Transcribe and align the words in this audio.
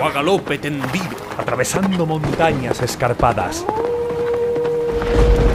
O 0.00 0.04
a 0.04 0.10
galope 0.12 0.58
tendido. 0.58 1.16
Atravesando 1.36 2.06
montañas 2.06 2.80
escarpadas. 2.82 3.64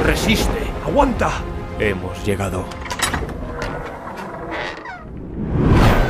Resiste. 0.05 0.67
¡Aguanta! 0.85 1.31
Hemos 1.79 2.23
llegado. 2.25 2.66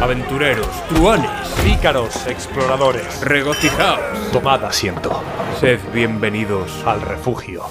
Aventureros, 0.01 0.67
truanes, 0.89 1.29
Pícaros, 1.63 2.27
exploradores. 2.27 3.21
regocijaos. 3.21 4.31
Tomad 4.31 4.65
asiento. 4.65 5.23
Sed 5.59 5.79
bienvenidos 5.93 6.83
Al 6.85 6.99
refugio. 7.01 7.63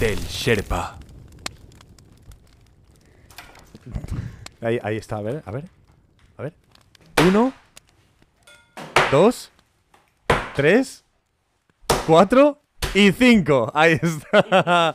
del 0.00 0.18
Sherpa. 0.20 0.96
Ahí, 4.62 4.78
ahí 4.82 4.96
está, 4.96 5.16
a 5.16 5.20
ver, 5.22 5.42
a 5.44 5.50
ver. 5.50 5.64
A 6.38 6.42
ver. 6.44 6.52
Uno. 7.28 7.52
Dos. 9.10 9.50
Tres. 10.54 11.04
Cuatro. 12.06 12.60
Y 12.94 13.12
cinco. 13.12 13.70
Ahí 13.74 13.98
está. 14.00 14.94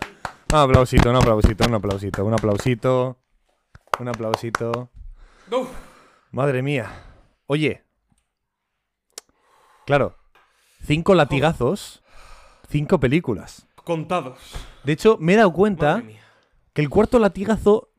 Un 0.51 0.57
aplausito, 0.57 1.09
un 1.09 1.15
aplausito, 1.15 1.65
un 1.67 1.73
aplausito, 1.75 2.25
un 2.25 2.33
aplausito. 2.33 3.17
Un 3.99 4.07
aplausito. 4.07 4.89
Madre 6.31 6.61
mía. 6.61 6.89
Oye. 7.47 7.83
Claro. 9.85 10.15
Cinco 10.85 11.13
latigazos. 11.15 12.03
Cinco 12.69 12.99
películas. 12.99 13.67
Contados. 13.83 14.39
De 14.83 14.93
hecho, 14.93 15.17
me 15.19 15.33
he 15.33 15.37
dado 15.37 15.51
cuenta 15.51 16.03
que 16.73 16.81
el 16.81 16.89
cuarto 16.89 17.19
latigazo 17.19 17.89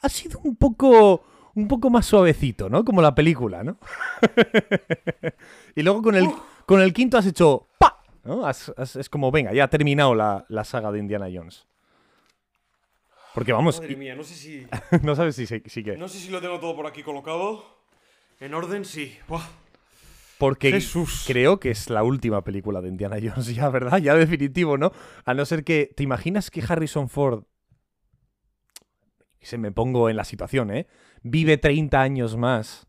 ha 0.00 0.08
sido 0.08 0.40
un 0.44 0.56
poco 0.56 1.24
un 1.58 1.68
poco 1.68 1.90
más 1.90 2.06
suavecito, 2.06 2.68
¿no? 2.70 2.84
Como 2.84 3.02
la 3.02 3.14
película, 3.14 3.64
¿no? 3.64 3.78
y 5.74 5.82
luego 5.82 6.02
con 6.02 6.14
el, 6.14 6.28
con 6.66 6.80
el 6.80 6.92
quinto 6.92 7.18
has 7.18 7.26
hecho 7.26 7.66
¡pa! 7.78 8.00
¿no? 8.24 8.46
Has- 8.46 8.72
has- 8.76 8.96
es 8.96 9.08
como, 9.08 9.30
venga, 9.30 9.52
ya 9.52 9.64
ha 9.64 9.68
terminado 9.70 10.14
la, 10.14 10.44
la 10.48 10.64
saga 10.64 10.92
de 10.92 10.98
Indiana 11.00 11.26
Jones. 11.32 11.66
Porque 13.34 13.52
vamos, 13.52 13.80
Madre 13.80 13.96
mía, 13.96 14.14
no 14.14 14.24
sé 14.24 14.34
si. 14.34 14.66
no 15.02 15.14
sabes 15.14 15.36
si, 15.36 15.46
si, 15.46 15.62
si 15.66 15.82
que... 15.82 15.96
No 15.96 16.08
sé 16.08 16.18
si 16.18 16.30
lo 16.30 16.40
tengo 16.40 16.58
todo 16.60 16.74
por 16.74 16.86
aquí 16.86 17.02
colocado. 17.02 17.64
En 18.40 18.54
orden, 18.54 18.84
sí. 18.84 19.16
Buah. 19.28 19.42
Porque 20.38 20.70
Jesús. 20.70 21.24
creo 21.26 21.58
que 21.58 21.70
es 21.72 21.90
la 21.90 22.04
última 22.04 22.42
película 22.44 22.80
de 22.80 22.88
Indiana 22.88 23.16
Jones, 23.20 23.46
ya, 23.54 23.68
¿verdad? 23.68 23.98
Ya 23.98 24.14
definitivo, 24.14 24.78
¿no? 24.78 24.92
A 25.24 25.34
no 25.34 25.44
ser 25.44 25.64
que. 25.64 25.90
¿Te 25.96 26.04
imaginas 26.04 26.50
que 26.50 26.62
Harrison 26.66 27.08
Ford. 27.08 27.42
Se 29.40 29.56
me 29.58 29.72
pongo 29.72 30.08
en 30.10 30.16
la 30.16 30.24
situación, 30.24 30.70
¿eh? 30.72 30.86
Vive 31.30 31.58
30 31.58 32.00
años 32.00 32.36
más. 32.36 32.86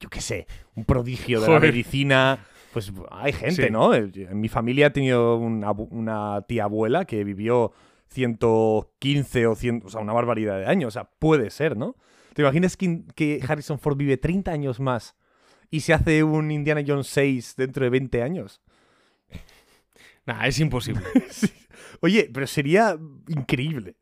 Yo 0.00 0.08
qué 0.08 0.20
sé, 0.20 0.46
un 0.74 0.84
prodigio 0.84 1.40
de 1.40 1.48
la 1.48 1.60
medicina. 1.60 2.44
Pues 2.72 2.92
hay 3.10 3.32
gente, 3.32 3.66
Sí. 3.66 3.70
¿no? 3.70 3.94
En 3.94 4.40
mi 4.40 4.48
familia 4.48 4.88
he 4.88 4.90
tenido 4.90 5.36
una 5.36 6.42
tía 6.42 6.64
abuela 6.64 7.04
que 7.06 7.24
vivió 7.24 7.72
115 8.08 9.46
o 9.46 9.54
100, 9.54 9.82
o 9.86 9.88
sea, 9.88 10.00
una 10.00 10.12
barbaridad 10.12 10.58
de 10.58 10.66
años. 10.66 10.88
O 10.88 10.90
sea, 10.92 11.04
puede 11.18 11.50
ser, 11.50 11.76
¿no? 11.76 11.96
¿Te 12.34 12.42
imaginas 12.42 12.76
que, 12.76 13.02
que 13.14 13.40
Harrison 13.46 13.78
Ford 13.78 13.96
vive 13.96 14.16
30 14.16 14.52
años 14.52 14.78
más 14.80 15.16
y 15.70 15.80
se 15.80 15.92
hace 15.94 16.22
un 16.22 16.50
Indiana 16.50 16.82
Jones 16.86 17.08
6 17.08 17.54
dentro 17.56 17.84
de 17.84 17.90
20 17.90 18.22
años? 18.22 18.60
Nah, 20.26 20.46
es 20.46 20.60
imposible. 20.60 21.02
Oye, 22.00 22.30
pero 22.32 22.46
sería 22.46 22.96
increíble 23.28 23.96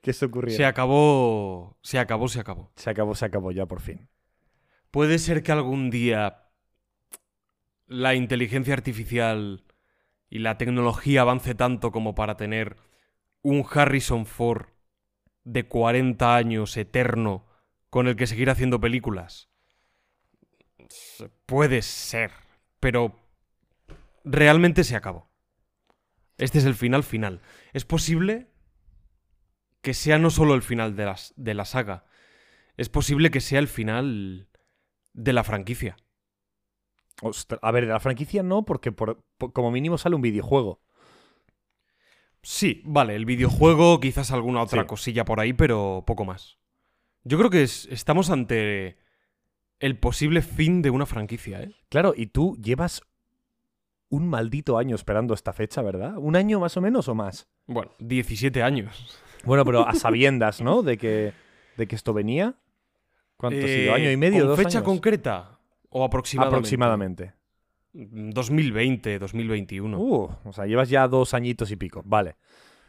que 0.00 0.10
esto 0.10 0.26
ocurriera. 0.26 0.56
se 0.56 0.64
acabó. 0.64 1.78
Se 1.82 1.98
acabó, 1.98 2.28
se 2.28 2.40
acabó. 2.40 2.72
se 2.76 2.90
acabó, 2.90 3.14
se 3.14 3.24
acabó 3.24 3.50
ya 3.52 3.66
por 3.66 3.80
fin. 3.80 4.08
Puede 4.90 5.18
ser 5.18 5.42
que 5.42 5.52
algún 5.52 5.90
día 5.90 6.44
la 7.86 8.14
inteligencia 8.14 8.74
artificial 8.74 9.64
y 10.30 10.40
la 10.40 10.58
tecnología 10.58 11.22
avance 11.22 11.54
tanto 11.54 11.90
como 11.90 12.14
para 12.14 12.36
tener 12.36 12.76
un 13.42 13.64
Harrison 13.70 14.26
Ford 14.26 14.66
de 15.44 15.66
40 15.66 16.36
años 16.36 16.76
eterno 16.76 17.46
con 17.90 18.06
el 18.06 18.16
que 18.16 18.26
seguir 18.26 18.50
haciendo 18.50 18.80
películas. 18.80 19.48
Puede 21.46 21.82
ser, 21.82 22.30
pero 22.80 23.18
realmente 24.24 24.84
se 24.84 24.96
acabó. 24.96 25.30
Este 26.36 26.58
es 26.58 26.64
el 26.64 26.74
final 26.74 27.02
final. 27.02 27.40
Es 27.72 27.84
posible 27.84 28.48
que 29.80 29.94
sea 29.94 30.18
no 30.18 30.30
solo 30.30 30.54
el 30.54 30.62
final 30.62 30.96
de, 30.96 31.04
las, 31.04 31.32
de 31.36 31.54
la 31.54 31.64
saga, 31.64 32.04
es 32.76 32.88
posible 32.88 33.30
que 33.30 33.40
sea 33.40 33.58
el 33.58 33.68
final 33.68 34.48
de 35.12 35.32
la 35.32 35.44
franquicia. 35.44 35.96
A 37.62 37.70
ver, 37.72 37.86
de 37.86 37.92
la 37.92 38.00
franquicia 38.00 38.42
no, 38.42 38.64
porque 38.64 38.92
por- 38.92 39.24
por- 39.38 39.52
como 39.52 39.70
mínimo 39.72 39.98
sale 39.98 40.14
un 40.14 40.22
videojuego. 40.22 40.80
Sí, 42.42 42.82
vale, 42.84 43.16
el 43.16 43.24
videojuego, 43.26 43.98
quizás 44.00 44.30
alguna 44.30 44.62
otra 44.62 44.82
Sí. 44.82 44.86
cosilla 44.86 45.24
por 45.24 45.40
ahí, 45.40 45.52
pero 45.52 46.04
poco 46.06 46.24
más. 46.24 46.58
Yo 47.24 47.36
creo 47.36 47.50
que 47.50 47.62
es- 47.64 47.86
estamos 47.90 48.30
ante 48.30 48.98
el 49.80 49.98
posible 49.98 50.42
fin 50.42 50.80
de 50.82 50.90
una 50.90 51.06
franquicia, 51.06 51.60
¿eh? 51.62 51.74
Claro, 51.88 52.14
y 52.16 52.26
tú 52.28 52.56
llevas 52.62 53.02
un 54.08 54.28
maldito 54.28 54.78
año 54.78 54.94
esperando 54.94 55.34
esta 55.34 55.52
fecha, 55.52 55.82
¿verdad? 55.82 56.14
¿Un 56.16 56.36
año 56.36 56.60
más 56.60 56.76
o 56.76 56.80
menos 56.80 57.08
o 57.08 57.14
más? 57.14 57.48
Bueno, 57.66 57.90
17 57.98 58.62
años. 58.62 59.18
Bueno, 59.44 59.64
pero 59.64 59.86
a 59.86 59.94
sabiendas, 59.94 60.60
¿no? 60.60 60.82
De 60.82 60.96
que, 60.98 61.32
de 61.76 61.86
que 61.86 61.94
esto 61.96 62.12
venía. 62.12 62.54
¿Cuánto 63.36 63.58
ha 63.64 63.68
sido? 63.68 63.92
Eh, 63.92 63.94
¿Año 63.94 64.10
y 64.10 64.16
medio? 64.16 64.40
¿Con 64.40 64.48
¿Dos 64.48 64.58
fecha 64.58 64.78
años? 64.78 64.84
concreta? 64.84 65.58
¿O 65.90 66.04
aproximadamente? 66.04 66.56
Aproximadamente. 66.56 67.32
2020, 67.92 69.18
2021. 69.18 69.98
Uh, 69.98 70.30
o 70.44 70.52
sea, 70.52 70.66
llevas 70.66 70.88
ya 70.88 71.08
dos 71.08 71.34
añitos 71.34 71.70
y 71.70 71.76
pico. 71.76 72.02
Vale. 72.04 72.36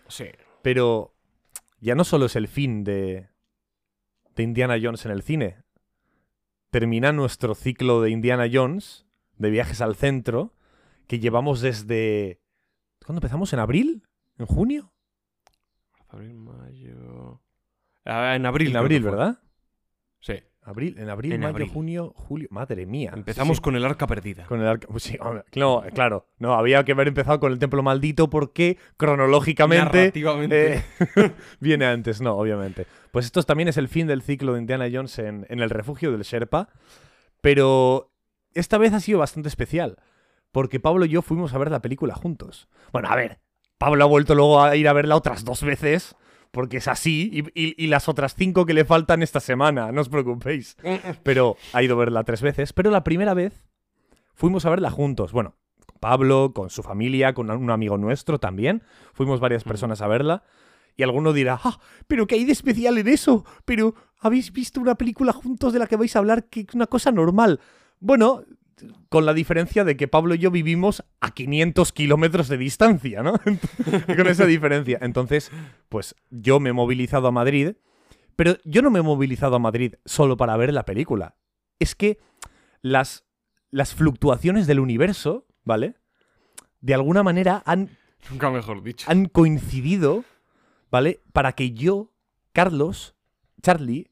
Sí. 0.07 0.25
Pero 0.61 1.15
ya 1.79 1.95
no 1.95 2.03
solo 2.03 2.25
es 2.25 2.35
el 2.35 2.47
fin 2.47 2.83
de, 2.83 3.29
de 4.35 4.43
Indiana 4.43 4.77
Jones 4.81 5.05
en 5.05 5.11
el 5.11 5.21
cine. 5.21 5.57
Termina 6.71 7.11
nuestro 7.11 7.55
ciclo 7.55 8.01
de 8.01 8.11
Indiana 8.11 8.47
Jones, 8.51 9.05
de 9.37 9.49
viajes 9.49 9.81
al 9.81 9.95
centro, 9.95 10.53
que 11.07 11.19
llevamos 11.19 11.61
desde... 11.61 12.41
¿Cuándo 13.05 13.19
empezamos? 13.19 13.53
¿En 13.53 13.59
abril? 13.59 14.03
¿En 14.37 14.45
junio? 14.45 14.93
Abril, 16.09 16.35
mayo... 16.35 17.41
Ah, 18.05 18.35
en 18.35 18.45
abril. 18.45 18.69
En 18.71 18.77
abril. 18.77 19.03
¿verdad? 19.03 19.39
Sí. 20.19 20.33
Abril, 20.61 20.97
en 20.99 21.09
abril, 21.09 21.31
En 21.33 21.39
mayo, 21.41 21.51
abril. 21.51 21.69
junio, 21.69 22.13
julio. 22.15 22.47
Madre 22.51 22.85
mía. 22.85 23.11
Empezamos 23.13 23.57
Sí, 23.57 23.59
sí. 23.59 23.63
con 23.63 23.75
el 23.75 23.85
arca 23.85 24.05
perdida. 24.07 24.45
Con 24.45 24.59
el 24.61 24.67
arca. 24.67 24.87
pues 24.87 25.03
sí, 25.03 25.17
no, 25.55 25.83
claro. 25.93 26.27
No, 26.37 26.53
había 26.53 26.83
que 26.83 26.91
haber 26.91 27.07
empezado 27.07 27.39
con 27.39 27.51
el 27.51 27.59
templo 27.59 27.81
maldito 27.81 28.29
porque 28.29 28.77
cronológicamente 28.97 30.11
eh, 30.15 30.83
viene 31.59 31.85
antes, 31.85 32.21
no, 32.21 32.33
obviamente. 32.35 32.85
Pues 33.11 33.25
esto 33.25 33.41
también 33.43 33.69
es 33.69 33.77
el 33.77 33.87
fin 33.87 34.05
del 34.07 34.21
ciclo 34.21 34.53
de 34.53 34.59
Indiana 34.59 34.87
Jones 34.91 35.17
en, 35.19 35.45
en 35.49 35.59
el 35.59 35.69
refugio 35.69 36.11
del 36.11 36.21
Sherpa. 36.21 36.69
Pero 37.41 38.11
esta 38.53 38.77
vez 38.77 38.93
ha 38.93 38.99
sido 38.99 39.19
bastante 39.19 39.49
especial. 39.49 39.97
Porque 40.51 40.79
Pablo 40.79 41.05
y 41.05 41.09
yo 41.09 41.21
fuimos 41.21 41.53
a 41.53 41.57
ver 41.57 41.71
la 41.71 41.81
película 41.81 42.15
juntos. 42.15 42.67
Bueno, 42.91 43.09
a 43.09 43.15
ver. 43.15 43.39
Pablo 43.79 44.03
ha 44.03 44.07
vuelto 44.07 44.35
luego 44.35 44.61
a 44.61 44.75
ir 44.75 44.87
a 44.87 44.93
verla 44.93 45.15
otras 45.15 45.43
dos 45.43 45.63
veces. 45.63 46.15
Porque 46.51 46.77
es 46.77 46.87
así. 46.87 47.29
Y, 47.31 47.39
y- 47.59 47.75
y 47.83 47.87
las 47.87 48.07
otras 48.09 48.33
cinco 48.35 48.65
que 48.65 48.73
le 48.73 48.83
faltan 48.85 49.21
esta 49.23 49.39
semana. 49.39 49.91
No 49.91 50.01
os 50.01 50.09
preocupéis. 50.09 50.77
Pero 51.23 51.57
ha 51.73 51.81
ido 51.83 51.95
a 51.95 51.99
verla 51.99 52.23
tres 52.23 52.41
veces. 52.41 52.73
Pero 52.73 52.89
la 52.91 53.03
primera 53.03 53.33
vez 53.35 53.65
fuimos 54.33 54.65
a 54.65 54.69
verla 54.71 54.89
juntos. 54.89 55.31
Bueno, 55.31 55.55
Pablo, 55.99 56.51
con 56.55 56.69
su 56.71 56.81
familia, 56.81 57.33
con 57.33 57.51
un 57.51 57.69
amigo 57.69 57.97
nuestro 57.99 58.39
también. 58.39 58.81
Fuimos 59.13 59.39
varias 59.39 59.63
personas 59.63 60.01
a 60.01 60.07
verla. 60.07 60.43
Y 60.97 61.03
alguno 61.03 61.33
dirá, 61.33 61.59
ah, 61.63 61.79
pero 62.07 62.25
¿qué 62.25 62.33
hay 62.35 62.45
de 62.45 62.51
especial 62.51 62.97
en 62.97 63.07
eso? 63.07 63.45
Pero 63.63 63.93
habéis 64.19 64.51
visto 64.51 64.81
una 64.81 64.95
película 64.95 65.31
juntos 65.31 65.71
de 65.71 65.79
la 65.79 65.85
que 65.87 65.95
vais 65.97 66.15
a 66.15 66.19
hablar 66.19 66.45
que 66.49 66.61
es 66.61 66.73
una 66.73 66.87
cosa 66.87 67.11
normal. 67.11 67.59
Bueno, 67.99 68.41
con 69.09 69.25
la 69.25 69.33
diferencia 69.33 69.83
de 69.83 69.97
que 69.97 70.07
Pablo 70.07 70.35
y 70.35 70.39
yo 70.39 70.51
vivimos 70.51 71.03
a 71.19 71.31
500 71.33 71.91
kilómetros 71.91 72.47
de 72.47 72.57
distancia, 72.57 73.23
¿no? 73.23 73.33
con 74.05 74.27
esa 74.27 74.45
diferencia. 74.45 74.99
Entonces, 75.01 75.51
pues 75.89 76.15
yo 76.29 76.59
me 76.59 76.69
he 76.69 76.73
movilizado 76.73 77.27
a 77.27 77.31
Madrid, 77.31 77.73
pero 78.35 78.57
yo 78.63 78.81
no 78.81 78.89
me 78.91 78.99
he 78.99 79.03
movilizado 79.03 79.55
a 79.55 79.59
Madrid 79.59 79.95
solo 80.05 80.37
para 80.37 80.55
ver 80.57 80.73
la 80.73 80.85
película. 80.85 81.35
Es 81.79 81.95
que 81.95 82.19
las, 82.81 83.25
las 83.71 83.93
fluctuaciones 83.93 84.67
del 84.67 84.79
universo, 84.79 85.45
¿vale? 85.63 85.95
De 86.81 86.93
alguna 86.93 87.23
manera 87.23 87.61
han, 87.65 87.97
Nunca 88.29 88.49
mejor 88.49 88.83
dicho. 88.83 89.09
han 89.09 89.25
coincidido, 89.25 90.23
¿vale? 90.91 91.19
Para 91.33 91.53
que 91.53 91.71
yo, 91.71 92.11
Carlos, 92.53 93.15
Charlie, 93.61 94.11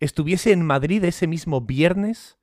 estuviese 0.00 0.52
en 0.52 0.64
Madrid 0.66 1.04
ese 1.04 1.26
mismo 1.26 1.60
viernes. 1.60 2.38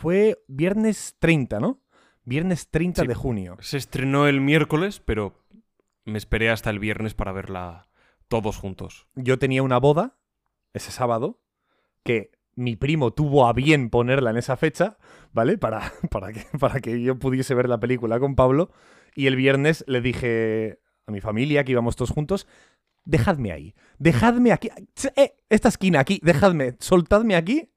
Fue 0.00 0.38
viernes 0.46 1.16
30, 1.18 1.60
¿no? 1.60 1.80
Viernes 2.24 2.68
30 2.70 3.02
Sí. 3.02 3.08
de 3.08 3.14
junio. 3.14 3.56
Se 3.60 3.76
estrenó 3.76 4.26
el 4.28 4.40
miércoles, 4.40 5.00
pero 5.04 5.34
me 6.04 6.18
esperé 6.18 6.50
hasta 6.50 6.70
el 6.70 6.78
viernes 6.78 7.14
para 7.14 7.32
verla 7.32 7.88
todos 8.28 8.56
juntos. 8.58 9.06
Yo 9.14 9.38
tenía 9.38 9.62
una 9.62 9.78
boda 9.78 10.16
ese 10.74 10.92
sábado 10.92 11.40
que 12.04 12.30
mi 12.54 12.76
primo 12.76 13.12
tuvo 13.12 13.46
a 13.46 13.52
bien 13.52 13.88
ponerla 13.90 14.30
en 14.30 14.36
esa 14.36 14.56
fecha, 14.56 14.98
¿vale? 15.32 15.58
Para, 15.58 15.92
para, 16.10 16.32
que, 16.32 16.44
para 16.58 16.80
que 16.80 17.00
yo 17.02 17.18
pudiese 17.18 17.54
ver 17.54 17.68
la 17.68 17.80
película 17.80 18.20
con 18.20 18.34
Pablo. 18.36 18.70
Y 19.14 19.26
el 19.26 19.36
viernes 19.36 19.84
le 19.88 20.00
dije 20.00 20.78
a 21.06 21.10
mi 21.12 21.20
familia 21.20 21.64
que 21.64 21.72
íbamos 21.72 21.96
todos 21.96 22.10
juntos, 22.10 22.46
dejadme 23.04 23.52
ahí, 23.52 23.74
dejadme 23.98 24.52
aquí, 24.52 24.68
eh, 25.16 25.34
esta 25.48 25.68
esquina 25.68 26.00
aquí, 26.00 26.20
dejadme, 26.22 26.76
soltadme 26.78 27.34
aquí, 27.34 27.70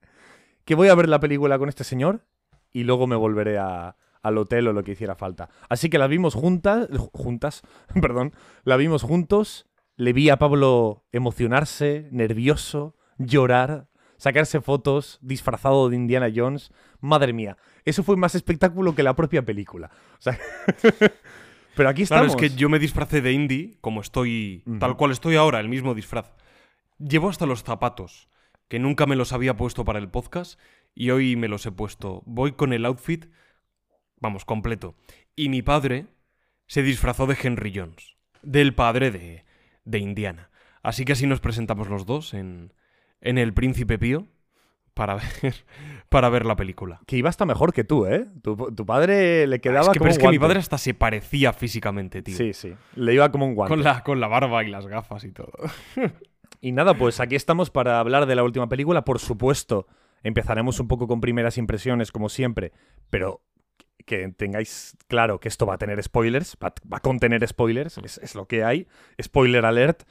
que 0.66 0.76
voy 0.76 0.90
a 0.90 0.96
ver 0.96 1.10
la 1.10 1.20
película 1.20 1.58
con 1.60 1.70
este 1.70 1.84
señor 1.84 2.26
y 2.72 2.84
luego 2.84 3.08
me 3.08 3.16
volveré 3.16 3.58
a- 3.58 3.96
al 4.22 4.38
hotel 4.38 4.68
o 4.68 4.74
lo 4.74 4.84
que 4.84 4.92
hiciera 4.92 5.16
falta. 5.16 5.50
Así 5.70 5.90
que 5.90 5.98
la 5.98 6.08
vimos 6.08 6.36
juntas, 6.36 6.88
juntas, 7.14 7.62
perdón, 8.02 8.34
la 8.64 8.78
vimos 8.78 9.02
juntos, 9.04 9.68
le 9.96 10.14
vi 10.14 10.30
a 10.30 10.38
Pablo 10.38 11.06
emocionarse, 11.12 12.08
nervioso, 12.12 12.96
llorar, 13.18 13.88
sacarse 14.18 14.62
fotos, 14.62 15.18
disfrazado 15.22 15.90
de 15.90 15.96
Indiana 15.96 16.30
Jones. 16.34 16.72
Madre 17.00 17.34
mía, 17.34 17.58
eso 17.84 18.04
fue 18.04 18.16
más 18.18 18.36
espectáculo 18.36 18.94
que 18.94 19.02
la 19.04 19.16
propia 19.16 19.44
película. 19.44 19.90
O 20.20 20.22
sea, 20.22 20.38
pero 21.76 21.90
aquí 21.90 22.06
Claro, 22.06 22.26
estamos. 22.26 22.44
es 22.44 22.52
que 22.52 22.56
yo 22.56 22.70
me 22.70 22.80
disfracé 22.80 23.22
de 23.22 23.32
indie, 23.32 23.78
como 23.82 24.02
estoy, 24.02 24.64
tal 24.80 24.98
cual 24.98 25.12
estoy 25.12 25.36
ahora, 25.36 25.60
el 25.60 25.70
mismo 25.70 25.94
disfraz. 25.96 26.32
Llevo 27.00 27.30
hasta 27.30 27.46
los 27.48 27.64
zapatos, 27.64 28.30
que 28.72 28.80
nunca 28.80 29.06
me 29.06 29.18
los 29.18 29.34
había 29.34 29.58
puesto 29.58 29.84
para 29.84 30.00
el 30.00 30.08
podcast, 30.08 30.58
y 30.96 31.10
hoy 31.10 31.36
me 31.36 31.50
los 31.50 31.66
he 31.66 31.74
puesto. 31.74 32.24
Voy 32.26 32.54
con 32.54 32.72
el 32.72 32.86
outfit, 32.86 33.26
vamos, 34.22 34.46
completo. 34.46 34.96
Y 35.36 35.50
mi 35.50 35.62
padre 35.62 36.06
se 36.68 36.82
disfrazó 36.82 37.28
de 37.28 37.36
Henry 37.44 37.74
Jones, 37.76 38.16
del 38.44 38.74
padre 38.74 39.12
de, 39.12 39.44
de 39.84 40.00
Indiana. 40.00 40.52
Así 40.84 41.04
que 41.04 41.12
así 41.12 41.28
nos 41.28 41.42
presentamos 41.42 41.90
los 41.90 42.06
dos 42.06 42.34
en, 42.34 42.74
en 43.20 43.38
El 43.38 43.54
Príncipe 43.54 44.00
Pío 44.00 44.30
para 44.94 45.16
ver, 45.42 45.54
para 46.08 46.30
ver 46.30 46.46
la 46.46 46.56
película. 46.56 47.02
Que 47.08 47.18
iba 47.18 47.28
hasta 47.28 47.46
mejor 47.46 47.74
que 47.74 47.84
tú, 47.84 48.06
¿eh? 48.06 48.26
Tu, 48.42 48.56
tu 48.74 48.86
padre 48.86 49.48
le 49.48 49.60
quedaba 49.60 49.88
es 49.88 49.90
que, 49.90 50.00
como 50.00 50.06
pero 50.06 50.12
es 50.12 50.18
un 50.18 50.24
que 50.24 50.30
mi 50.30 50.40
padre 50.40 50.60
hasta 50.60 50.78
se 50.78 50.94
parecía 50.94 51.52
físicamente, 51.52 52.22
tío. 52.22 52.38
Sí, 52.38 52.54
sí. 52.54 52.74
Le 52.96 53.16
iba 53.16 53.30
como 53.34 53.48
un 53.48 53.54
guante. 53.54 53.76
Con 53.76 53.84
la, 53.84 54.02
con 54.02 54.22
la 54.22 54.30
barba 54.30 54.64
y 54.64 54.70
las 54.70 54.88
gafas 54.88 55.26
y 55.26 55.34
todo. 55.34 55.52
Y 56.62 56.72
nada, 56.72 56.94
pues 56.94 57.20
aquí 57.20 57.36
estamos 57.36 57.72
para 57.72 58.00
hablar 58.00 58.28
de 58.28 58.36
la 58.36 58.44
última 58.44 58.70
película. 58.70 59.04
Por 59.04 59.20
supuesto, 59.20 59.88
empezaremos 60.22 60.80
un 60.80 60.88
poco 60.88 61.08
con 61.08 61.20
primeras 61.20 61.58
impresiones, 61.58 62.12
como 62.12 62.30
siempre, 62.30 62.72
pero 63.10 63.42
que 64.06 64.28
tengáis 64.30 64.96
claro 65.08 65.40
que 65.40 65.48
esto 65.48 65.66
va 65.66 65.76
a 65.76 65.78
tener 65.78 66.02
spoilers, 66.02 66.58
va, 66.64 66.74
a 66.92 67.00
contener 67.00 67.48
spoilers, 67.48 67.98
es, 68.04 68.20
es 68.20 68.36
lo 68.36 68.48
que 68.48 68.64
hay. 68.64 68.88
Spoiler 69.22 69.66
alert. 69.66 70.04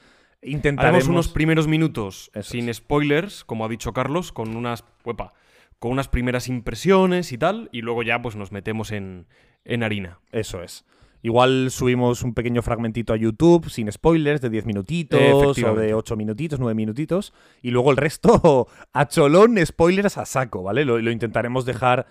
Intentaremos 0.42 1.04
Haremos 1.04 1.08
unos 1.08 1.28
primeros 1.28 1.68
minutos 1.68 2.30
Eso 2.34 2.52
sin 2.52 2.68
es. 2.68 2.78
spoilers, 2.78 3.44
como 3.44 3.64
ha 3.64 3.68
dicho 3.68 3.92
Carlos, 3.92 4.32
con 4.32 4.56
unas, 4.56 4.84
uepa, 5.04 5.34
con 5.78 5.92
unas 5.92 6.08
primeras 6.08 6.48
impresiones 6.48 7.32
y 7.32 7.38
tal, 7.38 7.68
y 7.72 7.82
luego 7.82 8.02
ya 8.02 8.20
pues 8.22 8.36
nos 8.36 8.50
metemos 8.50 8.90
en, 8.90 9.26
en 9.64 9.82
harina. 9.82 10.18
Eso 10.32 10.62
es. 10.62 10.84
Igual 11.22 11.70
subimos 11.70 12.22
un 12.22 12.34
pequeño 12.34 12.62
fragmentito 12.62 13.12
a 13.12 13.16
YouTube 13.16 13.68
sin 13.68 13.90
spoilers 13.92 14.40
de 14.40 14.50
10 14.50 14.66
minutitos 14.66 15.58
o 15.62 15.74
de 15.74 15.94
8 15.94 16.16
minutitos, 16.16 16.58
9 16.58 16.74
minutitos. 16.74 17.32
Y 17.62 17.70
luego 17.70 17.90
el 17.90 17.96
resto 17.96 18.68
a 18.92 19.08
cholón, 19.08 19.58
spoilers 19.64 20.16
a 20.16 20.24
saco, 20.24 20.62
¿vale? 20.62 20.84
Lo, 20.84 20.98
lo 20.98 21.10
intentaremos 21.10 21.66
dejar 21.66 22.06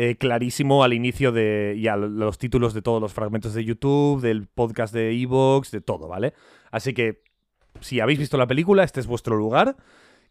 eh, 0.00 0.14
clarísimo 0.16 0.84
al 0.84 0.92
inicio 0.92 1.32
de. 1.32 1.74
y 1.76 1.88
a 1.88 1.96
los 1.96 2.38
títulos 2.38 2.72
de 2.72 2.82
todos 2.82 3.02
los 3.02 3.12
fragmentos 3.12 3.52
de 3.52 3.64
YouTube, 3.64 4.20
del 4.20 4.46
podcast 4.46 4.94
de 4.94 5.10
Evox, 5.10 5.72
de 5.72 5.80
todo, 5.80 6.06
¿vale? 6.06 6.34
Así 6.70 6.94
que 6.94 7.22
si 7.80 7.98
habéis 7.98 8.20
visto 8.20 8.38
la 8.38 8.46
película, 8.46 8.84
este 8.84 9.00
es 9.00 9.08
vuestro 9.08 9.36
lugar. 9.36 9.76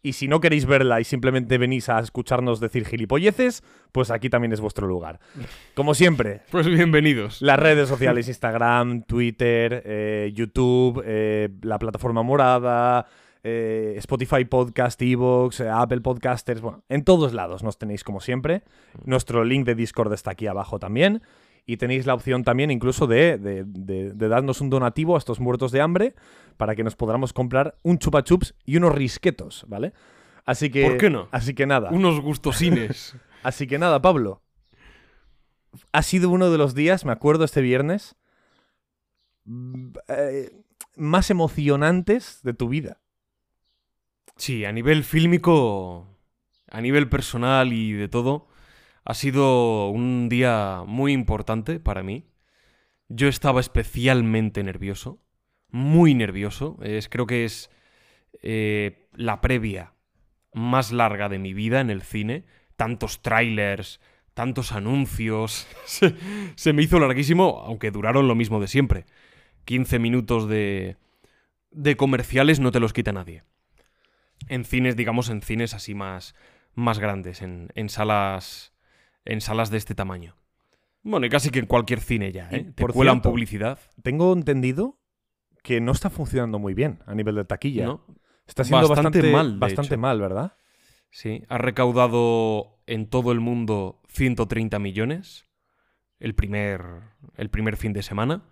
Y 0.02 0.12
si 0.12 0.28
no 0.28 0.40
queréis 0.40 0.64
verla 0.66 1.00
y 1.00 1.04
simplemente 1.04 1.58
venís 1.58 1.88
a 1.88 1.98
escucharnos 1.98 2.60
decir 2.60 2.86
gilipolleces, 2.86 3.64
pues 3.92 4.10
aquí 4.10 4.30
también 4.30 4.52
es 4.52 4.60
vuestro 4.60 4.86
lugar. 4.86 5.18
Como 5.74 5.94
siempre, 5.94 6.42
Pues 6.50 6.66
bienvenidos. 6.66 7.42
las 7.42 7.58
redes 7.58 7.88
sociales, 7.88 8.28
Instagram, 8.28 9.02
Twitter, 9.02 9.82
eh, 9.84 10.30
YouTube, 10.34 11.02
eh, 11.04 11.48
la 11.62 11.78
plataforma 11.78 12.22
morada, 12.22 13.06
eh, 13.42 13.94
Spotify 13.98 14.44
Podcast, 14.44 15.00
Evox, 15.02 15.60
Apple 15.62 16.00
Podcasters, 16.00 16.60
bueno, 16.60 16.84
en 16.88 17.02
todos 17.04 17.32
lados 17.32 17.62
nos 17.62 17.78
tenéis 17.78 18.04
como 18.04 18.20
siempre. 18.20 18.62
Nuestro 19.04 19.44
link 19.44 19.66
de 19.66 19.74
Discord 19.74 20.12
está 20.12 20.30
aquí 20.32 20.46
abajo 20.46 20.78
también. 20.78 21.22
Y 21.66 21.76
tenéis 21.76 22.06
la 22.06 22.14
opción 22.14 22.44
también 22.44 22.70
incluso 22.70 23.06
de, 23.06 23.36
de- 23.38 23.64
de- 23.64 24.12
de 24.12 24.28
darnos 24.28 24.60
un 24.60 24.70
donativo 24.70 25.14
a 25.14 25.18
estos 25.18 25.38
muertos 25.40 25.70
de 25.72 25.80
hambre 25.80 26.14
para 26.56 26.74
que 26.74 26.82
nos 26.84 26.96
podamos 26.96 27.32
comprar 27.32 27.78
un 27.82 27.98
chupa 27.98 28.22
chups 28.24 28.54
y 28.64 28.76
unos 28.76 28.94
risquetos, 28.94 29.64
¿vale? 29.68 29.92
Así 30.46 30.70
que, 30.70 30.82
¿Por 30.84 30.96
qué 30.96 31.10
no? 31.10 31.28
Así 31.30 31.54
que 31.54 31.66
nada. 31.66 31.90
Unos 31.90 32.20
gustosines. 32.20 33.14
Así 33.42 33.66
que 33.66 33.78
nada, 33.78 34.00
Pablo. 34.00 34.42
Ha 35.92 36.02
sido 36.02 36.30
uno 36.30 36.50
de 36.50 36.56
los 36.58 36.74
días, 36.74 37.04
me 37.04 37.12
acuerdo 37.12 37.44
este 37.44 37.60
viernes, 37.60 38.16
mm, 39.44 39.88
eh, 40.08 40.50
más 40.96 41.30
emocionantes 41.30 42.40
de 42.42 42.54
tu 42.54 42.68
vida. 42.68 43.00
Sí, 44.36 44.64
a 44.64 44.72
nivel 44.72 45.04
fílmico, 45.04 46.06
a 46.70 46.80
nivel 46.80 47.08
personal 47.08 47.72
y 47.72 47.92
de 47.92 48.08
todo, 48.08 48.48
ha 49.08 49.14
sido 49.14 49.88
un 49.88 50.28
día 50.28 50.82
muy 50.86 51.12
importante 51.12 51.80
para 51.80 52.02
mí. 52.02 52.26
Yo 53.08 53.28
estaba 53.28 53.58
especialmente 53.58 54.62
nervioso, 54.62 55.18
muy 55.70 56.14
nervioso. 56.14 56.78
Es, 56.82 57.08
creo 57.08 57.26
que 57.26 57.46
es 57.46 57.70
eh, 58.42 59.08
la 59.14 59.40
previa 59.40 59.94
más 60.52 60.92
larga 60.92 61.30
de 61.30 61.38
mi 61.38 61.54
vida 61.54 61.80
en 61.80 61.88
el 61.88 62.02
cine. 62.02 62.44
Tantos 62.76 63.22
trailers, 63.22 63.98
tantos 64.34 64.72
anuncios. 64.72 65.66
se, 65.86 66.14
se 66.54 66.74
me 66.74 66.82
hizo 66.82 67.00
larguísimo, 67.00 67.62
aunque 67.64 67.90
duraron 67.90 68.28
lo 68.28 68.34
mismo 68.34 68.60
de 68.60 68.68
siempre. 68.68 69.06
15 69.64 69.98
minutos 69.98 70.48
de, 70.50 70.98
de 71.70 71.96
comerciales 71.96 72.60
no 72.60 72.72
te 72.72 72.80
los 72.80 72.92
quita 72.92 73.12
nadie 73.12 73.42
en 74.48 74.64
cines, 74.64 74.96
digamos, 74.96 75.30
en 75.30 75.42
cines 75.42 75.74
así 75.74 75.94
más, 75.94 76.34
más 76.74 76.98
grandes, 76.98 77.42
en, 77.42 77.70
en 77.74 77.88
salas. 77.88 78.72
En 79.24 79.40
salas 79.40 79.70
de 79.70 79.78
este 79.78 79.94
tamaño. 79.94 80.36
Bueno, 81.02 81.26
y 81.26 81.30
casi 81.30 81.50
que 81.50 81.58
en 81.58 81.66
cualquier 81.66 82.00
cine 82.00 82.32
ya, 82.32 82.48
¿eh? 82.50 82.64
Te 82.74 82.82
por 82.82 82.92
cuelan 82.92 83.16
cierto, 83.16 83.30
publicidad, 83.30 83.78
Tengo 84.02 84.32
entendido 84.32 84.98
que 85.62 85.80
no 85.80 85.92
está 85.92 86.10
funcionando 86.10 86.58
muy 86.58 86.74
bien 86.74 87.00
a 87.06 87.14
nivel 87.14 87.34
de 87.36 87.44
taquilla. 87.44 87.86
¿no? 87.86 88.04
Está 88.46 88.64
siendo 88.64 88.88
Bastante 88.88 89.18
bastante, 89.18 89.32
mal, 89.32 89.58
bastante 89.58 89.94
hecho. 89.94 90.00
mal, 90.00 90.20
¿verdad? 90.20 90.56
Sí. 91.10 91.44
Ha 91.48 91.58
recaudado 91.58 92.80
en 92.86 93.08
todo 93.08 93.32
el 93.32 93.40
mundo 93.40 94.02
130 94.08 94.78
millones. 94.78 95.46
El 96.18 96.34
primer. 96.34 96.82
El 97.36 97.50
primer 97.50 97.76
fin 97.76 97.92
de 97.92 98.02
semana. 98.02 98.44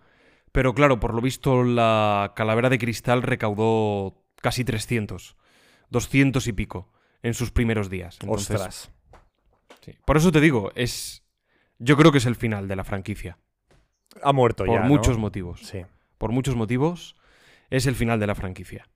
Pero 0.53 0.75
claro, 0.75 1.01
por 1.01 1.15
lo 1.15 1.21
visto, 1.21 1.65
la 1.65 2.33
calavera 2.37 2.71
de 2.71 2.79
cristal 2.79 3.23
recaudó 3.23 4.25
casi 4.41 4.65
300. 4.65 5.37
200 5.91 6.47
y 6.47 6.53
pico 6.53 6.93
en 7.23 7.35
sus 7.35 7.51
primeros 7.51 7.91
días. 7.91 8.19
Entonces, 8.23 8.51
Ostras. 8.57 8.91
Sí. 9.87 9.93
Por 10.05 10.17
eso 10.17 10.31
te 10.33 10.41
digo, 10.41 10.73
es. 10.75 11.23
Yo 11.79 11.97
creo 11.97 12.13
que 12.13 12.19
es 12.19 12.27
el 12.27 12.37
final 12.37 12.69
de 12.69 12.77
la 12.77 12.85
franquicia. 12.85 13.39
Ha 14.23 14.33
muerto 14.33 14.65
Por 14.65 14.75
ya. 14.75 14.83
¿no? 14.83 14.89
muchos 14.89 15.17
motivos. 15.17 15.61
Sí. 15.61 15.83
Por 16.19 16.33
muchos 16.33 16.57
motivos, 16.57 17.17
es 17.71 17.87
el 17.87 17.95
final 17.95 18.19
de 18.21 18.27
la 18.27 18.35
franquicia. 18.35 18.89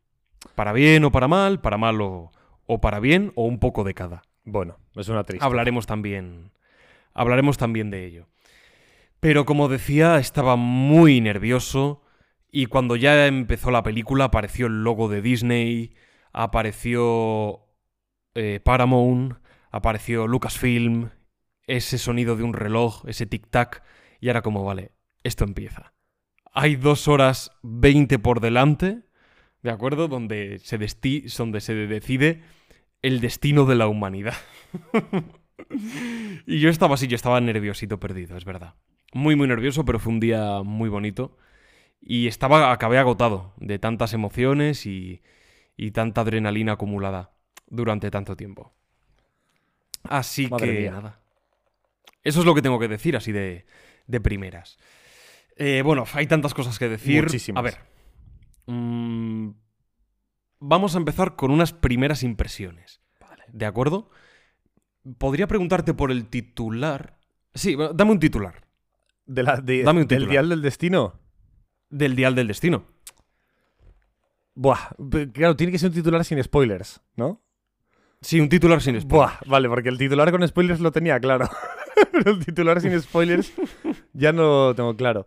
Para 0.55 0.73
bien 0.73 1.05
o 1.05 1.13
para 1.13 1.29
mal, 1.29 1.61
para 1.61 1.77
mal 1.77 2.01
o, 2.01 2.33
o 2.67 2.81
para 2.81 3.01
bien, 3.01 3.33
o 3.37 3.45
un 3.45 3.59
poco 3.59 3.85
de 3.85 3.95
cada. 3.95 4.23
Bueno, 4.45 4.79
es 4.97 5.09
una 5.09 5.25
triste. 5.25 5.45
Hablaremos 5.45 5.87
también. 5.87 6.53
Hablaremos 7.13 7.57
también 7.59 7.91
de 7.91 8.07
ello. 8.07 8.27
Pero 9.21 9.45
como 9.45 9.69
decía, 9.69 10.19
estaba 10.19 10.57
muy 10.57 11.21
nervioso 11.21 12.03
y 12.51 12.67
cuando 12.67 12.97
ya 12.97 13.27
empezó 13.27 13.71
la 13.71 13.83
película 13.83 14.25
apareció 14.25 14.67
el 14.67 14.83
logo 14.83 15.09
de 15.09 15.21
Disney, 15.21 15.95
apareció 16.33 17.67
eh, 18.35 18.61
Paramount, 18.65 19.35
apareció 19.71 20.27
Lucasfilm, 20.27 21.11
ese 21.67 21.99
sonido 21.99 22.37
de 22.37 22.43
un 22.43 22.53
reloj, 22.53 23.05
ese 23.07 23.29
tic-tac, 23.29 23.83
y 24.21 24.29
ahora 24.29 24.43
como, 24.43 24.65
vale, 24.65 24.93
esto 25.23 25.45
empieza. 25.45 25.95
Hay 26.53 26.77
dos 26.77 27.09
horas 27.09 27.53
veinte 27.63 28.19
por 28.19 28.41
delante, 28.41 29.03
¿de 29.63 29.71
acuerdo? 29.71 30.09
Donde 30.09 30.59
se, 30.59 30.79
donde 31.39 31.61
se 31.61 31.75
decide 31.75 32.43
el 33.03 33.21
destino 33.21 33.67
de 33.67 33.77
la 33.77 33.87
humanidad. 33.87 34.35
y 36.47 36.59
yo 36.59 36.69
estaba 36.69 36.95
así, 36.95 37.07
yo 37.07 37.17
estaba 37.17 37.41
nerviosito 37.41 38.01
perdido, 38.01 38.37
es 38.37 38.45
verdad. 38.45 38.75
Muy, 39.13 39.37
muy 39.37 39.49
nervioso, 39.49 39.85
pero 39.85 39.99
fue 39.99 40.13
un 40.13 40.21
día 40.21 40.63
muy 40.63 40.89
bonito. 40.89 41.37
Y 42.01 42.27
estaba, 42.27 42.73
acabé 42.73 42.99
agotado 42.99 43.55
de 43.59 43.79
tantas 43.79 44.13
emociones 44.13 44.87
y, 44.87 45.23
y 45.77 45.93
tanta 45.93 46.23
adrenalina 46.23 46.73
acumulada 46.73 47.33
durante 47.69 48.11
tanto 48.11 48.37
tiempo. 48.37 48.75
Así 50.05 50.49
que 50.49 50.91
nada. 50.91 51.21
Eso 52.23 52.41
es 52.41 52.47
lo 52.47 52.55
que 52.55 52.63
tengo 52.63 52.79
que 52.79 52.89
decir 52.89 53.17
así 53.17 53.33
de, 53.33 53.67
de 54.07 54.21
primeras. 54.21 54.79
Eh, 55.57 55.83
bueno, 55.83 56.05
hay 56.15 56.27
tantas 56.27 56.55
cosas 56.55 56.79
que 56.79 56.89
decir. 56.89 57.25
Muchísimas. 57.25 57.61
A 57.61 57.63
ver. 57.63 57.79
Mm, 58.67 59.51
vamos 60.59 60.95
a 60.95 60.99
empezar 60.99 61.37
con 61.37 61.51
unas 61.51 61.73
primeras 61.73 62.23
impresiones. 62.23 63.01
Vale. 63.21 63.45
¿De 63.53 63.67
acuerdo? 63.67 64.11
Podría 65.19 65.47
preguntarte 65.47 65.95
por 65.95 66.11
el 66.11 66.27
titular. 66.27 67.19
Sí, 67.55 67.77
dame 67.95 68.13
un 68.13 68.21
titular. 68.21 68.67
De 69.27 69.43
la, 69.43 69.61
dame 69.61 70.03
un 70.03 70.09
¿Del 70.09 70.29
Dial 70.29 70.49
del 70.49 70.63
Destino? 70.63 71.21
Del 71.89 72.17
Dial 72.17 72.35
del 72.35 72.49
Destino. 72.49 72.85
Buah, 74.55 74.91
claro, 75.33 75.57
tiene 75.57 75.73
que 75.73 75.79
ser 75.79 75.91
un 75.91 75.95
titular 75.95 76.25
sin 76.25 76.43
spoilers, 76.43 77.01
¿no? 77.17 77.43
Sí, 78.23 78.39
un 78.39 78.49
titular 78.49 78.83
sin 78.83 79.01
spoilers. 79.01 79.09
Buah, 79.09 79.51
vale, 79.51 79.69
porque 79.69 79.89
el 79.89 79.99
titular 79.99 80.31
con 80.31 80.47
spoilers 80.47 80.81
lo 80.81 80.93
tenía 80.93 81.19
claro. 81.19 81.49
Pero 82.13 82.33
el 82.33 82.45
titular 82.45 82.81
sin 82.81 83.01
spoilers 83.01 83.53
ya 84.13 84.33
no 84.33 84.69
lo 84.69 84.75
tengo 84.75 84.97
claro. 84.97 85.27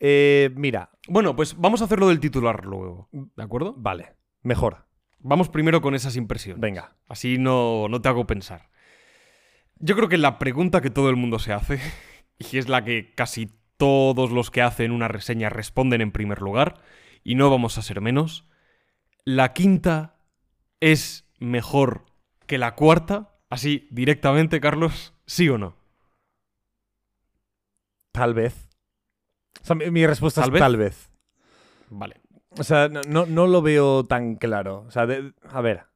Eh, 0.00 0.50
mira. 0.54 0.90
Bueno, 1.08 1.36
pues 1.36 1.56
vamos 1.58 1.82
a 1.82 1.84
hacerlo 1.84 2.08
del 2.08 2.20
titular 2.20 2.64
luego, 2.64 3.08
¿de 3.12 3.42
acuerdo? 3.42 3.74
Vale, 3.76 4.16
mejor. 4.42 4.86
Vamos 5.18 5.48
primero 5.48 5.80
con 5.80 5.94
esas 5.94 6.16
impresiones. 6.16 6.60
Venga. 6.60 6.96
Así 7.08 7.38
no, 7.38 7.86
no 7.88 8.00
te 8.00 8.08
hago 8.08 8.26
pensar. 8.26 8.70
Yo 9.78 9.94
creo 9.96 10.08
que 10.08 10.18
la 10.18 10.38
pregunta 10.38 10.80
que 10.80 10.90
todo 10.90 11.10
el 11.10 11.16
mundo 11.16 11.38
se 11.38 11.52
hace, 11.52 11.80
y 12.38 12.56
es 12.56 12.68
la 12.68 12.84
que 12.84 13.14
casi 13.14 13.50
todos 13.76 14.30
los 14.30 14.50
que 14.50 14.62
hacen 14.62 14.92
una 14.92 15.08
reseña 15.08 15.50
responden 15.50 16.00
en 16.00 16.12
primer 16.12 16.40
lugar, 16.40 16.80
y 17.24 17.34
no 17.34 17.50
vamos 17.50 17.78
a 17.78 17.82
ser 17.82 18.00
menos, 18.00 18.48
¿la 19.24 19.52
quinta 19.52 20.18
es 20.80 21.28
mejor 21.38 22.11
que 22.52 22.58
la 22.58 22.74
cuarta? 22.74 23.30
Así, 23.48 23.88
directamente, 23.90 24.60
Carlos, 24.60 25.14
¿sí 25.24 25.48
o 25.48 25.56
no? 25.56 25.74
Tal 28.12 28.34
vez. 28.34 28.68
mi, 29.90 30.06
respuesta 30.06 30.42
es 30.42 30.52
tal 30.52 30.76
vez. 30.76 31.10
Vale. 31.88 32.20
O 32.50 32.62
sea, 32.62 32.90
no, 32.90 33.24
no, 33.24 33.46
lo 33.46 33.62
veo 33.62 34.04
tan 34.04 34.36
claro. 34.36 34.84
O 34.86 34.90
sea, 34.90 35.08
a 35.48 35.60
ver. 35.62 35.86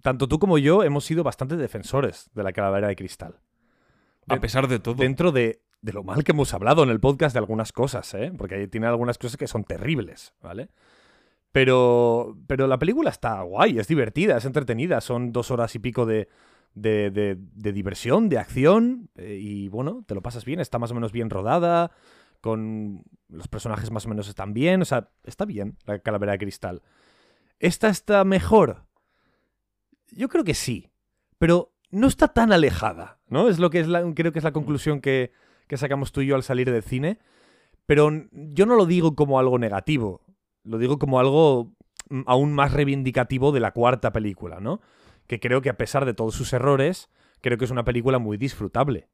Tanto 0.00 0.28
tú 0.28 0.38
como 0.38 0.58
yo 0.58 0.84
hemos 0.84 1.04
sido 1.04 1.24
bastante 1.24 1.56
defensores 1.56 2.30
de 2.34 2.44
la 2.44 2.52
calavera 2.52 2.86
de 2.86 2.94
cristal. 2.94 3.40
a 4.28 4.36
pesar 4.36 4.68
de 4.68 4.78
todo. 4.78 4.94
Dentro 4.94 5.32
de, 5.32 5.64
de, 5.80 5.92
lo 5.92 6.04
mal 6.04 6.22
que 6.22 6.30
hemos 6.30 6.54
hablado 6.54 6.84
en 6.84 6.90
el 6.90 7.00
podcast 7.00 7.32
de 7.32 7.40
algunas 7.40 7.72
cosas, 7.72 8.14
¿eh? 8.14 8.32
Porque 8.38 8.68
tiene 8.68 8.86
algunas 8.86 9.18
cosas 9.18 9.36
que 9.36 9.48
son 9.48 9.64
terribles, 9.64 10.34
¿vale? 10.40 10.68
Pero, 11.58 12.36
pero 12.46 12.68
la 12.68 12.78
película 12.78 13.10
está 13.10 13.42
guay, 13.42 13.80
es 13.80 13.88
divertida, 13.88 14.36
es 14.36 14.44
entretenida. 14.44 15.00
Son 15.00 15.32
dos 15.32 15.50
horas 15.50 15.74
y 15.74 15.80
pico 15.80 16.06
de, 16.06 16.28
de, 16.72 17.36
diversión, 17.56 18.28
de 18.28 18.38
acción, 18.38 19.10
eh, 19.16 19.40
y 19.42 19.68
bueno, 19.68 20.04
te 20.06 20.14
lo 20.14 20.22
pasas 20.22 20.44
bien, 20.44 20.60
está 20.60 20.78
más 20.78 20.92
o 20.92 20.94
menos 20.94 21.10
bien 21.10 21.30
rodada, 21.30 21.90
con 22.40 23.02
los 23.28 23.48
personajes 23.48 23.90
más 23.90 24.06
o 24.06 24.08
menos 24.08 24.28
están 24.28 24.54
bien, 24.54 24.82
o 24.82 24.84
sea, 24.84 25.10
está 25.24 25.46
bien 25.46 25.76
la 25.84 25.98
calavera 25.98 26.30
de 26.30 26.38
cristal. 26.38 26.80
¿Esta 27.58 27.88
está 27.88 28.22
mejor? 28.22 28.84
Yo 30.12 30.28
creo 30.28 30.44
que 30.44 30.54
sí, 30.54 30.92
pero 31.38 31.72
no 31.90 32.06
está 32.06 32.28
tan 32.28 32.52
alejada, 32.52 33.18
¿no? 33.26 33.48
Es 33.48 33.58
lo 33.58 33.70
que 33.70 33.80
es 33.80 33.88
la, 33.88 34.04
creo 34.14 34.30
que 34.30 34.38
es 34.38 34.44
la 34.44 34.52
conclusión 34.52 35.00
que, 35.00 35.32
que 35.66 35.76
sacamos 35.76 36.12
tú 36.12 36.20
y 36.20 36.28
yo 36.28 36.36
al 36.36 36.44
salir 36.44 36.70
del 36.70 36.84
cine, 36.84 37.18
pero 37.84 38.12
yo 38.30 38.64
no 38.64 38.76
lo 38.76 38.86
digo 38.86 39.16
como 39.16 39.40
algo 39.40 39.58
negativo, 39.58 40.22
lo 40.64 40.78
digo 40.78 40.98
como 40.98 41.20
algo 41.20 41.72
mm, 42.10 42.22
aún 42.26 42.52
más 42.52 42.72
reivindicativo 42.72 43.52
de 43.52 43.60
la 43.60 43.72
cuarta 43.72 44.12
película, 44.12 44.60
¿no? 44.60 44.80
que 45.28 45.38
creo 45.38 45.62
que 45.62 45.70
a 45.70 45.76
pesar 45.76 46.04
de 46.04 46.14
todos 46.14 46.34
sus 46.34 46.52
errores, 46.52 47.10
creo 47.40 47.56
que 47.58 47.66
es 47.66 47.70
una 47.70 47.84
película 47.84 48.18
muy 48.18 48.36
disfrutable. 48.36 49.08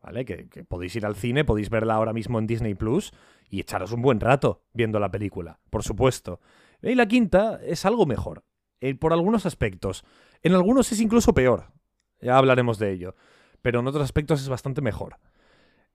¿Vale? 0.00 0.26
Que, 0.26 0.46
podéis 0.68 0.94
ir 0.96 1.06
al 1.06 1.16
cine, 1.16 1.46
podéis 1.46 1.70
verla 1.70 1.94
ahora 1.94 2.12
mismo 2.12 2.38
en 2.38 2.46
Disney 2.46 2.74
Plus 2.74 3.12
y 3.48 3.60
echaros 3.60 3.90
un 3.90 4.02
buen 4.02 4.20
rato 4.20 4.62
viendo 4.74 5.00
la 5.00 5.10
película, 5.10 5.58
por 5.70 5.82
supuesto. 5.82 6.40
Y 6.82 6.94
la 6.94 7.08
quinta 7.08 7.58
es 7.64 7.86
algo 7.86 8.04
mejor, 8.04 8.44
eh, 8.80 8.94
por 8.94 9.14
algunos 9.14 9.46
aspectos. 9.46 10.04
En 10.42 10.52
algunos 10.52 10.92
es 10.92 11.00
incluso 11.00 11.32
peor, 11.32 11.72
ya 12.20 12.36
hablaremos 12.36 12.78
de 12.78 12.92
ello, 12.92 13.16
pero 13.62 13.80
en 13.80 13.86
otros 13.86 14.04
aspectos 14.04 14.42
es 14.42 14.50
bastante 14.50 14.82
mejor. 14.82 15.16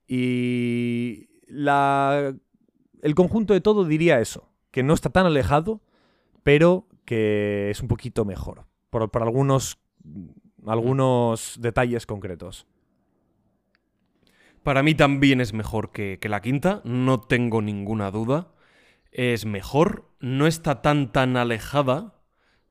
Y 0.08 1.28
la... 1.46 2.34
el 3.02 3.14
conjunto 3.14 3.54
de 3.54 3.60
todo 3.60 3.84
diría 3.84 4.18
eso, 4.18 4.49
que 4.70 4.82
no 4.82 4.94
está 4.94 5.10
tan 5.10 5.26
alejado, 5.26 5.80
pero 6.42 6.86
que 7.04 7.70
es 7.70 7.80
un 7.80 7.88
poquito 7.88 8.24
mejor 8.24 8.66
por, 8.90 9.22
algunos, 9.22 9.78
algunos 10.66 11.56
detalles 11.60 12.06
concretos. 12.06 12.66
Para 14.62 14.82
mí 14.82 14.94
también 14.94 15.40
es 15.40 15.54
mejor 15.54 15.90
que, 15.92 16.18
la 16.22 16.42
quinta, 16.42 16.82
no 16.84 17.20
tengo 17.20 17.62
ninguna 17.62 18.10
duda. 18.10 18.52
Es 19.10 19.46
mejor, 19.46 20.10
no 20.20 20.46
está 20.46 20.82
tan 20.82 21.12
tan 21.12 21.36
alejada, 21.36 22.20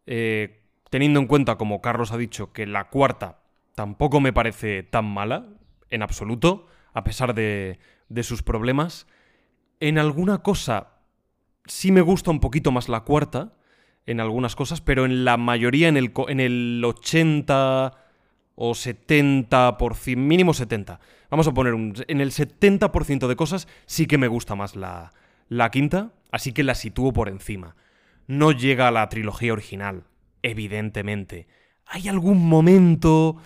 eh, 0.06 0.62
teniendo 0.90 1.20
en 1.20 1.28
cuenta, 1.28 1.58
como 1.58 1.82
Carlos 1.82 2.12
ha 2.12 2.18
dicho, 2.18 2.54
que 2.54 2.68
la 2.68 2.90
cuarta 2.90 3.42
tampoco 3.76 4.20
me 4.20 4.34
parece 4.34 4.84
tan 4.84 5.06
mala, 5.06 5.48
en 5.90 6.04
absoluto, 6.04 6.68
a 6.94 7.04
pesar 7.04 7.34
de, 7.34 7.80
de 8.10 8.24
sus 8.24 8.44
problemas. 8.44 9.08
En 9.80 9.98
alguna 9.98 10.44
cosa 10.44 10.99
sí 11.70 11.92
me 11.92 12.02
gusta 12.02 12.32
un 12.32 12.40
poquito 12.40 12.72
más 12.72 12.90
la 12.90 13.02
cuarta, 13.02 13.54
en 14.06 14.20
algunas 14.20 14.56
cosas, 14.56 14.82
pero 14.82 15.06
en 15.06 15.24
la 15.24 15.38
mayoría, 15.38 15.88
en 15.88 15.96
el, 15.96 16.12
en 16.28 16.40
el 16.40 16.84
80 16.84 17.94
o 18.56 18.72
70%, 18.72 20.16
mínimo 20.18 20.54
70. 20.54 21.00
Vamos 21.30 21.48
a 21.48 21.54
poner 21.54 21.76
un... 21.76 21.94
En 22.08 22.20
el 22.20 22.32
70% 22.32 23.28
de 23.28 23.36
cosas 23.36 23.68
sí 23.86 24.08
que 24.08 24.18
me 24.18 24.28
gusta 24.28 24.56
más 24.56 24.76
la, 24.76 25.14
la 25.48 25.70
quinta, 25.70 26.12
así 26.32 26.54
que 26.54 26.64
la 26.64 26.76
sitúo 26.76 27.14
por 27.14 27.30
encima. 27.30 27.76
No 28.28 28.52
llega 28.52 28.88
a 28.88 28.92
la 28.92 29.08
trilogía 29.10 29.54
original, 29.54 30.06
evidentemente. 30.42 31.48
Hay 31.86 32.08
algún 32.08 32.48
momento... 32.48 33.38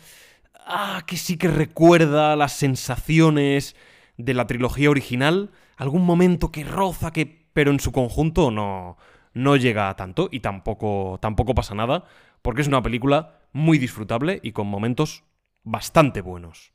Ah, 0.65 1.03
que 1.06 1.18
sí 1.18 1.36
que 1.36 1.50
recuerda 1.50 2.38
las 2.38 2.53
sensaciones 2.53 3.75
de 4.15 4.34
la 4.34 4.48
trilogía 4.48 4.89
original. 4.89 5.51
Algún 5.75 6.06
momento 6.06 6.51
que 6.51 6.63
roza, 6.63 7.12
que... 7.12 7.43
Pero 7.53 7.72
en 7.72 7.79
su 7.79 7.91
conjunto 7.91 8.51
no 8.51 8.98
no 9.33 9.55
llega 9.55 9.89
a 9.89 9.95
tanto 9.95 10.29
y 10.31 10.39
tampoco, 10.39 11.17
tampoco 11.22 11.55
pasa 11.55 11.75
nada, 11.75 12.05
porque 12.41 12.62
es 12.62 12.67
una 12.67 12.81
película 12.81 13.39
muy 13.51 13.77
disfrutable 13.77 14.39
y 14.43 14.51
con 14.51 14.67
momentos 14.67 15.24
bastante 15.63 16.22
buenos. 16.22 16.72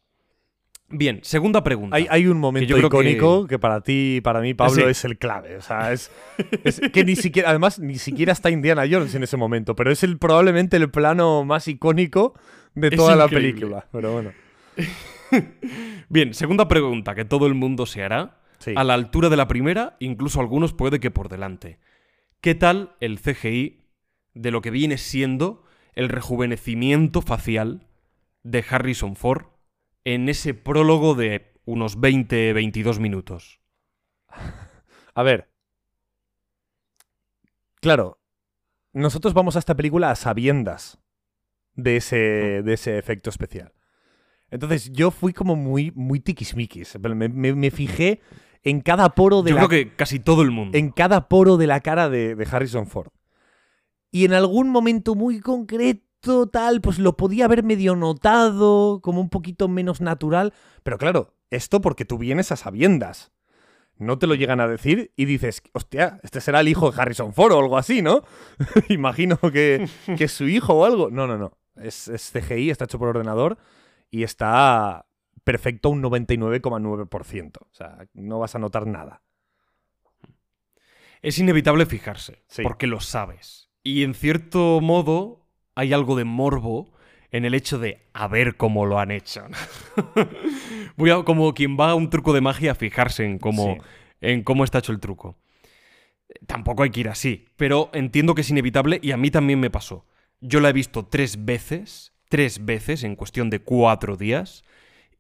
Bien, 0.91 1.21
segunda 1.23 1.63
pregunta. 1.63 1.97
Hay, 1.97 2.27
un 2.27 2.39
momento 2.39 2.79
icónico 2.79 3.47
que... 3.47 3.59
para 3.59 3.83
ti 3.83 4.17
y 4.17 4.21
para 4.23 4.41
mí, 4.41 4.55
Pablo, 4.55 4.89
es 4.89 5.05
el 5.05 5.19
clave. 5.19 5.57
O 5.57 5.61
sea, 5.61 5.93
es, 5.93 6.11
que 6.93 7.05
ni 7.05 7.15
siquiera, 7.15 7.51
además, 7.51 7.79
ni 7.79 7.99
siquiera 7.99 8.33
está 8.33 8.49
Indiana 8.49 8.85
Jones 8.91 9.15
en 9.15 9.23
ese 9.23 9.37
momento, 9.37 9.77
pero 9.77 9.93
es 9.93 10.03
el, 10.03 10.17
probablemente 10.17 10.79
el 10.79 10.91
plano 10.91 11.45
más 11.45 11.69
icónico 11.69 12.33
de 12.75 12.91
toda 12.91 13.17
la 13.17 13.29
película. 13.29 13.87
Pero 13.93 14.13
bueno. 14.13 14.33
Bien, 16.09 16.33
segunda 16.33 16.69
pregunta 16.69 17.15
que 17.15 17.27
todo 17.27 17.47
el 17.47 17.55
mundo 17.55 17.85
se 17.85 18.03
hará. 18.03 18.38
A 18.77 18.85
la 18.85 18.95
altura 18.95 19.29
de 19.29 19.37
la 19.37 19.49
primera, 19.49 19.97
incluso 20.01 20.41
algunos 20.41 20.73
puede 20.73 21.01
que 21.01 21.11
por 21.11 21.29
delante. 21.29 21.79
¿Qué 22.41 22.55
tal 22.55 22.97
el 23.01 23.21
CGI 23.21 23.85
de 24.35 24.51
lo 24.51 24.61
que 24.61 24.71
viene 24.71 24.99
siendo 24.99 25.65
el 25.95 26.09
rejuvenecimiento 26.09 27.23
facial 27.23 27.89
de 28.43 28.65
Harrison 28.69 29.17
Ford 29.17 29.47
en 30.05 30.29
ese 30.29 30.55
prólogo 30.55 31.15
de 31.15 31.53
unos 31.65 31.99
20-22 31.99 33.01
minutos? 33.01 33.61
A 35.15 35.23
ver. 35.23 35.51
Claro, 37.81 38.21
nosotros 38.93 39.35
vamos 39.35 39.57
a 39.57 39.59
esta 39.59 39.77
película 39.77 40.11
a 40.11 40.17
sabiendas 40.17 40.99
de 41.75 41.97
ese, 41.97 42.17
de 42.63 42.73
ese 42.73 42.99
efecto 42.99 43.31
especial. 43.31 43.73
Entonces 44.51 44.93
yo 44.93 45.11
fui 45.11 45.33
como 45.33 45.57
muy, 45.57 45.93
muy 45.95 46.21
tiquismiquis. 46.21 46.99
Me, 46.99 47.29
me, 47.29 47.55
me 47.55 47.71
fijé 47.71 48.21
en 48.63 48.81
cada 48.81 49.11
poro 49.11 49.43
de 49.43 49.51
Yo 49.51 49.57
la 49.57 49.67
creo 49.67 49.85
que 49.85 49.95
casi 49.95 50.19
todo 50.19 50.43
el 50.43 50.51
mundo. 50.51 50.77
en 50.77 50.91
cada 50.91 51.29
poro 51.29 51.57
de 51.57 51.67
la 51.67 51.81
cara 51.81 52.09
de, 52.09 52.35
de 52.35 52.49
Harrison 52.51 52.87
Ford. 52.87 53.09
Y 54.11 54.25
en 54.25 54.33
algún 54.33 54.71
momento 54.71 55.15
muy 55.15 55.41
concreto, 55.41 56.47
tal, 56.51 56.81
pues 56.81 56.99
lo 56.99 57.17
podía 57.17 57.45
haber 57.45 57.63
medio 57.63 57.95
notado, 57.95 59.01
como 59.03 59.21
un 59.21 59.29
poquito 59.29 59.69
menos 59.69 60.01
natural. 60.01 60.53
Pero 60.83 60.99
claro, 60.99 61.35
esto 61.51 61.81
porque 61.81 62.05
tú 62.05 62.19
vienes 62.19 62.53
a 62.53 62.57
sabiendas. 62.57 63.33
No 63.97 64.19
te 64.19 64.29
lo 64.29 64.35
llegan 64.37 64.61
a 64.61 64.69
decir 64.69 65.13
y 65.17 65.25
dices, 65.25 65.61
hostia, 65.73 66.21
este 66.23 66.41
será 66.41 66.61
el 66.61 66.69
hijo 66.69 66.91
de 66.91 67.01
Harrison 67.01 67.35
Ford 67.35 67.53
o 67.53 67.59
algo 67.59 67.77
así, 67.77 68.01
¿no? 68.01 68.23
Imagino 68.89 69.39
que, 69.39 69.89
que 70.17 70.25
es 70.25 70.33
su 70.33 70.47
hijo 70.47 70.75
o 70.75 70.85
algo. 70.85 71.11
No, 71.11 71.27
no, 71.27 71.37
no. 71.37 71.59
Es, 71.77 72.09
es 72.09 72.31
CGI, 72.33 72.71
está 72.71 72.85
hecho 72.85 72.99
por 72.99 73.09
ordenador 73.09 73.59
y 74.11 74.23
está 74.23 75.08
perfecto 75.53 75.89
un 75.89 76.03
99,9%. 76.03 77.57
O 77.63 77.69
sea, 77.75 78.07
no 78.13 78.39
vas 78.39 78.55
a 78.55 78.59
notar 78.59 78.87
nada. 78.87 79.23
Es 81.23 81.39
inevitable 81.39 81.87
fijarse, 81.87 82.43
Sí. 82.49 82.63
porque 82.63 82.87
lo 82.87 83.01
sabes. 83.01 83.71
Y 83.83 84.03
en 84.05 84.13
cierto 84.13 84.81
modo 84.83 85.47
hay 85.75 85.95
algo 85.95 86.17
de 86.17 86.25
morbo 86.25 86.93
en 87.31 87.47
el 87.47 87.55
hecho 87.55 87.79
de 87.79 88.07
a 88.13 88.29
ver 88.29 88.59
cómo 88.59 88.85
lo 88.85 88.99
han 88.99 89.11
hecho. 89.11 89.43
Voy 90.97 91.09
a, 91.11 91.23
como 91.25 91.55
quien 91.55 91.79
va 91.81 91.93
a 91.93 91.95
un 91.95 92.11
truco 92.11 92.35
de 92.35 92.43
magia 92.43 92.73
a 92.73 92.75
fijarse 92.75 93.25
en 93.25 93.39
cómo, 93.39 93.75
Sí. 93.75 93.81
en 94.21 94.43
cómo 94.43 94.65
está 94.65 94.81
hecho 94.81 94.93
el 94.93 95.01
truco. 95.01 95.39
Tampoco 96.47 96.83
hay 96.83 96.91
que 96.91 97.01
ir 97.01 97.09
así, 97.09 97.47
pero 97.57 97.89
entiendo 97.95 98.35
que 98.35 98.43
es 98.43 98.51
inevitable 98.51 99.01
y 99.03 99.13
a 99.13 99.17
mí 99.17 99.31
también 99.31 99.61
me 99.61 99.71
pasó. 99.71 100.05
Yo 100.43 100.61
la 100.61 100.69
he 100.69 100.73
visto 100.75 101.07
tres 101.07 101.47
veces, 101.47 102.13
tres 102.29 102.67
veces 102.67 103.03
en 103.03 103.17
cuestión 103.17 103.49
de 103.49 103.61
cuatro 103.61 104.19
días 104.19 104.63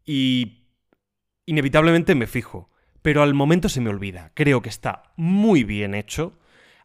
y 0.08 0.64
inevitablemente 1.44 2.14
me 2.14 2.26
fijo, 2.26 2.70
pero 3.02 3.22
al 3.22 3.34
momento 3.34 3.68
se 3.68 3.82
me 3.82 3.90
olvida. 3.90 4.32
Creo 4.34 4.62
que 4.62 4.70
está 4.70 5.12
muy 5.16 5.64
bien 5.64 5.94
hecho. 5.94 6.38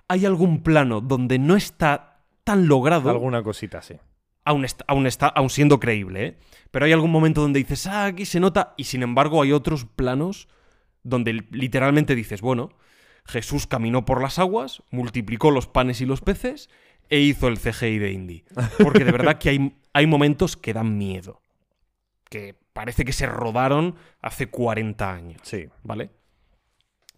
Hay 0.09 0.25
algún 0.25 0.61
plano 0.61 0.99
donde 0.99 1.39
no 1.39 1.55
está 1.55 2.19
tan 2.43 2.67
logrado, 2.67 3.09
Alguna 3.09 3.41
cosita, 3.41 3.81
sí. 3.81 3.95
aún, 4.43 4.65
está, 4.65 4.83
aún, 4.89 5.07
está, 5.07 5.27
aún 5.27 5.49
siendo 5.49 5.79
creíble, 5.79 6.25
¿eh? 6.25 6.37
pero 6.69 6.85
hay 6.85 6.91
algún 6.91 7.11
momento 7.11 7.39
donde 7.39 7.59
dices, 7.59 7.87
ah, 7.87 8.07
aquí 8.07 8.25
se 8.25 8.41
nota, 8.41 8.73
y 8.75 8.83
sin 8.83 9.03
embargo 9.03 9.41
hay 9.41 9.53
otros 9.53 9.85
planos 9.85 10.49
donde 11.03 11.45
literalmente 11.51 12.15
dices, 12.15 12.41
bueno, 12.41 12.71
Jesús 13.25 13.67
caminó 13.67 14.03
por 14.03 14.21
las 14.21 14.37
aguas, 14.37 14.83
multiplicó 14.91 15.49
los 15.49 15.67
panes 15.67 16.01
y 16.01 16.05
los 16.05 16.19
peces 16.19 16.69
e 17.09 17.19
hizo 17.19 17.47
el 17.47 17.57
CGI 17.57 17.99
de 17.99 18.11
Indy. 18.11 18.43
Porque 18.79 19.05
de 19.05 19.13
verdad 19.13 19.37
que 19.37 19.49
hay, 19.49 19.77
hay 19.93 20.07
momentos 20.07 20.57
que 20.57 20.73
dan 20.73 20.97
miedo. 20.97 21.41
Que 22.29 22.62
parece 22.73 23.05
que 23.05 23.13
se 23.13 23.25
rodaron 23.25 23.95
hace 24.21 24.47
40 24.47 25.13
años. 25.13 25.41
Sí. 25.43 25.67
¿Vale? 25.83 26.09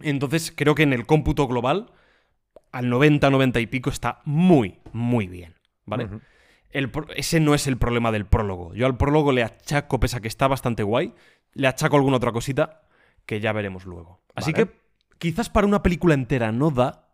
Entonces 0.02 0.54
creo 0.56 0.76
que 0.76 0.84
en 0.84 0.94
el 0.94 1.06
cómputo 1.06 1.48
global, 1.48 1.92
al 2.72 2.90
90, 2.90 3.30
90 3.30 3.60
y 3.62 3.68
pico, 3.68 3.90
está 3.90 4.22
muy, 4.26 4.80
muy 4.92 5.28
bien. 5.28 5.56
¿Vale? 5.86 6.10
El 6.72 6.92
ese 7.16 7.40
no 7.40 7.56
es 7.56 7.68
el 7.68 7.78
problema 7.78 8.12
del 8.12 8.26
prólogo. 8.26 8.74
Yo 8.74 8.86
al 8.86 8.98
prólogo 8.98 9.32
le 9.32 9.44
achaco, 9.44 10.00
pese 10.00 10.18
a 10.18 10.20
que 10.20 10.28
está 10.28 10.48
bastante 10.48 10.84
guay, 10.84 11.14
le 11.54 11.68
achaco 11.68 11.96
alguna 11.96 12.18
otra 12.18 12.34
cosita 12.34 12.82
que 13.26 13.40
ya 13.40 13.54
veremos 13.54 13.86
luego. 13.86 14.22
Así 14.36 14.52
Vale. 14.52 14.66
que 14.66 14.80
quizás 15.18 15.50
para 15.50 15.68
una 15.68 15.84
película 15.84 16.14
entera 16.14 16.52
no 16.52 16.72
da, 16.72 17.14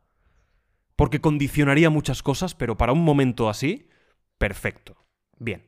porque 0.96 1.22
condicionaría 1.22 1.90
muchas 1.90 2.24
cosas, 2.24 2.56
pero 2.56 2.78
para 2.78 2.94
un 2.94 3.04
momento 3.04 3.50
así, 3.50 3.88
perfecto. 4.38 5.06
Bien. 5.38 5.64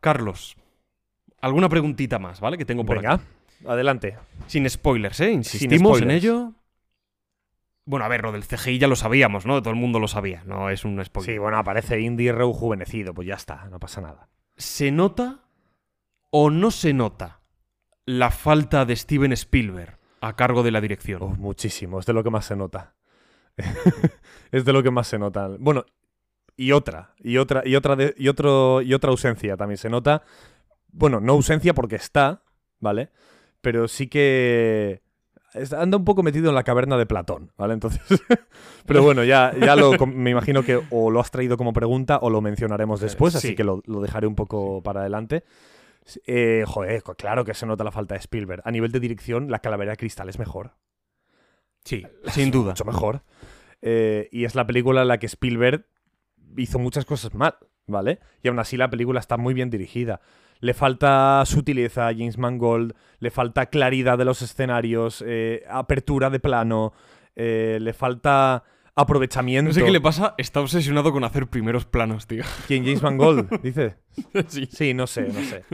Carlos, 0.00 0.56
alguna 1.44 1.68
preguntita 1.68 2.18
más, 2.18 2.40
¿vale? 2.40 2.56
Que 2.58 2.64
tengo 2.64 2.84
por 2.84 2.96
Venga, 2.96 3.14
aquí. 3.14 3.24
adelante. 3.66 4.16
Sin 4.46 4.68
spoilers, 4.68 5.20
¿eh? 5.20 5.32
Insistimos 5.32 6.00
en 6.00 6.10
ello. 6.10 6.52
Bueno, 7.86 8.06
a 8.06 8.08
ver, 8.08 8.22
lo 8.22 8.32
del 8.32 8.44
CGI 8.44 8.78
ya 8.78 8.88
lo 8.88 8.96
sabíamos, 8.96 9.44
¿no? 9.44 9.60
Todo 9.60 9.70
el 9.74 9.78
mundo 9.78 9.98
lo 10.00 10.08
sabía, 10.08 10.42
no 10.46 10.70
es 10.70 10.84
un 10.86 11.04
spoiler. 11.04 11.34
Sí, 11.34 11.38
bueno, 11.38 11.58
aparece 11.58 12.00
Indy 12.00 12.30
rejuvenecido, 12.32 13.12
pues 13.12 13.28
ya 13.28 13.34
está, 13.34 13.66
no 13.70 13.78
pasa 13.78 14.00
nada. 14.00 14.28
¿Se 14.56 14.90
nota 14.90 15.40
o 16.30 16.48
no 16.50 16.70
se 16.70 16.94
nota 16.94 17.40
la 18.06 18.30
falta 18.30 18.84
de 18.86 18.96
Steven 18.96 19.32
Spielberg 19.32 19.98
a 20.22 20.34
cargo 20.34 20.62
de 20.62 20.70
la 20.70 20.80
dirección? 20.80 21.22
Oh, 21.22 21.28
muchísimo, 21.28 21.98
es 22.00 22.06
de 22.06 22.14
lo 22.14 22.24
que 22.24 22.30
más 22.30 22.46
se 22.46 22.56
nota. 22.56 22.94
es 24.50 24.64
de 24.64 24.72
lo 24.72 24.82
que 24.82 24.90
más 24.90 25.06
se 25.06 25.18
nota. 25.18 25.48
Bueno, 25.58 25.84
y 26.56 26.72
otra, 26.72 27.14
y 27.22 27.36
otra, 27.36 27.62
y 27.66 27.74
otra, 27.76 27.96
de- 27.96 28.14
y 28.16 28.28
otro, 28.28 28.80
y 28.80 28.94
otra 28.94 29.10
ausencia 29.10 29.58
también 29.58 29.76
se 29.78 29.90
nota. 29.90 30.22
Bueno, 30.94 31.20
no 31.20 31.32
ausencia 31.32 31.74
porque 31.74 31.96
está, 31.96 32.42
¿vale? 32.80 33.10
Pero 33.60 33.88
sí 33.88 34.08
que 34.08 35.02
anda 35.76 35.96
un 35.96 36.04
poco 36.04 36.22
metido 36.22 36.48
en 36.48 36.54
la 36.54 36.64
caverna 36.64 36.96
de 36.96 37.06
Platón, 37.06 37.52
¿vale? 37.56 37.74
Entonces, 37.74 38.00
pero 38.86 39.02
bueno, 39.02 39.24
ya, 39.24 39.52
ya 39.58 39.76
lo, 39.76 39.92
me 40.06 40.30
imagino 40.30 40.62
que 40.62 40.80
o 40.90 41.10
lo 41.10 41.20
has 41.20 41.30
traído 41.30 41.56
como 41.56 41.72
pregunta 41.72 42.18
o 42.22 42.30
lo 42.30 42.40
mencionaremos 42.40 43.00
después, 43.00 43.34
así 43.34 43.48
sí. 43.48 43.54
que 43.54 43.64
lo, 43.64 43.82
lo 43.86 44.00
dejaré 44.00 44.26
un 44.26 44.34
poco 44.34 44.82
para 44.82 45.00
adelante. 45.00 45.44
Eh, 46.26 46.64
joder, 46.66 47.02
claro 47.16 47.44
que 47.44 47.54
se 47.54 47.66
nota 47.66 47.84
la 47.84 47.92
falta 47.92 48.14
de 48.14 48.20
Spielberg. 48.20 48.62
A 48.64 48.70
nivel 48.70 48.92
de 48.92 49.00
dirección, 49.00 49.50
la 49.50 49.60
calavera 49.60 49.92
de 49.92 49.96
cristal 49.96 50.28
es 50.28 50.38
mejor. 50.38 50.72
Sí, 51.84 52.04
sin 52.32 52.50
duda. 52.50 52.70
Mucho 52.70 52.84
mejor. 52.84 53.22
Eh, 53.82 54.28
y 54.32 54.44
es 54.44 54.54
la 54.54 54.66
película 54.66 55.02
en 55.02 55.08
la 55.08 55.18
que 55.18 55.26
Spielberg 55.26 55.86
hizo 56.56 56.78
muchas 56.78 57.04
cosas 57.04 57.34
mal, 57.34 57.56
¿vale? 57.86 58.20
Y 58.42 58.48
aún 58.48 58.58
así 58.58 58.76
la 58.76 58.90
película 58.90 59.20
está 59.20 59.36
muy 59.36 59.54
bien 59.54 59.70
dirigida. 59.70 60.20
Le 60.60 60.74
falta 60.74 61.42
sutileza 61.46 62.08
a 62.08 62.12
James 62.12 62.38
Mangold, 62.38 62.94
le 63.18 63.30
falta 63.30 63.66
claridad 63.66 64.16
de 64.18 64.24
los 64.24 64.42
escenarios, 64.42 65.22
eh, 65.26 65.64
apertura 65.68 66.30
de 66.30 66.40
plano, 66.40 66.92
eh, 67.36 67.78
le 67.80 67.92
falta 67.92 68.64
aprovechamiento. 68.94 69.68
No 69.68 69.74
sé 69.74 69.84
qué 69.84 69.90
le 69.90 70.00
pasa, 70.00 70.34
está 70.38 70.60
obsesionado 70.60 71.12
con 71.12 71.24
hacer 71.24 71.48
primeros 71.48 71.84
planos, 71.84 72.26
tío. 72.26 72.44
¿Quién? 72.66 72.84
James 72.84 73.02
Mangold, 73.02 73.60
dice. 73.62 73.96
sí. 74.48 74.66
Sí, 74.70 74.94
no 74.94 75.06
sé, 75.06 75.28
no 75.28 75.40
sé. 75.40 75.64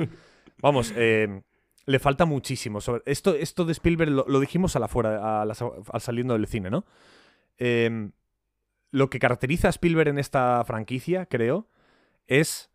Vamos, 0.59 0.93
eh, 0.97 1.43
le 1.87 1.99
falta 1.99 2.25
muchísimo. 2.25 2.81
Sobre 2.81 3.03
esto, 3.07 3.35
esto 3.35 3.65
de 3.65 3.73
Spielberg 3.73 4.11
lo, 4.11 4.25
lo 4.27 4.41
dijimos 4.41 4.77
a 4.77 4.79
la 4.79 4.89
fuera, 4.89 5.43
al 5.43 5.55
saliendo 6.01 6.35
del 6.35 6.47
cine, 6.47 6.71
¿no? 6.71 6.85
Lo 8.93 9.09
que 9.09 9.21
caracteriza 9.21 9.69
a 9.69 9.71
Spielberg 9.71 10.09
en 10.09 10.19
esta 10.19 10.65
franquicia, 10.65 11.27
creo, 11.27 11.69
es 12.27 12.70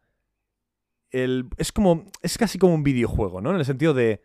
el, 1.23 1.45
es 1.57 1.71
como 1.71 2.05
es 2.21 2.37
casi 2.37 2.57
como 2.57 2.73
un 2.73 2.83
videojuego, 2.83 3.41
¿no? 3.41 3.51
En 3.51 3.57
el 3.57 3.65
sentido 3.65 3.93
de 3.93 4.21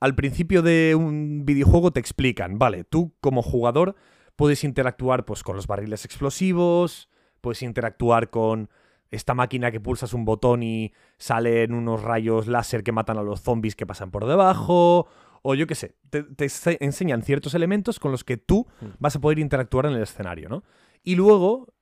al 0.00 0.14
principio 0.14 0.62
de 0.62 0.94
un 0.94 1.44
videojuego 1.46 1.90
te 1.90 2.00
explican, 2.00 2.58
vale, 2.58 2.84
tú 2.84 3.14
como 3.20 3.42
jugador 3.42 3.94
puedes 4.36 4.62
interactuar 4.64 5.24
pues 5.24 5.42
con 5.42 5.56
los 5.56 5.66
barriles 5.66 6.04
explosivos, 6.04 7.08
puedes 7.40 7.62
interactuar 7.62 8.28
con 8.30 8.68
esta 9.10 9.34
máquina 9.34 9.70
que 9.70 9.80
pulsas 9.80 10.12
un 10.12 10.24
botón 10.24 10.62
y 10.62 10.92
salen 11.16 11.72
unos 11.72 12.02
rayos 12.02 12.46
láser 12.46 12.82
que 12.82 12.92
matan 12.92 13.18
a 13.18 13.22
los 13.22 13.40
zombies 13.40 13.76
que 13.76 13.86
pasan 13.86 14.10
por 14.10 14.26
debajo, 14.26 15.06
o 15.42 15.54
yo 15.54 15.66
qué 15.66 15.74
sé, 15.76 15.94
te, 16.10 16.24
te 16.24 16.48
se- 16.48 16.76
enseñan 16.80 17.22
ciertos 17.22 17.54
elementos 17.54 17.98
con 18.00 18.10
los 18.10 18.24
que 18.24 18.36
tú 18.36 18.66
Mm. 18.80 18.86
vas 18.98 19.16
a 19.16 19.20
poder 19.20 19.38
interactuar 19.38 19.86
en 19.86 19.92
el 19.92 20.02
escenario, 20.02 20.48
¿no? 20.48 20.64
Y 21.04 21.14
luego, 21.14 21.72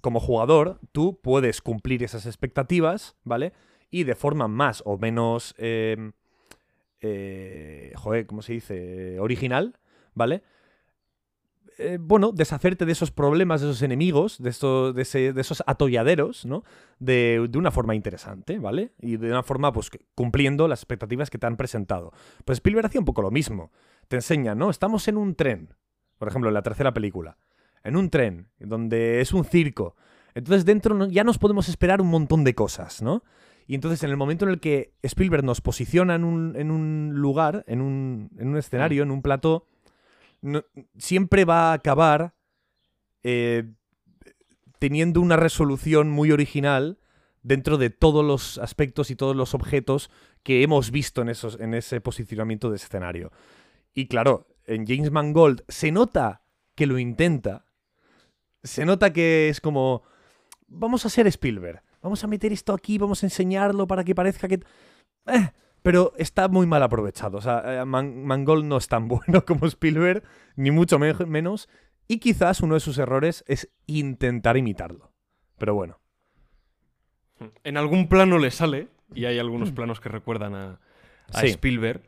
como 0.00 0.20
jugador, 0.20 0.80
tú 0.92 1.20
puedes 1.22 1.60
cumplir 1.62 2.02
esas 2.02 2.26
expectativas, 2.26 3.16
¿vale? 3.24 3.52
Y 3.90 4.04
de 4.04 4.14
forma 4.14 4.48
más 4.48 4.82
o 4.86 4.98
menos, 4.98 5.54
eh, 5.58 6.12
eh, 7.00 7.92
¿cómo 8.26 8.42
se 8.42 8.52
dice? 8.54 9.18
Original, 9.20 9.78
¿vale? 10.14 10.42
Eh, 11.80 11.96
bueno, 12.00 12.32
deshacerte 12.32 12.84
de 12.86 12.92
esos 12.92 13.12
problemas, 13.12 13.60
de 13.60 13.68
esos 13.68 13.82
enemigos, 13.82 14.42
de, 14.42 14.50
esto- 14.50 14.92
de, 14.92 15.02
ese- 15.02 15.32
de 15.32 15.40
esos 15.40 15.62
atolladeros, 15.64 16.44
¿no? 16.44 16.64
De, 16.98 17.46
de 17.48 17.58
una 17.58 17.70
forma 17.70 17.94
interesante, 17.94 18.58
¿vale? 18.58 18.92
Y 19.00 19.16
de 19.16 19.28
una 19.30 19.44
forma, 19.44 19.72
pues, 19.72 19.88
cumpliendo 20.16 20.66
las 20.66 20.80
expectativas 20.80 21.30
que 21.30 21.38
te 21.38 21.46
han 21.46 21.56
presentado. 21.56 22.12
Pues 22.44 22.56
Spielberg 22.58 22.86
hacía 22.86 23.00
un 23.00 23.04
poco 23.04 23.22
lo 23.22 23.30
mismo. 23.30 23.70
Te 24.08 24.16
enseña, 24.16 24.56
¿no? 24.56 24.70
Estamos 24.70 25.06
en 25.06 25.16
un 25.16 25.36
tren, 25.36 25.74
por 26.18 26.26
ejemplo, 26.28 26.50
en 26.50 26.54
la 26.54 26.62
tercera 26.62 26.92
película. 26.92 27.38
En 27.84 27.96
un 27.96 28.10
tren, 28.10 28.48
donde 28.58 29.20
es 29.20 29.32
un 29.32 29.44
circo. 29.44 29.96
Entonces 30.34 30.64
dentro 30.64 31.06
ya 31.08 31.24
nos 31.24 31.38
podemos 31.38 31.68
esperar 31.68 32.00
un 32.00 32.08
montón 32.08 32.44
de 32.44 32.54
cosas, 32.54 33.02
¿no? 33.02 33.22
Y 33.66 33.74
entonces 33.74 34.02
en 34.02 34.10
el 34.10 34.16
momento 34.16 34.44
en 34.46 34.50
el 34.52 34.60
que 34.60 34.94
Spielberg 35.02 35.44
nos 35.44 35.60
posiciona 35.60 36.14
en 36.14 36.24
un, 36.24 36.56
en 36.56 36.70
un 36.70 37.12
lugar, 37.14 37.64
en 37.66 37.80
un, 37.80 38.30
en 38.38 38.48
un 38.48 38.56
escenario, 38.56 39.02
en 39.02 39.10
un 39.10 39.20
plató, 39.22 39.66
no- 40.40 40.64
siempre 40.96 41.44
va 41.44 41.70
a 41.70 41.74
acabar 41.74 42.34
eh, 43.22 43.64
teniendo 44.78 45.20
una 45.20 45.36
resolución 45.36 46.08
muy 46.08 46.30
original 46.32 46.98
dentro 47.42 47.78
de 47.78 47.90
todos 47.90 48.24
los 48.24 48.58
aspectos 48.58 49.10
y 49.10 49.16
todos 49.16 49.36
los 49.36 49.54
objetos 49.54 50.10
que 50.42 50.62
hemos 50.62 50.90
visto 50.90 51.20
en, 51.22 51.28
esos, 51.28 51.58
en 51.60 51.74
ese 51.74 52.00
posicionamiento 52.00 52.70
de 52.70 52.76
escenario. 52.76 53.32
Y 53.92 54.06
claro, 54.06 54.46
en 54.66 54.86
James 54.86 55.10
Mangold 55.10 55.62
se 55.68 55.90
nota 55.92 56.42
que 56.74 56.86
lo 56.86 56.98
intenta. 56.98 57.66
Se 58.68 58.84
nota 58.84 59.12
que 59.12 59.48
es 59.48 59.60
como, 59.60 60.02
vamos 60.68 61.04
a 61.06 61.08
ser 61.08 61.26
Spielberg, 61.26 61.82
vamos 62.02 62.22
a 62.24 62.26
meter 62.26 62.52
esto 62.52 62.72
aquí, 62.74 62.98
vamos 62.98 63.22
a 63.22 63.26
enseñarlo 63.26 63.86
para 63.86 64.04
que 64.04 64.14
parezca 64.14 64.48
que... 64.48 64.60
eh, 65.26 65.50
pero 65.82 66.12
está 66.18 66.48
muy 66.48 66.66
mal 66.66 66.82
aprovechado. 66.82 67.38
O 67.38 67.40
sea, 67.40 67.62
eh, 67.80 67.84
Man- 67.84 68.24
Mangold 68.24 68.64
no 68.64 68.76
es 68.76 68.88
tan 68.88 69.08
bueno 69.08 69.44
como 69.46 69.66
Spielberg, 69.66 70.22
ni 70.56 70.70
mucho 70.70 70.98
me- 70.98 71.14
menos. 71.26 71.68
Y 72.06 72.18
quizás 72.18 72.60
uno 72.60 72.74
de 72.74 72.80
sus 72.80 72.96
errores 72.98 73.44
es 73.46 73.70
intentar 73.86 74.56
imitarlo. 74.56 75.12
Pero 75.58 75.74
bueno. 75.74 76.00
En 77.64 77.76
algún 77.76 78.08
plano 78.08 78.38
le 78.38 78.50
sale, 78.50 78.88
y 79.14 79.24
hay 79.26 79.38
algunos 79.38 79.70
planos 79.72 80.00
que 80.00 80.08
recuerdan 80.08 80.54
a, 80.54 80.80
a 81.32 81.40
Sí. 81.40 81.48
Spielberg. 81.48 82.02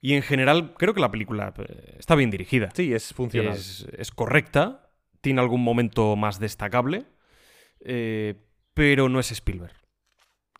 Y 0.00 0.12
en 0.14 0.22
general, 0.22 0.74
creo 0.74 0.94
que 0.94 1.00
la 1.00 1.10
película 1.10 1.52
eh, 1.58 1.96
está 1.98 2.14
bien 2.14 2.30
dirigida. 2.30 2.68
Sí, 2.74 2.92
es 2.92 3.12
funcional. 3.12 3.54
Es, 3.54 3.86
es 3.98 4.10
correcta, 4.12 4.85
tiene 5.20 5.40
algún 5.40 5.62
momento 5.62 6.16
más 6.16 6.38
destacable, 6.38 7.04
eh, 7.80 8.34
pero 8.74 9.08
no 9.08 9.20
es 9.20 9.30
Spielberg. 9.32 9.74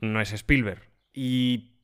No 0.01 0.21
es 0.21 0.33
Spielberg. 0.33 0.83
Y 1.13 1.77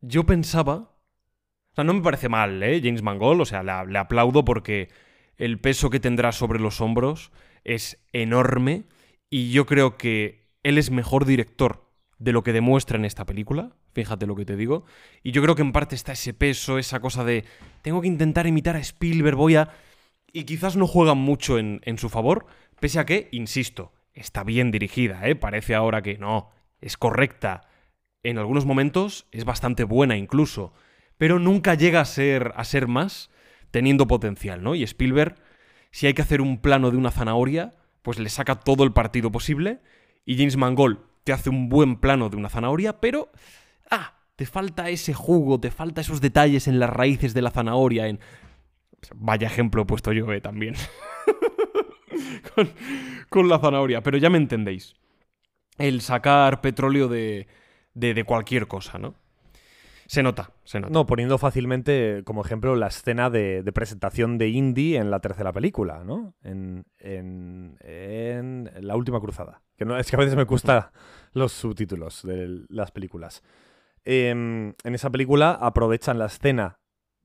yo 0.00 0.24
pensaba... 0.24 0.74
O 0.74 1.74
sea, 1.74 1.84
no 1.84 1.94
me 1.94 2.02
parece 2.02 2.28
mal, 2.28 2.62
¿eh? 2.62 2.80
James 2.82 3.02
Mangold, 3.02 3.40
o 3.40 3.44
sea, 3.46 3.62
le 3.62 3.98
aplaudo 3.98 4.44
porque 4.44 4.90
el 5.38 5.58
peso 5.58 5.88
que 5.88 6.00
tendrá 6.00 6.30
sobre 6.32 6.60
los 6.60 6.82
hombros 6.82 7.32
es 7.64 8.04
enorme 8.12 8.84
y 9.30 9.52
yo 9.52 9.64
creo 9.64 9.96
que 9.96 10.50
él 10.62 10.78
es 10.78 10.90
mejor 10.90 11.24
director 11.24 11.90
de 12.18 12.32
lo 12.32 12.42
que 12.42 12.52
demuestra 12.52 12.98
en 12.98 13.04
esta 13.04 13.24
película, 13.24 13.72
fíjate 13.94 14.26
lo 14.26 14.36
que 14.36 14.44
te 14.44 14.56
digo, 14.56 14.84
y 15.22 15.32
yo 15.32 15.42
creo 15.42 15.56
que 15.56 15.62
en 15.62 15.72
parte 15.72 15.94
está 15.94 16.12
ese 16.12 16.34
peso, 16.34 16.78
esa 16.78 17.00
cosa 17.00 17.24
de 17.24 17.44
tengo 17.82 18.00
que 18.00 18.08
intentar 18.08 18.46
imitar 18.46 18.76
a 18.76 18.80
Spielberg, 18.80 19.36
voy 19.36 19.56
a... 19.56 19.70
Y 20.32 20.44
quizás 20.44 20.76
no 20.76 20.86
juegan 20.86 21.18
mucho 21.18 21.58
en, 21.58 21.98
su 21.98 22.08
favor, 22.08 22.46
pese 22.80 22.98
a 22.98 23.04
que, 23.04 23.28
insisto, 23.32 23.92
está 24.14 24.44
bien 24.44 24.70
dirigida, 24.70 25.28
¿eh? 25.28 25.36
Parece 25.36 25.74
ahora 25.74 26.02
que 26.02 26.16
no, 26.16 26.50
es 26.80 26.96
correcta. 26.96 27.68
En 28.22 28.38
algunos 28.38 28.64
momentos 28.64 29.26
es 29.30 29.44
bastante 29.44 29.84
buena 29.84 30.16
incluso, 30.16 30.72
pero 31.18 31.38
nunca 31.38 31.74
llega 31.74 32.00
a 32.00 32.06
ser, 32.06 32.52
a 32.56 32.64
ser 32.64 32.88
más 32.88 33.30
teniendo 33.70 34.06
potencial, 34.06 34.62
¿no? 34.62 34.74
Y 34.74 34.82
Spielberg, 34.84 35.36
si 35.90 36.06
hay 36.06 36.14
que 36.14 36.22
hacer 36.22 36.40
un 36.40 36.58
plano 36.58 36.90
de 36.90 36.96
una 36.96 37.10
zanahoria, 37.10 37.74
pues 38.00 38.18
le 38.18 38.30
saca 38.30 38.56
todo 38.56 38.84
el 38.84 38.92
partido 38.92 39.30
posible, 39.30 39.80
y 40.24 40.36
James 40.38 40.56
Mangold 40.56 40.98
te 41.24 41.32
hace 41.32 41.50
un 41.50 41.68
buen 41.68 41.96
plano 41.96 42.28
de 42.30 42.36
una 42.36 42.48
zanahoria, 42.48 43.00
pero... 43.00 43.30
Ah, 43.90 44.18
te 44.36 44.46
falta 44.46 44.88
ese 44.88 45.12
jugo, 45.12 45.60
te 45.60 45.70
falta 45.70 46.00
esos 46.00 46.20
detalles 46.20 46.66
en 46.66 46.78
las 46.80 46.90
raíces 46.90 47.34
de 47.34 47.42
la 47.42 47.50
zanahoria, 47.50 48.08
en... 48.08 48.18
Vaya 49.14 49.46
ejemplo 49.46 49.82
he 49.82 49.84
puesto 49.84 50.12
yo, 50.12 50.32
eh, 50.32 50.40
también. 50.40 50.74
con, 53.28 53.48
la 53.48 53.58
zanahoria, 53.58 54.02
pero 54.02 54.18
ya 54.18 54.30
me 54.30 54.38
entendéis. 54.38 54.94
El 55.78 56.00
sacar 56.00 56.60
petróleo 56.60 57.08
de, 57.08 57.46
de, 57.94 58.24
cualquier 58.24 58.68
cosa, 58.68 58.98
¿no? 58.98 59.14
Se 60.06 60.22
nota, 60.22 60.50
se 60.64 60.78
nota. 60.78 60.92
No, 60.92 61.06
poniendo 61.06 61.38
fácilmente 61.38 62.22
como 62.24 62.44
ejemplo 62.44 62.76
la 62.76 62.88
escena 62.88 63.30
de, 63.30 63.62
presentación 63.72 64.36
de 64.36 64.48
Indy 64.48 64.96
en 64.96 65.10
la 65.10 65.20
tercera 65.20 65.52
película, 65.52 66.04
¿no? 66.04 66.34
En, 66.42 66.84
en- 66.98 68.70
La 68.80 68.96
Última 68.96 69.20
Cruzada. 69.20 69.62
Que 69.76 69.84
es 69.98 70.10
que 70.10 70.16
a 70.16 70.18
veces 70.18 70.36
me 70.36 70.44
cuesta 70.44 70.92
los 71.32 71.52
subtítulos 71.52 72.22
de 72.22 72.64
las 72.68 72.90
películas. 72.90 73.42
Em, 74.04 74.74
en 74.84 74.94
esa 74.94 75.10
película 75.10 75.52
aprovechan 75.52 76.18
la 76.18 76.26
escena 76.26 76.80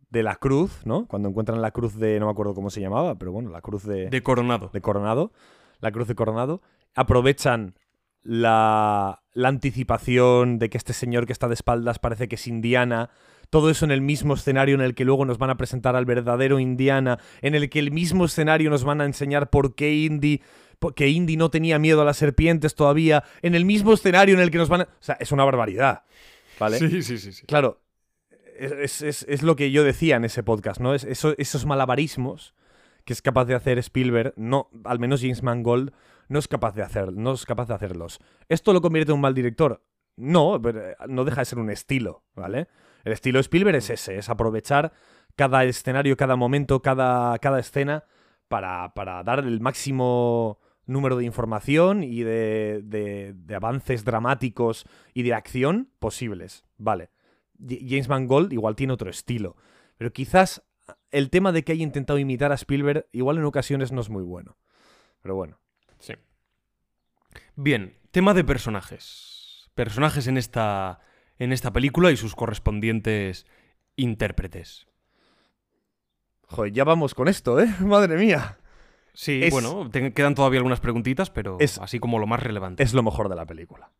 de 0.09 0.23
la 0.23 0.35
cruz, 0.35 0.85
¿no? 0.85 1.05
Cuando 1.07 1.29
encuentran 1.29 1.61
la 1.61 1.71
cruz 1.71 1.95
de, 1.95 2.19
no 2.19 2.27
me 2.27 2.31
acuerdo 2.31 2.53
cómo 2.53 2.69
se 2.69 2.81
llamaba, 2.81 3.15
pero 3.15 3.31
bueno, 3.31 3.49
la 3.49 3.61
cruz 3.61 3.83
de, 3.83 4.09
De 4.09 4.23
Coronado. 4.23 4.69
de 4.71 4.81
Coronado, 4.81 5.31
la 5.79 5.91
cruz 5.91 6.07
de 6.07 6.15
Coronado, 6.15 6.61
aprovechan 6.95 7.75
la, 8.23 9.23
la 9.33 9.47
anticipación 9.47 10.59
de 10.59 10.69
que 10.69 10.77
este 10.77 10.93
señor 10.93 11.25
que 11.25 11.33
está 11.33 11.47
de 11.47 11.53
espaldas 11.53 11.99
parece 11.99 12.27
que 12.27 12.35
es 12.35 12.47
Indiana, 12.47 13.09
todo 13.49 13.69
eso 13.69 13.85
en 13.85 13.91
el 13.91 14.01
mismo 14.01 14.33
escenario 14.33 14.75
en 14.75 14.81
el 14.81 14.95
que 14.95 15.05
luego 15.05 15.25
nos 15.25 15.37
van 15.37 15.49
a 15.49 15.57
presentar 15.57 15.95
al 15.95 16.05
verdadero 16.05 16.59
Indiana, 16.59 17.19
en 17.41 17.55
el 17.55 17.69
que 17.69 17.79
el 17.79 17.91
mismo 17.91 18.25
escenario 18.25 18.69
nos 18.69 18.83
van 18.83 19.01
a 19.01 19.05
enseñar 19.05 19.49
por 19.49 19.75
qué 19.75 19.93
Indy, 19.93 20.41
que 20.95 21.09
Indy 21.09 21.37
no 21.37 21.49
tenía 21.49 21.79
miedo 21.79 22.01
a 22.01 22.05
las 22.05 22.17
serpientes 22.17 22.75
todavía, 22.75 23.23
en 23.41 23.55
el 23.55 23.65
mismo 23.65 23.93
escenario 23.93 24.35
en 24.35 24.41
el 24.41 24.51
que 24.51 24.57
nos 24.57 24.69
van 24.69 24.81
a... 24.81 24.83
O 24.83 24.87
sea, 24.99 25.17
es 25.19 25.31
una 25.31 25.45
barbaridad, 25.45 26.03
¿vale? 26.59 26.77
Sí, 26.77 27.01
sí, 27.01 27.17
sí, 27.17 27.31
sí. 27.31 27.45
Claro, 27.45 27.79
es, 28.59 29.01
es- 29.01 29.25
es- 29.27 29.43
lo 29.43 29.55
que 29.55 29.71
yo 29.71 29.83
decía 29.83 30.15
en 30.15 30.25
ese 30.25 30.43
podcast, 30.43 30.79
¿no? 30.81 30.93
Es, 30.93 31.03
eso- 31.03 31.33
esos 31.37 31.65
malabarismos 31.65 32.53
que 33.05 33.13
es 33.13 33.21
capaz 33.21 33.45
de 33.45 33.55
hacer 33.55 33.77
Spielberg, 33.77 34.33
no, 34.35 34.69
al 34.83 34.99
menos 34.99 35.21
James 35.21 35.41
Mangold 35.41 35.93
no 36.27 36.39
es 36.39 36.47
capaz 36.49 36.75
de 36.75 36.83
hacer, 36.83 37.13
no 37.13 37.31
es 37.33 37.45
capaz 37.45 37.67
de 37.67 37.73
hacerlos. 37.73 38.19
¿Esto 38.49 38.73
lo 38.73 38.81
convierte 38.81 39.11
en 39.11 39.15
un 39.15 39.21
mal 39.21 39.33
director? 39.33 39.81
No, 40.17 40.59
pero 40.61 40.81
eh, 40.89 40.95
no 41.07 41.23
deja 41.23 41.41
de 41.41 41.45
ser 41.45 41.59
un 41.59 41.69
estilo, 41.69 42.23
¿vale? 42.35 42.67
El 43.05 43.13
estilo 43.13 43.37
de 43.37 43.41
Spielberg 43.41 43.77
es 43.77 43.89
ese, 43.89 44.17
es 44.17 44.27
aprovechar 44.29 44.91
cada 45.37 45.63
escenario, 45.63 46.17
cada 46.17 46.35
momento, 46.35 46.81
cada, 46.81 47.37
cada 47.39 47.59
escena 47.59 48.03
para, 48.49 48.93
para 48.93 49.23
dar 49.23 49.39
el 49.39 49.61
máximo 49.61 50.59
número 50.85 51.15
de 51.17 51.23
información 51.25 52.03
y 52.03 52.23
de- 52.23 52.81
de 52.83 53.55
avances 53.55 54.03
dramáticos 54.03 54.85
y 55.13 55.23
de 55.23 55.33
acción 55.33 55.89
posibles. 55.99 56.65
Vale. 56.77 57.09
James 57.59 58.07
Mangold 58.09 58.53
igual 58.53 58.75
tiene 58.75 58.93
otro 58.93 59.09
estilo. 59.09 59.55
Pero 59.97 60.13
quizás 60.13 60.63
el 61.11 61.29
tema 61.29 61.51
de 61.51 61.63
que 61.63 61.71
haya 61.73 61.83
intentado 61.83 62.19
imitar 62.19 62.51
a 62.51 62.55
Spielberg 62.55 63.07
igual 63.11 63.37
en 63.37 63.45
ocasiones 63.45 63.91
no 63.91 64.01
es 64.01 64.09
muy 64.09 64.23
bueno. 64.23 64.57
Pero 65.21 65.35
bueno. 65.35 65.59
Sí. 65.99 66.13
Bien, 67.55 67.97
tema 68.11 68.33
de 68.33 68.43
personajes. 68.43 69.69
Personajes 69.75 70.27
en 70.27 70.37
esta, 70.37 70.99
en 71.37 71.51
esta 71.51 71.71
película 71.73 72.11
y 72.11 72.17
sus 72.17 72.35
correspondientes 72.35 73.45
intérpretes. 73.95 74.87
Joder, 76.49 76.71
ya 76.71 76.83
vamos 76.83 77.13
con 77.13 77.27
esto, 77.27 77.59
¿eh? 77.59 77.67
Madre 77.81 78.17
mía. 78.17 78.57
Sí, 79.13 79.41
Es- 79.43 79.51
bueno, 79.51 79.89
te 79.89 80.13
quedan 80.13 80.35
todavía 80.35 80.59
algunas 80.59 80.79
preguntitas, 80.79 81.29
pero 81.29 81.57
Es- 81.59 81.79
así 81.79 81.99
como 81.99 82.19
lo 82.19 82.27
más 82.27 82.41
relevante. 82.41 82.83
Es 82.83 82.93
lo 82.93 83.03
mejor 83.03 83.29
de 83.29 83.35
la 83.35 83.45
película. 83.45 83.91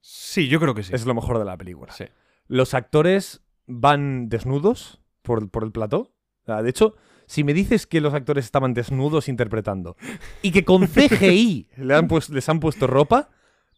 Sí, 0.00 0.48
yo 0.48 0.60
creo 0.60 0.74
que 0.74 0.82
sí. 0.82 0.94
Es 0.94 1.06
lo 1.06 1.14
mejor 1.14 1.38
de 1.38 1.44
la 1.44 1.56
película. 1.56 1.92
Sí. 1.92 2.04
Los 2.48 2.74
actores 2.74 3.42
van 3.66 4.28
desnudos 4.28 5.00
por, 5.22 5.50
por 5.50 5.64
el 5.64 5.72
plató. 5.72 5.98
O 6.42 6.44
sea, 6.46 6.62
de 6.62 6.70
hecho, 6.70 6.96
si 7.26 7.44
me 7.44 7.52
dices 7.54 7.86
que 7.86 8.00
los 8.00 8.14
actores 8.14 8.44
estaban 8.46 8.72
desnudos 8.74 9.28
interpretando 9.28 9.96
y 10.42 10.50
que 10.50 10.64
con 10.64 10.86
CGI 10.88 11.68
le 11.76 11.94
han 11.94 12.08
pues- 12.08 12.30
les 12.30 12.48
han 12.48 12.58
puesto 12.60 12.86
ropa, 12.86 13.28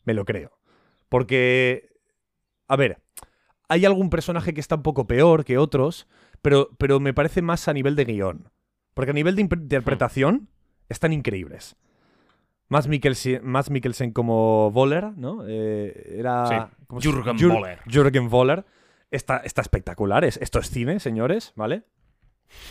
me 0.05 0.15
lo 0.15 0.25
creo. 0.25 0.53
Porque, 1.09 1.91
a 2.69 2.77
ver, 2.77 3.03
hay 3.69 3.85
algún 3.85 4.11
personaje 4.11 4.55
que 4.55 4.61
está 4.61 4.77
un 4.77 4.83
poco 4.83 5.07
peor 5.07 5.45
que 5.45 5.59
otros, 5.59 6.07
pero, 6.43 6.71
pero 6.79 7.01
me 7.01 7.13
parece 7.13 7.43
más 7.43 7.67
a 7.69 7.73
nivel 7.73 7.97
de 7.97 8.05
guion. 8.05 8.51
Porque 8.95 9.11
a 9.11 9.15
nivel 9.15 9.35
de 9.37 9.43
imp- 9.45 9.61
interpretación 9.61 10.49
están 10.89 11.13
increíbles. 11.13 11.77
Más 12.71 12.89
Mikkelsen, 12.89 13.45
más 13.45 13.69
Mikkelsen 13.71 14.13
como 14.13 14.71
Voller, 14.71 15.13
¿no? 15.19 15.45
Eh, 15.47 16.15
era... 16.19 16.47
Sí, 16.47 16.55
¿cómo 16.87 17.01
se- 17.03 17.09
Jürgen 17.11 17.37
Jür- 17.37 17.53
Voller. 17.53 17.81
Jürgen 17.87 18.29
Voller. 18.31 18.65
Está, 19.11 19.39
está 19.39 19.61
espectacular. 19.61 20.25
Es- 20.25 20.39
esto 20.39 20.59
es 20.61 20.71
cine, 20.71 20.99
señores, 21.01 21.53
¿vale? 21.57 21.83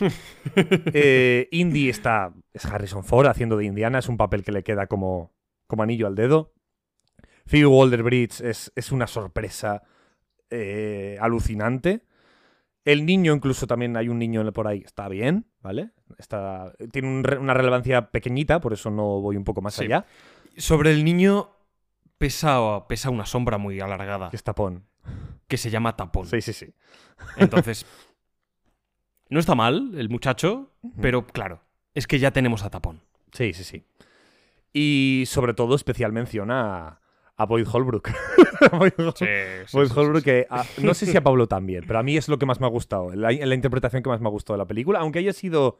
eh, 0.56 1.48
Indy 1.52 1.88
está. 1.88 2.32
Es 2.52 2.64
Harrison 2.64 3.04
Ford 3.04 3.26
haciendo 3.26 3.56
de 3.56 3.64
Indiana. 3.66 3.98
Es 3.98 4.08
un 4.08 4.16
papel 4.16 4.42
que 4.42 4.52
le 4.52 4.62
queda 4.62 4.86
como, 4.86 5.32
como 5.66 5.82
anillo 5.82 6.06
al 6.06 6.14
dedo. 6.14 6.52
Phoebe 7.46 7.66
Walder 7.66 8.02
Bridge 8.02 8.40
es, 8.40 8.72
es 8.76 8.92
una 8.92 9.06
sorpresa 9.06 9.82
eh, 10.50 11.18
alucinante. 11.20 12.02
El 12.84 13.04
niño, 13.04 13.34
incluso 13.34 13.66
también 13.66 13.96
hay 13.96 14.08
un 14.08 14.18
niño 14.18 14.50
por 14.52 14.66
ahí, 14.66 14.82
está 14.84 15.08
bien, 15.08 15.46
¿vale? 15.60 15.90
Está, 16.18 16.72
tiene 16.92 17.08
un 17.08 17.24
una 17.40 17.54
relevancia 17.54 18.10
pequeñita, 18.10 18.60
por 18.60 18.72
eso 18.72 18.90
no 18.90 19.20
voy 19.20 19.36
un 19.36 19.44
poco 19.44 19.60
más 19.62 19.74
Sí. 19.74 19.84
allá. 19.84 20.04
Sobre 20.56 20.90
el 20.90 21.04
niño 21.04 21.50
pesa, 22.18 22.86
pesa 22.88 23.10
una 23.10 23.24
sombra 23.26 23.56
muy 23.58 23.80
alargada 23.80 24.30
Que 24.30 24.36
es 24.36 24.42
tapón. 24.44 24.84
que 25.48 25.56
se 25.56 25.70
llama 25.70 25.96
tapón. 25.96 26.26
Sí, 26.26 26.40
sí, 26.42 26.52
sí. 26.52 26.74
Entonces, 27.36 27.86
no 29.28 29.40
está 29.40 29.54
mal 29.54 29.92
el 29.96 30.08
muchacho, 30.08 30.72
pero 31.00 31.26
claro, 31.26 31.62
es 31.94 32.06
que 32.06 32.18
ya 32.18 32.30
tenemos 32.32 32.64
a 32.64 32.70
tapón. 32.70 33.00
Sí, 33.32 33.52
sí, 33.52 33.64
sí. 33.64 33.84
Y 34.72 35.24
sobre 35.26 35.54
todo, 35.54 35.74
especial 35.74 36.12
mención 36.12 36.50
a, 36.50 37.00
a 37.36 37.46
Boyd 37.46 37.66
Holbrook. 37.72 38.10
Boyd, 38.72 38.92
Boyd 39.72 39.90
Holbrook, 39.96 40.22
que 40.22 40.46
a- 40.50 40.64
no 40.82 40.94
sé 40.94 41.06
si 41.06 41.16
a 41.16 41.22
Pablo 41.22 41.46
también, 41.48 41.84
pero 41.86 41.98
a 41.98 42.02
mí 42.02 42.16
es 42.16 42.28
lo 42.28 42.38
que 42.38 42.46
más 42.46 42.60
me 42.60 42.66
ha 42.66 42.70
gustado, 42.70 43.14
la, 43.14 43.30
la 43.32 43.54
interpretación 43.54 44.02
que 44.02 44.08
más 44.10 44.20
me 44.20 44.28
ha 44.28 44.30
gustado 44.30 44.54
de 44.56 44.58
la 44.58 44.66
película, 44.66 44.98
aunque 45.00 45.20
haya 45.20 45.32
sido 45.32 45.78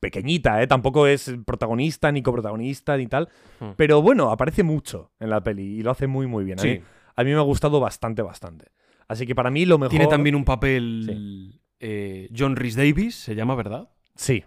pequeñita, 0.00 0.62
¿eh? 0.62 0.66
Tampoco 0.66 1.06
es 1.06 1.34
protagonista, 1.44 2.12
ni 2.12 2.22
coprotagonista, 2.22 2.96
ni 2.96 3.06
tal. 3.06 3.28
Hmm. 3.60 3.70
Pero 3.76 4.02
bueno, 4.02 4.30
aparece 4.30 4.62
mucho 4.62 5.12
en 5.20 5.30
la 5.30 5.42
peli 5.42 5.78
y 5.78 5.82
lo 5.82 5.90
hace 5.90 6.06
muy, 6.06 6.26
muy 6.26 6.44
bien. 6.44 6.58
A, 6.58 6.62
Sí. 6.62 6.68
mí, 6.68 6.80
a 7.16 7.24
mí 7.24 7.30
me 7.30 7.36
ha 7.38 7.42
gustado 7.42 7.80
bastante, 7.80 8.22
bastante. 8.22 8.66
Así 9.08 9.26
que 9.26 9.34
para 9.34 9.50
mí 9.50 9.66
lo 9.66 9.78
mejor... 9.78 9.90
Tiene 9.90 10.06
también 10.06 10.34
un 10.34 10.44
papel 10.44 11.60
eh, 11.80 12.28
John 12.36 12.56
Rhys 12.56 12.76
Davis, 12.76 13.14
se 13.14 13.34
llama, 13.34 13.54
¿verdad? 13.54 13.88
Sí. 14.14 14.44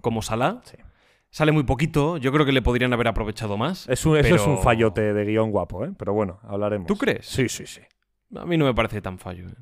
Como 0.00 0.22
Salah. 0.22 0.60
Sí. 0.64 0.76
Sale 1.30 1.52
muy 1.52 1.62
poquito, 1.62 2.16
yo 2.16 2.32
creo 2.32 2.46
que 2.46 2.52
le 2.52 2.62
podrían 2.62 2.92
haber 2.92 3.06
aprovechado 3.08 3.56
más. 3.58 3.88
Es 3.88 4.04
un, 4.06 4.16
Eso 4.16 4.34
es 4.34 4.46
un 4.46 4.58
fallote 4.58 5.12
de 5.12 5.24
guion 5.26 5.50
guapo, 5.50 5.84
¿eh? 5.84 5.92
Pero 5.98 6.14
bueno, 6.14 6.40
hablaremos. 6.42 6.86
¿Tú 6.86 6.96
crees? 6.96 7.26
Sí, 7.26 7.48
sí, 7.48 7.66
sí. 7.66 7.82
A 8.34 8.46
mí 8.46 8.56
no 8.56 8.64
me 8.64 8.74
parece 8.74 9.00
tan 9.02 9.18
fallo. 9.18 9.46
¿eh? 9.48 9.54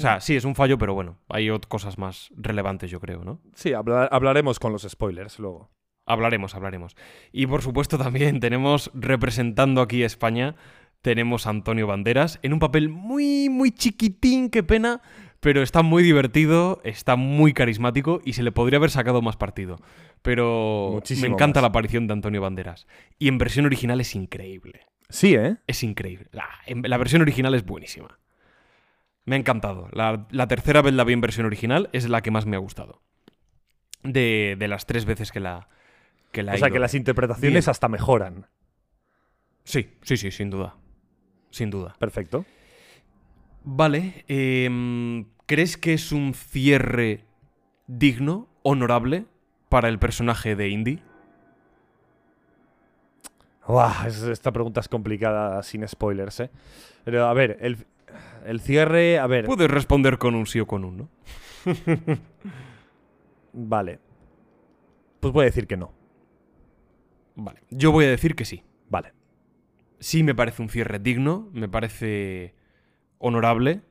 O 0.00 0.02
sea, 0.02 0.20
sí, 0.20 0.36
es 0.36 0.44
un 0.44 0.54
fallo, 0.54 0.78
pero 0.78 0.94
bueno, 0.94 1.18
hay 1.28 1.48
cosas 1.68 1.98
más 1.98 2.30
relevantes, 2.36 2.90
yo 2.90 3.00
creo, 3.00 3.22
¿no? 3.24 3.40
Sí, 3.54 3.72
habla- 3.72 4.06
hablaremos 4.10 4.58
con 4.58 4.72
los 4.72 4.82
spoilers 4.82 5.38
luego. 5.38 5.70
Hablaremos, 6.06 6.54
hablaremos. 6.54 6.96
Y 7.32 7.46
por 7.46 7.62
supuesto 7.62 7.98
también 7.98 8.40
tenemos, 8.40 8.90
representando 8.94 9.80
aquí 9.80 10.02
a 10.02 10.06
España, 10.06 10.56
tenemos 11.02 11.46
a 11.46 11.50
Antonio 11.50 11.86
Banderas 11.86 12.38
en 12.42 12.52
un 12.52 12.58
papel 12.58 12.88
muy, 12.88 13.48
muy 13.48 13.70
chiquitín, 13.72 14.50
qué 14.50 14.62
pena, 14.62 15.00
pero 15.40 15.62
está 15.62 15.82
muy 15.82 16.02
divertido, 16.02 16.80
está 16.84 17.16
muy 17.16 17.52
carismático 17.54 18.20
y 18.24 18.32
se 18.34 18.42
le 18.42 18.52
podría 18.52 18.76
haber 18.78 18.90
sacado 18.90 19.22
más 19.22 19.36
partido. 19.36 19.76
Pero 20.22 20.90
Muchísimo 20.94 21.28
me 21.28 21.34
encanta 21.34 21.60
más. 21.60 21.62
la 21.62 21.68
aparición 21.68 22.06
de 22.06 22.12
Antonio 22.12 22.42
Banderas. 22.42 22.86
Y 23.18 23.28
en 23.28 23.38
versión 23.38 23.64
original 23.66 24.00
es 24.00 24.14
increíble. 24.14 24.80
Sí, 25.08 25.34
¿eh? 25.34 25.56
Es 25.66 25.82
increíble. 25.82 26.28
La, 26.32 26.46
la 26.66 26.96
versión 26.98 27.22
original 27.22 27.54
es 27.54 27.64
buenísima. 27.64 28.19
Me 29.24 29.36
ha 29.36 29.38
encantado. 29.38 29.88
La, 29.92 30.26
la 30.30 30.46
tercera 30.48 30.82
vez 30.82 30.94
la 30.94 31.04
vi 31.04 31.12
en 31.12 31.20
versión 31.20 31.46
original, 31.46 31.88
es 31.92 32.08
la 32.08 32.22
que 32.22 32.30
más 32.30 32.46
me 32.46 32.56
ha 32.56 32.60
gustado. 32.60 33.02
De, 34.02 34.56
de 34.58 34.68
las 34.68 34.86
tres 34.86 35.04
veces 35.04 35.30
que 35.30 35.40
la, 35.40 35.68
que 36.32 36.42
la 36.42 36.54
O 36.54 36.56
sea 36.58 36.68
ido. 36.68 36.74
que 36.74 36.80
las 36.80 36.94
interpretaciones 36.94 37.64
Bien. 37.64 37.70
hasta 37.70 37.88
mejoran. 37.88 38.46
Sí, 39.64 39.90
sí, 40.02 40.16
sí, 40.16 40.30
sin 40.30 40.48
duda. 40.50 40.76
Sin 41.50 41.70
duda. 41.70 41.94
Perfecto. 41.98 42.44
Vale. 43.62 44.24
em, 44.26 45.26
¿Crees 45.46 45.76
que 45.76 45.92
es 45.94 46.12
un 46.12 46.32
cierre 46.32 47.24
digno, 47.86 48.48
honorable, 48.62 49.26
para 49.68 49.88
el 49.88 49.98
personaje 49.98 50.56
de 50.56 50.68
Indy? 50.70 51.02
Esta 54.06 54.50
pregunta 54.50 54.80
es 54.80 54.88
complicada 54.88 55.62
sin 55.62 55.86
spoilers, 55.86 56.40
¿eh? 56.40 56.50
Pero 57.04 57.26
a 57.26 57.34
ver, 57.34 57.58
el, 57.60 57.86
el 58.46 58.60
cierre, 58.60 59.18
a 59.18 59.26
ver, 59.26 59.44
Puedes 59.46 59.70
responder 59.70 60.18
con 60.18 60.34
un 60.34 60.46
sí 60.46 60.60
o 60.60 60.66
con 60.66 60.84
un 60.84 60.96
no. 60.98 61.08
vale. 63.52 63.98
Pues 65.20 65.32
voy 65.32 65.42
a 65.42 65.46
decir 65.46 65.66
que 65.66 65.76
no. 65.76 65.92
Vale. 67.36 67.60
Yo 67.70 67.92
voy 67.92 68.04
a 68.06 68.10
decir 68.10 68.34
que 68.34 68.44
sí. 68.44 68.62
Vale. 68.88 69.12
Sí 69.98 70.22
me 70.22 70.34
parece 70.34 70.62
un 70.62 70.68
cierre 70.68 70.98
digno, 70.98 71.50
me 71.52 71.68
parece 71.68 72.54
honorable. 73.18 73.82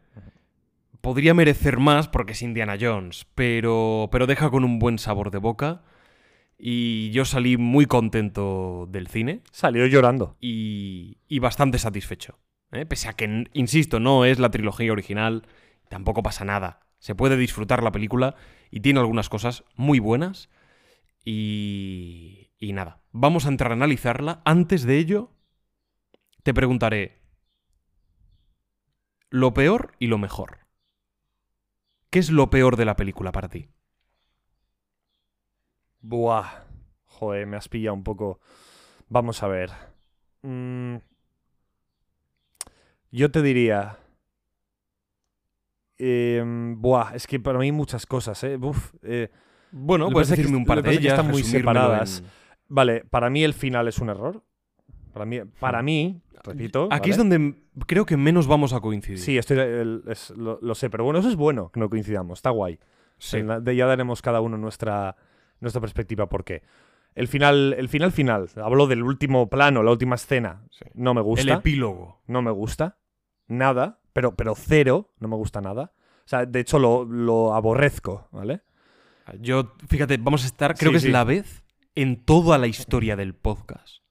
Podría 1.02 1.34
merecer 1.34 1.80
más 1.80 2.08
porque 2.08 2.34
es 2.34 2.42
Indiana 2.42 2.76
Jones, 2.80 3.26
pero, 3.36 4.10
pero 4.12 4.28
deja 4.28 4.50
con 4.50 4.64
un 4.66 4.80
buen 4.80 4.98
sabor 4.98 5.32
de 5.32 5.38
boca. 5.38 5.84
Y 6.58 7.12
yo 7.12 7.24
salí 7.24 7.56
muy 7.56 7.86
contento 7.86 8.86
del 8.92 9.08
cine 9.08 9.42
Salió 9.52 9.86
llorando. 9.86 10.36
y, 10.42 11.18
y 11.30 11.40
bastante 11.40 11.78
satisfecho. 11.78 12.38
¿Eh? 12.72 12.86
Pese 12.86 13.10
a 13.10 13.14
que, 13.14 13.46
insisto, 13.54 14.00
no 14.00 14.26
es 14.26 14.40
la 14.40 14.52
trilogía 14.52 14.92
original, 14.92 15.48
tampoco 15.90 16.24
pasa 16.24 16.46
nada. 16.46 16.82
Se 17.00 17.16
puede 17.16 17.38
disfrutar 17.38 17.84
la 17.84 17.92
película 17.92 18.36
y 18.72 18.82
tiene 18.82 19.00
algunas 19.00 19.30
cosas 19.30 19.64
muy 19.76 20.00
buenas. 20.00 20.50
Y, 21.24 22.52
y 22.58 22.74
nada, 22.74 23.02
vamos 23.12 23.46
a 23.46 23.50
entrar 23.50 23.72
a 23.72 23.76
analizarla. 23.76 24.42
Antes 24.46 24.84
de 24.84 24.98
ello, 24.98 25.32
te 26.44 26.54
preguntaré 26.54 27.22
lo 29.30 29.54
peor 29.54 29.94
y 30.00 30.08
lo 30.08 30.18
mejor. 30.18 30.60
¿Qué 32.10 32.20
es 32.20 32.32
lo 32.32 32.50
peor 32.50 32.76
de 32.76 32.86
la 32.86 32.96
película 32.96 33.32
para 33.32 33.50
ti? 33.50 33.70
Buah. 36.02 36.66
Joder, 37.06 37.46
me 37.46 37.58
has 37.58 37.68
pillado 37.70 37.94
un 37.94 38.04
poco. 38.04 38.40
Vamos 39.10 39.44
a 39.44 39.48
ver. 39.48 39.72
Mm. 40.42 40.98
Yo 43.12 43.32
te 43.32 43.41
diría. 43.41 43.98
em, 45.98 46.80
buah, 46.82 47.12
es 47.13 47.28
que 47.28 47.39
para 47.39 47.60
mí 47.60 47.72
muchas 47.74 48.06
cosas, 48.06 48.41
¿eh? 48.45 48.58
Uf, 48.62 48.93
eh, 49.04 49.30
Bueno, 49.72 50.10
puedes 50.10 50.30
es 50.30 50.36
que 50.36 50.41
decirme 50.43 50.58
un 50.58 50.65
par 50.65 50.82
de 50.82 50.91
ellas. 50.91 51.13
están 51.13 51.30
muy 51.30 51.43
separadas. 51.43 52.19
en- 52.19 52.26
Vale, 52.69 53.04
para 53.10 53.30
mí 53.30 53.43
el 53.43 53.54
final 53.54 53.88
es 53.88 54.00
un 54.00 54.10
error. 54.10 54.41
Para 55.12 55.26
mí, 55.26 55.41
para 55.60 55.82
mí 55.82 56.22
repito. 56.43 56.86
Aquí 56.91 57.10
¿vale? 57.10 57.12
es 57.12 57.17
donde 57.17 57.56
creo 57.86 58.06
que 58.06 58.15
menos 58.15 58.48
vamos 58.48 58.72
a 58.74 58.80
coincidir. 58.80 59.19
Sí, 59.19 59.38
estoy, 59.38 59.58
el- 59.60 60.04
es- 60.08 60.30
lo, 60.32 60.60
lo 60.62 60.74
sé, 60.76 60.89
pero 60.89 61.04
bueno, 61.04 61.19
eso 61.19 61.28
es 61.30 61.36
bueno 61.36 61.69
que 61.72 61.80
no 61.82 61.89
coincidamos, 61.89 62.39
está 62.39 62.52
guay. 62.52 62.80
Sí. 63.17 63.38
En 63.38 63.48
la- 63.48 63.60
de- 63.60 63.76
ya 63.76 63.86
daremos 63.86 64.22
cada 64.22 64.39
uno 64.39 64.58
nuestra, 64.58 65.17
nuestra 65.60 65.82
perspectiva 65.82 66.30
por 66.30 66.45
qué. 66.45 66.62
El 67.15 67.28
final, 67.28 67.74
el 67.78 67.89
final 67.89 68.12
final, 68.12 68.50
hablo 68.63 68.88
del 68.88 69.04
último 69.04 69.50
plano, 69.50 69.84
la 69.84 69.91
última 69.91 70.15
escena, 70.15 70.63
Sí. 70.72 70.86
no 70.93 71.13
me 71.13 71.19
El 71.22 71.26
gusta, 71.26 71.54
epílogo. 71.56 72.22
no 72.28 72.41
me 72.41 72.52
gusta, 72.52 72.98
nada, 73.48 74.00
pero, 74.13 74.36
pero 74.36 74.56
cero, 74.56 75.12
no 75.19 75.28
me 75.28 75.36
gusta 75.36 75.60
nada. 75.62 75.91
O 76.26 76.28
sea, 76.30 76.45
de 76.45 76.60
hecho 76.60 76.80
lo, 76.80 77.06
lo 77.06 77.54
aborrezco, 77.56 78.28
¿vale? 78.32 78.62
Yo, 79.39 79.74
fíjate, 79.88 80.17
vamos 80.17 80.43
a 80.43 80.48
estar, 80.48 80.76
creo 80.76 80.89
Sí, 80.91 80.93
que 80.93 80.98
es 81.08 81.12
la 81.12 81.24
vez 81.24 81.63
en 81.95 82.24
toda 82.24 82.58
la 82.58 82.67
historia 82.67 83.15
del 83.15 83.34
podcast 83.36 84.04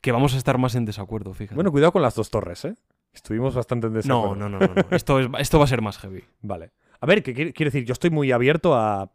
que 0.00 0.12
vamos 0.12 0.34
a 0.34 0.38
estar 0.38 0.56
más 0.58 0.74
en 0.76 0.84
desacuerdo, 0.84 1.34
fíjate. 1.34 1.54
Bueno, 1.56 1.72
cuidado 1.72 1.90
con 1.92 2.00
las 2.02 2.14
dos 2.14 2.30
torres, 2.30 2.64
¿eh? 2.64 2.74
Estuvimos 3.12 3.54
bastante 3.54 3.88
en 3.88 3.94
desacuerdo. 3.94 4.36
no, 4.36 4.48
no, 4.48 4.58
no, 4.60 4.66
no. 4.74 4.82
Esto, 4.90 5.18
es- 5.18 5.28
esto 5.38 5.58
va 5.58 5.64
a 5.64 5.68
ser 5.68 5.82
más 5.82 5.98
heavy. 5.98 6.22
Vale. 6.42 6.72
A 7.00 7.06
ver, 7.06 7.22
¿qué 7.22 7.34
quiere 7.34 7.52
quiero 7.52 7.70
decir? 7.70 7.84
Yo 7.84 7.92
estoy 7.92 8.10
muy 8.10 8.30
abierto 8.30 8.74
a, 8.74 9.10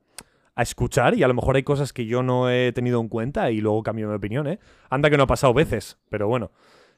a 0.55 0.61
escuchar 0.63 1.13
y 1.15 1.23
a 1.23 1.27
lo 1.27 1.33
mejor 1.33 1.55
hay 1.55 1.63
cosas 1.63 1.93
que 1.93 2.05
yo 2.05 2.23
no 2.23 2.49
he 2.49 2.71
tenido 2.73 2.99
en 2.99 3.07
cuenta 3.07 3.51
y 3.51 3.61
luego 3.61 3.83
cambio 3.83 4.07
mi 4.09 4.15
opinión, 4.15 4.47
¿eh? 4.47 4.59
Anda 4.89 5.09
que 5.09 5.17
no 5.17 5.23
ha 5.23 5.27
pasado 5.27 5.53
veces, 5.53 5.97
pero 6.09 6.27
bueno. 6.27 6.51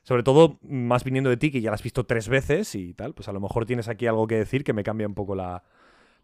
Sobre 0.06 0.24
todo, 0.24 0.60
más 0.64 1.06
viniendo 1.06 1.30
de 1.30 1.38
ti, 1.38 1.50
que 1.50 1.62
ya 1.62 1.70
la 1.70 1.76
has 1.76 1.84
visto 1.84 2.06
tres 2.06 2.28
veces 2.28 2.76
y 2.76 2.94
tal, 2.94 3.14
pues 3.14 3.30
a 3.30 3.32
lo 3.32 3.40
mejor 3.40 3.66
tienes 3.66 3.88
aquí 3.88 4.06
algo 4.06 4.28
que 4.28 4.36
decir 4.36 4.66
que 4.66 4.74
me 4.74 4.84
cambia 4.84 5.08
un 5.08 5.14
poco 5.14 5.34
la, 5.34 5.64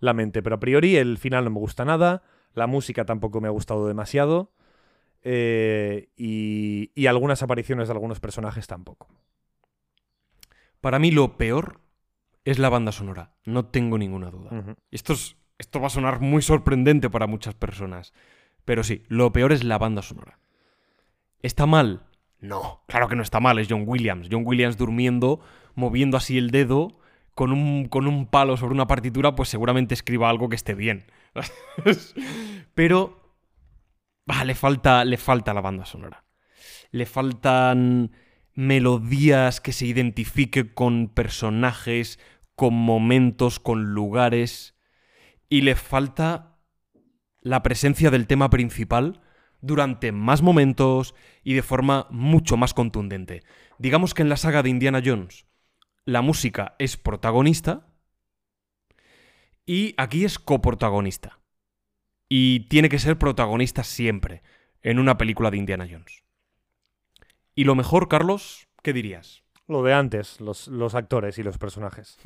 la 0.01 0.13
mente. 0.13 0.43
Pero 0.43 0.57
a 0.57 0.59
priori 0.59 0.97
el 0.97 1.17
final 1.17 1.45
no 1.45 1.51
me 1.51 1.59
gusta 1.59 1.85
nada, 1.85 2.21
la 2.53 2.67
música 2.67 3.05
tampoco 3.05 3.39
me 3.39 3.47
ha 3.47 3.51
gustado 3.51 3.87
demasiado 3.87 4.51
eh, 5.21 6.09
y, 6.17 6.91
y 6.93 7.07
algunas 7.07 7.41
apariciones 7.41 7.87
de 7.87 7.93
algunos 7.93 8.19
personajes 8.19 8.67
tampoco. 8.67 9.07
Para 10.81 10.99
mí 10.99 11.11
lo 11.11 11.37
peor 11.37 11.79
es 12.45 12.59
la 12.59 12.69
banda 12.69 12.91
sonora. 12.91 13.33
No 13.45 13.65
tengo 13.67 13.97
ninguna 13.97 14.29
duda. 14.29 14.49
Ujú. 14.57 14.75
Esto, 14.91 15.13
es- 15.13 15.37
esto 15.59 15.79
va 15.79 15.87
a 15.87 15.91
sonar 15.91 16.21
muy 16.21 16.41
sorprendente 16.41 17.09
para 17.09 17.27
muchas 17.27 17.53
personas. 17.53 18.13
Pero 18.65 18.83
sí, 18.83 19.03
lo 19.07 19.31
peor 19.31 19.51
es 19.51 19.63
la 19.63 19.77
banda 19.77 20.01
sonora. 20.01 20.39
¿Está 21.41 21.65
mal? 21.65 22.07
No, 22.39 22.83
claro 22.87 23.07
que 23.07 23.15
no 23.15 23.21
está 23.21 23.39
mal, 23.39 23.59
es 23.59 23.67
John 23.69 23.83
Williams. 23.85 24.29
John 24.31 24.43
Williams 24.45 24.77
durmiendo, 24.77 25.41
moviendo 25.75 26.17
así 26.17 26.37
el 26.37 26.51
dedo 26.51 26.99
con 27.35 27.51
un, 27.51 27.87
con 27.87 28.07
un 28.07 28.25
palo 28.25 28.57
sobre 28.57 28.73
una 28.73 28.87
partitura, 28.87 29.35
pues 29.35 29.49
seguramente 29.49 29.93
escriba 29.93 30.29
algo 30.29 30.49
que 30.49 30.55
esté 30.55 30.73
bien. 30.73 31.05
Pero 32.73 33.35
le, 34.45 34.55
falta, 34.55 35.03
le 35.05 35.17
falta 35.17 35.53
la 35.53 35.61
banda 35.61 35.85
sonora. 35.85 36.23
Le 36.91 37.05
faltan 37.05 38.11
melodías 38.53 39.61
que 39.61 39.73
se 39.73 39.85
identifiquen 39.85 40.71
con 40.73 41.09
personajes, 41.09 42.19
con 42.55 42.73
momentos, 42.73 43.59
con 43.59 43.93
lugares. 43.93 44.78
Y 45.49 45.61
le 45.61 45.75
falta 45.75 46.57
la 47.41 47.63
presencia 47.63 48.11
del 48.11 48.27
tema 48.27 48.49
principal 48.49 49.21
durante 49.61 50.11
más 50.11 50.41
momentos 50.41 51.15
y 51.43 51.53
de 51.53 51.63
forma 51.63 52.07
mucho 52.09 52.57
más 52.57 52.73
contundente. 52.73 53.43
Digamos 53.77 54.13
que 54.13 54.21
en 54.21 54.29
la 54.29 54.37
saga 54.37 54.63
de 54.63 54.69
Indiana 54.69 55.01
Jones 55.03 55.45
la 56.05 56.21
música 56.21 56.75
es 56.79 56.97
protagonista 56.97 57.87
y 59.65 59.93
aquí 59.97 60.25
es 60.25 60.39
coprotagonista. 60.39 61.39
Y 62.27 62.61
tiene 62.69 62.89
que 62.89 62.99
ser 62.99 63.17
protagonista 63.17 63.83
siempre 63.83 64.43
en 64.81 64.99
una 64.99 65.17
película 65.17 65.51
de 65.51 65.57
Indiana 65.57 65.87
Jones. 65.89 66.23
Y 67.55 67.63
lo 67.65 67.75
mejor, 67.75 68.07
Carlos, 68.07 68.67
¿qué 68.83 68.93
dirías? 68.93 69.43
Lo 69.67 69.83
de 69.83 69.93
antes, 69.93 70.39
los, 70.41 70.67
los 70.67 70.95
actores 70.95 71.37
y 71.37 71.43
los 71.43 71.57
personajes. 71.57 72.17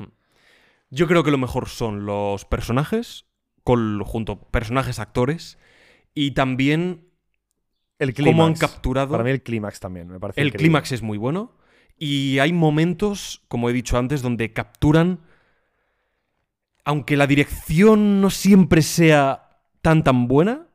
Yo 0.94 1.08
creo 1.08 1.24
que 1.24 1.32
lo 1.32 1.38
mejor 1.38 1.68
son 1.68 2.06
los 2.06 2.44
personajes, 2.44 3.26
con, 3.64 4.00
junto 4.04 4.40
personajes, 4.50 5.00
actores, 5.00 5.58
y 6.14 6.30
también 6.32 7.08
El 7.98 8.14
cómo 8.14 8.44
han 8.44 8.54
clímax. 8.54 8.60
capturado. 8.60 9.10
Para 9.10 9.24
mí 9.24 9.30
el 9.30 9.42
clímax 9.42 9.80
también, 9.80 10.08
me 10.08 10.20
parece 10.20 10.40
el 10.40 10.48
increíble. 10.48 10.68
clímax 10.68 10.92
es 10.92 11.02
muy 11.02 11.18
bueno. 11.18 11.56
Y 11.98 12.38
hay 12.38 12.52
momentos, 12.52 13.42
como 13.48 13.68
he 13.68 13.72
dicho 13.72 13.98
antes, 13.98 14.22
donde 14.22 14.52
capturan. 14.52 15.20
Aunque 16.84 17.16
la 17.16 17.26
dirección 17.26 18.20
no 18.20 18.30
siempre 18.30 18.82
sea 18.82 19.48
tan 19.82 20.04
tan 20.04 20.28
buena, 20.28 20.68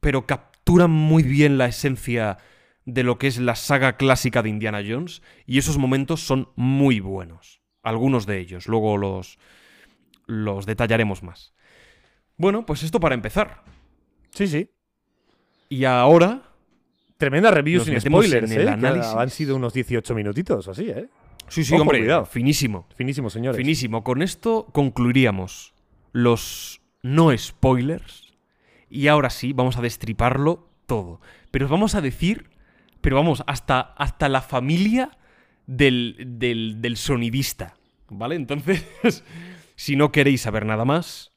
pero 0.00 0.26
capturan 0.26 0.90
muy 0.90 1.22
bien 1.22 1.58
la 1.58 1.66
esencia 1.66 2.38
de 2.84 3.02
lo 3.02 3.18
que 3.18 3.26
es 3.26 3.38
la 3.38 3.56
saga 3.56 3.96
clásica 3.96 4.42
de 4.42 4.48
Indiana 4.48 4.80
Jones. 4.86 5.22
Y 5.44 5.58
esos 5.58 5.76
momentos 5.76 6.20
son 6.20 6.48
muy 6.56 7.00
buenos. 7.00 7.60
Algunos 7.82 8.26
de 8.26 8.38
ellos. 8.38 8.68
Luego 8.68 8.96
los, 8.96 9.38
los 10.26 10.66
detallaremos 10.66 11.22
más. 11.22 11.54
Bueno, 12.36 12.66
pues 12.66 12.82
esto 12.82 13.00
para 13.00 13.14
empezar. 13.14 13.62
Sí, 14.30 14.46
sí. 14.46 14.70
Y 15.68 15.84
ahora 15.84 16.42
Tremenda 17.18 17.50
review 17.50 17.82
sin 17.82 17.98
spoilers, 18.00 18.50
en 18.50 18.60
el 18.60 18.68
¿eh? 18.68 18.70
Análisis. 18.70 19.12
Han 19.14 19.30
sido 19.30 19.56
unos 19.56 19.72
18 19.72 20.14
minutitos 20.14 20.68
así, 20.68 20.90
¿eh? 20.90 21.08
Sí, 21.48 21.64
sí, 21.64 21.74
Ojo, 21.74 21.82
hombre, 21.82 22.00
cuidado. 22.00 22.26
finísimo. 22.26 22.86
Finísimo, 22.94 23.30
señores. 23.30 23.56
Finísimo. 23.56 24.04
Con 24.04 24.20
esto 24.20 24.66
concluiríamos 24.72 25.72
los 26.12 26.82
no 27.02 27.36
spoilers. 27.36 28.34
Y 28.90 29.08
ahora 29.08 29.30
sí, 29.30 29.52
vamos 29.52 29.78
a 29.78 29.80
destriparlo 29.82 30.68
todo. 30.86 31.20
Pero 31.50 31.66
os 31.66 31.70
vamos 31.70 31.94
a 31.94 32.00
decir, 32.00 32.50
pero 33.00 33.16
vamos, 33.16 33.42
hasta, 33.46 33.80
hasta 33.80 34.28
la 34.28 34.42
familia 34.42 35.16
del, 35.66 36.16
del, 36.38 36.82
del 36.82 36.96
sonidista. 36.96 37.76
¿Vale? 38.10 38.34
Entonces, 38.34 38.84
si 39.76 39.94
no 39.96 40.10
queréis 40.12 40.40
saber 40.42 40.66
nada 40.66 40.84
más, 40.84 41.32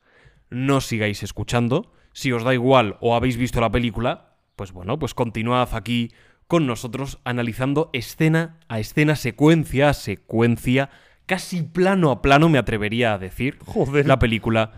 no 0.49 0.81
sigáis 0.81 1.21
escuchando. 1.23 1.91
Si 2.13 2.31
os 2.31 2.43
da 2.43 2.53
igual 2.53 2.97
o 3.01 3.15
habéis 3.15 3.37
visto 3.37 3.61
la 3.61 3.71
película, 3.71 4.35
pues 4.55 4.71
bueno, 4.71 4.97
pues 4.97 5.13
continuad 5.13 5.69
aquí 5.73 6.11
con 6.47 6.65
nosotros 6.65 7.19
analizando 7.23 7.91
escena 7.93 8.59
a 8.67 8.79
escena, 8.79 9.15
secuencia 9.15 9.89
a 9.89 9.93
secuencia, 9.93 10.89
casi 11.27 11.61
plano 11.61 12.09
a 12.09 12.21
plano 12.23 12.49
me 12.49 12.57
atrevería 12.57 13.13
a 13.13 13.19
decir, 13.19 13.59
Joder. 13.65 14.07
la 14.07 14.17
película 14.17 14.71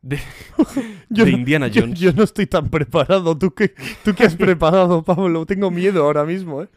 de, 0.00 0.18
Yo 1.10 1.26
de 1.26 1.32
no- 1.32 1.36
Indiana 1.36 1.68
yo- 1.68 1.82
Jones. 1.82 2.00
Yo, 2.00 2.12
no 2.14 2.22
estoy 2.22 2.46
tan 2.46 2.70
preparado. 2.70 3.36
¿Tú 3.36 3.50
qué, 3.54 3.74
¿Tú 4.02 4.14
qué 4.14 4.24
has 4.24 4.34
preparado, 4.36 5.04
Pablo? 5.04 5.44
Tengo 5.44 5.70
miedo 5.70 6.04
ahora 6.04 6.24
mismo, 6.24 6.62
¿eh? 6.62 6.68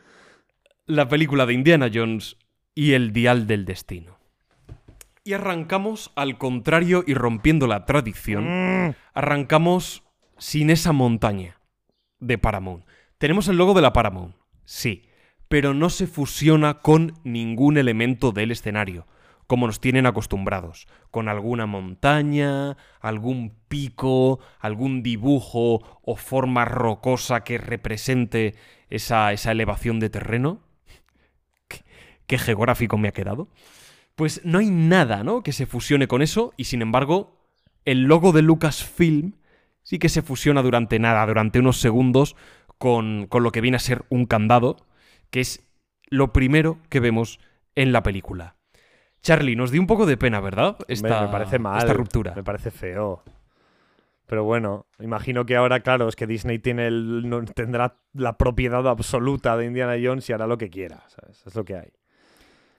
la 0.86 1.08
película 1.08 1.46
de 1.46 1.54
Indiana 1.54 1.90
Jones 1.92 2.36
y 2.76 2.92
el 2.92 3.14
dial 3.14 3.48
del 3.48 3.64
destino. 3.64 4.18
Y 5.26 5.34
arrancamos 5.34 6.12
al 6.16 6.38
contrario 6.38 7.04
y 7.08 7.14
rompiendo 7.14 7.66
la 7.66 7.86
tradición. 7.86 8.88
Mm. 8.88 8.96
Arrancamos 9.14 10.04
sin 10.38 10.70
esa 10.70 10.92
montaña 10.92 11.62
de 12.20 12.38
Paramount. 12.38 12.86
Tenemos 13.18 13.48
el 13.48 13.56
logo 13.56 13.74
de 13.74 13.82
la 13.82 13.94
Paramount, 13.94 14.36
sí, 14.66 15.08
pero 15.48 15.74
no 15.74 15.90
se 15.90 16.08
fusiona 16.08 16.80
con 16.80 17.14
ningún 17.24 17.78
elemento 17.78 18.34
del 18.34 18.52
escenario, 18.52 19.08
como 19.48 19.66
nos 19.66 19.80
tienen 19.80 20.06
acostumbrados, 20.06 20.88
con 21.10 21.30
alguna 21.30 21.66
montaña, 21.68 22.76
algún 23.00 23.56
pico, 23.70 24.40
algún 24.60 25.04
dibujo 25.04 26.02
o 26.02 26.16
forma 26.18 26.66
rocosa 26.66 27.46
que 27.46 27.58
represente 27.58 28.56
esa, 28.90 29.32
esa 29.32 29.52
elevación 29.52 30.02
de 30.02 30.10
terreno. 30.10 30.60
¿Qué, 31.70 31.86
qué 32.28 32.38
geográfico 32.38 32.98
me 32.98 33.08
ha 33.08 33.14
quedado? 33.14 33.48
Pues 34.16 34.42
no 34.44 34.60
hay 34.60 34.70
nada, 34.70 35.24
¿no? 35.24 35.44
Que 35.44 35.54
se 35.54 35.66
fusione 35.66 36.08
con 36.08 36.22
eso 36.22 36.54
y 36.58 36.66
sin 36.66 36.82
embargo 36.82 37.44
el 37.86 38.04
logo 38.04 38.32
de 38.32 38.42
Lucasfilm 38.42 39.34
sí 39.82 40.00
que 40.00 40.10
se 40.10 40.22
fusiona 40.22 40.62
durante 40.62 41.00
nada, 41.00 41.26
durante 41.26 41.60
unos 41.60 41.78
segundos, 41.80 42.36
con, 42.78 43.28
con 43.28 43.44
lo 43.44 43.52
que 43.52 43.62
viene 43.62 43.78
a 43.78 43.80
ser 43.80 44.06
un 44.10 44.26
candado, 44.26 44.78
que 45.30 45.42
es 45.42 45.68
lo 46.08 46.34
primero 46.34 46.80
que 46.90 47.00
vemos 47.00 47.40
en 47.76 47.92
la 47.92 48.04
película. 48.04 48.56
Charlie, 49.22 49.56
nos 49.56 49.72
dio 49.72 49.80
un 49.80 49.88
poco 49.88 50.06
de 50.06 50.18
pena, 50.18 50.42
¿verdad? 50.42 50.78
Esta, 50.88 51.22
me, 51.22 51.32
parece 51.32 51.60
mal. 51.60 51.78
Esta 51.80 51.94
ruptura. 51.94 52.34
Me 52.36 52.44
parece 52.44 52.72
feo. 52.72 53.24
Pero 54.26 54.44
bueno, 54.44 54.88
imagino 55.00 55.46
que 55.46 55.56
ahora, 55.56 55.80
claro, 55.82 56.08
es 56.08 56.16
que 56.16 56.28
Disney 56.28 56.60
tiene 56.60 56.88
el, 56.88 57.26
tendrá 57.56 57.98
la 58.14 58.38
propiedad 58.38 58.88
absoluta 58.88 59.56
de 59.58 59.66
Indiana 59.66 59.96
Jones 60.02 60.30
y 60.30 60.34
hará 60.34 60.48
lo 60.48 60.58
que 60.58 60.70
quiera. 60.70 61.04
¿sabes? 61.08 61.44
Es 61.46 61.56
lo 61.56 61.64
que 61.64 61.76
hay. 61.76 61.92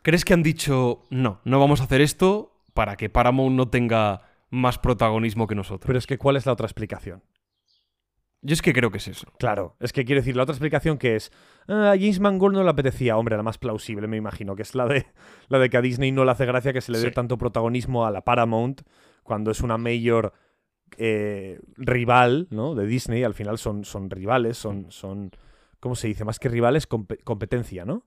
¿Crees 0.04 0.24
que 0.24 0.34
han 0.34 0.42
dicho, 0.42 1.00
no, 1.08 1.40
no 1.44 1.58
vamos 1.58 1.80
a 1.80 1.84
hacer 1.84 2.02
esto 2.02 2.52
para 2.74 2.96
que 2.96 3.08
Paramount 3.08 3.56
no 3.56 3.68
tenga 3.70 4.20
más 4.50 4.78
protagonismo 4.78 5.46
que 5.46 5.54
nosotros? 5.54 5.86
Pero 5.86 5.98
es 5.98 6.06
que, 6.06 6.18
¿cuál 6.18 6.36
es 6.36 6.44
la 6.44 6.52
otra 6.52 6.66
explicación? 6.66 7.22
Yo 8.42 8.52
es 8.52 8.60
que 8.60 8.74
creo 8.74 8.90
que 8.90 8.98
es 8.98 9.08
eso. 9.08 9.26
Claro, 9.38 9.74
es 9.80 9.94
que 9.94 10.04
quiero 10.04 10.20
decir, 10.20 10.36
la 10.36 10.42
otra 10.42 10.52
explicación 10.52 10.98
que 10.98 11.16
es, 11.16 11.32
"Ah, 11.66 11.92
a 11.92 11.98
James 11.98 12.20
Mangold 12.20 12.54
no 12.54 12.62
le 12.62 12.68
apetecía, 12.68 13.16
hombre, 13.16 13.34
la 13.38 13.42
más 13.42 13.56
plausible, 13.56 14.06
me 14.06 14.18
imagino, 14.18 14.54
que 14.54 14.60
es 14.62 14.74
la 14.74 14.84
de, 14.86 15.06
la 15.48 15.58
de 15.58 15.70
que 15.70 15.78
a 15.78 15.80
Disney 15.80 16.12
no 16.12 16.26
le 16.26 16.32
hace 16.32 16.44
gracia 16.44 16.74
que 16.74 16.82
se 16.82 16.92
le 16.92 16.98
dé 16.98 17.04
tanto 17.14 17.38
protagonismo 17.38 18.04
a 18.04 18.10
la 18.10 18.20
Paramount 18.22 18.82
cuando 19.22 19.50
es 19.50 19.62
una 19.62 19.78
mayor 19.78 20.34
eh, 20.98 21.58
rival, 21.78 22.46
¿no? 22.50 22.74
De 22.74 22.86
Disney, 22.86 23.24
al 23.24 23.32
final 23.32 23.56
son, 23.56 23.84
son 23.86 24.10
rivales, 24.10 24.58
son, 24.58 24.92
son, 24.92 25.30
¿cómo 25.80 25.94
se 25.96 26.08
dice? 26.08 26.26
Más 26.26 26.38
que 26.38 26.50
rivales, 26.50 26.86
compe- 26.86 27.24
competencia, 27.24 27.86
¿no? 27.86 28.04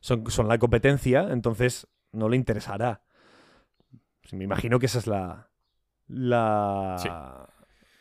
Son, 0.00 0.28
son 0.30 0.48
la 0.48 0.58
competencia, 0.58 1.28
entonces 1.30 1.86
no 2.12 2.28
le 2.28 2.36
interesará. 2.36 3.02
Pues 4.22 4.32
me 4.34 4.44
imagino 4.44 4.78
que 4.78 4.86
esa 4.86 4.98
es 4.98 5.06
la, 5.06 5.48
la, 6.08 6.96
Sí. 6.98 7.08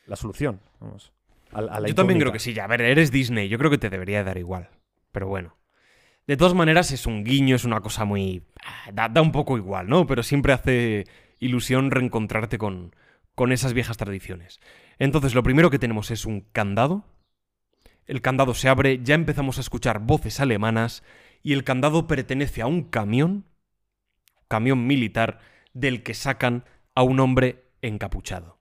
la 0.08 0.16
solución, 0.16 0.62
vamos. 0.80 1.12
a 1.52 1.62
la- 1.62 1.74
a 1.74 1.80
la 1.80 1.88
Yo 1.88 1.96
también 1.96 2.20
creo 2.20 2.32
que 2.32 2.40
sí. 2.40 2.58
A 2.60 2.68
ver, 2.68 2.82
eres 2.82 3.12
Disney. 3.12 3.50
Yo 3.50 3.58
creo 3.58 3.72
que 3.72 3.78
te 3.78 3.90
debería 3.90 4.24
dar 4.24 4.38
igual. 4.38 4.70
Pero 5.12 5.28
bueno. 5.28 5.56
De 6.28 6.38
todas 6.38 6.54
maneras, 6.54 6.92
es 6.92 7.08
un 7.08 7.24
guiño, 7.24 7.56
es 7.56 7.66
una 7.66 7.82
cosa 7.82 8.06
muy. 8.06 8.44
ah, 8.64 8.92
Da, 8.94 9.10
da 9.10 9.22
un 9.22 9.32
poco 9.32 9.58
igual, 9.58 9.88
¿no? 9.90 10.06
Pero 10.06 10.22
siempre 10.22 10.54
hace 10.54 11.06
ilusión 11.40 11.90
reencontrarte 11.90 12.60
con, 12.60 12.96
con 13.34 13.52
esas 13.52 13.74
viejas 13.74 13.98
tradiciones. 13.98 14.60
Entonces, 15.00 15.34
lo 15.34 15.42
primero 15.42 15.72
que 15.72 15.80
tenemos 15.80 16.12
es 16.12 16.26
un 16.26 16.42
candado. 16.42 17.04
El 18.06 18.22
candado 18.22 18.54
se 18.54 18.70
abre, 18.70 19.02
ya 19.04 19.16
empezamos 19.16 19.58
a 19.58 19.62
escuchar 19.62 20.00
voces 20.00 20.40
alemanas. 20.40 21.04
Y 21.42 21.54
el 21.54 21.64
candado 21.64 22.08
pertenece 22.08 22.62
a 22.62 22.68
un 22.68 22.84
camión. 22.84 23.46
Camión 24.48 24.88
militar 24.88 25.40
del 25.74 26.04
que 26.04 26.14
sacan 26.14 26.66
a 26.96 27.04
un 27.04 27.20
hombre 27.20 27.64
encapuchado. 27.82 28.60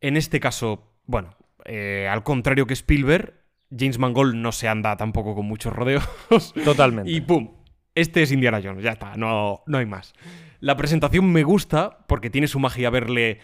En 0.00 0.16
este 0.16 0.40
caso, 0.40 0.94
bueno, 1.04 1.36
eh, 1.64 2.08
al 2.10 2.22
contrario 2.22 2.66
que 2.66 2.74
Spielberg, 2.74 3.34
James 3.76 3.98
Mangold 3.98 4.34
no 4.34 4.52
se 4.52 4.68
anda 4.68 4.96
tampoco 4.96 5.34
con 5.34 5.46
muchos 5.46 5.72
rodeos. 5.72 6.06
Totalmente. 6.64 7.10
y 7.10 7.20
¡pum! 7.20 7.56
Este 7.94 8.22
es 8.22 8.30
Indiana 8.30 8.60
Jones, 8.62 8.84
ya 8.84 8.92
está, 8.92 9.16
no, 9.16 9.62
no 9.66 9.78
hay 9.78 9.86
más. 9.86 10.12
La 10.60 10.76
presentación 10.76 11.32
me 11.32 11.44
gusta 11.44 12.04
porque 12.06 12.28
tiene 12.28 12.46
su 12.46 12.58
magia 12.58 12.90
verle 12.90 13.40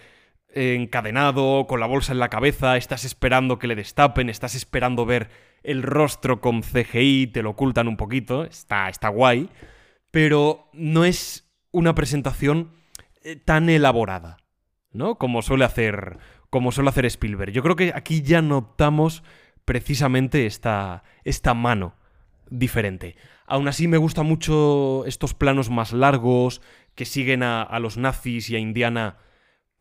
encadenado, 0.55 1.67
con 1.67 1.81
la 1.81 1.87
bolsa 1.87 2.13
en 2.13 2.19
la 2.19 2.29
cabeza, 2.29 2.77
estás 2.77 3.05
esperando 3.05 3.59
que 3.59 3.67
le 3.67 3.75
destapen, 3.75 4.29
estás 4.29 4.55
esperando 4.55 5.07
ver 5.07 5.31
el 5.63 5.83
rostro 5.83 6.41
con 6.41 6.63
CGI, 6.63 7.29
te 7.29 7.43
lo 7.43 7.51
ocultan 7.51 7.89
un 7.89 7.97
poquito, 7.97 8.45
está, 8.45 8.89
está 8.89 9.09
guay, 9.09 9.49
pero 10.11 10.69
no 10.73 11.05
es 11.05 11.51
una 11.71 11.95
presentación 11.95 12.73
eh, 13.23 13.37
tan 13.37 13.69
elaborada, 13.69 14.39
¿no? 14.91 15.17
Como 15.17 15.43
suele 15.43 15.65
hacer 15.65 16.19
como 16.53 16.71
suele 16.71 16.91
hacer 16.91 17.07
Spielberg. 17.07 17.51
Yo 17.51 17.63
creo 17.63 17.77
que 17.77 17.93
aquí 17.95 18.21
ya 18.21 18.43
notamos 18.43 19.23
precisamente 19.65 20.45
esta, 20.45 21.03
esta 21.25 21.55
mano 21.55 21.97
diferente. 22.51 23.17
Aún 23.47 23.69
así 23.69 23.89
me 23.89 23.97
gustan 23.97 24.27
mucho 24.27 25.07
estos 25.07 25.33
planos 25.33 25.71
más 25.71 25.95
largos 25.95 26.61
que 26.95 27.07
siguen 27.07 27.43
a, 27.43 27.63
a 27.63 27.81
los 27.81 27.97
nazis 27.97 28.51
y 28.51 28.57
a 28.57 28.59
Indiana 28.59 29.17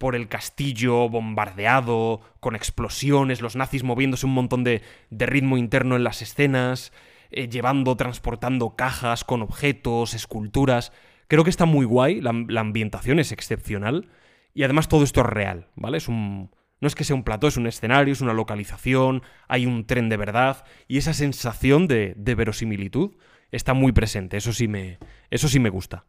por 0.01 0.15
el 0.15 0.27
castillo 0.27 1.09
bombardeado, 1.09 2.21
con 2.39 2.55
explosiones, 2.55 3.39
los 3.39 3.55
nazis 3.55 3.83
moviéndose 3.83 4.25
un 4.25 4.33
montón 4.33 4.63
de, 4.63 4.81
de 5.11 5.27
ritmo 5.27 5.59
interno 5.59 5.95
en 5.95 6.03
las 6.03 6.23
escenas, 6.23 6.91
eh, 7.29 7.49
llevando, 7.49 7.95
transportando 7.95 8.75
cajas 8.75 9.23
con 9.23 9.43
objetos, 9.43 10.15
esculturas. 10.15 10.91
Creo 11.27 11.43
que 11.43 11.51
está 11.51 11.65
muy 11.65 11.85
guay, 11.85 12.19
la, 12.19 12.31
ambientación 12.31 13.19
es 13.19 13.31
excepcional 13.31 14.09
y 14.55 14.63
además 14.63 14.87
todo 14.87 15.03
esto 15.03 15.21
es 15.21 15.27
real, 15.27 15.67
¿vale? 15.75 15.97
Es 15.97 16.07
un, 16.07 16.49
no 16.79 16.87
es 16.87 16.95
que 16.95 17.03
sea 17.03 17.15
un 17.15 17.23
plató, 17.23 17.47
es 17.47 17.57
un 17.57 17.67
escenario, 17.67 18.11
es 18.11 18.21
una 18.21 18.33
localización, 18.33 19.21
hay 19.47 19.67
un 19.67 19.85
tren 19.85 20.09
de 20.09 20.17
verdad 20.17 20.65
y 20.87 20.97
esa 20.97 21.13
sensación 21.13 21.87
de, 21.87 22.15
de 22.17 22.33
verosimilitud 22.33 23.17
está 23.51 23.75
muy 23.75 23.91
presente, 23.91 24.37
eso 24.37 24.51
sí 24.51 24.67
me, 24.67 24.97
eso 25.29 25.47
sí 25.47 25.59
me 25.59 25.69
gusta. 25.69 26.05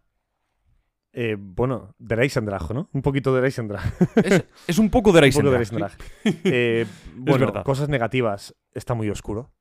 Eh, 1.15 1.37
bueno, 1.39 1.95
de 1.99 2.17
Reisendrag, 2.17 2.73
¿no? 2.73 2.89
Un 2.93 3.03
poquito 3.03 3.35
de 3.35 3.41
Reisendrag. 3.43 3.83
Es, 4.17 4.45
es 4.67 4.79
un 4.79 4.89
poco 4.91 5.13
de 5.13 5.21
Un 5.27 5.31
poco 5.33 5.51
de 5.51 5.57
Reisendrag. 5.59 5.93
Reisendrag. 6.25 6.41
Eh, 6.45 6.87
bueno, 7.17 7.47
verdad. 7.47 7.65
cosas 7.65 7.89
negativas. 7.89 8.55
Está 8.73 8.95
muy 8.95 9.11
oscuro. 9.11 9.53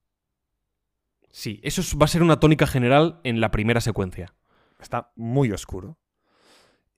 Sí, 1.30 1.60
eso 1.64 1.82
es- 1.82 1.96
va 1.98 2.06
a 2.06 2.08
ser 2.08 2.24
una 2.24 2.40
tónica 2.40 2.68
general 2.68 3.20
en 3.24 3.42
la 3.42 3.52
primera 3.52 3.82
secuencia. 3.82 4.34
Está 4.80 5.12
muy 5.16 5.52
oscuro. 5.52 5.98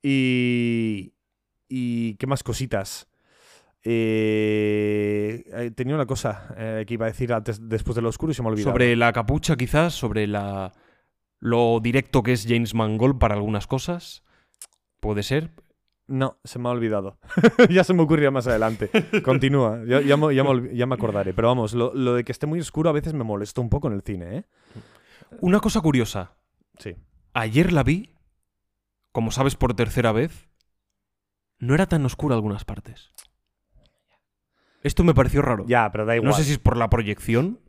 Y. 0.02 1.14
¿Y 1.68 2.16
qué 2.16 2.28
más 2.28 2.44
cositas? 2.44 3.08
Eh, 3.86 5.72
tenía 5.76 5.96
una 5.96 6.06
cosa 6.06 6.54
que 6.86 6.94
iba 6.94 7.06
a 7.06 7.10
decir 7.10 7.34
antes, 7.34 7.68
después 7.68 7.96
de 7.96 8.02
lo 8.02 8.10
oscuro 8.10 8.32
y 8.32 8.36
se 8.36 8.42
me 8.44 8.50
ha 8.50 8.52
olvidado. 8.52 8.72
Sobre 8.72 8.96
la 8.96 9.12
capucha, 9.12 9.56
quizás, 9.56 9.94
sobre 9.94 10.28
la 10.28 10.72
lo 11.40 11.80
directo 11.82 12.24
que 12.24 12.34
es 12.34 12.46
James 12.48 12.74
Mangold 12.74 13.18
para 13.18 13.36
algunas 13.36 13.66
cosas. 13.68 14.24
Puede 15.04 15.22
ser. 15.22 15.52
No, 16.08 16.38
se 16.44 16.60
me 16.60 16.70
ha 16.70 16.72
olvidado. 16.72 17.18
ya 17.70 17.84
se 17.84 17.94
me 17.94 18.02
ocurrirá 18.04 18.32
más 18.32 18.48
adelante. 18.48 18.90
Continúa, 19.24 19.82
ya, 19.86 20.02
ya 20.02 20.18
me, 20.18 20.34
ya 20.34 20.44
me 20.44 20.50
olvi- 20.50 20.74
ya 20.74 20.86
me 20.86 20.96
acordaré. 20.96 21.34
Pero 21.34 21.50
vamos, 21.50 21.74
lo, 21.74 21.94
lo 21.94 22.14
de 22.16 22.24
que 22.24 22.32
esté 22.32 22.48
muy 22.48 22.60
oscuro 22.60 22.90
a 22.90 22.94
veces 22.94 23.14
me 23.14 23.24
molesta 23.24 23.62
un 23.62 23.70
poco 23.70 23.88
en 23.90 23.94
el 23.96 24.02
cine, 24.02 24.38
¿eh? 24.38 24.44
Una 25.42 25.60
cosa 25.60 25.82
curiosa. 25.82 26.34
Sí. 26.80 26.96
Ayer 27.34 27.72
la 27.74 27.84
vi, 27.84 28.16
como 29.12 29.32
sabes 29.32 29.56
por 29.56 29.74
tercera 29.76 30.12
vez, 30.12 30.50
no 31.60 31.74
era 31.74 31.86
tan 31.88 32.06
oscura 32.06 32.36
algunas 32.36 32.64
partes. 32.66 33.14
Esto 34.84 35.04
me 35.04 35.14
pareció 35.14 35.42
raro. 35.42 35.66
Ya, 35.68 35.90
pero 35.92 36.06
da 36.06 36.16
igual. 36.16 36.30
No 36.32 36.36
sé 36.36 36.44
si 36.44 36.52
es 36.54 36.60
por 36.60 36.78
la 36.78 36.90
proyección. 36.90 37.60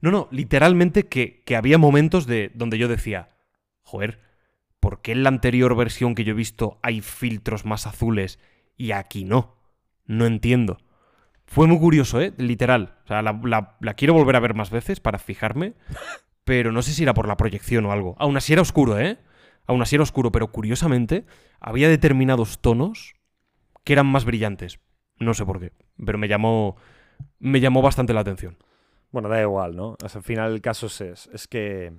No, 0.00 0.10
no, 0.10 0.28
literalmente 0.30 1.06
que, 1.08 1.42
que 1.44 1.56
había 1.56 1.78
momentos 1.78 2.26
de 2.26 2.50
donde 2.54 2.78
yo 2.78 2.88
decía, 2.88 3.36
joder, 3.82 4.20
¿por 4.82 5.02
qué 5.02 5.12
en 5.12 5.22
la 5.22 5.30
anterior 5.30 5.76
versión 5.76 6.16
que 6.16 6.24
yo 6.24 6.32
he 6.32 6.36
visto 6.36 6.80
hay 6.82 7.00
filtros 7.00 7.64
más 7.64 7.86
azules 7.86 8.40
y 8.76 8.92
aquí 8.92 9.24
no? 9.24 9.56
No 10.06 10.26
entiendo. 10.26 10.78
Fue 11.46 11.66
muy 11.68 11.78
curioso, 11.78 12.20
¿eh? 12.20 12.34
Literal. 12.38 12.98
O 13.04 13.08
sea, 13.08 13.22
la, 13.22 13.40
la- 13.44 13.76
la 13.80 13.94
quiero 13.94 14.14
volver 14.14 14.36
a 14.36 14.40
ver 14.40 14.54
más 14.54 14.70
veces 14.70 15.00
para 15.00 15.18
fijarme, 15.20 15.74
pero 16.44 16.72
no 16.72 16.82
sé 16.82 16.92
si 16.92 17.04
era 17.04 17.14
por 17.14 17.28
la 17.28 17.36
proyección 17.38 17.86
o 17.86 17.92
algo. 17.92 18.16
Aún 18.18 18.36
así 18.36 18.52
era 18.52 18.62
oscuro, 18.62 18.98
¿eh? 18.98 19.18
Aún 19.66 19.82
así 19.82 19.96
era 19.96 20.04
oscuro, 20.04 20.32
pero 20.32 20.52
curiosamente 20.52 21.26
había 21.60 21.88
determinados 21.88 22.60
tonos 22.60 23.14
que 23.84 23.94
eran 23.94 24.06
más 24.06 24.24
brillantes. 24.24 24.80
No 25.18 25.34
sé 25.34 25.46
por 25.46 25.60
qué, 25.60 25.72
pero 26.04 26.18
me 26.18 26.28
llamó, 26.28 26.76
me 27.38 27.60
llamó 27.60 27.82
bastante 27.82 28.14
la 28.14 28.20
atención. 28.20 28.58
Bueno, 29.12 29.28
da 29.28 29.40
igual, 29.42 29.76
¿no? 29.76 29.96
O 30.02 30.08
sea, 30.08 30.18
al 30.20 30.24
final 30.24 30.52
el 30.54 30.60
caso 30.62 30.86
es, 30.86 31.00
es, 31.02 31.30
es 31.32 31.48
que. 31.48 31.92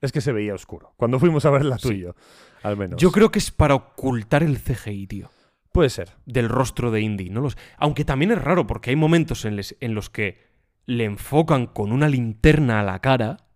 Es 0.00 0.12
que 0.12 0.20
se 0.20 0.32
veía 0.32 0.54
oscuro. 0.54 0.94
Cuando 0.96 1.18
fuimos 1.18 1.44
a 1.44 1.50
ver 1.50 1.64
la 1.64 1.78
Sí. 1.78 1.88
tuyo, 1.88 2.14
al 2.62 2.76
menos. 2.76 3.00
Yo 3.00 3.10
creo 3.10 3.30
que 3.30 3.38
es 3.38 3.50
para 3.50 3.74
ocultar 3.74 4.42
el 4.42 4.58
CGI, 4.58 5.06
tío. 5.06 5.30
Puede 5.72 5.90
ser. 5.90 6.16
del 6.24 6.48
rostro 6.48 6.90
de 6.90 7.00
Indy. 7.02 7.30
No 7.30 7.40
los... 7.40 7.56
Aunque 7.76 8.04
también 8.04 8.30
es 8.32 8.42
raro 8.42 8.66
porque 8.66 8.90
hay 8.90 8.96
momentos 8.96 9.44
en, 9.44 9.56
les- 9.56 9.76
en 9.80 9.94
los 9.94 10.08
que 10.10 10.38
le 10.86 11.04
enfocan 11.04 11.66
con 11.66 11.92
una 11.92 12.08
linterna 12.08 12.80
a 12.80 12.82
la 12.82 13.00
cara, 13.00 13.48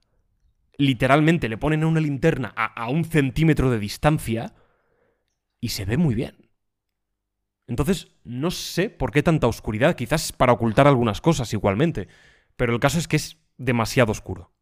literalmente 0.76 1.48
le 1.48 1.56
ponen 1.58 1.84
una 1.84 2.00
linterna 2.00 2.52
a, 2.56 2.66
a 2.66 2.88
un 2.90 3.04
centímetro 3.04 3.70
de 3.70 3.78
distancia 3.78 4.54
y 5.60 5.68
se 5.70 5.84
ve 5.84 5.96
muy 5.96 6.14
bien. 6.14 6.50
Entonces, 7.66 8.08
no 8.24 8.50
sé 8.50 8.90
por 8.90 9.10
qué 9.12 9.22
tanta 9.22 9.46
oscuridad, 9.46 9.94
quizás 9.96 10.26
es 10.26 10.32
para 10.32 10.52
ocultar 10.52 10.86
algunas 10.86 11.20
cosas 11.20 11.52
igualmente, 11.52 12.08
pero 12.56 12.72
el 12.74 12.80
caso 12.80 12.98
es 12.98 13.08
que 13.08 13.16
es 13.16 13.38
demasiado 13.56 14.12
oscuro. 14.12 14.52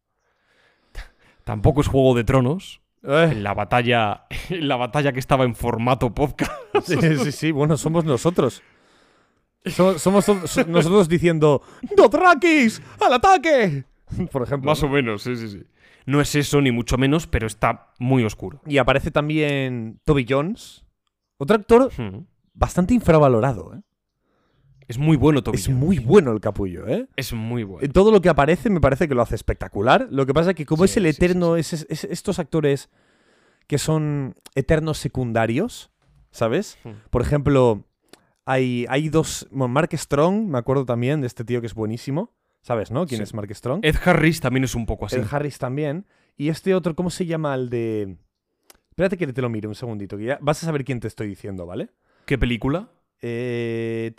Tampoco 1.43 1.81
es 1.81 1.87
Juego 1.87 2.13
de 2.15 2.23
Tronos, 2.23 2.81
Eh, 3.03 3.29
en 3.31 3.43
la 3.43 3.53
batalla, 3.53 4.25
en 4.49 4.67
la 4.67 4.75
batalla 4.75 5.11
que 5.11 5.19
estaba 5.19 5.43
en 5.43 5.55
formato 5.55 6.13
podcast. 6.13 6.51
sí, 6.83 6.95
sí, 7.17 7.31
sí. 7.31 7.51
Bueno, 7.51 7.77
somos 7.77 8.05
nosotros. 8.05 8.61
So- 9.65 9.99
somos 9.99 10.27
nosotros 10.67 11.07
diciendo 11.07 11.61
¡Dothrakis! 11.95 12.81
¡Al 13.05 13.13
ataque! 13.13 13.83
Por 14.31 14.43
ejemplo. 14.43 14.69
Más 14.71 14.81
¿no? 14.81 14.89
o 14.89 14.91
menos, 14.91 15.21
sí, 15.23 15.35
sí, 15.35 15.47
sí. 15.49 15.63
No 16.05 16.19
es 16.19 16.33
eso, 16.35 16.61
ni 16.61 16.71
mucho 16.71 16.97
menos, 16.97 17.27
pero 17.27 17.45
está 17.45 17.91
muy 17.99 18.23
oscuro. 18.23 18.59
Y 18.65 18.79
aparece 18.79 19.11
también 19.11 19.99
Toby 20.03 20.25
Jones. 20.27 20.83
Otro 21.37 21.55
actor 21.57 21.91
Hmm. 21.95 22.25
bastante 22.53 22.93
infravalorado, 22.95 23.73
¿eh? 23.75 23.81
Es 24.91 24.97
muy 24.97 25.15
bueno 25.17 25.41
Toby 25.41 25.57
Es 25.57 25.69
muy 25.69 25.99
bueno 25.99 26.31
el 26.31 26.41
capullo, 26.41 26.85
¿eh? 26.87 27.07
Es 27.15 27.31
muy 27.33 27.63
bueno. 27.63 27.85
En 27.85 27.91
todo 27.93 28.11
lo 28.11 28.19
que 28.21 28.27
aparece 28.29 28.69
me 28.69 28.81
parece 28.81 29.07
que 29.07 29.15
lo 29.15 29.21
hace 29.21 29.35
espectacular. 29.35 30.07
Lo 30.11 30.25
que 30.25 30.33
pasa 30.33 30.49
es 30.51 30.55
que 30.57 30.65
como 30.65 30.85
Sí, 30.85 30.91
es 30.91 30.97
el 30.97 31.03
sí, 31.05 31.11
sí, 31.13 31.17
eterno, 31.25 31.55
es- 31.55 31.73
es- 31.89 32.03
estos 32.03 32.39
actores 32.39 32.89
que 33.67 33.77
son 33.77 34.35
eternos 34.53 34.97
secundarios, 34.97 35.91
¿sabes? 36.31 36.77
Hmm. 36.83 36.91
Por 37.09 37.21
ejemplo, 37.21 37.85
hay, 38.45 38.85
hay 38.89 39.07
dos... 39.07 39.47
Bueno, 39.51 39.69
Mark 39.73 39.89
Strong, 39.93 40.47
me 40.49 40.57
acuerdo 40.57 40.83
también 40.85 41.21
de 41.21 41.27
este 41.27 41.45
tío 41.45 41.61
que 41.61 41.67
es 41.67 41.73
buenísimo. 41.73 42.33
¿Sabes, 42.61 42.91
no? 42.91 43.07
¿Quién 43.07 43.21
es 43.21 43.33
Mark 43.33 43.49
Strong? 43.55 43.79
Ed 43.83 43.95
Harris 44.03 44.39
también 44.41 44.65
es 44.65 44.75
un 44.75 44.85
poco 44.85 45.05
así. 45.05 45.15
Ed 45.15 45.25
Harris 45.31 45.57
también. 45.57 46.05
Y 46.37 46.49
este 46.49 46.75
otro, 46.75 46.95
¿cómo 46.95 47.09
se 47.09 47.25
llama 47.25 47.55
el 47.55 47.69
de...? 47.69 48.17
Espérate 48.89 49.17
que 49.17 49.25
te 49.31 49.41
lo 49.41 49.49
mire 49.49 49.67
un 49.67 49.73
segundito, 49.75 50.17
que 50.17 50.25
ya 50.25 50.37
vas 50.41 50.61
a 50.61 50.65
saber 50.65 50.83
quién 50.83 50.99
te 50.99 51.07
estoy 51.07 51.27
diciendo, 51.27 51.65
¿vale? 51.65 51.89
¿Qué 52.25 52.37
película? 52.37 52.89
Eh, 53.21 54.13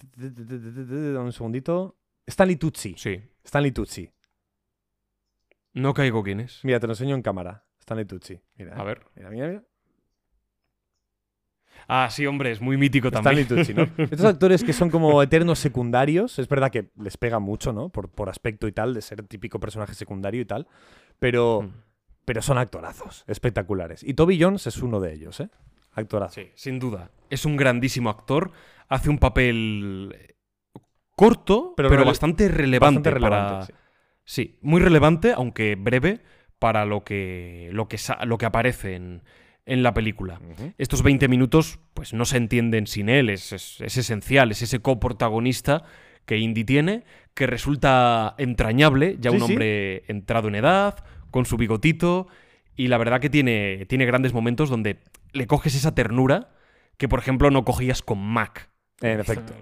un 1.19 1.33
segundito. 1.33 1.97
Stanley 2.27 2.57
Tucci. 2.57 2.95
Sí. 2.97 3.21
Stanley 3.45 3.73
Tucci. 3.73 4.09
No 5.75 5.95
caigo 5.95 6.23
quién 6.23 6.41
es. 6.41 6.61
Mira, 6.65 6.79
te 6.81 6.87
lo 6.87 6.93
enseño 6.93 7.15
en 7.15 7.23
cámara. 7.23 7.65
Stanley 7.81 8.05
Tucci. 8.05 8.41
Mira, 8.57 8.77
A 8.77 8.85
ver. 8.85 9.03
mira, 9.17 9.31
mira, 9.31 9.49
mira. 9.49 9.63
Ah, 11.89 12.09
sí, 12.11 12.27
hombre, 12.27 12.53
es 12.53 12.61
muy 12.61 12.77
mítico 12.77 13.09
Stanley 13.09 13.45
también. 13.45 13.65
Tucci, 13.67 13.75
¿no? 13.75 13.83
Estos 14.05 14.25
actores 14.25 14.63
que 14.63 14.73
son 14.73 14.89
como 14.91 15.21
eternos 15.23 15.59
secundarios, 15.59 16.39
es 16.39 16.47
verdad 16.49 16.71
que 16.71 16.91
les 16.97 17.17
pega 17.17 17.39
mucho, 17.41 17.73
¿no? 17.73 17.89
Por, 17.89 18.09
por 18.09 18.29
aspecto 18.29 18.69
y 18.69 18.73
tal, 18.73 18.95
de 18.95 19.03
ser 19.03 19.23
típico 19.25 19.59
personaje 19.59 19.95
secundario 19.95 20.41
y 20.41 20.45
tal, 20.45 20.69
pero, 21.19 21.63
Hmm. 21.63 21.73
pero 22.25 22.41
son 22.43 22.59
actorazos, 22.59 23.25
espectaculares. 23.27 24.05
Y 24.05 24.15
Toby 24.15 24.41
Jones 24.41 24.67
es 24.69 24.81
uno 24.81 25.01
de 25.01 25.13
ellos, 25.15 25.41
¿eh? 25.41 25.49
Actorazo. 25.95 26.35
Sí, 26.41 26.49
sin 26.55 26.79
duda. 26.79 27.11
Es 27.31 27.45
un 27.45 27.57
grandísimo 27.57 28.11
actor. 28.11 28.53
Hace 28.89 29.11
un 29.11 29.19
papel 29.19 30.15
eh, 30.19 30.35
corto, 31.17 31.75
Pero 31.77 32.05
bastante 32.05 32.49
relevante. 32.49 33.09
Bastante 33.11 33.21
para- 33.21 33.43
relevante, 33.47 33.73
sí. 33.73 33.79
Sí, 34.25 34.59
muy 34.63 34.81
relevante, 34.81 35.33
aunque 35.33 35.75
breve, 35.75 36.21
para 36.59 36.85
lo 36.87 37.03
que, 37.03 37.71
lo 37.73 37.89
que, 37.89 37.99
lo 38.25 38.39
que 38.39 38.47
aparece 38.47 38.95
en, 38.95 39.23
en 39.67 39.83
la 39.83 39.93
película. 39.95 40.41
Estos 40.79 41.03
20 41.03 41.27
minutos, 41.29 41.81
pues 41.93 42.13
no 42.15 42.25
se 42.25 42.37
entienden 42.37 42.87
sin 42.87 43.09
él, 43.09 43.31
es, 43.31 43.53
es- 43.53 43.81
es 43.81 43.97
esencial, 43.97 44.53
es 44.53 44.63
ese 44.63 44.79
coprotagonista 44.81 45.83
que 46.25 46.39
Indy 46.39 46.63
tiene, 46.65 47.03
que 47.35 47.49
resulta 47.49 48.37
entrañable, 48.39 49.17
ya 49.19 49.31
Sí, 49.31 49.37
un 49.39 49.43
sí. 49.47 49.53
hombre 49.53 50.05
entrado 50.07 50.47
en 50.47 50.55
edad, 50.55 51.05
con 51.33 51.45
su 51.45 51.57
bigotito, 51.57 52.29
y 52.77 52.87
la 52.87 52.99
verdad 52.99 53.21
que 53.21 53.29
tiene, 53.29 53.87
tiene 53.87 54.07
grandes 54.07 54.33
momentos 54.33 54.71
donde 54.71 55.01
le 55.33 55.47
coges 55.47 55.75
esa 55.75 55.95
ternura 55.95 56.51
que, 56.97 57.09
por 57.09 57.19
ejemplo, 57.19 57.51
no 57.51 57.65
cogías 57.65 58.03
con 58.03 58.19
Mac. 58.19 58.71
En 59.01 59.21
efecto. 59.21 59.53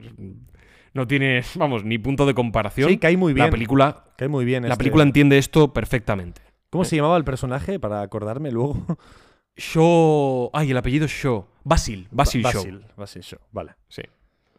No 0.92 1.06
tiene, 1.06 1.42
vamos, 1.54 1.84
ni 1.84 1.98
punto 1.98 2.26
de 2.26 2.34
comparación. 2.34 2.88
Sí, 2.90 2.98
cae 2.98 3.16
muy 3.16 3.32
bien. 3.32 3.46
la 3.46 3.50
película, 3.50 4.04
Cae 4.16 4.28
muy 4.28 4.44
bien. 4.44 4.62
la 4.64 4.70
este- 4.70 4.78
película 4.78 5.04
entiende 5.04 5.38
esto 5.38 5.72
perfectamente. 5.72 6.42
¿Cómo 6.68 6.84
se 6.84 6.96
llamaba 6.96 7.16
el 7.16 7.24
personaje? 7.24 7.78
Para 7.78 8.02
acordarme 8.02 8.50
luego. 8.50 8.84
Shaw. 9.56 10.50
Ay, 10.52 10.70
el 10.70 10.76
apellido 10.76 11.06
Shaw. 11.06 11.46
Basil. 11.64 12.08
Basil 12.10 12.42
Shaw. 12.42 12.52
Basil. 12.54 12.84
Basil 12.96 13.22
Shaw. 13.22 13.40
Vale. 13.52 13.74
Sí. 13.88 14.02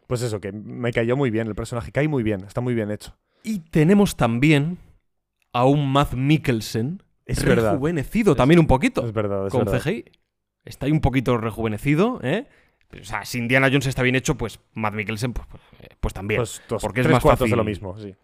Pues 0.06 0.22
eso, 0.22 0.40
que 0.40 0.52
me 0.52 0.92
cayó 0.92 1.16
muy 1.16 1.30
bien 1.30 1.46
el 1.48 1.54
personaje. 1.54 1.90
Cae 1.92 2.08
muy 2.08 2.22
bien. 2.22 2.44
Está 2.44 2.60
muy 2.60 2.74
bien 2.74 2.90
hecho. 2.90 3.14
Y 3.42 3.60
tenemos 3.60 4.16
también 4.16 4.78
a 5.52 5.64
un 5.64 5.90
Matt 5.90 6.14
Mikkelsen 6.14 7.02
Es 7.26 7.42
verdad. 7.44 7.72
rejuvenecido 7.72 8.34
también 8.36 8.60
un 8.60 8.66
poquito 8.66 9.04
Es 9.04 9.12
verdad, 9.12 9.46
es 9.46 9.52
con 9.52 9.64
verdad. 9.64 9.80
CGI. 9.82 10.04
Está 10.64 10.86
ahí 10.86 10.92
un 10.92 11.00
poquito 11.00 11.36
rejuvenecido, 11.38 12.20
¿eh? 12.22 12.46
O 13.00 13.04
sea, 13.04 13.24
si 13.24 13.38
Indiana 13.38 13.68
Jones 13.68 13.86
está 13.86 14.02
bien 14.02 14.14
hecho, 14.16 14.36
pues 14.36 14.60
Matt 14.74 14.94
Mikkelsen, 14.94 15.32
pues, 15.32 15.46
pues, 15.48 15.62
eh, 15.80 15.96
pues 16.00 16.12
también. 16.14 16.38
Pues 16.38 16.62
dos, 16.68 16.82
porque 16.82 17.00
es 17.00 17.04
tres 17.06 17.14
más 17.14 17.22
cuartos 17.22 17.46
de 17.46 17.50
fácil. 17.50 17.56
lo 17.56 17.64
mismo, 17.64 17.98
sí. 17.98 18.14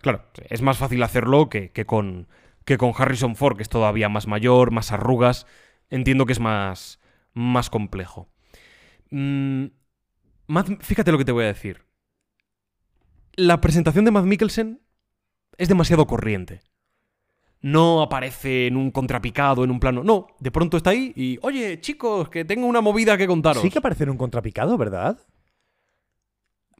Claro, 0.00 0.24
es 0.48 0.62
más 0.62 0.78
fácil 0.78 1.02
hacerlo 1.02 1.48
que, 1.48 1.70
que 1.70 1.86
con, 1.86 2.26
que 2.64 2.76
con 2.78 2.92
Harrison 2.96 3.36
Ford, 3.36 3.56
que 3.56 3.62
es 3.62 3.68
todavía 3.68 4.08
más 4.08 4.26
mayor, 4.26 4.72
más 4.72 4.92
arrugas. 4.92 5.46
Entiendo 5.90 6.26
que 6.26 6.32
es 6.32 6.40
más, 6.40 7.00
más 7.34 7.70
complejo. 7.70 8.28
Mm, 9.10 9.66
Matt- 10.48 10.82
fíjate 10.82 11.12
lo 11.12 11.18
que 11.18 11.24
te 11.24 11.32
voy 11.32 11.44
a 11.44 11.48
decir. 11.48 11.84
La 13.34 13.60
presentación 13.60 14.04
de 14.04 14.10
Matt 14.10 14.24
Mikkelsen 14.24 14.80
es 15.56 15.68
demasiado 15.68 16.06
corriente. 16.06 16.62
No 17.62 18.00
aparece 18.02 18.66
en 18.68 18.76
un 18.76 18.90
contrapicado, 18.90 19.64
en 19.64 19.70
un 19.70 19.78
plano. 19.80 20.02
No, 20.02 20.28
de 20.38 20.50
pronto 20.50 20.76
está 20.78 20.90
ahí 20.90 21.12
y, 21.14 21.38
oye, 21.42 21.80
chicos, 21.80 22.28
que 22.30 22.44
tengo 22.44 22.66
una 22.66 22.80
movida 22.80 23.18
que 23.18 23.26
contaros. 23.26 23.62
Sí 23.62 23.68
que 23.70 23.78
aparece 23.78 24.04
en 24.04 24.10
un 24.10 24.16
contrapicado, 24.16 24.78
¿verdad? 24.78 25.18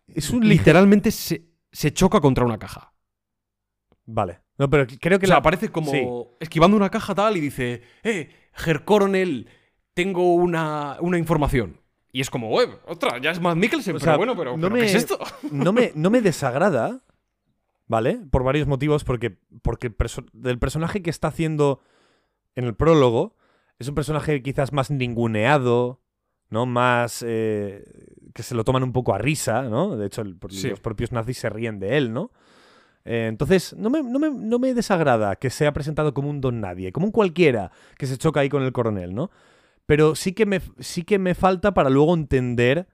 Es 0.08 0.30
un. 0.30 0.46
Literalmente 0.48 1.10
se, 1.10 1.50
se 1.70 1.92
choca 1.92 2.20
contra 2.20 2.44
una 2.44 2.58
caja. 2.58 2.92
Vale. 4.06 4.40
No, 4.58 4.68
pero 4.68 4.86
creo 5.00 5.18
que 5.18 5.26
O 5.26 5.28
sea, 5.28 5.36
la... 5.36 5.40
aparece 5.40 5.68
como 5.70 5.90
sí. 5.90 6.06
esquivando 6.40 6.76
una 6.76 6.90
caja 6.90 7.14
tal 7.14 7.36
y 7.36 7.40
dice, 7.40 7.82
eh, 8.02 8.30
Ger 8.54 8.84
Coronel, 8.84 9.48
tengo 9.94 10.34
una, 10.34 10.96
una 11.00 11.18
información. 11.18 11.80
Y 12.12 12.20
es 12.20 12.28
como, 12.28 12.60
eh, 12.60 12.68
ostras, 12.86 13.20
ya 13.22 13.30
es 13.30 13.40
más 13.40 13.56
Mikkelsen, 13.56 13.94
O 13.94 13.98
pero 13.98 14.04
sea, 14.04 14.16
bueno, 14.16 14.36
pero, 14.36 14.56
no 14.56 14.62
pero 14.62 14.74
me- 14.74 14.80
¿qué 14.80 14.86
es 14.86 14.94
esto? 14.94 15.18
no, 15.52 15.72
me, 15.72 15.92
no 15.94 16.10
me 16.10 16.20
desagrada, 16.20 17.00
¿vale? 17.90 18.20
Por 18.30 18.44
varios 18.44 18.68
motivos, 18.68 19.02
porque, 19.02 19.36
porque 19.62 19.88
el 19.88 19.96
perso- 19.96 20.24
personaje 20.60 21.02
que 21.02 21.10
está 21.10 21.26
haciendo 21.26 21.80
en 22.54 22.64
el 22.64 22.74
prólogo 22.76 23.34
es 23.80 23.88
un 23.88 23.96
personaje 23.96 24.42
quizás 24.44 24.72
más 24.72 24.92
ninguneado, 24.92 26.00
¿no? 26.50 26.66
Más... 26.66 27.24
eh, 27.26 27.82
que 28.32 28.44
se 28.44 28.54
lo 28.54 28.62
toman 28.62 28.84
un 28.84 28.92
poco 28.92 29.12
a 29.12 29.18
risa, 29.18 29.62
¿no? 29.62 29.96
De 29.96 30.06
hecho, 30.06 30.22
el- 30.22 30.36
Sí. 30.50 30.68
los 30.70 30.78
propios 30.78 31.10
nazis 31.10 31.38
se 31.38 31.50
ríen 31.50 31.80
de 31.80 31.96
él, 31.98 32.12
¿no? 32.12 32.30
Eh, 33.04 33.26
entonces, 33.28 33.74
no 33.76 33.90
me, 33.90 34.04
no, 34.04 34.20
me, 34.20 34.30
no 34.30 34.60
me 34.60 34.72
desagrada 34.72 35.34
que 35.34 35.50
sea 35.50 35.72
presentado 35.72 36.14
como 36.14 36.30
un 36.30 36.40
don 36.40 36.60
nadie, 36.60 36.92
como 36.92 37.06
un 37.06 37.12
cualquiera 37.12 37.72
que 37.98 38.06
se 38.06 38.18
choca 38.18 38.38
ahí 38.38 38.48
con 38.48 38.62
el 38.62 38.70
coronel, 38.72 39.14
¿no? 39.16 39.32
Pero 39.86 40.14
sí 40.14 40.32
que 40.32 40.46
me, 40.46 40.60
sí 40.78 41.02
que 41.02 41.18
me 41.18 41.34
falta 41.34 41.74
para 41.74 41.90
luego 41.90 42.14
entender 42.14 42.86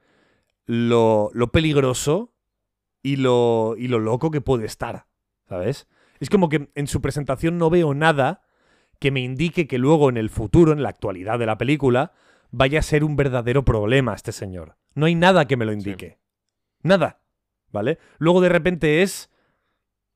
lo, 0.64 1.28
lo 1.34 1.48
peligroso 1.52 2.32
y 3.06 3.16
lo, 3.16 3.74
y 3.78 3.86
lo 3.88 3.98
loco 4.00 4.30
que 4.32 4.40
puede 4.40 4.66
estar, 4.66 5.06
¿sabes? 5.48 5.86
Es 6.18 6.28
como 6.28 6.48
que 6.48 6.70
en 6.74 6.86
su 6.88 7.00
presentación 7.00 7.56
no 7.56 7.70
veo 7.70 7.94
nada 7.94 8.42
que 8.98 9.10
me 9.12 9.20
indique 9.20 9.68
que 9.68 9.78
luego 9.78 10.08
en 10.08 10.16
el 10.16 10.28
futuro, 10.30 10.72
en 10.72 10.82
la 10.82 10.88
actualidad 10.88 11.38
de 11.38 11.46
la 11.46 11.56
película, 11.56 12.12
vaya 12.50 12.80
a 12.80 12.82
ser 12.82 13.04
un 13.04 13.14
verdadero 13.14 13.64
problema 13.64 14.12
este 14.14 14.32
señor. 14.32 14.76
No 14.94 15.06
hay 15.06 15.14
nada 15.14 15.46
que 15.46 15.56
me 15.56 15.64
lo 15.66 15.72
indique. 15.72 16.18
Nada. 16.82 17.20
¿Vale? 17.70 17.98
Luego 18.18 18.40
de 18.40 18.48
repente 18.48 19.02
es, 19.02 19.30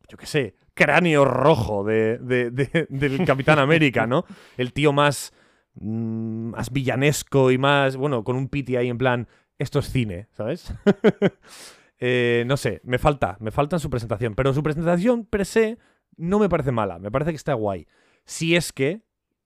yo 0.08 0.16
qué 0.16 0.26
sé, 0.26 0.54
cráneo 0.74 1.24
rojo 1.24 1.84
de, 1.84 2.18
de- 2.18 2.50
de- 2.50 2.86
del 2.88 3.24
Capitán 3.26 3.58
América, 3.60 4.06
¿no? 4.06 4.24
El 4.56 4.72
tío 4.72 4.92
más, 4.92 5.32
mm, 5.74 6.50
más 6.50 6.72
villanesco 6.72 7.50
y 7.52 7.58
más, 7.58 7.96
bueno, 7.96 8.24
con 8.24 8.34
un 8.36 8.48
piti 8.48 8.74
ahí 8.76 8.88
en 8.88 8.98
plan, 8.98 9.28
esto 9.58 9.78
es 9.78 9.90
cine, 9.90 10.26
¿sabes? 10.32 10.72
Eh, 12.00 12.44
no 12.46 12.56
sé, 12.56 12.80
me 12.82 12.98
falta, 12.98 13.36
me 13.40 13.50
falta 13.50 13.76
en 13.76 13.80
su 13.80 13.90
presentación, 13.90 14.34
pero 14.34 14.54
su 14.54 14.62
presentación 14.62 15.26
per 15.26 15.44
se 15.44 15.78
no 16.16 16.38
me 16.38 16.48
parece 16.48 16.72
mala, 16.72 16.98
me 16.98 17.10
parece 17.10 17.30
que 17.30 17.36
está 17.36 17.52
guay. 17.54 17.86
Si 18.24 18.56
es 18.56 18.72
que 18.72 19.02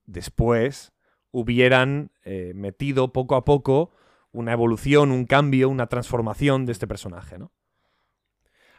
después 0.07 0.93
hubieran 1.33 2.13
eh, 2.23 2.53
metido 2.55 3.13
poco 3.13 3.35
a 3.35 3.45
poco 3.45 3.91
una 4.31 4.53
evolución, 4.53 5.11
un 5.11 5.27
cambio, 5.27 5.69
una 5.69 5.89
transformación 5.89 6.65
de 6.65 6.73
este 6.73 6.87
personaje, 6.87 7.39
¿no? 7.39 7.53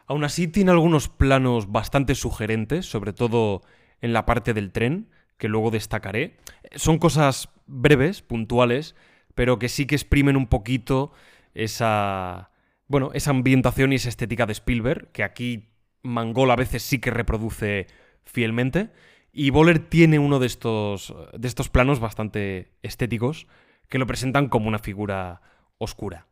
Aún 0.06 0.24
así 0.24 0.48
tiene 0.48 0.70
algunos 0.70 1.08
planos 1.08 1.70
bastante 1.70 2.14
sugerentes, 2.14 2.86
sobre 2.86 3.12
todo 3.12 3.62
en 4.00 4.12
la 4.12 4.24
parte 4.24 4.54
del 4.54 4.70
tren, 4.72 5.10
que 5.36 5.48
luego 5.48 5.70
destacaré. 5.70 6.36
Son 6.76 6.98
cosas 6.98 7.50
breves, 7.66 8.22
puntuales, 8.22 8.94
pero 9.34 9.58
que 9.58 9.68
sí 9.68 9.86
que 9.86 9.96
exprimen 9.96 10.36
un 10.36 10.46
poquito 10.46 11.12
esa, 11.54 12.50
bueno, 12.88 13.10
esa 13.14 13.30
ambientación 13.30 13.92
y 13.92 13.96
esa 13.96 14.08
estética 14.08 14.46
de 14.46 14.52
Spielberg, 14.52 15.10
que 15.12 15.24
aquí 15.24 15.68
Mangol 16.02 16.50
a 16.50 16.56
veces 16.56 16.82
sí 16.82 16.98
que 16.98 17.10
reproduce 17.10 17.86
fielmente. 18.24 18.90
Y 19.32 19.50
Boller 19.50 19.78
tiene 19.78 20.18
uno 20.18 20.38
de 20.38 20.46
estos, 20.46 21.14
de 21.36 21.48
estos 21.48 21.68
planos 21.68 22.00
bastante 22.00 22.72
estéticos 22.82 23.46
que 23.88 23.98
lo 23.98 24.06
presentan 24.06 24.48
como 24.48 24.68
una 24.68 24.78
figura 24.78 25.42
oscura. 25.78 26.26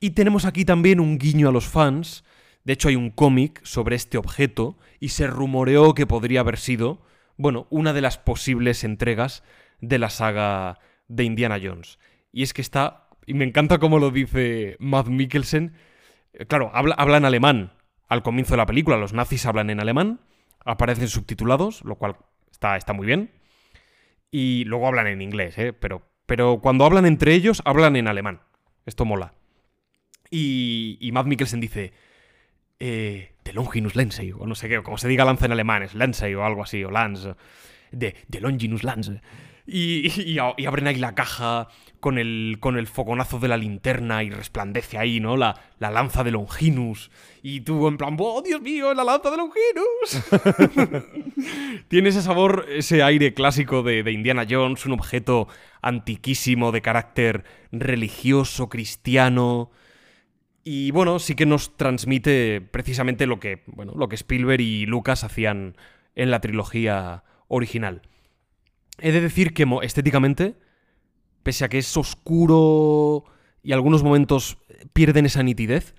Y 0.00 0.10
tenemos 0.10 0.44
aquí 0.44 0.64
también 0.64 1.00
un 1.00 1.18
guiño 1.18 1.48
a 1.48 1.52
los 1.52 1.66
fans. 1.66 2.24
De 2.64 2.74
hecho, 2.74 2.88
hay 2.88 2.96
un 2.96 3.10
cómic 3.10 3.60
sobre 3.64 3.96
este 3.96 4.18
objeto 4.18 4.78
y 4.98 5.10
se 5.10 5.26
rumoreó 5.26 5.94
que 5.94 6.06
podría 6.06 6.40
haber 6.40 6.58
sido, 6.58 7.02
bueno, 7.36 7.66
una 7.70 7.92
de 7.92 8.00
las 8.00 8.18
posibles 8.18 8.84
entregas 8.84 9.42
de 9.80 9.98
la 9.98 10.10
saga 10.10 10.78
de 11.08 11.24
Indiana 11.24 11.58
Jones. 11.62 11.98
Y 12.32 12.42
es 12.42 12.52
que 12.52 12.62
está, 12.62 13.08
y 13.30 13.34
me 13.34 13.44
encanta 13.44 13.78
cómo 13.78 14.00
lo 14.00 14.10
dice 14.10 14.74
Matt 14.80 15.06
Mikkelsen, 15.06 15.72
eh, 16.32 16.46
claro, 16.46 16.72
habla, 16.74 16.96
habla 16.96 17.18
en 17.18 17.24
alemán 17.24 17.72
al 18.08 18.24
comienzo 18.24 18.54
de 18.54 18.56
la 18.56 18.66
película, 18.66 18.96
los 18.96 19.12
nazis 19.12 19.46
hablan 19.46 19.70
en 19.70 19.78
alemán, 19.78 20.18
aparecen 20.64 21.06
subtitulados, 21.06 21.84
lo 21.84 21.94
cual 21.94 22.16
está, 22.50 22.76
está 22.76 22.92
muy 22.92 23.06
bien, 23.06 23.30
y 24.32 24.64
luego 24.64 24.88
hablan 24.88 25.06
en 25.06 25.22
inglés, 25.22 25.56
¿eh? 25.58 25.72
pero, 25.72 26.02
pero 26.26 26.58
cuando 26.60 26.84
hablan 26.84 27.06
entre 27.06 27.32
ellos, 27.32 27.62
hablan 27.64 27.94
en 27.94 28.08
alemán. 28.08 28.40
Esto 28.84 29.04
mola. 29.04 29.32
Y, 30.28 30.98
y 31.00 31.12
Matt 31.12 31.26
Mikkelsen 31.26 31.60
dice, 31.60 31.92
eh, 32.80 33.36
de 33.44 33.52
Longinus 33.52 33.94
Lensei, 33.94 34.32
o 34.32 34.44
no 34.44 34.56
sé 34.56 34.68
qué, 34.68 34.82
como 34.82 34.98
se 34.98 35.06
diga 35.06 35.24
lanza 35.24 35.46
en 35.46 35.52
alemán, 35.52 35.84
es 35.84 35.94
Lensei 35.94 36.34
o 36.34 36.44
algo 36.44 36.64
así, 36.64 36.82
o 36.82 36.90
Lans, 36.90 37.28
de, 37.92 38.16
de 38.26 38.40
Longinus 38.40 38.82
Lance. 38.82 39.20
Y, 39.72 40.10
y, 40.20 40.38
abren 40.66 40.88
ahí 40.88 40.96
la 40.96 41.14
caja 41.14 41.68
con 42.00 42.18
el, 42.18 42.56
con 42.58 42.76
el 42.76 42.88
de 43.40 43.48
la 43.48 43.56
linterna 43.56 44.24
y 44.24 44.30
resplandece 44.30 44.98
ahí, 44.98 45.20
¿no? 45.20 45.36
La, 45.36 45.60
la 45.78 45.92
lanza 45.92 46.24
de 46.24 46.32
Longinus. 46.32 47.12
Y 47.40 47.60
tú 47.60 47.86
en 47.86 47.96
plan, 47.96 48.16
¡oh, 48.18 48.42
Dios 48.42 48.60
mío, 48.60 48.92
la 48.94 49.04
lanza 49.04 49.30
de 49.30 49.36
Longinus! 49.36 51.04
Tiene 51.88 52.08
ese 52.08 52.20
sabor, 52.20 52.66
ese 52.68 53.04
aire 53.04 53.32
clásico 53.32 53.84
de, 53.84 54.02
de 54.02 54.10
Indiana 54.10 54.44
Jones, 54.48 54.86
un 54.86 54.92
objeto 54.92 55.46
antiquísimo 55.82 56.72
de 56.72 56.82
carácter 56.82 57.44
religioso, 57.70 58.68
cristiano. 58.68 59.70
Y 60.64 60.90
bueno, 60.90 61.20
sí 61.20 61.36
que 61.36 61.46
nos 61.46 61.76
transmite 61.76 62.60
precisamente 62.60 63.24
lo 63.26 63.38
que, 63.38 63.62
bueno, 63.66 63.92
lo 63.94 64.08
que 64.08 64.16
Spielberg 64.16 64.62
y 64.62 64.86
Lucas 64.86 65.22
hacían 65.22 65.76
en 66.16 66.32
la 66.32 66.40
trilogía 66.40 67.22
original. 67.46 68.02
He 69.00 69.12
de 69.12 69.20
decir 69.20 69.54
que 69.54 69.66
estéticamente, 69.82 70.56
pese 71.42 71.64
a 71.64 71.68
que 71.68 71.78
es 71.78 71.96
oscuro 71.96 73.24
y 73.62 73.72
algunos 73.72 74.02
momentos 74.02 74.58
pierden 74.92 75.26
esa 75.26 75.42
nitidez, 75.42 75.94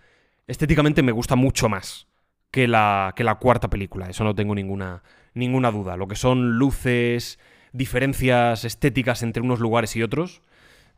estéticamente 0.48 1.04
me 1.04 1.12
gusta 1.12 1.36
mucho 1.36 1.70
más 1.70 2.08
que 2.52 2.68
la, 2.68 3.14
que 3.16 3.24
la 3.24 3.36
cuarta 3.36 3.70
película, 3.70 4.08
eso 4.08 4.24
no 4.24 4.36
tengo 4.36 4.54
ninguna, 4.54 5.04
ninguna 5.34 5.72
duda. 5.72 5.98
Lo 5.98 6.08
que 6.08 6.16
son 6.16 6.58
luces, 6.58 7.40
diferencias 7.72 8.66
estéticas 8.66 9.24
entre 9.24 9.42
unos 9.42 9.60
lugares 9.60 9.96
y 9.96 10.04
otros, 10.04 10.42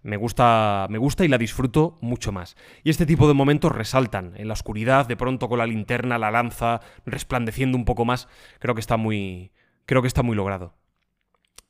me 0.02 0.18
gusta, 0.18 0.88
me 0.90 0.98
gusta 0.98 1.24
y 1.24 1.30
la 1.30 1.38
disfruto 1.38 1.98
mucho 2.02 2.34
más. 2.34 2.58
Y 2.84 2.90
este 2.90 3.06
tipo 3.06 3.28
de 3.28 3.34
momentos 3.34 3.72
resaltan 3.72 4.34
en 4.36 4.50
la 4.50 4.54
oscuridad, 4.54 5.08
de 5.08 5.16
pronto 5.16 5.48
con 5.48 5.60
la 5.60 5.66
linterna, 5.66 6.18
la 6.18 6.32
lanza, 6.32 6.82
resplandeciendo 7.06 7.78
un 7.78 7.86
poco 7.86 8.04
más. 8.04 8.28
Creo 8.60 8.76
que 8.76 8.82
está 8.82 8.98
muy, 8.98 9.52
creo 9.86 10.02
que 10.02 10.10
está 10.10 10.22
muy 10.22 10.36
logrado. 10.36 10.74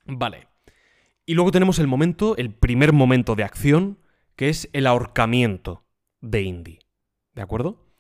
Vale. 0.06 0.48
Y 1.26 1.36
luego 1.36 1.52
tenemos 1.52 1.80
el 1.80 1.88
momento, 1.88 2.36
el 2.38 2.54
primer 2.54 2.94
momento 2.94 3.36
de 3.36 3.44
acción, 3.44 4.00
que 4.36 4.50
es 4.50 4.70
el 4.74 4.88
ahorcamiento 4.88 5.86
de 6.22 6.42
Indy. 6.42 6.80
¿De 7.34 7.42
acuerdo? 7.42 7.94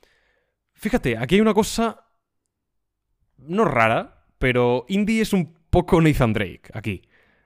Fíjate, 0.73 1.17
aquí 1.17 1.35
hay 1.35 1.41
una 1.41 1.53
cosa 1.53 2.07
no 3.37 3.65
rara, 3.65 4.25
pero 4.37 4.85
Indy 4.87 5.21
es 5.21 5.33
un 5.33 5.53
poco 5.69 6.01
Nathan 6.01 6.33
Drake 6.33 6.63
aquí, 6.73 7.03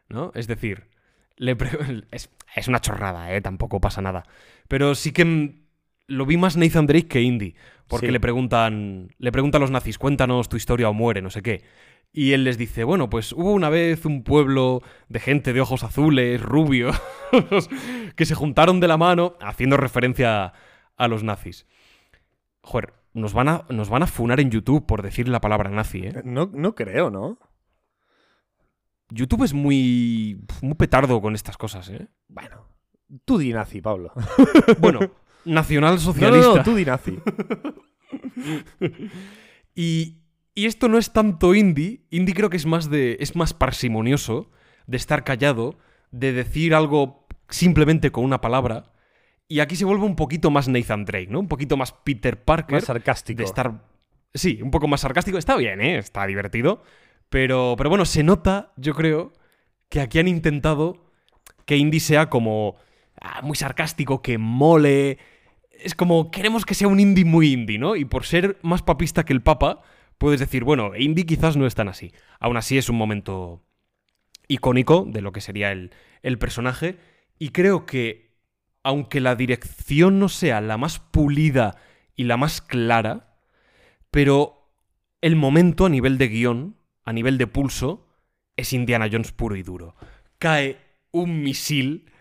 ¿no? 0.09 0.31
Es 0.35 0.47
decir, 0.47 0.89
le 1.35 1.55
es, 2.11 2.29
es, 2.55 2.67
una 2.67 2.81
chorrada, 2.81 3.33
¿eh? 3.33 3.41
Tampoco 3.41 3.79
pasa 3.79 4.01
nada. 4.01 4.23
Pero 4.67 4.95
sí 4.95 5.11
que 5.11 5.67
lo 6.07 6.25
vi 6.25 6.37
más 6.37 6.57
Nathan 6.57 6.87
Drake 6.87 7.07
que 7.07 7.21
Indy, 7.21 7.55
porque 7.87 8.07
sí. 8.07 8.11
le 8.11 8.19
preguntan 8.19 9.13
le 9.17 9.31
preguntan 9.31 9.61
a 9.61 9.63
los 9.63 9.71
nazis, 9.71 9.97
cuéntanos 9.97 10.49
tu 10.49 10.57
historia 10.57 10.89
o 10.89 10.93
muere, 10.93 11.21
no 11.21 11.29
sé 11.29 11.41
qué. 11.41 11.63
Y 12.11 12.33
él 12.33 12.43
les 12.43 12.57
dice, 12.57 12.83
bueno, 12.83 13.09
pues 13.09 13.31
hubo 13.31 13.51
una 13.51 13.69
vez 13.69 14.05
un 14.05 14.23
pueblo 14.23 14.81
de 15.07 15.19
gente 15.19 15.53
de 15.53 15.61
ojos 15.61 15.83
azules, 15.83 16.41
rubios, 16.41 16.99
que 18.15 18.25
se 18.25 18.33
juntaron 18.33 18.79
de 18.79 18.87
la 18.87 18.97
mano, 18.97 19.35
haciendo 19.39 19.77
referencia 19.77 20.53
a 20.95 21.07
los 21.07 21.23
nazis. 21.23 21.67
Joder, 22.61 22.93
nos 23.13 23.33
van 23.33 23.49
a, 23.49 23.65
nos 23.69 23.89
van 23.89 24.03
a 24.03 24.07
funar 24.07 24.39
en 24.39 24.51
YouTube 24.51 24.85
por 24.85 25.01
decir 25.01 25.27
la 25.27 25.41
palabra 25.41 25.69
nazi, 25.69 26.07
¿eh? 26.07 26.21
No, 26.23 26.49
no 26.53 26.75
creo, 26.75 27.09
¿no? 27.09 27.39
YouTube 29.09 29.43
es 29.43 29.53
muy, 29.53 30.41
muy 30.61 30.75
petardo 30.75 31.21
con 31.21 31.35
estas 31.35 31.57
cosas, 31.57 31.89
¿eh? 31.89 32.07
Bueno, 32.27 32.67
tú 33.25 33.37
di 33.37 33.53
nazi, 33.53 33.81
Pablo. 33.81 34.11
bueno, 34.79 34.99
nacional 35.45 35.99
socialista. 35.99 36.47
No, 36.47 36.51
no, 36.51 36.57
no 36.57 36.63
tú 36.63 36.75
di 36.75 36.85
nazi. 36.85 37.19
y, 39.75 40.17
y 40.57 40.65
esto 40.65 40.87
no 40.87 40.97
es 40.97 41.13
tanto 41.13 41.53
indie. 41.53 42.01
Indie 42.09 42.33
creo 42.33 42.49
que 42.49 42.57
es 42.57 42.65
más 42.65 42.89
de. 42.89 43.17
es 43.19 43.35
más 43.35 43.53
parsimonioso. 43.53 44.49
De 44.87 44.97
estar 44.97 45.23
callado. 45.23 45.77
De 46.09 46.33
decir 46.33 46.73
algo 46.73 47.27
simplemente 47.47 48.11
con 48.11 48.23
una 48.23 48.41
palabra. 48.41 48.91
Y 49.47 49.59
aquí 49.59 49.75
se 49.75 49.85
vuelve 49.85 50.05
un 50.05 50.15
poquito 50.15 50.49
más 50.49 50.67
Nathan 50.67 51.05
Drake, 51.05 51.27
¿no? 51.29 51.41
Un 51.41 51.47
poquito 51.47 51.77
más 51.77 51.91
Peter 51.91 52.43
Parker. 52.43 52.77
Más 52.77 52.85
sarcástico. 52.85 53.37
De 53.37 53.43
estar. 53.43 53.83
Sí, 54.33 54.59
un 54.63 54.71
poco 54.71 54.87
más 54.87 55.01
sarcástico. 55.01 55.37
Está 55.37 55.55
bien, 55.57 55.79
¿eh? 55.79 55.99
Está 55.99 56.25
divertido. 56.25 56.81
Pero, 57.29 57.75
pero 57.77 57.91
bueno, 57.91 58.05
se 58.05 58.23
nota, 58.23 58.73
yo 58.77 58.95
creo, 58.95 59.33
que 59.89 60.01
aquí 60.01 60.17
han 60.17 60.27
intentado 60.27 61.05
que 61.67 61.77
Indie 61.77 61.99
sea 61.99 62.31
como. 62.31 62.77
Ah, 63.21 63.41
muy 63.43 63.55
sarcástico, 63.55 64.23
que 64.23 64.39
mole. 64.39 65.19
Es 65.69 65.93
como. 65.93 66.31
Queremos 66.31 66.65
que 66.65 66.73
sea 66.73 66.87
un 66.87 66.99
indie 66.99 67.25
muy 67.25 67.53
indie, 67.53 67.77
¿no? 67.77 67.95
Y 67.95 68.05
por 68.05 68.25
ser 68.25 68.57
más 68.63 68.81
papista 68.81 69.23
que 69.23 69.33
el 69.33 69.43
Papa 69.43 69.83
puedes 70.17 70.39
decir, 70.39 70.63
bueno, 70.63 70.95
Indy 70.95 71.23
quizás 71.23 71.57
no 71.57 71.65
es 71.65 71.75
tan 71.75 71.87
así. 71.87 72.11
Aún 72.39 72.57
así 72.57 72.77
es 72.77 72.89
un 72.89 72.97
momento 72.97 73.63
icónico 74.47 75.05
de 75.07 75.21
lo 75.21 75.31
que 75.31 75.41
sería 75.41 75.71
el, 75.71 75.91
el, 76.21 76.37
personaje. 76.37 76.97
Y 77.37 77.49
creo 77.49 77.85
que, 77.85 78.37
aunque 78.83 79.19
la 79.19 79.35
dirección 79.35 80.19
no 80.19 80.29
sea 80.29 80.61
la 80.61 80.77
más 80.77 80.99
pulida 80.99 81.77
y 82.15 82.23
la 82.23 82.37
más 82.37 82.61
clara, 82.61 83.37
pero 84.11 84.71
el 85.21 85.35
momento 85.35 85.85
a 85.85 85.89
nivel 85.89 86.17
de 86.17 86.27
guion, 86.29 86.77
a 87.03 87.13
nivel 87.13 87.37
de 87.37 87.47
pulso, 87.47 88.07
es 88.55 88.73
Indiana 88.73 89.07
Jones 89.11 89.31
puro 89.31 89.55
y 89.55 89.63
duro. 89.63 89.95
Cae 90.39 90.77
un 91.11 91.41
misil 91.41 92.11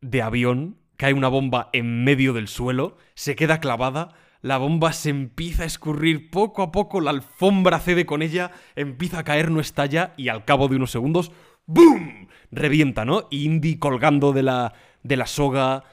de 0.00 0.22
avión, 0.22 0.78
cae 0.96 1.14
una 1.14 1.28
bomba 1.28 1.70
en 1.72 2.04
medio 2.04 2.32
del 2.32 2.48
suelo, 2.48 2.96
se 3.14 3.36
queda 3.36 3.60
clavada 3.60 4.14
la 4.40 4.58
bomba 4.58 4.92
se 4.92 5.10
empieza 5.10 5.64
a 5.64 5.66
escurrir 5.66 6.30
poco 6.30 6.62
a 6.62 6.72
poco, 6.72 7.00
la 7.00 7.10
alfombra 7.10 7.80
cede 7.80 8.06
con 8.06 8.22
ella, 8.22 8.52
empieza 8.76 9.20
a 9.20 9.24
caer, 9.24 9.50
no 9.50 9.60
estalla 9.60 10.14
y 10.16 10.28
al 10.28 10.44
cabo 10.44 10.68
de 10.68 10.76
unos 10.76 10.90
segundos, 10.90 11.32
¡boom! 11.66 12.28
Revienta, 12.50 13.04
¿no? 13.04 13.26
Y 13.30 13.44
Indy 13.44 13.78
colgando 13.78 14.32
de 14.32 14.42
la, 14.42 14.72
de 15.02 15.16
la 15.16 15.26
soga, 15.26 15.84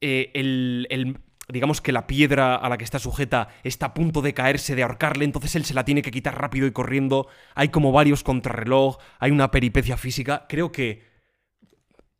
eh, 0.00 0.30
el, 0.34 0.86
el, 0.90 1.18
digamos 1.48 1.80
que 1.80 1.92
la 1.92 2.06
piedra 2.06 2.54
a 2.54 2.68
la 2.68 2.78
que 2.78 2.84
está 2.84 2.98
sujeta 2.98 3.48
está 3.64 3.86
a 3.86 3.94
punto 3.94 4.22
de 4.22 4.34
caerse, 4.34 4.74
de 4.74 4.82
ahorcarle, 4.82 5.24
entonces 5.24 5.56
él 5.56 5.64
se 5.64 5.74
la 5.74 5.84
tiene 5.84 6.02
que 6.02 6.10
quitar 6.10 6.38
rápido 6.38 6.66
y 6.66 6.72
corriendo. 6.72 7.26
Hay 7.54 7.70
como 7.70 7.90
varios 7.90 8.22
contrarreloj, 8.22 8.98
hay 9.18 9.30
una 9.30 9.50
peripecia 9.50 9.96
física. 9.96 10.46
Creo 10.48 10.70
que 10.72 11.08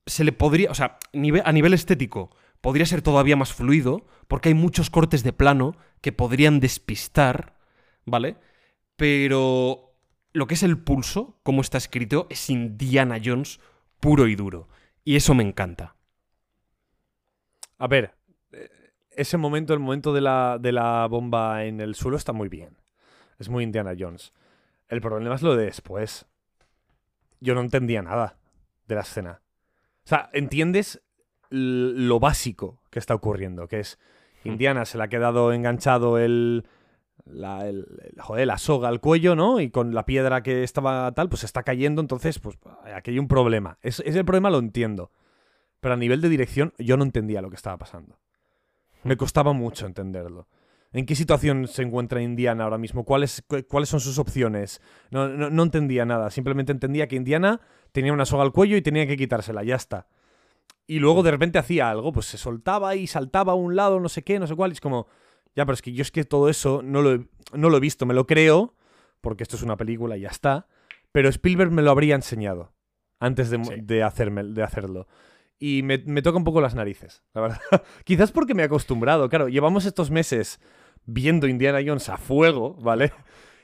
se 0.06 0.24
le 0.24 0.32
podría, 0.32 0.70
o 0.70 0.74
sea, 0.74 0.98
a 1.44 1.52
nivel 1.52 1.74
estético, 1.74 2.30
podría 2.60 2.86
ser 2.86 3.02
todavía 3.02 3.36
más 3.36 3.52
fluido, 3.52 4.06
porque 4.26 4.48
hay 4.48 4.54
muchos 4.54 4.90
cortes 4.90 5.22
de 5.22 5.32
plano 5.32 5.76
que 6.00 6.12
podrían 6.12 6.60
despistar, 6.60 7.56
¿vale? 8.04 8.36
Pero 8.96 9.94
lo 10.32 10.46
que 10.46 10.54
es 10.54 10.62
el 10.62 10.78
pulso, 10.78 11.38
como 11.42 11.60
está 11.60 11.78
escrito, 11.78 12.26
es 12.30 12.50
Indiana 12.50 13.18
Jones 13.22 13.60
puro 14.00 14.26
y 14.26 14.36
duro. 14.36 14.68
Y 15.04 15.16
eso 15.16 15.34
me 15.34 15.42
encanta. 15.42 15.96
A 17.78 17.86
ver, 17.86 18.14
eh, 18.52 18.68
ese 19.10 19.36
momento, 19.36 19.72
el 19.72 19.80
momento 19.80 20.12
de 20.12 20.20
la, 20.20 20.58
de 20.60 20.72
la 20.72 21.06
bomba 21.06 21.64
en 21.64 21.80
el 21.80 21.94
suelo 21.94 22.16
está 22.16 22.32
muy 22.32 22.48
bien. 22.48 22.76
Es 23.38 23.48
muy 23.48 23.64
Indiana 23.64 23.94
Jones. 23.98 24.32
El 24.88 25.00
problema 25.00 25.34
es 25.34 25.42
lo 25.42 25.56
de 25.56 25.66
después. 25.66 26.26
Yo 27.40 27.54
no 27.54 27.60
entendía 27.60 28.02
nada 28.02 28.36
de 28.86 28.94
la 28.94 29.02
escena. 29.02 29.40
O 30.04 30.08
sea, 30.08 30.30
entiendes 30.32 31.02
lo 31.50 32.20
básico 32.20 32.78
que 32.90 32.98
está 32.98 33.14
ocurriendo, 33.14 33.68
que 33.68 33.80
es 33.80 33.98
Hmm. 34.44 34.50
Indiana 34.50 34.84
se 34.84 34.98
le 34.98 35.04
ha 35.04 35.08
quedado 35.08 35.52
enganchado 35.52 36.16
el, 36.18 36.64
la, 37.26 37.68
el- 37.68 37.86
el- 38.14 38.20
joder, 38.20 38.46
la 38.46 38.56
soga 38.58 38.88
al 38.88 39.00
cuello, 39.00 39.34
¿no? 39.34 39.60
Y 39.60 39.70
con 39.70 39.94
la 39.94 40.06
piedra 40.06 40.42
que 40.44 40.62
estaba 40.62 41.10
tal, 41.12 41.28
pues 41.28 41.42
está 41.42 41.64
cayendo, 41.64 42.00
entonces, 42.00 42.38
pues 42.38 42.56
aquí 42.94 43.10
hay 43.10 43.18
un 43.18 43.26
problema. 43.26 43.78
Es, 43.82 44.00
ese 44.06 44.24
problema 44.24 44.50
lo 44.50 44.58
entiendo. 44.58 45.10
Pero 45.80 45.94
a 45.94 45.96
nivel 45.96 46.20
de 46.20 46.28
dirección, 46.28 46.72
yo 46.78 46.96
no 46.96 47.02
entendía 47.04 47.42
lo 47.42 47.50
que 47.50 47.56
estaba 47.56 47.76
pasando. 47.78 48.18
Me 49.04 49.16
costaba 49.16 49.52
mucho 49.52 49.86
entenderlo. 49.86 50.46
¿En 50.92 51.04
qué 51.04 51.14
situación 51.14 51.66
se 51.68 51.82
encuentra 51.82 52.22
Indiana 52.22 52.64
ahora 52.64 52.78
mismo? 52.78 53.04
¿Cuáles, 53.04 53.42
cu- 53.46 53.64
cuáles 53.68 53.88
son 53.88 54.00
sus 54.00 54.18
opciones? 54.18 54.80
No, 55.10 55.28
no, 55.28 55.50
no 55.50 55.62
entendía 55.62 56.04
nada. 56.04 56.30
Simplemente 56.30 56.72
entendía 56.72 57.08
que 57.08 57.16
Indiana 57.16 57.60
tenía 57.92 58.12
una 58.12 58.24
soga 58.24 58.42
al 58.44 58.52
cuello 58.52 58.76
y 58.76 58.82
tenía 58.82 59.06
que 59.06 59.16
quitársela. 59.16 59.62
Ya 59.64 59.76
está. 59.76 60.06
Y 60.90 61.00
luego 61.00 61.22
de 61.22 61.30
repente 61.30 61.58
hacía 61.58 61.90
algo, 61.90 62.12
pues 62.12 62.24
se 62.26 62.38
soltaba 62.38 62.96
y 62.96 63.06
saltaba 63.06 63.52
a 63.52 63.56
un 63.56 63.76
lado, 63.76 64.00
no 64.00 64.08
sé 64.08 64.24
qué, 64.24 64.38
no 64.38 64.46
sé 64.46 64.56
cuál. 64.56 64.70
Y 64.70 64.74
es 64.74 64.80
como, 64.80 65.06
ya, 65.54 65.66
pero 65.66 65.74
es 65.74 65.82
que 65.82 65.92
yo 65.92 66.00
es 66.00 66.10
que 66.10 66.24
todo 66.24 66.48
eso 66.48 66.80
no 66.82 67.02
lo, 67.02 67.12
he, 67.12 67.28
no 67.52 67.68
lo 67.68 67.76
he 67.76 67.80
visto. 67.80 68.06
Me 68.06 68.14
lo 68.14 68.26
creo, 68.26 68.74
porque 69.20 69.42
esto 69.42 69.56
es 69.56 69.62
una 69.62 69.76
película 69.76 70.16
y 70.16 70.22
ya 70.22 70.28
está. 70.30 70.66
Pero 71.12 71.28
Spielberg 71.28 71.70
me 71.70 71.82
lo 71.82 71.90
habría 71.90 72.14
enseñado 72.14 72.72
antes 73.20 73.50
de, 73.50 73.62
Sí. 73.62 73.74
de, 73.82 74.02
hacerme, 74.02 74.42
de 74.44 74.62
hacerlo. 74.62 75.06
Y 75.58 75.82
me, 75.82 75.98
me 76.06 76.22
toca 76.22 76.38
un 76.38 76.44
poco 76.44 76.62
las 76.62 76.74
narices, 76.74 77.22
la 77.34 77.42
verdad. 77.42 77.58
Quizás 78.04 78.32
porque 78.32 78.54
me 78.54 78.62
he 78.62 78.66
acostumbrado. 78.66 79.28
Claro, 79.28 79.48
llevamos 79.48 79.84
estos 79.84 80.10
meses 80.10 80.58
viendo 81.04 81.48
Indiana 81.48 81.80
Jones 81.84 82.08
a 82.08 82.16
fuego, 82.16 82.74
¿vale? 82.80 83.12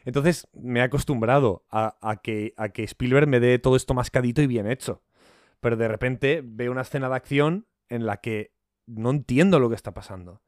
Entonces 0.04 0.46
me 0.52 0.80
he 0.80 0.82
acostumbrado 0.82 1.64
a, 1.70 1.96
a 2.02 2.16
que, 2.16 2.52
a 2.58 2.68
que 2.68 2.82
Spielberg 2.84 3.28
me 3.28 3.40
dé 3.40 3.58
todo 3.58 3.76
esto 3.76 3.94
mascadito 3.94 4.42
y 4.42 4.46
bien 4.46 4.70
hecho. 4.70 5.00
Pero 5.64 5.78
de 5.78 5.88
repente 5.88 6.42
veo 6.44 6.70
una 6.70 6.82
escena 6.82 7.08
de 7.08 7.14
acción 7.14 7.66
en 7.88 8.04
la 8.04 8.18
que 8.18 8.52
no 8.84 9.08
entiendo 9.08 9.58
lo 9.58 9.70
que 9.70 9.74
está 9.74 9.94
pasando. 9.94 10.42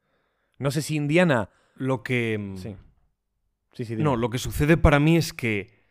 No 0.59 0.69
sé 0.69 0.83
si 0.83 0.95
Indiana... 0.95 1.49
Lo 1.73 2.03
que... 2.03 2.37
mm, 2.37 2.57
Sí. 2.57 2.75
Sí, 3.73 3.85
sí. 3.85 3.95
No, 3.95 4.15
lo 4.15 4.29
que 4.29 4.37
sucede 4.37 4.77
para 4.77 4.99
mí 4.99 5.17
es 5.17 5.33
que 5.33 5.87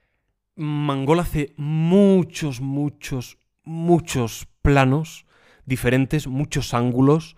Mangol 0.55 1.19
hace 1.19 1.55
muchos, 1.57 2.61
muchos, 2.61 3.41
muchos 3.65 4.47
planos 4.63 5.27
diferentes, 5.65 6.29
muchos 6.29 6.73
ángulos 6.73 7.37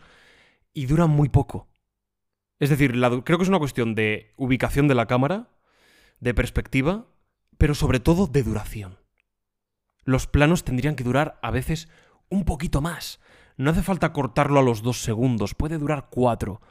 y 0.75 0.85
dura 0.85 1.07
muy 1.07 1.31
poco. 1.31 1.71
Es 2.59 2.69
decir, 2.69 2.97
la 2.97 3.09
creo 3.23 3.39
que 3.39 3.45
es 3.45 3.49
una 3.49 3.59
cuestión 3.59 3.95
de 3.95 4.35
ubicación 4.37 4.89
de 4.89 4.95
la 4.95 5.07
cámara, 5.07 5.49
de 6.21 6.35
perspectiva, 6.35 7.07
pero 7.57 7.75
sobre 7.75 7.99
todo 7.99 8.27
de 8.27 8.43
duración. 8.43 8.98
Los 10.09 10.27
planos 10.27 10.65
tendrían 10.65 10.97
que 10.97 11.05
durar 11.05 11.39
a 11.43 11.51
veces 11.51 11.87
un 12.31 12.47
poquito 12.47 12.81
más. 12.81 13.21
No 13.59 13.73
hace 13.73 13.83
falta 13.83 14.15
cortarlo 14.15 14.59
a 14.59 14.63
los 14.63 14.81
dos 14.81 15.03
segundos, 15.03 15.55
puede 15.55 15.77
durar 15.77 16.09
cuatro, 16.11 16.63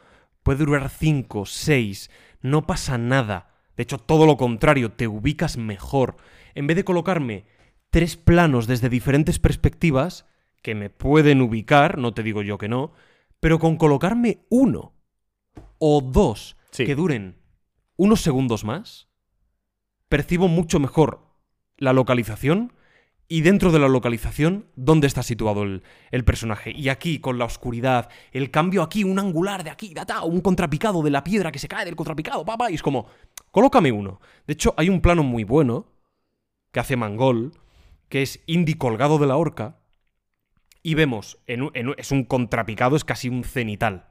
puede 0.42 0.66
durar 0.66 0.90
cinco, 0.90 1.46
seis, 1.46 2.10
no 2.42 2.66
pasa 2.66 2.98
nada. 2.98 3.54
De 3.76 3.84
hecho, 3.84 4.00
todo 4.00 4.26
lo 4.26 4.38
contrario, 4.38 4.92
te 4.92 5.08
ubicas 5.08 5.56
mejor. 5.56 6.18
En 6.56 6.66
vez 6.66 6.78
de 6.78 6.84
colocarme 6.84 7.46
tres 7.92 8.18
planos 8.18 8.66
desde 8.66 8.90
diferentes 8.90 9.38
perspectivas, 9.38 10.26
que 10.64 10.74
me 10.74 10.90
pueden 10.90 11.42
ubicar, 11.42 12.00
no 12.00 12.16
te 12.16 12.24
digo 12.24 12.42
yo 12.42 12.58
que 12.58 12.68
no, 12.68 12.92
pero 13.40 13.60
con 13.60 13.78
colocarme 13.78 14.48
uno 14.50 14.94
o 15.78 16.02
dos 16.02 16.58
Sí. 16.72 16.86
que 16.88 16.96
duren 16.96 17.38
unos 17.98 18.22
segundos 18.22 18.64
más, 18.64 19.10
percibo 20.10 20.48
mucho 20.48 20.80
mejor 20.80 21.36
la 21.78 21.94
localización 21.94 22.74
y 23.28 23.42
dentro 23.42 23.72
de 23.72 23.80
la 23.80 23.88
localización 23.88 24.68
dónde 24.76 25.08
está 25.08 25.22
situado 25.22 25.64
el, 25.64 25.84
el 26.12 26.24
personaje. 26.24 26.72
Y 26.72 26.90
aquí, 26.90 27.20
con 27.20 27.38
la 27.38 27.46
oscuridad, 27.46 28.10
el 28.32 28.52
cambio 28.52 28.82
aquí, 28.82 29.04
un 29.04 29.20
angular 29.20 29.64
de 29.64 29.70
aquí, 29.70 29.94
data, 29.94 30.24
un 30.24 30.42
contrapicado 30.42 31.02
de 31.02 31.10
la 31.10 31.24
piedra 31.24 31.52
que 31.52 31.60
se 31.60 31.68
cae 31.68 31.86
del 31.86 31.96
contrapicado, 31.96 32.46
papá, 32.46 32.72
y 32.72 32.76
es 32.76 32.82
como, 32.82 33.08
colócame 33.52 33.92
uno. 33.92 34.22
De 34.46 34.54
hecho, 34.54 34.74
hay 34.78 34.90
un 34.90 35.02
plano 35.02 35.24
muy 35.24 35.44
bueno 35.44 35.88
que 36.72 36.80
hace 36.80 36.96
Mangol, 36.96 37.52
que 38.10 38.22
es 38.22 38.42
Indy 38.46 38.76
colgado 38.76 39.18
de 39.18 39.28
la 39.28 39.36
horca, 39.36 39.80
y 40.82 40.96
vemos, 40.96 41.38
en 41.48 41.70
es 41.98 42.12
un 42.12 42.24
contrapicado, 42.24 42.96
es 42.96 43.04
casi 43.04 43.28
un 43.28 43.44
cenital. 43.44 44.08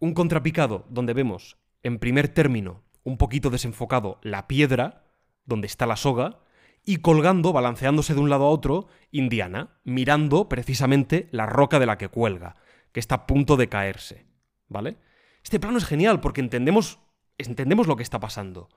Un 0.00 0.14
contrapicado 0.14 0.84
donde 0.88 1.12
vemos, 1.12 1.58
en 1.84 2.00
primer 2.00 2.26
término, 2.26 2.82
un 3.04 3.16
poquito 3.18 3.50
desenfocado 3.50 4.18
la 4.22 4.48
piedra, 4.48 5.04
donde 5.44 5.68
está 5.68 5.86
la 5.86 5.94
soga, 5.94 6.40
y 6.84 6.98
colgando, 6.98 7.52
balanceándose 7.52 8.14
de 8.14 8.20
un 8.20 8.30
lado 8.30 8.44
a 8.44 8.50
otro, 8.50 8.88
Indiana, 9.10 9.78
mirando 9.84 10.48
precisamente 10.48 11.28
la 11.32 11.46
roca 11.46 11.78
de 11.78 11.86
la 11.86 11.98
que 11.98 12.08
cuelga, 12.08 12.56
que 12.92 13.00
está 13.00 13.14
a 13.14 13.26
punto 13.26 13.56
de 13.56 13.68
caerse. 13.68 14.26
¿Vale? 14.68 14.98
Este 15.42 15.60
plano 15.60 15.78
es 15.78 15.84
genial 15.84 16.20
porque 16.20 16.40
entendemos, 16.40 17.00
entendemos 17.38 17.86
lo 17.86 17.96
que 17.96 18.02
está 18.02 18.20
pasando. 18.20 18.68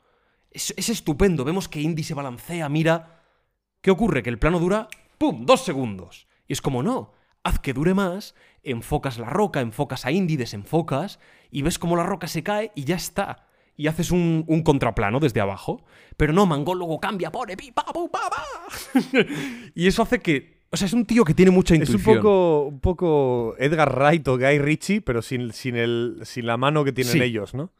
Es, 0.49 0.73
es 0.77 0.89
estupendo, 0.89 1.43
vemos 1.43 1.67
que 1.67 1.81
Indy 1.81 2.03
se 2.03 2.13
balancea, 2.13 2.69
mira. 2.69 3.21
¿Qué 3.81 3.91
ocurre? 3.91 4.23
Que 4.23 4.29
el 4.29 4.39
plano 4.39 4.59
dura, 4.59 4.87
¡pum!, 5.17 5.45
dos 5.45 5.63
segundos. 5.63 6.27
Y 6.47 6.53
es 6.53 6.61
como, 6.61 6.83
no, 6.83 7.13
haz 7.43 7.59
que 7.59 7.73
dure 7.73 7.93
más, 7.93 8.35
enfocas 8.63 9.17
la 9.17 9.29
roca, 9.29 9.61
enfocas 9.61 10.05
a 10.05 10.11
Indy, 10.11 10.37
desenfocas, 10.37 11.19
y 11.51 11.61
ves 11.61 11.79
cómo 11.79 11.95
la 11.95 12.03
roca 12.03 12.27
se 12.27 12.43
cae 12.43 12.71
y 12.75 12.85
ya 12.85 12.95
está. 12.95 13.47
Y 13.76 13.88
haces 13.88 14.11
un, 14.11 14.43
un 14.47 14.61
contraplano 14.63 15.19
desde 15.19 15.41
abajo. 15.41 15.84
Pero 16.17 16.32
no, 16.34 16.45
Mangol 16.45 16.78
luego 16.78 16.99
cambia, 16.99 17.32
pone 17.32 17.57
pi, 17.57 17.71
pa, 17.71 17.86
pu, 17.86 18.09
pa, 18.09 18.30
pa. 18.30 18.43
y 19.76 19.88
eso 19.88 20.03
hace 20.03 20.19
que. 20.19 20.61
O 20.69 20.78
sea, 20.78 20.86
es 20.88 20.93
un 20.93 21.05
tío 21.05 21.24
que 21.24 21.34
tiene 21.34 21.51
mucha 21.51 21.74
Es 21.76 21.82
intuición. 21.82 22.17
un 22.17 22.21
poco, 22.24 22.61
un 22.65 22.80
poco 22.80 23.55
Edgar 23.59 23.95
Wright 23.95 24.28
o 24.28 24.38
Guy 24.38 24.57
Ritchie, 24.59 25.01
pero 25.01 25.21
sin, 25.21 25.53
sin, 25.53 25.76
el, 25.76 26.19
sin 26.24 26.45
la 26.47 26.57
mano 26.57 26.84
que 26.84 26.91
tienen 26.91 27.13
Sí. 27.13 27.21
ellos, 27.21 27.53
¿no? 27.53 27.71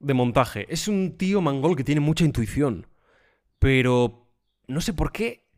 de 0.00 0.14
montaje. 0.14 0.64
Es 0.72 0.86
un 0.86 1.16
tío 1.18 1.40
mangol 1.40 1.74
que 1.74 1.82
tiene 1.82 2.00
mucha 2.00 2.24
intuición. 2.24 2.86
Pero 3.58 4.28
no 4.68 4.80
sé 4.80 4.92
por 4.92 5.10
qué 5.10 5.48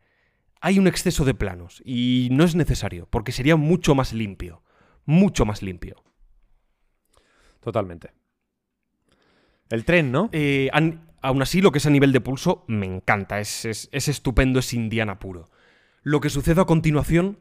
hay 0.62 0.78
un 0.78 0.86
exceso 0.86 1.26
de 1.26 1.34
planos. 1.34 1.82
Y 1.84 2.28
no 2.32 2.44
es 2.44 2.54
necesario, 2.54 3.06
porque 3.10 3.32
sería 3.32 3.56
mucho 3.56 3.94
más 3.94 4.14
limpio. 4.14 4.62
Mucho 5.04 5.44
más 5.44 5.60
limpio. 5.62 6.02
Totalmente. 7.60 8.12
El 9.70 9.84
tren, 9.84 10.12
¿no? 10.12 10.28
Eh, 10.32 10.68
aún 11.22 11.42
así, 11.42 11.60
lo 11.60 11.72
que 11.72 11.78
es 11.78 11.86
a 11.86 11.90
nivel 11.90 12.12
de 12.12 12.20
pulso, 12.20 12.64
me 12.68 12.86
encanta. 12.86 13.40
Es, 13.40 13.64
es- 13.64 13.88
es 13.92 14.08
estupendo, 14.08 14.58
es 14.58 14.72
indiana 14.74 15.18
puro. 15.18 15.48
Lo 16.02 16.20
que 16.20 16.30
sucede 16.30 16.60
a 16.60 16.64
continuación, 16.66 17.38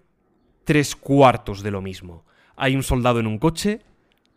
tres 0.64 0.96
cuartos 0.96 1.64
de 1.64 1.72
lo 1.72 1.82
mismo. 1.82 2.26
Hay 2.56 2.76
un 2.76 2.84
soldado 2.84 3.20
en 3.20 3.28
un 3.28 3.40
coche, 3.40 3.82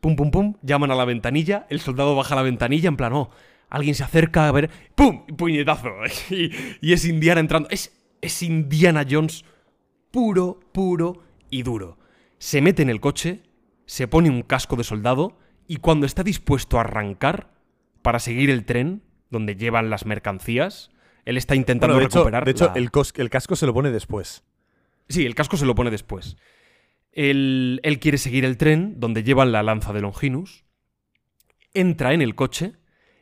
pum, 0.01 0.16
pum, 0.16 0.30
pum, 0.30 0.55
llaman 0.62 0.90
a 0.90 0.95
la 0.95 1.05
ventanilla, 1.05 1.66
el 1.70 1.80
soldado 1.80 2.14
baja 2.16 2.34
la 2.34 2.43
ventanilla 2.43 2.88
en 2.88 2.97
plan, 2.97 3.12
oh, 3.12 3.30
alguien 3.68 3.95
se 3.95 4.05
acerca 4.05 4.49
a 4.49 4.53
ver, 4.53 4.70
pum, 4.95 5.26
puñetazo. 5.36 5.88
y, 6.30 6.51
y 6.80 6.93
es 6.93 7.05
Indiana 7.05 7.40
entrando. 7.40 7.68
Es, 7.70 7.93
es 8.20 8.43
Indiana 8.43 9.05
Jones 9.09 9.45
puro, 10.11 10.61
puro 10.72 11.22
y 11.51 11.62
duro. 11.62 11.99
Se 12.38 12.61
mete 12.62 12.82
en 12.82 12.90
el 12.90 13.01
coche, 13.01 13.43
se 13.86 14.07
pone 14.09 14.30
un 14.30 14.43
casco 14.43 14.76
de 14.76 14.84
soldado 14.84 15.36
y 15.66 15.76
cuando 15.76 16.07
está 16.07 16.22
dispuesto 16.22 16.78
a 16.78 16.82
arrancar 16.82 17.51
para 18.03 18.19
seguir 18.19 18.51
el 18.51 18.65
tren 18.65 19.03
donde 19.31 19.57
llevan 19.57 19.89
las 19.91 20.05
mercancías, 20.07 20.91
él 21.25 21.37
está 21.37 21.55
intentando 21.55 21.95
Bueno, 21.95 22.01
de 22.01 22.07
hecho, 22.07 22.19
recuperar. 22.19 22.45
de 22.45 22.51
hecho 22.51 22.67
la- 22.67 22.73
el, 22.75 22.91
cos- 22.91 23.19
el 23.19 23.31
casco 23.31 23.57
se 23.57 23.67
lo 23.67 23.73
pone 23.75 23.91
después. 23.91 24.45
Sí, 25.09 25.25
el 25.27 25.35
casco 25.35 25.57
se 25.57 25.67
lo 25.67 25.75
pone 25.75 25.91
después. 25.91 26.37
Él, 27.13 27.81
él 27.83 27.99
quiere 27.99 28.19
seguir 28.19 28.45
el 28.45 28.57
tren 28.57 28.95
donde 28.99 29.23
llevan 29.23 29.53
la 29.53 29.63
lanza 29.63 29.93
de 29.93 30.01
Longinus. 30.01 30.65
Entra 31.75 32.13
en 32.13 32.23
el 32.23 32.35
coche 32.35 32.73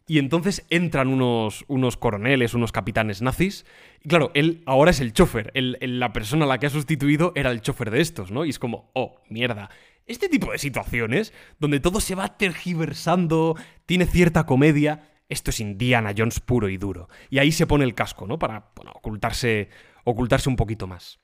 y 0.06 0.18
entonces 0.18 0.66
entran 0.70 1.08
unos, 1.08 1.64
unos 1.68 1.96
coroneles, 1.96 2.54
unos 2.54 2.72
capitanes 2.72 3.22
nazis. 3.22 3.64
Y 4.02 4.08
claro, 4.08 4.30
él 4.34 4.62
ahora 4.66 4.90
es 4.90 5.00
el 5.00 5.12
chofer. 5.12 5.52
La 5.54 6.12
persona 6.12 6.44
a 6.44 6.48
la 6.48 6.58
que 6.58 6.66
ha 6.66 6.70
sustituido 6.70 7.32
era 7.36 7.50
el 7.52 7.60
chofer 7.60 7.90
de 7.90 8.00
estos, 8.00 8.30
¿no? 8.32 8.44
Y 8.44 8.50
es 8.50 8.58
como, 8.58 8.90
oh, 8.94 9.20
mierda. 9.28 9.70
Este 10.10 10.28
tipo 10.28 10.50
de 10.50 10.58
situaciones, 10.58 11.32
donde 11.60 11.78
todo 11.78 12.00
se 12.00 12.16
va 12.16 12.36
tergiversando, 12.36 13.54
tiene 13.86 14.06
cierta 14.06 14.44
comedia, 14.44 15.08
esto 15.28 15.50
es 15.50 15.60
Indiana 15.60 16.12
Jones 16.16 16.40
puro 16.40 16.68
y 16.68 16.76
duro. 16.78 17.08
Y 17.28 17.38
ahí 17.38 17.52
se 17.52 17.66
pone 17.66 17.84
el 17.84 17.94
casco, 17.94 18.26
¿no? 18.26 18.36
Para 18.38 18.72
ocultarse, 18.94 19.68
ocultarse 20.04 20.48
un 20.48 20.56
poquito 20.56 20.88
más. 20.88 21.20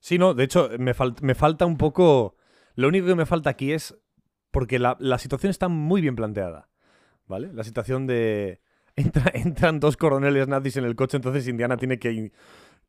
Sí, 0.00 0.18
no, 0.18 0.34
de 0.34 0.44
hecho, 0.44 0.68
me, 0.78 0.94
fal- 0.96 1.20
me 1.22 1.34
falta 1.34 1.64
un 1.66 1.76
poco. 1.76 2.36
Lo 2.74 2.88
único 2.88 3.06
que 3.06 3.14
me 3.14 3.26
falta 3.26 3.50
aquí 3.50 3.72
es. 3.72 3.96
Porque 4.50 4.78
la, 4.78 4.96
situación 5.18 5.50
está 5.50 5.68
muy 5.68 6.00
bien 6.00 6.16
planteada. 6.16 6.68
¿Vale? 7.26 7.52
La 7.52 7.62
situación 7.62 8.06
de. 8.06 8.60
entra- 8.96 9.30
entran 9.34 9.78
dos 9.78 9.96
coroneles 9.96 10.48
nazis 10.48 10.76
en 10.76 10.84
el 10.84 10.96
coche, 10.96 11.16
entonces 11.18 11.46
Indiana 11.46 11.76
tiene 11.76 11.98
que, 11.98 12.32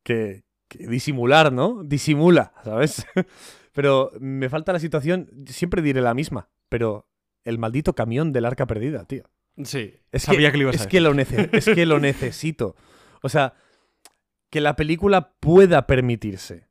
que, 0.02 0.42
que 0.68 0.86
disimular, 0.88 1.52
¿no? 1.52 1.82
Disimula, 1.84 2.52
¿sabes? 2.64 3.06
pero 3.78 4.10
me 4.18 4.48
falta 4.48 4.72
la 4.72 4.80
situación, 4.80 5.30
siempre 5.46 5.82
diré 5.82 6.00
la 6.00 6.12
misma, 6.12 6.48
pero 6.68 7.06
el 7.44 7.58
maldito 7.58 7.94
camión 7.94 8.32
del 8.32 8.44
arca 8.44 8.66
perdida, 8.66 9.04
tío. 9.04 9.22
Sí, 9.62 9.94
Es 10.10 10.24
sabía 10.24 10.48
que, 10.48 10.52
que, 10.54 10.58
lo 10.58 10.62
ibas 10.64 10.74
es 10.74 10.82
a 10.82 10.88
que 10.88 11.00
lo 11.00 11.12
es 11.12 11.64
que 11.64 11.86
lo 11.86 12.00
necesito. 12.00 12.74
O 13.22 13.28
sea, 13.28 13.54
que 14.50 14.60
la 14.60 14.74
película 14.74 15.34
pueda 15.38 15.86
permitirse 15.86 16.66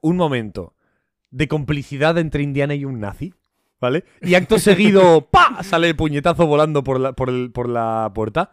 un 0.00 0.16
momento 0.16 0.74
de 1.30 1.46
complicidad 1.46 2.18
entre 2.18 2.42
Indiana 2.42 2.74
y 2.74 2.84
un 2.84 2.98
nazi, 2.98 3.32
¿vale? 3.80 4.04
Y 4.22 4.34
acto 4.34 4.58
seguido, 4.58 5.28
¡pa! 5.30 5.62
sale 5.62 5.88
el 5.88 5.94
puñetazo 5.94 6.48
volando 6.48 6.82
por 6.82 6.98
la, 6.98 7.12
por 7.12 7.28
el- 7.30 7.52
por 7.52 7.68
la 7.68 8.10
puerta. 8.12 8.50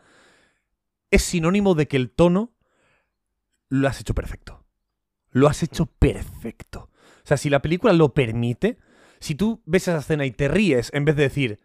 Es 1.09 1.23
sinónimo 1.23 1.73
de 1.73 1.87
que 1.87 1.97
el 1.97 2.11
tono 2.11 2.53
lo 3.69 3.87
has 3.87 3.99
hecho 4.01 4.13
perfecto. 4.13 4.63
Lo 5.31 5.47
has 5.47 5.63
hecho 5.63 5.87
perfecto. 5.87 6.88
Sea, 7.29 7.37
si 7.37 7.51
la 7.51 7.61
película 7.61 7.93
lo 7.93 8.15
permite, 8.15 8.79
si 9.19 9.35
tú 9.35 9.61
ves 9.67 9.87
esa 9.87 9.99
escena 9.99 10.25
y 10.25 10.31
te 10.31 10.47
ríes 10.47 10.89
en 10.95 11.05
vez 11.05 11.15
de 11.15 11.21
decir, 11.21 11.59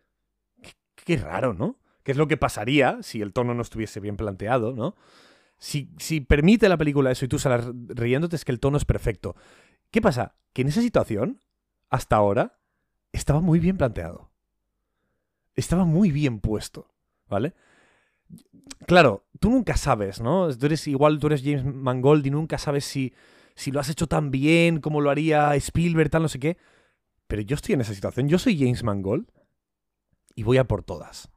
qué, 0.61 0.75
qué 0.95 1.17
raro, 1.17 1.55
¿no? 1.55 1.79
¿Qué 2.03 2.13
es 2.13 2.19
lo 2.19 2.29
que 2.29 2.37
pasaría 2.37 2.99
si 3.01 3.23
el 3.23 3.33
tono 3.33 3.55
no 3.55 3.63
estuviese 3.63 3.99
bien 3.99 4.19
planteado, 4.19 4.75
¿no? 4.75 4.95
Si, 5.57 5.89
si 5.97 6.21
permite 6.21 6.69
la 6.69 6.77
película 6.77 7.11
eso 7.11 7.25
y 7.25 7.29
tú 7.29 7.39
sales 7.39 7.65
riéndote, 7.89 8.37
es 8.37 8.45
que 8.45 8.53
el 8.53 8.61
tono 8.61 8.77
es 8.77 8.85
perfecto. 8.85 9.37
¿Qué 9.91 10.03
pasa? 10.03 10.35
Que 10.53 10.61
en 10.61 10.69
esa 10.69 10.83
situación, 10.83 11.41
hasta 11.89 12.17
ahora, 12.17 12.59
estaba 13.13 13.41
muy 13.41 13.59
bien 13.59 13.79
planteado. 13.79 14.31
Estaba 15.55 15.87
muy 15.87 16.11
bien 16.11 16.41
puesto, 16.41 16.91
¿vale? 17.27 17.55
Claro, 18.87 19.25
tú 19.41 19.49
nunca 19.49 19.79
sabes, 19.79 20.21
¿no? 20.21 20.55
Tú 20.55 20.67
eres 20.67 20.87
igual, 20.89 21.19
tú 21.19 21.29
eres 21.29 21.43
James 21.43 21.65
Mangold 21.65 22.27
y 22.27 22.31
nunca 22.31 22.59
sabes 22.59 22.85
si, 22.85 23.15
si 23.55 23.71
lo 23.71 23.81
has 23.81 23.89
hecho 23.89 24.07
tan 24.07 24.31
bien 24.31 24.81
como 24.81 25.01
lo 25.01 25.11
haría 25.11 25.55
Spielberg, 25.57 26.11
tal, 26.11 26.23
no 26.23 26.29
sé 26.29 26.39
qué. 26.39 26.57
Pero 27.27 27.43
yo 27.43 27.55
estoy 27.55 27.75
en 27.75 27.81
esa 27.81 27.95
situación. 27.95 28.29
Yo 28.29 28.39
soy 28.39 28.59
James 28.59 28.83
Mangold 28.83 29.29
y 30.35 30.43
voy 30.43 30.59
a 30.59 30.65
por 30.65 30.83
todas. 30.83 31.31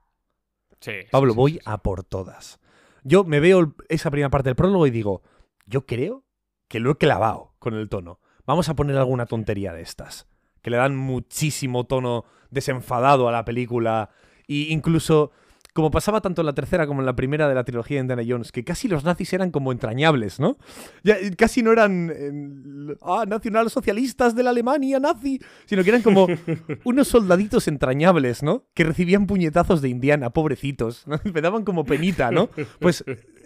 Sí, 0.79 0.91
Pablo, 1.11 1.33
sí, 1.33 1.37
voy 1.37 1.51
sí, 1.53 1.59
a 1.65 1.81
por 1.81 2.03
todas. 2.03 2.59
Yo 3.03 3.23
me 3.23 3.39
veo 3.39 3.75
esa 3.89 4.11
primera 4.11 4.29
parte 4.29 4.49
del 4.49 4.55
prólogo 4.55 4.85
y 4.85 4.91
digo, 4.91 5.21
yo 5.65 5.85
creo 5.85 6.25
que 6.67 6.79
lo 6.79 6.91
he 6.91 6.97
clavado 6.97 7.55
con 7.59 7.73
el 7.73 7.89
tono. 7.89 8.19
Vamos 8.45 8.69
a 8.69 8.75
poner 8.75 8.97
alguna 8.97 9.25
tontería 9.25 9.73
de 9.73 9.81
estas, 9.81 10.27
que 10.61 10.69
le 10.69 10.77
dan 10.77 10.95
muchísimo 10.95 11.85
tono 11.85 12.25
desenfadado 12.49 13.27
a 13.27 13.31
la 13.31 13.45
película. 13.45 14.09
Y 14.47 14.71
incluso, 14.73 15.31
como 15.77 15.91
pasaba 15.91 16.21
tanto 16.21 16.41
en 16.41 16.47
la 16.47 16.55
tercera 16.55 16.87
como 16.87 17.01
en 17.01 17.05
la 17.05 17.15
primera 17.15 17.47
de 17.47 17.53
la 17.53 17.63
trilogía 17.63 17.97
de 17.97 18.01
Indiana 18.01 18.23
Jones, 18.27 18.51
que 18.51 18.63
casi 18.63 18.87
los 18.87 19.03
nazis 19.03 19.31
eran 19.33 19.51
como 19.51 19.71
entrañables, 19.71 20.39
¿no? 20.39 20.57
Ya, 21.03 21.17
casi 21.37 21.61
no 21.61 21.71
eran 21.71 22.11
eh, 22.11 22.95
ah, 23.03 23.25
nacionalsocialistas 23.27 24.35
de 24.35 24.41
la 24.41 24.49
Alemania 24.49 24.99
nazi, 24.99 25.39
sino 25.67 25.83
que 25.83 25.89
eran 25.89 26.01
como 26.01 26.25
unos 26.83 27.09
soldaditos 27.09 27.67
entrañables, 27.67 28.41
¿no? 28.41 28.65
Que 28.73 28.85
recibían 28.85 29.27
puñetazos 29.27 29.83
de 29.83 29.89
Indiana, 29.89 30.31
pobrecitos. 30.31 31.05
¿no? 31.05 31.19
Me 31.31 31.41
daban 31.41 31.63
como 31.63 31.85
penita, 31.85 32.31
¿no? 32.31 32.49
Pues 32.79 33.05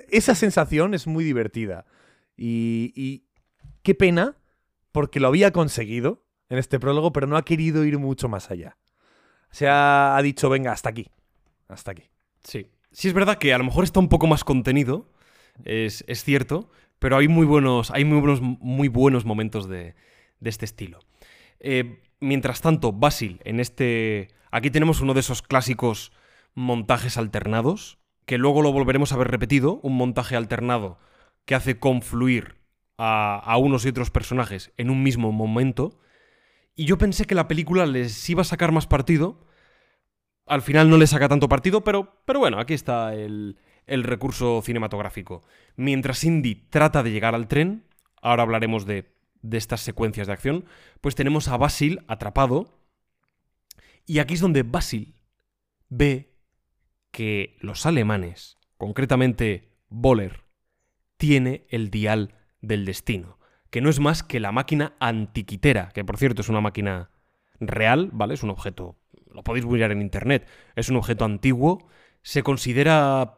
esa 0.09 0.33
sensación 0.33 0.93
es 0.93 1.07
muy 1.07 1.25
divertida. 1.25 1.85
Y, 2.37 2.93
y 2.95 3.25
qué 3.83 3.93
pena, 3.93 4.37
porque 4.93 5.19
lo 5.19 5.27
había 5.27 5.51
conseguido 5.51 6.23
en 6.47 6.59
este 6.59 6.79
prólogo, 6.79 7.11
pero 7.11 7.27
no 7.27 7.35
ha 7.35 7.43
querido 7.43 7.83
ir 7.83 7.99
mucho 7.99 8.29
más 8.29 8.51
allá. 8.51 8.77
O 9.51 9.53
sea, 9.53 10.15
ha 10.15 10.21
dicho, 10.21 10.49
venga, 10.49 10.71
hasta 10.71 10.87
aquí. 10.87 11.09
Hasta 11.67 11.91
aquí. 11.91 12.10
Sí. 12.43 12.67
Sí, 12.91 13.07
es 13.07 13.13
verdad 13.13 13.37
que 13.37 13.53
a 13.53 13.57
lo 13.57 13.63
mejor 13.63 13.83
está 13.83 13.99
un 13.99 14.09
poco 14.09 14.27
más 14.27 14.43
contenido, 14.43 15.09
es, 15.63 16.03
es 16.07 16.23
cierto, 16.23 16.69
pero 16.99 17.17
hay 17.17 17.27
muy 17.29 17.45
buenos, 17.45 17.89
hay 17.91 18.03
muy 18.03 18.19
buenos, 18.19 18.41
muy 18.41 18.89
buenos 18.89 19.23
momentos 19.23 19.69
de, 19.69 19.95
de 20.39 20.49
este 20.49 20.65
estilo. 20.65 20.99
Eh, 21.61 22.01
mientras 22.19 22.61
tanto, 22.61 22.91
Basil, 22.91 23.39
en 23.45 23.59
este. 23.59 24.29
Aquí 24.51 24.69
tenemos 24.69 24.99
uno 24.99 25.13
de 25.13 25.21
esos 25.21 25.41
clásicos 25.41 26.11
montajes 26.53 27.17
alternados, 27.17 27.97
que 28.25 28.37
luego 28.37 28.61
lo 28.61 28.73
volveremos 28.73 29.13
a 29.13 29.17
ver 29.17 29.29
repetido, 29.29 29.79
un 29.83 29.95
montaje 29.95 30.35
alternado 30.35 30.99
que 31.45 31.55
hace 31.55 31.79
confluir 31.79 32.57
a, 32.97 33.39
a 33.39 33.57
unos 33.57 33.85
y 33.85 33.89
otros 33.89 34.11
personajes 34.11 34.73
en 34.77 34.89
un 34.89 35.01
mismo 35.01 35.31
momento. 35.31 35.97
Y 36.75 36.85
yo 36.85 36.97
pensé 36.97 37.25
que 37.25 37.35
la 37.35 37.47
película 37.47 37.85
les 37.85 38.29
iba 38.29 38.41
a 38.41 38.45
sacar 38.45 38.73
más 38.73 38.85
partido. 38.87 39.45
Al 40.47 40.61
final 40.61 40.89
no 40.89 40.97
le 40.97 41.07
saca 41.07 41.29
tanto 41.29 41.47
partido, 41.47 41.83
pero, 41.83 42.21
pero 42.25 42.39
bueno, 42.39 42.59
aquí 42.59 42.73
está 42.73 43.13
el, 43.13 43.57
recurso 43.87 44.61
cinematográfico. 44.61 45.43
Mientras 45.75 46.23
Indy 46.23 46.55
trata 46.69 47.03
de 47.03 47.11
llegar 47.11 47.35
al 47.35 47.47
tren, 47.47 47.85
ahora 48.21 48.43
hablaremos 48.43 48.85
de, 48.85 49.13
de 49.41 49.57
estas 49.57 49.81
secuencias 49.81 50.27
de 50.27 50.33
acción, 50.33 50.65
pues 50.99 51.15
tenemos 51.15 51.47
a 51.47 51.57
Basil 51.57 52.03
atrapado. 52.07 52.79
Y 54.05 54.19
aquí 54.19 54.33
es 54.33 54.39
donde 54.39 54.63
Basil 54.63 55.15
ve 55.89 56.33
que 57.11 57.57
los 57.59 57.85
alemanes, 57.85 58.57
concretamente 58.77 59.77
Boller, 59.89 60.43
tiene 61.17 61.67
el 61.69 61.91
dial 61.91 62.33
del 62.61 62.85
destino, 62.85 63.37
que 63.69 63.81
no 63.81 63.89
es 63.89 63.99
más 63.99 64.23
que 64.23 64.39
la 64.39 64.51
máquina 64.51 64.95
antiquitera, 64.99 65.89
que 65.93 66.03
por 66.03 66.17
cierto 66.17 66.41
es 66.41 66.49
una 66.49 66.61
máquina 66.61 67.11
real, 67.59 68.09
¿vale? 68.11 68.33
Es 68.33 68.43
un 68.43 68.49
objeto, 68.49 68.97
lo 69.33 69.43
podéis 69.43 69.65
mirar 69.65 69.91
en 69.91 70.01
internet, 70.01 70.47
es 70.75 70.89
un 70.89 70.97
objeto 70.97 71.25
antiguo, 71.25 71.87
se 72.21 72.43
considera 72.43 73.37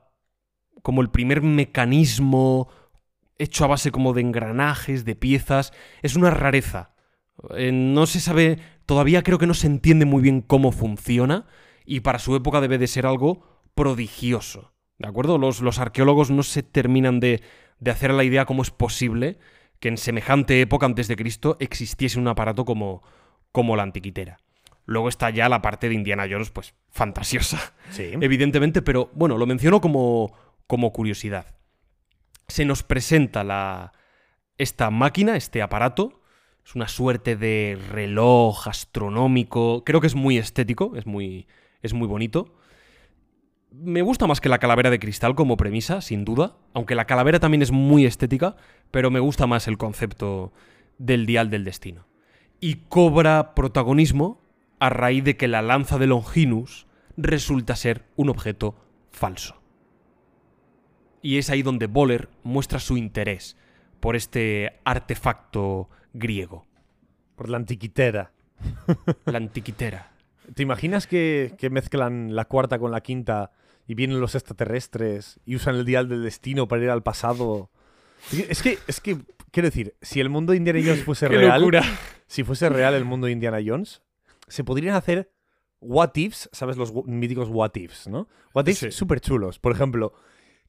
como 0.81 1.01
el 1.01 1.09
primer 1.09 1.41
mecanismo 1.41 2.69
hecho 3.37 3.63
a 3.63 3.67
base 3.67 3.91
como 3.91 4.13
de 4.13 4.21
engranajes, 4.21 5.05
de 5.05 5.15
piezas, 5.15 5.73
es 6.01 6.15
una 6.15 6.29
rareza. 6.29 6.91
Eh, 7.55 7.71
no 7.71 8.05
se 8.05 8.19
sabe, 8.19 8.59
todavía 8.85 9.23
creo 9.23 9.37
que 9.37 9.47
no 9.47 9.53
se 9.53 9.67
entiende 9.67 10.05
muy 10.05 10.21
bien 10.21 10.41
cómo 10.41 10.71
funciona 10.71 11.47
y 11.85 12.01
para 12.01 12.19
su 12.19 12.35
época 12.35 12.61
debe 12.61 12.77
de 12.77 12.87
ser 12.87 13.05
algo 13.05 13.63
prodigioso. 13.75 14.73
¿De 14.97 15.07
acuerdo? 15.07 15.37
Los, 15.37 15.61
los 15.61 15.79
arqueólogos 15.79 16.29
no 16.29 16.43
se 16.43 16.63
terminan 16.63 17.19
de, 17.19 17.41
de 17.79 17.91
hacer 17.91 18.13
la 18.13 18.23
idea 18.23 18.45
cómo 18.45 18.61
es 18.61 18.71
posible 18.71 19.39
que 19.79 19.89
en 19.89 19.97
semejante 19.97 20.61
época 20.61 20.85
antes 20.85 21.07
de 21.07 21.15
Cristo 21.15 21.57
existiese 21.59 22.19
un 22.19 22.27
aparato 22.27 22.63
como, 22.63 23.03
como 23.51 23.75
la 23.75 23.83
antiquitera. 23.83 24.39
Luego 24.85 25.09
está 25.09 25.29
ya 25.29 25.49
la 25.49 25.61
parte 25.61 25.87
de 25.87 25.95
Indiana 25.95 26.27
Jones, 26.29 26.49
pues 26.49 26.73
fantasiosa, 26.89 27.73
Sí. 27.89 28.11
evidentemente, 28.21 28.81
pero 28.81 29.09
bueno, 29.13 29.37
lo 29.37 29.45
menciono 29.45 29.81
como, 29.81 30.33
como 30.67 30.91
curiosidad. 30.91 31.55
Se 32.47 32.65
nos 32.65 32.83
presenta 32.83 33.43
la, 33.43 33.93
esta 34.57 34.89
máquina, 34.89 35.35
este 35.37 35.61
aparato, 35.61 36.21
es 36.65 36.75
una 36.75 36.87
suerte 36.87 37.35
de 37.35 37.77
reloj 37.91 38.67
astronómico, 38.67 39.83
creo 39.85 40.01
que 40.01 40.07
es 40.07 40.15
muy 40.15 40.37
estético, 40.37 40.95
es 40.95 41.05
muy, 41.05 41.47
es 41.81 41.93
muy 41.93 42.07
bonito. 42.07 42.55
Me 43.71 44.01
gusta 44.01 44.27
más 44.27 44.39
que 44.39 44.49
la 44.49 44.59
calavera 44.59 44.89
de 44.89 44.99
cristal 44.99 45.33
como 45.33 45.57
premisa, 45.57 46.01
sin 46.01 46.25
duda, 46.25 46.57
aunque 46.73 46.95
la 46.95 47.05
calavera 47.05 47.39
también 47.39 47.61
es 47.63 47.71
muy 47.71 48.05
estética, 48.05 48.55
pero 48.91 49.09
me 49.09 49.19
gusta 49.19 49.47
más 49.47 49.67
el 49.67 49.77
concepto 49.77 50.53
del 50.97 51.25
dial 51.25 51.49
del 51.49 51.63
destino. 51.65 52.05
Y 52.59 52.75
cobra 52.87 53.55
protagonismo 53.55 54.42
a 54.83 54.89
raíz 54.89 55.23
de 55.23 55.37
que 55.37 55.47
la 55.47 55.61
lanza 55.61 55.97
de 55.97 56.07
Longinus 56.07 56.87
resulta 57.15 57.77
ser 57.77 58.03
un 58.17 58.27
objeto 58.27 58.75
falso. 59.11 59.61
Y 61.21 61.37
es 61.37 61.49
ahí 61.49 61.63
donde 61.63 61.87
Boller 61.87 62.27
muestra 62.43 62.79
su 62.79 62.97
interés 62.97 63.55
por 64.01 64.17
este 64.17 64.81
artefacto 64.83 65.89
griego, 66.11 66.67
Por 67.37 67.47
la 67.47 67.55
antiquitera. 67.55 68.33
la 69.25 69.37
antiquitera. 69.37 70.11
¿Te 70.53 70.63
imaginas 70.63 71.07
que, 71.07 71.55
que 71.57 71.69
mezclan 71.69 72.35
la 72.35 72.43
cuarta 72.43 72.77
con 72.77 72.91
la 72.91 72.99
quinta 72.99 73.51
y 73.87 73.93
vienen 73.93 74.19
los 74.19 74.35
extraterrestres 74.35 75.39
y 75.45 75.55
usan 75.55 75.75
el 75.75 75.85
dial 75.85 76.09
del 76.09 76.23
destino 76.23 76.67
para 76.67 76.83
ir 76.83 76.89
al 76.89 77.03
pasado? 77.03 77.69
Es 78.33 78.61
que, 78.61 78.79
es 78.87 78.99
que, 78.99 79.19
quiero 79.51 79.69
decir, 79.69 79.95
si 80.01 80.19
el 80.19 80.29
mundo 80.29 80.51
de 80.51 80.57
Indiana 80.57 80.81
Jones 80.83 81.05
fuese 81.05 81.27
¡Qué 81.29 81.37
real, 81.37 81.61
locura! 81.61 81.83
si 82.27 82.43
fuese 82.43 82.67
real 82.67 82.95
el 82.95 83.05
mundo 83.05 83.27
de 83.27 83.31
Indiana 83.31 83.59
Jones, 83.65 84.01
se 84.53 84.63
podrían 84.63 84.95
hacer 84.95 85.31
what 85.79 86.11
ifs, 86.15 86.47
¿sabes? 86.53 86.77
Los 86.77 86.93
míticos 87.05 87.49
what 87.49 87.71
ifs, 87.75 88.07
¿no? 88.07 88.27
What 88.53 88.67
ifs 88.67 88.79
Sí. 88.79 88.91
súper 88.91 89.19
chulos. 89.19 89.57
Por 89.57 89.71
ejemplo, 89.71 90.13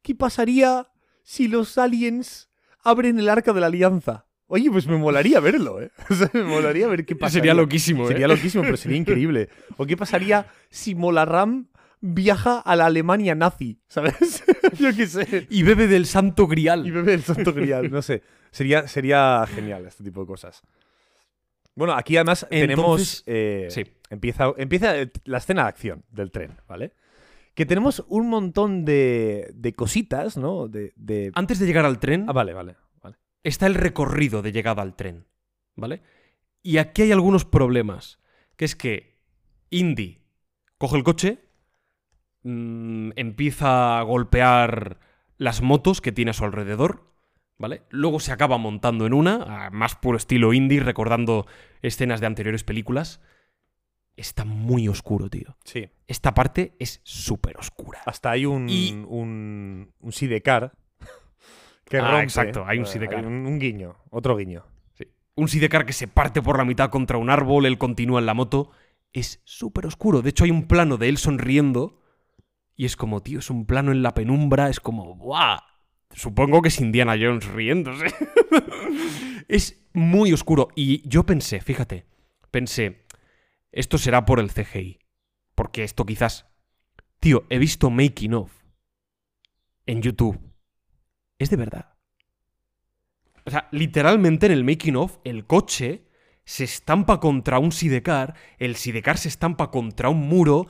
¿qué 0.01 0.14
pasaría 0.14 0.89
si 1.22 1.49
los 1.49 1.76
aliens 1.76 2.51
abren 2.82 3.18
el 3.18 3.28
arca 3.28 3.53
de 3.53 3.61
la 3.61 3.66
alianza? 3.66 4.26
Oye, 4.47 4.70
pues 4.70 4.87
me 4.87 4.97
molaría 4.97 5.39
verlo, 5.41 5.82
¿eh? 5.82 5.91
O 6.11 6.14
sea, 6.14 6.30
me 6.32 6.45
molaría 6.45 6.89
ver 6.89 7.05
qué 7.05 7.14
pasaría. 7.14 7.41
Sería 7.41 7.55
loquísimo, 7.55 8.05
¿eh? 8.05 8.09
Sería 8.09 8.26
loquísimo, 8.28 8.64
pero 8.64 8.76
sería 8.78 8.97
increíble. 8.97 9.51
¿O 9.76 9.85
qué 9.85 9.97
pasaría 9.99 10.47
si 10.70 10.95
Molaram 10.95 11.68
viaja 12.01 12.59
a 12.59 12.74
la 12.76 12.87
Alemania 12.87 13.35
nazi? 13.35 13.80
¿Sabes? 13.89 14.45
Yo 14.78 14.95
qué 14.97 15.07
sé. 15.07 15.47
Y 15.51 15.62
bebe 15.62 15.89
del 15.89 16.07
santo 16.07 16.47
grial. 16.47 16.87
Y 16.87 16.91
bebe 16.91 17.12
el 17.14 17.22
santo 17.22 17.53
grial. 17.53 17.91
No 17.91 18.01
sé. 18.01 18.22
Sería, 18.51 18.89
sería 18.89 19.47
genial 19.47 19.85
este 19.87 20.05
tipo 20.05 20.20
de 20.20 20.26
cosas. 20.26 20.62
Bueno, 21.77 21.95
aquí 21.95 22.16
además 22.16 22.47
Entonces- 22.51 23.25
tenemos. 23.25 23.25
eh, 23.27 23.66
sí. 23.70 23.85
Empieza, 24.11 24.53
empieza 24.59 24.95
la 25.25 25.39
escena 25.39 25.62
de 25.64 25.68
acción 25.68 26.05
del 26.11 26.31
tren, 26.31 26.57
¿vale? 26.68 26.93
Que 27.55 27.66
tenemos 27.66 28.05
un 28.09 28.29
montón 28.29 28.85
de, 28.85 29.51
de 29.55 29.72
cositas, 29.75 30.37
¿no? 30.37 30.68
De, 30.68 30.93
de- 30.97 31.33
Antes 31.35 31.59
de 31.59 31.66
llegar 31.66 31.85
al 31.85 31.99
tren, 31.99 32.27
Ah, 32.29 32.33
vale, 32.33 32.53
vale. 32.53 32.77
vale. 33.03 33.16
está 33.43 33.66
el 33.66 33.75
recorrido 33.75 34.41
de 34.43 34.53
llegada 34.53 34.83
al 34.83 34.95
tren, 34.95 35.27
¿vale? 35.75 36.03
Y 36.62 36.79
aquí 36.79 37.03
hay 37.03 37.12
algunos 37.12 37.45
problemas, 37.45 38.18
que 38.57 38.64
es 38.64 38.75
que 38.77 39.18
Indy 39.70 40.22
coge 40.79 40.97
el 40.97 41.05
coche, 41.05 41.39
mm, 42.43 43.11
empieza 43.16 43.99
a 43.99 44.03
golpear 44.03 44.99
las 45.39 45.61
motos 45.62 46.01
que 46.01 46.12
tiene 46.12 46.31
a 46.31 46.35
su 46.35 46.45
alrededor, 46.45 47.14
¿vale? 47.59 47.83
Luego 47.91 48.21
se 48.21 48.33
acaba 48.33 48.59
montando 48.59 49.07
en 49.07 49.13
una, 49.15 49.71
más 49.73 49.95
puro 49.97 50.17
estilo 50.17 50.53
indie, 50.53 50.81
recordando 50.81 51.47
escenas 51.83 52.21
de 52.21 52.27
anteriores 52.27 52.65
películas. 52.65 53.21
Está 54.17 54.45
muy 54.45 54.87
oscuro, 54.89 55.29
tío. 55.29 55.57
Sí. 55.65 55.89
Esta 56.07 56.35
parte 56.35 56.77
es 56.79 57.01
súper 57.05 57.57
oscura. 57.59 58.01
Hasta 58.07 58.31
hay 58.31 58.47
un, 58.47 58.69
Y- 58.69 58.93
un, 59.09 59.93
un 59.99 60.13
sidecar 60.13 60.73
que 61.85 61.99
Ah, 61.99 62.11
rompe. 62.11 62.25
exacto, 62.25 62.65
hay 62.67 62.79
un 62.79 62.87
sidecar. 62.87 63.27
Un, 63.27 63.47
un 63.47 63.59
guiño, 63.59 63.97
otro 64.11 64.37
guiño. 64.37 64.65
Sí. 64.95 65.07
Un 65.35 65.49
sidecar 65.49 65.85
que 65.85 65.93
se 65.93 66.07
parte 66.07 66.41
por 66.43 66.59
la 66.59 66.65
mitad 66.65 66.91
contra 66.91 67.19
un 67.19 67.29
árbol, 67.29 67.67
él 67.67 67.77
continúa 67.79 68.21
en 68.21 68.27
la 68.27 68.35
moto. 68.35 68.71
Es 69.13 69.41
súper 69.45 69.87
oscuro. 69.87 70.23
De 70.23 70.31
hecho, 70.31 70.45
hay 70.45 70.51
un 70.53 70.67
plano 70.69 70.97
de 70.97 71.09
él 71.09 71.19
sonriendo. 71.19 72.01
Y 72.77 72.85
es 72.87 72.97
como, 72.97 73.21
tío, 73.23 73.39
es 73.41 73.51
un 73.51 73.67
plano 73.67 73.91
en 73.93 74.03
la 74.03 74.15
penumbra. 74.15 74.69
Es 74.69 74.79
como, 74.81 75.15
¡buah! 75.17 75.59
Supongo 76.15 76.62
que 76.62 76.69
es 76.69 76.81
Indiana 76.81 77.17
Jones 77.21 77.47
riéndose. 77.47 78.07
es 79.49 79.85
muy 79.93 80.33
oscuro. 80.33 80.69
Y 80.75 81.07
yo 81.09 81.27
pensé, 81.27 81.61
fíjate, 81.61 82.07
pensé, 82.51 83.05
esto 83.73 83.99
será 83.99 84.25
por 84.25 84.41
el 84.41 84.53
CGI. 84.53 85.01
Porque 85.55 85.83
esto 85.83 86.07
quizás. 86.07 86.47
Tío, 87.19 87.45
he 87.51 87.59
visto 87.59 87.91
making 87.91 88.35
of 88.35 88.53
en 89.87 90.03
YouTube. 90.03 90.41
Es 91.39 91.51
de 91.51 91.57
verdad. 91.57 91.95
O 93.45 93.51
sea, 93.51 93.69
literalmente 93.73 94.47
en 94.47 94.53
el 94.53 94.65
making 94.65 94.97
of, 94.97 95.19
el 95.25 95.47
coche 95.47 96.07
se 96.45 96.65
estampa 96.65 97.21
contra 97.21 97.59
un 97.59 97.73
sidecar, 97.73 98.35
el 98.59 98.77
sidecar 98.77 99.19
se 99.19 99.29
estampa 99.29 99.71
contra 99.71 100.09
un 100.09 100.29
muro, 100.29 100.67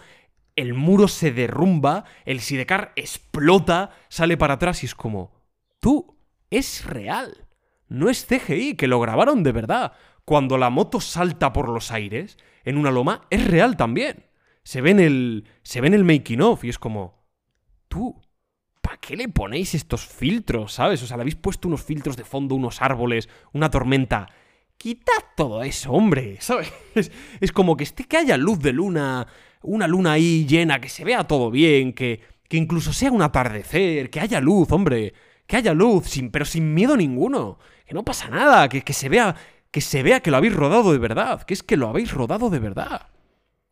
el 0.57 0.75
muro 0.75 1.09
se 1.09 1.33
derrumba, 1.33 2.05
el 2.25 2.41
sidecar 2.41 2.93
explota, 2.97 3.91
sale 4.09 4.37
para 4.37 4.55
atrás 4.55 4.83
y 4.83 4.87
es 4.87 4.95
como, 4.95 5.34
tú, 5.85 6.17
es 6.49 6.87
real. 6.87 7.47
No 7.89 8.09
es 8.09 8.25
CGI, 8.25 8.75
que 8.75 8.87
lo 8.87 9.01
grabaron 9.01 9.43
de 9.43 9.53
verdad. 9.53 9.93
Cuando 10.25 10.57
la 10.57 10.71
moto 10.71 10.99
salta 10.99 11.53
por 11.53 11.69
los 11.69 11.91
aires, 11.91 12.39
en 12.65 12.79
una 12.79 12.91
loma, 12.91 13.27
es 13.29 13.47
real 13.47 13.77
también. 13.77 14.25
Se 14.63 14.81
ve 14.81 14.93
en 14.93 15.01
el, 15.01 15.45
se 15.63 15.83
ve 15.83 15.89
en 15.89 15.93
el 15.93 16.05
making 16.05 16.41
of 16.41 16.65
y 16.65 16.71
es 16.71 16.79
como, 16.79 17.27
tú, 17.89 18.19
¿para 18.81 18.97
qué 18.97 19.15
le 19.15 19.29
ponéis 19.29 19.75
estos 19.75 20.07
filtros, 20.07 20.73
sabes? 20.73 21.03
O 21.03 21.07
sea, 21.07 21.19
le 21.19 21.25
habéis 21.25 21.37
puesto 21.37 21.69
unos 21.69 21.83
filtros 21.83 22.17
de 22.17 22.25
fondo, 22.25 22.55
unos 22.55 22.81
árboles, 22.81 23.29
una 23.53 23.71
tormenta. 23.71 24.31
Quitad 24.79 25.13
todo 25.37 25.63
eso, 25.63 25.93
hombre, 25.93 26.39
¿sabes? 26.41 26.73
Es, 26.95 27.13
es 27.43 27.53
como 27.53 27.77
que 27.77 27.85
esté 27.85 28.05
que 28.05 28.17
haya 28.17 28.39
luz 28.39 28.59
de 28.61 28.73
luna, 28.73 29.27
una 29.61 29.87
luna 29.87 30.13
ahí 30.13 30.47
llena, 30.47 30.81
que 30.81 30.89
se 30.89 31.05
vea 31.05 31.25
todo 31.25 31.51
bien, 31.51 31.93
que, 31.93 32.23
que 32.49 32.57
incluso 32.57 32.95
sea 32.95 33.13
un 33.13 33.21
atardecer, 33.21 34.09
que 34.09 34.21
haya 34.21 34.41
luz, 34.41 34.73
hombre, 34.73 35.13
que 35.47 35.57
haya 35.57 35.75
luz, 35.75 36.07
sin, 36.09 36.31
pero 36.31 36.45
sin 36.45 36.75
miedo 36.75 36.97
ninguno, 36.97 37.59
que 37.87 37.95
no 37.95 38.05
pasa 38.05 38.29
nada, 38.29 38.69
que, 38.69 38.83
que 38.83 38.93
se 38.93 39.09
vea, 39.09 39.35
que 39.71 39.81
se 39.81 40.03
vea 40.03 40.21
que 40.21 40.31
lo 40.31 40.37
habéis 40.39 40.55
rodado 40.55 40.93
de 40.93 40.99
verdad, 40.99 41.43
que 41.43 41.55
es 41.55 41.63
que 41.63 41.77
lo 41.77 41.89
habéis 41.89 42.13
rodado 42.13 42.49
de 42.51 42.59
verdad, 42.59 43.09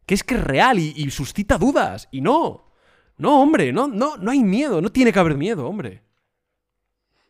que 0.07 0.15
es 0.15 0.25
que 0.25 0.35
es 0.35 0.45
real 0.45 0.79
y, 0.79 0.93
y 0.97 1.11
suscita 1.11 1.59
dudas, 1.59 2.09
y 2.11 2.21
no. 2.21 2.71
No, 3.19 3.41
hombre, 3.41 3.73
no, 3.73 3.89
no, 3.89 4.17
no 4.17 4.31
hay 4.31 4.43
miedo, 4.43 4.81
no 4.81 4.91
tiene 4.91 5.13
que 5.13 5.19
haber 5.19 5.37
miedo, 5.37 5.67
hombre. 5.67 6.03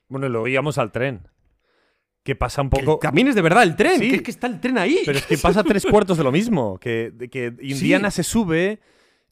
Bueno, 0.09 0.27
y 0.27 0.31
luego 0.31 0.49
íbamos 0.49 0.79
al 0.79 0.93
tren. 0.93 1.29
Que 2.23 2.37
pasa 2.37 2.63
un 2.63 2.71
poco. 2.71 3.01
camino 3.01 3.31
es 3.31 3.35
de 3.35 3.43
verdad 3.43 3.65
el 3.65 3.75
tren, 3.75 3.99
Sí. 3.99 4.09
que 4.11 4.17
es 4.17 4.23
que 4.23 4.31
está 4.31 4.47
el 4.47 4.61
tren 4.61 4.79
ahí. 4.79 5.01
Pero 5.05 5.19
es 5.19 5.27
que 5.27 5.37
pasa 5.39 5.65
tres 5.65 5.85
cuartos 5.91 6.17
de 6.19 6.23
lo 6.25 6.31
mismo. 6.31 6.79
Que, 6.79 7.13
que 7.33 7.53
Indiana 7.61 8.11
se 8.13 8.23
sube 8.23 8.81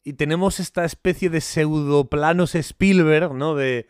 y 0.03 0.13
tenemos 0.13 0.59
esta 0.59 0.83
especie 0.83 1.29
de 1.29 1.39
pseudoplanos 1.39 2.53
Spielberg, 2.55 3.33
¿no? 3.33 3.55
De. 3.55 3.87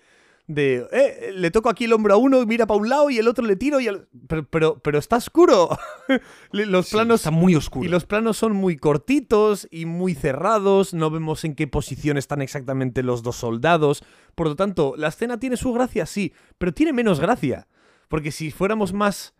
De. 0.54 0.88
Eh, 0.92 1.32
le 1.34 1.52
toco 1.52 1.70
aquí 1.70 1.86
el 1.86 1.94
hombro 1.94 2.14
a 2.14 2.18
uno, 2.18 2.46
mira 2.46 2.66
para 2.68 2.80
un 2.80 2.90
lado 2.90 3.10
y 3.10 3.18
el 3.18 3.28
otro 3.28 3.46
le 3.46 3.56
tiro 3.56 3.80
y 3.80 3.88
el. 3.88 4.08
Pero, 4.28 4.46
pero, 4.50 4.80
pero 4.80 4.98
está 5.00 5.18
oscuro. 5.18 5.70
los 6.52 6.88
Sí, 6.88 6.96
planos. 6.96 7.22
está 7.22 7.32
muy 7.32 7.56
oscuro. 7.56 7.86
Y 7.86 7.90
los 7.90 8.06
planos 8.06 8.38
son 8.38 8.54
muy 8.56 8.78
cortitos 8.78 9.68
y 9.72 9.86
muy 9.86 10.14
cerrados, 10.16 10.94
no 10.94 11.10
vemos 11.10 11.44
en 11.46 11.56
qué 11.56 11.68
posición 11.68 12.18
están 12.18 12.42
exactamente 12.42 13.04
los 13.04 13.24
dos 13.24 13.36
soldados. 13.36 14.04
Por 14.36 14.48
lo 14.48 14.56
tanto, 14.56 14.94
la 14.98 15.08
escena 15.10 15.40
tiene 15.40 15.58
su 15.58 15.72
gracia, 15.74 16.06
sí, 16.06 16.34
pero 16.58 16.74
tiene 16.74 16.94
menos 16.94 17.20
gracia. 17.20 17.68
Porque 18.08 18.32
si 18.32 18.52
fuéramos 18.52 18.94
más, 18.94 19.34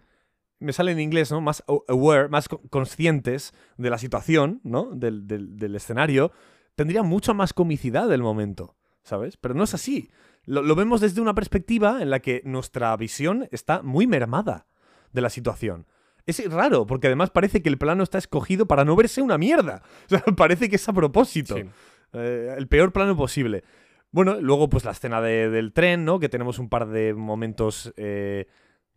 me 0.60 0.74
sale 0.74 0.92
en 0.92 1.00
inglés, 1.00 1.32
¿no? 1.32 1.42
Más 1.42 1.64
aware, 1.88 2.30
más 2.30 2.48
co- 2.48 2.62
conscientes 2.70 3.54
de 3.78 3.90
la 3.90 3.98
situación, 3.98 4.62
¿no? 4.64 4.92
Del, 4.94 5.28
del- 5.28 5.58
del 5.58 5.76
escenario, 5.76 6.32
tendría 6.76 7.04
mucha 7.04 7.34
más 7.34 7.52
comicidad 7.54 8.12
el 8.14 8.22
momento, 8.22 8.76
¿sabes? 9.04 9.36
Pero 9.38 9.56
no 9.56 9.64
es 9.64 9.74
así. 9.74 10.10
Lo, 10.46 10.62
lo 10.62 10.76
vemos 10.76 11.02
desde 11.02 11.22
una 11.22 11.34
perspectiva 11.36 12.02
en 12.02 12.10
la 12.10 12.20
que 12.20 12.42
nuestra 12.46 12.96
visión 12.98 13.48
está 13.52 13.82
muy 13.82 14.08
mermada 14.08 14.68
de 15.14 15.22
la 15.22 15.30
situación. 15.30 15.86
Es 16.26 16.44
raro, 16.52 16.86
porque 16.86 17.08
además 17.08 17.30
parece 17.32 17.62
que 17.62 17.70
el 17.70 17.78
plano 17.78 18.04
está 18.04 18.18
escogido 18.18 18.66
para 18.68 18.86
no 18.86 18.96
verse 18.96 19.22
una 19.22 19.38
mierda. 19.38 19.82
O 20.06 20.10
sea, 20.10 20.22
parece 20.36 20.70
que 20.70 20.76
es 20.78 20.88
a 20.90 20.94
propósito. 20.94 21.56
Sí. 21.56 21.64
Eh, 22.14 22.54
el 22.58 22.68
peor 22.68 22.92
plano 22.92 23.16
posible. 23.18 23.64
Bueno, 24.12 24.40
luego 24.42 24.70
pues 24.70 24.84
la 24.86 24.92
escena 24.92 25.22
de- 25.22 25.50
del 25.50 25.72
tren, 25.74 26.04
¿no? 26.06 26.20
Que 26.20 26.28
tenemos 26.30 26.60
un 26.60 26.70
par 26.70 26.88
de 26.88 27.14
momentos 27.14 27.94
eh, 27.98 28.48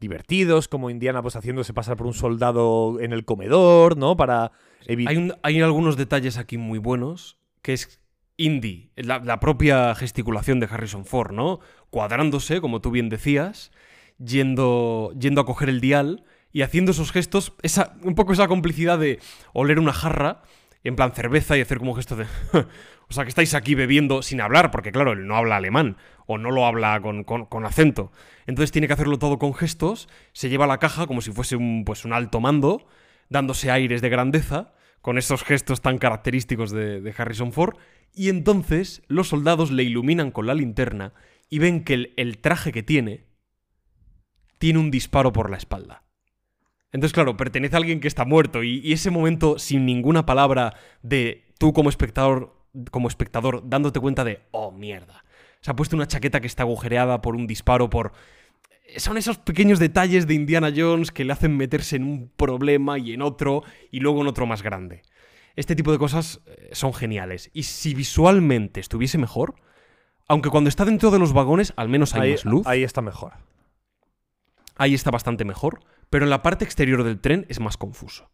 divertidos, 0.01 0.69
como 0.69 0.91
Indiana 0.91 1.23
pues 1.23 1.37
haciéndose 1.37 1.73
pasar 1.73 1.97
por 1.97 2.07
un 2.09 2.15
soldado 2.15 2.99
en 3.01 3.13
el 3.13 3.25
comedor, 3.25 3.97
¿no? 3.97 4.17
Para 4.17 4.53
evitar... 4.87 5.13
Hay, 5.13 5.17
un- 5.19 5.35
hay 5.43 5.61
algunos 5.63 5.97
detalles 5.97 6.37
aquí 6.37 6.59
muy 6.59 6.79
buenos, 6.79 7.39
que 7.63 7.73
es 7.75 8.01
Indy, 8.37 8.91
la, 8.97 9.39
propia 9.41 9.95
gesticulación 9.95 10.59
de 10.61 10.67
Harrison 10.71 11.05
Ford, 11.05 11.33
¿no? 11.33 11.61
Cuadrándose, 11.91 12.61
como 12.61 12.81
tú 12.81 12.91
bien 12.91 13.09
decías, 13.09 13.71
yendo, 14.19 15.13
yendo 15.19 15.41
a 15.41 15.47
coger 15.47 15.69
el 15.69 15.81
dial 15.81 16.25
y 16.53 16.63
haciendo 16.63 16.91
esos 16.93 17.13
gestos, 17.13 17.53
esa, 17.63 17.97
un 18.03 18.15
poco 18.15 18.33
esa 18.33 18.49
complicidad 18.49 18.99
de 18.99 19.21
oler 19.53 19.79
una 19.79 19.93
jarra, 19.93 20.43
en 20.83 20.97
plan 20.97 21.13
cerveza, 21.15 21.57
y 21.57 21.61
hacer 21.61 21.79
como 21.79 21.93
un 21.93 21.97
gesto 21.97 22.17
de... 22.17 22.27
o 23.09 23.13
sea, 23.13 23.25
que 23.25 23.29
estáis 23.29 23.55
aquí 23.55 23.75
bebiendo 23.75 24.23
sin 24.23 24.41
hablar, 24.41 24.71
porque 24.71 24.93
claro, 24.93 25.13
él 25.13 25.27
no 25.27 25.37
habla 25.37 25.57
alemán, 25.57 25.97
o 26.27 26.37
no 26.37 26.51
lo 26.51 26.67
habla 26.67 27.01
con, 27.01 27.25
con- 27.25 27.47
con 27.47 27.65
acento. 27.65 28.11
Entonces 28.47 28.73
tiene 28.73 28.87
que 28.89 28.93
hacerlo 28.95 29.19
todo 29.19 29.39
con 29.39 29.55
gestos, 29.55 30.09
se 30.33 30.49
lleva 30.49 30.67
la 30.67 30.79
caja 30.79 31.07
como 31.07 31.21
si 31.21 31.31
fuese 31.31 31.57
un, 31.57 31.85
pues, 31.85 32.05
un 32.05 32.13
alto 32.13 32.41
mando, 32.41 32.87
dándose 33.29 33.71
aires 33.71 34.03
de 34.03 34.09
grandeza, 34.09 34.74
con 35.05 35.19
esos 35.19 35.45
gestos 35.45 35.83
tan 35.83 35.99
característicos 35.99 36.71
de, 36.71 37.03
de 37.03 37.15
Harrison 37.15 37.53
Ford, 37.53 37.77
y 38.15 38.31
entonces 38.31 39.03
los 39.07 39.29
soldados 39.29 39.71
le 39.71 39.83
iluminan 39.83 40.31
con 40.31 40.47
la 40.47 40.55
linterna 40.55 41.13
y 41.51 41.59
ven 41.59 41.85
que 41.85 42.15
el, 42.17 42.39
traje 42.39 42.73
que 42.73 42.83
tiene 42.83 43.27
tiene 44.57 44.79
un 44.79 44.91
disparo 44.91 45.31
por 45.31 45.51
la 45.51 45.59
espalda. 45.59 46.05
Entonces, 46.91 47.13
claro, 47.13 47.37
pertenece 47.37 47.77
a 47.77 47.81
alguien 47.81 48.01
que 48.01 48.09
está 48.09 48.25
muerto 48.25 48.63
y, 48.63 48.81
y 48.83 48.95
ese 48.95 49.11
momento 49.11 49.59
sin 49.59 49.85
ninguna 49.85 50.25
palabra 50.25 50.73
de 51.03 51.53
tú 51.59 51.75
como 51.75 51.91
espectador, 51.91 52.57
como 52.91 53.09
espectador 53.09 53.69
dándote 53.69 54.01
cuenta 54.01 54.25
de, 54.25 54.41
oh, 54.53 54.73
mierda. 54.73 55.23
Se 55.61 55.71
ha 55.71 55.77
puesto 55.77 55.97
una 55.97 56.09
chaqueta 56.09 56.41
que 56.41 56.47
está 56.47 56.63
agujereada 56.63 57.21
por 57.21 57.37
un 57.37 57.47
disparo, 57.47 57.91
por... 57.91 58.13
Son 58.97 59.17
esos 59.17 59.39
pequeños 59.39 59.79
detalles 59.79 60.27
de 60.27 60.35
Indiana 60.35 60.73
Jones 60.75 61.11
que 61.11 61.25
le 61.25 61.33
hacen 61.33 61.57
meterse 61.57 61.97
en 61.97 62.05
un 62.05 62.29
problema 62.37 62.99
y 62.99 63.13
en 63.13 63.23
otro 63.23 63.63
y 63.91 64.01
luego 64.01 64.21
en 64.21 64.29
otro 64.29 64.47
más 64.47 64.63
grande. 64.63 65.03
Este 65.57 65.75
tipo 65.77 65.91
de 65.93 65.99
cosas 65.99 66.41
eh, 66.47 66.69
son 66.73 66.93
geniales. 66.93 67.51
Y 67.53 67.63
si 67.65 67.95
visualmente 67.95 68.81
estuviese 68.81 69.19
mejor, 69.19 69.55
aunque 70.29 70.51
cuando 70.51 70.69
está 70.69 70.85
dentro 70.85 71.11
de 71.11 71.19
los 71.19 71.33
vagones 71.33 71.73
al 71.77 71.89
menos 71.89 72.15
hay 72.15 72.21
ahí, 72.23 72.31
más 72.33 72.45
luz, 72.45 72.67
ahí 72.67 72.83
está 72.83 73.03
mejor. 73.03 73.33
ahí 74.77 74.95
está 74.95 75.11
bastante 75.11 75.45
mejor, 75.45 75.81
pero 76.11 76.25
en 76.25 76.31
la 76.31 76.43
parte 76.43 76.65
exterior 76.65 77.05
del 77.05 77.21
tren 77.21 77.47
es 77.49 77.61
más 77.61 77.77
confuso. 77.77 78.31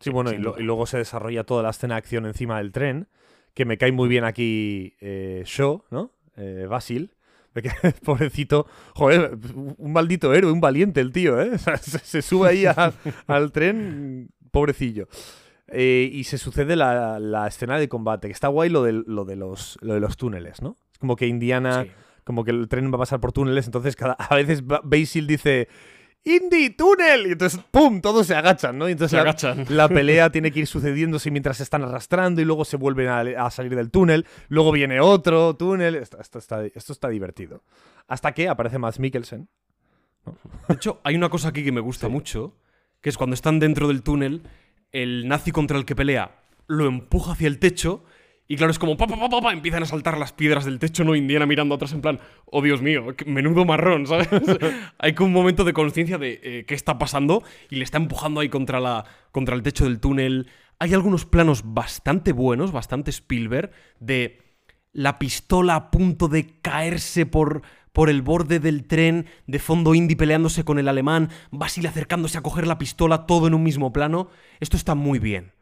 Sí, 0.00 0.10
bueno, 0.10 0.32
lo- 0.32 0.58
y 0.58 0.62
luego 0.62 0.86
se 0.86 0.98
desarrolla 0.98 1.44
toda 1.44 1.62
la 1.62 1.70
escena 1.70 1.94
de 1.94 1.98
acción 1.98 2.26
encima 2.26 2.58
del 2.58 2.72
tren, 2.72 3.08
que 3.54 3.64
me 3.64 3.78
cae 3.78 3.92
muy 3.92 4.08
bien 4.08 4.24
aquí 4.24 4.94
eh, 5.00 5.42
Shaw, 5.44 5.84
¿no? 5.90 6.12
Eh, 6.36 6.66
Basil. 6.68 7.14
Pobrecito, 8.04 8.66
joder, 8.94 9.36
un 9.76 9.92
maldito 9.92 10.32
héroe, 10.34 10.52
un 10.52 10.60
valiente 10.60 11.00
el 11.00 11.12
tío, 11.12 11.40
¿eh? 11.40 11.58
Se, 11.82 11.98
se 11.98 12.22
sube 12.22 12.48
ahí 12.48 12.66
a- 12.66 12.92
al 13.26 13.52
tren, 13.52 14.30
pobrecillo. 14.50 15.08
Eh, 15.70 16.08
y 16.12 16.24
se 16.24 16.38
sucede 16.38 16.76
la, 16.76 17.18
la 17.18 17.46
escena 17.46 17.78
de 17.78 17.88
combate, 17.88 18.28
que 18.28 18.32
está 18.32 18.48
guay 18.48 18.70
lo 18.70 18.82
de, 18.82 19.02
lo, 19.06 19.24
de 19.24 19.36
los, 19.36 19.78
lo 19.82 19.94
de 19.94 20.00
los 20.00 20.16
túneles, 20.16 20.62
¿no? 20.62 20.76
Es 20.92 20.98
como 20.98 21.14
que 21.16 21.26
Indiana 21.26 21.84
Sí. 21.84 21.90
como 22.24 22.42
que 22.44 22.52
el 22.52 22.68
tren 22.68 22.90
va 22.90 22.96
a 22.96 23.00
pasar 23.00 23.20
por 23.20 23.32
túneles, 23.32 23.66
entonces 23.66 23.94
cada, 23.96 24.12
a 24.18 24.34
veces 24.34 24.66
Ba- 24.66 24.80
Basil 24.82 25.26
dice 25.26 25.68
¡Indy, 26.24 26.70
túnel! 26.70 27.26
Y 27.28 27.32
entonces 27.32 27.60
¡pum! 27.70 28.00
Todos 28.00 28.26
se 28.26 28.34
agachan, 28.34 28.76
¿no? 28.76 28.88
Y 28.88 28.92
entonces 28.92 29.12
Se 29.12 29.16
la, 29.16 29.22
agachan. 29.22 29.64
la 29.68 29.88
pelea 29.88 30.30
tiene 30.32 30.50
que 30.52 30.60
ir 30.60 30.66
sucediéndose 30.66 31.30
mientras 31.30 31.56
se 31.56 31.62
están 31.62 31.82
arrastrando 31.82 32.40
y 32.42 32.44
luego 32.44 32.64
se 32.64 32.76
vuelven 32.76 33.08
a, 33.08 33.20
a 33.46 33.50
salir 33.50 33.74
del 33.74 33.90
túnel. 33.90 34.26
Luego 34.48 34.72
viene 34.72 35.00
otro 35.00 35.54
túnel. 35.56 35.94
Esto, 35.94 36.20
esto 36.20 36.38
está, 36.38 36.64
esto 36.66 36.92
está 36.92 37.08
divertido. 37.08 37.62
Hasta 38.08 38.32
que 38.32 38.48
aparece 38.48 38.78
Mads 38.78 38.98
Mikkelsen 38.98 39.48
De 40.68 40.74
hecho, 40.74 41.00
hay 41.04 41.14
una 41.16 41.30
cosa 41.30 41.48
aquí 41.48 41.64
que 41.64 41.72
me 41.72 41.80
gusta 41.80 42.06
Sí. 42.08 42.12
mucho, 42.12 42.54
que 43.00 43.08
es 43.08 43.16
cuando 43.16 43.34
están 43.34 43.58
dentro 43.58 43.88
del 43.88 44.02
túnel, 44.02 44.42
el 44.92 45.28
nazi 45.28 45.50
contra 45.52 45.78
el 45.78 45.84
que 45.84 45.96
pelea 45.96 46.34
lo 46.66 46.86
empuja 46.86 47.32
hacia 47.32 47.48
el 47.48 47.58
techo 47.58 48.04
y 48.50 48.56
claro, 48.56 48.70
es 48.70 48.78
como 48.78 48.96
pa, 48.96 49.06
pa, 49.06 49.28
pa, 49.28 49.52
empiezan 49.52 49.82
a 49.82 49.86
saltar 49.86 50.16
las 50.16 50.32
piedras 50.32 50.64
del 50.64 50.78
techo, 50.78 51.04
no 51.04 51.14
Indiana 51.14 51.44
mirando 51.44 51.74
atrás 51.74 51.92
en 51.92 52.00
plan, 52.00 52.18
oh 52.46 52.62
Dios 52.62 52.80
mío, 52.80 53.14
menudo 53.26 53.66
marrón, 53.66 54.06
¿sabes? 54.06 54.28
hay 54.98 55.12
como 55.12 55.26
un 55.26 55.34
momento 55.34 55.64
de 55.64 55.74
conciencia 55.74 56.16
de 56.16 56.40
eh, 56.42 56.64
qué 56.66 56.74
está 56.74 56.96
pasando 56.98 57.42
y 57.68 57.76
le 57.76 57.84
está 57.84 57.98
empujando 57.98 58.40
ahí 58.40 58.48
contra 58.48 59.04
el 59.34 59.62
techo 59.62 59.84
del 59.84 60.00
túnel. 60.00 60.48
Hay 60.78 60.94
algunos 60.94 61.26
planos 61.26 61.62
bastante 61.74 62.32
buenos, 62.32 62.72
bastante 62.72 63.10
Spielberg, 63.10 63.70
de 64.00 64.38
la 64.92 65.18
pistola 65.18 65.74
a 65.74 65.90
punto 65.90 66.28
de 66.28 66.58
caerse 66.62 67.26
por, 67.26 67.60
por 67.92 68.08
el 68.08 68.22
borde 68.22 68.60
del 68.60 68.86
tren, 68.86 69.26
de 69.46 69.58
fondo 69.58 69.94
Indy 69.94 70.16
peleándose 70.16 70.64
con 70.64 70.78
el 70.78 70.88
alemán, 70.88 71.28
Basile 71.50 71.88
acercándose 71.88 72.38
a 72.38 72.42
coger 72.42 72.66
la 72.66 72.78
pistola, 72.78 73.26
todo 73.26 73.46
en 73.46 73.52
un 73.52 73.62
mismo 73.62 73.92
plano. 73.92 74.30
Esto 74.58 74.78
está 74.78 74.94
muy 74.94 75.18
bien. 75.18 75.52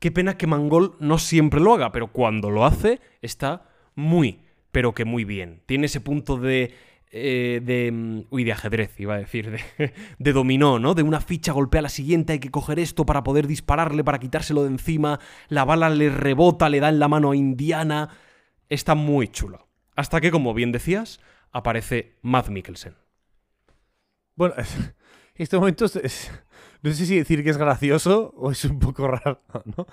Qué 0.00 0.10
pena 0.10 0.36
que 0.36 0.46
Mangol 0.48 0.96
no 0.98 1.18
siempre 1.18 1.60
lo 1.60 1.74
haga, 1.74 1.92
pero 1.92 2.08
cuando 2.08 2.50
lo 2.50 2.64
hace 2.64 3.00
está 3.22 3.68
muy, 3.94 4.40
pero 4.72 4.94
que 4.94 5.04
muy 5.04 5.24
bien. 5.24 5.62
Tiene 5.66 5.86
ese 5.86 6.00
punto 6.00 6.36
de... 6.38 6.74
eh, 7.12 7.60
de... 7.62 7.92
mm, 7.92 8.20
Uy, 8.30 8.44
de 8.44 8.52
ajedrez, 8.52 8.98
iba 8.98 9.14
a 9.14 9.18
decir, 9.18 9.50
de, 9.50 9.92
de 10.18 10.32
dominó, 10.32 10.78
¿no? 10.78 10.94
De 10.94 11.02
una 11.02 11.20
ficha 11.20 11.52
golpea 11.52 11.80
a 11.80 11.82
la 11.82 11.88
siguiente, 11.90 12.32
hay 12.32 12.38
que 12.40 12.50
coger 12.50 12.78
esto 12.78 13.04
para 13.04 13.22
poder 13.22 13.46
dispararle, 13.46 14.02
para 14.02 14.18
quitárselo 14.18 14.62
de 14.62 14.70
encima, 14.70 15.20
la 15.48 15.64
bala 15.64 15.90
le 15.90 16.08
rebota, 16.08 16.68
le 16.70 16.80
da 16.80 16.88
en 16.88 16.98
la 16.98 17.08
mano 17.08 17.32
a 17.32 17.36
Indiana. 17.36 18.08
Está 18.70 18.94
muy 18.94 19.28
chulo. 19.28 19.68
Hasta 19.96 20.20
que, 20.20 20.30
como 20.30 20.54
bien 20.54 20.72
decías, 20.72 21.20
aparece 21.52 22.16
Matt 22.22 22.48
Mikkelsen. 22.48 22.94
Bueno, 24.34 24.54
este 25.34 25.58
momento 25.58 25.84
no 26.82 26.92
sé 26.92 27.06
si 27.06 27.16
decir 27.16 27.42
que 27.44 27.50
es 27.50 27.56
gracioso 27.58 28.32
o 28.36 28.50
es 28.50 28.64
un 28.64 28.78
poco 28.78 29.06
raro, 29.08 29.40
¿no? 29.76 29.86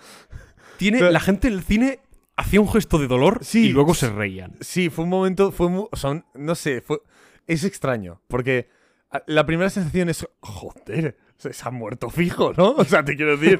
Tiene, 0.77 0.99
Pero- 0.99 1.11
la 1.11 1.19
gente 1.19 1.47
en 1.47 1.53
el 1.55 1.63
cine 1.63 1.99
hacía 2.35 2.61
un 2.61 2.69
gesto 2.69 2.99
de 2.99 3.07
dolor 3.07 3.39
Sí. 3.43 3.69
y 3.69 3.73
luego 3.73 3.93
se 3.93 4.09
reían. 4.09 4.55
Sí, 4.61 4.89
fue 4.89 5.03
un 5.05 5.09
momento, 5.09 5.51
fue 5.51 5.69
mu- 5.69 5.89
son, 5.93 6.25
no 6.35 6.53
sé, 6.55 6.81
fue, 6.81 6.99
es 7.47 7.63
extraño, 7.63 8.21
porque 8.27 8.69
a- 9.09 9.23
la 9.25 9.45
primera 9.45 9.69
sensación 9.69 10.09
es, 10.09 10.27
joder, 10.41 11.17
se, 11.38 11.51
ha 11.63 11.71
muerto 11.71 12.09
fijo, 12.09 12.53
¿no? 12.55 12.75
O 12.77 12.85
sea, 12.85 13.03
te 13.03 13.15
quiero 13.15 13.38
decir, 13.38 13.57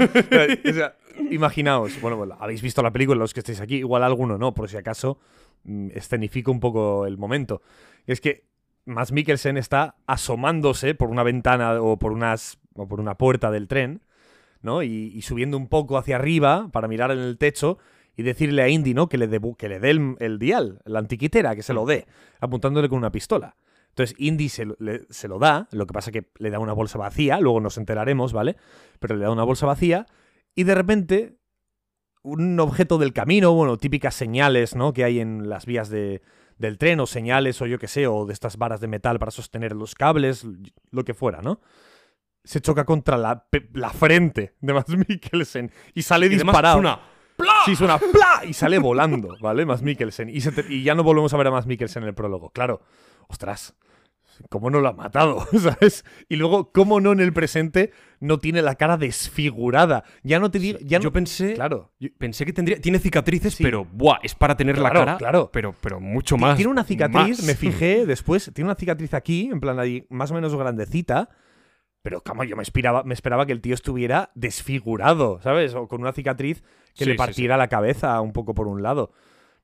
o 0.69 0.73
sea, 0.73 0.95
imaginaos, 1.32 1.99
bueno, 2.01 2.23
habéis 2.39 2.61
visto 2.61 2.84
la 2.84 2.91
película, 2.91 3.17
los 3.19 3.34
que 3.34 3.39
estáis 3.39 3.61
aquí, 3.61 3.78
igual 3.78 4.03
alguno 4.03 4.38
no, 4.38 4.53
por 4.53 4.69
si 4.69 4.78
acaso 4.78 5.19
mm, 5.63 5.89
escenifico 5.95 6.51
un 6.51 6.59
poco 6.59 7.05
el 7.07 7.17
momento. 7.17 7.61
Es 8.05 8.21
que 8.21 8.45
Mads 8.86 9.11
Mikkelsen 9.11 9.57
está 9.57 9.95
asomándose 10.05 10.93
por 10.95 11.09
una 11.09 11.23
ventana 11.23 11.82
o 11.82 11.97
por, 11.97 12.11
unas, 12.13 12.59
o 12.78 12.88
por 12.88 12.99
una 12.99 13.17
puerta 13.17 13.51
del 13.51 13.67
tren, 13.67 14.01
¿no? 14.61 14.84
Y, 14.84 15.11
y 15.13 15.21
subiendo 15.23 15.57
un 15.57 15.67
poco 15.67 15.97
hacia 15.97 16.15
arriba 16.15 16.69
para 16.71 16.88
mirar 16.88 17.11
en 17.11 17.19
el 17.19 17.38
techo 17.38 17.78
y 18.15 18.23
decirle 18.23 18.61
a 18.63 18.69
Indy, 18.69 18.93
¿no? 18.93 19.09
Que 19.09 19.17
le, 19.17 19.30
debu- 19.30 19.55
que 19.57 19.69
le 19.69 19.80
dé 19.80 19.91
el, 19.91 20.15
el 20.19 20.39
dial, 20.39 20.82
la 20.86 20.99
antiquitera, 20.99 21.55
que 21.55 21.63
se 21.63 21.73
lo 21.73 21.86
dé, 21.86 22.07
apuntándole 22.39 22.89
con 22.89 22.97
una 22.97 23.11
pistola. 23.11 23.55
Entonces 23.89 24.15
Indy 24.19 24.49
se, 24.49 24.65
lo- 24.65 24.75
le- 24.80 25.05
se 25.09 25.28
lo 25.28 25.38
da, 25.39 25.67
lo 25.71 25.86
que 25.86 25.93
pasa 25.93 26.11
que 26.11 26.30
le 26.39 26.49
da 26.49 26.59
una 26.59 26.73
bolsa 26.73 26.97
vacía, 26.97 27.39
luego 27.39 27.59
nos 27.59 27.78
enteraremos, 27.78 28.34
¿vale? 28.34 28.55
Pero 28.99 29.15
le 29.15 29.23
da 29.23 29.32
una 29.32 29.43
bolsa 29.43 29.65
vacía 29.65 30.05
y 30.55 30.63
de 30.63 30.75
repente 30.75 31.38
un 32.23 32.59
objeto 32.59 32.97
del 32.97 33.13
camino, 33.13 33.53
bueno, 33.53 33.78
típicas 33.78 34.13
señales, 34.15 34.75
¿no? 34.75 34.93
Que 34.93 35.03
hay 35.03 35.19
en 35.19 35.47
las 35.49 35.65
vías 35.65 35.89
de, 35.89 36.21
del 36.57 36.78
tren, 36.78 36.99
o 36.99 37.05
señales, 37.05 37.61
o 37.61 37.67
yo 37.67 37.80
qué 37.80 37.88
sé, 37.88 38.07
o 38.07 38.25
de 38.25 38.34
estas 38.34 38.57
varas 38.57 38.82
de 38.82 38.88
metal 38.88 39.17
para 39.19 39.32
sostener 39.32 39.73
los 39.75 39.95
cables, 39.95 40.45
lo 40.91 41.05
que 41.05 41.13
fuera, 41.13 41.41
¿no? 41.41 41.61
Se 42.47 42.61
choca 42.61 42.85
contra 42.85 43.17
la, 43.17 43.45
la 43.73 43.89
frente 43.89 44.55
de 44.61 44.73
Mads 44.73 44.95
Mikkelsen 45.09 45.71
y 45.93 46.01
sale 46.01 46.27
Y 46.27 46.29
disparado. 46.29 46.75
suena 46.77 46.99
Sí, 47.65 47.75
suena 47.75 47.99
¡pla! 47.99 48.41
y 48.47 48.53
sale 48.53 48.79
volando, 48.79 49.35
¿vale? 49.41 49.65
Más 49.65 49.81
Mikkelsen. 49.83 50.29
Y, 50.29 50.41
se 50.41 50.51
te- 50.51 50.73
y 50.73 50.81
ya 50.83 50.95
no 50.95 51.03
volvemos 51.03 51.31
a 51.33 51.37
ver 51.37 51.47
a 51.47 51.51
más 51.51 51.67
Mikkelsen 51.67 52.01
en 52.03 52.09
el 52.09 52.15
prólogo. 52.15 52.49
Claro, 52.49 52.81
ostras, 53.27 53.75
¿cómo 54.49 54.71
no 54.71 54.79
lo 54.79 54.87
ha 54.87 54.93
matado? 54.93 55.45
¿Sabes? 55.59 56.03
Y 56.29 56.37
luego, 56.37 56.71
¿cómo 56.71 56.99
no 56.99 57.11
en 57.11 57.19
el 57.19 57.33
presente 57.33 57.91
no 58.19 58.39
tiene 58.39 58.63
la 58.63 58.73
cara 58.75 58.97
desfigurada? 58.97 60.03
Ya 60.23 60.39
no 60.39 60.49
te 60.49 60.57
digo. 60.57 60.79
Ya 60.81 60.97
no, 60.97 61.03
Yo 61.03 61.11
pensé, 61.13 61.53
Claro. 61.53 61.91
yo- 61.99 62.09
pensé 62.17 62.43
que 62.45 62.53
tendría. 62.53 62.79
Tiene 62.81 62.97
cicatrices, 62.97 63.53
Sí. 63.53 63.63
pero 63.63 63.85
buah, 63.85 64.17
es 64.23 64.33
para 64.33 64.57
tener 64.57 64.77
la 64.79 64.89
cara. 64.91 65.17
claro. 65.17 65.49
Pero, 65.53 65.75
pero 65.79 65.99
mucho 65.99 66.37
más. 66.37 66.55
Tiene 66.55 66.71
una 66.71 66.85
cicatriz, 66.85 67.37
más. 67.39 67.43
me 67.43 67.53
fijé 67.55 68.05
después, 68.07 68.49
tiene 68.53 68.69
una 68.69 68.75
cicatriz 68.79 69.13
aquí, 69.13 69.49
en 69.51 69.59
plan 69.59 69.79
ahí, 69.79 70.07
más 70.09 70.31
o 70.31 70.33
menos 70.33 70.55
grandecita. 70.55 71.29
Pero, 72.08 72.22
como 72.24 72.45
yo 72.45 72.55
me 72.55 72.64
esperaba, 72.64 73.03
me 73.03 73.14
esperaba 73.14 73.45
que 73.45 73.51
el 73.51 73.60
tío 73.60 73.74
estuviera 73.74 74.32
desfigurado, 74.34 75.41
¿sabes? 75.43 75.74
O 75.76 75.89
con 75.89 75.99
una 75.99 76.14
cicatriz 76.14 76.62
que 76.95 77.03
Sí, 77.03 77.05
le 77.05 77.12
sí, 77.12 77.18
partiera 77.18 77.58
la 77.58 77.68
cabeza 77.68 78.22
un 78.22 78.32
poco 78.32 78.53
por 78.53 78.70
un 78.70 78.82
lado. 78.82 79.12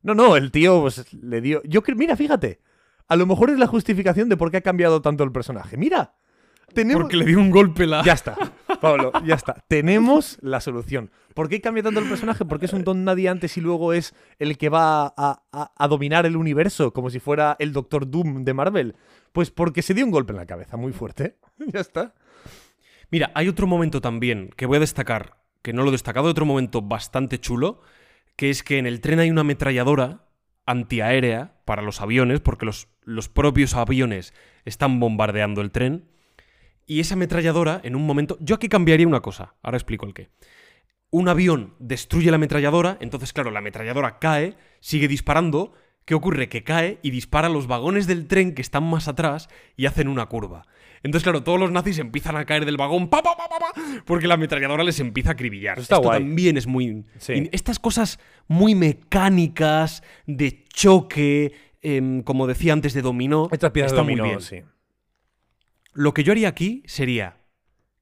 No, 0.01 0.13
no, 0.13 0.35
el 0.35 0.51
tío 0.51 0.81
pues, 0.81 1.13
le 1.13 1.39
dio. 1.39 1.61
Yo 1.63 1.81
mira, 1.95 2.17
fíjate. 2.17 2.59
A 3.07 3.15
lo 3.15 3.25
mejor 3.25 3.49
es 3.49 3.57
la 3.59 3.67
justificación 3.67 4.27
de 4.27 4.35
por 4.35 4.51
qué 4.51 4.57
ha 4.57 4.61
cambiado 4.61 5.01
tanto 5.01 5.23
el 5.23 5.31
personaje. 5.31 5.77
Mira, 5.77 6.15
tenemos. 6.73 7.03
Porque 7.03 7.15
le 7.15 7.23
dio 7.25 7.39
un 7.39 7.49
golpe 7.49 7.87
la. 7.87 8.03
Ya 8.03 8.11
está, 8.11 8.35
Pablo, 8.81 9.13
ya 9.25 9.35
está. 9.35 9.63
Tenemos 9.69 10.37
la 10.41 10.59
solución. 10.59 11.11
¿Por 11.33 11.47
qué 11.47 11.61
cambia 11.61 11.81
tanto 11.83 12.01
el 12.01 12.09
personaje? 12.09 12.43
Porque 12.43 12.65
es 12.65 12.73
un 12.73 12.83
don 12.83 13.05
nadie 13.05 13.29
antes 13.29 13.55
y 13.57 13.61
luego 13.61 13.93
es 13.93 14.13
el 14.37 14.57
que 14.57 14.67
va 14.67 15.05
a, 15.15 15.43
a- 15.53 15.71
a 15.77 15.87
dominar 15.87 16.25
el 16.25 16.35
universo, 16.35 16.91
como 16.91 17.09
si 17.09 17.19
fuera 17.21 17.55
el 17.59 17.71
Doctor 17.71 18.09
Doom 18.09 18.43
de 18.43 18.53
Marvel. 18.53 18.95
Pues 19.33 19.51
porque 19.51 19.81
se 19.81 19.93
dio 19.93 20.05
un 20.05 20.11
golpe 20.11 20.31
en 20.31 20.37
la 20.37 20.45
cabeza 20.45 20.77
muy 20.77 20.93
fuerte. 20.93 21.37
ya 21.73 21.81
está. 21.81 22.13
Mira, 23.11 23.31
hay 23.35 23.49
otro 23.49 23.67
momento 23.67 23.99
también 23.99 24.51
que 24.55 24.65
voy 24.65 24.77
a 24.77 24.79
destacar, 24.79 25.37
que 25.61 25.73
no 25.73 25.83
lo 25.83 25.89
he 25.89 25.91
destacado, 25.91 26.29
otro 26.29 26.45
momento 26.45 26.81
bastante 26.81 27.39
chulo, 27.39 27.81
que 28.35 28.49
es 28.49 28.63
que 28.63 28.77
en 28.77 28.87
el 28.87 29.01
tren 29.01 29.19
hay 29.19 29.29
una 29.29 29.41
ametralladora 29.41 30.25
antiaérea 30.65 31.61
para 31.65 31.81
los 31.81 32.01
aviones, 32.01 32.39
porque 32.39 32.65
los, 32.65 32.87
los 33.03 33.27
propios 33.27 33.75
aviones 33.75 34.33
están 34.65 34.99
bombardeando 34.99 35.61
el 35.61 35.71
tren. 35.71 36.09
Y 36.85 36.99
esa 36.99 37.15
ametralladora, 37.15 37.81
en 37.83 37.95
un 37.95 38.05
momento. 38.05 38.37
Yo 38.39 38.55
aquí 38.55 38.69
cambiaría 38.69 39.07
una 39.07 39.21
cosa, 39.21 39.55
ahora 39.61 39.77
explico 39.77 40.05
el 40.05 40.13
qué. 40.13 40.29
Un 41.09 41.29
avión 41.29 41.75
destruye 41.79 42.31
la 42.31 42.35
ametralladora, 42.35 42.97
entonces, 42.99 43.33
claro, 43.33 43.51
la 43.51 43.59
ametralladora 43.59 44.19
cae, 44.19 44.57
sigue 44.79 45.07
disparando. 45.07 45.73
¿Qué 46.05 46.15
ocurre? 46.15 46.49
Que 46.49 46.63
cae 46.63 46.99
y 47.01 47.11
dispara 47.11 47.47
a 47.47 47.51
los 47.51 47.67
vagones 47.67 48.07
del 48.07 48.27
tren 48.27 48.53
que 48.53 48.61
están 48.61 48.83
más 48.83 49.07
atrás 49.07 49.49
y 49.77 49.85
hacen 49.85 50.07
una 50.07 50.25
curva. 50.25 50.65
Entonces, 51.01 51.23
claro, 51.23 51.43
todos 51.43 51.59
los 51.59 51.71
nazis 51.71 51.99
empiezan 51.99 52.37
a 52.37 52.45
caer 52.45 52.65
del 52.65 52.77
vagón, 52.77 53.09
pa, 53.09 53.21
pa, 53.21 53.35
pa, 53.35 53.49
pa, 53.49 53.59
pa, 53.59 53.81
porque 54.05 54.27
la 54.27 54.35
ametralladora 54.35 54.83
les 54.83 54.99
empieza 55.01 55.29
a 55.29 55.33
acribillar. 55.33 55.79
Esto 55.79 55.99
guay. 56.01 56.19
también 56.19 56.57
es 56.57 56.65
muy. 56.65 57.05
Sí. 57.17 57.49
Estas 57.51 57.77
cosas 57.79 58.19
muy 58.47 58.73
mecánicas, 58.73 60.01
de 60.25 60.63
choque, 60.65 61.53
em, 61.81 62.21
como 62.23 62.47
decía 62.47 62.71
antes, 62.71 62.93
de 62.93 63.01
dominó. 63.01 63.49
Estas 63.51 63.71
piezas 63.71 63.91
de 63.91 63.97
está 63.97 64.03
muy 64.03 64.19
bien. 64.19 64.41
sí. 64.41 64.61
Lo 65.93 66.13
que 66.13 66.23
yo 66.23 66.31
haría 66.31 66.47
aquí 66.47 66.83
sería 66.85 67.37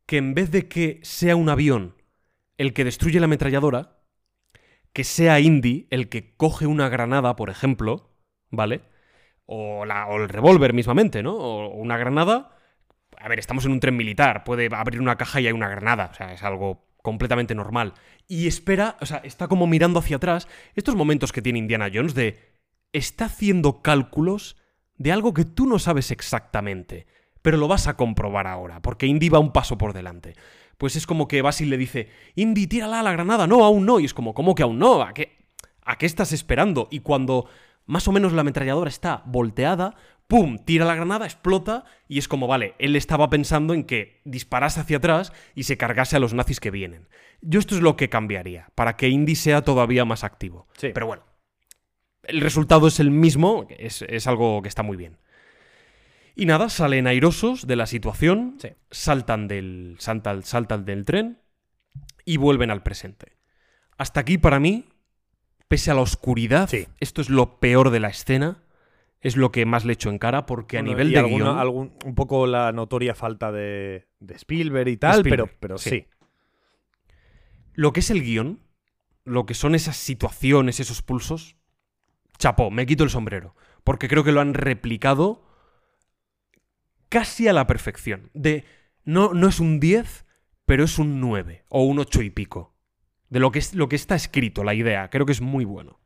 que 0.05 0.17
en 0.17 0.33
vez 0.33 0.51
de 0.51 0.67
que 0.67 0.99
sea 1.03 1.35
un 1.35 1.49
avión 1.49 1.95
el 2.57 2.73
que 2.73 2.83
destruye 2.83 3.19
la 3.19 3.25
ametralladora, 3.25 4.00
que 4.93 5.03
sea 5.03 5.39
Indy 5.39 5.87
el 5.91 6.09
que 6.09 6.35
coge 6.35 6.67
una 6.67 6.89
granada, 6.89 7.35
por 7.35 7.49
ejemplo, 7.49 8.11
¿vale? 8.49 8.81
O, 9.45 9.85
la- 9.85 10.07
o 10.07 10.17
el 10.17 10.29
revólver 10.29 10.73
mismamente, 10.73 11.23
¿no? 11.23 11.35
O 11.35 11.67
una 11.75 11.97
granada. 11.97 12.57
A 13.17 13.27
ver, 13.29 13.39
estamos 13.39 13.65
en 13.65 13.71
un 13.73 13.79
tren 13.79 13.97
militar, 13.97 14.43
puede 14.43 14.69
abrir 14.73 15.01
una 15.01 15.17
caja 15.17 15.41
y 15.41 15.47
hay 15.47 15.53
una 15.53 15.69
granada, 15.69 16.09
o 16.11 16.13
sea, 16.15 16.33
es 16.33 16.43
algo 16.43 16.87
completamente 17.01 17.55
normal. 17.55 17.93
Y 18.27 18.47
espera, 18.47 18.97
o 19.01 19.05
sea, 19.05 19.17
está 19.19 19.47
como 19.47 19.67
mirando 19.67 19.99
hacia 19.99 20.17
atrás. 20.17 20.47
Estos 20.75 20.95
momentos 20.95 21.31
que 21.31 21.41
tiene 21.41 21.59
Indiana 21.59 21.89
Jones 21.93 22.13
de. 22.15 22.39
Está 22.93 23.25
haciendo 23.25 23.81
cálculos 23.81 24.57
de 24.97 25.11
algo 25.11 25.33
que 25.33 25.45
tú 25.45 25.65
no 25.65 25.79
sabes 25.79 26.11
exactamente, 26.11 27.07
pero 27.41 27.57
lo 27.57 27.67
vas 27.67 27.87
a 27.87 27.95
comprobar 27.95 28.47
ahora, 28.47 28.81
porque 28.81 29.07
Indy 29.07 29.29
va 29.29 29.39
un 29.39 29.53
paso 29.53 29.77
por 29.77 29.93
delante. 29.93 30.35
Pues 30.81 30.95
es 30.95 31.05
como 31.05 31.27
que 31.27 31.43
Basil 31.43 31.69
le 31.69 31.77
dice, 31.77 32.09
Indy, 32.33 32.65
tírala 32.65 33.01
a 33.01 33.03
la 33.03 33.11
granada, 33.11 33.45
no, 33.45 33.63
aún 33.63 33.85
no. 33.85 33.99
Y 33.99 34.05
es 34.05 34.15
como, 34.15 34.33
¿cómo 34.33 34.55
que 34.55 34.63
aún 34.63 34.79
no? 34.79 35.03
¿A 35.03 35.13
qué, 35.13 35.45
¿A 35.83 35.99
qué 35.99 36.07
estás 36.07 36.31
esperando? 36.31 36.87
Y 36.89 37.01
cuando 37.01 37.47
más 37.85 38.07
o 38.07 38.11
menos 38.11 38.33
la 38.33 38.41
ametralladora 38.41 38.89
está 38.89 39.21
volteada, 39.27 39.93
¡pum! 40.25 40.57
Tira 40.57 40.85
la 40.85 40.95
granada, 40.95 41.25
explota 41.25 41.85
y 42.07 42.17
es 42.17 42.27
como, 42.27 42.47
vale, 42.47 42.73
él 42.79 42.95
estaba 42.95 43.29
pensando 43.29 43.75
en 43.75 43.83
que 43.83 44.21
disparase 44.25 44.79
hacia 44.79 44.97
atrás 44.97 45.33
y 45.53 45.65
se 45.65 45.77
cargase 45.77 46.15
a 46.15 46.19
los 46.19 46.33
nazis 46.33 46.59
que 46.59 46.71
vienen. 46.71 47.09
Yo 47.41 47.59
esto 47.59 47.75
es 47.75 47.81
lo 47.81 47.95
que 47.95 48.09
cambiaría, 48.09 48.71
para 48.73 48.97
que 48.97 49.07
Indy 49.07 49.35
sea 49.35 49.61
todavía 49.61 50.03
más 50.03 50.23
activo. 50.23 50.67
Sí. 50.77 50.89
Pero 50.95 51.05
bueno, 51.05 51.25
el 52.23 52.41
resultado 52.41 52.87
es 52.87 52.99
el 52.99 53.11
mismo, 53.11 53.67
es, 53.69 54.01
es 54.01 54.25
algo 54.25 54.63
que 54.63 54.69
está 54.69 54.81
muy 54.81 54.97
bien. 54.97 55.19
Y 56.35 56.45
nada, 56.45 56.69
salen 56.69 57.07
airosos 57.07 57.67
de 57.67 57.75
la 57.75 57.85
situación, 57.85 58.55
Sí. 58.59 58.69
saltan, 58.89 59.47
del, 59.47 59.95
saltan, 59.99 60.43
saltan 60.43 60.85
del 60.85 61.05
tren 61.05 61.39
y 62.25 62.37
vuelven 62.37 62.71
al 62.71 62.83
presente. 62.83 63.37
Hasta 63.97 64.21
aquí, 64.21 64.37
para 64.37 64.59
mí, 64.59 64.85
pese 65.67 65.91
a 65.91 65.93
la 65.93 66.01
oscuridad, 66.01 66.69
Sí. 66.69 66.87
esto 66.99 67.21
es 67.21 67.29
lo 67.29 67.59
peor 67.59 67.89
de 67.89 67.99
la 67.99 68.09
escena. 68.09 68.63
es 69.23 69.37
lo 69.37 69.51
que 69.51 69.67
más 69.67 69.85
le 69.85 69.93
echo 69.93 70.09
en 70.09 70.17
cara 70.17 70.47
porque 70.47 70.79
a 70.79 70.81
Bueno, 70.81 70.93
nivel 70.93 71.11
de 71.11 71.19
alguna- 71.19 71.45
guion... 71.45 71.59
algún- 71.59 71.93
un 72.05 72.15
poco 72.15 72.47
la 72.47 72.71
notoria 72.71 73.13
falta 73.13 73.51
de, 73.51 74.07
de 74.19 74.33
Spielberg 74.33 74.87
y 74.89 74.97
tal, 74.97 75.19
Spielberg, 75.19 75.47
pero, 75.49 75.57
pero 75.59 75.77
sí. 75.77 75.89
sí. 75.91 76.05
Lo 77.73 77.93
que 77.93 77.99
es 77.99 78.09
el 78.09 78.23
guion, 78.23 78.59
lo 79.23 79.45
que 79.45 79.53
son 79.53 79.75
esas 79.75 79.95
situaciones, 79.95 80.79
esos 80.79 81.03
pulsos, 81.03 81.55
chapó, 82.39 82.71
me 82.71 82.87
quito 82.87 83.03
el 83.03 83.11
sombrero. 83.11 83.55
Porque 83.83 84.07
creo 84.07 84.23
que 84.23 84.31
lo 84.31 84.41
han 84.41 84.55
replicado 84.55 85.43
casi 87.11 87.47
a 87.49 87.53
la 87.53 87.67
perfección. 87.67 88.31
De, 88.33 88.63
no, 89.03 89.33
no 89.33 89.47
es 89.49 89.59
un 89.59 89.79
10, 89.81 90.25
pero 90.65 90.85
es 90.85 90.97
un 90.97 91.19
9 91.19 91.65
o 91.67 91.83
un 91.83 91.99
8 91.99 92.21
y 92.23 92.29
pico. 92.29 92.73
De 93.29 93.39
lo 93.39 93.51
que, 93.51 93.59
es, 93.59 93.75
lo 93.75 93.87
que 93.89 93.95
está 93.97 94.15
escrito, 94.15 94.63
la 94.63 94.73
idea. 94.73 95.09
Creo 95.09 95.25
que 95.25 95.33
es 95.33 95.41
muy 95.41 95.65
bueno. 95.65 95.99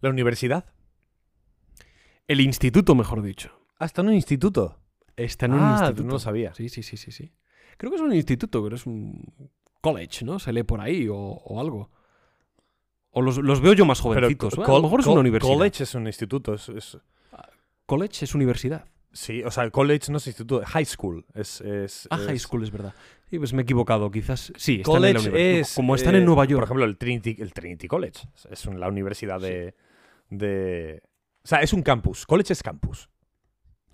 La 0.00 0.10
universidad. 0.10 0.66
El 2.26 2.40
instituto, 2.40 2.94
mejor 2.94 3.22
dicho. 3.22 3.50
Hasta 3.78 4.02
en 4.02 4.08
un 4.08 4.14
instituto. 4.14 4.78
Está 5.16 5.46
en 5.46 5.54
un 5.54 5.60
ah, 5.62 5.76
instituto. 5.80 6.04
no 6.04 6.12
lo 6.12 6.18
sabía. 6.18 6.54
Sí, 6.54 6.68
sí, 6.68 6.82
sí, 6.82 6.96
sí, 6.96 7.10
sí. 7.10 7.32
Creo 7.76 7.90
que 7.90 7.96
es 7.96 8.02
un 8.02 8.12
instituto, 8.12 8.62
pero 8.62 8.76
es 8.76 8.86
un 8.86 9.32
college, 9.80 10.24
¿no? 10.24 10.38
Se 10.38 10.52
lee 10.52 10.62
por 10.62 10.80
ahí 10.80 11.08
o, 11.08 11.16
o 11.16 11.60
algo. 11.60 11.90
O 13.10 13.22
los, 13.22 13.38
los 13.38 13.60
veo 13.60 13.72
yo 13.72 13.84
más 13.86 14.00
Pero 14.02 14.14
jovencitos. 14.14 14.54
co- 14.54 14.64
a 14.64 14.76
lo 14.76 14.82
mejor 14.82 15.00
es 15.00 15.06
una 15.06 15.20
universidad. 15.20 15.52
College 15.54 15.82
es 15.84 15.94
un 15.94 16.06
instituto. 16.06 16.54
es- 16.54 16.68
es- 16.68 16.98
College 17.88 18.24
es 18.24 18.34
universidad. 18.34 18.84
sí, 19.10 19.42
o 19.42 19.50
sea, 19.50 19.64
el 19.64 19.72
college 19.72 20.12
no 20.12 20.18
es 20.18 20.26
instituto, 20.28 20.62
high 20.64 20.84
school. 20.84 21.24
Es, 21.34 21.60
es- 21.62 22.06
Ah, 22.10 22.18
high 22.18 22.36
es- 22.36 22.42
school 22.42 22.62
es 22.62 22.70
verdad. 22.70 22.94
Sí, 23.30 23.38
pues 23.38 23.52
me 23.52 23.62
he 23.62 23.64
equivocado, 23.64 24.10
quizás. 24.10 24.52
Sí, 24.56 24.76
están 24.76 24.96
en 24.96 25.02
la 25.02 25.08
College 25.08 25.28
universidad. 25.30 25.60
es. 25.60 25.74
Como 25.74 25.94
están 25.96 26.14
eh, 26.14 26.18
en 26.18 26.24
Nueva 26.26 26.44
York. 26.44 26.60
Por 26.60 26.64
ejemplo, 26.68 26.84
el 26.84 26.96
Trinity, 26.98 27.36
el 27.40 27.52
Trinity 27.52 27.88
College. 27.88 28.20
Es 28.50 28.64
un- 28.66 28.78
la 28.78 28.88
universidad 28.88 29.40
de, 29.40 29.74
de. 30.30 31.02
O 31.44 31.48
sea, 31.48 31.60
es 31.62 31.72
un 31.72 31.82
campus. 31.82 32.26
College 32.26 32.52
es 32.52 32.62
campus. 32.62 33.08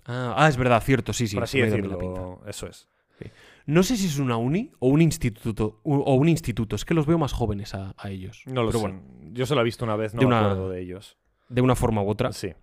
ah, 0.05 0.35
ah, 0.37 0.47
es 0.49 0.57
verdad, 0.57 0.81
cierto, 0.83 1.13
sí, 1.13 1.27
sí. 1.27 1.35
por 1.35 1.43
así 1.45 1.59
decirlo. 1.61 2.41
Eso 2.45 2.67
es. 2.67 2.87
No 3.65 3.81
sé 3.81 3.97
si 3.97 4.05
es 4.07 4.19
una 4.19 4.37
uni 4.37 4.71
o 4.79 4.89
un 4.89 5.01
instituto. 5.01 5.79
O 5.83 6.13
un 6.15 6.29
instituto. 6.29 6.75
Es 6.75 6.85
que 6.85 6.93
los 6.93 7.05
veo 7.07 7.17
más 7.17 7.31
jóvenes 7.33 7.73
a, 7.73 7.95
a 7.97 8.09
ellos. 8.11 8.43
No 8.45 8.61
lo 8.61 8.67
Pero 8.69 8.79
sé. 8.79 8.87
bueno, 8.87 9.01
Yo 9.33 9.45
solo 9.47 9.61
he 9.61 9.63
visto 9.63 9.85
una 9.85 9.95
vez, 9.95 10.13
no 10.13 10.19
De 10.19 10.25
me 10.27 10.33
una- 10.35 10.41
acuerdo 10.45 10.69
de 10.69 10.81
ellos. 10.81 11.17
de 11.49 11.61
una 11.61 11.75
forma 11.75 12.03
u 12.03 12.09
otra. 12.09 12.31
Sí. 12.33 12.53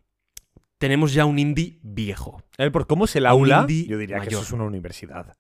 Tenemos 0.82 1.12
ya 1.14 1.26
un 1.26 1.38
indie 1.38 1.78
viejo. 1.84 2.42
A 2.58 2.64
ver, 2.64 2.72
por 2.72 2.88
cómo 2.88 3.04
es 3.04 3.14
el 3.14 3.24
aula, 3.26 3.64
yo 3.68 3.98
diría 3.98 4.18
que 4.18 4.30
eso 4.30 4.42
es 4.42 4.50
una 4.50 4.64
universidad. 4.64 5.36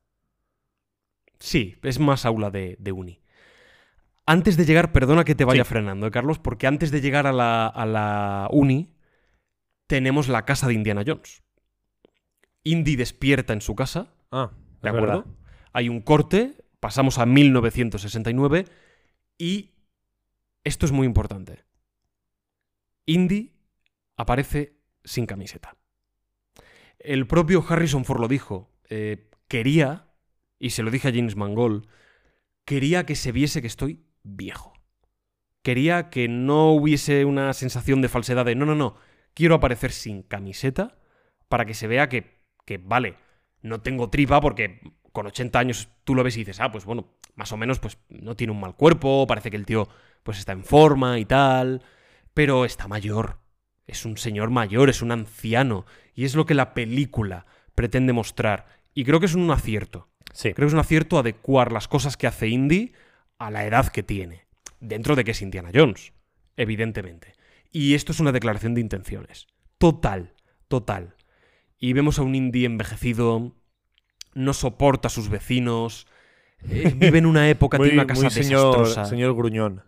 Sí, 1.40 1.74
es 1.82 1.98
más 1.98 2.24
aula 2.24 2.52
de, 2.52 2.76
de 2.78 2.92
uni. 2.92 3.20
Antes 4.24 4.56
de 4.56 4.64
llegar, 4.64 4.92
perdona 4.92 5.24
que 5.24 5.34
te 5.34 5.44
vaya 5.44 5.64
Sí. 5.64 5.70
frenando, 5.70 6.06
¿eh, 6.06 6.12
Carlos, 6.12 6.38
porque 6.38 6.68
antes 6.68 6.92
de 6.92 7.00
llegar 7.00 7.26
a 7.26 7.32
la, 7.32 7.66
a 7.66 7.84
la 7.86 8.46
uni, 8.52 8.94
tenemos 9.88 10.28
la 10.28 10.44
casa 10.44 10.68
de 10.68 10.74
Indiana 10.74 11.02
Jones. 11.04 11.42
Indy 12.62 12.94
despierta 12.94 13.52
en 13.52 13.62
su 13.62 13.74
casa, 13.74 14.14
Ah, 14.30 14.52
¿de 14.80 14.90
acuerdo? 14.90 15.24
verdad. 15.24 15.34
Hay 15.72 15.88
un 15.88 16.02
corte, 16.02 16.54
pasamos 16.78 17.18
a 17.18 17.26
1969 17.26 18.66
y 19.38 19.72
esto 20.62 20.86
es 20.86 20.92
muy 20.92 21.04
importante. 21.08 21.64
Indy 23.06 23.56
aparece 24.16 24.78
sin 25.04 25.26
camiseta. 25.26 25.76
El 26.98 27.26
propio 27.26 27.64
Harrison 27.68 28.04
Ford 28.04 28.20
lo 28.20 28.28
dijo. 28.28 28.70
eh, 28.88 29.30
quería, 29.48 30.08
y 30.58 30.70
se 30.70 30.82
lo 30.82 30.90
dije 30.90 31.08
a 31.08 31.12
James 31.12 31.36
Mangold, 31.36 31.86
quería 32.64 33.04
que 33.04 33.16
se 33.16 33.32
viese 33.32 33.60
que 33.60 33.66
estoy 33.66 34.04
viejo. 34.22 34.72
Quería 35.62 36.10
que 36.10 36.28
no 36.28 36.70
hubiese 36.72 37.24
una 37.24 37.52
sensación 37.52 38.02
de 38.02 38.08
falsedad 38.08 38.44
de 38.44 38.54
no, 38.54 38.66
no, 38.66 38.74
no, 38.74 38.96
quiero 39.34 39.54
aparecer 39.54 39.92
sin 39.92 40.22
camiseta 40.22 40.96
para 41.48 41.64
que 41.64 41.74
se 41.74 41.86
vea 41.86 42.08
que, 42.08 42.40
que 42.64 42.78
vale, 42.78 43.16
no 43.60 43.80
tengo 43.80 44.10
tripa 44.10 44.40
porque 44.40 44.80
con 45.12 45.26
80 45.26 45.58
años 45.58 45.88
tú 46.04 46.14
lo 46.14 46.24
ves 46.24 46.36
y 46.36 46.40
dices, 46.40 46.60
ah, 46.60 46.72
pues 46.72 46.84
bueno, 46.84 47.14
más 47.34 47.52
o 47.52 47.56
menos 47.56 47.78
pues 47.78 47.98
no 48.08 48.34
tiene 48.36 48.52
un 48.52 48.60
mal 48.60 48.74
cuerpo, 48.74 49.26
parece 49.26 49.50
que 49.50 49.56
el 49.56 49.66
tío 49.66 49.88
pues 50.22 50.38
está 50.38 50.52
en 50.52 50.64
forma 50.64 51.18
y 51.18 51.24
tal, 51.24 51.82
pero 52.34 52.64
está 52.64 52.88
mayor. 52.88 53.41
Es 53.86 54.04
un 54.04 54.16
señor 54.16 54.50
mayor, 54.50 54.88
es 54.90 55.02
un 55.02 55.12
anciano. 55.12 55.84
Y 56.14 56.24
es 56.24 56.34
lo 56.34 56.46
que 56.46 56.54
la 56.54 56.74
película 56.74 57.46
pretende 57.74 58.12
mostrar. 58.12 58.66
Y 58.94 59.04
creo 59.04 59.20
que 59.20 59.26
es 59.26 59.34
un 59.34 59.50
acierto. 59.50 60.08
Sí. 60.32 60.52
Creo 60.54 60.66
que 60.66 60.70
es 60.70 60.74
un 60.74 60.80
acierto 60.80 61.18
adecuar 61.18 61.72
las 61.72 61.88
cosas 61.88 62.16
que 62.16 62.26
hace 62.26 62.48
Indy 62.48 62.92
a 63.38 63.50
la 63.50 63.64
edad 63.66 63.88
que 63.88 64.02
tiene. 64.02 64.46
Dentro 64.80 65.16
de 65.16 65.24
que 65.24 65.32
es 65.32 65.42
Indiana 65.42 65.70
Jones, 65.74 66.12
evidentemente. 66.56 67.34
Y 67.70 67.94
esto 67.94 68.12
es 68.12 68.20
una 68.20 68.32
declaración 68.32 68.74
de 68.74 68.80
intenciones. 68.80 69.46
Total, 69.78 70.34
total. 70.68 71.14
Y 71.78 71.92
vemos 71.92 72.18
a 72.18 72.22
un 72.22 72.34
Indy 72.34 72.64
envejecido, 72.64 73.54
no 74.34 74.52
soporta 74.52 75.08
a 75.08 75.10
sus 75.10 75.28
vecinos, 75.28 76.06
eh, 76.68 76.92
vive 76.96 77.18
en 77.18 77.26
una 77.26 77.48
época, 77.50 77.78
Muy, 77.78 77.88
tiene 77.88 78.02
una 78.02 78.06
casa 78.06 78.22
muy 78.22 78.30
señor, 78.30 78.78
desastrosa. 78.78 79.04
señor 79.06 79.34
Gruñón. 79.34 79.82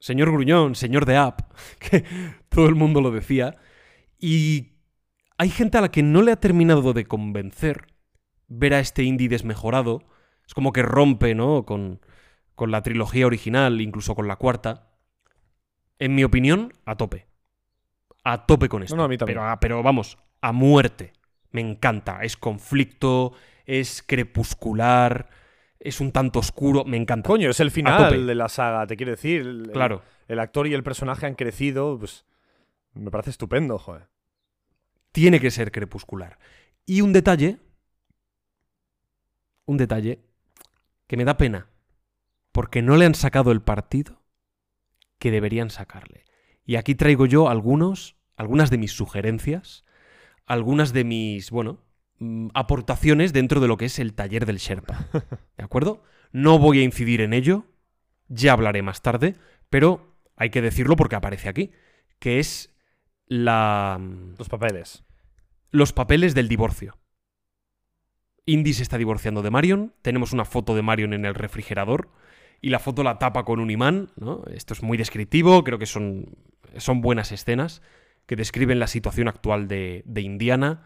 Señor 0.00 0.32
Gruñón, 0.32 0.74
señor 0.74 1.04
de 1.06 1.16
App, 1.16 1.52
que 1.78 2.04
todo 2.48 2.66
el 2.68 2.74
mundo 2.74 3.00
lo 3.00 3.10
decía. 3.12 3.56
Y 4.18 4.72
hay 5.38 5.50
gente 5.50 5.78
a 5.78 5.82
la 5.82 5.90
que 5.90 6.02
no 6.02 6.22
le 6.22 6.32
ha 6.32 6.36
terminado 6.40 6.92
de 6.92 7.04
convencer 7.06 7.86
ver 8.48 8.74
a 8.74 8.80
este 8.80 9.04
indie 9.04 9.28
desmejorado. 9.28 10.02
Es 10.46 10.54
como 10.54 10.72
que 10.72 10.82
rompe, 10.82 11.34
¿no? 11.34 11.64
Con, 11.64 12.00
con 12.56 12.70
la 12.72 12.82
trilogía 12.82 13.26
original, 13.26 13.80
incluso 13.80 14.14
con 14.16 14.26
la 14.26 14.36
cuarta. 14.36 14.88
En 15.98 16.14
mi 16.14 16.24
opinión, 16.24 16.72
a 16.86 16.96
tope. 16.96 17.26
A 18.24 18.46
tope 18.46 18.68
con 18.68 18.82
esto. 18.82 18.96
No, 18.96 19.02
no, 19.02 19.04
a 19.04 19.08
mí 19.08 19.16
también. 19.16 19.36
Pero, 19.38 19.48
a- 19.48 19.60
pero 19.60 19.82
vamos, 19.82 20.18
a 20.40 20.52
muerte. 20.52 21.12
Me 21.52 21.60
encanta. 21.60 22.22
Es 22.22 22.36
conflicto, 22.36 23.32
es 23.66 24.02
crepuscular, 24.02 25.28
es 25.80 26.00
un 26.00 26.12
tanto 26.12 26.38
oscuro. 26.38 26.84
Me 26.84 26.96
encanta. 26.96 27.26
Coño, 27.26 27.50
es 27.50 27.58
el 27.60 27.70
final 27.70 28.26
de 28.26 28.34
la 28.34 28.48
saga, 28.48 28.86
te 28.86 28.96
quiero 28.96 29.12
decir. 29.12 29.40
El, 29.40 29.64
el- 29.66 29.70
Claro. 29.72 30.02
El, 30.28 30.38
actor 30.38 30.66
y 30.68 30.74
el 30.74 30.82
personaje 30.84 31.26
han 31.26 31.34
crecido, 31.34 31.98
pues. 31.98 32.24
Me 32.94 33.10
parece 33.10 33.30
estupendo, 33.30 33.78
joder. 33.78 34.08
tiene 35.12 35.40
que 35.40 35.50
ser 35.50 35.72
crepuscular. 35.72 36.38
Y 36.86 37.00
un 37.00 37.12
detalle, 37.12 37.58
un 39.66 39.76
detalle 39.76 40.20
que 41.06 41.16
me 41.16 41.24
da 41.24 41.36
pena, 41.36 41.68
porque 42.52 42.82
no 42.82 42.96
le 42.96 43.06
han 43.06 43.14
sacado 43.14 43.52
el 43.52 43.62
partido 43.62 44.22
que 45.18 45.30
deberían 45.30 45.70
sacarle. 45.70 46.24
Y 46.64 46.76
aquí 46.76 46.94
traigo 46.94 47.26
yo 47.26 47.48
algunos, 47.48 48.16
algunas 48.36 48.70
de 48.70 48.78
mis 48.78 48.92
sugerencias, 48.92 49.84
algunas 50.46 50.92
de 50.92 51.04
mis, 51.04 51.50
bueno, 51.50 51.80
mm, 52.20 52.48
aportaciones 52.54 53.32
dentro 53.32 53.60
de 53.60 53.68
lo 53.68 53.76
que 53.76 53.86
es 53.86 53.98
el 53.98 54.14
taller 54.14 54.46
del 54.46 54.58
Sherpa. 54.58 55.08
¿De 55.58 55.64
acuerdo? 55.64 56.02
No 56.32 56.58
voy 56.58 56.78
a 56.80 56.84
incidir 56.84 57.20
en 57.20 57.32
ello, 57.32 57.64
ya 58.28 58.52
hablaré 58.52 58.82
más 58.82 59.02
tarde, 59.02 59.34
pero 59.68 60.16
hay 60.36 60.50
que 60.50 60.62
decirlo 60.62 60.96
porque 60.96 61.16
aparece 61.16 61.48
aquí, 61.48 61.72
que 62.20 62.38
es 62.38 62.72
la 63.26 63.98
mm, 64.00 64.34
Los 64.38 64.48
papeles. 64.48 65.04
los 65.72 65.92
papeles 65.92 66.34
del 66.34 66.48
divorcio. 66.48 66.96
Indy 68.46 68.72
se 68.72 68.82
está 68.82 68.98
divorciando 68.98 69.42
de 69.42 69.50
Marion, 69.50 69.94
tenemos 70.02 70.32
una 70.32 70.44
foto 70.44 70.74
de 70.74 70.82
Marion 70.82 71.12
en 71.12 71.24
el 71.24 71.34
refrigerador 71.34 72.10
y 72.60 72.70
la 72.70 72.78
foto 72.78 73.02
la 73.02 73.18
tapa 73.18 73.44
con 73.44 73.60
un 73.60 73.70
imán, 73.70 74.10
¿no? 74.16 74.42
Esto 74.52 74.74
es 74.74 74.82
muy 74.82 74.98
descriptivo, 74.98 75.62
creo 75.62 75.78
que 75.78 75.86
son, 75.86 76.36
son 76.76 77.00
buenas 77.00 77.32
escenas 77.32 77.80
que 78.26 78.36
describen 78.36 78.78
la 78.78 78.86
situación 78.86 79.28
actual 79.28 79.68
de, 79.68 80.02
de 80.04 80.20
Indiana, 80.22 80.82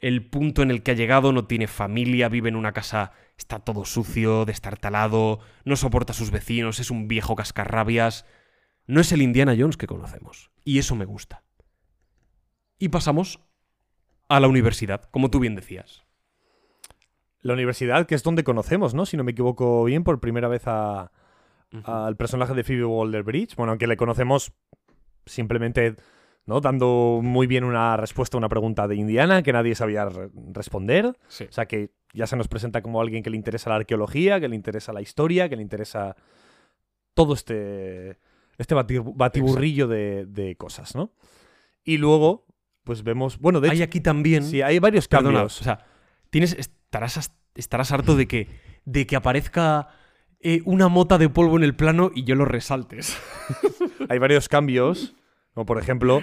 el 0.00 0.24
punto 0.26 0.62
en 0.62 0.70
el 0.70 0.82
que 0.82 0.92
ha 0.92 0.94
llegado, 0.94 1.32
no 1.32 1.46
tiene 1.46 1.66
familia, 1.66 2.28
vive 2.28 2.48
en 2.48 2.56
una 2.56 2.72
casa, 2.72 3.12
está 3.36 3.58
todo 3.58 3.84
sucio, 3.84 4.44
destartalado, 4.44 5.40
no 5.64 5.76
soporta 5.76 6.12
a 6.12 6.16
sus 6.16 6.30
vecinos, 6.30 6.80
es 6.80 6.90
un 6.90 7.08
viejo 7.08 7.36
cascarrabias, 7.36 8.24
no 8.86 9.00
es 9.00 9.12
el 9.12 9.22
Indiana 9.22 9.56
Jones 9.58 9.76
que 9.76 9.86
conocemos, 9.86 10.50
y 10.64 10.78
eso 10.78 10.94
me 10.94 11.04
gusta. 11.04 11.42
Y 12.78 12.88
pasamos 12.88 13.40
a 14.28 14.40
la 14.40 14.48
universidad, 14.48 15.04
como 15.10 15.30
tú 15.30 15.40
bien 15.40 15.56
decías. 15.56 16.04
La 17.40 17.54
universidad, 17.54 18.06
que 18.06 18.14
es 18.14 18.22
donde 18.22 18.44
conocemos, 18.44 18.94
¿no? 18.94 19.06
Si 19.06 19.16
no 19.16 19.24
me 19.24 19.32
equivoco 19.32 19.84
bien, 19.84 20.04
por 20.04 20.20
primera 20.20 20.48
vez 20.48 20.62
a, 20.66 21.10
al 21.84 22.16
personaje 22.16 22.54
de 22.54 22.64
Phoebe 22.64 22.84
Waller-Bridge. 22.84 23.56
Bueno, 23.56 23.72
aunque 23.72 23.86
le 23.86 23.96
conocemos 23.96 24.52
simplemente, 25.26 25.96
¿no? 26.48 26.60
Dando 26.60 27.20
muy 27.22 27.46
bien 27.46 27.62
una 27.62 27.96
respuesta 27.96 28.36
a 28.36 28.38
una 28.38 28.48
pregunta 28.48 28.88
de 28.88 28.96
Indiana 28.96 29.42
que 29.42 29.52
nadie 29.52 29.74
sabía 29.76 30.06
re- 30.06 30.30
responder. 30.52 31.16
Sí. 31.28 31.44
O 31.44 31.52
sea 31.52 31.66
que 31.66 31.90
ya 32.14 32.26
se 32.26 32.36
nos 32.36 32.48
presenta 32.48 32.80
como 32.82 33.00
alguien 33.00 33.22
que 33.22 33.30
le 33.30 33.36
interesa 33.36 33.70
la 33.70 33.76
arqueología, 33.76 34.40
que 34.40 34.48
le 34.48 34.56
interesa 34.56 34.92
la 34.92 35.02
historia, 35.02 35.48
que 35.48 35.56
le 35.56 35.62
interesa 35.62 36.16
todo 37.14 37.34
este, 37.34 38.18
este 38.56 38.74
bati- 38.74 39.12
batiburrillo 39.14 39.86
de, 39.88 40.24
de 40.26 40.56
cosas, 40.56 40.94
¿no? 40.96 41.12
Y 41.84 41.98
luego, 41.98 42.46
pues 42.84 43.02
vemos, 43.02 43.38
bueno, 43.38 43.60
de 43.60 43.68
Hay 43.70 43.76
hecho, 43.76 43.84
aquí 43.84 44.00
también. 44.00 44.42
sí, 44.44 44.62
hay 44.62 44.78
varios 44.78 45.06
perdona, 45.06 45.40
cambios. 45.40 45.60
o 45.60 45.64
sea, 45.64 45.84
tienes, 46.30 46.54
estarás, 46.54 47.30
estarás 47.54 47.92
harto 47.92 48.16
de 48.16 48.26
que, 48.26 48.48
de 48.86 49.06
que 49.06 49.16
aparezca 49.16 49.88
eh, 50.40 50.62
una 50.64 50.88
mota 50.88 51.18
de 51.18 51.28
polvo 51.28 51.56
en 51.58 51.64
el 51.64 51.74
plano 51.76 52.10
y 52.14 52.24
yo 52.24 52.34
lo 52.36 52.44
resaltes. 52.46 53.16
hay 54.08 54.18
varios 54.18 54.48
cambios, 54.48 55.14
como 55.58 55.66
por 55.66 55.78
ejemplo, 55.80 56.22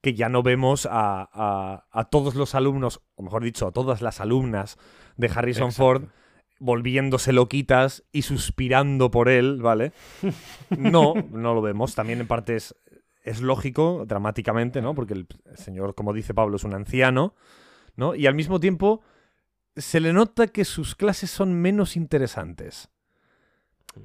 que 0.00 0.14
ya 0.14 0.28
no 0.28 0.44
vemos 0.44 0.86
a, 0.86 1.28
a- 1.32 1.88
a 1.90 2.04
todos 2.04 2.36
los 2.36 2.54
alumnos, 2.54 3.00
o 3.16 3.24
mejor 3.24 3.42
dicho, 3.42 3.66
a 3.66 3.72
todas 3.72 4.02
las 4.02 4.20
alumnas 4.20 4.78
de 5.16 5.26
Harrison 5.34 5.70
Exacto. 5.70 5.82
Ford 5.82 6.04
volviéndose 6.60 7.32
loquitas 7.32 8.04
y 8.12 8.22
suspirando 8.22 9.10
por 9.10 9.28
él, 9.30 9.60
¿vale? 9.60 9.92
No, 10.70 11.14
no 11.32 11.54
lo 11.54 11.60
vemos. 11.60 11.96
También 11.96 12.20
en 12.20 12.28
parte 12.28 12.54
es, 12.54 12.76
es 13.24 13.40
lógico, 13.40 14.04
dramáticamente, 14.06 14.80
¿no? 14.80 14.94
Porque 14.94 15.14
el 15.14 15.26
señor, 15.56 15.96
como 15.96 16.12
dice 16.12 16.32
Pablo, 16.32 16.54
es 16.54 16.62
un 16.62 16.74
anciano, 16.74 17.34
¿no? 17.96 18.14
Y 18.14 18.28
al 18.28 18.36
mismo 18.36 18.60
tiempo 18.60 19.00
se 19.74 19.98
le 19.98 20.12
nota 20.12 20.46
que 20.46 20.64
sus 20.64 20.94
clases 20.94 21.32
son 21.32 21.52
menos 21.52 21.96
interesantes. 21.96 22.90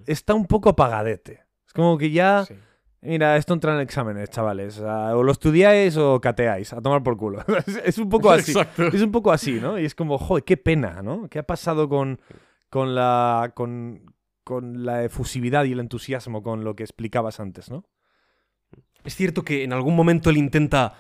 Está 0.08 0.34
un 0.34 0.48
poco 0.48 0.70
apagadete. 0.70 1.44
Es 1.68 1.74
como 1.74 1.96
que 2.00 2.10
ya... 2.10 2.46
Sí. 2.46 2.56
Mira, 3.06 3.36
esto 3.38 3.54
entra 3.54 3.74
en 3.76 3.82
exámenes, 3.82 4.30
chavales. 4.30 4.80
Ah, 4.82 5.16
O 5.16 5.24
lo 5.24 5.32
estudiáis 5.32 5.98
o 5.98 6.22
cateáis. 6.22 6.72
A 6.74 6.82
tomar 6.82 7.04
por 7.04 7.18
culo. 7.18 7.44
es, 7.68 7.76
es 7.84 7.98
un 7.98 8.10
poco 8.10 8.32
así. 8.32 8.52
Exacto. 8.52 8.88
Es 8.88 9.02
un 9.02 9.12
poco 9.12 9.32
así, 9.32 9.60
¿no? 9.60 9.78
Y 9.80 9.86
es 9.86 9.94
como, 9.96 10.18
joder, 10.18 10.44
qué 10.44 10.56
pena, 10.58 11.02
¿no? 11.02 11.28
¿Qué 11.30 11.40
ha 11.40 11.44
pasado 11.44 11.90
con, 11.90 12.20
con 12.70 12.96
la. 12.96 13.52
Con, 13.56 14.14
con 14.46 14.86
la 14.86 15.04
efusividad 15.04 15.64
y 15.66 15.72
el 15.74 15.80
entusiasmo 15.80 16.44
con 16.44 16.64
lo 16.66 16.76
que 16.76 16.84
explicabas 16.84 17.40
antes, 17.40 17.70
¿no? 17.72 17.86
Es 19.04 19.16
cierto 19.16 19.44
que 19.44 19.64
en 19.64 19.74
algún 19.74 19.96
momento 19.96 20.30
él 20.30 20.38
intenta. 20.38 20.96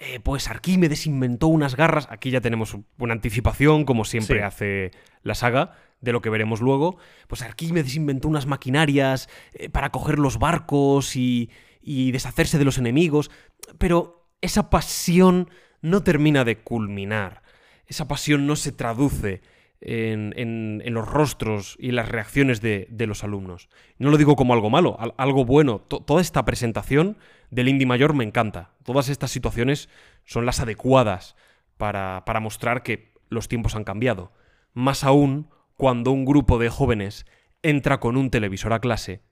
eh, 0.00 0.20
pues 0.20 0.48
Arquímedes 0.48 1.06
inventó 1.06 1.48
unas 1.48 1.76
garras. 1.76 2.06
Aquí 2.10 2.30
ya 2.30 2.40
tenemos 2.40 2.76
una 2.98 3.12
anticipación, 3.12 3.84
como 3.84 4.04
siempre 4.04 4.38
Sí. 4.38 4.42
hace 4.44 4.90
la 5.22 5.34
saga, 5.34 5.72
de 6.00 6.12
lo 6.12 6.20
que 6.20 6.30
veremos 6.30 6.60
luego. 6.60 6.96
Pues 7.28 7.42
Arquímedes 7.42 7.94
inventó 7.96 8.28
unas 8.28 8.46
maquinarias 8.46 9.28
eh, 9.52 9.68
para 9.68 9.90
coger 9.90 10.18
los 10.18 10.38
barcos 10.38 11.16
y, 11.16 11.50
y 11.82 12.12
deshacerse 12.12 12.58
de 12.58 12.64
los 12.64 12.78
enemigos. 12.78 13.30
Pero 13.78 14.26
esa 14.40 14.70
pasión 14.70 15.50
no 15.82 16.02
termina 16.02 16.44
de 16.44 16.58
culminar. 16.58 17.42
Esa 17.86 18.06
pasión 18.08 18.46
no 18.46 18.56
se 18.56 18.72
traduce 18.72 19.42
en, 19.80 20.32
en- 20.36 20.82
los 20.94 21.08
rostros 21.08 21.76
y 21.80 21.88
en 21.90 21.96
las 21.96 22.08
reacciones 22.08 22.60
de, 22.60 22.86
de 22.90 23.06
los 23.06 23.24
alumnos. 23.24 23.68
No 23.98 24.10
lo 24.10 24.16
digo 24.18 24.36
como 24.36 24.52
algo 24.54 24.70
malo, 24.70 24.96
al- 25.00 25.14
algo 25.16 25.44
bueno. 25.44 25.80
To- 25.80 26.00
toda 26.00 26.20
esta 26.20 26.44
presentación 26.44 27.16
del 27.50 27.68
Indy 27.68 27.86
Mayor 27.86 28.14
me 28.14 28.24
encanta. 28.24 28.72
Todas 28.84 29.08
estas 29.08 29.30
situaciones 29.30 29.88
son 30.24 30.46
las 30.46 30.60
adecuadas 30.60 31.34
para, 31.78 32.24
para 32.26 32.40
mostrar 32.40 32.82
que 32.82 33.12
los 33.30 33.48
tiempos 33.48 33.74
han 33.74 33.84
cambiado. 33.84 34.32
Más 34.74 35.02
aún 35.02 35.48
cuando 35.80 36.10
un 36.10 36.26
grupo 36.26 36.58
de 36.58 36.68
jóvenes 36.68 37.24
entra 37.62 38.00
con 38.00 38.18
un 38.18 38.28
televisor 38.28 38.74
a 38.74 38.80
clase 38.80 39.22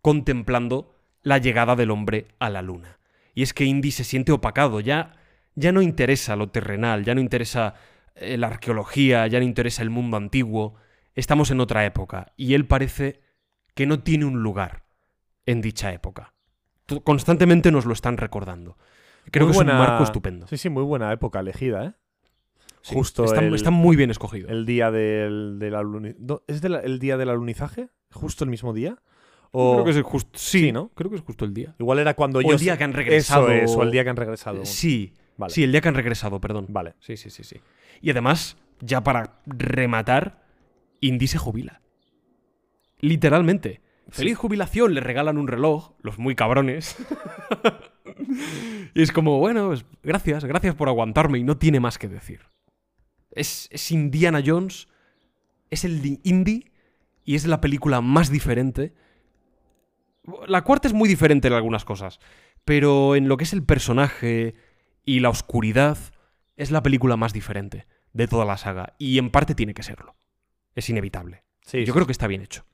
contemplando 0.00 0.94
la 1.22 1.38
llegada 1.38 1.74
del 1.74 1.90
hombre 1.90 2.28
a 2.38 2.50
la 2.50 2.62
luna. 2.62 3.00
Y 3.34 3.42
es 3.42 3.52
que 3.52 3.64
Indy 3.64 3.90
se 3.90 4.04
siente 4.04 4.30
opacado, 4.30 4.78
ya, 4.78 5.16
ya 5.56 5.72
no 5.72 5.82
interesa 5.82 6.36
lo 6.36 6.50
terrenal, 6.50 7.04
ya 7.04 7.16
no 7.16 7.20
interesa 7.20 7.74
eh, 8.14 8.36
la 8.36 8.46
arqueología, 8.46 9.26
ya 9.26 9.40
no 9.40 9.44
interesa 9.44 9.82
el 9.82 9.90
mundo 9.90 10.16
antiguo. 10.16 10.76
Estamos 11.16 11.50
en 11.50 11.58
otra 11.58 11.84
época 11.84 12.32
y 12.36 12.54
él 12.54 12.64
parece 12.64 13.20
que 13.74 13.86
no 13.86 13.98
tiene 13.98 14.24
un 14.24 14.40
lugar 14.40 14.84
en 15.46 15.60
dicha 15.60 15.92
época. 15.92 16.32
Constantemente 17.02 17.72
nos 17.72 17.86
lo 17.86 17.92
están 17.92 18.18
recordando. 18.18 18.78
Creo 19.32 19.46
Muy 19.46 19.52
que 19.52 19.58
es 19.58 19.66
un 19.68 19.78
marco 19.78 20.04
estupendo. 20.04 20.46
Sí, 20.46 20.58
sí, 20.58 20.68
muy 20.68 20.84
buena 20.84 21.12
época 21.12 21.40
elegida, 21.40 21.84
¿eh? 21.86 21.92
Sí, 22.88 22.94
Justo 22.94 23.24
está, 23.24 23.40
el- 23.40 23.54
está 23.54 23.70
muy 23.70 23.96
bien 23.96 24.10
escogido. 24.10 24.48
El 24.48 24.64
día 24.66 24.90
del, 24.90 25.58
del 25.58 25.74
aluni- 25.74 26.16
no, 26.18 26.42
¿Es 26.46 26.60
del- 26.60 26.76
el 26.82 26.98
día 26.98 27.16
del 27.16 27.28
alunizaje? 27.28 27.88
¿Justo 28.12 28.44
el 28.44 28.50
mismo 28.50 28.72
día? 28.72 28.96
O 29.50 29.74
Creo 29.74 29.84
que 29.84 29.90
es 29.92 30.02
justo. 30.02 30.30
Sí, 30.38 30.60
Sí, 30.60 30.72
¿no? 30.72 30.90
Creo 30.94 31.10
que 31.10 31.16
es 31.16 31.22
justo 31.22 31.44
el 31.44 31.54
día. 31.54 31.74
igual 31.78 31.98
era 31.98 32.14
cuando 32.14 32.38
O 32.38 32.42
yo... 32.42 32.52
el 32.52 32.58
día 32.58 32.76
que 32.76 32.84
han 32.84 32.92
regresado. 32.92 33.48
Eso 33.50 33.64
es, 33.72 33.76
o 33.76 33.82
el 33.82 33.90
día 33.90 34.04
que 34.04 34.10
han 34.10 34.16
regresado. 34.16 34.64
Sí, 34.64 35.14
Vale. 35.36 35.52
sí, 35.52 35.64
el 35.64 35.72
día 35.72 35.80
que 35.80 35.88
han 35.88 35.94
regresado, 35.94 36.40
perdón. 36.40 36.66
Vale. 36.68 36.94
Sí, 37.00 37.16
sí, 37.16 37.30
sí, 37.30 37.44
sí. 37.44 37.56
Y 38.00 38.10
además, 38.10 38.56
ya 38.80 39.02
para 39.02 39.40
rematar, 39.46 40.42
Indy 41.00 41.26
se 41.26 41.38
jubila. 41.38 41.80
Literalmente. 43.00 43.80
Feliz 44.10 44.36
jubilación, 44.38 44.94
le 44.94 45.00
regalan 45.00 45.36
un 45.36 45.48
reloj, 45.48 45.92
los 46.02 46.18
muy 46.18 46.34
cabrones. 46.34 46.96
y 48.94 49.02
es 49.02 49.12
como, 49.12 49.38
bueno, 49.38 49.68
pues, 49.68 49.84
gracias, 50.02 50.44
gracias 50.44 50.74
por 50.74 50.88
aguantarme 50.88 51.38
y 51.38 51.44
no 51.44 51.56
tiene 51.58 51.78
más 51.80 51.98
que 51.98 52.08
decir. 52.08 52.40
Es, 53.38 53.68
es 53.70 53.90
Indiana 53.92 54.42
Jones, 54.44 54.88
es 55.70 55.84
el 55.84 56.02
di- 56.02 56.20
Indy 56.24 56.64
y 57.24 57.34
es 57.34 57.46
la 57.46 57.60
película 57.60 58.00
más 58.00 58.30
diferente. 58.30 58.94
La 60.46 60.62
cuarta 60.62 60.88
es 60.88 60.94
muy 60.94 61.08
diferente 61.08 61.48
en 61.48 61.54
algunas 61.54 61.84
cosas, 61.84 62.20
pero 62.64 63.14
en 63.16 63.28
lo 63.28 63.36
que 63.36 63.44
es 63.44 63.52
el 63.52 63.62
personaje 63.64 64.54
y 65.04 65.20
la 65.20 65.30
oscuridad, 65.30 65.96
es 66.56 66.70
la 66.70 66.82
película 66.82 67.16
más 67.16 67.32
diferente 67.32 67.86
de 68.12 68.26
toda 68.28 68.44
la 68.44 68.56
saga. 68.56 68.94
Y 68.98 69.18
en 69.18 69.30
parte 69.30 69.54
tiene 69.54 69.72
que 69.74 69.82
serlo. 69.82 70.16
Es 70.74 70.90
inevitable. 70.90 71.44
Sí, 71.62 71.80
Yo 71.80 71.86
sí, 71.86 71.92
creo 71.92 72.06
que 72.06 72.12
está 72.12 72.26
bien 72.26 72.42
hecho. 72.42 72.64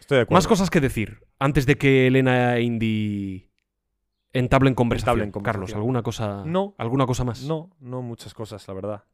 estoy 0.00 0.16
de 0.16 0.22
acuerdo. 0.22 0.36
Más 0.38 0.46
cosas 0.48 0.70
que 0.70 0.80
decir 0.80 1.20
antes 1.38 1.66
de 1.66 1.76
que 1.76 2.06
Elena 2.06 2.56
e 2.56 2.62
Indy 2.62 3.50
entablen 4.32 4.74
conversación. 4.74 5.12
Entablen 5.12 5.30
conversación. 5.30 5.66
Carlos, 5.66 5.74
¿alguna 5.76 6.02
cosa, 6.02 6.42
No. 6.46 6.74
¿alguna 6.78 7.06
cosa 7.06 7.24
más? 7.24 7.42
No, 7.44 7.70
no 7.80 8.02
muchas 8.02 8.32
cosas, 8.34 8.66
la 8.66 8.74
verdad. 8.74 9.04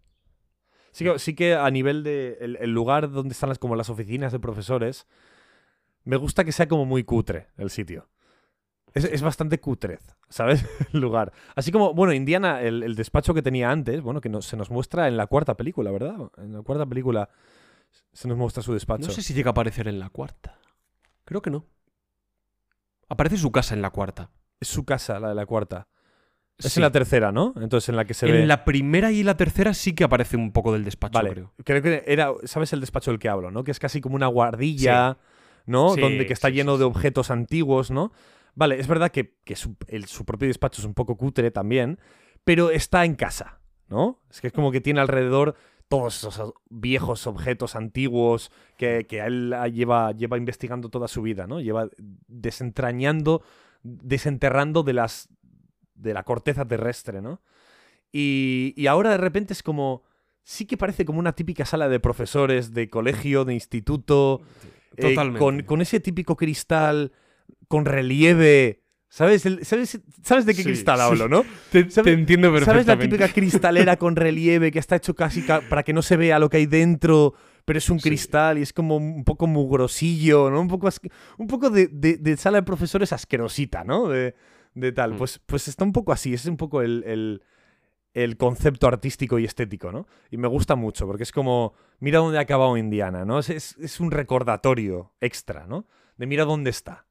Sí 0.92 1.04
que, 1.04 1.18
sí 1.18 1.34
que 1.34 1.54
a 1.54 1.70
nivel 1.70 2.02
de 2.02 2.38
el, 2.40 2.56
el 2.56 2.70
lugar 2.72 3.10
donde 3.10 3.32
están 3.32 3.48
las, 3.48 3.58
como 3.58 3.76
las 3.76 3.90
oficinas 3.90 4.32
de 4.32 4.40
profesores, 4.40 5.06
me 6.04 6.16
gusta 6.16 6.44
que 6.44 6.52
sea 6.52 6.66
como 6.68 6.84
muy 6.84 7.04
cutre 7.04 7.48
el 7.56 7.70
sitio. 7.70 8.08
Es, 8.92 9.04
es 9.04 9.22
bastante 9.22 9.60
cutrez, 9.60 10.00
¿sabes? 10.30 10.64
El 10.92 11.00
lugar. 11.00 11.32
Así 11.54 11.70
como, 11.70 11.94
bueno, 11.94 12.12
Indiana, 12.12 12.60
el, 12.60 12.82
el 12.82 12.96
despacho 12.96 13.32
que 13.34 13.40
tenía 13.42 13.70
antes, 13.70 14.00
bueno, 14.02 14.20
que 14.20 14.28
no- 14.28 14.42
se 14.42 14.56
nos 14.56 14.68
muestra 14.68 15.06
en 15.06 15.16
la 15.16 15.28
cuarta 15.28 15.56
película, 15.56 15.92
¿verdad? 15.92 16.16
En 16.38 16.54
la 16.54 16.62
cuarta 16.62 16.84
película 16.86 17.28
se 18.12 18.26
nos 18.26 18.36
muestra 18.36 18.64
su 18.64 18.72
despacho. 18.72 19.06
No 19.06 19.12
sé 19.12 19.22
si 19.22 19.32
llega 19.32 19.50
a 19.50 19.52
aparecer 19.52 19.86
en 19.86 20.00
la 20.00 20.10
cuarta. 20.10 20.58
Creo 21.24 21.40
que 21.40 21.50
no. 21.50 21.66
Aparece 23.08 23.36
su 23.36 23.52
casa 23.52 23.74
en 23.74 23.82
la 23.82 23.90
cuarta. 23.90 24.30
Es 24.58 24.66
su 24.68 24.84
casa, 24.84 25.20
la 25.20 25.28
de 25.28 25.34
la 25.36 25.46
cuarta. 25.46 25.86
Es 26.64 26.72
Sí. 26.74 26.78
en 26.80 26.82
la 26.82 26.90
tercera, 26.92 27.32
¿no? 27.32 27.54
Entonces 27.60 27.88
en 27.88 27.96
la 27.96 28.04
que 28.04 28.14
se 28.14 28.26
en 28.26 28.32
ve... 28.32 28.46
la 28.46 28.64
primera 28.64 29.10
y 29.12 29.22
la 29.22 29.36
tercera 29.36 29.74
sí 29.74 29.94
que 29.94 30.04
aparece 30.04 30.36
un 30.36 30.52
poco 30.52 30.72
del 30.72 30.84
despacho, 30.84 31.14
Vale, 31.18 31.30
creo. 31.30 31.52
creo 31.64 31.82
que 31.82 32.02
era, 32.06 32.32
¿sabes 32.44 32.72
el 32.72 32.80
despacho 32.80 33.10
del 33.10 33.18
que 33.18 33.28
hablo, 33.28 33.50
no? 33.50 33.64
Que 33.64 33.70
es 33.70 33.78
casi 33.78 34.00
como 34.00 34.14
una 34.16 34.26
guardilla, 34.26 35.18
¿no? 35.66 35.94
Sí, 35.94 36.00
Donde 36.00 36.26
que 36.26 36.32
está 36.32 36.48
lleno 36.50 36.78
de 36.78 36.84
objetos 36.84 37.30
antiguos, 37.30 37.90
¿no? 37.90 38.12
Vale, 38.54 38.78
es 38.80 38.86
verdad 38.88 39.10
que, 39.10 39.36
que 39.44 39.56
su, 39.56 39.76
el- 39.88 40.06
su 40.06 40.24
propio 40.24 40.48
despacho 40.48 40.80
es 40.82 40.86
un 40.86 40.94
poco 40.94 41.16
cutre 41.16 41.50
también, 41.50 41.98
pero 42.44 42.70
está 42.70 43.04
en 43.04 43.14
casa, 43.14 43.60
¿no? 43.88 44.20
Es 44.30 44.40
que 44.40 44.48
es 44.48 44.52
como 44.52 44.70
que 44.72 44.80
tiene 44.80 45.00
alrededor 45.00 45.54
todos 45.88 46.18
esos 46.24 46.52
viejos 46.68 47.26
objetos 47.26 47.74
antiguos 47.74 48.52
que, 48.76 49.06
que 49.08 49.18
él 49.20 49.54
lleva, 49.72 50.12
lleva 50.12 50.36
investigando 50.36 50.88
toda 50.88 51.08
su 51.08 51.20
vida, 51.22 51.46
¿no? 51.48 51.60
Lleva 51.60 51.88
desentrañando, 52.28 53.42
desenterrando 53.82 54.82
de 54.82 54.92
las 54.92 55.28
de 56.02 56.14
la 56.14 56.22
corteza 56.22 56.66
terrestre, 56.66 57.20
¿no? 57.20 57.40
Y, 58.12 58.74
y 58.76 58.86
ahora 58.86 59.10
de 59.10 59.18
repente 59.18 59.52
es 59.52 59.62
como 59.62 60.02
sí 60.42 60.64
que 60.66 60.76
parece 60.76 61.04
como 61.04 61.18
una 61.20 61.32
típica 61.32 61.64
sala 61.64 61.88
de 61.88 62.00
profesores 62.00 62.74
de 62.74 62.90
colegio, 62.90 63.44
de 63.44 63.54
instituto, 63.54 64.40
eh, 64.96 65.02
Totalmente. 65.02 65.38
con, 65.38 65.62
con 65.62 65.80
ese 65.80 66.00
típico 66.00 66.36
cristal 66.36 67.12
con 67.68 67.84
relieve. 67.84 68.82
¿Sabes, 69.08 69.44
el- 69.44 69.64
sabes, 69.64 70.00
¿Sabes 70.22 70.46
de 70.46 70.54
qué 70.54 70.62
Sí, 70.62 70.68
cristal 70.68 70.98
sí. 70.98 71.02
hablo, 71.04 71.28
no? 71.28 71.44
Te, 71.70 71.90
¿Sabes- 71.90 72.04
te 72.04 72.12
entiendo 72.12 72.48
perfectamente. 72.52 72.84
¿Sabes 72.84 72.86
la 72.86 72.98
típica 72.98 73.28
cristalera 73.32 73.96
con 73.96 74.14
relieve 74.16 74.70
que 74.70 74.78
está 74.78 74.96
hecho 74.96 75.14
casi 75.14 75.42
ca- 75.42 75.62
para 75.68 75.82
que 75.82 75.92
no 75.92 76.02
se 76.02 76.16
vea 76.16 76.38
lo 76.38 76.48
que 76.48 76.58
hay 76.58 76.66
dentro, 76.66 77.34
pero 77.64 77.78
es 77.78 77.90
un 77.90 77.98
Sí. 78.00 78.08
cristal 78.08 78.58
y 78.58 78.62
es 78.62 78.72
como 78.72 78.96
un 78.96 79.24
poco 79.24 79.46
mugrosillo, 79.48 80.50
¿no? 80.50 80.60
Un 80.60 80.68
poco, 80.68 80.88
un 81.38 81.46
poco 81.48 81.70
de, 81.70 81.88
de- 81.88 82.18
de 82.18 82.36
sala 82.36 82.58
de 82.58 82.62
profesores 82.64 83.12
asquerosita, 83.12 83.82
¿no? 83.84 84.08
De, 84.08 84.34
de 84.80 84.92
tal. 84.92 85.14
Mm. 85.14 85.18
Pues, 85.18 85.38
pues 85.46 85.68
está 85.68 85.84
un 85.84 85.92
poco 85.92 86.12
así, 86.12 86.34
es 86.34 86.46
un 86.46 86.56
poco 86.56 86.82
el, 86.82 87.04
el- 87.06 87.42
el 88.12 88.36
concepto 88.36 88.88
artístico 88.88 89.38
y 89.38 89.44
estético, 89.44 89.92
¿no? 89.92 90.08
Y 90.32 90.36
me 90.36 90.48
gusta 90.48 90.74
mucho 90.74 91.06
porque 91.06 91.22
es 91.22 91.30
como, 91.30 91.74
mira 92.00 92.18
dónde 92.18 92.38
ha 92.38 92.40
acabado 92.40 92.76
Indiana, 92.76 93.24
¿no? 93.24 93.38
Es, 93.38 93.50
es, 93.50 93.76
es 93.78 94.00
un 94.00 94.10
recordatorio 94.10 95.12
extra, 95.20 95.64
¿no? 95.68 95.86
De 96.16 96.26
mira 96.26 96.44
dónde 96.44 96.70
está. 96.70 97.06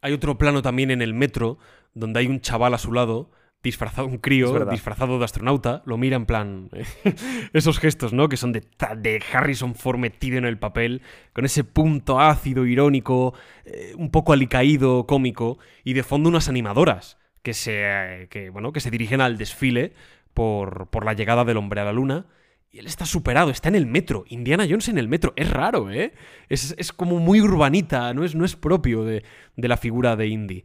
Hay 0.00 0.12
otro 0.12 0.38
plano 0.38 0.62
también 0.62 0.90
en 0.92 1.02
el 1.02 1.14
metro 1.14 1.58
donde 1.94 2.20
hay 2.20 2.26
un 2.28 2.40
chaval 2.40 2.74
a 2.74 2.78
su 2.78 2.92
lado, 2.92 3.30
disfrazado, 3.62 4.08
un 4.08 4.18
crío, 4.18 4.66
disfrazado 4.66 5.18
de 5.18 5.24
astronauta, 5.24 5.82
lo 5.86 5.96
mira 5.96 6.16
en 6.16 6.26
plan. 6.26 6.68
esos 7.52 7.78
gestos, 7.78 8.12
¿no? 8.12 8.28
Que 8.28 8.36
son 8.36 8.52
de, 8.52 8.62
de 8.98 9.22
Harrison 9.32 9.74
Ford 9.74 9.98
metido 9.98 10.38
en 10.38 10.44
el 10.44 10.58
papel, 10.58 11.02
con 11.32 11.44
ese 11.44 11.64
punto 11.64 12.20
ácido, 12.20 12.66
irónico, 12.66 13.34
eh, 13.64 13.94
un 13.96 14.10
poco 14.10 14.32
alicaído, 14.32 15.06
cómico, 15.06 15.58
y 15.84 15.92
de 15.92 16.02
fondo 16.02 16.28
unas 16.28 16.48
animadoras 16.48 17.18
que 17.42 17.54
se, 17.54 17.82
eh, 17.84 18.28
que, 18.28 18.50
bueno, 18.50 18.72
que 18.72 18.80
se 18.80 18.90
dirigen 18.90 19.20
al 19.20 19.38
desfile 19.38 19.92
por, 20.34 20.88
por 20.88 21.04
la 21.04 21.12
llegada 21.12 21.44
del 21.44 21.56
hombre 21.56 21.80
a 21.80 21.84
la 21.84 21.92
luna. 21.92 22.26
Y 22.70 22.78
él 22.78 22.86
está 22.86 23.04
superado, 23.04 23.50
está 23.50 23.68
en 23.68 23.74
el 23.74 23.86
metro. 23.86 24.24
Indiana 24.28 24.64
Jones 24.68 24.88
en 24.88 24.96
el 24.96 25.06
metro. 25.06 25.34
Es 25.36 25.50
raro, 25.50 25.90
¿eh? 25.90 26.14
Es, 26.48 26.74
es 26.78 26.90
como 26.92 27.18
muy 27.18 27.42
urbanita, 27.42 28.14
no 28.14 28.24
es, 28.24 28.34
no 28.34 28.46
es 28.46 28.56
propio 28.56 29.04
de, 29.04 29.24
de 29.56 29.68
la 29.68 29.76
figura 29.76 30.16
de 30.16 30.26
Indy. 30.28 30.64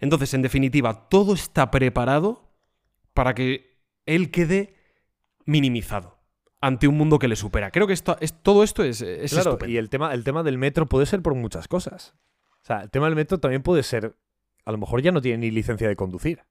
Entonces, 0.00 0.32
en 0.34 0.42
definitiva, 0.42 1.08
todo 1.08 1.34
está 1.34 1.70
preparado 1.70 2.50
para 3.14 3.34
que 3.34 3.78
él 4.06 4.30
quede 4.30 4.74
minimizado 5.44 6.18
ante 6.60 6.88
un 6.88 6.96
mundo 6.96 7.18
que 7.18 7.28
le 7.28 7.36
supera. 7.36 7.70
Creo 7.70 7.86
que 7.86 7.92
esto, 7.92 8.16
es, 8.20 8.32
todo 8.42 8.62
esto 8.64 8.82
es, 8.84 9.00
es 9.00 9.32
Claro, 9.32 9.50
estupendo. 9.50 9.72
y 9.72 9.76
el 9.76 9.88
tema, 9.90 10.12
el 10.14 10.24
tema 10.24 10.42
del 10.42 10.58
metro 10.58 10.86
puede 10.86 11.06
ser 11.06 11.22
por 11.22 11.34
muchas 11.34 11.68
cosas. 11.68 12.14
O 12.62 12.64
sea, 12.64 12.82
el 12.82 12.90
tema 12.90 13.06
del 13.06 13.14
metro 13.16 13.38
también 13.38 13.62
puede 13.62 13.82
ser. 13.82 14.16
A 14.64 14.72
lo 14.72 14.78
mejor 14.78 15.00
ya 15.02 15.12
no 15.12 15.20
tiene 15.20 15.38
ni 15.38 15.50
licencia 15.50 15.88
de 15.88 15.96
conducir. 15.96 16.42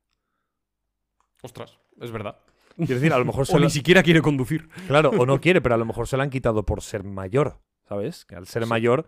Ostras, 1.41 1.77
es 2.01 2.11
verdad. 2.11 2.37
Quiero 2.75 2.95
decir, 2.95 3.13
a 3.13 3.19
lo 3.19 3.25
mejor 3.25 3.45
se 3.47 3.55
O 3.55 3.59
ni 3.59 3.69
siquiera 3.69 4.03
quiere 4.03 4.21
conducir. 4.21 4.69
Claro, 4.87 5.09
o 5.11 5.25
no 5.25 5.39
quiere, 5.39 5.61
pero 5.61 5.75
a 5.75 5.77
lo 5.77 5.85
mejor 5.85 6.07
se 6.07 6.17
lo 6.17 6.23
han 6.23 6.29
quitado 6.29 6.63
por 6.65 6.81
ser 6.81 7.03
mayor, 7.03 7.59
¿sabes? 7.87 8.25
Que 8.25 8.35
al 8.35 8.47
ser 8.47 8.63
Sí. 8.63 8.69
mayor 8.69 9.07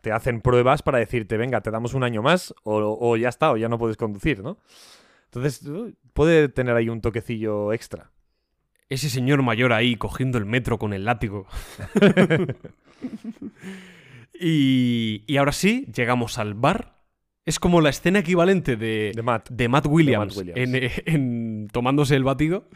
te 0.00 0.12
hacen 0.12 0.40
pruebas 0.40 0.82
para 0.82 0.98
decirte, 0.98 1.36
venga, 1.36 1.60
te 1.60 1.70
damos 1.70 1.94
un 1.94 2.04
año 2.04 2.22
más 2.22 2.54
o, 2.64 2.98
o 3.00 3.16
ya 3.16 3.28
está, 3.28 3.52
o 3.52 3.56
ya 3.56 3.68
no 3.68 3.78
puedes 3.78 3.96
conducir, 3.96 4.42
¿no? 4.42 4.58
Entonces, 5.26 5.62
uh, 5.66 5.94
puede 6.12 6.48
tener 6.48 6.74
ahí 6.74 6.88
un 6.88 7.00
toquecillo 7.00 7.72
extra. 7.72 8.10
Ese 8.88 9.10
señor 9.10 9.42
mayor 9.42 9.72
ahí 9.72 9.96
cogiendo 9.96 10.38
el 10.38 10.46
metro 10.46 10.78
con 10.78 10.94
el 10.94 11.04
látigo. 11.04 11.46
y, 14.40 15.24
y 15.26 15.36
ahora 15.36 15.52
sí, 15.52 15.86
llegamos 15.94 16.38
al 16.38 16.54
bar. 16.54 16.96
Es 17.44 17.58
como 17.58 17.80
la 17.80 17.90
escena 17.90 18.20
equivalente 18.20 18.76
de, 18.76 19.12
De 19.14 19.22
Matt. 19.22 19.50
de 19.50 19.68
Matt 19.68 19.86
Williams, 19.86 20.36
Williams. 20.36 20.58
En, 20.58 20.74
eh, 20.74 20.92
en 21.04 21.68
tomándose 21.70 22.16
el 22.16 22.24
batido. 22.24 22.68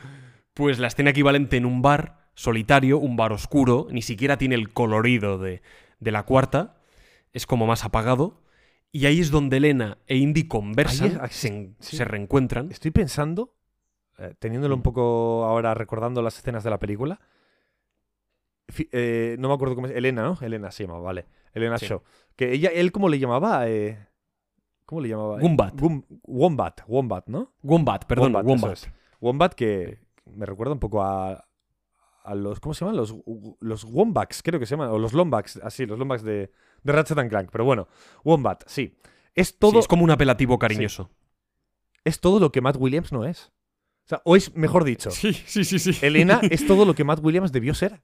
Pues 0.54 0.78
la 0.78 0.88
escena 0.88 1.10
equivalente 1.10 1.56
en 1.56 1.64
un 1.64 1.80
bar 1.80 2.22
solitario, 2.34 2.98
un 2.98 3.16
bar 3.16 3.32
oscuro, 3.32 3.86
ni 3.90 4.02
siquiera 4.02 4.36
tiene 4.36 4.54
el 4.54 4.72
colorido 4.72 5.38
de, 5.38 5.62
de 6.00 6.10
la 6.10 6.24
cuarta, 6.24 6.81
es 7.32 7.46
como 7.46 7.66
más 7.66 7.84
apagado. 7.84 8.40
Y 8.90 9.06
ahí 9.06 9.20
es 9.20 9.30
donde 9.30 9.56
Elena 9.56 9.98
e 10.06 10.16
Indy 10.16 10.46
conversan, 10.48 11.20
es- 11.24 11.32
se, 11.34 11.48
en- 11.48 11.76
sí. 11.80 11.96
se 11.96 12.04
reencuentran. 12.04 12.70
Estoy 12.70 12.90
pensando, 12.90 13.54
eh, 14.18 14.34
teniéndolo 14.38 14.74
un 14.74 14.82
poco 14.82 15.44
ahora 15.44 15.72
recordando 15.74 16.20
las 16.22 16.36
escenas 16.38 16.62
de 16.64 16.70
la 16.70 16.78
película. 16.78 17.20
eh, 18.92 19.36
no 19.38 19.48
me 19.48 19.54
acuerdo 19.54 19.74
cómo 19.74 19.86
es. 19.86 19.94
Elena, 19.96 20.22
¿no? 20.22 20.38
Elena 20.40 20.70
se 20.70 20.84
llamaba, 20.84 21.00
vale. 21.00 21.26
Elena 21.52 21.78
Sí. 21.78 21.86
Shaw. 21.86 22.02
Que 22.36 22.52
ella, 22.52 22.70
él, 22.70 22.92
¿cómo 22.92 23.08
le 23.08 23.18
llamaba? 23.18 23.68
Eh, 23.68 23.98
¿Cómo 24.86 25.00
le 25.00 25.08
llamaba? 25.08 25.36
Wombat. 25.38 25.74
Wombat, 26.24 26.80
Wombat, 26.86 27.26
¿no? 27.28 27.52
Wombat, 27.62 28.04
perdón, 28.06 28.26
Wombat, 28.34 28.44
Wombat. 28.46 28.72
eso 28.72 28.86
es. 28.88 28.92
Wombat 29.20 29.54
que 29.54 29.98
me 30.26 30.46
recuerda 30.46 30.72
un 30.72 30.78
poco 30.80 31.02
a, 31.02 31.44
a 32.24 32.34
los. 32.34 32.60
¿Cómo 32.60 32.72
se 32.74 32.84
llaman? 32.84 32.96
Los, 32.96 33.14
los 33.60 33.84
Wombats, 33.84 34.42
creo 34.42 34.58
que 34.60 34.66
se 34.66 34.70
llaman. 34.74 34.88
O 34.90 34.98
los 34.98 35.12
Lombax, 35.12 35.58
así, 35.62 35.84
los 35.86 35.98
Lombax 35.98 36.22
de, 36.22 36.50
de 36.82 36.92
Ratchet 36.92 37.18
and 37.18 37.30
Clank. 37.30 37.50
Pero 37.50 37.64
bueno, 37.64 37.88
Wombat, 38.24 38.64
sí. 38.66 38.96
Es 39.34 39.48
Sí, 39.48 39.56
todo, 39.58 39.78
es 39.78 39.88
como 39.88 40.04
un 40.04 40.10
apelativo 40.10 40.58
cariñoso. 40.58 41.10
es 42.04 42.20
todo 42.20 42.38
lo 42.40 42.52
que 42.52 42.60
Matt 42.60 42.76
Williams 42.78 43.12
no 43.12 43.24
es. 43.24 43.52
O 44.04 44.08
sea, 44.08 44.22
o 44.24 44.36
es, 44.36 44.54
mejor 44.54 44.84
dicho, 44.84 45.10
Sí, 45.12 45.32
sí, 45.32 45.64
sí, 45.64 45.78
sí. 45.78 45.96
Elena 46.04 46.40
es 46.50 46.66
todo 46.66 46.84
lo 46.84 46.94
que 46.94 47.04
Matt 47.04 47.20
Williams 47.22 47.52
debió 47.52 47.74
ser. 47.74 48.02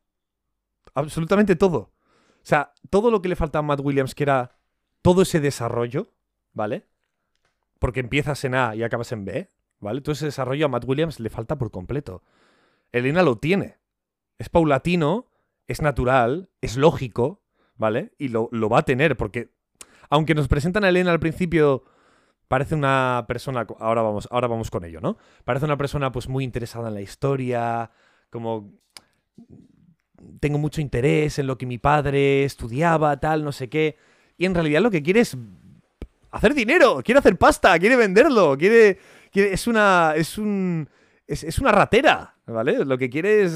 Absolutamente 0.94 1.56
todo. 1.56 1.78
O 1.78 2.44
sea, 2.48 2.72
todo 2.88 3.10
lo 3.10 3.20
que 3.20 3.28
le 3.28 3.36
falta 3.36 3.58
a 3.58 3.62
Matt 3.62 3.80
Williams, 3.80 4.14
que 4.14 4.22
era 4.22 4.56
todo 5.02 5.22
ese 5.22 5.40
desarrollo, 5.40 6.12
¿vale? 6.52 6.86
Porque 7.78 8.00
empiezas 8.00 8.42
en 8.44 8.54
A 8.54 8.74
y 8.74 8.82
acabas 8.82 9.12
en 9.12 9.24
B, 9.24 9.48
¿vale? 9.80 10.00
Todo 10.00 10.12
ese 10.12 10.24
desarrollo 10.26 10.66
a 10.66 10.68
Matt 10.68 10.84
Williams 10.86 11.20
le 11.20 11.30
falta 11.30 11.58
por 11.58 11.70
completo. 11.70 12.22
Elena 12.92 13.22
lo 13.22 13.36
tiene. 13.36 13.76
Es 14.38 14.48
paulatino, 14.48 15.26
es 15.66 15.82
natural, 15.82 16.48
es 16.62 16.76
lógico, 16.76 17.42
¿vale? 17.78 18.12
Y 18.18 18.28
lo, 18.28 18.48
lo 18.52 18.68
va 18.68 18.80
a 18.80 18.84
tener, 18.84 19.16
porque 19.16 19.48
aunque 20.10 20.34
nos 20.34 20.48
presentan 20.48 20.84
a 20.84 20.90
Elena 20.90 21.12
al 21.12 21.20
principio, 21.20 21.84
parece 22.48 22.74
una 22.74 23.24
persona. 23.28 23.66
Ahora 23.78 24.02
vamos, 24.02 24.28
ahora 24.30 24.48
vamos 24.48 24.70
con 24.70 24.84
ello, 24.84 25.00
¿no? 25.00 25.16
Parece 25.44 25.64
una 25.64 25.76
persona 25.76 26.12
pues 26.12 26.28
muy 26.28 26.44
interesada 26.44 26.88
en 26.88 26.94
la 26.94 27.00
historia, 27.00 27.90
como 28.30 28.72
tengo 30.40 30.58
mucho 30.58 30.80
interés 30.80 31.38
en 31.38 31.46
lo 31.46 31.56
que 31.56 31.66
mi 31.66 31.78
padre 31.78 32.44
estudiaba, 32.44 33.18
tal, 33.18 33.44
no 33.44 33.52
sé 33.52 33.68
qué. 33.68 33.96
Y 34.36 34.46
en 34.46 34.54
realidad 34.54 34.82
lo 34.82 34.90
que 34.90 35.02
quiere 35.02 35.20
es 35.20 35.36
hacer 36.30 36.54
dinero, 36.54 37.00
quiere 37.04 37.20
hacer 37.20 37.36
pasta, 37.36 37.78
quiere 37.78 37.96
venderlo, 37.96 38.56
quiere. 38.58 38.98
es 39.32 39.66
una. 39.66 40.14
Es 40.16 40.38
un. 40.38 40.88
Es, 41.26 41.44
es 41.44 41.58
una 41.58 41.72
ratera, 41.72 42.37
¿vale? 42.48 42.84
Lo 42.84 42.98
que 42.98 43.10
quiere 43.10 43.42
es, 43.42 43.52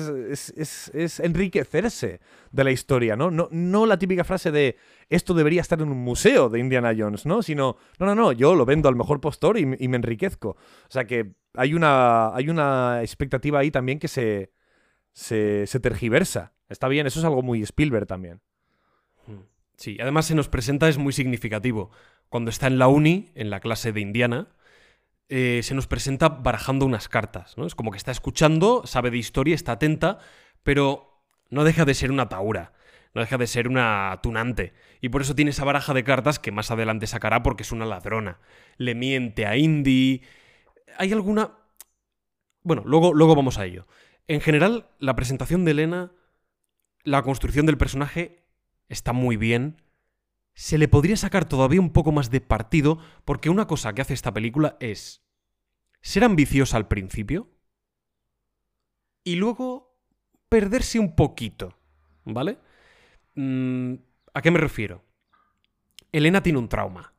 es, 0.56 0.90
es- 0.94 1.20
enriquecerse 1.20 2.20
de 2.51 2.64
la 2.64 2.70
historia, 2.70 3.16
¿no? 3.16 3.31
¿no? 3.31 3.48
No 3.51 3.86
la 3.86 3.98
típica 3.98 4.24
frase 4.24 4.51
de 4.51 4.77
esto 5.09 5.35
debería 5.35 5.60
estar 5.60 5.81
en 5.81 5.89
un 5.89 5.98
museo 5.98 6.48
de 6.48 6.59
Indiana 6.60 6.94
Jones, 6.97 7.27
¿no? 7.27 7.43
Sino, 7.43 7.77
no, 7.98 8.06
no, 8.06 8.14
no, 8.14 8.32
yo 8.32 8.55
lo 8.55 8.64
vendo 8.64 8.89
al 8.89 8.97
mejor 8.97 9.20
postor 9.20 9.59
y, 9.59 9.62
y 9.78 9.89
me 9.89 9.97
enriquezco. 9.97 10.51
O 10.51 10.90
sea 10.90 11.05
que 11.06 11.35
hay 11.55 11.74
una, 11.74 12.35
hay 12.35 12.48
una 12.48 13.01
expectativa 13.02 13.59
ahí 13.59 13.70
también 13.70 13.98
que 13.98 14.09
se, 14.09 14.52
se, 15.12 15.66
se 15.66 15.81
tergiversa. 15.81 16.55
Está 16.69 16.89
bien, 16.89 17.06
eso 17.06 17.19
es 17.19 17.24
algo 17.24 17.43
muy 17.43 17.62
Spielberg 17.62 18.06
también. 18.06 18.40
Sí, 19.77 19.98
además 20.01 20.27
se 20.27 20.35
nos 20.35 20.48
presenta, 20.48 20.89
es 20.89 20.97
muy 20.98 21.12
significativo. 21.12 21.90
Cuando 22.28 22.51
está 22.51 22.66
en 22.69 22.78
la 22.78 22.89
uni, 22.89 23.31
en 23.35 23.51
la 23.51 23.59
clase 23.60 23.93
de 23.93 24.01
Indiana, 24.01 24.48
eh, 25.35 25.63
se 25.63 25.75
nos 25.75 25.87
presenta 25.87 26.29
barajando 26.29 26.85
unas 26.85 27.09
cartas, 27.09 27.57
¿no? 27.57 27.65
Es 27.65 27.75
como 27.75 27.91
que 27.91 27.97
está 27.97 28.11
escuchando, 28.11 28.83
sabe 28.85 29.11
de 29.11 29.17
historia, 29.17 29.55
está 29.55 29.73
atenta, 29.73 30.19
pero 30.63 31.25
no 31.49 31.65
deja 31.65 31.87
de 31.87 31.95
ser 31.95 32.11
una 32.11 32.29
taura, 32.29 32.75
no 33.15 33.23
deja 33.23 33.39
de 33.39 33.47
ser 33.47 33.67
una 33.67 34.21
tunante. 34.23 34.75
Y 35.01 35.09
por 35.09 35.23
eso 35.23 35.35
tiene 35.35 35.53
esa 35.53 35.65
baraja 35.65 35.95
de 35.95 36.05
cartas 36.05 36.39
que 36.39 36.53
más 36.53 36.71
adelante 36.71 37.07
sacará 37.07 37.43
porque 37.43 37.63
es 37.63 37.73
una 37.73 37.87
ladrona. 37.87 38.41
Le 38.77 38.95
miente 38.95 39.47
a 39.47 39.57
Indy. 39.57 40.21
¿Hay 40.99 41.15
alguna...? 41.15 41.53
Bueno, 42.63 42.83
luego, 42.85 43.15
luego 43.15 43.35
vamos 43.35 43.57
a 43.57 43.65
ello. 43.65 43.87
En 44.29 44.43
general, 44.43 44.91
la 44.99 45.17
presentación 45.17 45.65
de 45.65 45.71
Elena, 45.71 46.13
la 47.05 47.23
construcción 47.23 47.65
del 47.65 47.79
personaje 47.79 48.45
está 48.91 49.15
muy 49.15 49.39
bien. 49.39 49.81
Se 50.53 50.77
le 50.77 50.89
podría 50.89 51.17
sacar 51.17 51.47
todavía 51.47 51.81
un 51.81 51.95
poco 51.95 52.13
más 52.13 52.29
de 52.29 52.43
partido 52.43 52.99
porque 53.25 53.49
una 53.49 53.67
cosa 53.67 53.95
que 53.95 54.03
hace 54.03 54.13
esta 54.13 54.35
película 54.35 54.77
es 54.79 55.22
ser 56.03 56.24
ambiciosa 56.24 56.77
al 56.77 56.89
principio 56.89 57.49
y 59.24 59.37
luego 59.37 59.97
perderse 60.49 60.99
un 60.99 61.15
poquito, 61.15 61.79
¿vale? 62.24 62.59
Mm, 63.35 63.95
¿A 64.35 64.43
qué 64.43 64.51
me 64.51 64.59
refiero? 64.59 65.05
Elena 66.11 66.43
tiene 66.43 66.59
un 66.59 66.69
trauma. 66.69 67.15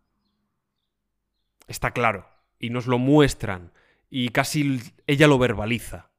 Está 1.68 1.92
claro. 1.92 2.28
Y 2.60 2.70
nos 2.70 2.86
lo 2.86 3.00
muestran. 3.00 3.74
Y 4.10 4.30
casi 4.30 4.80
ella 5.08 5.28
lo 5.28 5.40
verbaliza. 5.40 6.12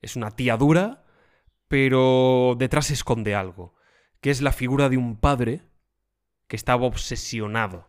Es 0.00 0.14
una 0.14 0.30
tía 0.30 0.56
dura, 0.56 1.04
pero 1.68 2.54
detrás 2.56 2.86
se 2.86 2.94
esconde 2.94 3.34
algo. 3.34 3.74
Que 4.20 4.30
es 4.30 4.40
la 4.40 4.52
figura 4.52 4.88
de 4.88 4.96
un 4.96 5.16
padre 5.18 5.62
que 6.46 6.56
estaba 6.56 6.86
obsesionado 6.86 7.88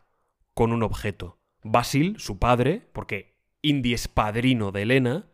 con 0.53 0.72
un 0.72 0.84
objeto. 0.84 1.40
Basil, 1.64 2.16
su 2.20 2.40
padre, 2.40 2.90
porque 2.94 3.31
Indy 3.62 3.94
es 3.94 4.08
padrino 4.08 4.72
de 4.72 4.84
Elena, 4.84 5.26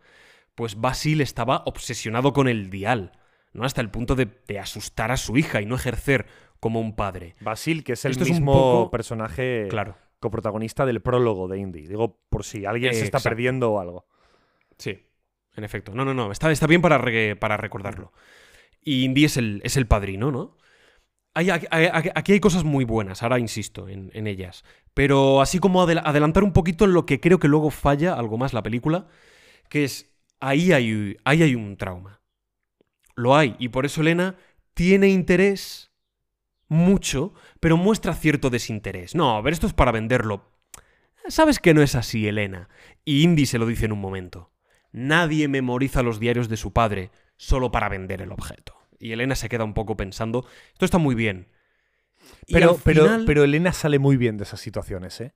pues 0.56 0.80
Basil 0.80 1.22
estaba 1.22 1.64
obsesionado 1.66 2.34
con 2.34 2.48
el 2.48 2.70
dial, 2.70 3.12
¿no? 3.54 3.64
Hasta 3.64 3.82
el 3.82 3.90
punto 3.90 4.16
de, 4.16 4.28
de 4.48 4.60
asustar 4.60 5.12
a 5.12 5.18
su 5.18 5.38
hija 5.38 5.62
y 5.62 5.66
no 5.66 5.76
ejercer 5.76 6.26
como 6.60 6.80
un 6.82 6.96
padre. 6.96 7.36
Basil, 7.42 7.84
que 7.84 7.94
es 7.94 8.06
el 8.06 8.12
Esto 8.12 8.24
es 8.24 8.30
un 8.32 8.36
mismo 8.38 8.54
poco- 8.54 8.92
personaje 8.92 9.68
Claro. 9.70 9.96
coprotagonista 10.20 10.86
del 10.86 11.02
prólogo 11.02 11.48
de 11.48 11.60
Indy. 11.60 11.88
Digo, 11.88 12.20
por 12.30 12.44
si 12.44 12.66
alguien 12.66 12.94
se 12.94 13.04
está 13.04 13.18
Exacto. 13.18 13.30
perdiendo 13.30 13.72
o 13.72 13.80
algo. 13.80 14.08
Sí, 14.78 15.00
en 15.56 15.64
efecto. 15.64 15.94
No, 15.94 16.04
no, 16.06 16.14
no. 16.14 16.32
Está, 16.32 16.52
está 16.52 16.66
bien 16.68 16.82
para, 16.82 16.98
re- 16.98 17.36
para 17.36 17.58
recordarlo. 17.58 18.12
Y 18.84 19.04
Indy 19.06 19.26
es 19.26 19.38
el, 19.38 19.62
es 19.64 19.78
el 19.78 19.86
padrino, 19.88 20.32
¿no? 20.32 20.58
Hay- 21.38 22.10
aquí 22.16 22.32
hay 22.32 22.40
cosas 22.40 22.64
muy 22.64 22.84
buenas, 22.84 23.22
ahora 23.22 23.38
insisto 23.38 23.88
en, 23.88 24.12
ellas. 24.28 24.64
Pero 24.94 25.42
así 25.42 25.60
como 25.60 25.84
adel- 25.86 26.02
adelantar 26.04 26.44
un 26.44 26.52
poquito 26.54 26.86
en 26.86 26.94
lo 26.94 27.06
que 27.06 27.20
creo 27.20 27.40
que 27.40 27.48
luego 27.48 27.70
falla 27.70 28.14
algo 28.16 28.38
más 28.38 28.54
la 28.54 28.64
película, 28.64 29.08
que 29.70 29.84
es 29.84 30.12
ahí 30.40 30.72
hay, 30.72 31.18
ahí 31.24 31.44
hay 31.44 31.56
un 31.56 31.78
trauma. 31.78 32.22
Lo 33.16 33.36
hay. 33.36 33.56
Y 33.60 33.70
por 33.70 33.86
eso 33.86 34.02
Elena 34.02 34.36
tiene 34.74 35.10
interés 35.10 35.92
mucho, 36.70 37.34
pero 37.60 37.78
muestra 37.78 38.14
cierto 38.14 38.50
desinterés. 38.50 39.14
No, 39.16 39.38
a 39.38 39.42
ver, 39.42 39.54
esto 39.54 39.68
es 39.68 39.74
para 39.74 39.92
venderlo. 39.92 40.50
Sabes 41.28 41.60
que 41.60 41.74
no 41.74 41.82
es 41.82 41.96
así, 41.96 42.28
Elena. 42.28 42.70
Y 43.06 43.24
Indy 43.24 43.46
se 43.46 43.58
lo 43.60 43.66
dice 43.66 43.86
en 43.86 43.92
un 43.92 44.02
momento. 44.02 44.52
Nadie 44.92 45.48
memoriza 45.48 46.02
los 46.02 46.20
diarios 46.20 46.50
de 46.50 46.58
su 46.58 46.74
padre 46.74 47.12
solo 47.36 47.72
para 47.72 47.90
vender 47.90 48.22
el 48.22 48.32
objeto. 48.32 48.77
Y 49.00 49.12
Elena 49.12 49.36
se 49.36 49.50
queda 49.50 49.64
un 49.64 49.74
poco 49.74 49.96
pensando, 49.98 50.46
esto 50.74 50.86
está 50.86 50.98
muy 50.98 51.16
bien. 51.16 51.48
Pero, 52.52 52.78
pero, 52.84 53.44
Elena 53.44 53.74
sale 53.74 54.00
muy 54.00 54.18
bien 54.18 54.38
de 54.38 54.44
esas 54.44 54.60
situaciones, 54.60 55.20
¿eh? 55.22 55.34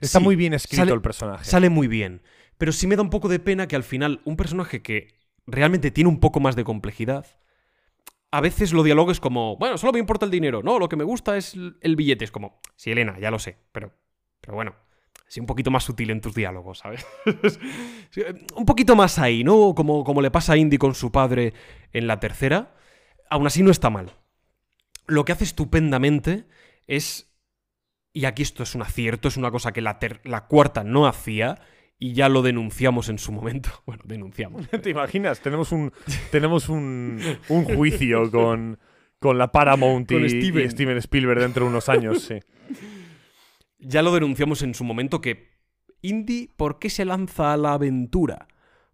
Está 0.00 0.18
Sí, 0.18 0.24
muy 0.24 0.36
bien 0.36 0.54
escrito 0.54 0.82
sale- 0.82 0.94
el 0.94 1.02
personaje. 1.02 1.44
sale 1.44 1.70
muy 1.70 1.86
bien. 1.88 2.22
Pero 2.58 2.72
sí 2.72 2.86
me 2.86 2.96
da 2.96 3.02
un 3.02 3.10
poco 3.10 3.28
de 3.28 3.38
pena 3.38 3.66
que 3.68 3.76
al 3.76 3.82
final 3.84 4.20
un 4.24 4.36
personaje 4.36 4.82
que 4.82 5.08
realmente 5.46 5.90
tiene 5.90 6.08
un 6.08 6.20
poco 6.20 6.40
más 6.40 6.56
de 6.56 6.64
complejidad, 6.64 7.26
a 8.30 8.40
veces 8.40 8.72
lo 8.72 8.82
dialogues 8.82 9.20
como, 9.20 9.56
bueno, 9.56 9.76
solo 9.78 9.92
me 9.92 9.98
importa 9.98 10.24
el 10.24 10.30
dinero, 10.30 10.62
no, 10.62 10.78
lo 10.78 10.88
que 10.88 10.96
me 10.96 11.04
gusta 11.04 11.36
es 11.36 11.54
el 11.54 11.96
billete. 11.96 12.24
Es 12.24 12.30
como, 12.30 12.60
sí, 12.76 12.90
Elena, 12.90 13.18
ya 13.20 13.30
lo 13.30 13.38
sé, 13.38 13.58
pero, 13.72 13.92
pero 14.40 14.54
bueno, 14.54 14.74
Sí, 15.28 15.40
un 15.40 15.46
poquito 15.46 15.70
más 15.70 15.84
sutil 15.84 16.10
en 16.10 16.20
tus 16.20 16.34
diálogos, 16.34 16.80
¿sabes? 16.80 17.06
Sí, 18.10 18.20
un 18.54 18.66
poquito 18.66 18.94
más 18.94 19.18
ahí, 19.18 19.42
¿no? 19.44 19.74
Como, 19.74 20.04
como 20.04 20.20
le 20.20 20.30
pasa 20.30 20.52
a 20.52 20.56
Indy 20.58 20.76
con 20.76 20.94
su 20.94 21.10
padre 21.10 21.54
en 21.94 22.06
la 22.06 22.20
tercera. 22.20 22.74
Aún 23.32 23.46
así 23.46 23.62
no 23.62 23.70
está 23.70 23.88
mal. 23.88 24.12
Lo 25.06 25.24
que 25.24 25.32
hace 25.32 25.44
estupendamente 25.44 26.44
es. 26.86 27.32
Y 28.12 28.26
aquí 28.26 28.42
esto 28.42 28.62
es 28.62 28.74
un 28.74 28.82
acierto, 28.82 29.28
es 29.28 29.38
una 29.38 29.50
cosa 29.50 29.72
que 29.72 29.80
la, 29.80 29.98
cuarta 30.48 30.84
no 30.84 31.06
hacía. 31.06 31.58
Y 31.98 32.12
ya 32.12 32.28
lo 32.28 32.42
denunciamos 32.42 33.08
en 33.08 33.18
su 33.18 33.32
momento. 33.32 33.70
Bueno, 33.86 34.02
denunciamos. 34.04 34.68
¿Te 34.82 34.90
imaginas? 34.90 35.40
Tenemos 35.40 35.72
un, 35.72 35.94
tenemos 36.30 36.68
un, 36.68 37.22
un 37.48 37.64
juicio 37.64 38.30
con, 38.30 38.78
con 39.18 39.38
la 39.38 39.50
Paramount 39.50 40.10
y, 40.10 40.14
Con 40.14 40.24
y 40.26 40.28
Steven. 40.28 40.70
Steven 40.70 40.98
Spielberg 40.98 41.40
dentro 41.40 41.64
de 41.64 41.70
unos 41.70 41.88
años, 41.88 42.22
sí. 42.24 42.38
Ya 43.78 44.02
lo 44.02 44.12
denunciamos 44.12 44.60
en 44.60 44.74
su 44.74 44.84
momento 44.84 45.22
que 45.22 45.52
Indy, 46.02 46.50
¿por 46.54 46.78
qué 46.78 46.90
se 46.90 47.06
lanza 47.06 47.54
a 47.54 47.56
la 47.56 47.72
aventura? 47.72 48.46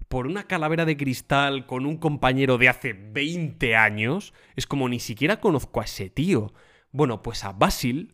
Por 0.09 0.27
una 0.27 0.45
calavera 0.45 0.85
de 0.85 0.97
cristal 0.97 1.67
con 1.67 1.87
un 1.87 1.99
compañero 1.99 2.59
de 2.59 2.69
hace 2.69 2.93
20 2.95 3.77
años. 3.77 4.33
Es 4.57 4.67
como 4.67 4.89
ni 4.89 5.01
siquiera 5.01 5.41
conozco 5.41 5.81
a 5.81 5.85
ese 5.85 6.09
tío. 6.11 6.53
Bueno, 6.91 7.23
pues 7.23 7.45
a 7.45 7.53
Basil, 7.53 8.13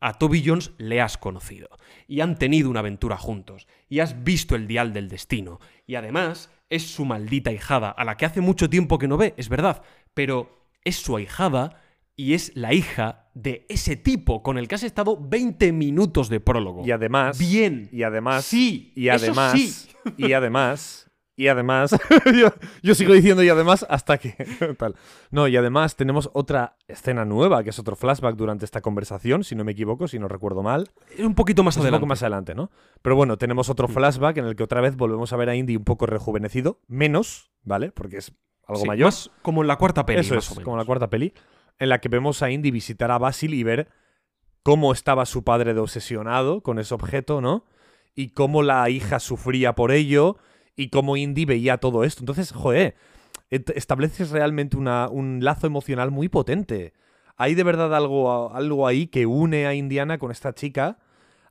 a 0.00 0.14
Toby 0.14 0.42
Jones 0.44 0.72
le 0.78 1.00
has 1.00 1.16
conocido. 1.16 1.68
Y 2.06 2.20
han 2.20 2.38
tenido 2.38 2.68
una 2.68 2.80
aventura 2.80 3.16
juntos. 3.16 3.66
Y 3.88 4.00
has 4.00 4.22
visto 4.22 4.54
el 4.54 4.66
dial 4.66 4.92
del 4.92 5.08
destino. 5.08 5.60
Y 5.86 5.94
además 5.94 6.50
es 6.68 6.86
su 6.86 7.04
maldita 7.04 7.52
hijada, 7.52 7.90
a 7.90 8.04
la 8.04 8.16
que 8.16 8.26
hace 8.26 8.40
mucho 8.40 8.70
tiempo 8.70 8.98
que 8.98 9.08
no 9.08 9.16
ve, 9.16 9.34
es 9.36 9.48
verdad. 9.48 9.82
Pero 10.14 10.68
es 10.84 10.96
su 10.96 11.16
ahijada 11.16 11.82
y 12.16 12.34
es 12.34 12.52
la 12.54 12.74
hija 12.74 13.30
de 13.34 13.66
ese 13.68 13.96
tipo 13.96 14.42
con 14.42 14.58
el 14.58 14.68
que 14.68 14.74
has 14.74 14.82
estado 14.82 15.18
20 15.20 15.72
minutos 15.72 16.28
de 16.28 16.40
prólogo. 16.40 16.86
Y 16.86 16.90
además. 16.90 17.38
Bien. 17.38 17.88
Y 17.92 18.02
además. 18.02 18.44
Sí. 18.44 18.92
Y 18.94 19.08
además. 19.08 19.52
sí. 19.52 19.74
Y 20.16 20.32
además. 20.32 21.06
Y 21.40 21.48
además. 21.48 21.92
yo, 22.38 22.48
yo 22.82 22.94
sigo 22.94 23.14
diciendo 23.14 23.42
y 23.42 23.48
además 23.48 23.86
hasta 23.88 24.18
que. 24.18 24.32
tal. 24.78 24.94
No, 25.30 25.48
y 25.48 25.56
además 25.56 25.96
tenemos 25.96 26.28
otra 26.34 26.76
escena 26.86 27.24
nueva, 27.24 27.64
que 27.64 27.70
es 27.70 27.78
otro 27.78 27.96
flashback 27.96 28.36
durante 28.36 28.66
esta 28.66 28.82
conversación, 28.82 29.42
si 29.42 29.54
no 29.54 29.64
me 29.64 29.72
equivoco, 29.72 30.06
si 30.06 30.18
no 30.18 30.28
recuerdo 30.28 30.62
mal. 30.62 30.90
Es 31.16 31.24
un 31.24 31.34
poquito 31.34 31.62
más 31.62 31.74
Es 31.74 31.78
un 31.78 31.82
adelante. 31.84 32.00
poco 32.00 32.08
más 32.08 32.22
adelante, 32.22 32.54
¿no? 32.54 32.70
Pero 33.00 33.16
bueno, 33.16 33.38
tenemos 33.38 33.70
otro 33.70 33.88
Mm. 33.88 33.92
flashback 33.92 34.36
en 34.36 34.44
el 34.44 34.54
que 34.56 34.64
otra 34.64 34.82
vez 34.82 34.96
volvemos 34.96 35.32
a 35.32 35.36
ver 35.38 35.48
a 35.48 35.54
Indy 35.56 35.76
un 35.76 35.84
poco 35.84 36.04
rejuvenecido. 36.04 36.78
Menos, 36.88 37.50
¿vale? 37.62 37.90
Porque 37.90 38.18
es 38.18 38.32
algo 38.66 38.82
Sí, 38.82 38.86
mayor. 38.88 39.06
más 39.06 39.30
como 39.40 39.62
en 39.62 39.68
la 39.68 39.76
cuarta 39.76 40.04
peli, 40.04 40.20
Eso 40.20 40.34
más 40.34 40.44
es, 40.44 40.50
o 40.50 40.54
menos. 40.56 40.64
como 40.64 40.76
la 40.76 40.84
cuarta 40.84 41.08
peli, 41.08 41.32
en 41.78 41.88
la 41.88 42.00
que 42.02 42.10
vemos 42.10 42.42
a 42.42 42.50
Indy 42.50 42.70
visitar 42.70 43.10
a 43.10 43.16
Basil 43.16 43.54
y 43.54 43.62
ver 43.62 43.88
cómo 44.62 44.92
estaba 44.92 45.24
su 45.24 45.42
padre 45.42 45.72
de 45.72 45.80
obsesionado 45.80 46.60
con 46.62 46.78
ese 46.78 46.92
objeto, 46.92 47.40
¿no? 47.40 47.64
Y 48.14 48.30
cómo 48.34 48.62
la 48.62 48.90
hija 48.90 49.20
sufría 49.20 49.74
por 49.74 49.90
ello 49.90 50.36
y 50.76 50.88
cómo 50.90 51.16
Indy 51.16 51.44
veía 51.44 51.78
todo 51.78 52.04
esto. 52.04 52.22
Entonces, 52.22 52.52
joder, 52.52 52.94
estableces 53.50 54.30
realmente 54.30 54.76
una- 54.76 55.08
un 55.08 55.40
lazo 55.42 55.66
emocional 55.66 56.10
muy 56.10 56.28
potente. 56.28 56.92
Hay 57.36 57.54
de 57.54 57.64
verdad 57.64 57.94
algo, 57.94 58.54
algo 58.54 58.86
ahí 58.86 59.06
que 59.06 59.26
une 59.26 59.66
a 59.66 59.74
Indiana 59.74 60.18
con 60.18 60.30
esta 60.30 60.54
chica, 60.54 60.98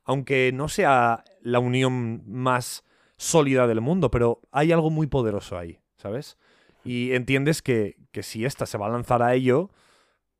aunque 0.04 0.52
no 0.52 0.68
sea 0.68 1.24
la 1.42 1.58
unión 1.58 2.22
más 2.26 2.84
sólida 3.16 3.66
del 3.66 3.80
mundo, 3.80 4.10
pero 4.10 4.40
hay 4.50 4.72
algo 4.72 4.90
muy 4.90 5.06
poderoso 5.06 5.58
ahí, 5.58 5.78
¿sabes? 5.96 6.38
Y 6.84 7.12
entiendes 7.12 7.60
que, 7.60 7.96
que 8.12 8.22
si 8.22 8.44
esta 8.46 8.64
se 8.66 8.78
va 8.78 8.86
a 8.86 8.90
lanzar 8.90 9.22
a 9.22 9.34
ello, 9.34 9.70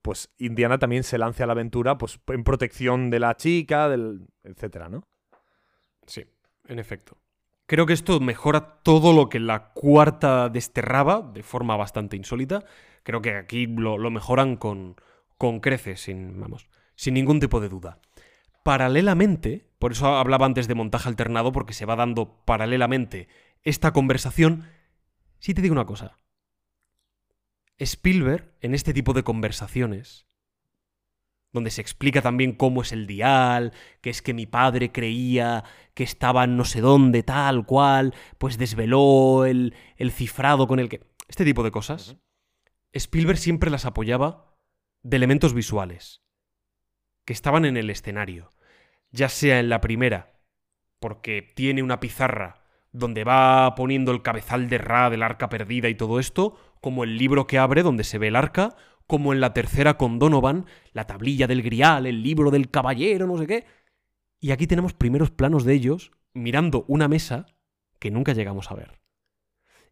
pues 0.03 0.31
Indiana 0.39 0.79
también 0.79 1.03
se 1.03 1.19
lance 1.19 1.43
a 1.43 1.47
la 1.47 1.53
aventura 1.53 1.99
pues, 1.99 2.19
en 2.29 2.43
protección 2.43 3.11
de 3.11 3.21
la 3.21 3.37
chica, 3.37 3.89
del, 3.91 4.29
etcétera, 4.45 4.89
¿no? 4.89 5.03
Sí, 6.07 6.25
en 6.69 6.79
efecto. 6.79 7.19
Creo 7.71 7.87
que 7.87 7.93
esto 7.93 8.19
mejora 8.19 8.83
todo 8.83 9.13
lo 9.13 9.29
que 9.29 9.39
la 9.39 9.71
cuarta 9.75 10.49
desterraba 10.49 11.23
de 11.23 11.45
forma 11.45 11.77
bastante 11.77 12.17
insólita. 12.17 12.65
Creo 13.05 13.23
que 13.23 13.37
aquí 13.37 13.69
lo, 13.69 13.97
mejoran 14.11 14.57
con, 14.57 14.97
con 15.39 15.61
creces, 15.61 16.01
sin, 16.01 16.41
vamos, 16.41 16.67
sin 16.97 17.15
ningún 17.15 17.39
tipo 17.39 17.61
de 17.61 17.69
duda. 17.69 18.01
Paralelamente, 18.65 19.69
por 19.79 19.93
eso 19.93 20.17
hablaba 20.17 20.47
antes 20.47 20.67
de 20.67 20.75
montaje 20.75 21.09
alternado, 21.09 21.53
porque 21.53 21.73
se 21.73 21.87
va 21.87 21.95
dando 21.95 22.45
paralelamente 22.45 23.29
esta 23.63 23.93
conversación. 23.93 24.65
Sí 25.39 25.55
te 25.55 25.63
digo 25.63 25.75
una 25.75 25.87
cosa. 25.87 26.17
Spielberg, 27.79 28.53
en 28.63 28.75
este 28.75 28.93
tipo 28.93 29.13
de 29.13 29.23
conversaciones, 29.23 30.27
donde 31.53 31.71
se 31.71 31.81
explica 31.81 32.23
también 32.23 32.53
cómo 32.53 32.83
es 32.83 32.93
el 32.93 33.07
dial, 33.07 33.73
que 34.01 34.11
es 34.11 34.23
que 34.23 34.35
mi 34.35 34.47
padre 34.47 34.93
creía 34.93 35.65
que 35.95 36.05
estaba 36.05 36.45
en 36.45 36.57
no 36.57 36.65
sé 36.65 36.81
dónde, 36.81 37.23
tal 37.23 37.67
cual, 37.67 38.15
pues 38.39 38.59
desveló 38.59 39.45
el, 39.45 39.75
el 39.97 40.13
cifrado 40.13 40.67
con 40.67 40.79
el 40.79 40.89
que... 40.89 41.01
Este 41.29 41.45
tipo 41.45 41.63
de 41.63 41.71
cosas. 41.71 42.17
Spielberg 42.93 43.39
siempre 43.39 43.71
las 43.71 43.85
apoyaba 43.85 44.57
de 45.03 45.17
elementos 45.17 45.55
visuales, 45.55 46.23
que 47.25 47.33
estaban 47.33 47.65
en 47.65 47.77
el 47.77 47.91
escenario, 47.91 48.51
ya 49.11 49.29
sea 49.29 49.61
en 49.61 49.69
la 49.69 49.81
primera, 49.81 50.41
porque 50.99 51.43
tiene 51.55 51.83
una 51.83 52.01
pizarra 52.01 52.65
donde 52.93 53.25
va 53.25 53.75
poniendo 53.77 54.13
el 54.13 54.23
cabezal 54.23 54.69
de 54.69 54.79
Ra 54.79 55.11
del 55.11 55.23
arca 55.23 55.49
perdida 55.49 55.89
y 55.89 55.95
todo 55.95 56.19
esto, 56.19 56.59
como 56.81 57.05
el 57.05 57.17
libro 57.17 57.47
que 57.47 57.59
abre 57.59 57.83
donde 57.83 58.05
se 58.05 58.19
ve 58.19 58.29
el 58.29 58.37
arca, 58.37 58.77
como 59.11 59.33
en 59.33 59.41
la 59.41 59.53
tercera 59.53 59.99
con 59.99 60.21
Donovan, 60.21 60.67
la 60.93 61.09
tablilla 61.09 61.49
del 61.49 61.63
grial, 61.63 62.07
el 62.07 62.23
libro 62.23 62.53
del 62.53 62.71
caballero, 62.71 63.27
no 63.27 63.37
sé 63.37 63.49
qué. 63.49 63.67
Y 64.39 64.53
aquí 64.53 64.69
tenemos 64.69 64.95
primeros 64.95 65.33
planos 65.33 65.65
de 65.65 65.75
ellos 65.75 66.13
mirando 66.33 66.85
una 66.87 67.09
mesa 67.09 67.47
que 67.99 68.13
nunca 68.13 68.35
llegamos 68.35 68.71
a 68.71 68.75
ver. 68.75 69.01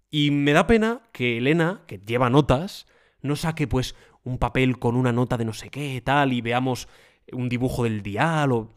Y 0.09 0.31
me 0.31 0.53
da 0.53 0.69
pena 0.69 1.03
que 1.11 1.39
Elena, 1.39 1.83
que 1.89 1.99
lleva 1.99 2.31
notas, 2.31 2.87
no 3.21 3.35
saque 3.35 3.67
pues 3.67 3.97
un 4.23 4.39
papel 4.39 4.79
con 4.79 4.95
una 4.95 5.11
nota 5.11 5.37
de 5.37 5.45
no 5.45 5.53
sé 5.53 5.69
qué, 5.69 6.01
tal, 6.01 6.33
y 6.33 6.41
veamos 6.41 6.89
un 7.33 7.49
dibujo 7.49 7.83
del 7.83 8.03
dial 8.03 8.53
o... 8.53 8.73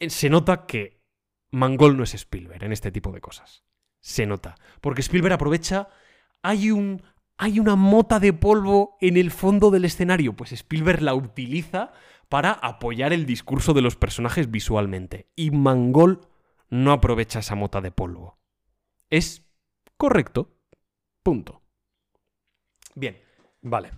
Eh, 0.00 0.10
Se 0.10 0.28
nota 0.28 0.66
que 0.66 1.00
Mangol 1.52 1.96
no 1.96 2.02
es 2.02 2.14
Spielberg 2.14 2.64
en 2.64 2.72
este 2.72 2.90
tipo 2.90 3.12
de 3.12 3.20
cosas. 3.20 3.62
Se 4.00 4.26
nota. 4.26 4.56
Porque 4.80 5.02
Spielberg 5.02 5.34
aprovecha... 5.34 5.88
Hay 6.42 6.72
un... 6.72 7.00
Hay 7.38 7.58
una 7.58 7.76
mota 7.76 8.20
de 8.20 8.32
polvo 8.32 8.96
en 9.00 9.16
el 9.16 9.30
fondo 9.30 9.70
del 9.70 9.84
escenario. 9.84 10.34
Pues 10.34 10.52
Spielberg 10.52 11.02
la 11.02 11.14
utiliza 11.14 11.92
para 12.28 12.52
apoyar 12.52 13.12
el 13.12 13.26
discurso 13.26 13.74
de 13.74 13.82
los 13.82 13.96
personajes 13.96 14.50
visualmente. 14.50 15.28
Y 15.36 15.50
Mangol 15.50 16.20
no 16.70 16.92
aprovecha 16.92 17.40
esa 17.40 17.54
mota 17.54 17.80
de 17.80 17.90
polvo. 17.90 18.38
Es 19.10 19.44
correcto. 19.96 20.56
Punto. 21.22 21.62
Bien. 22.94 23.20
Vale. 23.60 23.90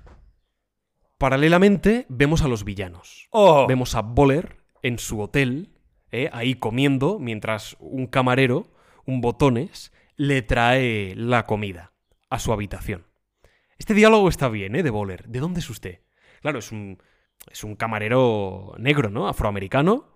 Paralelamente 1.19 2.07
vemos 2.09 2.43
a 2.43 2.49
los 2.49 2.65
villanos. 2.65 3.29
¡Oh! 3.31 3.67
Vemos 3.67 3.95
a 3.95 4.03
Boller 4.03 4.59
en 4.83 4.99
su 4.99 5.21
hotel, 5.21 5.79
eh, 6.11 6.29
ahí 6.33 6.57
comiendo, 6.57 7.19
mientras 7.19 7.77
un 7.79 8.07
camarero, 8.07 8.75
un 9.07 9.21
botones, 9.21 9.93
le 10.17 10.43
trae 10.43 11.15
la 11.17 11.47
comida 11.47 11.93
a 12.29 12.39
su 12.39 12.53
habitación. 12.53 13.07
Este 13.79 13.95
diálogo 13.95 14.29
está 14.29 14.49
bien, 14.49 14.77
¿eh? 14.77 14.83
De 14.83 14.91
Boller. 14.91 15.27
¿De 15.29 15.41
dónde 15.41 15.61
es 15.61 15.71
usted? 15.71 16.01
Claro, 16.43 16.59
es 16.59 16.73
un, 16.73 16.99
es 17.51 17.65
un 17.65 17.77
camarero 17.77 18.75
negro, 18.79 19.11
¿no? 19.11 19.29
Afroamericano. 19.29 20.13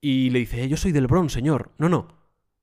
Y 0.00 0.30
le 0.30 0.40
dice, 0.40 0.62
"Eh, 0.62 0.68
yo 0.68 0.76
soy 0.76 0.92
del 0.92 1.06
Bronx, 1.06 1.32
señor. 1.32 1.72
No, 1.78 1.88
no. 1.88 2.08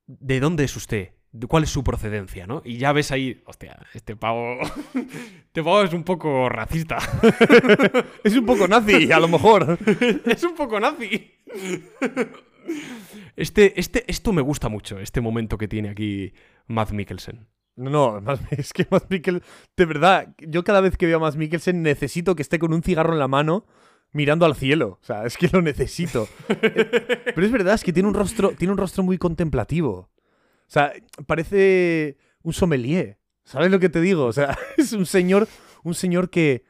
¿De 0.06 0.40
dónde 0.40 0.64
es 0.66 0.76
usted? 0.76 1.12
¿De 1.32 1.48
¿Cuál 1.48 1.64
es 1.64 1.70
su 1.72 1.84
procedencia, 1.84 2.46
no? 2.46 2.62
Y 2.64 2.78
ya 2.78 2.94
ves 2.94 3.12
ahí, 3.12 3.42
hostia, 3.48 3.80
este 3.96 4.16
pavo... 4.16 4.58
este 4.94 5.64
pavo 5.64 5.82
es 5.82 5.92
un 5.94 6.04
poco 6.04 6.48
racista. 6.48 7.00
Es 8.24 8.36
un 8.38 8.46
poco 8.46 8.68
nazi, 8.68 9.12
a 9.12 9.20
lo 9.20 9.28
mejor. 9.28 9.80
es 10.26 10.44
un 10.44 10.54
poco 10.56 10.80
nazi. 10.80 11.32
Este, 13.36 13.80
este, 13.80 14.10
esto 14.10 14.32
me 14.32 14.42
gusta 14.42 14.70
mucho, 14.70 15.00
este 15.00 15.22
momento 15.22 15.58
que 15.58 15.68
tiene 15.68 15.90
aquí 15.90 16.34
Matt 16.68 16.92
Mikkelsen. 16.92 17.48
No, 17.76 17.90
no, 17.90 18.22
más- 18.22 18.40
es 18.52 18.74
que 18.74 18.88
Matt 18.90 19.10
Mikkelsen, 19.10 19.44
de 19.76 19.86
verdad, 19.86 20.34
yo 20.40 20.64
cada 20.64 20.82
vez 20.82 20.98
que 20.98 21.06
veo 21.06 21.18
a 21.18 21.20
Matt 21.20 21.36
Mikkelsen 21.36 21.82
necesito 21.82 22.36
que 22.36 22.42
esté 22.42 22.60
con 22.60 22.74
un 22.74 22.84
cigarro 22.84 23.14
en 23.14 23.20
la 23.20 23.28
mano 23.28 23.66
mirando 24.12 24.46
al 24.46 24.56
cielo. 24.56 25.00
O 25.02 25.06
sea, 25.06 25.26
es 25.26 25.38
que 25.38 25.50
lo 25.52 25.62
necesito. 25.62 26.28
Pero 26.48 27.46
es 27.46 27.52
verdad, 27.52 27.74
es 27.74 27.84
que 27.84 27.94
tiene 27.94 28.08
un 28.10 28.16
rostro, 28.16 28.52
tiene 28.52 28.72
un 28.72 28.78
rostro 28.78 29.04
muy 29.04 29.18
contemplativo. 29.18 30.10
O 30.68 30.70
sea, 30.74 30.94
parece 31.26 32.18
un 32.44 32.54
sommelier. 32.54 33.18
¿Sabes 33.44 33.72
lo 33.72 33.80
que 33.80 33.90
te 33.90 34.02
digo? 34.02 34.26
O 34.26 34.34
sea, 34.34 34.58
es 34.78 34.94
un 34.94 35.06
señor, 35.06 35.48
un 35.84 35.96
señor 35.96 36.30
que, 36.30 36.64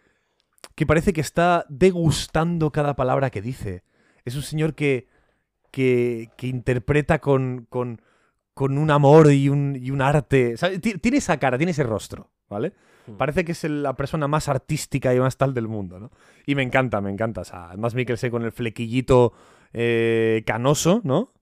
que 0.75 0.85
parece 0.85 1.13
que 1.13 1.21
está 1.21 1.65
degustando 1.69 2.71
cada 2.71 2.95
palabra 2.95 3.29
que 3.29 3.41
dice. 3.41 3.83
Es 4.25 4.35
un 4.35 4.41
señor 4.41 4.73
que, 4.73 5.07
que, 5.71 6.29
que 6.37 6.47
interpreta 6.47 7.19
con, 7.19 7.67
con, 7.69 8.01
con 8.53 8.77
un 8.77 8.91
amor 8.91 9.31
y 9.31 9.49
un, 9.49 9.77
y 9.81 9.91
un 9.91 10.01
arte. 10.01 10.55
Tiene 11.01 11.17
esa 11.17 11.37
cara, 11.37 11.57
tiene 11.57 11.71
ese 11.71 11.83
rostro, 11.83 12.31
¿vale? 12.49 12.73
Hmm. 13.07 13.17
Parece 13.17 13.43
que 13.43 13.51
es 13.53 13.63
la 13.65 13.95
persona 13.95 14.27
más 14.27 14.47
artística 14.47 15.13
y 15.13 15.19
más 15.19 15.37
tal 15.37 15.53
del 15.53 15.67
mundo, 15.67 15.99
¿no? 15.99 16.11
Y 16.45 16.55
me 16.55 16.63
encanta, 16.63 17.01
me 17.01 17.09
encanta. 17.11 17.41
O 17.41 17.45
sea, 17.45 17.69
además 17.69 17.95
Mikkelsen 17.95 18.31
con 18.31 18.43
el 18.43 18.51
flequillito 18.51 19.33
eh, 19.73 20.43
canoso, 20.45 21.01
¿no? 21.03 21.33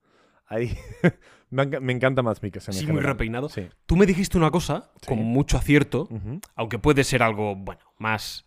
Ahí. 0.47 0.75
me, 1.49 1.63
enca- 1.63 1.79
me 1.81 1.93
encanta 1.93 2.21
Mads 2.23 2.41
Mikkelsen. 2.41 2.73
en 2.73 2.79
Sí, 2.79 2.87
muy 2.87 3.01
repeinado. 3.01 3.49
Sí. 3.49 3.67
Tú 3.85 3.95
me 3.95 4.05
dijiste 4.05 4.37
una 4.37 4.51
cosa 4.51 4.89
Sí. 5.01 5.07
con 5.07 5.19
mucho 5.19 5.57
acierto, 5.57 6.07
aunque 6.55 6.79
puede 6.79 7.03
ser 7.03 7.23
algo, 7.23 7.55
bueno, 7.55 7.81
más 7.97 8.45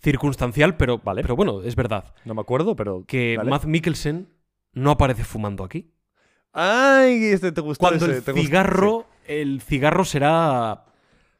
circunstancial, 0.00 0.76
pero, 0.76 0.98
Vale. 0.98 1.22
pero 1.22 1.36
bueno, 1.36 1.62
es 1.62 1.76
verdad. 1.76 2.12
No 2.24 2.34
me 2.34 2.40
acuerdo, 2.40 2.74
pero. 2.76 3.04
Que. 3.06 3.38
Matt 3.44 3.64
Mikkelsen 3.64 4.28
no 4.72 4.90
aparece 4.90 5.24
fumando 5.24 5.64
aquí. 5.64 5.91
Ay, 6.52 7.24
este 7.26 7.52
te 7.52 7.60
gustó. 7.60 7.80
Cuando 7.80 8.06
ese, 8.06 8.16
el 8.18 8.22
te 8.24 8.32
gustó, 8.32 8.46
cigarro, 8.46 9.06
el 9.26 9.60
cigarro 9.62 10.04
será, 10.04 10.84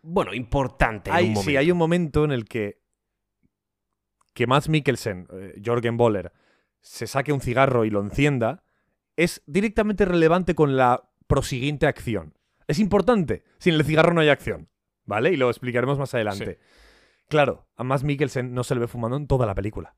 bueno, 0.03 0.33
importante 0.35 1.11
en 1.11 1.17
Hay, 1.17 1.25
un 1.29 1.31
sí, 1.31 1.41
momento. 1.41 1.59
hay 1.61 1.71
un 1.71 1.79
momento 1.79 2.25
en 2.25 2.33
el 2.33 2.45
que 2.47 2.81
que 4.35 4.47
Mads 4.47 4.71
Mikkelsen, 4.71 5.29
eh, 5.31 5.61
Jorgen 5.63 5.99
Boller, 5.99 6.33
se 6.81 7.07
saque 7.07 7.33
un 7.35 7.43
cigarro 7.43 7.85
y 7.85 7.91
lo 7.91 8.01
encienda, 8.01 8.65
es 9.17 9.43
directamente 9.47 10.07
relevante 10.07 10.55
con 10.55 10.75
la 10.77 11.11
prosiguiente 11.27 11.87
acción. 11.87 12.35
Es 12.67 12.79
importante. 12.79 13.45
Sin 13.59 13.75
el 13.75 13.85
cigarro 13.85 14.15
no 14.15 14.23
hay 14.23 14.31
acción. 14.31 14.71
¿Vale? 15.05 15.33
Y 15.33 15.37
lo 15.37 15.51
explicaremos 15.51 15.99
más 15.99 16.15
adelante. 16.15 16.61
Claro, 17.29 17.67
a 17.77 17.85
Mads 17.85 18.05
Mikkelsen 18.05 18.55
no 18.55 18.65
se 18.65 18.75
le 18.75 18.81
ve 18.81 18.87
fumando 18.87 19.17
en 19.17 19.27
toda 19.27 19.47
la 19.47 19.55
película. 19.55 19.97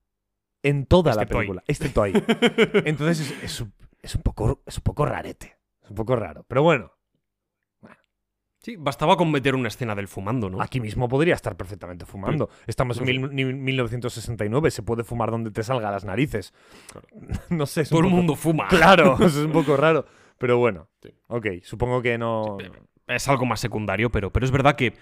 En 0.62 0.86
toda 0.86 1.12
Excepto 1.12 1.35
la 1.35 1.41
ahí. 1.41 1.47
película. 1.47 1.65
Excepto 1.69 2.03
ahí. 2.03 2.12
Entonces 2.86 3.35
es, 3.43 3.65
es 4.05 4.15
un 4.15 4.23
poco, 4.23 4.63
es 4.67 4.77
un 4.79 4.83
poco 4.85 5.05
rarete. 5.07 5.57
Es 5.83 5.91
un 5.91 5.97
poco 5.97 6.17
raro. 6.17 6.45
Pero 6.49 6.63
bueno, 6.63 6.93
Sí, 8.61 8.77
bastaba 8.77 9.19
con 9.19 9.31
meter 9.31 9.55
una 9.55 9.69
escena 9.69 9.95
del 9.95 10.09
fumando, 10.09 10.49
¿no? 10.49 10.63
Aquí 10.63 10.81
mismo 10.81 11.07
podría 11.07 11.35
estar 11.35 11.55
perfectamente 11.55 12.07
fumando. 12.07 12.49
Estamos 12.67 12.97
en 12.99 13.21
No 13.21 13.29
mil- 13.29 13.35
ni- 13.35 13.45
1969, 13.45 14.71
se 14.71 14.83
puede 14.83 15.05
fumar 15.05 15.31
donde 15.31 15.51
te 15.51 15.63
salga 15.63 15.91
las 15.91 16.07
narices. 16.07 16.55
Claro. 16.91 17.07
no 17.51 17.67
sé, 17.67 17.85
Todo 17.85 17.99
el 17.99 18.05
poco- 18.07 18.17
mundo 18.17 18.37
fuma. 18.37 18.67
Claro, 18.69 19.17
eso 19.21 19.27
es 19.41 19.45
un 19.45 19.53
poco 19.53 19.77
raro. 19.77 20.07
Pero 20.39 20.57
bueno, 20.57 20.89
Sí. 21.03 21.11
ok, 21.29 21.47
supongo 21.63 22.01
que 22.01 22.17
no... 22.17 22.57
Es 23.07 23.29
algo 23.29 23.45
más 23.45 23.61
secundario, 23.61 24.11
pero, 24.11 24.33
pero 24.33 24.47
es 24.47 24.51
verdad 24.51 24.77
que 24.77 24.95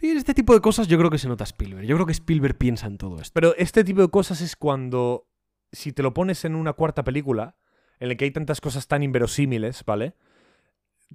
este 0.00 0.32
tipo 0.32 0.54
de 0.54 0.62
cosas 0.62 0.88
yo 0.88 0.96
creo 0.96 1.10
que 1.10 1.18
se 1.18 1.28
nota 1.28 1.44
Spielberg. 1.44 1.86
Yo 1.86 1.96
creo 1.96 2.06
que 2.06 2.12
Spielberg 2.12 2.56
piensa 2.56 2.86
en 2.86 2.96
todo 2.96 3.20
esto. 3.20 3.32
Pero 3.34 3.54
este 3.58 3.84
tipo 3.84 4.00
de 4.00 4.08
cosas 4.08 4.40
es 4.40 4.56
cuando, 4.56 5.28
si 5.70 5.92
te 5.92 6.02
lo 6.02 6.14
pones 6.14 6.46
en 6.46 6.54
una 6.54 6.72
cuarta 6.72 7.04
película, 7.04 7.56
en 8.02 8.08
la 8.08 8.14
que 8.16 8.24
hay 8.24 8.32
tantas 8.32 8.60
cosas 8.60 8.88
tan 8.88 9.02
inverosímiles, 9.04 9.84
¿vale? 9.84 10.14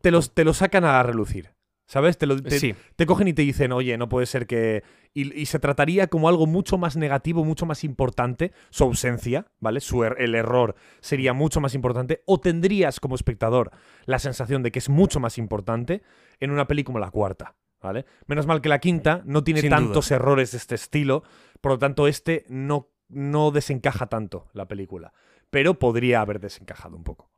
Te 0.01 0.09
los, 0.11 0.33
te 0.33 0.43
lo 0.45 0.53
sacan 0.53 0.85
a 0.85 1.01
relucir. 1.03 1.51
¿Sabes? 1.89 2.17
Te, 2.17 2.25
lo, 2.25 2.41
te, 2.43 2.59
sí, 2.59 2.75
te 2.97 3.05
cogen 3.05 3.29
y 3.29 3.33
te 3.33 3.43
dicen, 3.43 3.71
oye, 3.71 3.97
no 3.97 4.09
puede 4.09 4.25
ser 4.25 4.45
que. 4.45 4.83
Y, 5.13 5.33
y 5.39 5.45
se 5.45 5.57
trataría 5.57 6.07
como 6.07 6.27
algo 6.27 6.45
mucho 6.45 6.77
más 6.77 6.97
negativo, 6.97 7.45
mucho 7.45 7.65
más 7.65 7.85
importante, 7.85 8.51
su 8.71 8.83
ausencia, 8.83 9.45
¿vale? 9.61 9.79
Su 9.79 9.99
er- 10.03 10.17
el 10.19 10.35
error 10.35 10.75
sería 10.99 11.31
mucho 11.31 11.61
más 11.61 11.73
importante. 11.75 12.23
O 12.25 12.41
tendrías 12.41 12.99
como 12.99 13.15
espectador 13.15 13.71
la 14.05 14.19
sensación 14.19 14.63
de 14.63 14.71
que 14.73 14.79
es 14.79 14.89
mucho 14.89 15.21
más 15.21 15.37
importante 15.37 16.03
en 16.41 16.51
una 16.51 16.67
peli 16.67 16.83
como 16.83 16.99
la 16.99 17.09
cuarta, 17.09 17.55
¿vale? 17.81 18.05
Menos 18.25 18.47
mal 18.47 18.59
que 18.59 18.67
la 18.67 18.79
quinta 18.79 19.21
no 19.25 19.45
tiene 19.45 19.61
Sin 19.61 19.69
tantos 19.69 20.11
errores 20.11 20.51
de 20.51 20.57
este 20.57 20.75
estilo, 20.75 21.23
por 21.61 21.71
lo 21.71 21.79
tanto, 21.79 22.09
este 22.09 22.43
no, 22.49 22.89
no 23.07 23.51
desencaja 23.51 24.07
tanto 24.07 24.49
la 24.51 24.67
película. 24.67 25.13
Pero 25.49 25.79
podría 25.79 26.21
haber 26.21 26.39
desencajado 26.39 26.95
un 26.97 27.03
poco. 27.03 27.29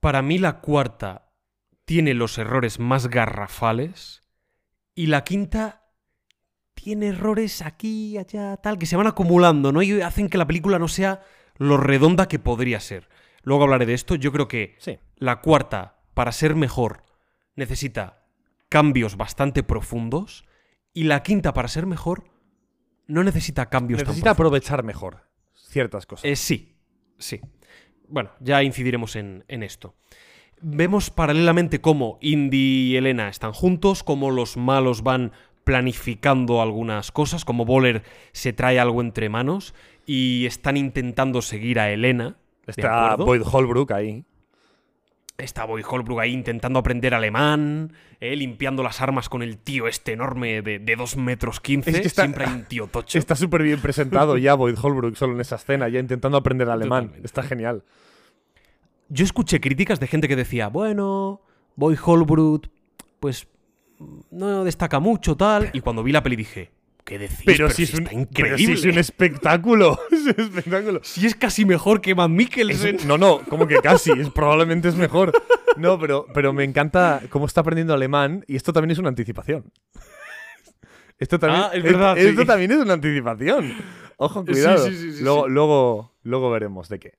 para 0.00 0.22
mí 0.22 0.38
la 0.38 0.60
cuarta 0.60 1.30
tiene 1.84 2.14
los 2.14 2.38
errores 2.38 2.78
más 2.78 3.08
garrafales 3.08 4.22
y 4.94 5.08
la 5.08 5.24
quinta 5.24 5.84
tiene 6.72 7.08
errores 7.08 7.60
aquí, 7.60 8.16
allá, 8.16 8.56
tal, 8.56 8.78
que 8.78 8.86
se 8.86 8.96
van 8.96 9.06
acumulando, 9.06 9.72
¿no? 9.72 9.82
Y 9.82 10.00
hacen 10.00 10.30
que 10.30 10.38
la 10.38 10.46
película 10.46 10.78
no 10.78 10.88
sea 10.88 11.20
lo 11.58 11.76
redonda 11.76 12.28
que 12.28 12.38
podría 12.38 12.80
ser. 12.80 13.10
Luego 13.42 13.64
hablaré 13.64 13.84
de 13.84 13.92
esto. 13.94 14.14
Yo 14.14 14.32
creo 14.32 14.48
que 14.48 14.74
Sí. 14.78 14.98
la 15.16 15.42
cuarta, 15.42 16.00
para 16.14 16.32
ser 16.32 16.54
mejor, 16.54 17.02
necesita 17.54 18.24
cambios 18.70 19.16
bastante 19.18 19.62
profundos. 19.62 20.46
Y 20.94 21.04
la 21.04 21.22
quinta, 21.22 21.52
para 21.52 21.68
ser 21.68 21.84
mejor, 21.84 22.24
no 23.06 23.22
necesita 23.22 23.68
cambios 23.68 23.98
tan 23.98 24.06
Necesita 24.08 24.30
profundos. 24.34 24.36
aprovechar 24.62 24.82
mejor 24.84 25.28
ciertas 25.52 26.06
cosas. 26.06 26.24
Eh, 26.24 26.36
sí, 26.36 26.69
sí. 27.20 27.40
Bueno, 28.08 28.30
ya 28.40 28.62
incidiremos 28.62 29.14
en, 29.14 29.44
en 29.46 29.62
esto. 29.62 29.94
Vemos 30.60 31.10
paralelamente 31.10 31.80
cómo 31.80 32.18
Indy 32.20 32.92
y 32.92 32.96
Elena 32.96 33.28
están 33.28 33.52
juntos, 33.52 34.02
cómo 34.02 34.30
los 34.30 34.56
malos 34.56 35.02
van 35.02 35.32
planificando 35.64 36.60
algunas 36.60 37.12
cosas, 37.12 37.44
como 37.44 37.64
Boller 37.64 38.02
se 38.32 38.52
trae 38.52 38.80
algo 38.80 39.00
entre 39.00 39.28
manos 39.28 39.74
y 40.06 40.44
están 40.46 40.76
intentando 40.76 41.42
seguir 41.42 41.78
a 41.78 41.90
Elena. 41.90 42.36
¿de 42.66 42.72
Está? 42.72 43.16
Boyd 43.16 43.42
Holbrook 43.42 43.92
ahí. 43.92 44.24
Está 45.40 45.64
Boy 45.64 45.82
Holbrook 45.88 46.20
ahí 46.20 46.32
intentando 46.32 46.78
aprender 46.78 47.14
alemán, 47.14 47.92
eh, 48.20 48.36
limpiando 48.36 48.82
las 48.82 49.00
armas 49.00 49.28
con 49.28 49.42
el 49.42 49.58
tío 49.58 49.88
este 49.88 50.12
enorme 50.12 50.62
de, 50.62 50.78
de 50.78 50.96
2 50.96 51.16
metros 51.16 51.60
15. 51.60 51.90
Es 51.90 52.00
que 52.00 52.06
está- 52.08 52.22
Siempre 52.22 52.44
hay 52.46 52.52
un 52.54 52.64
tío 52.64 52.86
tocho. 52.86 53.18
Está 53.18 53.34
súper 53.34 53.62
bien 53.62 53.80
presentado 53.80 54.36
ya 54.36 54.54
Boyd 54.54 54.76
Holbrook 54.80 55.16
solo 55.16 55.34
en 55.34 55.40
esa 55.40 55.56
escena, 55.56 55.88
ya 55.88 55.98
intentando 56.00 56.36
aprender 56.38 56.68
alemán. 56.68 57.04
Totalmente. 57.04 57.26
Está 57.26 57.42
genial. 57.42 57.82
Yo 59.08 59.24
escuché 59.24 59.60
críticas 59.60 59.98
de 60.00 60.06
gente 60.06 60.28
que 60.28 60.36
decía, 60.36 60.68
bueno, 60.68 61.40
Boy 61.76 61.96
Holbrook, 62.02 62.68
pues 63.18 63.48
no 64.30 64.64
destaca 64.64 65.00
mucho, 65.00 65.36
tal. 65.36 65.70
Y 65.72 65.80
cuando 65.80 66.02
vi 66.02 66.12
la 66.12 66.22
peli 66.22 66.36
dije, 66.36 66.70
¿qué 67.04 67.18
decís? 67.18 67.42
Pero, 67.44 67.70
si 67.70 67.84
es 67.84 67.94
un, 67.94 68.00
está 68.04 68.10
pero 68.10 68.20
increíble. 68.22 68.76
si 68.76 68.88
es 68.88 68.92
un 68.94 68.98
espectáculo. 68.98 69.98
es 70.10 70.20
un 70.36 70.44
espectáculo. 70.44 71.00
Si 71.02 71.26
es 71.26 71.34
casi 71.34 71.64
mejor 71.64 72.00
que 72.00 72.14
Matt 72.14 72.30
Mikkelsen. 72.30 72.98
no, 73.06 73.18
no, 73.18 73.40
como 73.48 73.66
que 73.66 73.76
casi, 73.78 74.10
es, 74.12 74.30
probablemente 74.30 74.88
es 74.88 74.94
mejor. 74.96 75.32
No, 75.76 75.98
pero, 75.98 76.26
pero 76.34 76.52
me 76.52 76.64
encanta 76.64 77.22
cómo 77.30 77.46
está 77.46 77.60
aprendiendo 77.62 77.94
alemán 77.94 78.44
y 78.46 78.56
esto 78.56 78.72
también 78.72 78.90
es 78.92 78.98
una 78.98 79.08
anticipación. 79.08 79.72
Esto 81.18 81.38
también, 81.38 81.62
Ah, 81.64 81.70
es 81.74 81.82
verdad, 81.82 82.16
Esto 82.18 82.40
sí. 82.42 82.46
también 82.46 82.70
es 82.72 82.78
una 82.78 82.94
anticipación. 82.94 83.74
Ojo, 84.16 84.44
cuidado. 84.44 84.86
sí, 84.86 84.94
sí, 84.96 85.12
sí, 85.12 85.22
luego. 85.22 85.48
Luego, 85.48 86.14
luego 86.22 86.50
veremos 86.50 86.88
de 86.88 86.98
qué. 86.98 87.18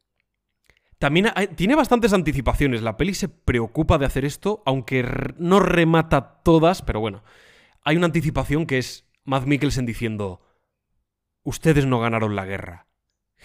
También 0.97 1.27
hay- 1.35 1.47
tiene 1.47 1.75
bastantes 1.75 2.13
anticipaciones. 2.13 2.81
La 2.83 2.97
peli 2.97 3.13
se 3.13 3.27
preocupa 3.29 3.97
de 3.97 4.05
hacer 4.05 4.25
esto, 4.25 4.61
aunque 4.65 5.03
no 5.37 5.59
remata 5.59 6.41
todas, 6.43 6.81
pero 6.81 6.99
bueno. 6.99 7.23
Hay 7.83 7.97
una 7.97 8.05
anticipación 8.07 8.65
que 8.67 8.77
es 8.77 9.05
Matt 9.23 9.45
Mikkelsen 9.45 9.85
diciendo: 9.85 10.41
Ustedes 11.43 11.85
no 11.85 11.99
ganaron 11.99 12.35
la 12.35 12.45
guerra. 12.45 12.87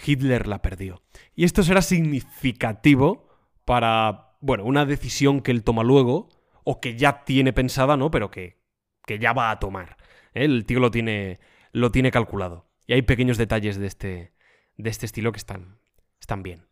Hitler 0.05 0.47
la 0.47 0.61
perdió. 0.61 1.03
Y 1.35 1.44
esto 1.44 1.62
será 1.62 1.81
significativo 1.82 3.28
para, 3.65 4.36
bueno, 4.40 4.65
una 4.65 4.85
decisión 4.85 5.40
que 5.40 5.51
él 5.51 5.65
toma 5.65 5.82
luego, 5.82 6.28
o 6.65 6.81
que 6.81 6.97
ya 6.97 7.24
tiene 7.24 7.53
pensada, 7.53 7.97
¿no? 7.97 8.11
Pero 8.11 8.31
que, 8.31 8.61
que 9.07 9.19
ya 9.19 9.32
va 9.32 9.51
a 9.51 9.59
tomar. 9.59 9.97
¿eh? 10.35 10.44
El 10.44 10.66
tío 10.66 10.81
lo 10.81 10.90
tiene, 10.90 11.40
lo 11.73 11.90
tiene 11.90 12.11
calculado. 12.11 12.69
Y 12.86 12.93
hay 12.93 13.03
pequeños 13.03 13.39
detalles 13.39 13.77
de 13.78 13.86
este, 13.86 14.35
de 14.77 14.90
este 14.90 15.07
estilo 15.07 15.32
que 15.32 15.39
están, 15.39 15.78
están 16.20 16.43
bien. 16.43 16.66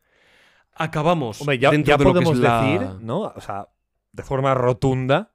Acabamos 0.77 1.41
Hombre, 1.41 1.59
ya, 1.59 1.71
dentro 1.71 1.93
ya 1.93 1.97
de 1.97 2.05
lo 2.05 2.11
que 2.13 2.15
podemos 2.21 2.35
es 2.37 2.43
la- 2.43 2.63
decir, 2.63 3.03
¿no? 3.03 3.21
O 3.23 3.41
sea, 3.41 3.69
de 4.13 4.23
forma 4.23 4.55
rotunda, 4.55 5.33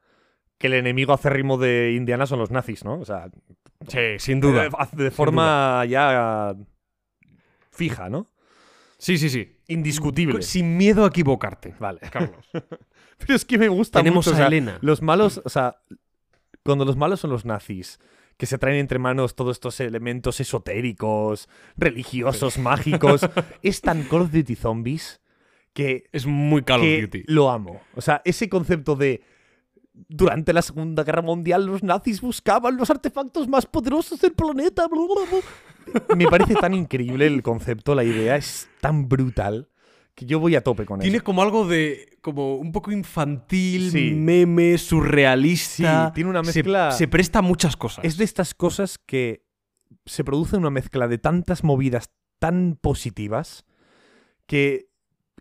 que 0.60 0.68
el 0.68 0.74
enemigo 0.74 1.14
acérrimo 1.14 1.58
de 1.58 1.94
Indiana 1.94 2.28
son 2.28 2.38
los 2.40 2.52
nazis, 2.52 2.84
¿no? 2.86 3.00
O 3.00 3.06
sea, 3.06 3.30
Sí, 3.88 4.20
sin 4.20 4.40
duda. 4.42 4.70
de, 4.92 5.04
de 5.04 5.10
forma 5.12 5.84
ya 5.86 6.54
fija, 7.72 8.10
¿no? 8.10 8.30
Sí, 8.98 9.18
sí, 9.18 9.30
sí. 9.30 9.56
Indiscutible. 9.68 10.42
Sin 10.42 10.76
miedo 10.78 11.06
a 11.06 11.08
equivocarte, 11.08 11.74
Vale. 11.80 12.02
Carlos. 12.12 12.46
Pero 13.18 13.36
es 13.36 13.46
que 13.46 13.58
me 13.58 13.68
gusta 13.70 14.00
Tenemos 14.00 14.26
mucho. 14.28 14.32
o 14.32 14.34
a 14.36 14.38
sea, 14.38 14.48
Elena. 14.48 14.78
Los 14.82 15.02
malos, 15.02 15.42
o 15.44 15.50
sea, 15.50 15.78
cuando 16.64 16.84
los 16.86 16.98
malos 16.98 17.22
son 17.22 17.30
los 17.32 17.46
nazis, 17.46 18.00
que 18.38 18.46
se 18.46 18.58
traen 18.58 18.78
entre 18.80 19.00
manos 19.00 19.36
todos 19.36 19.56
estos 19.58 19.80
elementos 19.80 20.40
esotéricos, 20.42 21.48
religiosos, 21.78 22.58
mágicos, 22.58 23.22
es 23.64 23.82
tan 23.82 24.04
Call 24.04 24.22
of 24.24 24.32
Duty 24.32 24.56
Zombies 24.56 25.22
que, 25.74 26.10
Es 26.12 26.26
muy 26.26 26.64
Call 26.64 26.82
of 26.82 27.02
Duty. 27.04 27.24
lo 27.28 27.50
amo. 27.50 27.82
O 27.96 28.02
sea, 28.02 28.22
ese 28.26 28.50
concepto 28.50 28.96
de 28.98 29.22
durante 30.08 30.54
la 30.54 30.62
Segunda 30.62 31.04
Guerra 31.04 31.22
Mundial 31.22 31.66
los 31.66 31.84
nazis 31.84 32.22
buscaban 32.22 32.78
los 32.78 32.90
artefactos 32.90 33.48
más 33.48 33.66
poderosos 33.66 34.20
del 34.22 34.34
planeta. 34.34 34.88
bla, 34.88 35.00
bla, 35.00 35.30
bla. 35.30 36.16
Me 36.16 36.28
parece 36.28 36.56
tan 36.56 36.74
increíble 36.74 37.26
el 37.28 37.42
concepto, 37.44 37.96
la 37.96 38.04
idea 38.04 38.36
es 38.36 38.70
tan 38.80 39.10
brutal 39.10 39.70
que 40.16 40.26
yo 40.26 40.40
voy 40.40 40.56
a 40.56 40.62
tope 40.64 40.86
con 40.86 41.00
Tiene 41.00 41.18
eso. 41.18 41.24
como 41.26 41.42
algo 41.42 41.68
de. 41.68 42.18
como 42.22 42.56
un 42.58 42.72
poco 42.72 42.92
infantil, 42.92 43.90
Sí. 43.92 44.12
meme, 44.12 44.78
surrealista. 44.78 46.08
Sí, 46.08 46.12
tiene 46.16 46.30
una 46.30 46.44
Se- 46.44 46.60
mezcla- 46.64 46.92
Se, 46.92 47.08
presta 47.08 47.40
a 47.40 47.42
muchas 47.42 47.76
cosas. 47.78 48.04
Es 48.06 48.18
de 48.18 48.26
estas 48.26 48.54
cosas 48.54 48.98
que 48.98 49.46
se 50.06 50.24
produce 50.24 50.58
una 50.58 50.70
mezcla 50.70 51.08
de 51.08 51.18
tantas 51.18 51.64
movidas 51.64 52.10
tan 52.40 52.78
positivas 52.80 53.66
que 54.46 54.89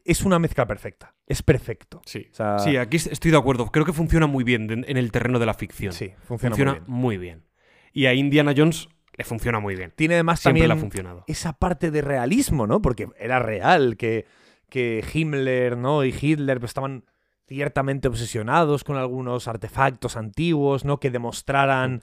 es 0.09 0.23
una 0.25 0.39
mezcla 0.39 0.67
perfecta. 0.67 1.15
Es 1.27 1.43
perfecto. 1.43 2.01
Sí. 2.05 2.29
O 2.33 2.35
sea, 2.35 2.59
Sí, 2.59 2.77
aquí 2.77 2.97
estoy 2.97 3.31
de 3.31 3.37
acuerdo. 3.37 3.67
Creo 3.67 3.85
que 3.85 3.93
funciona 3.93 4.27
muy 4.27 4.43
bien 4.45 4.85
en 4.87 4.97
el 4.97 5.13
terreno 5.13 5.39
de 5.39 5.47
la 5.47 5.55
ficción. 5.55 5.93
sí, 5.93 6.13
funciona, 6.25 6.55
funciona 6.57 6.73
muy 6.73 6.81
bien. 6.81 7.01
muy 7.01 7.19
bien. 7.19 7.45
Y 7.93 8.07
a 8.07 8.15
Indiana 8.15 8.55
Jones 8.57 8.89
le 9.17 9.25
funciona 9.25 9.61
muy 9.61 9.75
bien. 9.77 9.93
Tiene 9.97 10.15
además 10.15 10.41
Siempre 10.41 10.61
también 10.63 10.69
le 10.69 10.75
ha 10.75 10.81
funcionado. 10.81 11.25
esa 11.27 11.53
parte 11.53 11.91
de 11.91 12.01
realismo, 12.03 12.67
¿no? 12.67 12.81
Porque 12.81 13.09
era 13.19 13.39
real 13.39 13.97
que, 13.97 14.27
que 14.69 15.05
Himmler 15.13 15.77
¿no? 15.77 16.05
y 16.05 16.15
Hitler 16.19 16.61
pues, 16.61 16.71
estaban 16.71 17.05
ciertamente 17.47 18.09
obsesionados 18.09 18.85
con 18.85 18.97
algunos 18.97 19.49
artefactos 19.49 20.17
antiguos, 20.17 20.85
¿no? 20.85 21.01
Que 21.01 21.11
demostraran 21.11 22.03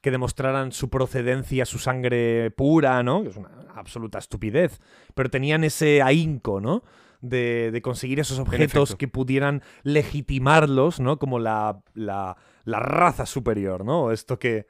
que 0.00 0.10
demostraran 0.10 0.70
su 0.72 0.90
procedencia, 0.90 1.64
su 1.64 1.78
sangre 1.78 2.50
pura, 2.50 3.02
¿no? 3.02 3.22
Que 3.22 3.30
es 3.30 3.36
una 3.36 3.48
absoluta 3.74 4.18
estupidez. 4.18 4.78
Pero 5.14 5.30
tenían 5.30 5.64
ese 5.64 6.02
ahínco, 6.02 6.60
¿no? 6.60 6.82
De, 7.26 7.70
de 7.72 7.80
conseguir 7.80 8.20
esos 8.20 8.38
objetos 8.38 8.96
que 8.96 9.08
pudieran 9.08 9.62
legitimarlos, 9.82 11.00
¿no? 11.00 11.18
Como 11.18 11.38
la, 11.38 11.80
la, 11.94 12.36
la 12.64 12.80
raza 12.80 13.24
superior, 13.24 13.82
¿no? 13.82 14.12
Esto 14.12 14.38
que, 14.38 14.66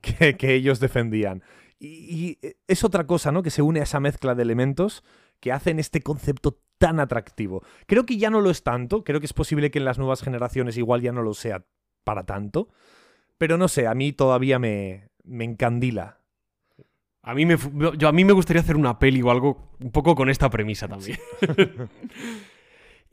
que, 0.00 0.38
que 0.38 0.54
ellos 0.54 0.80
defendían. 0.80 1.42
Y, 1.78 2.38
y 2.42 2.54
es 2.66 2.82
otra 2.82 3.06
cosa, 3.06 3.30
¿no? 3.30 3.42
Que 3.42 3.50
se 3.50 3.60
une 3.60 3.80
a 3.80 3.82
esa 3.82 4.00
mezcla 4.00 4.34
de 4.34 4.42
elementos 4.42 5.04
que 5.38 5.52
hacen 5.52 5.78
este 5.78 6.00
concepto 6.00 6.62
tan 6.78 6.98
atractivo. 6.98 7.62
Creo 7.86 8.06
que 8.06 8.16
ya 8.16 8.30
no 8.30 8.40
lo 8.40 8.48
es 8.48 8.62
tanto, 8.62 9.04
creo 9.04 9.20
que 9.20 9.26
es 9.26 9.34
posible 9.34 9.70
que 9.70 9.78
en 9.78 9.84
las 9.84 9.98
nuevas 9.98 10.22
generaciones 10.22 10.78
igual 10.78 11.02
ya 11.02 11.12
no 11.12 11.22
lo 11.22 11.34
sea 11.34 11.66
para 12.04 12.24
tanto, 12.24 12.70
pero 13.36 13.58
no 13.58 13.68
sé, 13.68 13.86
a 13.86 13.94
mí 13.94 14.12
todavía 14.12 14.58
me, 14.58 15.10
me 15.24 15.44
encandila. 15.44 16.20
A 17.22 17.34
mí, 17.34 17.44
me, 17.44 17.56
yo, 17.98 18.08
a 18.08 18.12
mí 18.12 18.24
me 18.24 18.32
gustaría 18.32 18.62
hacer 18.62 18.76
una 18.76 18.98
peli 18.98 19.20
o 19.22 19.30
algo 19.30 19.72
un 19.80 19.90
poco 19.90 20.14
con 20.14 20.30
esta 20.30 20.48
premisa 20.48 20.88
también. 20.88 21.18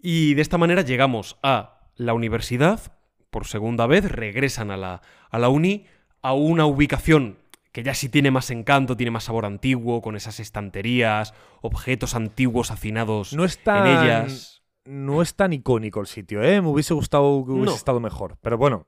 y 0.01 0.33
de 0.35 0.41
esta 0.41 0.57
manera 0.57 0.81
llegamos 0.81 1.37
a 1.43 1.79
la 1.95 2.13
universidad, 2.13 2.93
por 3.29 3.45
segunda 3.45 3.87
vez, 3.87 4.09
regresan 4.11 4.71
a 4.71 4.77
la, 4.77 5.01
a 5.29 5.39
la 5.39 5.49
uni, 5.49 5.85
a 6.21 6.33
una 6.33 6.65
ubicación 6.65 7.37
que 7.71 7.83
ya 7.83 7.93
sí 7.93 8.07
tiene 8.07 8.31
más 8.31 8.51
encanto, 8.51 8.95
tiene 8.95 9.11
más 9.11 9.25
sabor 9.25 9.45
antiguo, 9.45 10.01
con 10.01 10.15
esas 10.15 10.39
estanterías, 10.39 11.33
objetos 11.61 12.15
antiguos 12.15 12.71
hacinados 12.71 13.33
No 13.33 13.43
es 13.43 13.61
tan, 13.61 13.85
en 13.85 13.97
ellas. 13.97 14.63
no 14.85 15.21
es 15.21 15.35
tan 15.35 15.51
icónico 15.51 15.99
el 15.99 16.07
sitio, 16.07 16.41
¿eh? 16.41 16.61
Me 16.61 16.69
hubiese 16.69 16.93
gustado 16.93 17.43
que 17.43 17.51
hubiese 17.51 17.71
No. 17.71 17.75
estado 17.75 17.99
mejor, 17.99 18.37
pero 18.41 18.57
bueno. 18.57 18.87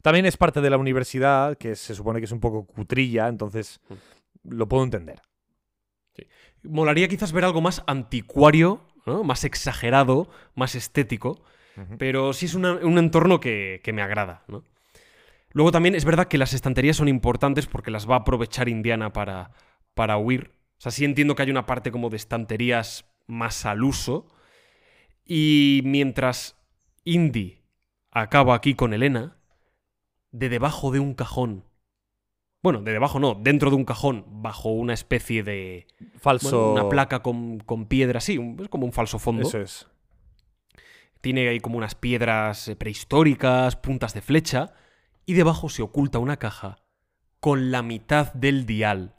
También 0.00 0.26
es 0.26 0.36
parte 0.36 0.60
de 0.60 0.68
la 0.70 0.76
universidad, 0.76 1.56
que 1.56 1.74
se 1.76 1.94
supone 1.94 2.18
que 2.20 2.26
es 2.26 2.32
un 2.32 2.40
poco 2.40 2.66
cutrilla, 2.66 3.26
entonces 3.28 3.80
lo 4.44 4.68
puedo 4.68 4.84
entender. 4.84 5.20
Molaría 6.62 7.08
quizás 7.08 7.32
ver 7.32 7.44
algo 7.44 7.60
más 7.60 7.82
anticuario, 7.86 8.86
¿no? 9.06 9.22
más 9.24 9.44
exagerado, 9.44 10.30
más 10.54 10.74
estético, 10.74 11.42
pero 11.98 12.32
sí 12.32 12.46
es 12.46 12.54
una- 12.54 12.74
un 12.74 12.98
entorno 12.98 13.40
que, 13.40 13.80
que 13.82 13.92
me 13.92 14.00
agrada. 14.02 14.44
¿no? 14.48 14.64
Luego 15.50 15.72
también 15.72 15.94
es 15.94 16.04
verdad 16.04 16.28
que 16.28 16.38
las 16.38 16.52
estanterías 16.54 16.96
son 16.96 17.08
importantes 17.08 17.66
porque 17.66 17.90
las 17.90 18.08
va 18.08 18.14
a 18.14 18.18
aprovechar 18.20 18.68
Indiana 18.68 19.12
para, 19.12 19.50
para 19.94 20.16
huir. 20.18 20.52
O 20.78 20.80
sea, 20.80 20.92
sí 20.92 21.04
entiendo 21.04 21.34
que 21.34 21.42
hay 21.42 21.50
una 21.50 21.66
parte 21.66 21.90
como 21.90 22.10
de 22.10 22.16
estanterías 22.16 23.04
más 23.26 23.66
al 23.66 23.82
uso. 23.82 24.28
Y 25.24 25.80
mientras 25.84 26.56
Indy 27.04 27.62
acaba 28.10 28.54
aquí 28.54 28.74
con 28.74 28.92
Elena, 28.94 29.36
de 30.30 30.48
debajo 30.48 30.90
de 30.90 31.00
un 31.00 31.14
cajón. 31.14 31.64
Bueno, 32.64 32.80
de 32.80 32.92
debajo 32.92 33.20
no, 33.20 33.34
dentro 33.34 33.68
de 33.68 33.76
un 33.76 33.84
cajón, 33.84 34.24
bajo 34.26 34.70
una 34.70 34.94
especie 34.94 35.42
de. 35.42 35.86
Falso. 36.16 36.48
bueno, 36.70 36.72
una 36.82 36.88
placa 36.88 37.20
con, 37.22 37.58
con 37.60 37.84
piedra, 37.84 38.22
sí, 38.22 38.38
un- 38.38 38.58
es 38.58 38.70
como 38.70 38.86
un 38.86 38.92
falso 38.94 39.18
fondo. 39.18 39.46
Eso 39.46 39.60
es. 39.60 39.86
Tiene 41.20 41.46
ahí 41.46 41.60
como 41.60 41.76
unas 41.76 41.94
piedras 41.94 42.68
eh, 42.68 42.74
prehistóricas, 42.74 43.76
puntas 43.76 44.14
de 44.14 44.22
flecha, 44.22 44.72
y 45.26 45.34
debajo 45.34 45.68
se 45.68 45.82
oculta 45.82 46.18
una 46.18 46.38
caja 46.38 46.78
con 47.38 47.70
la 47.70 47.82
mitad 47.82 48.32
del 48.32 48.64
dial 48.64 49.14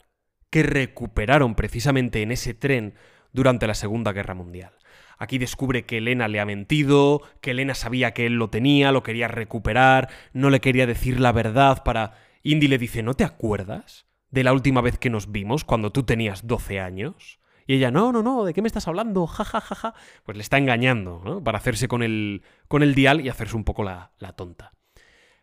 que 0.50 0.64
recuperaron 0.64 1.54
precisamente 1.54 2.22
en 2.22 2.32
ese 2.32 2.52
tren 2.52 2.94
durante 3.32 3.68
la 3.68 3.74
Segunda 3.74 4.12
Guerra 4.12 4.34
Mundial. 4.34 4.72
Aquí 5.18 5.38
descubre 5.38 5.86
que 5.86 5.98
Elena 5.98 6.26
le 6.26 6.40
ha 6.40 6.44
mentido, 6.44 7.22
que 7.40 7.52
Elena 7.52 7.76
sabía 7.76 8.12
que 8.12 8.26
él 8.26 8.34
lo 8.34 8.50
tenía, 8.50 8.90
lo 8.90 9.04
quería 9.04 9.28
recuperar, 9.28 10.08
no 10.32 10.50
le 10.50 10.60
quería 10.60 10.86
decir 10.88 11.20
la 11.20 11.30
verdad 11.30 11.84
para... 11.84 12.25
Indy 12.52 12.68
le 12.68 12.78
dice, 12.78 13.02
¿no 13.02 13.14
te 13.14 13.24
acuerdas 13.24 14.06
de 14.30 14.44
la 14.44 14.52
última 14.52 14.80
vez 14.80 14.98
que 14.98 15.10
nos 15.10 15.32
vimos 15.32 15.64
cuando 15.64 15.92
tú 15.92 16.04
tenías 16.04 16.46
12 16.46 16.80
años? 16.80 17.40
Y 17.66 17.74
ella, 17.74 17.90
no, 17.90 18.12
no, 18.12 18.22
no, 18.22 18.44
¿de 18.44 18.54
qué 18.54 18.62
me 18.62 18.68
estás 18.68 18.86
hablando? 18.86 19.26
Ja, 19.26 19.44
ja, 19.44 19.60
ja, 19.60 19.74
ja. 19.74 19.94
Pues 20.24 20.36
le 20.36 20.42
está 20.42 20.56
engañando, 20.56 21.20
¿no? 21.24 21.42
Para 21.42 21.58
hacerse 21.58 21.88
con 21.88 22.02
el, 22.02 22.42
con 22.68 22.82
el 22.82 22.94
dial 22.94 23.20
y 23.20 23.28
hacerse 23.28 23.56
un 23.56 23.64
poco 23.64 23.82
la, 23.82 24.12
la 24.18 24.32
tonta. 24.32 24.72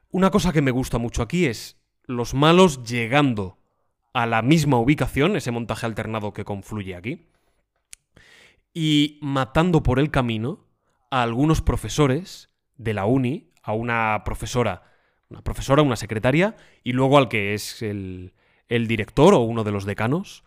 Una 0.09 0.31
cosa 0.31 0.53
que 0.53 0.61
me 0.61 0.71
gusta 0.71 0.97
mucho 0.97 1.21
aquí 1.21 1.45
es 1.45 1.81
los 2.05 2.33
malos 2.33 2.83
llegando 2.83 3.57
a 4.13 4.25
la 4.25 4.41
misma 4.41 4.77
ubicación, 4.77 5.35
ese 5.35 5.51
montaje 5.51 5.85
alternado 5.85 6.33
que 6.33 6.45
confluye 6.45 6.95
aquí, 6.95 7.27
y 8.73 9.19
matando 9.21 9.83
por 9.83 9.99
el 9.99 10.11
camino 10.11 10.67
a 11.11 11.23
algunos 11.23 11.61
profesores 11.61 12.49
de 12.77 12.93
la 12.93 13.05
uni, 13.05 13.51
a 13.61 13.73
una 13.73 14.23
profesora, 14.23 14.83
una 15.29 15.41
profesora, 15.41 15.81
una 15.81 15.95
secretaria, 15.95 16.55
y 16.83 16.93
luego 16.93 17.17
al 17.17 17.29
que 17.29 17.53
es 17.53 17.81
el, 17.81 18.33
el 18.67 18.87
director 18.87 19.33
o 19.33 19.39
uno 19.39 19.63
de 19.63 19.71
los 19.71 19.85
decanos, 19.85 20.43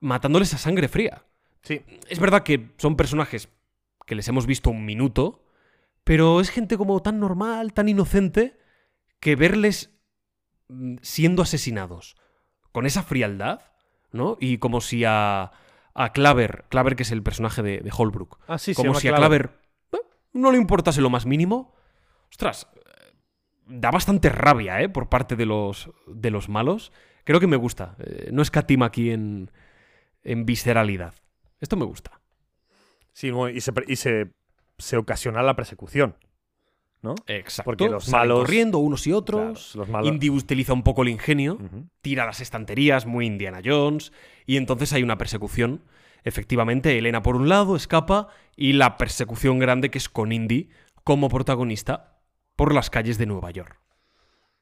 matándoles 0.00 0.54
a 0.54 0.58
sangre 0.58 0.88
fría. 0.88 1.24
Sí. 1.62 1.82
Es 2.08 2.18
verdad 2.18 2.42
que 2.42 2.70
son 2.78 2.96
personajes 2.96 3.48
que 4.06 4.14
les 4.14 4.28
hemos 4.28 4.46
visto 4.46 4.70
un 4.70 4.84
minuto, 4.84 5.44
pero 6.04 6.40
es 6.40 6.50
gente 6.50 6.76
como 6.76 7.02
tan 7.02 7.18
normal, 7.18 7.72
tan 7.72 7.88
inocente, 7.88 8.56
que 9.20 9.36
verles 9.36 9.98
mm, 10.68 10.96
siendo 11.02 11.42
asesinados 11.42 12.16
con 12.72 12.86
esa 12.86 13.02
frialdad, 13.02 13.60
¿no? 14.12 14.36
Y 14.38 14.58
como 14.58 14.80
si 14.80 15.04
a, 15.04 15.50
a 15.94 16.12
Claver, 16.12 16.66
Claver 16.68 16.94
que 16.94 17.02
es 17.02 17.10
el 17.10 17.22
personaje 17.22 17.62
de, 17.62 17.78
de 17.80 17.92
Holbrook, 17.96 18.38
Ah, 18.46 18.58
sí, 18.58 18.74
como 18.74 18.94
si 18.94 19.08
a 19.08 19.16
Claver. 19.16 19.48
Claver 19.48 20.04
eh, 20.04 20.08
no 20.32 20.52
le 20.52 20.58
importase 20.58 21.00
lo 21.00 21.10
más 21.10 21.26
mínimo. 21.26 21.74
Ostras, 22.30 22.68
da 23.66 23.90
bastante 23.90 24.28
rabia, 24.28 24.80
¿eh? 24.80 24.88
Por 24.88 25.08
parte 25.08 25.36
de 25.36 25.46
los, 25.46 25.90
de 26.06 26.30
los 26.30 26.48
malos. 26.48 26.92
Creo 27.24 27.40
que 27.40 27.46
me 27.46 27.56
gusta. 27.56 27.96
Eh, 27.98 28.30
no 28.32 28.42
escatima 28.42 28.86
aquí 28.86 29.10
en, 29.10 29.50
en 30.22 30.46
visceralidad. 30.46 31.14
Esto 31.60 31.76
me 31.76 31.84
gusta. 31.84 32.20
Sí, 33.12 33.32
y, 33.54 33.60
se, 33.60 33.72
y 33.86 33.96
se, 33.96 34.32
se 34.78 34.96
ocasiona 34.96 35.42
la 35.42 35.56
persecución. 35.56 36.16
¿No? 37.02 37.14
Exacto. 37.26 37.64
Porque 37.70 37.88
los 37.88 38.04
Salen 38.04 38.28
malos- 38.30 38.40
corriendo 38.40 38.78
unos 38.78 39.06
y 39.06 39.12
otros. 39.12 39.70
Claro, 39.72 39.78
los 39.84 39.88
malos. 39.88 40.08
Indy 40.08 40.30
utiliza 40.30 40.72
un 40.72 40.82
poco 40.82 41.02
el 41.02 41.08
ingenio, 41.10 41.58
tira 42.00 42.24
las 42.24 42.40
estanterías, 42.40 43.06
muy 43.06 43.26
Indiana 43.26 43.60
Jones, 43.64 44.12
y 44.46 44.56
entonces 44.56 44.92
hay 44.92 45.02
una 45.02 45.18
persecución. 45.18 45.82
Efectivamente, 46.24 46.98
Elena 46.98 47.22
por 47.22 47.36
un 47.36 47.48
lado 47.48 47.76
escapa 47.76 48.28
y 48.56 48.72
la 48.72 48.96
persecución 48.96 49.58
grande 49.60 49.90
que 49.90 49.98
es 49.98 50.08
con 50.08 50.32
Indy 50.32 50.70
como 51.04 51.28
protagonista 51.28 52.15
por 52.56 52.74
las 52.74 52.90
calles 52.90 53.18
de 53.18 53.26
Nueva 53.26 53.50
York. 53.50 53.80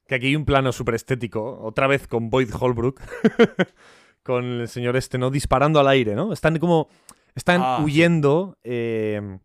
Que 0.06 0.16
aquí 0.16 0.26
hay 0.26 0.36
un 0.36 0.44
plano 0.44 0.72
súper 0.72 0.94
estético, 0.96 1.60
otra 1.62 1.86
vez 1.86 2.06
con 2.06 2.28
Boyd 2.28 2.50
Holbrook, 2.58 3.00
con 4.22 4.44
el 4.44 4.68
señor 4.68 4.96
este, 4.96 5.16
¿no? 5.18 5.30
Disparando 5.30 5.80
al 5.80 5.88
aire, 5.88 6.14
¿no? 6.14 6.32
Están 6.32 6.58
como. 6.58 6.88
Están 7.34 7.60
Ah, 7.64 7.80
huyendo. 7.82 8.58
eh, 8.62 9.38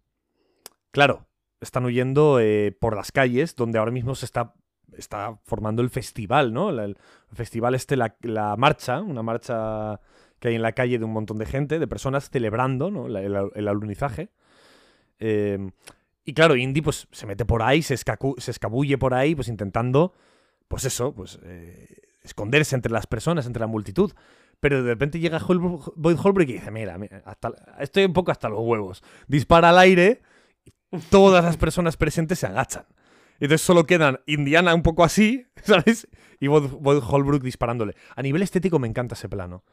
claro, 0.91 1.27
están 1.61 1.85
huyendo 1.85 2.39
eh, 2.39 2.75
por 2.79 2.95
las 2.95 3.11
calles, 3.11 3.55
donde 3.55 3.79
ahora 3.79 3.91
mismo 3.91 4.15
se 4.15 4.25
está, 4.25 4.53
está 4.97 5.39
formando 5.45 5.81
el 5.81 5.89
festival, 5.89 6.53
¿no? 6.53 6.69
El, 6.69 6.97
festival 7.33 7.73
este, 7.75 7.95
la, 7.95 8.15
la 8.21 8.55
marcha, 8.57 9.01
una 9.01 9.23
marcha 9.23 9.99
que 10.39 10.49
hay 10.49 10.55
en 10.55 10.61
la 10.61 10.71
calle 10.73 10.99
de 10.99 11.05
un 11.05 11.11
montón 11.13 11.37
de 11.37 11.45
gente, 11.45 11.79
de 11.79 11.87
personas 11.87 12.29
celebrando, 12.29 12.91
¿no? 12.91 13.07
La- 13.07 13.21
el, 13.21 13.35
el 13.55 13.67
alunizaje. 13.67 14.29
Eh, 15.19 15.71
y 16.29 16.33
claro, 16.33 16.55
Indy 16.55 16.81
pues 16.81 17.07
se 17.11 17.25
mete 17.25 17.45
por 17.45 17.61
ahí, 17.61 17.81
se, 17.81 17.95
se 17.97 18.51
escabulle 18.51 18.97
por 18.97 19.13
ahí, 19.13 19.35
pues 19.35 19.47
intentando, 19.47 20.13
pues 20.67 20.85
eso, 20.85 21.13
pues 21.13 21.39
eh, 21.43 21.87
esconderse 22.23 22.75
entre 22.75 22.91
las 22.91 23.07
personas, 23.07 23.45
entre 23.45 23.59
la 23.61 23.67
multitud. 23.67 24.11
Pero 24.59 24.83
de 24.83 24.89
repente 24.89 25.19
llega 25.19 25.39
Holbrook- 25.39 25.93
Boyd 25.95 26.17
Holbrook 26.21 26.49
y 26.49 26.53
dice, 26.53 26.69
mira, 26.71 26.97
mira, 26.97 27.21
hasta- 27.25 27.53
estoy 27.79 28.03
un 28.05 28.13
poco 28.13 28.31
hasta 28.31 28.49
los 28.49 28.59
huevos. 28.61 29.01
Dispara 29.27 29.69
al 29.69 29.77
aire 29.79 30.21
y 30.65 30.71
todas 31.09 31.43
las 31.45 31.55
personas 31.57 31.95
presentes 31.95 32.39
se 32.39 32.47
agachan. 32.47 32.85
Y 33.39 33.45
entonces 33.45 33.65
solo 33.65 33.85
quedan 33.85 34.19
Indiana 34.25 34.75
un 34.75 34.83
poco 34.83 35.03
así, 35.05 35.45
¿sabes? 35.63 36.07
Y 36.41 36.47
Boyd, 36.47 36.71
Boyd 36.79 37.01
Holbrook 37.07 37.41
disparándole. 37.41 37.95
A 38.15 38.21
nivel 38.21 38.41
estético 38.41 38.79
me 38.79 38.87
encanta 38.87 39.15
ese 39.15 39.29
plano. 39.29 39.63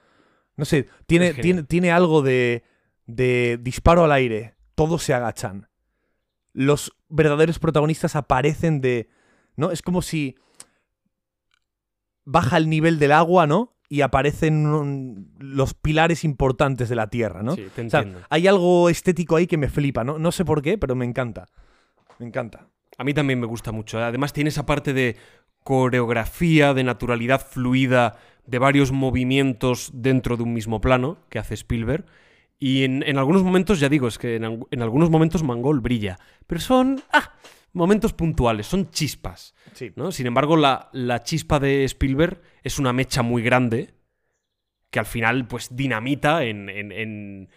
No 0.57 0.65
sé, 0.65 0.89
tiene, 1.07 1.35
tiene, 1.43 1.63
tiene 1.65 1.91
algo 1.91 2.23
de, 2.23 2.63
de 3.07 3.59
disparo 3.61 4.05
al 4.05 4.13
aire. 4.13 4.55
Todos 4.77 5.03
se 5.03 5.15
agachan. 5.15 5.69
Los 6.57 6.97
verdaderos 7.11 7.59
protagonistas 7.59 8.17
aparecen 8.17 8.81
de... 8.81 9.11
¿No? 9.57 9.71
Es 9.73 9.83
como 9.83 10.01
si 10.01 10.37
baja 12.25 12.57
el 12.57 12.71
nivel 12.71 12.99
del 12.99 13.13
agua, 13.13 13.47
¿no? 13.47 13.77
Y 13.91 14.01
aparecen 14.01 15.29
los 15.39 15.75
pilares 15.75 16.25
importantes 16.25 16.89
de 16.89 16.97
la 16.97 17.09
Tierra, 17.09 17.43
¿no? 17.43 17.55
Sí, 17.55 17.67
te 17.75 17.83
O 17.83 17.91
sea, 17.91 18.07
hay 18.31 18.47
algo 18.47 18.89
estético 18.89 19.37
ahí 19.37 19.47
que 19.47 19.59
me 19.59 19.69
flipa, 19.69 20.03
¿no? 20.03 20.19
No 20.19 20.33
sé 20.33 20.47
por 20.47 20.63
qué, 20.63 20.79
pero 20.79 20.95
me 20.95 21.05
encanta. 21.05 21.47
Me 22.19 22.27
encanta. 22.27 22.69
A 22.97 23.05
mí 23.05 23.13
también 23.13 23.39
me 23.39 23.47
gusta 23.47 23.71
mucho. 23.71 24.03
Además 24.03 24.33
tiene 24.33 24.49
esa 24.49 24.65
parte 24.65 24.95
de 24.95 25.17
coreografía, 25.63 26.73
de 26.73 26.85
naturalidad 26.85 27.47
fluida, 27.47 28.17
de 28.47 28.59
varios 28.59 28.93
movimientos 28.93 29.91
dentro 29.93 30.39
de 30.39 30.43
un 30.43 30.55
mismo 30.55 30.81
plano 30.81 31.19
que 31.29 31.39
hace 31.39 31.53
Spielberg. 31.53 32.07
Y 32.59 32.85
en, 32.85 33.03
en 33.07 33.19
algunos 33.19 33.43
momentos, 33.43 33.81
ya 33.81 33.89
digo, 33.89 34.09
es 34.09 34.19
que 34.19 34.37
en, 34.37 34.65
en 34.71 34.83
algunos 34.83 35.11
momentos 35.11 35.43
Mangol 35.43 35.81
brilla. 35.81 36.19
Pero 36.47 36.61
son 36.61 37.03
ah, 37.13 37.35
momentos 37.73 38.13
puntuales, 38.15 38.67
son 38.67 38.91
chispas. 38.91 39.55
Sí. 39.75 39.93
¿no? 39.97 40.11
Sin 40.13 40.27
embargo, 40.27 40.57
la, 40.57 40.89
la 40.93 41.23
chispa 41.23 41.59
de 41.61 41.85
Spielberg 41.85 42.41
es 42.63 42.79
una 42.79 42.93
mecha 42.95 43.23
muy 43.23 43.43
grande 43.43 43.95
que 44.91 44.99
al 45.01 45.07
final 45.07 45.47
pues 45.49 45.75
dinamita 45.77 46.45
en, 46.45 46.71
en- 46.71 47.49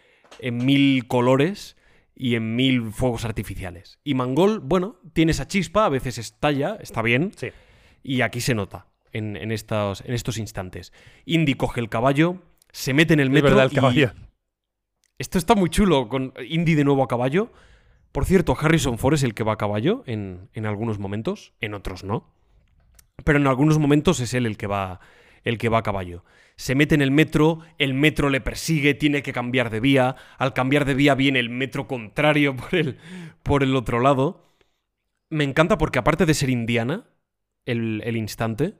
mil 0.66 1.08
colores 1.08 1.78
y 2.16 2.36
en 2.36 2.56
mil 2.58 2.92
fuegos 2.92 3.24
artificiales. 3.24 4.00
Y 4.04 4.14
Mangol, 4.16 4.60
bueno, 4.60 5.00
tiene 5.14 5.32
esa 5.32 5.48
chispa, 5.48 5.86
a 5.86 5.90
veces 5.90 6.18
estalla, 6.18 6.78
está 6.82 7.02
bien, 7.02 7.32
Sí. 7.38 7.48
y 8.04 8.22
aquí 8.22 8.42
se 8.42 8.54
nota 8.56 8.88
en, 9.14 9.38
en 9.38 9.52
estos, 9.54 10.02
en 10.02 10.14
estos 10.14 10.38
instantes. 10.38 10.92
Indy 11.26 11.54
coge 11.54 11.80
el 11.80 11.88
caballo, 11.90 12.42
se 12.72 12.94
mete 12.94 13.14
en 13.14 13.22
el 13.22 13.28
Es 13.28 13.34
metro 13.34 13.50
verdad, 13.52 13.66
el 13.68 13.72
y- 13.72 13.76
caballo. 13.76 14.12
Esto 15.20 15.38
está 15.38 15.54
muy 15.54 15.70
chulo 15.70 16.10
con 16.10 16.34
Indy 16.48 16.76
de 16.76 16.86
nuevo 16.86 17.04
a 17.04 17.08
caballo. 17.08 17.52
Por 18.12 18.26
cierto, 18.26 18.58
Harrison 18.60 18.98
Ford 18.98 19.14
es 19.14 19.24
el 19.24 19.36
que 19.36 19.44
va 19.44 19.54
a 19.54 19.58
caballo 19.58 20.04
en, 20.08 20.50
en 20.54 20.66
algunos 20.66 20.98
momentos, 20.98 21.54
en 21.62 21.74
otros 21.76 22.04
no. 22.04 22.34
Pero 23.24 23.38
en 23.38 23.46
algunos 23.46 23.78
momentos 23.78 24.20
es 24.22 24.34
él 24.34 24.46
el 24.46 24.58
que 24.58 24.68
va 24.68 25.00
el 25.44 25.58
que 25.58 25.70
va 25.70 25.80
a 25.80 25.84
caballo. 25.84 26.24
Se 26.56 26.76
mete 26.76 26.96
en 26.96 27.02
el 27.02 27.12
metro, 27.12 27.60
el 27.78 27.94
metro 27.94 28.30
le 28.30 28.42
persigue, 28.42 28.94
tiene 28.94 29.22
que 29.22 29.34
cambiar 29.34 29.70
de 29.70 29.80
vía. 29.80 30.16
Al 30.38 30.54
cambiar 30.54 30.86
de 30.86 30.94
vía 30.94 31.16
viene 31.16 31.40
el 31.40 31.50
metro 31.50 31.88
contrario 31.88 32.56
por 32.58 32.76
el, 32.76 32.98
por 33.44 33.64
el 33.64 33.76
otro 33.76 34.00
lado. 34.00 34.46
Me 35.30 35.44
encanta 35.44 35.78
porque 35.78 36.00
aparte 36.00 36.26
de 36.26 36.34
ser 36.34 36.50
indiana, 36.50 37.08
el, 37.66 38.02
el 38.06 38.18
instante, 38.18 38.76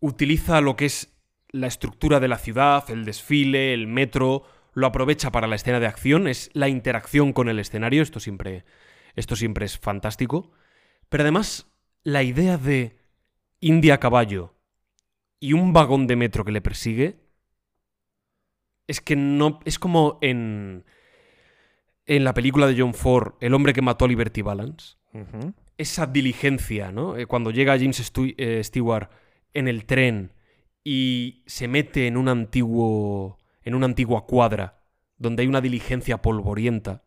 utiliza 0.00 0.60
lo 0.60 0.76
que 0.76 0.86
es 0.86 1.16
la 1.48 1.66
estructura 1.66 2.20
de 2.20 2.28
la 2.28 2.38
ciudad, 2.38 2.90
el 2.90 3.04
desfile, 3.04 3.72
el 3.72 3.86
metro, 3.86 4.44
lo 4.76 4.86
aprovecha 4.86 5.32
para 5.32 5.46
la 5.46 5.56
escena 5.56 5.80
de 5.80 5.86
acción, 5.86 6.28
es 6.28 6.50
la 6.52 6.68
interacción 6.68 7.32
con 7.32 7.48
el 7.48 7.58
escenario, 7.58 8.02
esto 8.02 8.20
siempre, 8.20 8.64
esto 9.14 9.34
siempre 9.34 9.64
es 9.64 9.78
fantástico. 9.78 10.52
Pero 11.08 11.22
además, 11.22 11.66
la 12.02 12.22
idea 12.22 12.58
de 12.58 12.98
India 13.60 13.94
a 13.94 14.00
caballo 14.00 14.54
y 15.40 15.54
un 15.54 15.72
vagón 15.72 16.06
de 16.06 16.16
metro 16.16 16.44
que 16.44 16.52
le 16.52 16.60
persigue 16.60 17.20
es 18.86 19.00
que 19.00 19.16
no. 19.16 19.60
Es 19.64 19.78
como 19.78 20.18
en. 20.20 20.84
En 22.04 22.22
la 22.22 22.34
película 22.34 22.66
de 22.68 22.78
John 22.78 22.94
Ford, 22.94 23.34
El 23.40 23.52
hombre 23.54 23.72
que 23.72 23.82
mató 23.82 24.04
a 24.04 24.08
Liberty 24.08 24.42
Balance 24.42 24.96
esa 25.78 26.06
diligencia, 26.06 26.92
¿no? 26.92 27.16
Eh, 27.16 27.26
Cuando 27.26 27.50
llega 27.50 27.76
James 27.78 27.98
Stu- 28.12 28.34
eh, 28.36 28.62
Stewart 28.62 29.08
en 29.54 29.66
el 29.68 29.86
tren 29.86 30.32
y 30.84 31.42
se 31.46 31.66
mete 31.66 32.06
en 32.06 32.16
un 32.18 32.28
antiguo. 32.28 33.38
En 33.66 33.74
una 33.74 33.86
antigua 33.86 34.26
cuadra 34.26 34.80
donde 35.18 35.42
hay 35.42 35.48
una 35.48 35.60
diligencia 35.60 36.22
polvorienta. 36.22 37.04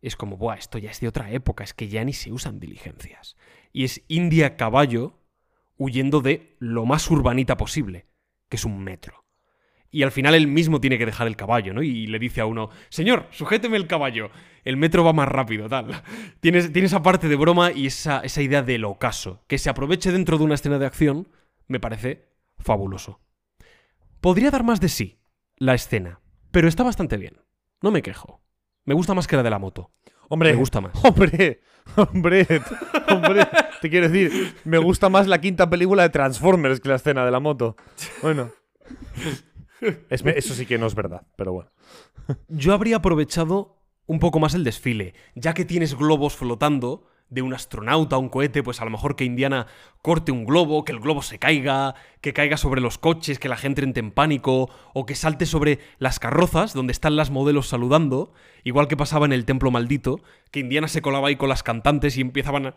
Es 0.00 0.16
como, 0.16 0.36
buah, 0.36 0.56
esto 0.56 0.78
ya 0.78 0.90
es 0.90 1.00
de 1.00 1.08
otra 1.08 1.32
época, 1.32 1.64
es 1.64 1.74
que 1.74 1.88
ya 1.88 2.04
ni 2.04 2.12
se 2.12 2.30
usan 2.30 2.60
diligencias. 2.60 3.36
Y 3.72 3.84
es 3.84 4.04
India 4.06 4.56
caballo 4.56 5.18
huyendo 5.78 6.20
de 6.20 6.56
lo 6.58 6.84
más 6.84 7.10
urbanita 7.10 7.56
posible, 7.56 8.06
que 8.50 8.56
es 8.56 8.64
un 8.64 8.84
metro. 8.84 9.24
Y 9.90 10.02
al 10.02 10.12
final 10.12 10.34
él 10.34 10.46
mismo 10.46 10.78
tiene 10.78 10.98
que 10.98 11.06
dejar 11.06 11.26
el 11.26 11.36
caballo, 11.36 11.72
¿no? 11.72 11.82
Y 11.82 12.06
le 12.06 12.18
dice 12.18 12.42
a 12.42 12.46
uno, 12.46 12.68
señor, 12.90 13.26
sujéteme 13.30 13.78
el 13.78 13.86
caballo. 13.86 14.30
El 14.64 14.76
metro 14.76 15.02
va 15.02 15.14
más 15.14 15.28
rápido, 15.28 15.70
tal. 15.70 16.02
Tiene 16.40 16.58
esa 16.58 17.02
parte 17.02 17.28
de 17.28 17.36
broma 17.36 17.72
y 17.72 17.86
esa, 17.86 18.20
esa 18.20 18.42
idea 18.42 18.62
del 18.62 18.84
ocaso. 18.84 19.42
Que 19.46 19.56
se 19.56 19.70
aproveche 19.70 20.12
dentro 20.12 20.36
de 20.36 20.44
una 20.44 20.56
escena 20.56 20.78
de 20.78 20.84
acción, 20.84 21.28
me 21.66 21.80
parece 21.80 22.28
fabuloso. 22.58 23.22
Podría 24.20 24.50
dar 24.50 24.64
más 24.64 24.80
de 24.80 24.90
sí 24.90 25.17
la 25.58 25.74
escena, 25.74 26.20
pero 26.50 26.68
está 26.68 26.82
bastante 26.82 27.16
bien. 27.16 27.40
No 27.82 27.90
me 27.90 28.02
quejo. 28.02 28.42
Me 28.84 28.94
gusta 28.94 29.14
más 29.14 29.26
que 29.26 29.36
la 29.36 29.42
de 29.42 29.50
la 29.50 29.58
moto. 29.58 29.92
Hombre, 30.28 30.52
Me 30.52 30.58
gusta 30.58 30.80
más. 30.80 30.92
Hombre, 31.04 31.60
hombre, 31.96 32.46
hombre, 33.08 33.48
te 33.80 33.88
quiero 33.88 34.08
decir, 34.08 34.54
me 34.64 34.78
gusta 34.78 35.08
más 35.08 35.26
la 35.26 35.40
quinta 35.40 35.68
película 35.70 36.02
de 36.02 36.10
Transformers 36.10 36.80
que 36.80 36.88
la 36.88 36.96
escena 36.96 37.24
de 37.24 37.30
la 37.30 37.40
moto. 37.40 37.76
Bueno. 38.22 38.50
Es 40.10 40.24
eso 40.24 40.54
sí 40.54 40.66
que 40.66 40.76
no 40.76 40.86
es 40.86 40.94
verdad, 40.94 41.26
pero 41.36 41.52
bueno. 41.52 41.70
Yo 42.48 42.74
habría 42.74 42.96
aprovechado 42.96 43.78
un 44.06 44.18
poco 44.18 44.40
más 44.40 44.54
el 44.54 44.64
desfile, 44.64 45.14
ya 45.34 45.54
que 45.54 45.64
tienes 45.64 45.94
globos 45.94 46.34
flotando 46.34 47.06
de 47.30 47.42
un 47.42 47.54
astronauta 47.54 48.18
un 48.18 48.28
cohete, 48.28 48.62
pues 48.62 48.80
a 48.80 48.84
lo 48.84 48.90
mejor 48.90 49.16
que 49.16 49.24
Indiana 49.24 49.66
corte 50.02 50.32
un 50.32 50.46
globo, 50.46 50.84
que 50.84 50.92
el 50.92 51.00
globo 51.00 51.22
se 51.22 51.38
caiga, 51.38 51.94
que 52.20 52.32
caiga 52.32 52.56
sobre 52.56 52.80
los 52.80 52.98
coches, 52.98 53.38
que 53.38 53.48
la 53.48 53.56
gente 53.56 53.82
entre 53.82 54.00
en 54.00 54.10
pánico, 54.10 54.70
o 54.94 55.06
que 55.06 55.14
salte 55.14 55.46
sobre 55.46 55.78
las 55.98 56.18
carrozas 56.18 56.72
donde 56.72 56.92
están 56.92 57.16
las 57.16 57.30
modelos 57.30 57.68
saludando, 57.68 58.32
igual 58.64 58.88
que 58.88 58.96
pasaba 58.96 59.26
en 59.26 59.32
el 59.32 59.44
templo 59.44 59.70
maldito, 59.70 60.20
que 60.50 60.60
Indiana 60.60 60.88
se 60.88 61.02
colaba 61.02 61.28
ahí 61.28 61.36
con 61.36 61.48
las 61.48 61.62
cantantes 61.62 62.16
y 62.16 62.20
empezaban 62.20 62.66
a... 62.66 62.74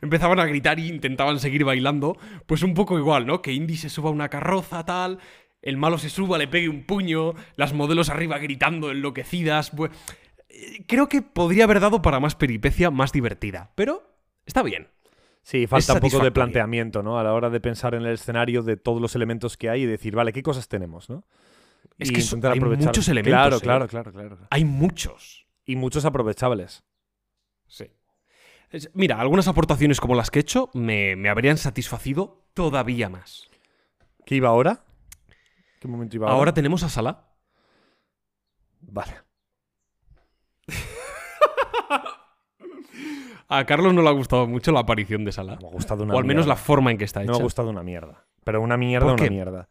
Empezaban 0.00 0.38
a 0.38 0.44
gritar 0.44 0.78
y 0.78 0.88
intentaban 0.88 1.40
seguir 1.40 1.64
bailando. 1.64 2.18
Pues 2.46 2.62
un 2.62 2.74
poco 2.74 2.98
igual, 2.98 3.26
¿no? 3.26 3.42
Que 3.42 3.52
Indy 3.52 3.76
se 3.76 3.88
suba 3.88 4.10
a 4.10 4.12
una 4.12 4.28
carroza, 4.28 4.84
tal. 4.84 5.18
El 5.62 5.76
malo 5.76 5.98
se 5.98 6.10
suba, 6.10 6.38
le 6.38 6.46
pegue 6.46 6.68
un 6.68 6.84
puño. 6.84 7.32
Las 7.56 7.72
modelos 7.72 8.08
arriba 8.10 8.38
gritando, 8.38 8.90
enloquecidas. 8.90 9.70
Pues, 9.70 9.90
creo 10.86 11.08
que 11.08 11.22
podría 11.22 11.64
haber 11.64 11.80
dado 11.80 12.02
para 12.02 12.20
más 12.20 12.34
peripecia 12.34 12.90
más 12.90 13.12
divertida. 13.12 13.72
Pero 13.74 14.02
está 14.44 14.62
bien. 14.62 14.88
Sí, 15.42 15.66
falta 15.66 15.94
un 15.94 16.00
poco 16.00 16.24
de 16.24 16.32
planteamiento, 16.32 17.02
¿no? 17.04 17.18
A 17.18 17.22
la 17.24 17.32
hora 17.32 17.50
de 17.50 17.60
pensar 17.60 17.94
en 17.94 18.02
el 18.02 18.14
escenario 18.14 18.62
de 18.62 18.76
todos 18.76 19.00
los 19.00 19.14
elementos 19.14 19.56
que 19.56 19.70
hay 19.70 19.82
y 19.82 19.86
decir, 19.86 20.16
vale, 20.16 20.32
¿qué 20.32 20.42
cosas 20.42 20.66
tenemos, 20.68 21.08
no? 21.08 21.24
Es 21.98 22.10
Y 22.10 22.14
que 22.14 22.20
intentar 22.20 22.52
hay 22.52 22.58
aprovechar- 22.58 22.86
muchos 22.86 23.08
elementos, 23.08 23.32
Claro, 23.38 23.56
¿eh? 23.56 23.60
claro, 23.60 23.86
claro, 23.88 24.12
claro. 24.12 24.38
Hay 24.50 24.64
muchos. 24.64 25.46
Y 25.64 25.76
muchos 25.76 26.04
aprovechables. 26.04 26.82
Sí. 27.68 27.86
Mira, 28.94 29.20
algunas 29.20 29.46
aportaciones 29.46 30.00
como 30.00 30.16
las 30.16 30.30
que 30.32 30.40
he 30.40 30.42
hecho 30.42 30.68
me, 30.74 31.14
me 31.14 31.28
habrían 31.28 31.56
satisfacido 31.58 32.44
todavía 32.52 33.08
más. 33.08 33.48
¿Qué 34.24 34.34
iba 34.34 34.48
ahora? 34.48 34.84
¿Qué 35.80 35.86
momento 35.86 36.16
iba 36.16 36.26
ahora? 36.26 36.38
Ahora 36.38 36.54
tenemos 36.54 36.82
a 36.82 36.88
Salah. 36.88 37.24
Vale. 38.80 39.12
A 43.48 43.64
Carlos 43.64 43.94
no 43.94 44.02
le 44.02 44.08
ha 44.08 44.12
gustado 44.12 44.46
mucho 44.48 44.72
la 44.72 44.80
aparición 44.80 45.24
de 45.24 45.32
Salah. 45.32 45.54
No 45.56 45.60
me 45.62 45.68
ha 45.68 45.70
gustado 45.72 46.02
una 46.04 46.14
O 46.14 46.18
al 46.18 46.24
menos 46.24 46.46
la 46.46 46.56
forma 46.56 46.90
en 46.90 46.98
que 46.98 47.04
está 47.04 47.20
No 47.20 47.24
hecha. 47.24 47.32
me 47.32 47.38
ha 47.38 47.42
gustado 47.44 47.70
una 47.70 47.82
mierda. 47.84 48.24
Pero 48.44 48.60
una 48.60 48.76
mierda, 48.76 49.06
¿Por 49.06 49.14
una 49.14 49.22
qué? 49.24 49.30
mierda. 49.30 49.68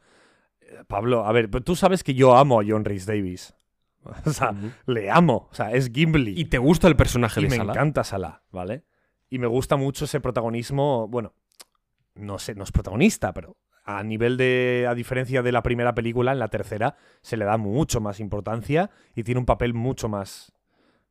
Eh, 0.62 0.84
Pablo, 0.88 1.26
a 1.26 1.32
ver, 1.34 1.50
tú 1.50 1.76
sabes 1.76 2.04
que 2.04 2.14
yo 2.14 2.36
amo 2.38 2.60
a 2.60 2.64
John 2.68 2.86
Rhys 2.86 3.06
Davis. 3.06 3.54
O 4.26 4.30
sea, 4.32 4.54
le 4.86 5.10
amo. 5.10 5.50
O 5.52 5.56
sea, 5.56 5.72
es 5.72 5.92
Gimli. 5.92 6.40
¿Y 6.40 6.46
te 6.46 6.58
gusta 6.60 6.88
el 6.88 6.96
personaje 6.96 7.40
Y 7.42 7.44
de 7.44 7.50
me 7.50 7.56
Salah? 7.58 7.74
encanta 7.74 8.04
Salah, 8.04 8.44
¿vale? 8.52 8.84
Y 9.30 9.40
me 9.40 9.48
gusta 9.48 9.76
mucho 9.78 10.06
ese 10.06 10.22
protagonismo. 10.22 11.08
Bueno, 11.08 11.34
no 12.14 12.38
sé, 12.40 12.54
no 12.56 12.64
es 12.64 12.72
protagonista, 12.72 13.34
pero 13.34 13.58
a 13.84 14.04
nivel 14.04 14.38
de. 14.38 14.86
A 14.88 14.94
diferencia 14.94 15.42
de 15.42 15.52
la 15.52 15.64
primera 15.64 15.96
película, 15.96 16.32
en 16.32 16.40
la 16.40 16.48
tercera 16.50 16.96
se 17.22 17.36
le 17.36 17.46
da 17.46 17.58
mucho 17.58 18.00
más 18.00 18.20
importancia 18.20 18.90
y 19.16 19.24
tiene 19.24 19.40
un 19.40 19.46
papel 19.48 19.74
mucho 19.74 20.08
más 20.08 20.54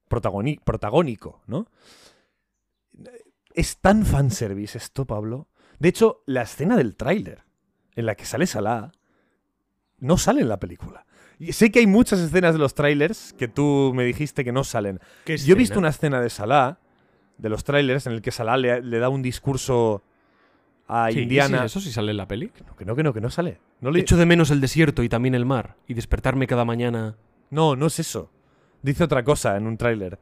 protagónico, 0.08 1.42
¿no? 1.46 1.66
Es 3.54 3.78
tan 3.78 4.04
fanservice 4.04 4.78
esto, 4.78 5.04
Pablo. 5.04 5.48
De 5.78 5.88
hecho, 5.88 6.22
la 6.26 6.42
escena 6.42 6.76
del 6.76 6.96
tráiler 6.96 7.42
en 7.94 8.06
la 8.06 8.14
que 8.14 8.24
sale 8.24 8.46
Salah 8.46 8.92
no 9.98 10.18
sale 10.18 10.42
en 10.42 10.48
la 10.48 10.58
película. 10.60 11.06
Y 11.38 11.52
sé 11.52 11.70
que 11.70 11.80
hay 11.80 11.86
muchas 11.86 12.20
escenas 12.20 12.52
de 12.54 12.58
los 12.58 12.74
trailers 12.74 13.32
que 13.34 13.48
tú 13.48 13.92
me 13.94 14.04
dijiste 14.04 14.44
que 14.44 14.52
no 14.52 14.64
salen. 14.64 15.00
¿Qué 15.24 15.36
Yo 15.36 15.54
he 15.54 15.58
visto 15.58 15.78
una 15.78 15.88
escena 15.88 16.20
de 16.20 16.30
Salah, 16.30 16.78
de 17.38 17.48
los 17.48 17.64
trailers, 17.64 18.06
en 18.06 18.12
el 18.12 18.22
que 18.22 18.30
Salah 18.30 18.56
le, 18.56 18.82
le 18.82 18.98
da 18.98 19.08
un 19.08 19.22
discurso 19.22 20.02
a 20.86 21.10
Sí, 21.10 21.20
Indiana. 21.20 21.60
sí, 21.60 21.64
eso 21.66 21.80
sí 21.80 21.92
sale 21.92 22.12
en 22.12 22.18
la 22.18 22.28
peli. 22.28 22.52
No, 22.66 22.76
que 22.76 22.84
no, 22.84 22.94
que 22.94 23.02
no, 23.02 23.12
que 23.12 23.20
no 23.20 23.30
sale. 23.30 23.58
No, 23.80 23.90
le- 23.90 24.00
Echo 24.00 24.16
de 24.16 24.26
menos 24.26 24.50
el 24.50 24.60
desierto 24.60 25.02
y 25.02 25.08
también 25.08 25.34
el 25.34 25.44
mar. 25.44 25.76
Y 25.88 25.94
despertarme 25.94 26.46
cada 26.46 26.64
mañana. 26.64 27.16
no, 27.50 27.74
no 27.76 27.86
es 27.86 27.98
eso. 27.98 28.30
Dice 28.84 29.04
otra 29.04 29.24
cosa 29.24 29.56
en 29.56 29.66
un 29.66 29.78
tráiler. 29.78 30.18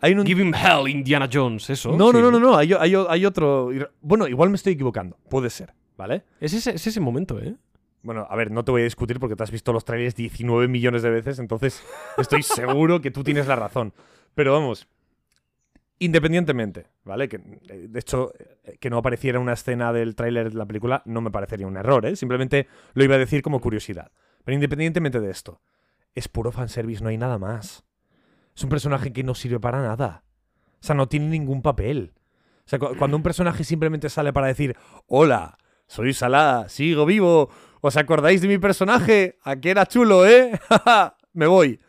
Hay 0.00 0.14
un... 0.14 0.24
Give 0.24 0.40
him 0.40 0.54
hell, 0.54 0.86
Indiana 0.88 1.28
Jones, 1.32 1.68
eso. 1.70 1.90
No, 1.96 2.12
no, 2.12 2.18
sí. 2.18 2.22
no, 2.22 2.30
no, 2.30 2.38
no. 2.38 2.56
Hay, 2.56 2.72
hay- 2.72 2.94
hay 3.08 3.26
otro. 3.26 3.70
Bueno, 4.00 4.28
igual 4.28 4.48
me 4.50 4.54
estoy 4.54 4.74
equivocando. 4.74 5.16
Puede 5.28 5.50
ser, 5.50 5.74
¿vale? 5.96 6.22
Es 6.38 6.52
ese, 6.52 6.76
es 6.76 6.86
ese 6.86 7.00
momento, 7.00 7.40
¿eh? 7.40 7.56
Bueno, 8.04 8.26
a 8.30 8.36
ver, 8.36 8.52
no 8.52 8.64
te 8.64 8.70
voy 8.70 8.82
a 8.82 8.84
discutir 8.84 9.18
porque 9.18 9.34
te 9.34 9.42
has 9.42 9.50
visto 9.50 9.72
los 9.72 9.84
trailers 9.84 10.14
19 10.14 10.68
millones 10.68 11.02
de 11.02 11.10
veces, 11.10 11.40
entonces 11.40 11.82
estoy 12.16 12.42
seguro 12.44 13.00
que 13.00 13.10
tú 13.10 13.24
tienes 13.24 13.48
la 13.48 13.56
razón. 13.56 13.92
Pero 14.36 14.52
vamos, 14.52 14.86
independientemente, 15.98 16.86
¿vale? 17.04 17.28
Que, 17.28 17.36
eh, 17.68 17.86
de 17.88 17.98
hecho, 17.98 18.32
eh, 18.64 18.76
que 18.78 18.90
no 18.90 18.98
apareciera 18.98 19.40
una 19.40 19.54
escena 19.54 19.92
del 19.92 20.14
tráiler 20.14 20.50
de 20.52 20.58
la 20.58 20.66
película 20.66 21.02
no 21.06 21.20
me 21.22 21.30
parecería 21.30 21.66
un 21.66 21.76
error, 21.76 22.04
¿eh? 22.06 22.14
Simplemente 22.14 22.68
lo 22.94 23.02
iba 23.04 23.14
a 23.14 23.18
decir 23.18 23.42
como 23.42 23.60
curiosidad. 23.60 24.12
Pero 24.44 24.54
independientemente 24.54 25.20
de 25.20 25.30
esto, 25.30 25.60
es 26.14 26.28
puro 26.28 26.52
fanservice, 26.52 27.02
no 27.02 27.08
hay 27.10 27.18
nada 27.18 27.38
más. 27.38 27.84
Es 28.56 28.62
un 28.62 28.70
personaje 28.70 29.12
que 29.12 29.22
no 29.24 29.34
sirve 29.34 29.58
para 29.60 29.82
nada. 29.82 30.24
O 30.80 30.86
sea, 30.86 30.94
no 30.94 31.08
tiene 31.08 31.26
ningún 31.28 31.62
papel. 31.62 32.12
O 32.66 32.68
sea, 32.68 32.78
cu- 32.78 32.96
cuando 32.98 33.16
un 33.16 33.22
personaje 33.22 33.64
simplemente 33.64 34.08
sale 34.08 34.32
para 34.32 34.46
decir, 34.46 34.76
hola, 35.06 35.58
soy 35.86 36.12
Salah, 36.14 36.68
sigo 36.68 37.04
vivo, 37.06 37.50
¿os 37.80 37.96
acordáis 37.96 38.40
de 38.42 38.48
mi 38.48 38.58
personaje? 38.58 39.38
¿A 39.42 39.56
que 39.56 39.70
era 39.70 39.86
chulo, 39.86 40.24
eh? 40.26 40.58
Me 41.32 41.46
voy. 41.46 41.80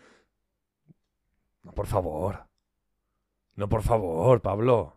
por 1.75 1.87
favor. 1.87 2.45
No, 3.55 3.69
por 3.69 3.83
favor, 3.83 4.41
Pablo. 4.41 4.94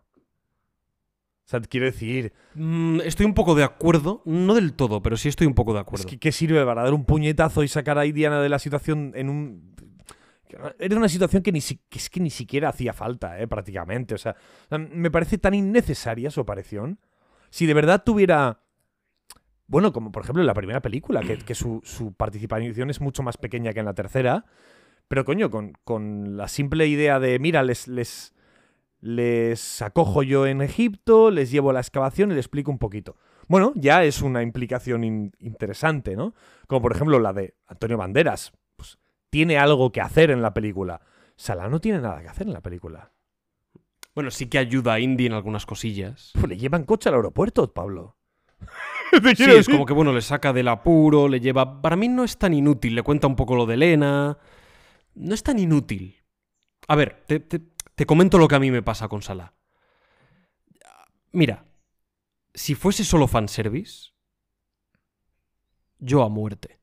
O 1.49 1.51
sea, 1.51 1.59
quiero 1.61 1.87
decir, 1.87 2.31
Mm, 2.53 2.99
estoy 3.01 3.25
un 3.25 3.33
poco 3.33 3.55
de 3.55 3.63
acuerdo, 3.63 4.21
no 4.25 4.53
del 4.53 4.73
todo, 4.73 5.01
pero 5.01 5.17
sí 5.17 5.29
estoy 5.29 5.47
un 5.47 5.55
poco 5.55 5.73
de 5.73 5.79
es 5.79 5.81
acuerdo. 5.81 6.05
que 6.05 6.19
¿qué 6.19 6.31
sirve 6.31 6.63
para 6.63 6.83
dar 6.83 6.93
un 6.93 7.05
puñetazo 7.05 7.63
y 7.63 7.67
sacar 7.67 7.97
a 7.97 8.05
Indiana 8.05 8.39
de 8.39 8.49
la 8.49 8.59
situación 8.59 9.13
en 9.15 9.29
un... 9.29 9.73
Era 10.77 10.95
una 10.97 11.09
situación 11.09 11.41
que, 11.41 11.51
ni 11.51 11.59
si- 11.59 11.79
que 11.89 11.97
es 11.97 12.07
que 12.11 12.19
ni 12.19 12.29
siquiera 12.29 12.69
hacía 12.69 12.93
falta, 12.93 13.39
eh, 13.39 13.47
prácticamente. 13.47 14.13
O 14.13 14.17
sea, 14.19 14.35
me 14.77 15.09
parece 15.09 15.39
tan 15.39 15.55
innecesaria 15.55 16.29
su 16.29 16.39
aparición. 16.41 16.99
Si 17.49 17.65
de 17.65 17.73
verdad 17.73 18.03
tuviera... 18.05 18.59
Bueno, 19.65 19.91
como 19.91 20.11
por 20.11 20.21
ejemplo 20.23 20.43
en 20.43 20.47
la 20.47 20.53
primera 20.53 20.81
película, 20.83 21.21
que, 21.21 21.39
que 21.39 21.55
su, 21.55 21.81
su 21.83 22.13
participación 22.13 22.91
es 22.91 23.01
mucho 23.01 23.23
más 23.23 23.37
pequeña 23.37 23.73
que 23.73 23.79
en 23.79 23.85
la 23.87 23.93
tercera. 23.95 24.45
Pero 25.07 25.25
coño, 25.25 25.49
con, 25.49 25.73
con 25.83 26.37
la 26.37 26.47
simple 26.47 26.85
idea 26.85 27.19
de, 27.19 27.39
mira, 27.39 27.63
les, 27.63 27.87
les, 27.87 28.33
les 29.01 29.81
acojo 29.81 30.23
yo 30.23 30.45
en 30.47 30.61
Egipto, 30.61 31.31
les 31.31 31.51
llevo 31.51 31.69
a 31.69 31.73
la 31.73 31.79
excavación 31.79 32.31
y 32.31 32.35
les 32.35 32.45
explico 32.45 32.71
un 32.71 32.79
poquito. 32.79 33.15
Bueno, 33.47 33.71
ya 33.75 34.03
es 34.03 34.21
una 34.21 34.43
implicación 34.43 35.03
in- 35.03 35.31
interesante, 35.39 36.15
¿no? 36.15 36.33
Como 36.67 36.81
por 36.81 36.91
ejemplo 36.93 37.19
la 37.19 37.33
de 37.33 37.55
Antonio 37.67 37.97
Banderas. 37.97 38.51
Pues 38.75 38.97
tiene 39.29 39.57
algo 39.57 39.91
que 39.91 40.01
hacer 40.01 40.31
en 40.31 40.41
la 40.41 40.53
película. 40.53 41.01
Salah 41.35 41.69
no 41.69 41.79
tiene 41.79 41.99
nada 41.99 42.21
que 42.21 42.27
hacer 42.27 42.47
en 42.47 42.53
la 42.53 42.61
película. 42.61 43.11
Bueno, 44.13 44.31
sí 44.31 44.47
que 44.47 44.57
ayuda 44.57 44.93
a 44.93 44.99
Indy 44.99 45.27
en 45.27 45.33
algunas 45.33 45.65
cosillas. 45.65 46.31
Pues 46.33 46.47
le 46.49 46.57
llevan 46.57 46.83
coche 46.83 47.09
al 47.09 47.15
aeropuerto, 47.15 47.71
Pablo. 47.73 48.17
Sí, 49.35 49.43
es 49.49 49.67
como 49.67 49.85
que 49.87 49.93
bueno, 49.93 50.13
le 50.13 50.21
saca 50.21 50.53
del 50.53 50.67
apuro, 50.67 51.27
le 51.27 51.39
lleva. 51.39 51.81
Para 51.81 51.95
mí 51.95 52.07
no 52.07 52.23
es 52.23 52.37
tan 52.37 52.53
inútil, 52.53 52.93
le 52.93 53.01
cuenta 53.01 53.25
un 53.25 53.35
poco 53.35 53.55
lo 53.55 53.65
de 53.65 53.73
Elena. 53.73 54.37
No 55.15 55.33
es 55.33 55.41
tan 55.41 55.57
inútil. 55.57 56.17
A 56.87 56.95
ver, 56.95 57.23
te, 57.25 57.39
te- 57.39 57.61
te 57.99 58.05
comento 58.05 58.37
lo 58.37 58.47
que 58.47 58.55
a 58.55 58.59
mí 58.61 58.71
me 58.71 58.81
pasa 58.81 59.09
con 59.09 59.21
Salah. 59.21 59.51
Mira, 61.33 61.65
si 62.53 62.73
fuese 62.73 63.03
solo 63.03 63.27
fanservice, 63.27 64.11
yo 65.97 66.23
a 66.23 66.29
muerte. 66.29 66.79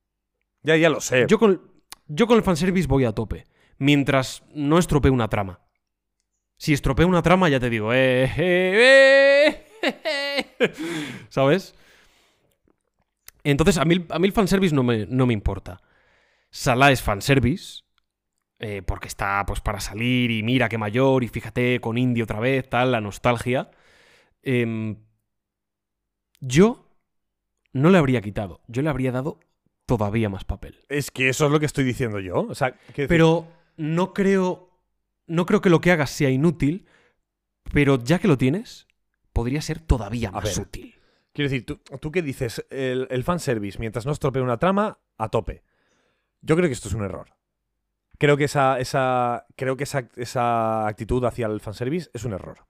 Ya, 0.62 0.76
ya 0.76 0.90
lo 0.90 1.00
sé. 1.00 1.24
Yo 1.26 1.38
con, 1.38 1.72
yo 2.06 2.26
con 2.26 2.36
el 2.36 2.42
fanservice 2.42 2.86
voy 2.86 3.06
a 3.06 3.12
tope. 3.12 3.46
Mientras 3.78 4.42
no 4.52 4.76
estropee 4.76 5.10
una 5.10 5.28
trama. 5.28 5.62
Si 6.58 6.74
estropeo 6.74 7.08
una 7.08 7.22
trama, 7.22 7.48
ya 7.48 7.60
te 7.60 7.70
digo, 7.70 7.94
eh, 7.94 8.30
eh, 8.36 9.66
eh, 9.82 10.72
¿sabes? 11.30 11.74
Entonces, 13.42 13.78
a 13.78 13.86
mí, 13.86 13.94
el- 13.94 14.06
a 14.10 14.18
mí 14.18 14.26
el 14.26 14.34
fanservice 14.34 14.74
no 14.74 14.82
me, 14.82 15.06
no 15.06 15.24
me 15.24 15.32
importa. 15.32 15.80
Salah 16.50 16.92
es 16.92 17.00
fanservice. 17.00 17.84
Eh, 18.58 18.82
porque 18.84 19.08
está 19.08 19.44
pues 19.46 19.60
para 19.60 19.80
salir 19.80 20.30
y 20.30 20.42
mira 20.42 20.68
qué 20.68 20.78
mayor 20.78 21.24
y 21.24 21.28
fíjate 21.28 21.80
con 21.80 21.98
Indy 21.98 22.22
otra 22.22 22.40
vez, 22.40 22.68
tal, 22.68 22.92
la 22.92 23.00
nostalgia. 23.00 23.70
Em, 24.42 24.96
yo 26.40 26.88
no 27.72 27.90
le 27.90 27.98
habría 27.98 28.20
quitado, 28.20 28.62
yo 28.66 28.82
le 28.82 28.88
habría 28.88 29.12
dado 29.12 29.40
todavía 29.86 30.28
más 30.28 30.44
papel. 30.44 30.84
Es 30.88 31.10
que 31.10 31.28
eso 31.28 31.46
es 31.46 31.52
lo 31.52 31.60
que 31.60 31.66
estoy 31.66 31.84
diciendo 31.84 32.18
yo. 32.20 32.46
O 32.48 32.54
sea, 32.54 32.76
Pero 32.94 33.46
no 33.76 34.12
creo. 34.12 34.70
No 35.26 35.46
creo 35.46 35.60
que 35.60 35.70
lo 35.70 35.80
que 35.80 35.92
hagas 35.92 36.10
sea 36.10 36.30
inútil. 36.30 36.86
Pero 37.72 38.02
ya 38.02 38.20
que 38.20 38.28
lo 38.28 38.38
tienes, 38.38 38.86
podría 39.32 39.60
ser 39.60 39.80
todavía 39.80 40.30
más 40.30 40.56
útil. 40.56 40.94
Quiero 41.32 41.50
decir, 41.50 41.66
¿tú, 41.66 41.80
tú 42.00 42.12
qué 42.12 42.22
dices? 42.22 42.64
El, 42.70 43.08
el 43.10 43.24
fanservice, 43.24 43.78
mientras 43.78 44.06
no 44.06 44.12
estropee 44.12 44.40
una 44.40 44.58
trama, 44.58 45.00
a 45.18 45.28
tope. 45.28 45.64
Yo 46.42 46.54
creo 46.54 46.68
que 46.68 46.74
esto 46.74 46.88
es 46.88 46.94
un 46.94 47.02
error. 47.02 47.35
Creo 48.18 48.36
que 48.36 48.44
esa, 48.44 48.78
esa, 48.78 49.46
creo 49.56 49.76
que 49.76 49.84
esa, 49.84 50.08
esa 50.16 50.86
actitud 50.86 51.24
hacia 51.24 51.46
el 51.46 51.60
fanservice 51.60 52.10
es 52.14 52.24
un 52.24 52.32
error. 52.32 52.66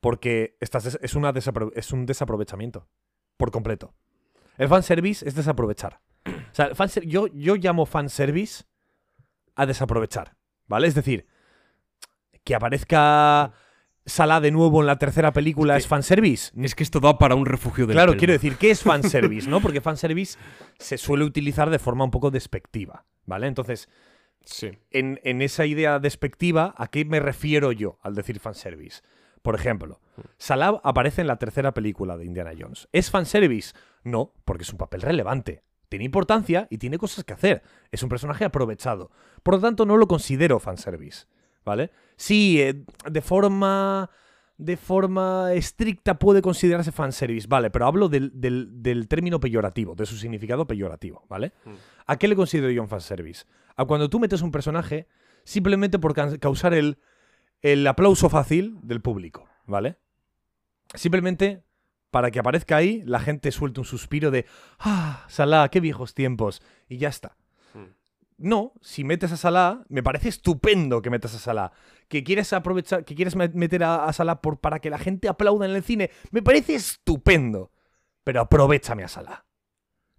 Porque 0.00 0.56
estás 0.60 0.98
es, 1.00 1.14
una 1.14 1.32
es 1.74 1.92
un 1.92 2.06
desaprovechamiento. 2.06 2.88
Por 3.36 3.50
completo. 3.50 3.94
El 4.58 4.68
fanservice 4.68 5.26
es 5.26 5.34
desaprovechar. 5.34 6.00
O 6.26 6.54
sea, 6.54 6.70
yo, 7.04 7.26
yo 7.28 7.56
llamo 7.56 7.86
fanservice 7.86 8.64
a 9.56 9.66
desaprovechar. 9.66 10.36
¿Vale? 10.66 10.86
Es 10.86 10.94
decir, 10.94 11.26
que 12.44 12.54
aparezca 12.54 13.52
Salah 14.06 14.40
de 14.40 14.50
nuevo 14.50 14.80
en 14.82 14.86
la 14.86 14.98
tercera 14.98 15.32
película 15.32 15.74
Es 15.76 15.80
es, 15.80 15.84
que- 15.86 15.88
fanservice. 15.90 16.52
Es 16.62 16.74
que 16.74 16.82
esto 16.82 17.00
da 17.00 17.16
para 17.18 17.34
un 17.34 17.46
refugio 17.46 17.86
del 17.86 17.94
Claro, 17.96 18.16
quiero 18.16 18.34
decir, 18.34 18.56
¿qué 18.56 18.70
es 18.70 18.82
fanservice? 18.82 19.48
¿no? 19.48 19.60
Porque 19.60 19.80
fanservice 19.80 20.38
se 20.78 20.98
suele 20.98 21.24
utilizar 21.24 21.70
de 21.70 21.78
forma 21.78 22.04
un 22.04 22.10
poco 22.10 22.30
despectiva, 22.30 23.06
¿vale? 23.24 23.46
Entonces, 23.46 23.88
Sí. 24.44 24.70
en, 24.90 25.20
en 25.24 25.42
esa 25.42 25.66
idea 25.66 25.98
despectiva, 25.98 26.74
¿a 26.76 26.88
qué 26.88 27.04
me 27.04 27.20
refiero 27.20 27.72
yo 27.72 27.98
al 28.02 28.14
decir 28.14 28.38
fanservice? 28.40 29.02
Por 29.42 29.54
ejemplo, 29.54 30.00
Salah 30.38 30.80
aparece 30.84 31.20
en 31.20 31.26
la 31.26 31.36
tercera 31.36 31.74
película 31.74 32.16
de 32.16 32.24
Indiana 32.24 32.52
Jones. 32.58 32.88
¿Es 32.92 33.10
fanservice? 33.10 33.74
No, 34.02 34.32
porque 34.44 34.62
es 34.62 34.70
un 34.72 34.78
papel 34.78 35.02
relevante. 35.02 35.62
Tiene 35.90 36.06
importancia 36.06 36.66
y 36.70 36.78
tiene 36.78 36.96
cosas 36.98 37.24
que 37.24 37.34
hacer. 37.34 37.62
Es 37.92 38.02
un 38.02 38.08
personaje 38.08 38.44
aprovechado. 38.44 39.10
Por 39.42 39.54
lo 39.54 39.60
tanto, 39.60 39.84
no 39.86 39.96
lo 39.98 40.08
considero 40.08 40.58
fanservice, 40.60 41.26
¿vale? 41.64 41.90
Sí, 42.16 42.60
eh, 42.60 42.84
de 43.10 43.20
forma... 43.20 44.10
De 44.56 44.76
forma 44.76 45.52
estricta 45.52 46.16
puede 46.16 46.40
considerarse 46.40 46.92
fanservice, 46.92 47.48
vale, 47.48 47.70
pero 47.72 47.86
hablo 47.86 48.08
del, 48.08 48.30
del- 48.40 48.68
del 48.84 49.08
término 49.08 49.40
peyorativo, 49.40 49.96
de 49.96 50.06
su 50.06 50.14
significado 50.16 50.64
peyorativo, 50.64 51.26
¿vale? 51.28 51.52
Mm. 51.64 51.70
¿A 52.06 52.16
qué 52.16 52.28
le 52.28 52.36
considero 52.36 52.70
yo 52.70 52.80
un 52.80 52.88
fanservice? 52.88 53.46
A 53.76 53.84
cuando 53.84 54.08
tú 54.08 54.20
metes 54.20 54.42
un 54.42 54.50
personaje 54.50 55.08
simplemente 55.44 55.98
por 55.98 56.14
ca- 56.14 56.38
causar 56.38 56.74
el, 56.74 56.98
el 57.62 57.86
aplauso 57.86 58.28
fácil 58.28 58.78
del 58.82 59.00
público, 59.00 59.48
¿vale? 59.66 59.98
Simplemente 60.94 61.62
para 62.10 62.30
que 62.30 62.38
aparezca 62.38 62.76
ahí, 62.76 63.02
la 63.04 63.18
gente 63.18 63.50
suelte 63.50 63.80
un 63.80 63.86
suspiro 63.86 64.30
de 64.30 64.46
¡Ah, 64.78 65.24
Salah, 65.28 65.68
qué 65.70 65.80
viejos 65.80 66.14
tiempos! 66.14 66.62
Y 66.88 66.98
ya 66.98 67.08
está. 67.08 67.36
Mm. 67.74 67.88
No, 68.38 68.72
si 68.80 69.02
metes 69.02 69.32
a 69.32 69.36
Salah, 69.36 69.82
me 69.88 70.02
parece 70.04 70.28
estupendo 70.28 71.02
que 71.02 71.10
metas 71.10 71.34
a 71.34 71.38
Salah. 71.38 71.72
Que 72.06 72.22
quieres 72.22 72.52
aprovechar, 72.52 73.04
que 73.04 73.16
quieres 73.16 73.34
me- 73.34 73.48
meter 73.48 73.82
a, 73.82 74.04
a 74.04 74.12
Salah 74.12 74.40
por, 74.40 74.60
para 74.60 74.78
que 74.78 74.90
la 74.90 74.98
gente 74.98 75.28
aplauda 75.28 75.66
en 75.66 75.72
el 75.72 75.82
cine, 75.82 76.10
me 76.30 76.42
parece 76.42 76.76
estupendo. 76.76 77.72
Pero 78.22 78.40
aprovechame 78.42 79.02
a 79.02 79.08
Salah. 79.08 79.44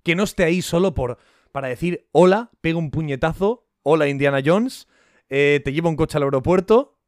Que 0.04 0.16
no 0.16 0.24
esté 0.24 0.44
ahí 0.44 0.62
solo 0.62 0.94
por, 0.94 1.18
para 1.56 1.70
decir 1.70 2.10
hola, 2.12 2.52
pega 2.60 2.78
un 2.78 2.92
puñetazo, 2.92 3.66
hola 3.82 4.10
Indiana 4.10 4.42
Jones, 4.46 4.90
eh, 5.30 5.62
te 5.64 5.72
llevo 5.72 5.88
un 5.88 5.96
coche 5.96 6.18
al 6.18 6.24
aeropuerto 6.24 7.00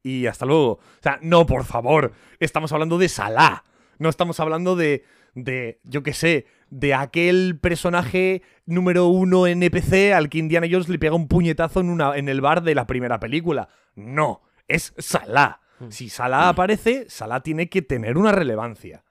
y 0.00 0.26
hasta 0.26 0.46
luego. 0.46 0.74
O 0.74 1.02
sea, 1.02 1.18
no, 1.22 1.44
por 1.44 1.64
favor, 1.64 2.12
estamos 2.38 2.70
hablando 2.70 2.98
de 2.98 3.08
Salah. 3.08 3.64
No 3.98 4.08
estamos 4.08 4.38
hablando 4.38 4.76
de, 4.76 5.02
de 5.34 5.80
yo 5.82 6.04
qué 6.04 6.12
sé, 6.14 6.46
de 6.70 6.94
aquel 6.94 7.58
personaje 7.60 8.42
número 8.64 9.06
uno 9.08 9.48
NPC 9.48 10.12
al 10.14 10.28
que 10.28 10.38
Indiana 10.38 10.68
Jones 10.70 10.88
le 10.88 11.00
pega 11.00 11.16
un 11.16 11.26
puñetazo 11.26 11.80
en, 11.80 11.90
una, 11.90 12.16
en 12.16 12.28
el 12.28 12.40
bar 12.40 12.62
de 12.62 12.76
la 12.76 12.86
primera 12.86 13.18
película. 13.18 13.70
No, 13.96 14.42
es 14.68 14.94
Salah. 14.98 15.62
Si 15.88 16.10
Salah 16.10 16.50
aparece, 16.50 17.06
Salah 17.08 17.40
tiene 17.40 17.68
que 17.68 17.82
tener 17.82 18.18
una 18.18 18.30
relevancia. 18.30 19.02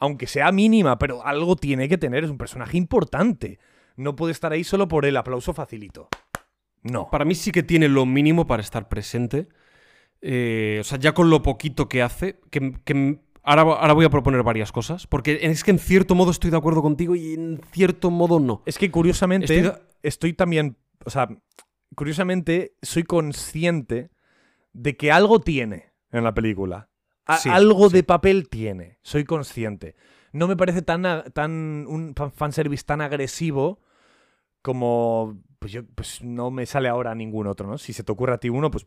Aunque 0.00 0.26
sea 0.26 0.50
mínima, 0.50 0.98
pero 0.98 1.24
algo 1.24 1.54
tiene 1.54 1.88
que 1.88 1.98
tener. 1.98 2.24
Es 2.24 2.30
un 2.30 2.38
personaje 2.38 2.76
importante. 2.76 3.60
No 4.00 4.16
puede 4.16 4.32
estar 4.32 4.52
ahí 4.52 4.64
solo 4.64 4.88
por 4.88 5.04
el 5.04 5.16
aplauso 5.16 5.52
facilito. 5.52 6.08
No. 6.82 7.08
Para 7.10 7.24
mí 7.24 7.34
sí 7.34 7.52
que 7.52 7.62
tiene 7.62 7.88
lo 7.88 8.06
mínimo 8.06 8.46
para 8.46 8.62
estar 8.62 8.88
presente. 8.88 9.48
Eh, 10.22 10.78
o 10.80 10.84
sea, 10.84 10.98
ya 10.98 11.12
con 11.12 11.28
lo 11.30 11.42
poquito 11.42 11.88
que 11.88 12.02
hace, 12.02 12.40
que, 12.50 12.72
que 12.84 13.20
ahora, 13.42 13.62
ahora 13.62 13.92
voy 13.92 14.04
a 14.06 14.10
proponer 14.10 14.42
varias 14.42 14.72
cosas, 14.72 15.06
porque 15.06 15.38
es 15.42 15.64
que 15.64 15.70
en 15.70 15.78
cierto 15.78 16.14
modo 16.14 16.30
estoy 16.30 16.50
de 16.50 16.56
acuerdo 16.56 16.82
contigo 16.82 17.14
y 17.14 17.34
en 17.34 17.60
cierto 17.72 18.10
modo 18.10 18.40
no. 18.40 18.62
Es 18.66 18.78
que 18.78 18.90
curiosamente 18.90 19.72
Estoy 20.02 20.32
también, 20.32 20.78
o 21.04 21.10
sea, 21.10 21.28
curiosamente 21.94 22.74
soy 22.80 23.02
consciente 23.02 24.10
de 24.72 24.96
que 24.96 25.12
algo 25.12 25.40
tiene 25.40 25.92
en 26.10 26.24
la 26.24 26.32
película. 26.32 26.88
A- 27.26 27.36
Sí, 27.36 27.48
algo 27.50 27.90
sí. 27.90 27.96
de 27.96 28.02
papel 28.02 28.48
tiene, 28.48 28.98
soy 29.02 29.24
consciente. 29.24 29.94
No 30.32 30.48
me 30.48 30.56
parece 30.56 30.80
tan, 30.82 31.02
tan 31.34 31.84
un 31.86 32.14
fan- 32.16 32.32
fanservice 32.32 32.84
tan 32.84 33.00
agresivo 33.02 33.80
como 34.62 35.38
pues 35.58 35.72
yo 35.72 35.82
pues 35.94 36.22
no 36.22 36.50
me 36.50 36.66
sale 36.66 36.88
ahora 36.88 37.14
ningún 37.14 37.46
otro, 37.46 37.66
¿no? 37.66 37.78
Si 37.78 37.92
se 37.92 38.02
te 38.02 38.12
ocurre 38.12 38.34
a 38.34 38.38
ti 38.38 38.48
uno, 38.48 38.70
pues 38.70 38.86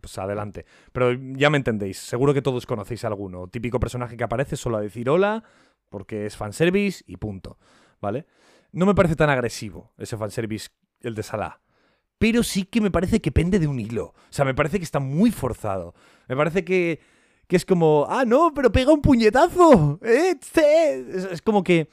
pues 0.00 0.18
adelante. 0.18 0.66
Pero 0.92 1.12
ya 1.12 1.50
me 1.50 1.56
entendéis, 1.56 1.98
seguro 1.98 2.34
que 2.34 2.42
todos 2.42 2.66
conocéis 2.66 3.04
alguno. 3.04 3.48
Típico 3.48 3.80
personaje 3.80 4.16
que 4.16 4.24
aparece 4.24 4.56
solo 4.56 4.76
a 4.76 4.80
decir 4.80 5.08
hola, 5.08 5.42
porque 5.88 6.26
es 6.26 6.36
fanservice 6.36 7.04
y 7.06 7.16
punto. 7.16 7.58
¿Vale? 8.00 8.26
No 8.72 8.86
me 8.86 8.94
parece 8.94 9.16
tan 9.16 9.30
agresivo 9.30 9.92
ese 9.98 10.16
fanservice, 10.16 10.68
el 11.00 11.14
de 11.14 11.22
Salah. 11.22 11.60
Pero 12.18 12.42
sí 12.42 12.64
que 12.64 12.80
me 12.80 12.90
parece 12.90 13.20
que 13.20 13.32
pende 13.32 13.58
de 13.58 13.66
un 13.66 13.80
hilo. 13.80 14.06
O 14.06 14.32
sea, 14.32 14.44
me 14.44 14.54
parece 14.54 14.78
que 14.78 14.84
está 14.84 15.00
muy 15.00 15.30
forzado. 15.30 15.94
Me 16.28 16.36
parece 16.36 16.64
que, 16.64 17.00
que 17.46 17.56
es 17.56 17.64
como, 17.64 18.06
ah, 18.08 18.24
no, 18.26 18.52
pero 18.54 18.70
pega 18.70 18.92
un 18.92 19.00
puñetazo. 19.00 19.98
¿eh? 20.02 20.36
Tse". 20.38 21.00
Es, 21.10 21.24
es 21.24 21.42
como 21.42 21.64
que 21.64 21.88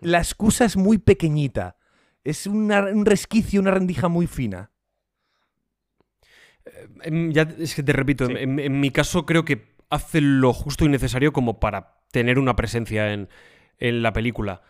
la 0.00 0.18
excusa 0.18 0.64
es 0.64 0.76
muy 0.76 0.98
pequeñita. 0.98 1.76
Es 2.24 2.46
una- 2.46 2.82
un 2.86 3.06
resquicio, 3.06 3.60
una 3.60 3.70
rendija 3.70 4.08
muy 4.08 4.26
fina. 4.26 4.70
Em, 7.02 7.32
ya, 7.32 7.42
es 7.58 7.74
que 7.74 7.82
te 7.82 7.92
repito, 7.92 8.26
Sí. 8.26 8.34
en, 8.36 8.58
en 8.58 8.80
mi 8.80 8.90
caso 8.90 9.24
creo 9.26 9.44
que 9.44 9.74
hace 9.88 10.20
lo 10.20 10.52
justo 10.52 10.84
y 10.84 10.88
necesario 10.88 11.32
como 11.32 11.58
para 11.58 11.96
tener 12.12 12.38
una 12.38 12.54
presencia 12.56 13.12
en, 13.12 13.28
en 13.78 14.02
la 14.02 14.12
película. 14.12 14.62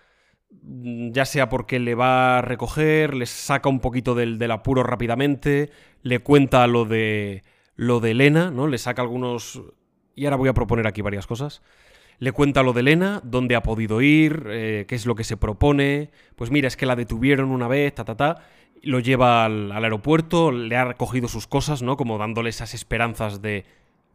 Mm, 0.62 1.10
Ya 1.12 1.24
sea 1.24 1.48
porque 1.48 1.78
le 1.78 1.94
va 1.94 2.38
a 2.38 2.42
recoger, 2.42 3.14
le 3.14 3.26
saca 3.26 3.68
un 3.68 3.80
poquito 3.80 4.14
del, 4.14 4.38
del 4.38 4.50
apuro 4.52 4.82
rápidamente, 4.82 5.70
le 6.02 6.20
cuenta 6.20 6.66
lo 6.66 6.84
de 6.84 7.42
lo 7.76 7.98
de 8.00 8.10
Elena, 8.10 8.50
¿no? 8.50 8.66
Le 8.66 8.76
saca 8.78 9.00
algunos. 9.02 9.62
Y 10.14 10.26
ahora 10.26 10.36
voy 10.36 10.48
a 10.50 10.54
proponer 10.54 10.86
aquí 10.86 11.00
varias 11.02 11.26
cosas. 11.26 11.62
Le 12.20 12.32
cuenta 12.32 12.62
lo 12.62 12.74
de 12.74 12.80
Elena, 12.80 13.22
dónde 13.24 13.56
ha 13.56 13.62
podido 13.62 14.02
ir, 14.02 14.44
eh, 14.50 14.84
qué 14.86 14.94
es 14.94 15.06
lo 15.06 15.14
que 15.14 15.24
se 15.24 15.38
propone. 15.38 16.10
Pues 16.36 16.50
mira, 16.50 16.68
es 16.68 16.76
que 16.76 16.84
la 16.84 16.94
detuvieron 16.94 17.50
una 17.50 17.66
vez, 17.66 17.94
ta, 17.94 18.04
ta, 18.04 18.14
ta. 18.14 18.44
Lo 18.82 19.00
lleva 19.00 19.46
al, 19.46 19.72
aeropuerto, 19.72 20.52
le 20.52 20.76
ha 20.76 20.84
recogido 20.84 21.28
sus 21.28 21.46
cosas, 21.46 21.80
¿no? 21.80 21.96
Como 21.96 22.18
dándole 22.18 22.50
esas 22.50 22.74
esperanzas 22.74 23.40
de 23.40 23.64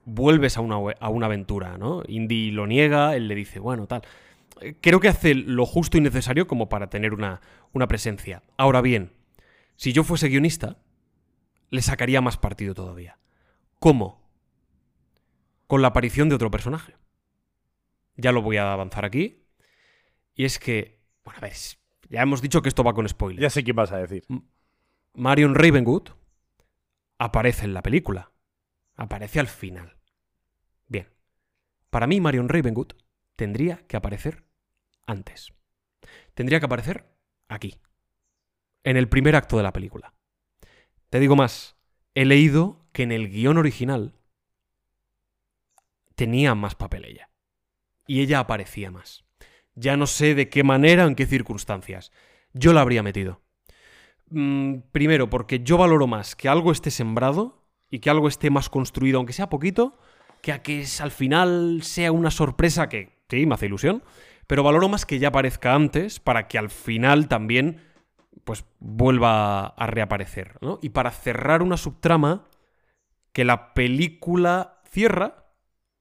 vuelves 0.05 0.55
a 0.55 0.61
una, 0.61 0.75
a 0.99 1.09
una 1.09 1.25
aventura, 1.25 1.79
¿no? 1.79 2.03
Indy 2.07 2.51
lo 2.51 2.67
niega, 2.67 3.15
él 3.15 3.27
le 3.27 3.33
dice, 3.33 3.57
bueno, 3.57 3.87
tal. 3.87 4.03
Creo 4.81 4.99
que 4.99 5.07
hace 5.07 5.33
lo 5.33 5.65
justo 5.65 5.97
y 5.97 6.01
necesario 6.01 6.45
como 6.45 6.69
para 6.69 6.91
tener 6.91 7.11
una, 7.11 7.41
una 7.73 7.87
presencia. 7.87 8.43
Ahora 8.55 8.81
bien, 8.81 9.13
si 9.77 9.93
yo 9.93 10.03
fuese 10.03 10.29
guionista, 10.29 10.77
le 11.71 11.81
sacaría 11.81 12.21
más 12.21 12.37
partido 12.37 12.75
todavía. 12.75 13.17
¿Cómo? 13.79 14.21
Con 15.65 15.81
la 15.81 15.87
aparición 15.87 16.29
de 16.29 16.35
otro 16.35 16.51
personaje. 16.51 16.93
Ya 18.15 18.31
lo 18.31 18.41
voy 18.41 18.57
a 18.57 18.71
avanzar 18.71 19.05
aquí. 19.05 19.45
Y 20.35 20.45
es 20.45 20.59
que, 20.59 21.01
bueno, 21.23 21.37
a 21.39 21.41
ver, 21.41 21.53
ya 22.09 22.21
hemos 22.21 22.41
dicho 22.41 22.61
que 22.61 22.69
esto 22.69 22.83
va 22.83 22.93
con 22.93 23.07
spoilers. 23.07 23.41
Ya 23.41 23.49
sé 23.49 23.63
qué 23.63 23.73
vas 23.73 23.91
a 23.91 23.97
decir. 23.97 24.25
Marion 25.13 25.55
Ravenwood 25.55 26.09
aparece 27.17 27.65
en 27.65 27.73
la 27.73 27.81
película. 27.81 28.31
Aparece 28.95 29.39
al 29.39 29.47
final. 29.47 29.97
Bien. 30.87 31.09
Para 31.89 32.07
mí, 32.07 32.19
Marion 32.21 32.49
Ravenwood 32.49 32.93
tendría 33.35 33.85
que 33.87 33.97
aparecer 33.97 34.43
antes. 35.05 35.53
Tendría 36.33 36.59
que 36.59 36.65
aparecer 36.65 37.05
aquí. 37.47 37.79
En 38.83 38.97
el 38.97 39.09
primer 39.09 39.35
acto 39.35 39.57
de 39.57 39.63
la 39.63 39.73
película. 39.73 40.13
Te 41.09 41.19
digo 41.19 41.35
más. 41.35 41.75
He 42.13 42.25
leído 42.25 42.85
que 42.91 43.03
en 43.03 43.11
el 43.11 43.29
guion 43.29 43.57
original 43.57 44.15
tenía 46.15 46.55
más 46.55 46.75
papel 46.75 47.05
ella. 47.05 47.29
Y 48.07 48.21
ella 48.21 48.39
aparecía 48.39 48.91
más. 48.91 49.25
Ya 49.75 49.97
no 49.97 50.07
sé 50.07 50.35
de 50.35 50.49
qué 50.49 50.63
manera 50.63 51.05
o 51.05 51.07
en 51.07 51.15
qué 51.15 51.25
circunstancias. 51.25 52.11
Yo 52.53 52.73
la 52.73 52.81
habría 52.81 53.03
metido. 53.03 53.41
Mm, 54.29 54.77
primero, 54.91 55.29
porque 55.29 55.59
yo 55.59 55.77
valoro 55.77 56.07
más 56.07 56.35
que 56.35 56.49
algo 56.49 56.71
esté 56.71 56.91
sembrado 56.91 57.63
y 57.89 57.99
que 57.99 58.09
algo 58.09 58.27
esté 58.27 58.49
más 58.49 58.69
construido, 58.69 59.17
aunque 59.17 59.33
sea 59.33 59.49
poquito, 59.49 59.97
que 60.41 60.51
a 60.51 60.61
que 60.63 60.81
es- 60.81 61.01
al 61.01 61.11
final 61.11 61.81
sea 61.83 62.11
una 62.11 62.31
sorpresa 62.31 62.89
que 62.89 63.19
sí, 63.29 63.45
me 63.45 63.55
hace 63.55 63.67
ilusión, 63.67 64.03
pero 64.47 64.63
valoro 64.63 64.89
más 64.89 65.05
que 65.05 65.19
ya 65.19 65.29
aparezca 65.29 65.73
antes 65.75 66.19
para 66.19 66.47
que 66.47 66.57
al 66.57 66.69
final 66.69 67.27
también 67.27 67.81
pues 68.43 68.65
vuelva 68.79 69.67
a 69.67 69.87
reaparecer, 69.87 70.57
¿no? 70.61 70.77
Y 70.81 70.89
para 70.89 71.09
cerrar 71.11 71.63
una 71.63 71.77
subtrama 71.77 72.47
que 73.33 73.45
la 73.45 73.73
película 73.73 74.81
cierra, 74.89 75.47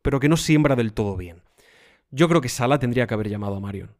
pero 0.02 0.20
que 0.20 0.28
no 0.28 0.36
siembra 0.36 0.76
del 0.76 0.92
todo 0.92 1.16
bien. 1.16 1.43
Yo 2.14 2.28
creo 2.28 2.40
que 2.40 2.48
Sala 2.48 2.78
tendría 2.78 3.08
que 3.08 3.14
haber 3.14 3.28
llamado 3.28 3.56
a 3.56 3.60
Marion. 3.60 3.90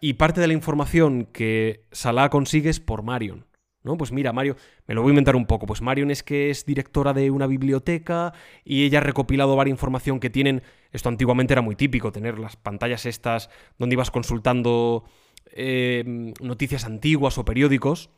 Y 0.00 0.14
parte 0.14 0.40
de 0.40 0.48
la 0.48 0.54
información 0.54 1.26
que 1.26 1.84
Salah 1.92 2.30
consigue 2.30 2.68
es 2.68 2.80
por 2.80 3.04
Marion. 3.04 3.46
¿No? 3.84 3.96
Pues 3.96 4.10
mira, 4.10 4.32
Mario, 4.32 4.56
me 4.86 4.94
lo 4.94 5.02
voy 5.02 5.10
a 5.10 5.12
inventar 5.12 5.36
un 5.36 5.46
poco. 5.46 5.66
Pues 5.66 5.82
Marion 5.82 6.10
es 6.10 6.24
que 6.24 6.50
es 6.50 6.66
directora 6.66 7.12
de 7.12 7.30
una 7.30 7.46
biblioteca 7.46 8.32
y 8.64 8.84
ella 8.84 8.98
ha 8.98 9.02
recopilado 9.02 9.54
varias 9.54 9.74
información 9.74 10.18
que 10.18 10.30
tienen. 10.30 10.64
Esto 10.90 11.08
antiguamente 11.08 11.54
era 11.54 11.62
muy 11.62 11.76
típico, 11.76 12.10
tener 12.10 12.40
las 12.40 12.56
pantallas 12.56 13.06
estas 13.06 13.50
donde 13.78 13.94
ibas 13.94 14.10
consultando 14.10 15.04
eh, 15.52 16.32
noticias 16.40 16.84
antiguas 16.84 17.38
o 17.38 17.44
periódicos. 17.44 18.10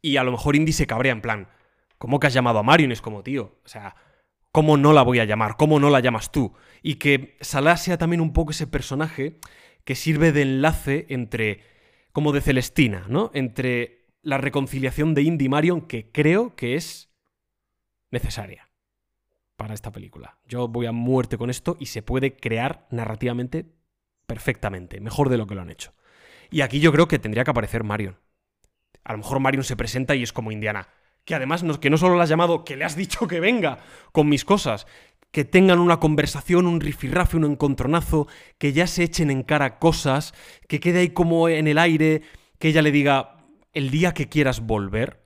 Y 0.00 0.16
a 0.16 0.22
lo 0.22 0.30
mejor 0.30 0.54
Indy 0.54 0.72
se 0.72 0.86
cabrea 0.86 1.12
en 1.12 1.22
plan, 1.22 1.48
¿cómo 1.98 2.20
que 2.20 2.28
has 2.28 2.34
llamado 2.34 2.60
a 2.60 2.62
Marion? 2.62 2.92
Es 2.92 3.02
como, 3.02 3.24
tío, 3.24 3.56
o 3.64 3.68
sea, 3.68 3.96
¿cómo 4.52 4.76
no 4.76 4.92
la 4.92 5.02
voy 5.02 5.20
a 5.20 5.24
llamar? 5.24 5.56
¿Cómo 5.56 5.80
no 5.80 5.90
la 5.90 6.00
llamas 6.00 6.32
tú? 6.32 6.54
Y 6.82 6.96
que 6.96 7.36
Salah 7.40 7.76
sea 7.76 7.98
también 7.98 8.20
un 8.20 8.32
poco 8.32 8.50
ese 8.52 8.66
personaje 8.66 9.38
que 9.84 9.94
sirve 9.94 10.32
de 10.32 10.42
enlace 10.42 11.06
entre, 11.08 11.62
como 12.12 12.32
de 12.32 12.40
Celestina, 12.40 13.06
¿no? 13.08 13.30
Entre 13.34 14.06
la 14.22 14.38
reconciliación 14.38 15.14
de 15.14 15.22
Indy 15.22 15.48
Marion, 15.48 15.82
que 15.82 16.10
creo 16.10 16.54
que 16.54 16.74
es 16.74 17.10
necesaria 18.10 18.70
para 19.56 19.74
esta 19.74 19.90
película. 19.92 20.38
Yo 20.46 20.68
voy 20.68 20.86
a 20.86 20.92
muerte 20.92 21.36
con 21.36 21.50
esto 21.50 21.76
y 21.80 21.86
se 21.86 22.02
puede 22.02 22.36
crear 22.36 22.86
narrativamente 22.90 23.66
perfectamente, 24.26 25.00
mejor 25.00 25.30
de 25.30 25.38
lo 25.38 25.46
que 25.46 25.54
lo 25.54 25.62
han 25.62 25.70
hecho. 25.70 25.94
Y 26.50 26.60
aquí 26.60 26.80
yo 26.80 26.92
creo 26.92 27.08
que 27.08 27.18
tendría 27.18 27.44
que 27.44 27.50
aparecer 27.50 27.82
Marion. 27.82 28.18
A 29.04 29.12
lo 29.12 29.18
mejor 29.18 29.40
Marion 29.40 29.64
se 29.64 29.76
presenta 29.76 30.14
y 30.14 30.22
es 30.22 30.32
como 30.32 30.52
Indiana. 30.52 30.88
Que 31.28 31.34
además, 31.34 31.62
no, 31.62 31.78
que 31.78 31.90
no 31.90 31.98
solo 31.98 32.16
la 32.16 32.22
has 32.22 32.30
llamado, 32.30 32.64
que 32.64 32.74
le 32.74 32.86
has 32.86 32.96
dicho 32.96 33.28
que 33.28 33.38
venga 33.38 33.80
con 34.12 34.30
mis 34.30 34.46
cosas. 34.46 34.86
Que 35.30 35.44
tengan 35.44 35.78
una 35.78 36.00
conversación, 36.00 36.66
un 36.66 36.80
rifirrafe, 36.80 37.36
un 37.36 37.44
encontronazo, 37.44 38.28
que 38.56 38.72
ya 38.72 38.86
se 38.86 39.02
echen 39.02 39.30
en 39.30 39.42
cara 39.42 39.78
cosas, 39.78 40.32
que 40.68 40.80
quede 40.80 41.00
ahí 41.00 41.10
como 41.10 41.50
en 41.50 41.68
el 41.68 41.76
aire, 41.76 42.22
que 42.58 42.68
ella 42.68 42.80
le 42.80 42.92
diga, 42.92 43.44
el 43.74 43.90
día 43.90 44.14
que 44.14 44.30
quieras 44.30 44.60
volver, 44.60 45.22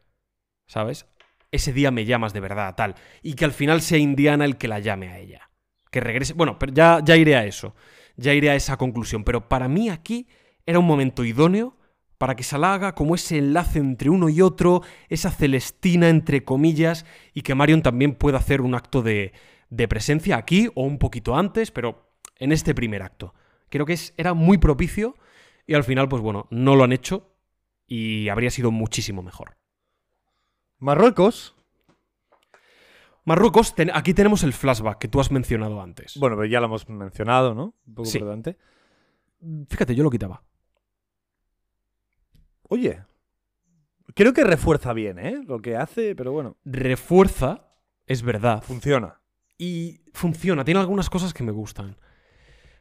¿sabes? 0.66 1.06
Ese 1.52 1.72
día 1.72 1.92
me 1.92 2.04
llamas 2.04 2.32
de 2.32 2.40
verdad, 2.40 2.74
tal. 2.74 2.96
Y 3.22 3.34
que 3.34 3.44
al 3.44 3.52
final 3.52 3.80
sea 3.80 3.98
Indiana 3.98 4.44
el 4.44 4.56
que 4.56 4.66
la 4.66 4.80
llame 4.80 5.08
a 5.08 5.20
ella. 5.20 5.50
Que 5.92 6.00
regrese. 6.00 6.32
Bueno, 6.32 6.58
pero 6.58 6.72
ya, 6.72 6.98
ya 7.04 7.16
iré 7.16 7.36
a 7.36 7.44
eso. 7.44 7.76
Ya 8.16 8.34
iré 8.34 8.50
a 8.50 8.56
esa 8.56 8.76
conclusión. 8.76 9.22
Pero 9.22 9.48
para 9.48 9.68
mí 9.68 9.88
aquí 9.88 10.26
era 10.66 10.80
un 10.80 10.86
momento 10.86 11.24
idóneo 11.24 11.76
para 12.22 12.36
que 12.36 12.44
Salah 12.44 12.74
haga 12.74 12.94
como 12.94 13.16
ese 13.16 13.36
enlace 13.36 13.80
entre 13.80 14.08
uno 14.08 14.28
y 14.28 14.40
otro, 14.42 14.82
esa 15.08 15.32
Celestina 15.32 16.08
entre 16.08 16.44
comillas, 16.44 17.04
y 17.34 17.42
que 17.42 17.56
Marion 17.56 17.82
también 17.82 18.14
pueda 18.14 18.38
hacer 18.38 18.60
un 18.60 18.76
acto 18.76 19.02
de, 19.02 19.32
de 19.70 19.88
presencia 19.88 20.36
aquí 20.36 20.68
o 20.76 20.84
un 20.84 20.98
poquito 20.98 21.34
antes, 21.34 21.72
pero 21.72 22.14
en 22.38 22.52
este 22.52 22.76
primer 22.76 23.02
acto. 23.02 23.34
Creo 23.70 23.86
que 23.86 23.94
es, 23.94 24.14
era 24.16 24.34
muy 24.34 24.58
propicio 24.58 25.16
y 25.66 25.74
al 25.74 25.82
final, 25.82 26.08
pues 26.08 26.22
bueno, 26.22 26.46
no 26.52 26.76
lo 26.76 26.84
han 26.84 26.92
hecho 26.92 27.34
y 27.88 28.28
habría 28.28 28.50
sido 28.52 28.70
muchísimo 28.70 29.24
mejor. 29.24 29.56
Marruecos. 30.78 31.56
Marruecos, 33.24 33.74
ten- 33.74 33.90
aquí 33.92 34.14
tenemos 34.14 34.44
el 34.44 34.52
flashback 34.52 34.98
que 34.98 35.08
tú 35.08 35.18
has 35.18 35.32
mencionado 35.32 35.82
antes. 35.82 36.16
Bueno, 36.20 36.36
pero 36.36 36.46
ya 36.46 36.60
lo 36.60 36.66
hemos 36.66 36.88
mencionado, 36.88 37.52
¿no? 37.52 37.74
Un 37.84 37.94
poco 37.96 38.08
Sí. 38.08 38.20
Fíjate, 39.68 39.96
yo 39.96 40.04
lo 40.04 40.10
quitaba. 40.10 40.44
Oye, 42.72 43.04
creo 44.14 44.32
que 44.32 44.44
refuerza 44.44 44.94
bien, 44.94 45.18
¿eh? 45.18 45.42
Lo 45.46 45.60
que 45.60 45.76
hace, 45.76 46.14
pero 46.16 46.32
bueno, 46.32 46.56
Refuerza, 46.64 47.74
es 48.06 48.22
verdad, 48.22 48.62
funciona. 48.62 49.20
y 49.58 50.00
funciona. 50.14 50.64
Tiene 50.64 50.80
algunas 50.80 51.10
cosas 51.10 51.34
que 51.34 51.42
me 51.42 51.52
gustan. 51.52 51.98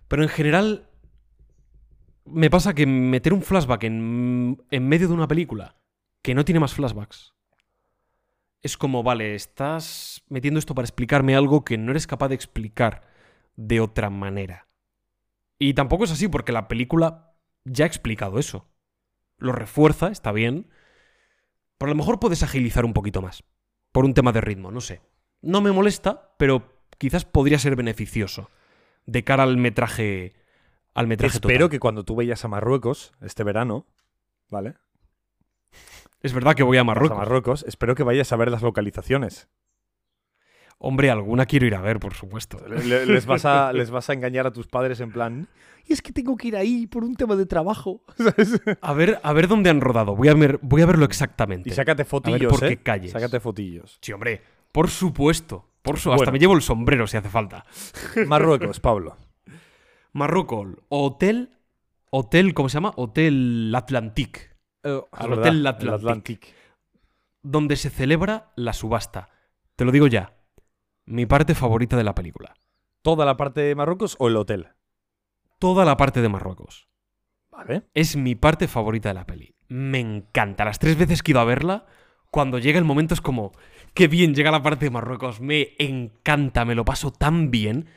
Pero 0.07 0.23
en 0.23 0.29
general, 0.29 0.89
me 2.23 2.49
pasa 2.49 2.73
que 2.73 2.85
meter 2.85 3.33
un 3.33 3.41
flashback 3.41 3.83
en, 3.83 4.63
en 4.71 4.87
medio 4.87 5.09
de 5.09 5.13
una 5.13 5.27
película 5.27 5.75
que 6.21 6.35
no 6.35 6.45
tiene 6.45 6.61
más 6.61 6.73
flashbacks 6.73 7.33
es 8.61 8.77
como, 8.77 9.03
vale, 9.03 9.35
estás 9.35 10.23
metiendo 10.29 10.57
esto 10.57 10.73
para 10.73 10.85
explicarme 10.85 11.35
algo 11.35 11.65
que 11.65 11.77
no 11.77 11.91
eres 11.91 12.07
capaz 12.07 12.29
de 12.29 12.35
explicar 12.35 13.01
de 13.57 13.81
otra 13.81 14.09
manera. 14.09 14.67
Y 15.59 15.73
tampoco 15.73 16.05
es 16.05 16.11
así, 16.11 16.29
porque 16.29 16.53
la 16.53 16.69
película 16.69 17.35
ya 17.65 17.83
ha 17.83 17.87
explicado 17.87 18.39
eso. 18.39 18.70
Lo 19.41 19.51
refuerza, 19.51 20.07
está 20.09 20.31
bien. 20.31 20.67
Pero 21.77 21.89
a 21.89 21.93
lo 21.93 21.97
mejor 21.97 22.19
puedes 22.19 22.43
agilizar 22.43 22.85
un 22.85 22.93
poquito 22.93 23.21
más. 23.21 23.43
Por 23.91 24.05
un 24.05 24.13
tema 24.13 24.31
de 24.31 24.39
ritmo, 24.39 24.71
no 24.71 24.81
sé. 24.81 25.01
No 25.41 25.61
me 25.61 25.71
molesta, 25.71 26.33
pero 26.37 26.85
quizás 26.97 27.25
podría 27.25 27.57
ser 27.59 27.75
beneficioso 27.75 28.49
de 29.05 29.23
cara 29.23 29.43
al 29.43 29.57
metraje. 29.57 30.33
Al 30.93 31.07
metraje 31.07 31.37
Espero 31.37 31.65
total. 31.65 31.69
que 31.71 31.79
cuando 31.79 32.03
tú 32.03 32.15
vayas 32.15 32.45
a 32.45 32.47
Marruecos 32.47 33.13
este 33.21 33.43
verano, 33.43 33.87
¿vale? 34.49 34.75
Es 36.21 36.33
verdad 36.33 36.53
que 36.53 36.63
voy 36.63 36.77
a 36.77 36.83
Marruecos. 36.83 37.17
A 37.17 37.19
Marruecos, 37.19 37.65
espero 37.67 37.95
que 37.95 38.03
vayas 38.03 38.31
a 38.31 38.35
ver 38.35 38.51
las 38.51 38.61
localizaciones. 38.61 39.49
Hombre, 40.83 41.11
alguna 41.11 41.45
quiero 41.45 41.67
ir 41.67 41.75
a 41.75 41.81
ver, 41.81 41.99
por 41.99 42.15
supuesto. 42.15 42.57
Le- 42.67 42.83
le- 42.83 43.05
les, 43.05 43.25
vas 43.27 43.45
a, 43.45 43.71
les 43.71 43.91
vas 43.91 44.09
a 44.09 44.13
engañar 44.13 44.47
a 44.47 44.51
tus 44.51 44.65
padres 44.67 44.99
en 44.99 45.11
plan. 45.11 45.47
Y 45.87 45.93
es 45.93 46.01
que 46.01 46.11
tengo 46.11 46.35
que 46.35 46.47
ir 46.47 46.55
ahí 46.55 46.87
por 46.87 47.03
un 47.03 47.15
tema 47.15 47.35
de 47.35 47.45
trabajo. 47.45 48.01
¿sabes? 48.17 48.59
A 48.81 48.93
ver, 48.93 49.19
a 49.21 49.31
ver 49.33 49.47
dónde 49.47 49.69
han 49.69 49.79
rodado. 49.79 50.15
Voy 50.15 50.27
a, 50.29 50.33
ver, 50.33 50.57
voy 50.63 50.81
a 50.81 50.85
verlo 50.87 51.05
exactamente. 51.05 51.69
Y 51.69 51.73
sácate 51.73 52.03
fotillos, 52.03 52.51
por 52.51 52.61
qué 52.67 52.73
¿eh? 52.73 52.77
calles. 52.77 53.11
Sácate 53.11 53.39
fotillos. 53.39 53.99
Sí, 54.01 54.11
hombre. 54.11 54.41
Por 54.71 54.89
supuesto. 54.89 55.67
Por 55.83 55.99
su... 55.99 56.09
Hasta 56.11 56.17
Bueno. 56.25 56.31
me 56.33 56.39
llevo 56.39 56.55
el 56.55 56.61
sombrero 56.61 57.05
si 57.07 57.17
hace 57.17 57.29
falta. 57.29 57.63
Marruecos, 58.27 58.79
Pablo. 58.79 59.17
Marruecos. 60.13 60.67
Hotel. 60.89 61.57
Hotel, 62.09 62.53
¿cómo 62.53 62.69
se 62.69 62.73
llama? 62.75 62.91
Hotel 62.97 63.71
Atlantique. 63.75 64.49
Eh, 64.83 64.99
Hotel 65.11 65.57
el 65.59 65.67
Atlantic. 65.67 66.53
donde 67.43 67.75
se 67.75 67.89
celebra 67.89 68.51
la 68.55 68.73
subasta. 68.73 69.29
te 69.75 69.85
lo 69.85 69.91
digo 69.91 70.07
ya. 70.07 70.33
Mi 71.05 71.25
parte 71.25 71.55
favorita 71.55 71.97
de 71.97 72.03
la 72.03 72.15
película. 72.15 72.53
¿Toda 73.01 73.25
la 73.25 73.37
parte 73.37 73.61
de 73.61 73.75
Marruecos 73.75 74.15
o 74.19 74.27
el 74.27 74.35
hotel? 74.37 74.67
Toda 75.59 75.85
la 75.85 75.97
parte 75.97 76.21
de 76.21 76.29
Marruecos. 76.29 76.87
Vale. 77.51 77.83
Es 77.93 78.15
mi 78.15 78.35
parte 78.35 78.67
favorita 78.67 79.09
de 79.09 79.15
la 79.15 79.25
peli. 79.25 79.55
Me 79.67 79.99
encanta. 79.99 80.65
Las 80.65 80.79
tres 80.79 80.97
veces 80.97 81.21
que 81.23 81.31
he 81.31 81.33
ido 81.33 81.39
a 81.41 81.45
verla, 81.45 81.85
cuando 82.29 82.59
llega 82.59 82.79
el 82.79 82.85
momento 82.85 83.13
es 83.13 83.21
como, 83.21 83.51
qué 83.93 84.07
bien 84.07 84.33
llega 84.35 84.51
la 84.51 84.61
parte 84.63 84.85
de 84.85 84.91
Marruecos. 84.91 85.41
Me 85.41 85.69
encanta, 85.79 86.65
me 86.65 86.75
lo 86.75 86.85
paso 86.85 87.11
tan 87.11 87.51
bien. 87.51 87.87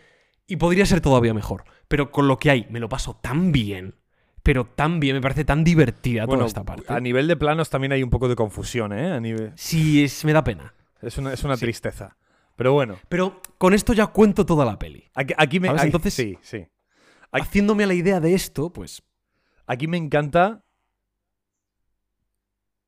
Y 0.46 0.56
podría 0.56 0.86
ser 0.86 1.00
todavía 1.00 1.32
mejor. 1.34 1.64
Pero 1.88 2.10
con 2.10 2.28
lo 2.28 2.38
que 2.38 2.50
hay, 2.50 2.66
me 2.70 2.80
lo 2.80 2.88
paso 2.88 3.16
tan 3.16 3.52
bien. 3.52 3.96
Pero 4.42 4.66
tan 4.66 5.00
bien, 5.00 5.16
me 5.16 5.22
parece 5.22 5.44
tan 5.46 5.64
divertida 5.64 6.26
Bueno, 6.26 6.40
toda 6.40 6.48
esta 6.48 6.64
parte. 6.64 6.92
a 6.92 7.00
nivel 7.00 7.28
de 7.28 7.36
planos 7.36 7.70
también 7.70 7.92
hay 7.92 8.02
un 8.02 8.10
poco 8.10 8.28
de 8.28 8.36
confusión, 8.36 8.92
¿eh? 8.92 9.12
A 9.12 9.20
nivel... 9.20 9.52
Sí, 9.56 10.04
es, 10.04 10.22
me 10.26 10.34
da 10.34 10.44
pena. 10.44 10.74
Es 11.00 11.16
una, 11.16 11.32
es 11.32 11.42
una 11.44 11.56
Sí. 11.56 11.64
tristeza. 11.64 12.16
Pero 12.56 12.72
bueno, 12.72 12.98
Pero 13.08 13.40
con 13.58 13.74
esto 13.74 13.92
ya 13.92 14.06
cuento 14.08 14.46
toda 14.46 14.64
la 14.64 14.78
peli. 14.78 15.10
aquí, 15.14 15.34
aquí 15.36 15.60
me... 15.60 15.68
Aquí- 15.70 15.86
Entonces- 15.86 16.14
sí, 16.14 16.38
sí. 16.42 16.66
Haciéndome 17.32 17.82
a 17.84 17.88
la 17.88 17.94
idea 17.94 18.20
de 18.20 18.32
esto, 18.34 18.72
pues. 18.72 19.02
Aquí 19.66 19.88
me 19.88 19.96
encanta 19.96 20.64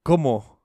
cómo 0.03 0.63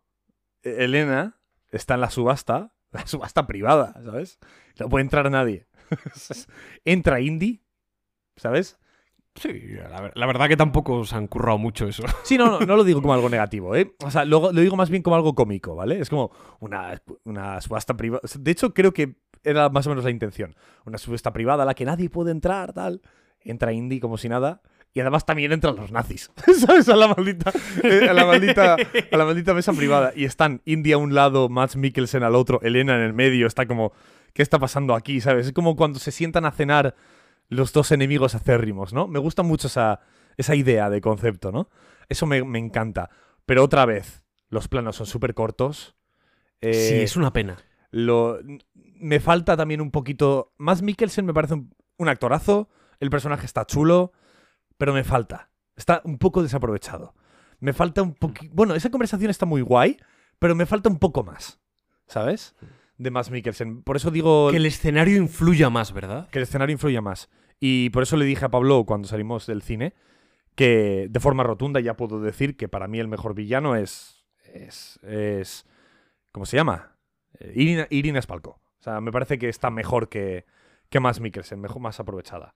Elena 0.62 1.40
está 1.72 1.96
en 1.96 2.02
la 2.02 2.10
subasta, 2.12 2.76
la 2.92 3.08
subasta 3.08 3.48
privada, 3.48 3.94
¿sabes? 4.06 4.40
No 4.80 4.90
puede 4.90 5.04
entrar 5.04 5.30
nadie. 5.32 5.68
Entra 6.86 7.20
Indy, 7.22 7.64
¿sabes? 8.36 8.78
Sí, 9.36 9.50
la, 9.90 10.02
ver- 10.02 10.12
la 10.16 10.26
verdad 10.26 10.48
que 10.50 10.58
tampoco 10.58 11.06
se 11.06 11.16
han 11.16 11.28
currado 11.28 11.58
mucho 11.58 11.88
eso. 11.88 12.04
Sí, 12.24 12.38
no, 12.38 12.60
no, 12.60 12.66
no 12.66 12.76
lo 12.76 12.84
digo 12.84 13.02
como 13.02 13.14
algo 13.14 13.30
negativo, 13.30 13.76
¿eh? 13.76 13.94
O 14.04 14.12
sea, 14.12 14.26
lo, 14.26 14.52
lo 14.52 14.62
digo 14.62 14.76
más 14.76 14.90
bien 14.90 15.02
como 15.04 15.16
algo 15.16 15.36
cómico, 15.36 15.76
¿vale? 15.76 16.00
Es 16.00 16.10
como 16.10 16.32
una, 16.60 17.02
una 17.24 17.62
subasta 17.62 17.96
privada. 17.96 18.22
De 18.40 18.52
hecho, 18.52 18.74
creo 18.74 18.94
que 18.94 19.16
era 19.44 19.70
más 19.70 19.88
o 19.88 19.90
menos 19.90 20.04
la 20.04 20.12
intención. 20.12 20.56
Una 20.86 20.98
subasta 20.98 21.32
privada 21.34 21.64
a 21.64 21.66
la 21.66 21.74
que 21.74 21.86
nadie 21.86 22.10
puede 22.10 22.32
entrar, 22.32 22.74
tal. 22.74 23.02
Entra 23.44 23.72
Indy 23.74 24.00
como 24.00 24.18
si 24.18 24.30
nada. 24.30 24.62
Y 24.94 25.00
además 25.00 25.26
también 25.26 25.54
entran 25.54 25.78
los 25.78 25.92
nazis, 25.94 26.30
¿sabes? 26.60 26.90
A 26.90 26.98
la 26.98 27.08
maldita, 27.08 27.54
eh, 27.82 28.08
a 28.10 28.14
la 28.14 28.26
maldita, 28.26 28.76
a 29.12 29.18
la 29.18 29.24
maldita 29.26 29.54
mesa 29.54 29.72
privada. 29.72 30.12
Y 30.14 30.26
están 30.26 30.62
Indy 30.66 30.92
a 30.92 30.98
un 30.98 31.16
lado, 31.16 31.48
Max 31.48 31.78
Mikkelsen 31.78 32.24
al 32.24 32.36
otro, 32.36 32.60
Elena 32.62 32.96
en 32.96 33.02
el 33.02 33.14
medio. 33.14 33.48
Está 33.48 33.66
como, 33.66 33.94
¿qué 34.34 34.42
está 34.42 34.60
pasando 34.60 34.94
aquí? 34.94 35.22
¿Sabes? 35.22 35.48
Es 35.48 35.54
como 35.54 35.78
cuando 35.78 35.98
se 35.98 36.12
sientan 36.12 36.44
a 36.44 36.52
cenar 36.52 36.94
los 37.52 37.74
dos 37.74 37.92
enemigos 37.92 38.34
acérrimos, 38.34 38.94
¿no? 38.94 39.08
Me 39.08 39.20
gusta 39.20 39.44
mucho 39.44 39.68
esa, 39.68 40.00
esa 40.38 40.56
idea 40.56 40.90
de 40.90 41.02
concepto, 41.02 41.52
¿no? 41.52 41.70
Eso 42.08 42.26
me, 42.26 42.44
me 42.46 42.60
encanta. 42.60 43.10
Pero 43.46 43.62
otra 43.64 43.86
vez, 43.86 44.24
los 44.48 44.70
planos 44.70 44.96
son 44.96 45.06
súper 45.06 45.34
cortos. 45.34 45.98
Eh, 46.62 46.74
sí, 46.74 46.96
es 46.96 47.18
una 47.18 47.34
pena. 47.34 47.58
lo, 47.92 48.40
me 48.74 49.20
falta 49.20 49.58
también 49.58 49.82
un 49.82 49.92
poquito. 49.92 50.54
Más 50.58 50.82
Mikkelsen 50.82 51.26
me 51.26 51.34
parece 51.34 51.56
un, 51.56 51.76
un 51.98 52.08
actorazo. 52.08 52.70
El 53.02 53.10
personaje 53.10 53.46
está 53.46 53.66
chulo. 53.66 54.14
Pero 54.78 54.94
me 54.94 55.04
falta. 55.04 55.52
Está 55.76 56.02
un 56.06 56.20
poco 56.20 56.44
desaprovechado. 56.44 57.16
Me 57.60 57.74
falta 57.74 58.02
un 58.02 58.14
poquito. 58.14 58.54
Bueno, 58.56 58.76
esa 58.76 58.90
conversación 58.92 59.30
está 59.30 59.46
muy 59.46 59.62
guay. 59.62 59.98
Pero 60.40 60.56
me 60.56 60.66
falta 60.66 60.90
un 60.90 61.00
poco 61.00 61.26
más. 61.26 61.60
¿Sabes? 62.08 62.56
De 62.98 63.12
más 63.12 63.30
Mikkelsen. 63.30 63.84
Por 63.84 63.98
eso 63.98 64.10
digo 64.10 64.52
Que 64.52 64.58
el 64.58 64.66
escenario 64.66 65.18
influya 65.18 65.70
más, 65.70 65.92
¿verdad? 65.92 66.30
que 66.30 66.40
el 66.40 66.44
escenario 66.44 66.72
influya 66.72 67.02
más. 67.02 67.30
Y 67.62 67.92
por 67.92 68.04
eso 68.04 68.18
le 68.18 68.26
dije 68.26 68.44
a 68.44 68.50
Pablo 68.50 68.84
cuando 68.86 69.08
salimos 69.08 69.46
del 69.46 69.62
cine 69.62 69.94
que 70.56 71.08
de 71.10 71.20
forma 71.20 71.44
rotunda 71.44 71.80
ya 71.80 71.96
puedo 71.96 72.20
decir 72.20 72.58
que 72.58 72.68
para 72.68 72.88
mí 72.88 73.00
el 73.00 73.08
mejor 73.08 73.34
villano 73.36 73.76
es. 73.76 74.26
es. 74.54 75.00
es 75.04 75.66
¿Cómo 76.32 76.46
se 76.46 76.58
llama? 76.58 76.98
Eh, 77.40 77.54
Irina, 77.56 77.88
Irina 77.90 78.22
Spalko. 78.22 78.60
O 78.80 78.84
sea, 78.84 79.00
me 79.00 79.12
parece 79.12 79.38
que 79.38 79.48
está 79.48 79.70
mejor 79.70 80.10
que, 80.10 80.46
que 80.90 81.00
más 81.00 81.20
Mikkelsen, 81.20 81.62
mejor, 81.62 81.82
más 81.82 82.00
aprovechada. 82.00 82.56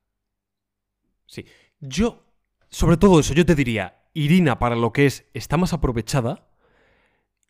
Yo, 1.80 2.26
sobre 2.70 2.98
todo 2.98 3.20
eso, 3.20 3.34
yo 3.34 3.46
te 3.46 3.56
diría, 3.56 4.04
Irina 4.14 4.58
para 4.60 4.76
lo 4.76 4.92
que 4.92 5.06
es 5.06 5.26
está 5.34 5.58
más 5.58 5.74
aprovechada 5.74 6.48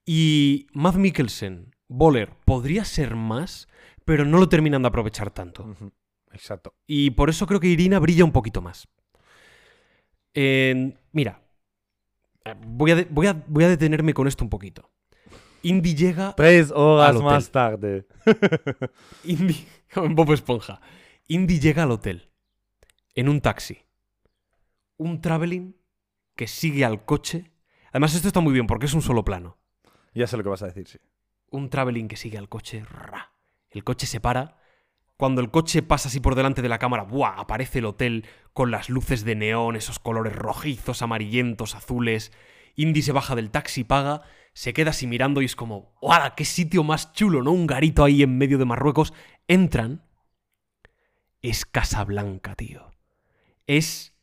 y 0.05 0.67
Matt 0.73 0.95
Mikkelsen, 0.95 1.75
Boller, 1.87 2.35
podría 2.45 2.83
ser 2.85 3.15
más, 3.15 3.67
pero 4.03 4.25
no 4.25 4.39
lo 4.39 4.49
terminan 4.49 4.81
de 4.81 4.87
aprovechar 4.89 5.31
tanto. 5.31 5.75
Exacto. 6.35 6.75
Y 6.85 7.09
por 7.11 7.29
eso 7.29 7.47
creo 7.47 7.59
que 7.59 7.67
Irina 7.67 7.97
brilla 7.99 8.23
un 8.25 8.31
poquito 8.31 8.61
más. 8.61 8.87
Mira, 10.33 11.41
eh, 12.43 12.53
voy 12.67 12.91
a, 12.91 12.95
de- 12.95 13.07
voy, 13.09 13.27
a, 13.27 13.43
voy 13.47 13.63
a 13.63 13.69
detenerme 13.69 14.13
con 14.13 14.27
esto 14.27 14.43
un 14.43 14.49
poquito. 14.49 14.91
Indy 15.63 15.95
llega... 15.95 16.35
Tres 16.35 16.71
horas 16.71 17.09
Al 17.09 17.15
hotel. 17.17 17.25
más 17.25 17.49
tarde. 17.51 18.05
Indy... 19.23 19.65
Bob 20.11 20.31
Esponja. 20.33 20.79
Indy 21.27 21.59
llega 21.59 21.83
al 21.83 21.91
hotel. 21.91 22.29
En 23.15 23.29
un 23.29 23.41
taxi. 23.41 23.79
Un 24.97 25.21
traveling 25.21 25.75
que 26.35 26.47
sigue 26.47 26.85
al 26.85 27.05
coche. 27.05 27.51
Además, 27.91 28.13
esto 28.13 28.27
está 28.27 28.41
muy 28.41 28.53
bien 28.53 28.67
porque 28.67 28.85
es 28.85 28.93
un 28.93 29.01
solo 29.01 29.23
plano. 29.23 29.57
Ya 30.13 30.27
sé 30.27 30.37
lo 30.37 30.43
que 30.43 30.49
vas 30.49 30.61
a 30.61 30.67
decir, 30.67 30.87
sí. 30.87 30.99
Un 31.49 31.69
traveling 31.69 32.07
que 32.09 32.17
sigue 32.17 32.37
al 32.37 32.49
coche. 32.49 32.83
El 33.71 33.83
coche 33.83 34.05
se 34.05 34.19
para. 34.19 34.57
Cuando 35.17 35.39
el 35.39 35.49
coche 35.49 35.81
pasa 35.81 36.09
así 36.09 36.19
por 36.19 36.35
delante 36.35 36.61
de 36.61 36.67
la 36.67 36.77
cámara, 36.77 37.03
¡buah! 37.03 37.39
Aparece 37.39 37.79
el 37.79 37.85
hotel 37.85 38.25
con 38.51 38.69
las 38.69 38.89
luces 38.89 39.23
de 39.23 39.35
neón, 39.35 39.77
esos 39.77 39.97
colores 39.97 40.35
rojizos, 40.35 41.01
amarillentos, 41.01 41.73
azules. 41.73 42.33
Indy 42.75 43.01
se 43.01 43.13
baja 43.13 43.33
del 43.33 43.49
taxi, 43.49 43.85
paga, 43.85 44.23
se 44.53 44.73
queda 44.73 44.89
así 44.89 45.07
mirando 45.07 45.41
y 45.41 45.45
es 45.45 45.55
como, 45.55 45.95
¡guau! 46.01 46.31
¡Qué 46.35 46.43
sitio 46.43 46.83
más 46.83 47.13
chulo, 47.13 47.41
¿no? 47.41 47.51
Un 47.53 47.65
garito 47.65 48.03
ahí 48.03 48.23
en 48.23 48.37
medio 48.37 48.57
de 48.57 48.65
Marruecos. 48.65 49.13
Entran. 49.47 50.03
Es 51.41 51.65
Casablanca, 51.65 52.55
tío. 52.55 52.91
Es. 53.67 54.13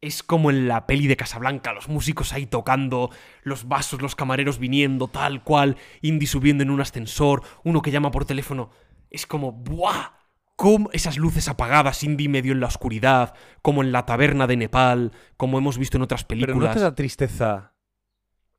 Es 0.00 0.22
como 0.22 0.50
en 0.50 0.68
la 0.68 0.86
peli 0.86 1.06
de 1.06 1.16
Casablanca, 1.16 1.72
los 1.72 1.88
músicos 1.88 2.34
ahí 2.34 2.44
tocando, 2.44 3.10
los 3.42 3.68
vasos, 3.68 4.02
los 4.02 4.14
camareros 4.14 4.58
viniendo, 4.58 5.08
tal 5.08 5.42
cual, 5.42 5.78
Indy 6.02 6.26
subiendo 6.26 6.62
en 6.62 6.70
un 6.70 6.82
ascensor, 6.82 7.42
uno 7.62 7.80
que 7.80 7.90
llama 7.90 8.10
por 8.10 8.26
teléfono. 8.26 8.70
Es 9.08 9.26
como, 9.26 9.52
¡buah! 9.52 10.23
Como 10.56 10.88
esas 10.92 11.16
luces 11.18 11.48
apagadas, 11.48 12.02
Indy 12.04 12.28
medio 12.28 12.52
en 12.52 12.60
la 12.60 12.68
oscuridad, 12.68 13.34
como 13.60 13.82
en 13.82 13.90
la 13.90 14.06
taberna 14.06 14.46
de 14.46 14.56
Nepal, 14.56 15.12
como 15.36 15.58
hemos 15.58 15.78
visto 15.78 15.96
en 15.96 16.02
otras 16.02 16.24
Pero 16.24 16.40
películas. 16.40 16.68
¿no 16.70 16.74
te 16.74 16.80
da 16.80 16.94
tristeza 16.94 17.74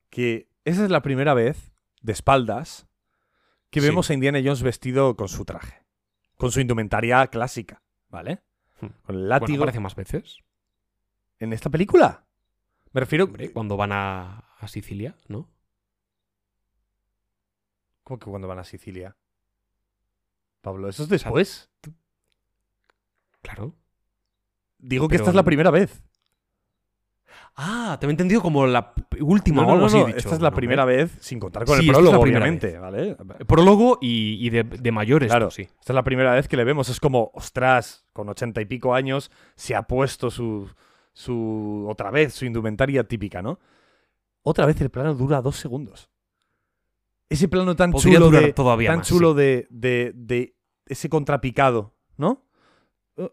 que 0.10 0.50
esa 0.66 0.84
es 0.84 0.90
la 0.92 1.02
primera 1.02 1.34
vez, 1.34 1.72
de 2.02 2.12
espaldas, 2.12 2.88
que 3.70 3.80
Sí. 3.82 3.88
vemos 3.88 4.10
a 4.10 4.14
Indiana 4.14 4.40
Jones 4.44 4.62
vestido 4.62 5.16
con 5.16 5.30
su 5.30 5.46
traje? 5.46 5.86
Con 6.38 6.52
su 6.52 6.60
indumentaria 6.60 7.26
clásica, 7.28 7.82
¿vale? 8.10 8.42
Hmm. 8.82 8.88
Con 8.88 9.16
el 9.16 9.22
Bueno, 9.22 9.28
látigo. 9.28 9.64
aparece 9.64 9.80
más 9.80 9.96
veces. 9.96 10.40
¿En 11.40 11.54
esta 11.54 11.70
película? 11.70 12.26
Me 12.92 13.00
refiero... 13.02 13.26
Hombre, 13.26 13.52
cuando 13.54 13.78
van 13.78 13.92
a, 13.94 14.40
a 14.60 14.68
Sicilia, 14.68 15.16
¿no? 15.30 15.50
¿Cómo 18.04 18.20
que 18.20 18.30
cuando 18.30 18.48
van 18.48 18.60
a 18.60 18.64
Sicilia? 18.64 19.16
Pablo, 20.66 20.90
¿eso 20.90 21.04
es 21.04 21.10
después? 21.10 21.70
Claro. 23.44 23.76
Digo 24.80 25.08
que 25.08 25.16
esta 25.16 25.30
es 25.30 25.36
la 25.36 25.44
primera 25.44 25.70
vez. 25.70 26.02
Ah, 27.56 27.98
te 28.00 28.08
he 28.08 28.10
entendido 28.10 28.42
como 28.42 28.66
la 28.66 28.94
última 29.22 29.62
No, 29.62 29.68
o 29.68 29.72
algo 29.74 29.82
no, 29.82 29.86
así. 29.88 29.98
dicho. 30.06 30.18
Esta 30.18 30.34
es 30.36 30.42
la 30.42 30.50
primera 30.52 30.84
¿eh? 30.84 30.86
vez, 30.88 31.18
sin 31.22 31.40
contar 31.40 31.66
con 31.66 31.80
Sí, 31.80 31.86
el 31.88 31.94
prólogo, 31.94 32.20
obviamente, 32.20 32.78
¿vale? 32.80 33.16
Prólogo 33.48 34.00
y, 34.02 34.46
y 34.46 34.50
de, 34.50 34.64
de 34.64 34.92
mayores, 34.92 35.30
Claro. 35.30 35.52
sí. 35.52 35.62
Esta 35.62 35.94
es 35.94 35.96
la 35.96 36.04
primera 36.04 36.34
vez 36.34 36.48
que 36.48 36.58
le 36.58 36.64
vemos. 36.64 36.90
Es 36.90 37.00
como, 37.00 37.30
ostras, 37.36 38.06
con 38.12 38.28
ochenta 38.28 38.60
y 38.60 38.66
pico 38.66 38.94
años 38.96 39.32
se 39.56 39.76
ha 39.76 39.84
puesto 39.84 40.32
su, 40.32 40.68
su. 41.14 41.86
otra 41.88 42.10
vez, 42.10 42.34
su 42.34 42.46
indumentaria 42.46 43.04
típica, 43.06 43.42
¿no? 43.44 43.60
Otra 44.42 44.66
vez 44.66 44.82
el 44.82 44.90
plano 44.90 45.14
dura 45.14 45.42
dos 45.42 45.58
segundos. 45.58 46.10
Ese 47.30 47.48
plano 47.48 47.76
tan 47.76 47.92
Podría 47.92 48.18
chulo 48.20 48.32
de. 48.32 48.54
todavía 48.54 48.90
tan 48.90 48.98
más, 49.00 49.08
chulo 49.08 49.32
sí. 49.32 49.38
de, 49.38 49.68
de, 49.70 50.12
de 50.14 50.55
ese 50.88 51.10
contrapicado, 51.10 51.94
¿no? 52.18 52.46
Eh, 53.18 53.30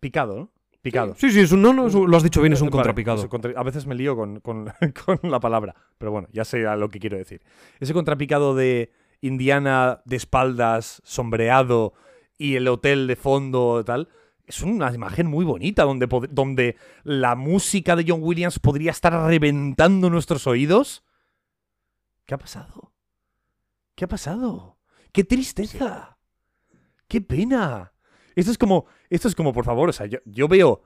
Picado, 0.00 0.36
¿no? 0.36 0.50
Picado. 0.82 1.14
Sí, 1.16 1.30
sí, 1.30 1.40
es 1.40 1.52
un, 1.52 1.62
no, 1.62 1.72
no, 1.72 1.88
lo 1.88 2.16
has 2.16 2.22
dicho 2.22 2.42
bien, 2.42 2.52
es 2.52 2.60
un 2.60 2.68
contrapicado. 2.68 3.26
contra- 3.30 3.58
a 3.58 3.62
veces 3.62 3.86
me 3.86 3.94
lío 3.94 4.14
con, 4.16 4.40
con- 4.40 4.70
con 5.06 5.18
la 5.30 5.40
palabra, 5.40 5.74
pero 5.98 6.12
bueno, 6.12 6.28
ya 6.32 6.44
sé 6.44 6.66
a 6.66 6.76
lo 6.76 6.88
que 6.90 6.98
quiero 7.00 7.16
decir. 7.16 7.40
Ese 7.80 7.94
contrapicado 7.94 8.54
de 8.54 8.92
Indiana 9.22 10.02
de 10.04 10.16
espaldas, 10.16 11.00
sombreado 11.04 11.94
y 12.36 12.56
el 12.56 12.68
hotel 12.68 13.06
de 13.06 13.16
fondo, 13.16 13.82
tal, 13.84 14.08
es 14.46 14.60
una 14.60 14.92
imagen 14.92 15.26
muy 15.26 15.46
bonita 15.46 15.84
donde, 15.84 16.06
donde 16.30 16.76
la 17.02 17.34
música 17.34 17.96
de 17.96 18.04
John 18.06 18.20
Williams 18.22 18.58
podría 18.58 18.90
estar 18.90 19.14
reventando 19.26 20.10
nuestros 20.10 20.46
oídos. 20.46 21.02
¿Qué 22.26 22.34
ha 22.34 22.38
pasado? 22.38 22.92
¿Qué 23.94 24.04
ha 24.04 24.08
pasado? 24.08 24.76
¡Qué 25.12 25.24
tristeza! 25.24 26.13
¡Qué 27.08 27.20
pena! 27.20 27.92
Esto 28.34 28.50
es 28.50 28.58
como, 28.58 28.86
esto 29.10 29.28
es 29.28 29.34
como, 29.34 29.52
por 29.52 29.64
favor, 29.64 29.88
o 29.88 29.92
sea, 29.92 30.06
yo, 30.06 30.18
yo 30.24 30.48
veo 30.48 30.82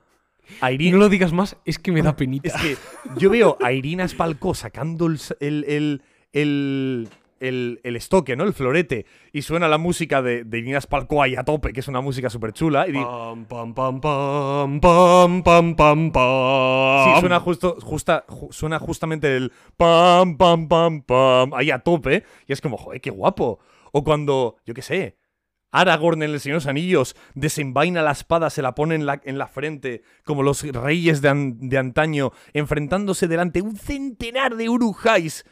a 0.61 0.71
Irina. 0.71 0.93
no 0.93 0.97
lo 0.99 1.09
digas 1.09 1.33
más, 1.33 1.57
es 1.65 1.79
que 1.79 1.91
me 1.91 2.01
da 2.01 2.15
penita. 2.15 2.49
Es 2.49 2.55
que 2.61 2.77
yo 3.17 3.29
veo 3.29 3.57
a 3.61 3.71
Irina 3.71 4.07
Spalko 4.07 4.53
sacando 4.53 5.05
el, 5.07 5.19
el, 5.39 5.63
el, 5.67 6.01
el, 6.33 7.09
el, 7.39 7.79
el 7.83 7.95
estoque, 7.95 8.35
¿no? 8.35 8.43
El 8.43 8.53
florete. 8.53 9.05
Y 9.31 9.41
suena 9.43 9.67
la 9.67 9.77
música 9.77 10.21
de, 10.21 10.43
de 10.43 10.59
Inés 10.59 10.85
Palcoay 10.87 11.35
a 11.35 11.43
tope, 11.43 11.71
que 11.73 11.79
es 11.79 11.87
una 11.87 12.01
música 12.01 12.29
súper 12.29 12.53
chula. 12.53 12.87
Y 12.87 12.93
Pam, 12.93 13.45
pam, 13.45 13.73
pam, 13.73 14.01
pam, 14.01 14.79
pam, 14.81 15.43
pam, 15.43 15.75
pam, 15.75 16.11
pam. 16.11 17.03
Sí, 17.15 17.19
suena, 17.19 17.39
justo, 17.39 17.77
justa, 17.81 18.25
ju- 18.27 18.51
suena 18.51 18.77
justamente 18.79 19.35
el 19.37 19.51
pam, 19.77 20.37
pam, 20.37 20.67
pam, 20.67 21.01
pam, 21.01 21.53
ahí 21.53 21.71
a 21.71 21.79
tope. 21.79 22.23
Y 22.47 22.53
es 22.53 22.61
como, 22.61 22.77
joder, 22.77 23.01
qué 23.01 23.09
guapo. 23.09 23.59
O 23.91 24.03
cuando, 24.03 24.57
yo 24.65 24.73
qué 24.73 24.81
sé, 24.83 25.15
Aragorn 25.71 26.23
en 26.23 26.31
El 26.31 26.39
Señor 26.39 26.55
de 26.55 26.65
los 26.65 26.67
Anillos 26.67 27.15
desenvaina 27.35 28.01
la 28.01 28.11
espada, 28.11 28.49
se 28.49 28.61
la 28.61 28.75
pone 28.75 28.95
en 28.95 29.05
la, 29.05 29.21
en 29.23 29.37
la 29.37 29.47
frente, 29.47 30.03
como 30.23 30.43
los 30.43 30.63
reyes 30.63 31.21
de, 31.21 31.53
de, 31.55 31.77
antaño, 31.77 32.31
enfrentándose 32.53 33.27
delante 33.27 33.61
un 33.61 33.75
centenar 33.75 34.55
de 34.55 34.69
Urujáis. 34.69 35.45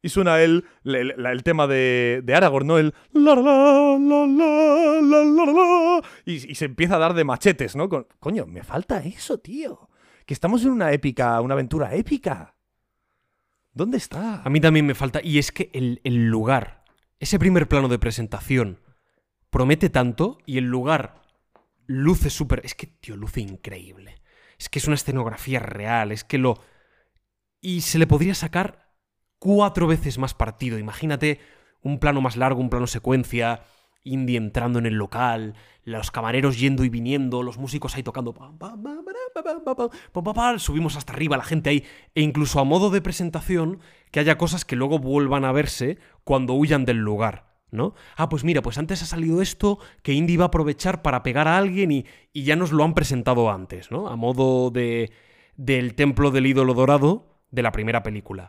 Y 0.00 0.10
suena 0.10 0.40
el, 0.40 0.64
el, 0.84 1.42
tema 1.42 1.66
de, 1.66 2.20
de, 2.22 2.34
Aragorn, 2.34 2.66
¿no? 2.66 2.78
El 2.78 2.94
la 3.12 3.34
la 3.34 3.42
la 3.42 3.98
la 3.98 5.02
la 5.02 5.24
la, 5.24 5.52
la 5.52 6.02
y, 6.24 6.52
y, 6.52 6.54
se 6.54 6.66
empieza 6.66 6.94
a 6.94 6.98
dar 6.98 7.14
de 7.14 7.24
machetes, 7.24 7.74
¿no? 7.74 7.88
Coño, 8.20 8.46
me 8.46 8.62
falta 8.62 9.00
eso, 9.00 9.38
tío. 9.38 9.90
Que 10.24 10.34
estamos 10.34 10.62
en 10.62 10.70
una 10.70 10.92
épica, 10.92 11.40
una 11.40 11.54
aventura 11.54 11.94
épica. 11.94 12.54
¿Dónde 13.72 13.96
está? 13.96 14.42
A 14.42 14.50
mí 14.50 14.60
también 14.60 14.86
me 14.86 14.94
falta. 14.94 15.20
Y 15.22 15.38
es 15.38 15.50
que 15.50 15.70
el, 15.72 16.00
el 16.04 16.26
lugar, 16.26 16.84
ese 17.18 17.38
primer 17.38 17.66
plano 17.66 17.88
de 17.88 17.98
presentación, 17.98 18.80
promete 19.50 19.90
tanto 19.90 20.38
y 20.46 20.58
el 20.58 20.64
lugar 20.64 21.22
luce 21.86 22.30
súper... 22.30 22.60
Es 22.64 22.74
que, 22.74 22.86
tío, 22.86 23.16
luce 23.16 23.40
increíble. 23.40 24.20
Es 24.58 24.68
que 24.68 24.78
es 24.78 24.86
una 24.86 24.94
escenografía 24.94 25.60
real, 25.60 26.12
es 26.12 26.24
que 26.24 26.38
lo... 26.38 26.62
Y 27.60 27.80
se 27.80 27.98
le 27.98 28.06
podría 28.06 28.34
sacar 28.34 28.92
cuatro 29.38 29.86
veces 29.86 30.18
más 30.18 30.34
partido. 30.34 30.78
Imagínate 30.78 31.40
un 31.82 31.98
plano 31.98 32.20
más 32.20 32.36
largo, 32.36 32.60
un 32.60 32.70
plano 32.70 32.86
secuencia, 32.86 33.62
indie 34.04 34.36
entrando 34.36 34.78
en 34.78 34.86
el 34.86 34.94
local, 34.94 35.54
los 35.84 36.10
camareros 36.10 36.58
yendo 36.58 36.84
y 36.84 36.88
viniendo, 36.88 37.42
los 37.42 37.58
músicos 37.58 37.96
ahí 37.96 38.02
tocando. 38.02 38.34
Subimos 40.58 40.96
hasta 40.96 41.12
arriba, 41.12 41.36
la 41.36 41.44
gente 41.44 41.70
ahí. 41.70 41.84
E 42.14 42.22
incluso 42.22 42.60
a 42.60 42.64
modo 42.64 42.90
de 42.90 43.00
presentación, 43.00 43.80
que 44.10 44.20
haya 44.20 44.38
cosas 44.38 44.64
que 44.64 44.76
luego 44.76 44.98
vuelvan 44.98 45.44
a 45.44 45.52
verse 45.52 45.98
cuando 46.24 46.54
huyan 46.54 46.84
del 46.84 46.98
lugar. 46.98 47.47
¿No? 47.70 47.94
Ah, 48.16 48.30
pues 48.30 48.44
mira, 48.44 48.62
pues 48.62 48.78
antes 48.78 49.02
ha 49.02 49.06
salido 49.06 49.42
esto 49.42 49.78
que 50.02 50.14
Indy 50.14 50.38
va 50.38 50.44
a 50.44 50.48
aprovechar 50.48 51.02
para 51.02 51.22
pegar 51.22 51.48
a 51.48 51.58
alguien 51.58 51.92
y, 51.92 52.06
y 52.32 52.44
ya 52.44 52.56
nos 52.56 52.72
lo 52.72 52.82
han 52.82 52.94
presentado 52.94 53.50
antes, 53.50 53.90
¿no? 53.90 54.08
A 54.08 54.16
modo 54.16 54.70
de 54.70 55.12
del 55.58 55.94
templo 55.94 56.30
del 56.30 56.46
ídolo 56.46 56.72
dorado 56.72 57.42
de 57.50 57.62
la 57.62 57.72
primera 57.72 58.02
película. 58.02 58.48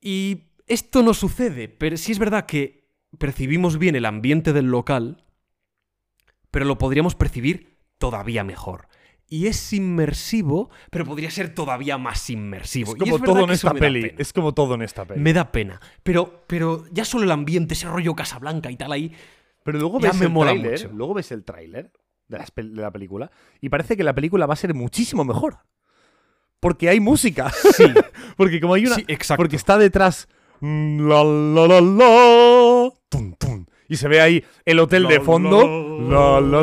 Y 0.00 0.44
esto 0.66 1.02
no 1.02 1.14
sucede, 1.14 1.68
pero 1.68 1.96
sí 1.96 2.10
es 2.10 2.18
verdad 2.18 2.46
que 2.46 2.88
percibimos 3.18 3.78
bien 3.78 3.94
el 3.94 4.06
ambiente 4.06 4.52
del 4.52 4.66
local, 4.66 5.24
pero 6.50 6.64
lo 6.64 6.78
podríamos 6.78 7.14
percibir 7.14 7.78
todavía 7.98 8.42
mejor. 8.42 8.88
Y 9.28 9.48
es 9.48 9.72
inmersivo, 9.72 10.70
pero 10.90 11.04
podría 11.04 11.30
ser 11.30 11.52
todavía 11.52 11.98
más 11.98 12.30
inmersivo. 12.30 12.92
Es 12.92 12.98
como 12.98 13.18
todo 13.18 13.44
en 13.44 13.50
esta 13.50 13.74
peli. 13.74 14.12
Es 14.18 14.32
como 14.32 14.54
todo 14.54 14.74
en 14.74 14.82
esta 14.82 15.04
peli. 15.04 15.20
Me 15.20 15.32
da 15.32 15.50
pena. 15.50 15.80
Pero, 16.04 16.44
pero 16.46 16.84
ya 16.92 17.04
solo 17.04 17.24
el 17.24 17.32
ambiente, 17.32 17.74
ese 17.74 17.88
rollo 17.88 18.14
Casablanca 18.14 18.70
y 18.70 18.76
tal 18.76 18.92
ahí. 18.92 19.12
Pero 19.64 19.78
luego 19.80 19.98
Ya 20.00 20.10
ves 20.10 20.18
me 20.20 20.26
el 20.26 20.32
mola 20.32 20.52
tráiler, 20.52 20.72
mucho. 20.72 20.90
luego 20.94 21.14
ves 21.14 21.32
el 21.32 21.44
tráiler 21.44 21.90
de, 22.28 22.38
la 22.62 22.90
película 22.92 23.30
y 23.60 23.68
parece 23.68 23.96
que 23.96 24.04
la 24.04 24.14
película 24.14 24.46
va 24.46 24.54
a 24.54 24.56
ser 24.56 24.74
muchísimo 24.74 25.24
mejor. 25.24 25.58
Porque 26.60 26.88
hay 26.88 27.00
música. 27.00 27.50
Sí, 27.76 27.84
Porque 28.36 28.60
como 28.60 28.74
hay 28.74 28.86
una 28.86 28.94
sí, 28.94 29.04
exacto. 29.08 29.42
porque 29.42 29.56
está 29.56 29.76
detrás 29.76 30.28
mm, 30.60 31.08
la 31.08 31.24
la 31.24 31.66
la 31.66 31.80
la 31.80 32.90
tum, 33.08 33.66
y 33.88 33.96
se 33.96 34.08
ve 34.08 34.20
ahí 34.20 34.44
el 34.64 34.78
hotel 34.78 35.04
La, 35.04 35.08
de 35.10 35.20
fondo 35.20 35.66
la 36.08 36.40
la. 36.40 36.62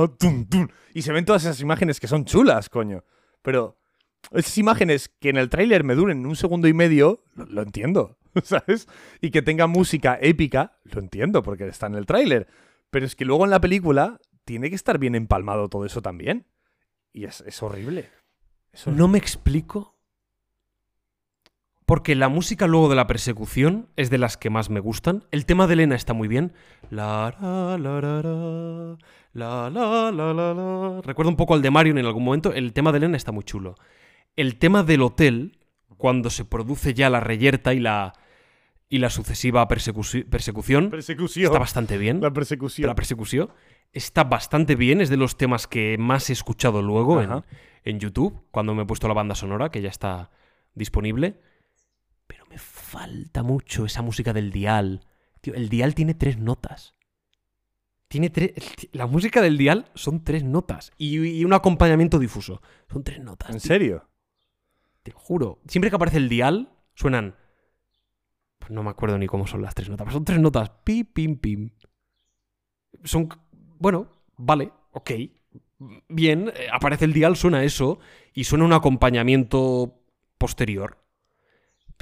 la 0.00 0.08
tum, 0.18 0.46
tum, 0.46 0.68
y 0.94 1.02
se 1.02 1.12
ven 1.12 1.26
todas 1.26 1.44
esas 1.44 1.60
imágenes 1.60 2.00
que 2.00 2.06
son 2.06 2.24
chulas, 2.24 2.70
coño. 2.70 3.04
Pero 3.42 3.76
esas 4.30 4.56
imágenes 4.56 5.10
que 5.20 5.28
en 5.28 5.36
el 5.36 5.50
tráiler 5.50 5.84
me 5.84 5.94
duren 5.94 6.24
un 6.24 6.36
segundo 6.36 6.68
y 6.68 6.72
medio, 6.72 7.24
lo, 7.34 7.44
lo 7.46 7.62
entiendo, 7.62 8.16
¿sabes? 8.42 8.88
Y 9.20 9.30
que 9.30 9.42
tenga 9.42 9.66
música 9.66 10.16
épica, 10.22 10.78
lo 10.84 11.00
entiendo 11.00 11.42
porque 11.42 11.66
está 11.66 11.88
en 11.88 11.96
el 11.96 12.06
tráiler. 12.06 12.46
Pero 12.90 13.04
es 13.04 13.16
que 13.16 13.24
luego 13.24 13.44
en 13.44 13.50
la 13.50 13.60
película 13.60 14.20
tiene 14.44 14.70
que 14.70 14.76
estar 14.76 14.98
bien 14.98 15.16
empalmado 15.16 15.68
todo 15.68 15.84
eso 15.84 16.00
también. 16.00 16.46
Y 17.12 17.24
es, 17.24 17.42
es 17.42 17.62
horrible. 17.62 18.10
Es 18.72 18.86
horrible. 18.86 19.02
No 19.02 19.08
me 19.08 19.18
explico. 19.18 19.93
Porque 21.86 22.14
la 22.14 22.28
música 22.28 22.66
luego 22.66 22.88
de 22.88 22.96
la 22.96 23.06
persecución 23.06 23.88
es 23.96 24.08
de 24.08 24.16
las 24.16 24.38
que 24.38 24.48
más 24.48 24.70
me 24.70 24.80
gustan. 24.80 25.24
El 25.30 25.44
tema 25.44 25.66
de 25.66 25.74
Elena 25.74 25.94
está 25.94 26.14
muy 26.14 26.28
bien. 26.28 26.54
La, 26.88 27.34
la, 27.40 27.76
la, 27.78 28.00
la, 29.34 29.70
la, 29.70 30.54
la. 30.54 31.00
Recuerdo 31.02 31.30
un 31.30 31.36
poco 31.36 31.52
al 31.54 31.60
de 31.60 31.70
Marion 31.70 31.98
en 31.98 32.06
algún 32.06 32.24
momento. 32.24 32.54
El 32.54 32.72
tema 32.72 32.90
de 32.90 32.98
Elena 32.98 33.18
está 33.18 33.32
muy 33.32 33.44
chulo. 33.44 33.74
El 34.34 34.56
tema 34.56 34.82
del 34.82 35.02
hotel, 35.02 35.58
cuando 35.98 36.30
se 36.30 36.46
produce 36.46 36.94
ya 36.94 37.10
la 37.10 37.20
reyerta 37.20 37.74
y 37.74 37.80
la, 37.80 38.14
y 38.88 38.98
la 38.98 39.10
sucesiva 39.10 39.68
persecución, 39.68 40.90
está 40.94 41.58
bastante 41.58 41.98
bien. 41.98 42.22
La 42.22 42.32
persecución. 42.32 42.86
La 42.88 42.94
persecución 42.94 43.50
está 43.92 44.24
bastante 44.24 44.74
bien. 44.74 45.02
Es 45.02 45.10
de 45.10 45.18
los 45.18 45.36
temas 45.36 45.66
que 45.66 45.98
más 45.98 46.30
he 46.30 46.32
escuchado 46.32 46.80
luego 46.80 47.20
en, 47.20 47.44
en 47.84 48.00
YouTube, 48.00 48.42
cuando 48.50 48.74
me 48.74 48.84
he 48.84 48.86
puesto 48.86 49.06
la 49.06 49.14
banda 49.14 49.34
sonora, 49.34 49.70
que 49.70 49.82
ya 49.82 49.90
está 49.90 50.30
disponible. 50.74 51.40
Pero 52.26 52.46
me 52.46 52.58
falta 52.58 53.42
mucho 53.42 53.84
esa 53.84 54.02
música 54.02 54.32
del 54.32 54.50
dial. 54.50 55.06
Tío, 55.40 55.54
el 55.54 55.68
dial 55.68 55.94
tiene 55.94 56.14
tres 56.14 56.38
notas. 56.38 56.94
Tiene 58.08 58.30
tres. 58.30 58.52
La 58.92 59.06
música 59.06 59.40
del 59.42 59.58
dial 59.58 59.90
son 59.94 60.24
tres 60.24 60.44
notas. 60.44 60.92
Y, 60.96 61.18
y 61.18 61.44
un 61.44 61.52
acompañamiento 61.52 62.18
difuso. 62.18 62.62
Son 62.90 63.02
tres 63.02 63.20
notas. 63.20 63.50
¿En 63.50 63.58
tío, 63.58 63.68
serio? 63.68 64.08
Te 65.02 65.12
lo 65.12 65.18
juro. 65.18 65.60
Siempre 65.66 65.90
que 65.90 65.96
aparece 65.96 66.16
el 66.18 66.28
dial, 66.28 66.72
suenan. 66.94 67.36
Pues 68.58 68.70
no 68.70 68.82
me 68.82 68.90
acuerdo 68.90 69.18
ni 69.18 69.26
cómo 69.26 69.46
son 69.46 69.62
las 69.62 69.74
tres 69.74 69.90
notas. 69.90 70.04
Pero 70.06 70.14
son 70.14 70.24
tres 70.24 70.40
notas. 70.40 70.70
Pim, 70.84 71.04
pim, 71.04 71.36
pim. 71.36 71.70
Son. 73.02 73.28
Bueno, 73.78 74.08
vale, 74.36 74.72
ok. 74.92 75.10
Bien, 76.08 76.50
eh, 76.54 76.68
aparece 76.72 77.04
el 77.04 77.12
dial, 77.12 77.36
suena 77.36 77.64
eso. 77.64 77.98
Y 78.32 78.44
suena 78.44 78.64
un 78.64 78.72
acompañamiento 78.72 80.00
posterior. 80.38 81.03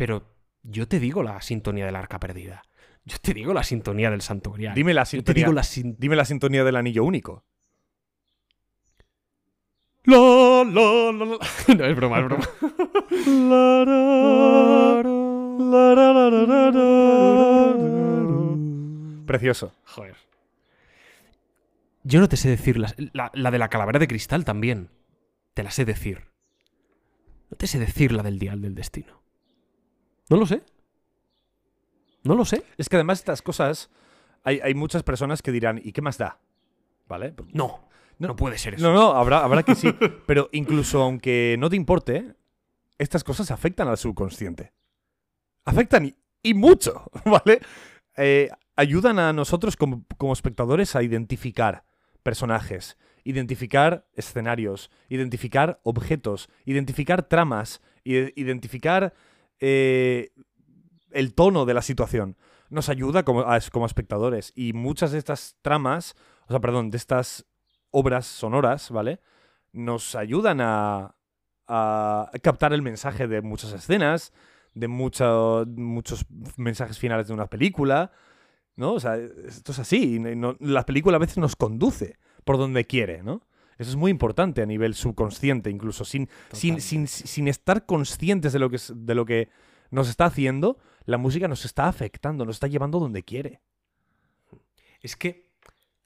Pero 0.03 0.25
yo 0.65 0.89
te 0.89 0.99
digo 0.99 1.23
la 1.23 1.41
sintonía 1.43 1.87
del 1.87 1.95
arca 1.95 2.19
perdida. 2.19 2.65
Yo 3.05 3.19
te 3.23 3.33
digo 3.35 3.55
la 3.55 3.63
sintonía 3.63 4.11
del 4.11 4.21
Santo 4.21 4.51
Grial. 4.51 4.75
Dime 4.75 4.95
la 4.95 5.03
yo 5.03 5.05
te 5.05 5.11
sintonía. 5.19 5.45
digo 5.45 5.53
la 5.53 5.63
sin- 5.63 5.95
Dime 5.97 6.17
la 6.17 6.25
sintonía 6.25 6.65
del 6.65 6.75
anillo 6.75 7.05
único. 7.05 7.45
La, 10.03 10.17
la, 10.67 11.13
la, 11.13 11.25
la. 11.25 11.39
No, 11.77 11.85
es 11.85 11.95
broma, 11.95 12.19
es 12.19 12.25
broma. 12.25 12.49
Precioso. 19.27 19.73
Joder. 19.85 20.17
Yo 22.05 22.19
no 22.21 22.29
te 22.29 22.37
sé 22.37 22.49
decir 22.49 22.77
la, 22.79 23.31
la 23.33 23.51
de 23.51 23.59
la 23.59 23.69
calavera 23.69 23.99
de 24.01 24.09
cristal 24.09 24.45
también. 24.45 24.91
Te 25.55 25.63
la 25.63 25.71
sé 25.71 25.85
decir. 25.85 26.25
No 27.51 27.57
te 27.57 27.67
sé 27.69 27.79
decir 27.79 28.11
la 28.13 28.23
del 28.25 28.39
dial 28.41 28.61
del 28.63 28.75
destino. 28.75 29.22
No 30.33 30.39
lo 30.39 30.47
sé. 30.47 30.63
No 32.25 32.35
lo 32.35 32.47
sé. 32.47 32.65
Es 32.79 32.89
que 32.89 32.97
además 32.97 33.19
estas 33.19 33.43
cosas, 33.43 33.91
hay, 34.43 34.61
hay 34.61 34.73
muchas 34.73 35.03
personas 35.03 35.43
que 35.43 35.53
dirán, 35.53 35.79
¿y 35.85 35.93
qué 35.93 36.01
más 36.01 36.17
da? 36.17 36.41
¿Vale? 37.07 37.35
No. 37.53 37.87
No, 38.19 38.35
puede 38.35 38.57
ser 38.57 38.75
eso. 38.75 38.83
No, 38.83 38.95
no, 38.95 39.11
habrá, 39.11 39.45
habrá 39.45 39.63
que 39.63 39.75
sí. 39.75 39.93
Pero 40.27 40.49
incluso 40.53 41.03
aunque 41.03 41.57
no 41.59 41.69
te 41.69 41.77
importe, 41.77 42.35
estas 42.97 43.25
cosas 43.25 43.51
afectan 43.51 43.89
al 43.89 43.99
subconsciente. 43.99 44.73
Afectan 45.67 46.07
y, 46.07 46.15
y 46.43 46.55
mucho, 46.55 47.11
¿vale? 47.27 47.61
Eh, 48.17 48.49
ayudan 48.75 49.19
a 49.19 49.35
nosotros 49.35 49.77
como, 49.77 50.07
como 50.17 50.33
espectadores 50.33 50.97
a 50.97 51.03
identificar 51.03 51.85
personajes, 52.23 52.97
identificar 53.23 54.07
escenarios, 54.15 54.91
identificar 55.11 55.81
objetos, 55.83 56.49
identificar 56.65 57.23
tramas, 57.25 57.83
identificar 58.05 59.13
eh, 59.65 60.33
el 61.13 61.35
tono 61.35 61.65
de 61.65 61.75
la 61.75 61.83
situación. 61.83 62.37
Nos 62.69 62.89
ayuda 62.89 63.23
como, 63.23 63.47
como 63.71 63.87
espectadores. 63.87 64.53
Y 64.57 64.73
muchas 64.73 65.13
de 65.13 65.19
estas 65.19 65.57
tramas, 65.63 66.17
o 66.49 66.53
sea, 66.53 66.61
perdón, 66.61 66.91
de 66.91 66.97
estas 66.97 67.47
obras 67.91 68.27
sonoras, 68.27 68.91
¿vale? 68.91 69.21
Nos 69.73 70.17
ayudan 70.17 70.61
a, 70.61 71.15
captar 72.43 72.73
el 72.73 72.83
mensaje 72.83 73.29
de 73.29 73.41
muchas 73.41 73.73
escenas, 73.73 74.33
de 74.75 74.89
mucho- 74.89 75.65
muchos 75.69 76.27
mensajes 76.57 76.99
finales 76.99 77.29
de 77.29 77.35
una 77.35 77.47
película, 77.47 78.11
¿no? 78.75 78.95
O 78.95 79.01
sea, 79.01 79.17
esto 79.17 79.71
es 79.73 79.79
así. 79.79 80.21
la 80.59 80.85
película 80.85 81.17
a 81.17 81.21
veces 81.21 81.39
nos 81.39 81.55
conduce 81.55 82.19
por 82.45 82.59
donde 82.59 82.85
quiere, 82.85 83.23
¿no? 83.23 83.47
Eso 83.79 83.91
es 83.91 83.97
muy 83.97 84.11
importante 84.11 84.63
a 84.63 84.67
nivel 84.67 84.95
subconsciente, 84.95 85.71
incluso 85.71 86.05
sin, 86.05 86.29
sin, 86.53 86.81
sin, 86.81 87.09
sin, 87.09 87.49
estar 87.49 87.87
conscientes 87.87 88.53
de 88.53 88.59
lo, 88.59 88.71
que, 88.71 88.79
de 88.95 89.15
lo 89.15 89.25
que 89.25 89.49
nos 89.91 90.09
está 90.09 90.27
haciendo, 90.27 90.79
la 91.05 91.19
música 91.19 91.49
nos 91.49 91.65
está 91.65 91.89
afectando, 91.89 92.45
nos 92.45 92.57
está 92.57 92.67
llevando 92.67 92.99
donde 92.99 93.23
quiere. 93.23 93.61
Es 95.01 95.17
que, 95.17 95.51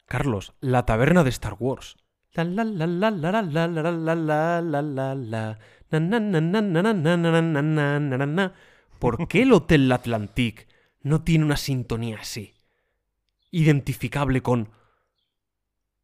Carlos, 0.06 0.55
la 0.60 0.86
taberna 0.86 1.22
de 1.24 1.30
Star 1.30 1.56
Wars. 1.59 1.97
¿Por 8.98 9.28
qué 9.28 9.43
el 9.43 9.52
Hotel 9.52 9.93
Atlantic 9.93 10.68
no 11.02 11.22
tiene 11.22 11.44
una 11.44 11.56
sintonía 11.56 12.18
así? 12.20 12.55
Identificable 13.51 14.43
con 14.43 14.70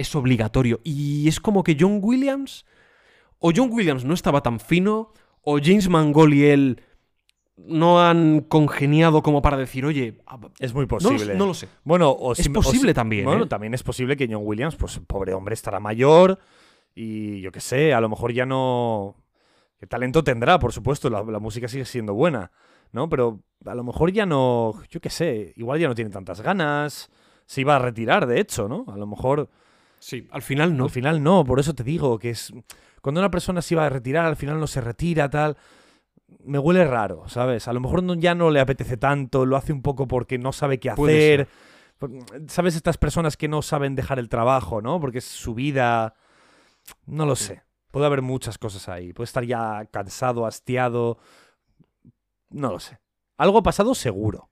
Es 0.00 0.14
obligatorio 0.14 0.80
y 0.84 1.28
es 1.28 1.40
como 1.40 1.62
que 1.62 1.76
John 1.78 1.98
Williams 2.02 2.64
o 3.38 3.52
John 3.54 3.70
Williams 3.72 4.04
no 4.04 4.14
estaba 4.14 4.42
tan 4.42 4.58
fino 4.60 5.12
o 5.42 5.58
James 5.62 5.88
Mangold 5.88 6.34
y 6.34 6.44
él 6.46 6.82
no 7.56 8.00
han 8.02 8.40
congeniado 8.40 9.22
como 9.22 9.42
para 9.42 9.56
decir, 9.58 9.84
oye, 9.84 10.18
Es 10.58 10.72
muy 10.72 10.86
posible. 10.86 11.34
no 11.34 11.46
lo 11.46 11.54
sé. 11.54 11.68
Bueno, 11.84 12.10
o 12.10 12.32
Es 12.32 12.48
o 12.48 12.52
posible 12.52 12.92
si- 12.92 12.94
también, 12.94 13.24
Bueno, 13.26 13.44
¿eh? 13.44 13.48
también 13.48 13.74
es 13.74 13.82
posible 13.82 14.16
que 14.16 14.26
John 14.30 14.42
Williams, 14.44 14.76
pues 14.76 14.98
pobre 15.06 15.34
hombre, 15.34 15.52
estará 15.54 15.78
mayor 15.80 16.38
y 16.94 17.40
yo 17.42 17.52
qué 17.52 17.60
sé, 17.60 17.92
a 17.92 18.00
lo 18.00 18.08
mejor 18.08 18.32
ya 18.32 18.46
no. 18.46 19.16
¿Qué 19.78 19.86
talento 19.86 20.22
tendrá? 20.24 20.58
Por 20.58 20.72
supuesto, 20.72 21.08
la, 21.10 21.22
la 21.22 21.38
música 21.38 21.68
sigue 21.68 21.84
siendo 21.86 22.14
buena, 22.14 22.50
¿no? 22.92 23.08
Pero 23.08 23.40
a 23.64 23.74
lo 23.74 23.84
mejor 23.84 24.12
ya 24.12 24.26
no. 24.26 24.74
Yo 24.90 25.00
qué 25.00 25.08
sé, 25.10 25.52
igual 25.56 25.78
ya 25.80 25.88
no 25.88 25.94
tiene 25.94 26.10
tantas 26.10 26.40
ganas. 26.42 27.10
Se 27.46 27.60
iba 27.62 27.76
a 27.76 27.78
retirar, 27.78 28.26
de 28.26 28.40
hecho, 28.40 28.68
¿no? 28.68 28.84
A 28.88 28.96
lo 28.96 29.06
mejor. 29.06 29.48
Sí, 30.00 30.26
al 30.32 30.42
final 30.42 30.76
no. 30.76 30.84
Al 30.84 30.90
final 30.90 31.22
no, 31.22 31.44
por 31.44 31.60
eso 31.60 31.74
te 31.74 31.84
digo 31.84 32.18
que 32.18 32.30
es. 32.30 32.52
Cuando 33.02 33.20
una 33.20 33.30
persona 33.30 33.62
se 33.62 33.74
iba 33.74 33.86
a 33.86 33.88
retirar, 33.88 34.26
al 34.26 34.36
final 34.36 34.58
no 34.58 34.66
se 34.66 34.80
retira, 34.80 35.30
tal. 35.30 35.56
Me 36.44 36.58
huele 36.58 36.84
raro, 36.84 37.28
¿sabes? 37.28 37.68
A 37.68 37.72
lo 37.72 37.80
mejor 37.80 38.02
no- 38.02 38.14
ya 38.14 38.34
no 38.34 38.50
le 38.50 38.60
apetece 38.60 38.96
tanto, 38.96 39.44
lo 39.46 39.56
hace 39.56 39.72
un 39.72 39.82
poco 39.82 40.08
porque 40.08 40.38
no 40.38 40.52
sabe 40.52 40.78
qué 40.80 40.90
hacer. 40.90 41.48
¿Sabes? 42.48 42.76
Estas 42.76 42.96
personas 42.98 43.36
que 43.36 43.46
no 43.48 43.60
saben 43.62 43.94
dejar 43.94 44.18
el 44.18 44.28
trabajo, 44.30 44.80
¿no? 44.80 44.98
Porque 45.00 45.18
es 45.18 45.24
su 45.26 45.54
vida. 45.54 46.14
No 47.06 47.26
lo 47.26 47.36
sé. 47.36 47.62
Puede 47.90 48.06
haber 48.06 48.22
muchas 48.22 48.56
cosas 48.56 48.88
ahí. 48.88 49.12
Puede 49.12 49.26
estar 49.26 49.44
ya 49.44 49.84
cansado, 49.92 50.46
hastiado. 50.46 51.18
No 52.48 52.70
lo 52.70 52.80
sé. 52.80 52.98
Algo 53.36 53.58
ha 53.58 53.62
pasado 53.62 53.94
seguro. 53.94 54.50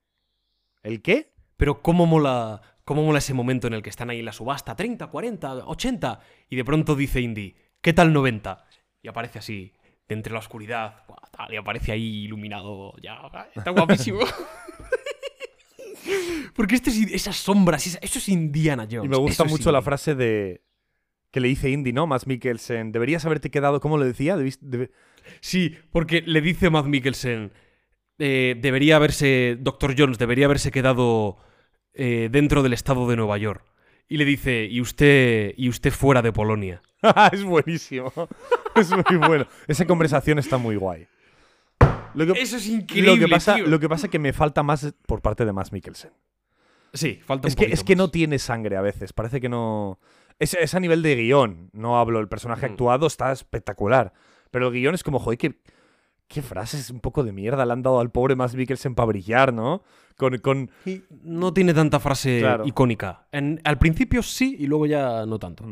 ¿El 0.83 1.01
qué? 1.01 1.33
Pero 1.57 1.81
cómo 1.81 2.05
mola, 2.05 2.61
cómo 2.89 3.03
mola 3.03 3.19
ese 3.19 3.35
momento 3.35 3.67
en 3.67 3.75
el 3.75 3.83
que 3.83 3.91
están 3.91 4.09
ahí 4.09 4.17
en 4.17 4.25
la 4.25 4.33
subasta, 4.33 4.75
30, 4.75 5.05
40, 5.07 5.67
80, 5.67 6.19
y 6.49 6.55
de 6.55 6.65
pronto 6.65 6.95
dice 6.95 7.21
Indy, 7.21 7.55
¿qué 7.81 7.93
tal 7.93 8.11
90? 8.11 8.65
Y 9.03 9.07
aparece 9.07 9.37
así, 9.37 9.73
de 10.07 10.15
entre 10.15 10.33
la 10.33 10.39
oscuridad, 10.39 11.03
tal, 11.31 11.53
y 11.53 11.57
aparece 11.57 11.91
ahí 11.91 12.23
iluminado, 12.25 12.95
ya, 12.99 13.19
está 13.55 13.69
guapísimo. 13.69 14.21
Porque 16.55 16.73
este 16.75 16.89
es- 16.89 17.11
esas 17.11 17.37
sombras, 17.37 17.85
eso 17.85 18.17
es 18.19 18.29
Indiana 18.29 18.87
Jones. 18.89 19.05
Y 19.05 19.09
me 19.09 19.17
gusta 19.17 19.43
eso 19.43 19.51
mucho 19.51 19.71
la 19.71 19.83
frase 19.83 20.15
de 20.15 20.63
que 21.31 21.39
le 21.39 21.47
dice 21.47 21.69
Indy, 21.69 21.93
¿no? 21.93 22.07
Más 22.07 22.25
Mikkelsen. 22.25 22.91
Deberías 22.91 23.23
haberte 23.25 23.51
quedado, 23.51 23.79
¿cómo 23.81 23.99
lo 23.99 24.05
decía? 24.05 24.35
Debis- 24.35 24.89
Sí, 25.41 25.75
porque 25.91 26.23
le 26.25 26.41
dice 26.41 26.71
Matt 26.71 26.87
Mikkelsen, 26.87 27.51
eh, 28.17 28.55
debería 28.59 28.95
haberse, 28.95 29.57
Dr. 29.59 29.93
Jones, 29.95 30.17
debería 30.17 30.45
haberse 30.45 30.71
quedado 30.71 31.37
eh, 31.93 32.29
dentro 32.31 32.63
del 32.63 32.73
estado 32.73 33.07
de 33.09 33.15
Nueva 33.15 33.37
York. 33.37 33.63
Y 34.07 34.17
le 34.17 34.25
dice, 34.25 34.65
y 34.65 34.81
usted, 34.81 35.53
y 35.55 35.69
usted 35.69 35.91
fuera 35.91 36.21
de 36.21 36.31
Polonia. 36.33 36.81
es 37.31 37.43
buenísimo. 37.43 38.11
es 38.75 38.89
muy 38.91 39.17
bueno. 39.17 39.45
Esa 39.67 39.85
conversación 39.85 40.39
está 40.39 40.57
muy 40.57 40.75
guay. 40.75 41.07
Lo 42.15 42.25
que, 42.25 42.41
Eso 42.41 42.57
es 42.57 42.67
increíble. 42.67 43.11
lo 43.15 43.19
que 43.19 43.27
pasa, 43.27 43.55
tío. 43.55 43.67
lo 43.67 43.79
que 43.79 43.87
pasa 43.87 44.07
que 44.07 44.17
me 44.17 44.33
falta 44.33 44.63
más 44.63 44.93
por 45.05 45.21
parte 45.21 45.45
de 45.45 45.53
Más 45.53 45.71
Mikkelsen. 45.71 46.11
Sí, 46.91 47.19
falta 47.23 47.47
un 47.47 47.49
Es 47.49 47.55
que, 47.55 47.65
es 47.65 47.83
que 47.83 47.95
no 47.95 48.09
tiene 48.09 48.39
sangre 48.39 48.75
a 48.77 48.81
veces. 48.81 49.13
Parece 49.13 49.39
que 49.39 49.47
no. 49.47 49.99
Es, 50.39 50.55
es 50.55 50.73
a 50.73 50.79
nivel 50.79 51.03
de 51.03 51.15
guion. 51.15 51.69
No 51.71 51.99
hablo. 51.99 52.19
El 52.19 52.27
personaje 52.27 52.67
Mm. 52.67 52.71
actuado 52.71 53.05
está 53.05 53.31
espectacular. 53.31 54.11
Pero 54.49 54.67
el 54.69 54.73
guion 54.73 54.95
es 54.95 55.03
como, 55.03 55.19
joder, 55.19 55.37
qué, 55.37 55.59
qué 56.29 56.41
frases 56.41 56.89
un 56.91 57.01
poco 57.01 57.23
de 57.25 57.33
mierda 57.33 57.65
le 57.65 57.73
han 57.73 57.81
dado 57.81 57.99
al 57.99 58.11
pobre 58.11 58.35
Más 58.37 58.55
Mikkelsen 58.55 58.95
para 58.95 59.07
brillar, 59.07 59.51
¿no? 59.53 59.83
Con, 60.15 60.37
con... 60.37 60.69
Y 60.85 61.01
No 61.23 61.53
tiene 61.53 61.73
tanta 61.73 61.99
frase 61.99 62.39
Claro. 62.39 62.65
icónica. 62.65 63.27
En- 63.33 63.59
al 63.65 63.77
principio 63.77 64.23
sí 64.23 64.55
y 64.57 64.67
luego 64.67 64.85
ya 64.85 65.25
no 65.25 65.39
tanto. 65.39 65.65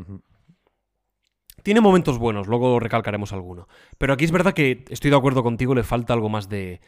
Tiene 1.63 1.81
momentos 1.81 2.17
buenos, 2.17 2.47
luego 2.47 2.79
recalcaremos 2.79 3.33
alguno. 3.33 3.67
Pero 3.97 4.13
aquí 4.13 4.25
es 4.25 4.31
verdad 4.31 4.53
que 4.53 4.85
estoy 4.89 5.11
de 5.11 5.17
acuerdo 5.17 5.43
contigo, 5.43 5.75
le 5.75 5.83
falta 5.83 6.13
algo 6.13 6.29
más 6.29 6.49
de. 6.49 6.81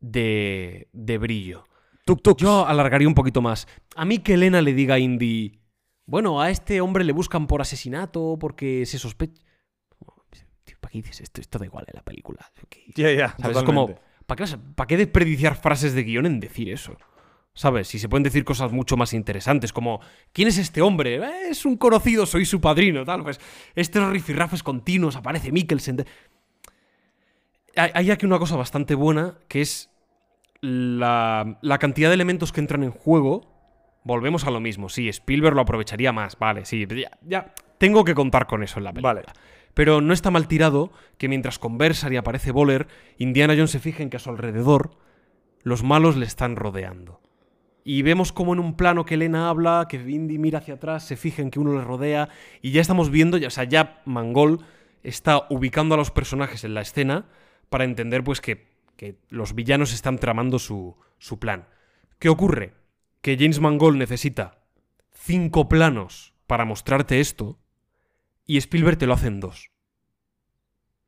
de. 0.00 0.88
de 0.92 1.18
brillo. 1.18 1.64
Tuk 2.04 2.20
tuk. 2.22 2.38
Yo 2.38 2.66
alargaría 2.66 3.08
un 3.08 3.14
poquito 3.14 3.40
más. 3.40 3.66
A 3.96 4.04
mí 4.04 4.18
que 4.18 4.34
Elena 4.34 4.60
le 4.60 4.74
diga 4.74 4.96
a 4.96 4.98
Indy. 4.98 5.60
Bueno, 6.06 6.40
a 6.42 6.50
este 6.50 6.80
hombre 6.82 7.02
le 7.04 7.12
buscan 7.12 7.46
por 7.46 7.62
asesinato 7.62 8.36
porque 8.38 8.84
se 8.84 8.98
sospecha. 8.98 9.42
Tío, 11.02 11.02
¿Para 11.02 11.02
qué 11.02 11.08
dices 11.10 11.20
esto? 11.22 11.40
Esto 11.40 11.58
da 11.58 11.64
igual 11.66 11.84
en 11.88 11.96
la 11.96 12.02
película. 12.02 12.50
¿Qué- 12.68 12.84
Ya, 12.94 13.10
ya. 13.12 13.36
Es 13.50 13.62
como. 13.62 13.88
¿para 14.26 14.44
qué, 14.46 14.56
¿para 14.74 14.86
qué 14.86 14.96
desperdiciar 14.96 15.56
frases 15.56 15.94
de 15.94 16.02
guion 16.04 16.26
en 16.26 16.40
decir 16.40 16.68
eso? 16.70 16.96
¿Sabes? 17.52 17.86
Si 17.88 17.98
se 18.00 18.08
pueden 18.08 18.24
decir 18.24 18.44
cosas 18.44 18.72
mucho 18.72 18.96
más 18.96 19.12
interesantes, 19.14 19.72
como 19.72 20.00
¿quién 20.32 20.48
es 20.48 20.58
este 20.58 20.82
hombre? 20.82 21.16
"Eh, 21.16 21.48
es 21.50 21.64
un 21.64 21.76
conocido, 21.76 22.26
soy 22.26 22.44
su 22.44 22.60
padrino, 22.60 23.04
tal. 23.04 23.22
Pues 23.22 23.38
estos 23.76 24.08
rifirrafes 24.10 24.62
continuos, 24.62 25.14
aparece 25.16 25.52
Mikkelsen. 25.52 26.04
hay 27.76 28.10
aquí 28.10 28.24
una 28.26 28.38
cosa 28.38 28.56
bastante 28.56 28.94
buena, 28.94 29.34
que 29.48 29.60
es 29.60 29.90
la, 30.60 31.58
la 31.60 31.78
cantidad 31.78 32.08
de 32.08 32.14
elementos 32.14 32.52
que 32.52 32.60
entran 32.60 32.82
en 32.82 32.90
juego. 32.92 33.52
Volvemos 34.04 34.44
a 34.44 34.50
lo 34.50 34.60
mismo. 34.60 34.88
Sí, 34.88 35.08
Spielberg 35.08 35.54
lo 35.54 35.62
aprovecharía 35.62 36.12
más, 36.12 36.38
vale, 36.38 36.64
sí. 36.64 36.86
Ya, 36.86 37.10
ya 37.22 37.54
tengo 37.78 38.04
que 38.04 38.14
contar 38.14 38.46
con 38.46 38.62
eso 38.62 38.78
en 38.78 38.84
la 38.84 38.92
película. 38.92 39.14
Vale. 39.14 39.26
Pero 39.74 40.00
no 40.00 40.14
está 40.14 40.30
mal 40.30 40.48
tirado 40.48 40.92
que 41.18 41.28
mientras 41.28 41.58
conversan 41.58 42.12
y 42.12 42.16
aparece 42.16 42.52
Boller, 42.52 42.86
Indiana 43.18 43.54
Jones 43.54 43.72
se 43.72 43.80
fije 43.80 44.02
en 44.02 44.10
que 44.10 44.16
a 44.16 44.20
su 44.20 44.30
alrededor 44.30 44.96
los 45.62 45.82
malos 45.82 46.16
le 46.16 46.26
están 46.26 46.56
rodeando. 46.56 47.20
Y 47.84 48.02
vemos 48.02 48.32
como 48.32 48.54
en 48.54 48.60
un 48.60 48.76
plano 48.76 49.04
que 49.04 49.14
Elena 49.14 49.50
habla, 49.50 49.86
que 49.88 49.96
Indy 49.96 50.38
mira 50.38 50.60
hacia 50.60 50.74
atrás, 50.74 51.04
se 51.04 51.16
fija 51.16 51.42
en 51.42 51.50
que 51.50 51.60
uno 51.60 51.74
le 51.74 51.84
rodea, 51.84 52.30
y 52.62 52.70
ya 52.70 52.80
estamos 52.80 53.10
viendo, 53.10 53.36
ya, 53.36 53.48
o 53.48 53.50
sea, 53.50 53.64
ya 53.64 54.00
Mangol 54.06 54.64
está 55.02 55.46
ubicando 55.50 55.94
a 55.94 55.98
los 55.98 56.10
personajes 56.10 56.64
en 56.64 56.72
la 56.72 56.80
escena 56.80 57.26
para 57.68 57.84
entender 57.84 58.24
pues 58.24 58.40
que, 58.40 58.68
que 58.96 59.18
los 59.28 59.54
villanos 59.54 59.92
están 59.92 60.18
tramando 60.18 60.58
su, 60.58 60.96
su 61.18 61.38
plan. 61.38 61.68
¿Qué 62.18 62.28
ocurre? 62.28 62.72
Que 63.20 63.36
James 63.36 63.60
Mangold 63.60 63.98
necesita 63.98 64.62
cinco 65.12 65.68
planos 65.68 66.34
para 66.46 66.64
mostrarte 66.64 67.20
esto 67.20 67.58
y 68.46 68.58
Spielberg 68.58 68.98
te 68.98 69.06
lo 69.06 69.14
hace 69.14 69.28
en 69.28 69.40
dos. 69.40 69.70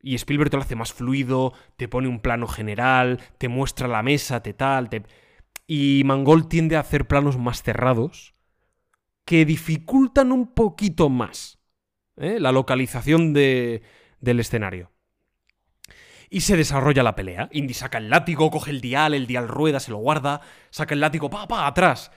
Y 0.01 0.15
Spielberg 0.15 0.49
te 0.49 0.57
lo 0.57 0.63
hace 0.63 0.75
más 0.75 0.93
fluido, 0.93 1.53
te 1.75 1.87
pone 1.87 2.07
un 2.07 2.19
plano 2.19 2.47
general, 2.47 3.19
te 3.37 3.47
muestra 3.47 3.87
la 3.87 4.03
mesa, 4.03 4.41
te 4.41 4.53
tal, 4.53 4.89
te... 4.89 5.03
Y 5.65 6.03
Mangold 6.05 6.47
tiende 6.47 6.75
a 6.77 6.81
hacer 6.81 7.07
planos 7.07 7.37
más 7.37 7.61
cerrados 7.61 8.33
que 9.25 9.43
dificultan 9.43 10.31
un 10.31 10.53
poquito 10.53 11.09
más 11.09 11.59
¿eh? 12.15 12.39
la 12.39 12.53
localización 12.53 13.33
de- 13.33 13.81
del 14.21 14.39
escenario. 14.39 14.91
Y 16.29 16.41
se 16.41 16.57
desarrolla 16.57 17.03
la 17.03 17.15
pelea. 17.15 17.49
Indy 17.51 17.73
saca 17.73 17.97
el 17.97 18.09
látigo, 18.09 18.51
coge 18.51 18.71
el 18.71 18.81
dial, 18.81 19.13
el 19.13 19.27
dial 19.27 19.47
rueda, 19.47 19.79
se 19.79 19.91
lo 19.91 19.97
guarda, 19.97 20.41
saca 20.69 20.93
el 20.93 20.99
látigo, 21.01 21.29
pa, 21.29 21.47
pa, 21.47 21.67
atrás. 21.67 22.11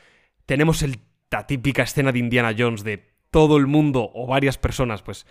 Tenemos 0.47 0.85
la 1.31 1.47
típica 1.47 1.83
escena 1.83 2.13
de 2.13 2.19
Indiana 2.19 2.55
Jones 2.57 2.83
de 2.85 3.10
todo 3.31 3.57
el 3.57 3.67
mundo 3.67 4.11
o 4.15 4.27
varias 4.27 4.59
personas, 4.59 5.03
pues, 5.03 5.27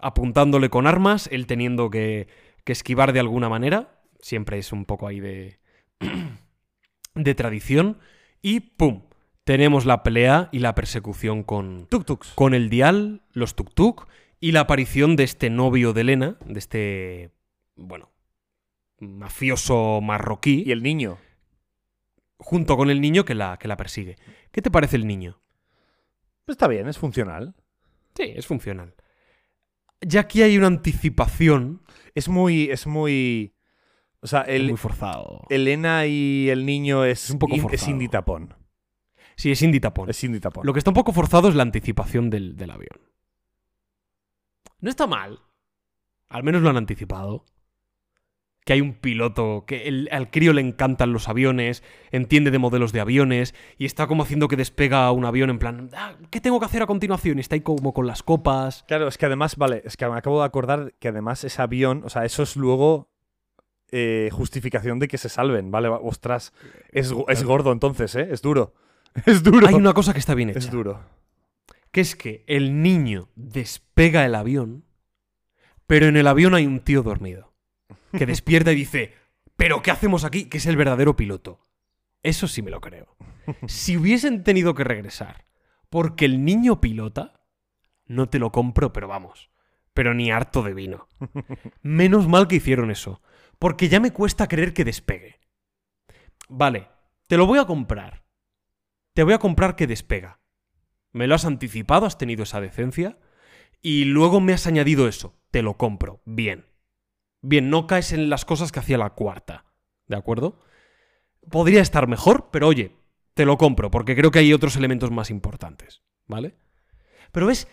apuntándole 0.00 0.70
con 0.70 0.86
armas, 0.86 1.28
él 1.32 1.46
teniendo 1.46 1.90
que, 1.90 2.28
que 2.64 2.72
esquivar 2.72 3.12
de 3.12 3.20
alguna 3.20 3.48
manera. 3.48 4.00
Siempre 4.20 4.58
es 4.58 4.72
un 4.72 4.84
poco 4.84 5.06
ahí 5.06 5.20
de. 5.20 5.58
de 7.14 7.34
tradición. 7.34 7.98
Y 8.42 8.60
¡pum! 8.60 9.02
Tenemos 9.44 9.84
la 9.84 10.02
pelea 10.02 10.48
y 10.52 10.60
la 10.60 10.74
persecución 10.74 11.42
con, 11.42 11.86
Tuk 11.86 12.04
tuks. 12.04 12.32
con 12.34 12.54
el 12.54 12.70
dial, 12.70 13.22
los 13.32 13.56
tuk-tuk 13.56 14.06
y 14.38 14.52
la 14.52 14.60
aparición 14.60 15.16
de 15.16 15.24
este 15.24 15.50
novio 15.50 15.92
de 15.92 16.00
Elena, 16.02 16.36
de 16.44 16.58
este, 16.58 17.30
bueno, 17.74 18.10
mafioso 18.98 20.00
marroquí. 20.00 20.62
Y 20.66 20.72
el 20.72 20.82
niño. 20.82 21.18
junto 22.38 22.76
con 22.76 22.90
el 22.90 23.00
niño 23.00 23.24
que 23.24 23.34
la, 23.34 23.58
que 23.58 23.68
la 23.68 23.76
persigue. 23.76 24.16
¿Qué 24.52 24.62
te 24.62 24.70
parece 24.70 24.96
el 24.96 25.06
niño? 25.06 25.40
Pues 26.50 26.56
está 26.56 26.66
bien, 26.66 26.88
es 26.88 26.98
funcional. 26.98 27.54
Sí, 28.16 28.24
es 28.34 28.44
funcional. 28.44 28.92
Ya 30.00 30.22
aquí 30.22 30.42
hay 30.42 30.58
una 30.58 30.66
anticipación. 30.66 31.80
Es 32.16 32.28
muy. 32.28 32.64
Es 32.72 32.88
muy. 32.88 33.54
O 34.20 34.26
sea, 34.26 34.40
el, 34.40 34.66
muy 34.66 34.76
forzado. 34.76 35.42
Elena 35.48 36.06
y 36.06 36.50
el 36.50 36.66
niño 36.66 37.04
es, 37.04 37.26
Es 37.26 37.30
un 37.30 37.38
poco 37.38 37.54
in- 37.54 37.58
es 37.60 37.62
forzado. 37.70 37.90
indie 37.92 38.08
tapón. 38.08 38.54
Sí, 39.36 39.52
es 39.52 39.62
indie 39.62 39.78
tapón. 39.80 40.10
Es 40.10 40.24
indie 40.24 40.40
tapón. 40.40 40.66
Lo 40.66 40.72
que 40.72 40.80
está 40.80 40.90
un 40.90 40.94
poco 40.96 41.12
forzado 41.12 41.48
es 41.50 41.54
la 41.54 41.62
anticipación 41.62 42.30
del, 42.30 42.56
del 42.56 42.70
avión. 42.72 42.98
No 44.80 44.90
está 44.90 45.06
mal. 45.06 45.38
Al 46.30 46.42
menos 46.42 46.62
lo 46.62 46.70
han 46.70 46.78
anticipado. 46.78 47.44
Que 48.64 48.74
hay 48.74 48.80
un 48.82 48.92
piloto, 48.92 49.64
que 49.66 49.88
el- 49.88 50.08
al 50.12 50.30
crío 50.30 50.52
le 50.52 50.60
encantan 50.60 51.12
los 51.12 51.28
aviones, 51.28 51.82
entiende 52.12 52.50
de 52.50 52.58
modelos 52.58 52.92
de 52.92 53.00
aviones 53.00 53.54
y 53.78 53.86
está 53.86 54.06
como 54.06 54.22
haciendo 54.22 54.48
que 54.48 54.56
despega 54.56 55.10
un 55.12 55.24
avión 55.24 55.48
en 55.50 55.58
plan, 55.58 55.90
"Ah, 55.94 56.12
¿qué 56.30 56.40
tengo 56.40 56.60
que 56.60 56.66
hacer 56.66 56.82
a 56.82 56.86
continuación? 56.86 57.38
Y 57.38 57.40
está 57.40 57.54
ahí 57.54 57.62
como 57.62 57.94
con 57.94 58.06
las 58.06 58.22
copas. 58.22 58.84
Claro, 58.86 59.08
es 59.08 59.16
que 59.16 59.26
además, 59.26 59.56
vale, 59.56 59.82
es 59.84 59.96
que 59.96 60.06
me 60.06 60.16
acabo 60.16 60.40
de 60.40 60.46
acordar 60.46 60.92
que 60.98 61.08
además 61.08 61.42
ese 61.44 61.62
avión, 61.62 62.02
o 62.04 62.10
sea, 62.10 62.24
eso 62.24 62.42
es 62.42 62.56
luego 62.56 63.08
eh, 63.92 64.28
justificación 64.30 65.00
de 65.00 65.08
que 65.08 65.18
se 65.18 65.28
salven, 65.28 65.72
¿vale? 65.72 65.88
Ostras, 65.88 66.52
es, 66.92 67.12
es 67.28 67.42
gordo 67.42 67.72
entonces, 67.72 68.14
¿eh? 68.14 68.28
Es 68.30 68.40
duro. 68.40 68.72
Es 69.26 69.42
duro. 69.42 69.66
Hay 69.66 69.74
una 69.74 69.92
cosa 69.94 70.12
que 70.12 70.20
está 70.20 70.34
bien 70.36 70.50
hecha. 70.50 70.60
Es 70.60 70.70
duro. 70.70 71.00
que 71.90 72.00
es 72.00 72.14
que 72.14 72.44
el 72.46 72.82
niño 72.82 73.30
despega 73.34 74.24
el 74.24 74.36
avión, 74.36 74.84
pero 75.88 76.06
en 76.06 76.16
el 76.16 76.28
avión 76.28 76.54
hay 76.54 76.66
un 76.66 76.78
tío 76.78 77.02
dormido, 77.02 77.49
que 78.16 78.26
despierta 78.26 78.72
y 78.72 78.76
dice, 78.76 79.14
¿pero 79.56 79.82
qué 79.82 79.90
hacemos 79.90 80.24
aquí? 80.24 80.46
Que 80.46 80.58
es 80.58 80.66
el 80.66 80.76
verdadero 80.76 81.16
piloto. 81.16 81.60
Eso 82.22 82.48
sí 82.48 82.62
me 82.62 82.70
lo 82.70 82.80
creo. 82.80 83.16
Si 83.66 83.96
hubiesen 83.96 84.44
tenido 84.44 84.74
que 84.74 84.84
regresar 84.84 85.46
porque 85.88 86.24
el 86.24 86.44
niño 86.44 86.80
pilota, 86.80 87.44
no 88.06 88.28
te 88.28 88.38
lo 88.38 88.52
compro, 88.52 88.92
pero 88.92 89.08
vamos, 89.08 89.50
pero 89.92 90.14
ni 90.14 90.30
harto 90.30 90.62
de 90.62 90.74
vino. 90.74 91.08
Menos 91.82 92.28
mal 92.28 92.48
que 92.48 92.56
hicieron 92.56 92.90
eso, 92.90 93.22
porque 93.58 93.88
ya 93.88 94.00
me 94.00 94.12
cuesta 94.12 94.48
creer 94.48 94.72
que 94.72 94.84
despegue. 94.84 95.40
Vale, 96.48 96.88
te 97.26 97.36
lo 97.36 97.46
voy 97.46 97.58
a 97.58 97.66
comprar. 97.66 98.24
Te 99.14 99.22
voy 99.22 99.34
a 99.34 99.38
comprar 99.38 99.76
que 99.76 99.86
despega. 99.86 100.40
Me 101.12 101.26
lo 101.26 101.34
has 101.34 101.44
anticipado, 101.44 102.06
has 102.06 102.18
tenido 102.18 102.44
esa 102.44 102.60
decencia. 102.60 103.18
Y 103.82 104.04
luego 104.04 104.40
me 104.40 104.52
has 104.52 104.66
añadido 104.66 105.08
eso. 105.08 105.38
Te 105.50 105.62
lo 105.62 105.76
compro. 105.76 106.22
Bien. 106.24 106.69
Bien, 107.42 107.70
no 107.70 107.86
caes 107.86 108.12
en 108.12 108.28
las 108.28 108.44
cosas 108.44 108.72
que 108.72 108.80
hacía 108.80 108.98
la 108.98 109.10
cuarta. 109.10 109.64
¿De 110.06 110.16
acuerdo? 110.16 110.60
Podría 111.50 111.80
estar 111.80 112.06
mejor, 112.06 112.50
pero 112.50 112.68
oye, 112.68 112.96
te 113.34 113.46
lo 113.46 113.56
compro, 113.56 113.90
porque 113.90 114.14
creo 114.14 114.30
que 114.30 114.40
hay 114.40 114.52
otros 114.52 114.76
elementos 114.76 115.10
más 115.10 115.30
importantes. 115.30 116.02
¿Vale? 116.26 116.56
Pero 117.32 117.46
ves, 117.46 117.66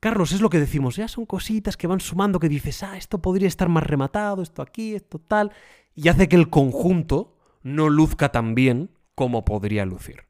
Carlos, 0.00 0.32
es 0.32 0.40
lo 0.40 0.50
que 0.50 0.58
decimos. 0.58 0.96
Ya 0.96 1.08
son 1.08 1.26
cositas 1.26 1.76
que 1.76 1.86
van 1.86 2.00
sumando 2.00 2.40
que 2.40 2.48
dices, 2.48 2.82
ah, 2.82 2.96
esto 2.96 3.20
podría 3.20 3.48
estar 3.48 3.68
más 3.68 3.84
rematado, 3.84 4.42
esto 4.42 4.62
aquí, 4.62 4.94
esto 4.94 5.18
tal. 5.18 5.52
Y 5.94 6.08
hace 6.08 6.28
que 6.28 6.36
el 6.36 6.48
conjunto 6.48 7.36
no 7.62 7.88
luzca 7.90 8.30
tan 8.30 8.54
bien 8.54 8.90
como 9.14 9.44
podría 9.44 9.84
lucir. 9.84 10.24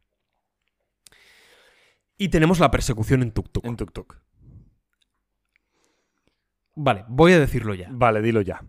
Y 2.19 2.29
tenemos 2.29 2.59
la 2.59 2.71
persecución 2.71 3.23
en 3.23 3.33
tuk-tuk. 3.33 3.65
En 3.65 3.77
tuk 3.77 3.93
tuk. 3.93 4.17
Vale, 6.75 7.05
voy 7.09 7.33
a 7.33 7.39
decirlo 7.39 7.75
ya. 7.75 7.89
Vale, 7.93 8.21
dilo 8.21 8.41
ya. 8.41 8.65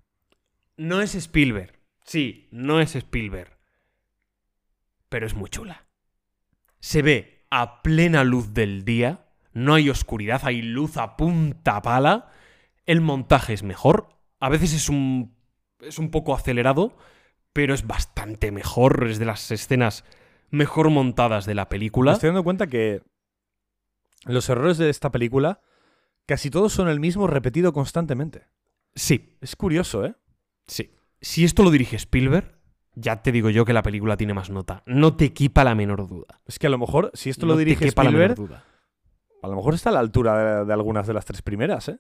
No 0.78 1.02
es 1.02 1.16
Spielberg. 1.16 1.80
Sí, 2.04 2.48
no 2.52 2.80
es 2.80 2.96
Spielberg. 2.96 3.58
Pero 5.10 5.26
es 5.26 5.36
muy 5.36 5.50
chula. 5.50 5.86
Se 6.80 7.02
ve 7.02 7.46
a 7.50 7.82
plena 7.82 8.24
luz 8.24 8.54
del 8.54 8.86
día. 8.86 9.28
No 9.54 9.74
hay 9.74 9.90
oscuridad, 9.90 10.42
hay 10.44 10.62
luz 10.62 10.98
a 10.98 11.18
punta 11.18 11.82
pala. 11.82 12.32
El 12.86 13.02
montaje 13.02 13.54
es 13.54 13.64
mejor. 13.64 14.10
A 14.40 14.50
veces 14.50 14.74
es 14.74 14.90
un. 14.90 15.36
es 15.80 16.00
un 16.00 16.10
poco 16.10 16.34
acelerado. 16.34 16.98
Pero 17.54 17.74
es 17.74 17.86
bastante 17.86 18.52
mejor. 18.52 19.06
Es 19.10 19.20
de 19.20 19.26
las 19.26 19.52
escenas 19.52 20.06
mejor 20.50 20.90
montadas 20.90 21.46
de 21.46 21.56
la 21.56 21.64
Me 21.64 21.70
película. 21.70 22.14
estoy 22.14 22.28
dando 22.30 22.44
cuenta 22.44 22.68
que 22.68 23.04
los 24.26 24.48
errores 24.50 24.78
de 24.78 24.90
esta 24.90 25.12
película 25.12 25.62
casi 26.26 26.50
todos 26.50 26.72
son 26.74 26.88
el 26.88 27.00
mismo 27.00 27.28
repetido 27.28 27.74
constantemente. 27.74 28.48
Sí, 28.96 29.38
Es 29.42 29.56
curioso, 29.56 30.06
¿eh? 30.06 30.16
Sí. 30.72 30.90
Si 31.20 31.44
esto 31.44 31.64
lo 31.64 31.70
dirige 31.70 31.98
Spielberg, 31.98 32.58
ya 32.96 33.22
te 33.22 33.32
digo 33.32 33.50
yo 33.50 33.66
que 33.66 33.74
la 33.74 33.84
película 33.84 34.16
tiene 34.18 34.34
más 34.34 34.50
nota. 34.50 34.84
No 34.86 35.16
te 35.16 35.26
equipa 35.26 35.64
la 35.64 35.76
menor 35.76 36.08
duda. 36.08 36.42
Es 36.46 36.60
que 36.60 36.68
a 36.68 36.70
lo 36.70 36.78
mejor, 36.78 37.12
si 37.14 37.30
esto 37.30 37.46
No 37.46 37.54
lo 37.54 37.60
dirige 37.60 37.86
quepa 37.86 38.04
la 38.04 38.12
menor 38.12 38.32
Spielberg, 38.32 38.50
duda. 38.50 38.66
a 39.44 39.48
lo 39.48 39.56
mejor 39.56 39.74
está 39.74 39.90
a 39.90 39.94
la 39.94 40.00
altura 40.00 40.60
de, 40.62 40.66
de 40.66 40.74
algunas 40.74 41.06
de 41.08 41.14
las 41.14 41.26
tres 41.26 41.42
primeras, 41.42 41.90
¿eh? 41.90 42.00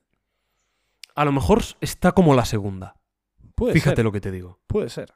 A 1.16 1.26
lo 1.26 1.32
mejor 1.34 1.62
está 1.82 2.14
como 2.14 2.34
la 2.34 2.46
segunda. 2.46 2.96
Puede 3.56 3.74
Fíjate 3.74 3.98
ser. 3.98 4.06
lo 4.06 4.12
que 4.14 4.22
te 4.22 4.32
digo. 4.32 4.60
Puede 4.68 4.90
ser. 4.90 5.14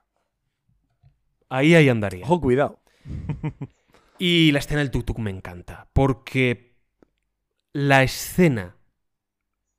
Ahí 1.49 1.73
ahí 1.75 1.87
andaría. 1.89 2.25
Ojo, 2.25 2.41
cuidado. 2.41 2.81
Y 4.17 4.53
la 4.53 4.59
escena 4.59 4.79
del 4.79 4.91
tuk-tuk 4.91 5.17
me 5.19 5.29
encanta. 5.29 5.89
Porque 5.91 6.77
la 7.73 8.01
escena 8.01 8.77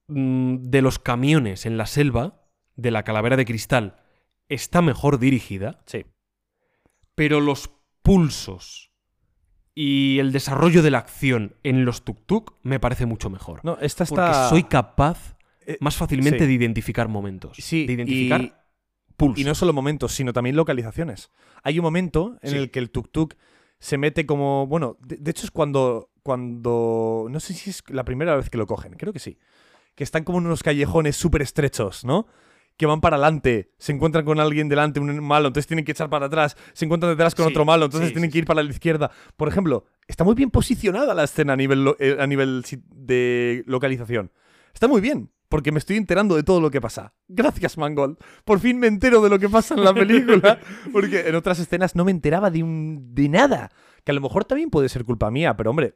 mm, 0.09 0.57
de 0.69 0.83
los 0.83 0.99
camiones 0.99 1.65
en 1.65 1.79
la 1.79 1.87
selva, 1.87 2.46
de 2.77 2.91
la 2.91 3.03
calavera 3.03 3.37
de 3.37 3.45
cristal, 3.45 3.97
está 4.49 4.83
mejor 4.83 5.19
dirigida. 5.19 5.81
Sí. 5.87 6.05
Pero 7.15 7.41
los 7.41 7.71
pulsos 8.03 8.93
y 9.75 10.19
el 10.21 10.33
desarrollo 10.33 10.83
de 10.83 10.91
la 10.91 10.99
acción 10.99 11.57
en 11.63 11.85
los 11.85 12.05
tuk-tuk 12.05 12.55
me 12.63 12.81
parece 12.81 13.07
mucho 13.07 13.31
mejor. 13.31 13.61
No, 13.65 13.79
esta 13.81 14.05
Porque 14.05 14.23
está. 14.23 14.49
soy 14.49 14.63
capaz 14.65 15.37
Eh, 15.67 15.79
más 15.81 15.97
fácilmente 15.97 16.41
sí. 16.41 16.47
de 16.47 16.53
identificar 16.53 17.09
momentos. 17.09 17.57
Sí, 17.61 17.87
de 17.87 17.95
identificar 17.95 18.41
y- 18.43 18.53
pulsos. 19.17 19.41
Y 19.41 19.45
no 19.45 19.55
solo 19.55 19.73
momentos, 19.73 20.13
sino 20.13 20.33
también 20.33 20.55
localizaciones. 20.57 21.31
Hay 21.63 21.79
un 21.79 21.83
momento 21.83 22.39
en 22.43 22.51
Sí. 22.53 22.57
el 22.57 22.71
que 22.71 22.79
el 22.79 22.93
tuk-tuk 22.93 23.35
se 23.79 23.99
mete 23.99 24.25
como. 24.27 24.67
Bueno, 24.67 24.97
de, 25.01 25.17
de 25.17 25.31
hecho 25.31 25.45
es 25.45 25.51
cuando. 25.51 26.11
Cuando. 26.23 27.27
No 27.31 27.41
sé 27.41 27.53
si 27.55 27.71
es 27.71 27.83
la 27.89 28.05
primera 28.05 28.37
vez 28.37 28.49
que 28.51 28.59
lo 28.59 28.67
cogen, 28.67 28.93
creo 28.95 29.13
que 29.13 29.19
sí. 29.19 29.39
Que 29.95 30.05
están 30.05 30.25
como 30.25 30.39
en 30.39 30.47
unos 30.47 30.63
callejones 30.63 31.17
súper 31.17 31.43
estrechos, 31.43 32.05
¿no? 32.05 32.27
Que 32.77 32.87
van 32.87 33.01
para 33.01 33.17
adelante, 33.17 33.73
se 33.79 33.93
encuentran 33.93 34.25
con 34.25 34.39
alguien 34.39 34.69
delante, 34.69 35.01
un 35.01 35.25
malo, 35.25 35.49
entonces 35.49 35.67
tienen 35.67 35.85
que 35.85 35.93
echar 35.93 36.11
para 36.11 36.27
atrás, 36.27 36.57
se 36.75 36.85
encuentran 36.85 37.13
detrás 37.13 37.35
con 37.35 37.47
Sí, 37.47 37.53
otro 37.53 37.65
malo, 37.65 37.87
entonces 37.87 38.09
sí, 38.09 38.15
tienen 38.15 38.31
sí, 38.31 38.33
que 38.33 38.39
ir 38.39 38.45
para 38.45 38.63
la 38.63 38.71
izquierda. 38.71 39.11
Por 39.37 39.49
ejemplo, 39.49 39.87
está 40.07 40.25
muy 40.25 40.35
bien 40.35 40.51
posicionada 40.51 41.15
la 41.15 41.25
escena 41.25 41.55
a 41.55 41.57
nivel, 41.57 41.95
eh, 41.99 42.17
a 42.21 42.27
nivel 42.27 42.65
de 42.91 43.65
localización. 43.67 44.31
Está 44.75 44.89
muy 44.89 45.01
bien, 45.01 45.31
porque 45.49 45.73
me 45.73 45.79
estoy 45.79 45.97
enterando 45.97 46.37
de 46.37 46.43
todo 46.43 46.61
lo 46.61 46.71
que 46.71 46.81
pasa. 46.81 47.15
Gracias, 47.29 47.79
Mangold. 47.79 48.19
Por 48.45 48.59
fin 48.61 48.79
me 48.79 48.89
entero 48.89 49.23
de 49.23 49.31
lo 49.31 49.39
que 49.39 49.49
pasa 49.49 49.75
en 49.75 49.85
la 49.85 49.95
película. 49.95 50.59
Porque 50.93 51.29
en 51.29 51.35
otras 51.35 51.59
escenas 51.59 51.95
no 51.97 52.05
me 52.05 52.11
enteraba 52.11 52.51
de, 52.51 52.63
un, 52.63 53.15
de 53.15 53.29
nada. 53.29 53.71
Que 54.05 54.11
a 54.11 54.15
lo 54.15 54.21
mejor 54.21 54.45
también 54.45 54.71
puede 54.71 54.89
ser 54.89 55.05
culpa 55.05 55.31
mía, 55.31 55.57
pero 55.57 55.71
hombre, 55.71 55.95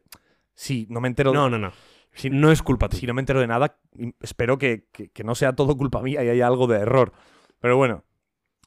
si 0.54 0.86
no 0.88 1.00
me 1.00 1.08
entero, 1.08 1.34
No, 1.34 1.50
no, 1.50 1.58
no. 1.58 1.72
Si, 2.12 2.30
No 2.30 2.50
es 2.50 2.62
culpa 2.62 2.88
tuya. 2.88 3.00
si 3.00 3.06
no 3.06 3.14
me 3.14 3.20
entero 3.22 3.40
de 3.40 3.46
nada, 3.46 3.78
espero 4.20 4.58
que, 4.58 4.86
que- 4.92 5.08
que 5.10 5.24
no 5.24 5.34
sea 5.34 5.54
todo 5.54 5.76
culpa 5.76 6.02
mía 6.02 6.22
y 6.24 6.28
haya 6.28 6.46
algo 6.46 6.66
de 6.66 6.78
error. 6.78 7.12
Pero 7.60 7.76
bueno, 7.76 8.04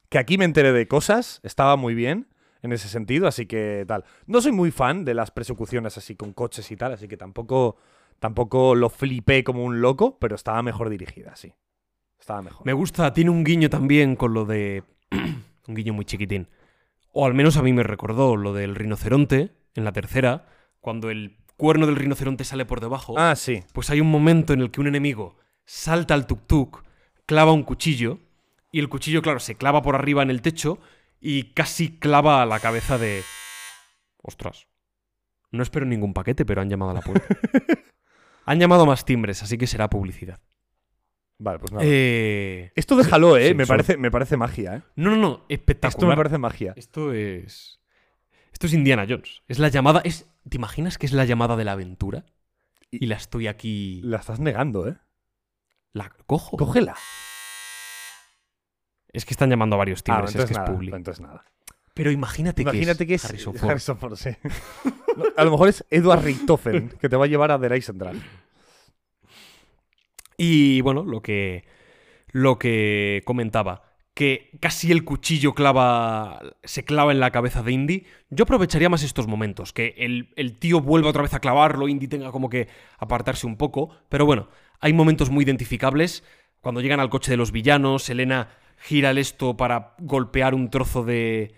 que 0.08 0.18
aquí 0.18 0.38
me 0.38 0.44
enteré 0.44 0.72
de 0.72 0.86
cosas, 0.88 1.40
estaba 1.42 1.76
muy 1.76 1.94
bien 1.94 2.28
en 2.62 2.72
ese 2.72 2.88
sentido, 2.88 3.26
así 3.26 3.46
que 3.46 3.84
tal. 3.86 4.04
No 4.26 4.40
soy 4.40 4.52
muy 4.52 4.70
fan 4.70 5.04
de 5.04 5.14
las 5.14 5.30
persecuciones 5.30 5.98
así 5.98 6.14
con 6.16 6.32
coches 6.32 6.70
y 6.70 6.76
tal, 6.76 6.92
así 6.92 7.08
que 7.08 7.16
tampoco, 7.16 7.76
tampoco 8.20 8.74
lo 8.74 8.88
flipé 8.88 9.44
como 9.44 9.64
un 9.64 9.80
loco, 9.80 10.18
pero 10.18 10.34
estaba 10.34 10.62
mejor 10.62 10.88
dirigida, 10.88 11.36
sí. 11.36 11.52
Estaba 12.18 12.40
mejor. 12.40 12.64
Me 12.64 12.72
gusta, 12.72 13.12
tiene 13.12 13.30
un 13.30 13.44
guiño 13.44 13.68
también 13.68 14.16
con 14.16 14.32
lo 14.32 14.46
de. 14.46 14.82
un 15.68 15.74
guiño 15.74 15.92
muy 15.92 16.06
chiquitín. 16.06 16.48
O 17.12 17.26
al 17.26 17.34
menos 17.34 17.56
a 17.58 17.62
mí 17.62 17.72
me 17.72 17.82
recordó 17.82 18.34
lo 18.36 18.54
del 18.54 18.74
rinoceronte 18.74 19.52
en 19.74 19.84
la 19.84 19.92
tercera, 19.92 20.46
cuando 20.80 21.10
el 21.10 21.36
cuerno 21.56 21.86
del 21.86 21.96
rinoceronte 21.96 22.44
sale 22.44 22.64
por 22.64 22.80
debajo. 22.80 23.18
Ah, 23.18 23.36
sí. 23.36 23.62
Pues 23.72 23.90
hay 23.90 24.00
un 24.00 24.10
momento 24.10 24.52
en 24.52 24.60
el 24.60 24.70
que 24.70 24.80
un 24.80 24.86
enemigo 24.86 25.36
salta 25.64 26.14
al 26.14 26.26
tuk-tuk, 26.26 26.82
clava 27.26 27.52
un 27.52 27.62
cuchillo, 27.62 28.18
y 28.70 28.80
el 28.80 28.88
cuchillo, 28.88 29.22
claro, 29.22 29.38
se 29.38 29.54
clava 29.54 29.82
por 29.82 29.94
arriba 29.94 30.22
en 30.22 30.30
el 30.30 30.42
techo 30.42 30.78
y 31.20 31.52
casi 31.52 31.96
clava 31.98 32.42
a 32.42 32.46
la 32.46 32.60
cabeza 32.60 32.98
de. 32.98 33.22
Ostras. 34.20 34.66
No 35.52 35.62
espero 35.62 35.86
ningún 35.86 36.12
paquete, 36.12 36.44
pero 36.44 36.60
han 36.60 36.68
llamado 36.68 36.90
a 36.90 36.94
la 36.94 37.00
puerta. 37.00 37.26
han 38.44 38.58
llamado 38.58 38.84
más 38.84 39.04
timbres, 39.04 39.42
así 39.42 39.56
que 39.56 39.68
será 39.68 39.88
publicidad. 39.88 40.40
Vale, 41.38 41.58
pues 41.60 41.72
nada. 41.72 41.84
Eh... 41.86 42.72
Esto 42.74 42.96
déjalo, 42.96 43.36
¿eh? 43.36 43.48
sí, 43.48 43.54
me, 43.54 43.66
parece, 43.66 43.96
me 43.96 44.10
parece 44.10 44.36
magia, 44.36 44.76
¿eh? 44.76 44.82
No, 44.96 45.10
no, 45.10 45.16
no, 45.16 45.46
espectacular. 45.48 45.96
Esto 45.96 46.06
me 46.08 46.16
parece 46.16 46.38
magia. 46.38 46.72
Esto 46.76 47.12
es. 47.12 47.80
Esto 48.52 48.66
es 48.66 48.72
Indiana 48.72 49.06
Jones. 49.08 49.42
Es 49.46 49.58
la 49.58 49.68
llamada. 49.68 50.00
Es... 50.04 50.28
¿Te 50.48 50.56
imaginas 50.56 50.98
que 50.98 51.06
es 51.06 51.12
la 51.12 51.24
llamada 51.24 51.56
de 51.56 51.64
la 51.64 51.72
aventura? 51.72 52.24
Y- 52.90 53.04
Y 53.04 53.06
la 53.06 53.16
estoy 53.16 53.46
aquí. 53.48 54.00
La 54.04 54.18
estás 54.18 54.40
negando, 54.40 54.86
¿eh? 54.88 54.96
La 55.92 56.10
cojo. 56.26 56.56
Cógela. 56.56 56.96
Es 59.12 59.24
que 59.24 59.32
están 59.34 59.48
llamando 59.50 59.76
a 59.76 59.78
varios 59.78 60.00
Ah, 60.00 60.04
timbres, 60.04 60.30
es 60.30 60.34
entonces 60.34 60.48
que 60.48 60.52
es 60.54 60.58
nada, 60.66 60.72
público. 60.72 60.96
entonces 60.96 61.20
nada. 61.20 61.44
Pero 61.94 62.10
imagínate, 62.10 62.62
Imagínate 62.62 63.06
que 63.06 63.14
es, 63.14 63.22
que 63.22 63.26
es 63.26 63.30
Harrison 63.30 63.54
Ford. 63.54 63.70
Harrison 63.70 63.98
Ford, 63.98 64.16
sí. 64.16 64.30
A 65.36 65.44
lo 65.44 65.52
mejor 65.52 65.68
es 65.68 65.84
Edward 65.90 66.24
Richtofen, 66.24 66.88
que 67.00 67.08
te 67.08 67.14
va 67.16 67.24
a 67.24 67.28
llevar 67.28 67.52
a 67.52 67.60
The 67.60 67.68
Ray 67.68 67.82
Central. 67.82 68.20
Y 70.36 70.80
bueno, 70.80 71.04
lo 71.04 71.22
que, 71.22 71.64
lo 72.32 72.58
que 72.58 73.22
comentaba, 73.24 73.93
que 74.14 74.50
casi 74.60 74.92
el 74.92 75.04
cuchillo 75.04 75.54
clava, 75.54 76.40
se 76.62 76.84
clava 76.84 77.10
en 77.10 77.18
la 77.18 77.32
cabeza 77.32 77.62
de 77.62 77.72
Indy, 77.72 78.06
yo 78.30 78.44
aprovecharía 78.44 78.88
más 78.88 79.02
estos 79.02 79.26
momentos, 79.26 79.72
que 79.72 79.94
el, 79.98 80.32
el 80.36 80.56
tío 80.56 80.80
vuelva 80.80 81.10
otra 81.10 81.22
vez 81.22 81.34
a 81.34 81.40
clavarlo, 81.40 81.88
Indy 81.88 82.06
tenga 82.06 82.30
como 82.30 82.48
que 82.48 82.68
apartarse 82.98 83.46
un 83.46 83.56
poco, 83.56 83.90
pero 84.08 84.24
bueno, 84.24 84.48
hay 84.80 84.92
momentos 84.92 85.30
muy 85.30 85.44
identificables, 85.44 86.22
cuando 86.60 86.80
llegan 86.80 87.00
al 87.00 87.10
coche 87.10 87.32
de 87.32 87.36
los 87.36 87.50
villanos, 87.50 88.08
Elena 88.08 88.50
gira 88.78 89.10
el 89.10 89.18
esto 89.18 89.56
para 89.56 89.94
golpear 89.98 90.54
un 90.54 90.70
trozo 90.70 91.04
de... 91.04 91.54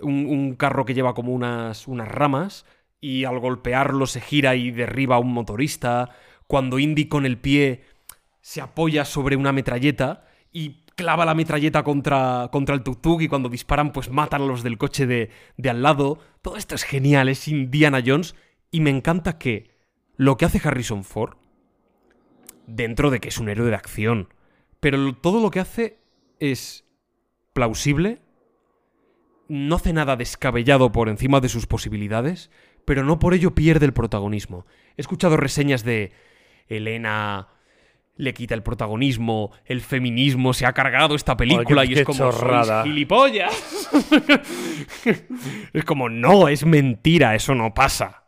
un, 0.00 0.26
un 0.26 0.54
carro 0.56 0.84
que 0.84 0.94
lleva 0.94 1.14
como 1.14 1.32
unas, 1.32 1.88
unas 1.88 2.08
ramas, 2.08 2.66
y 3.00 3.24
al 3.24 3.38
golpearlo 3.38 4.06
se 4.06 4.20
gira 4.20 4.56
y 4.56 4.70
derriba 4.70 5.16
a 5.16 5.20
un 5.20 5.32
motorista, 5.32 6.10
cuando 6.46 6.78
Indy 6.78 7.06
con 7.08 7.24
el 7.24 7.38
pie 7.38 7.84
se 8.42 8.60
apoya 8.60 9.06
sobre 9.06 9.36
una 9.36 9.52
metralleta 9.52 10.26
y 10.52 10.83
clava 10.94 11.24
la 11.24 11.34
metralleta 11.34 11.82
contra, 11.82 12.48
contra 12.52 12.74
el 12.74 12.82
tuk-tuk 12.82 13.22
y 13.22 13.28
cuando 13.28 13.48
disparan 13.48 13.92
pues 13.92 14.10
matan 14.10 14.42
a 14.42 14.46
los 14.46 14.62
del 14.62 14.78
coche 14.78 15.06
de, 15.06 15.30
de 15.56 15.70
al 15.70 15.82
lado. 15.82 16.18
Todo 16.42 16.56
esto 16.56 16.74
es 16.74 16.84
genial, 16.84 17.28
es 17.28 17.48
Indiana 17.48 18.02
Jones 18.04 18.34
y 18.70 18.80
me 18.80 18.90
encanta 18.90 19.38
que 19.38 19.70
lo 20.16 20.36
que 20.36 20.44
hace 20.44 20.60
Harrison 20.62 21.04
Ford, 21.04 21.36
dentro 22.66 23.10
de 23.10 23.20
que 23.20 23.28
es 23.28 23.38
un 23.38 23.48
héroe 23.48 23.68
de 23.68 23.74
acción, 23.74 24.28
pero 24.80 25.14
todo 25.14 25.40
lo 25.40 25.50
que 25.50 25.60
hace 25.60 25.98
es 26.38 26.84
plausible, 27.52 28.20
no 29.48 29.76
hace 29.76 29.92
nada 29.92 30.16
descabellado 30.16 30.92
por 30.92 31.08
encima 31.08 31.40
de 31.40 31.48
sus 31.48 31.66
posibilidades, 31.66 32.50
pero 32.84 33.04
no 33.04 33.18
por 33.18 33.34
ello 33.34 33.54
pierde 33.54 33.86
el 33.86 33.92
protagonismo. 33.92 34.66
He 34.96 35.00
escuchado 35.00 35.36
reseñas 35.36 35.84
de 35.84 36.12
Elena 36.68 37.48
le 38.16 38.32
quita 38.32 38.54
el 38.54 38.62
protagonismo, 38.62 39.50
el 39.64 39.80
feminismo 39.80 40.52
se 40.54 40.66
ha 40.66 40.72
cargado 40.72 41.14
esta 41.16 41.36
película 41.36 41.84
qué- 41.86 41.92
y 41.92 41.94
es 41.98 42.04
como 42.04 42.18
"Sois 42.30 42.36
chorrada". 42.36 42.82
gilipollas. 42.84 43.88
es 45.72 45.84
como 45.84 46.08
no, 46.08 46.48
es 46.48 46.64
mentira, 46.64 47.34
eso 47.34 47.54
no 47.54 47.74
pasa. 47.74 48.24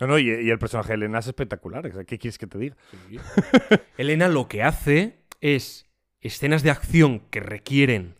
No, 0.00 0.06
no, 0.06 0.18
y, 0.18 0.28
y 0.28 0.50
el 0.50 0.58
personaje 0.58 0.90
de 0.90 0.94
Elena 0.94 1.18
es 1.20 1.26
espectacular. 1.26 2.04
¿Qué 2.06 2.18
quieres 2.18 2.38
que 2.38 2.46
te 2.46 2.58
diga? 2.58 2.76
Elena 3.98 4.28
lo 4.28 4.48
que 4.48 4.62
hace 4.62 5.18
es 5.40 5.86
escenas 6.20 6.62
de 6.62 6.70
acción 6.70 7.20
que 7.30 7.40
requieren, 7.40 8.16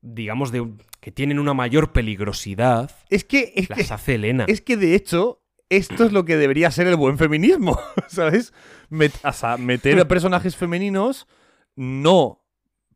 digamos, 0.00 0.52
de 0.52 0.66
que 1.00 1.12
tienen 1.12 1.38
una 1.38 1.54
mayor 1.54 1.92
peligrosidad, 1.92 2.90
Es 3.08 3.24
que, 3.24 3.52
es 3.56 3.68
que, 3.68 3.74
las 3.76 3.92
hace 3.92 4.16
Elena. 4.16 4.44
es 4.48 4.60
que 4.60 4.76
de 4.76 4.94
hecho, 4.94 5.42
esto 5.68 6.04
es 6.04 6.12
lo 6.12 6.24
que 6.24 6.36
debería 6.36 6.70
ser 6.70 6.86
el 6.86 6.96
buen 6.96 7.18
feminismo, 7.18 7.78
¿sabes? 8.08 8.52
Met- 8.90 9.18
o 9.28 9.32
sea, 9.32 9.56
meter 9.56 9.98
a 10.00 10.06
personajes 10.08 10.56
femeninos 10.56 11.26
no 11.74 12.44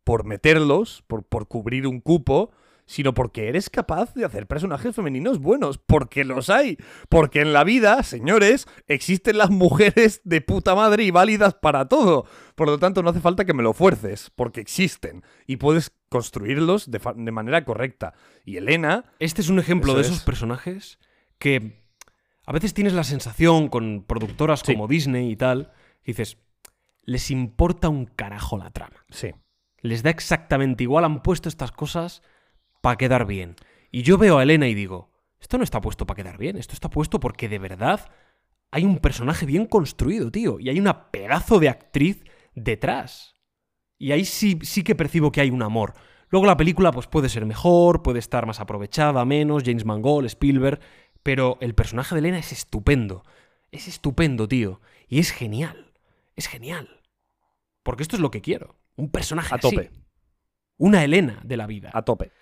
por 0.05 0.25
meterlos, 0.25 1.03
por, 1.07 1.25
por 1.25 1.47
cubrir 1.49 1.87
un 1.87 2.01
cupo, 2.01 2.51
sino 2.87 3.15
porque 3.15 3.49
eres 3.49 3.71
capaz 3.71 4.15
de 4.15 4.25
hacer 4.25 4.49
personajes 4.49 4.97
femeninos 4.97 5.39
buenos, 5.39 5.79
porque 5.79 6.25
los 6.25 6.51
hay. 6.51 6.77
Porque 7.09 7.41
en 7.41 7.53
la 7.53 7.63
vida, 7.63 8.03
señores, 8.03 8.67
existen 8.89 9.39
las 9.39 9.51
mujeres 9.51 10.21
de 10.25 10.41
puta 10.41 10.75
madre 10.75 11.05
y 11.05 11.13
válidas 11.13 11.55
para 11.55 11.87
todo. 11.87 12.27
Por 12.57 12.67
lo 12.67 12.79
tanto, 12.81 13.03
no 13.05 13.11
hace 13.11 13.21
falta 13.21 13.45
que 13.45 13.55
me 13.55 13.63
lo 13.63 13.75
fuerces, 13.75 14.33
porque 14.35 14.61
existen. 14.61 15.23
Y 15.47 15.57
puedes 15.59 15.93
construirlos 16.09 16.91
de, 16.91 17.01
de 17.15 17.31
manera 17.31 17.65
correcta. 17.65 18.15
Y 18.45 18.57
Elena, 18.57 19.05
Este 19.21 19.41
es 19.43 19.49
un 19.51 19.61
ejemplo 19.61 19.95
de 19.95 20.01
es. 20.01 20.09
esos 20.09 20.23
personajes 20.25 20.99
que 21.39 21.80
a 22.51 22.53
veces 22.53 22.75
tienes 22.75 22.95
la 22.95 23.05
sensación 23.05 23.69
con 23.69 24.03
productoras 24.03 24.63
Sí. 24.67 24.73
como 24.73 24.89
Disney 24.89 25.31
y 25.31 25.37
tal, 25.37 25.71
que 26.03 26.11
dices, 26.11 26.37
les 27.05 27.31
importa 27.31 27.89
un 27.89 28.07
carajo 28.07 28.59
la 28.59 28.71
trama. 28.71 29.05
sí. 29.09 29.31
Les 29.83 30.03
da 30.03 30.11
exactamente 30.11 30.83
igual, 30.83 31.05
han 31.05 31.23
puesto 31.23 31.49
estas 31.49 31.71
cosas 31.71 32.23
para 32.81 32.97
quedar 32.97 33.25
bien. 33.25 33.55
Y 33.93 34.03
yo 34.03 34.19
veo 34.19 34.39
a 34.39 34.43
Elena 34.43 34.67
y 34.67 34.75
digo, 34.75 35.13
esto 35.41 35.59
no 35.59 35.63
está 35.65 35.81
puesto 35.81 36.09
para 36.09 36.17
quedar 36.17 36.39
bien, 36.39 36.57
esto 36.57 36.75
está 36.75 36.91
puesto 36.91 37.21
porque 37.21 37.49
de 37.49 37.61
verdad 37.61 38.11
hay 38.73 38.85
un 38.85 38.99
personaje 38.99 39.47
bien 39.47 39.67
construido, 39.67 40.33
tío, 40.33 40.59
y 40.59 40.71
hay 40.71 40.81
una 40.81 41.13
pedazo 41.13 41.61
de 41.61 41.69
actriz 41.69 42.25
detrás. 42.57 43.37
Y 43.97 44.11
ahí 44.11 44.25
sí, 44.25 44.59
sí 44.63 44.83
que 44.83 44.97
percibo 44.97 45.31
que 45.31 45.41
hay 45.41 45.51
un 45.51 45.63
amor. 45.63 45.95
Luego 46.31 46.47
la 46.47 46.57
película 46.57 46.91
pues 46.91 47.07
puede 47.07 47.29
ser 47.29 47.47
mejor, 47.47 48.03
puede 48.03 48.19
estar 48.19 48.45
más 48.45 48.59
aprovechada, 48.61 49.25
menos, 49.25 49.63
James 49.65 49.85
Mangold, 49.85 50.27
Spielberg, 50.27 50.81
pero 51.23 51.59
el 51.61 51.75
personaje 51.75 52.15
de 52.15 52.21
Elena 52.21 52.39
es 52.39 52.53
estupendo. 52.53 53.25
Es 53.71 53.89
estupendo, 53.89 54.49
tío. 54.49 54.81
Y 55.09 55.19
es 55.19 55.31
genial. 55.31 55.93
Es 56.37 56.49
genial. 56.49 57.01
Porque 57.83 58.03
esto 58.03 58.17
es 58.17 58.23
lo 58.23 58.31
que 58.31 58.41
quiero. 58.41 58.77
Un 58.97 59.11
personaje 59.11 59.55
A 59.55 59.59
así. 59.59 59.71
tope. 59.71 59.91
Una 60.77 61.05
Elena 61.05 61.41
de 61.45 61.57
la 61.57 61.67
vida. 61.67 61.91
A 61.93 62.03
tope. 62.03 62.33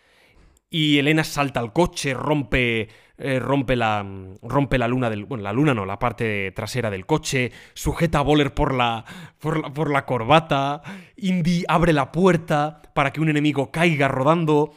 Y 0.70 0.98
Elena 0.98 1.24
salta 1.24 1.60
al 1.60 1.72
coche, 1.72 2.12
rompe, 2.12 2.88
eh, 3.16 3.38
rompe, 3.38 3.74
la, 3.74 4.06
rompe 4.42 4.76
la 4.76 4.86
luna 4.86 5.08
del. 5.08 5.24
Bueno, 5.24 5.42
la 5.42 5.52
luna 5.52 5.72
no, 5.72 5.86
la 5.86 5.98
parte 5.98 6.52
trasera 6.52 6.90
del 6.90 7.06
coche, 7.06 7.52
sujeta 7.72 8.18
a 8.18 8.22
Boller 8.22 8.52
por 8.52 8.74
la, 8.74 9.04
por 9.38 9.60
la, 9.60 9.72
por 9.72 9.90
la 9.90 10.04
corbata. 10.04 10.82
Indy 11.16 11.64
abre 11.68 11.94
la 11.94 12.12
puerta 12.12 12.82
para 12.94 13.12
que 13.12 13.20
un 13.20 13.30
enemigo 13.30 13.70
caiga 13.70 14.08
rodando. 14.08 14.74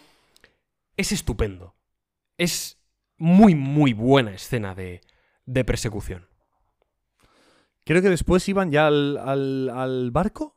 Es 0.96 1.12
estupendo. 1.12 1.76
Es 2.38 2.81
muy, 3.22 3.54
muy 3.56 3.94
buena 3.94 4.32
escena 4.34 4.74
de, 4.76 5.02
de 5.46 5.64
persecución. 5.64 6.28
Creo 7.86 8.02
que 8.02 8.10
después 8.10 8.48
iban 8.50 8.72
ya 8.72 8.88
al, 8.88 9.18
al- 9.18 9.70
al 9.70 10.12
barco. 10.12 10.56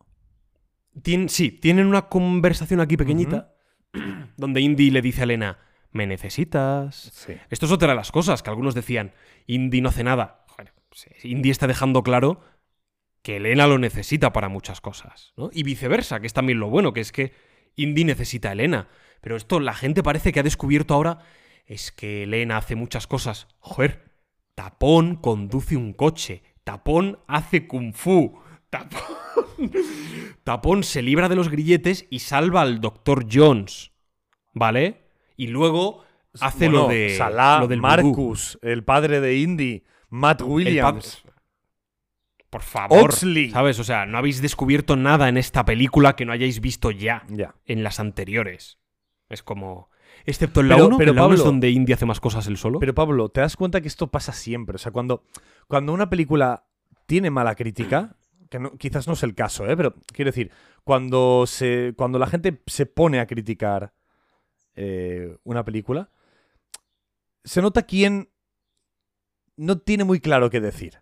Tien- 1.03 1.29
sí, 1.29 1.51
tienen 1.51 1.87
una 1.87 2.09
conversación 2.09 2.81
aquí 2.81 2.97
pequeñita 2.97 3.55
donde 4.37 4.61
Indy 4.61 4.91
le 4.91 5.03
dice 5.03 5.21
a 5.21 5.25
Elena: 5.25 5.59
¿Me 5.91 6.07
necesitas? 6.07 7.11
Sí. 7.15 7.35
Esto 7.51 7.67
es 7.67 7.73
otra 7.73 7.89
de 7.89 7.95
las 7.97 8.13
cosas 8.13 8.43
que 8.43 8.51
algunos 8.51 8.75
decían, 8.75 9.13
Indy 9.47 9.81
no 9.81 9.89
hace 9.91 10.05
nada. 10.05 10.45
Bueno, 10.57 10.71
Indy 11.23 11.51
está 11.51 11.67
dejando 11.67 12.03
claro 12.03 12.41
que 13.23 13.37
Elena 13.39 13.67
lo 13.67 13.79
necesita 13.79 14.33
para 14.33 14.49
muchas 14.49 14.81
cosas, 14.81 15.33
¿no? 15.37 15.51
Y 15.53 15.63
viceversa, 15.63 16.21
que 16.21 16.27
es 16.27 16.33
también 16.35 16.61
lo 16.61 16.69
bueno, 16.69 16.93
que 16.93 17.01
es 17.01 17.11
que 17.11 17.33
Indy 17.75 18.05
necesita 18.05 18.51
a 18.51 18.53
Elena. 18.53 18.89
Pero 19.23 19.37
esto 19.37 19.61
la 19.61 19.73
gente 19.75 20.03
parece 20.03 20.31
que 20.33 20.41
ha 20.41 20.45
descubierto 20.45 20.93
ahora 20.95 21.19
es 21.67 21.93
que 21.93 22.25
Elena 22.25 22.57
hace 22.59 22.75
muchas 22.75 23.07
cosas. 23.07 23.49
Joder, 23.59 24.11
Tapón 24.55 25.17
conduce 25.17 25.77
un 25.77 25.93
coche, 25.93 26.43
Tapón 26.65 27.19
hace 27.27 27.67
kung 27.67 27.93
fu, 27.93 28.39
Tapón... 28.71 29.01
Tapón 30.45 30.83
se 30.83 31.03
libra 31.03 31.29
de 31.29 31.37
los 31.37 31.49
grilletes 31.49 32.07
y 32.11 32.19
salva 32.21 32.63
al 32.63 32.81
Dr. 32.81 33.27
Jones, 33.33 33.93
¿vale? 34.53 35.05
Y 35.37 35.47
luego 35.49 36.05
hace 36.41 36.69
Bueno, 36.69 36.83
lo 36.85 36.89
de 36.89 37.17
Salah, 37.17 37.61
lo 37.61 37.69
del 37.69 37.81
vudú. 37.81 37.89
Marcus, 37.89 38.59
el 38.63 38.85
padre 38.85 39.21
de 39.21 39.37
Indy, 39.39 39.85
Matt 40.11 40.43
Williams. 40.43 41.25
Por 42.51 42.63
favor, 42.63 43.11
Oxley. 43.11 43.51
¿sabes? 43.51 43.79
O 43.81 43.85
sea, 43.85 44.07
no 44.07 44.17
habéis 44.19 44.41
descubierto 44.41 44.95
nada 44.97 45.29
en 45.29 45.37
esta 45.37 45.65
película 45.65 46.15
que 46.15 46.25
no 46.25 46.33
hayáis 46.33 46.61
visto 46.61 46.91
ya 46.93 47.25
Ya. 47.29 47.57
en 47.65 47.83
las 47.83 47.99
anteriores. 47.99 48.79
Es 49.29 49.43
como 49.43 49.91
excepto 50.25 50.61
en 50.61 50.69
la 50.69 50.77
Pero- 50.77 50.87
1, 50.89 50.99
pero 50.99 51.11
en 51.11 51.17
la 51.17 51.27
1 51.27 51.35
es 51.35 51.41
Pablo- 51.41 51.51
donde 51.53 51.71
Indy 51.71 51.93
hace 51.93 52.07
más 52.07 52.21
cosas 52.21 52.47
él 52.47 52.57
solo. 52.57 52.79
Pero 52.81 52.95
Pablo, 52.95 53.29
¿te 53.29 53.41
das 53.41 53.57
cuenta 53.57 53.81
que 53.81 53.89
esto 53.89 54.09
pasa 54.09 54.33
siempre? 54.33 54.77
O 54.77 54.79
sea, 54.79 54.93
cuando, 54.93 55.25
cuando 55.69 55.93
una 55.93 56.09
película 56.11 56.65
tiene 57.07 57.31
mala 57.31 57.55
crítica, 57.55 58.17
que 58.51 58.59
no- 58.59 58.73
quizás 58.77 59.07
no 59.07 59.13
es 59.15 59.23
el 59.23 59.35
caso, 59.35 59.67
¿eh? 59.69 59.77
pero 59.77 59.95
quiero 60.13 60.31
decir, 60.31 60.51
cuando, 60.85 61.45
se, 61.47 61.95
cuando 61.97 62.19
la 62.19 62.27
gente 62.27 62.63
se 62.67 62.87
pone 62.87 63.21
a 63.21 63.27
criticar 63.27 63.93
eh, 64.77 65.37
una 65.45 65.65
película, 65.65 66.11
se 67.45 67.63
nota 67.63 67.83
quién 67.83 68.31
no 69.57 69.79
tiene 69.79 70.05
muy 70.05 70.21
claro 70.21 70.51
qué 70.51 70.61
decir, 70.61 70.99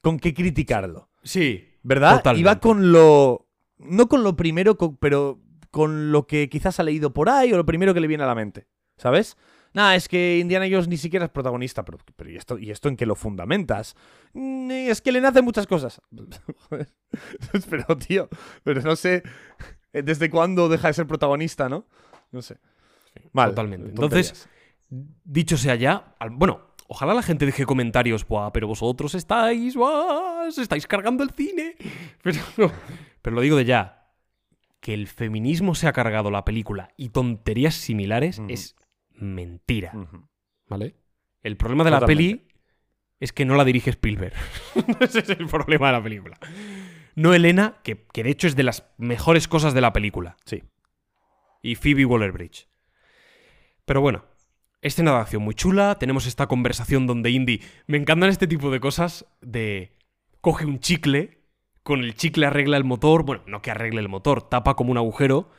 con 0.00 0.18
qué 0.18 0.34
criticarlo. 0.34 1.08
sí, 1.22 1.70
¿Verdad? 1.86 2.16
Totalmente. 2.16 2.40
Y 2.40 2.44
va 2.44 2.60
con 2.60 2.92
lo. 2.92 3.46
No 3.76 4.08
con 4.08 4.22
lo 4.22 4.36
primero, 4.36 4.78
pero 4.98 5.38
con 5.74 6.12
lo 6.12 6.28
que 6.28 6.48
quizás 6.48 6.78
ha 6.78 6.84
leído 6.84 7.12
por 7.12 7.28
ahí 7.28 7.52
o 7.52 7.56
lo 7.56 7.66
primero 7.66 7.92
que 7.92 7.98
le 8.00 8.06
viene 8.06 8.22
a 8.22 8.28
la 8.28 8.36
mente. 8.36 8.68
¿Sabes? 8.96 9.36
Nada, 9.72 9.96
es 9.96 10.06
que 10.06 10.38
Indiana 10.38 10.66
Jones 10.70 10.86
ni 10.86 10.96
siquiera 10.96 11.24
es 11.24 11.32
protagonista. 11.32 11.84
Pero, 11.84 11.98
pero 12.14 12.30
¿y, 12.30 12.36
esto, 12.36 12.58
¿y 12.58 12.70
esto 12.70 12.88
en 12.88 12.96
qué 12.96 13.06
lo 13.06 13.16
fundamentas? 13.16 13.96
"Mm, 14.34 14.70
Es 14.70 15.00
que 15.02 15.10
le 15.10 15.20
nacen 15.20 15.44
muchas 15.44 15.66
cosas. 15.66 16.00
Pero, 17.70 17.96
tío, 17.98 18.28
pero 18.62 18.80
no 18.82 18.94
sé 18.96 19.22
desde 19.92 20.30
cuándo 20.30 20.68
deja 20.68 20.88
de 20.88 20.94
ser 20.94 21.06
protagonista, 21.06 21.68
¿no? 21.68 21.86
No 22.32 22.40
sé. 22.42 22.58
Mal. 23.32 23.50
totalmente. 23.50 23.90
tonterías. 23.92 24.30
Entonces, 24.30 24.48
dicho 25.24 25.56
sea 25.56 25.74
ya, 25.76 26.14
bueno, 26.32 26.60
ojalá 26.88 27.14
la 27.14 27.22
gente 27.22 27.46
deje 27.46 27.64
comentarios, 27.66 28.26
Buah, 28.26 28.50
pero 28.52 28.66
vosotros 28.68 29.14
estáis, 29.14 29.76
buah, 29.76 30.48
estáis 30.48 30.86
cargando 30.86 31.22
el 31.24 31.30
cine. 31.30 31.76
Pero, 32.22 32.40
pero 33.22 33.36
lo 33.36 33.42
digo 33.42 33.56
de 33.56 33.64
ya. 33.64 34.03
Que 34.84 34.92
el 34.92 35.06
feminismo 35.06 35.74
se 35.74 35.88
ha 35.88 35.94
cargado 35.94 36.30
la 36.30 36.44
película 36.44 36.90
y 36.98 37.08
tonterías 37.08 37.74
similares 37.74 38.42
es 38.48 38.76
mentira. 39.12 39.94
¿vale? 40.66 40.94
El 41.42 41.56
problema 41.56 41.84
de 41.84 41.90
la 41.90 42.00
Totalmente. 42.00 42.36
peli 42.36 42.48
es 43.18 43.32
que 43.32 43.46
no 43.46 43.54
la 43.54 43.64
dirige 43.64 43.88
Spielberg. 43.88 44.34
Ese 45.00 45.20
es 45.20 45.30
el 45.30 45.46
problema 45.46 45.86
de 45.86 45.92
la 45.94 46.02
película. 46.02 46.38
No 47.14 47.32
Elena, 47.32 47.78
que, 47.82 48.04
que 48.12 48.24
de 48.24 48.28
hecho 48.28 48.46
es 48.46 48.56
de 48.56 48.62
las 48.62 48.86
mejores 48.98 49.48
cosas 49.48 49.72
de 49.72 49.80
la 49.80 49.94
película. 49.94 50.36
Sí. 50.44 50.62
Y 51.62 51.76
Phoebe 51.76 52.04
Waller-Bridge. 52.04 52.68
Pero 53.86 54.02
bueno, 54.02 54.26
escena 54.82 55.12
de 55.12 55.16
acción 55.16 55.42
muy 55.42 55.54
chula. 55.54 55.96
Tenemos 55.98 56.26
esta 56.26 56.46
conversación 56.46 57.06
donde 57.06 57.30
Indy. 57.30 57.62
Me 57.86 57.96
encantan 57.96 58.28
este 58.28 58.46
tipo 58.46 58.70
de 58.70 58.80
cosas 58.80 59.24
de. 59.40 59.96
Coge 60.42 60.66
un 60.66 60.78
chicle, 60.78 61.42
con 61.84 62.02
el 62.02 62.16
chicle 62.16 62.46
arregla 62.46 62.76
el 62.76 62.82
motor. 62.82 63.24
Bueno, 63.24 63.44
no 63.46 63.62
que 63.62 63.70
arregle 63.70 64.00
el 64.00 64.08
motor, 64.08 64.48
tapa 64.48 64.74
como 64.74 64.90
un 64.90 64.98
agujero. 64.98 65.50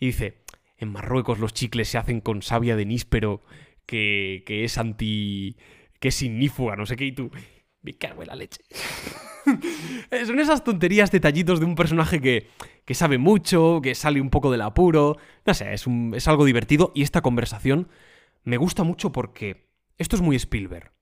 Y 0.00 0.06
dice: 0.06 0.42
En 0.78 0.90
Marruecos 0.90 1.38
los 1.38 1.52
chicles 1.52 1.88
se 1.88 1.98
hacen 1.98 2.22
con 2.22 2.40
savia 2.40 2.76
de 2.76 2.86
níspero, 2.86 3.42
que, 3.84 4.42
que 4.46 4.64
es 4.64 4.78
anti. 4.78 5.56
que 6.00 6.08
es 6.08 6.22
ignífuga, 6.22 6.76
no 6.76 6.86
sé 6.86 6.96
qué. 6.96 7.04
Y 7.04 7.12
tú. 7.12 7.30
Me 7.82 7.92
cago 7.92 8.22
en 8.22 8.28
la 8.28 8.34
leche. 8.34 8.64
Son 10.26 10.40
esas 10.40 10.64
tonterías, 10.64 11.12
detallitos 11.12 11.60
de 11.60 11.66
un 11.66 11.76
personaje 11.76 12.20
que, 12.20 12.48
que 12.84 12.94
sabe 12.94 13.16
mucho, 13.16 13.80
que 13.80 13.94
sale 13.94 14.20
un 14.20 14.30
poco 14.30 14.50
del 14.50 14.62
apuro. 14.62 15.18
No 15.44 15.54
sé, 15.54 15.72
es, 15.72 15.86
es 16.14 16.26
algo 16.26 16.44
divertido. 16.44 16.90
Y 16.96 17.02
esta 17.02 17.22
conversación 17.22 17.88
me 18.42 18.56
gusta 18.56 18.82
mucho 18.82 19.12
porque 19.12 19.68
esto 19.98 20.16
es 20.16 20.22
muy 20.22 20.34
Spielberg. 20.34 20.92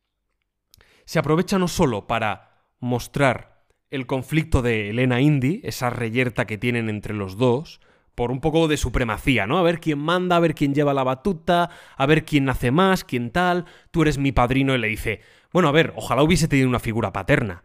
Se 1.06 1.18
aprovecha 1.18 1.58
no 1.58 1.68
solo 1.68 2.06
para 2.06 2.66
mostrar 2.80 3.53
el 3.94 4.06
conflicto 4.06 4.60
de 4.60 4.90
Elena 4.90 5.20
Indy, 5.20 5.60
esa 5.62 5.88
reyerta 5.88 6.46
que 6.46 6.58
tienen 6.58 6.88
entre 6.88 7.14
los 7.14 7.36
dos, 7.36 7.80
por 8.16 8.32
un 8.32 8.40
poco 8.40 8.66
de 8.66 8.76
supremacía, 8.76 9.46
¿no? 9.46 9.56
A 9.56 9.62
ver 9.62 9.78
quién 9.78 10.00
manda, 10.00 10.34
a 10.34 10.40
ver 10.40 10.56
quién 10.56 10.74
lleva 10.74 10.94
la 10.94 11.04
batuta, 11.04 11.70
a 11.96 12.06
ver 12.06 12.24
quién 12.24 12.48
hace 12.48 12.72
más, 12.72 13.04
quién 13.04 13.30
tal. 13.30 13.66
Tú 13.92 14.02
eres 14.02 14.18
mi 14.18 14.32
padrino 14.32 14.74
y 14.74 14.78
le 14.78 14.88
dice, 14.88 15.20
bueno, 15.52 15.68
a 15.68 15.72
ver, 15.72 15.92
ojalá 15.94 16.24
hubiese 16.24 16.48
tenido 16.48 16.68
una 16.68 16.80
figura 16.80 17.12
paterna. 17.12 17.62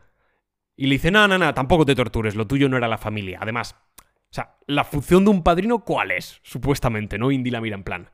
Y 0.75 0.85
le 0.85 0.95
dice, 0.95 1.09
no, 1.09 1.27
no, 1.27 1.39
no, 1.39 1.51
tampoco 1.55 1.83
te 1.83 1.95
tortures, 1.95 2.35
lo 2.35 2.45
tuyo 2.45 2.69
no 2.69 2.77
era 2.77 2.87
la 2.87 2.99
familia. 2.99 3.39
Además, 3.41 3.75
o 3.97 4.31
sea, 4.33 4.57
la 4.67 4.83
función 4.83 5.25
de 5.25 5.31
un 5.31 5.41
padrino, 5.41 5.79
¿cuál 5.79 6.11
es? 6.11 6.39
Supuestamente, 6.43 7.17
¿no? 7.17 7.31
Indy 7.31 7.49
la 7.49 7.59
mira 7.59 7.75
en 7.75 7.83
plan. 7.83 8.11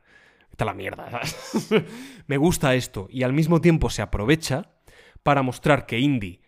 A 0.57 0.63
la 0.63 0.73
mierda. 0.73 1.11
¿sabes? 1.11 1.69
Me 2.27 2.37
gusta 2.37 2.75
esto. 2.75 3.07
Y 3.09 3.23
al 3.23 3.33
mismo 3.33 3.59
tiempo 3.59 3.89
se 3.89 4.01
aprovecha 4.01 4.71
para 5.21 5.41
mostrar 5.41 5.85
que 5.85 5.99
Indy 5.99 6.44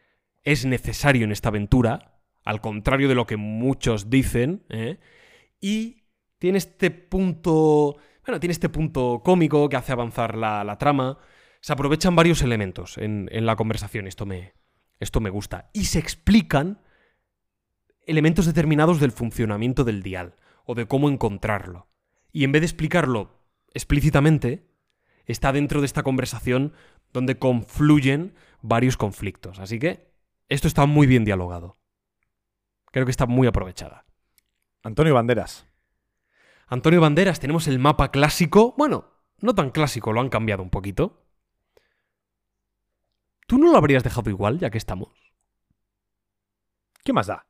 es 0.48 0.66
necesario 0.66 1.26
en 1.26 1.34
esta 1.34 1.50
aventura, 1.50 2.22
al 2.46 2.62
contrario 2.62 3.10
de 3.10 3.16
lo 3.16 3.28
que 3.28 3.36
muchos 3.36 4.10
dicen, 4.10 4.64
¿eh? 4.70 4.98
Y 5.60 6.06
tiene 6.40 6.58
este 6.58 6.90
punto. 6.90 7.98
Bueno, 8.26 8.40
tiene 8.40 8.54
este 8.54 8.70
punto 8.70 9.22
cómico 9.26 9.68
que 9.68 9.76
hace 9.76 9.92
avanzar 9.92 10.38
la, 10.38 10.64
la 10.64 10.78
trama. 10.78 11.18
Se 11.60 11.74
aprovechan 11.74 12.16
varios 12.16 12.42
elementos 12.42 12.98
en, 12.98 13.28
en 13.34 13.46
la 13.46 13.58
conversación. 13.58 14.08
Esto 14.08 14.26
me, 14.26 14.54
esto 15.02 15.20
me 15.20 15.30
gusta. 15.30 15.70
Y 15.74 15.86
se 15.86 16.00
explican 16.00 16.82
elementos 18.06 18.46
determinados 18.46 19.02
del 19.02 19.12
funcionamiento 19.12 19.84
del 19.84 20.02
dial 20.02 20.38
o 20.64 20.76
de 20.76 20.88
cómo 20.88 21.10
encontrarlo. 21.10 21.90
Y 22.32 22.46
en 22.46 22.54
vez 22.54 22.62
de 22.62 22.68
explicarlo 22.68 23.44
explícitamente, 23.74 24.72
está 25.26 25.52
dentro 25.52 25.82
de 25.82 25.88
esta 25.88 26.04
conversación 26.04 26.72
donde 27.12 27.38
confluyen 27.38 28.34
varios 28.62 28.96
conflictos. 28.96 29.60
Así 29.60 29.78
que 29.78 30.08
esto 30.50 30.68
está 30.68 30.86
muy 30.86 31.08
bien 31.08 31.26
dialogado. 31.26 31.78
Creo 32.92 33.06
que 33.06 33.12
está 33.12 33.26
muy 33.26 33.48
aprovechada. 33.48 34.06
Antonio 34.84 35.14
Banderas. 35.14 35.68
Antonio 36.68 37.02
Banderas, 37.02 37.40
tenemos 37.40 37.68
el 37.68 37.80
mapa 37.80 38.12
clásico. 38.12 38.74
Bueno, 38.78 39.12
no 39.40 39.56
tan 39.56 39.72
clásico, 39.72 40.14
lo 40.14 40.22
han 40.22 40.30
cambiado 40.30 40.64
un 40.64 40.70
poquito. 40.70 41.24
¿Tú 43.48 43.58
no 43.58 43.72
lo 43.72 43.78
habrías 43.78 44.04
dejado 44.04 44.30
igual, 44.30 44.60
ya 44.60 44.70
que 44.70 44.78
estamos? 44.78 45.10
¿Qué 47.04 47.14
más 47.14 47.28
da? 47.28 47.48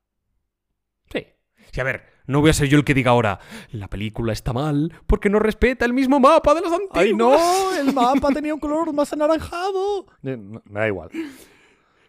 Sí. 1.11 1.25
Sí, 1.71 1.81
a 1.81 1.83
ver, 1.83 2.05
no 2.27 2.41
voy 2.41 2.51
a 2.51 2.53
ser 2.53 2.67
yo 2.67 2.77
el 2.77 2.85
que 2.85 2.93
diga 2.93 3.11
ahora, 3.11 3.39
la 3.71 3.87
película 3.87 4.31
está 4.31 4.53
mal 4.53 4.93
porque 5.07 5.29
no 5.29 5.39
respeta 5.39 5.85
el 5.85 5.93
mismo 5.93 6.19
mapa 6.19 6.53
de 6.53 6.61
las 6.61 6.71
antiguas. 6.71 7.03
¡Ay, 7.03 7.13
no! 7.13 7.73
El 7.73 7.93
mapa 7.93 8.29
tenía 8.33 8.53
un 8.53 8.59
color 8.59 8.93
más 8.93 9.11
anaranjado. 9.13 10.05
Eh, 10.23 10.37
Me 10.37 10.79
da 10.79 10.87
igual. 10.87 11.09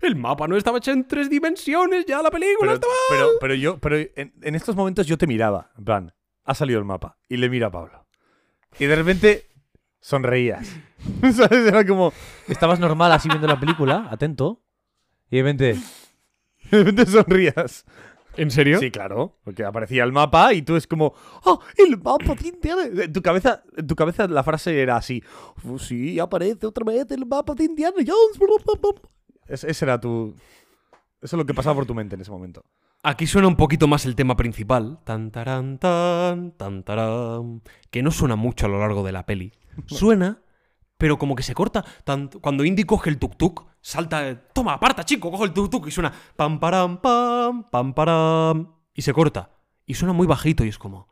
El 0.01 0.17
mapa 0.17 0.47
no 0.49 0.57
estaba 0.57 0.79
hecho 0.79 0.93
en 0.93 1.07
tres 1.07 1.29
dimensiones, 1.29 2.05
ya 2.07 2.23
la 2.23 2.31
película 2.31 2.61
Pero, 2.61 2.75
estaba... 2.75 2.93
pero, 3.11 3.29
pero 3.41 3.55
yo, 3.55 3.79
pero 3.79 3.97
en, 3.97 4.33
en 4.43 4.55
estos 4.55 4.77
momentos 4.77 5.07
yo 5.07 5.19
te 5.19 5.27
miraba. 5.27 5.71
En 5.77 5.85
plan, 5.85 6.15
ha 6.45 6.55
salido 6.55 6.79
el 6.79 6.85
mapa. 6.85 7.19
Y 7.29 7.37
le 7.37 7.49
mira 7.51 7.67
a 7.67 7.71
Pablo. 7.71 8.07
Y 8.79 8.87
de 8.87 8.97
repente 8.97 9.49
sonreías. 10.01 10.69
¿Sabes? 11.35 11.67
Era 11.67 11.87
como. 11.87 12.13
Estabas 12.49 12.79
normal 12.81 13.13
así 13.13 13.29
viendo 13.29 13.47
la 13.49 13.59
película, 13.59 14.09
atento. 14.11 14.63
Y 15.31 15.37
de 15.37 15.43
repente, 15.43 15.75
De 16.71 16.79
repente 16.79 17.07
sonrías. 17.07 17.85
¿En 18.37 18.51
serio? 18.53 18.79
Sí, 18.79 18.91
claro. 18.93 19.37
Porque 19.43 19.65
aparecía 19.65 20.05
el 20.05 20.13
mapa 20.13 20.53
y 20.55 20.63
tú 20.63 20.77
es 20.77 20.87
como. 20.87 21.13
¡Oh! 21.45 21.61
¡El 21.77 21.99
mapa 21.99 22.35
de 22.35 22.49
Indiana! 22.49 22.83
En 23.05 23.13
tu 23.13 23.21
cabeza, 23.21 23.65
en 23.77 23.87
tu 23.87 23.97
cabeza 23.97 24.29
la 24.29 24.45
frase 24.45 24.81
era 24.81 24.97
así. 24.97 25.23
"Oh, 25.67 25.79
sí, 25.79 26.21
aparece 26.21 26.67
otra 26.67 26.85
vez 26.85 27.11
el 27.11 27.27
mapa 27.27 27.55
de 27.55 27.65
Indiana 27.65 27.97
Jones. 27.97 28.39
Es- 29.49 29.65
ese 29.65 29.85
era 29.85 30.01
tu. 30.01 30.35
Eso 31.21 31.37
es 31.37 31.39
lo 31.39 31.47
que 31.47 31.55
pasaba 31.55 31.75
por 31.75 31.87
tu 31.87 31.95
mente 31.95 32.15
en 32.15 32.21
ese 32.21 32.31
momento. 32.31 32.65
Aquí 33.03 33.27
suena 33.27 33.49
un 33.49 33.57
poquito 33.57 33.87
más 33.89 34.07
el 34.07 34.15
tema 34.17 34.37
principal. 34.37 34.99
Tan, 35.05 35.31
tarán, 35.31 35.79
tan, 35.79 36.53
tan, 36.53 36.83
tarán, 36.83 37.63
que 37.91 38.03
no 38.03 38.11
suena 38.11 38.37
mucho 38.37 38.67
a 38.67 38.69
lo 38.69 38.79
largo 38.79 39.03
de 39.05 39.13
la 39.13 39.25
peli. 39.27 39.53
Suena, 39.87 40.43
pero 40.97 41.19
como 41.19 41.35
que 41.37 41.43
se 41.43 41.55
corta. 41.55 41.85
Tan- 42.05 42.29
cuando 42.29 42.65
Indy 42.65 42.85
coge 42.85 43.11
el 43.11 43.19
tuk-tuk, 43.19 43.67
salta. 43.81 44.43
Toma, 44.53 44.75
aparta, 44.75 45.05
chico, 45.05 45.31
coge 45.31 45.45
el 45.45 45.55
tuk-tuk 45.55 45.87
y 45.87 45.91
suena. 45.91 46.13
Pam, 46.37 46.59
param, 46.61 47.01
pam, 47.01 47.65
pam, 47.71 47.95
param. 47.95 48.75
Y 48.95 49.03
se 49.03 49.13
corta. 49.13 49.51
Y 49.87 49.95
suena 49.95 50.13
muy 50.13 50.27
bajito 50.27 50.65
y 50.65 50.69
es 50.69 50.79
como. 50.79 51.09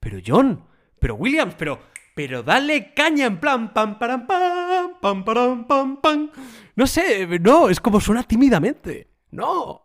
Pero 0.00 0.18
John, 0.24 0.64
pero 1.00 1.14
Williams, 1.16 1.54
pero. 1.58 1.78
Pero 2.14 2.42
dale 2.42 2.94
caña 2.94 3.26
en 3.26 3.38
plan. 3.40 3.74
Pam, 3.74 3.98
param, 3.98 4.26
pam, 4.26 4.65
pam, 5.00 5.24
param, 5.24 5.66
pam, 5.66 6.00
pam. 6.00 6.30
No 6.74 6.86
sé, 6.86 7.26
no, 7.40 7.68
es 7.68 7.80
como 7.80 8.00
suena 8.00 8.22
tímidamente. 8.22 9.08
No. 9.30 9.82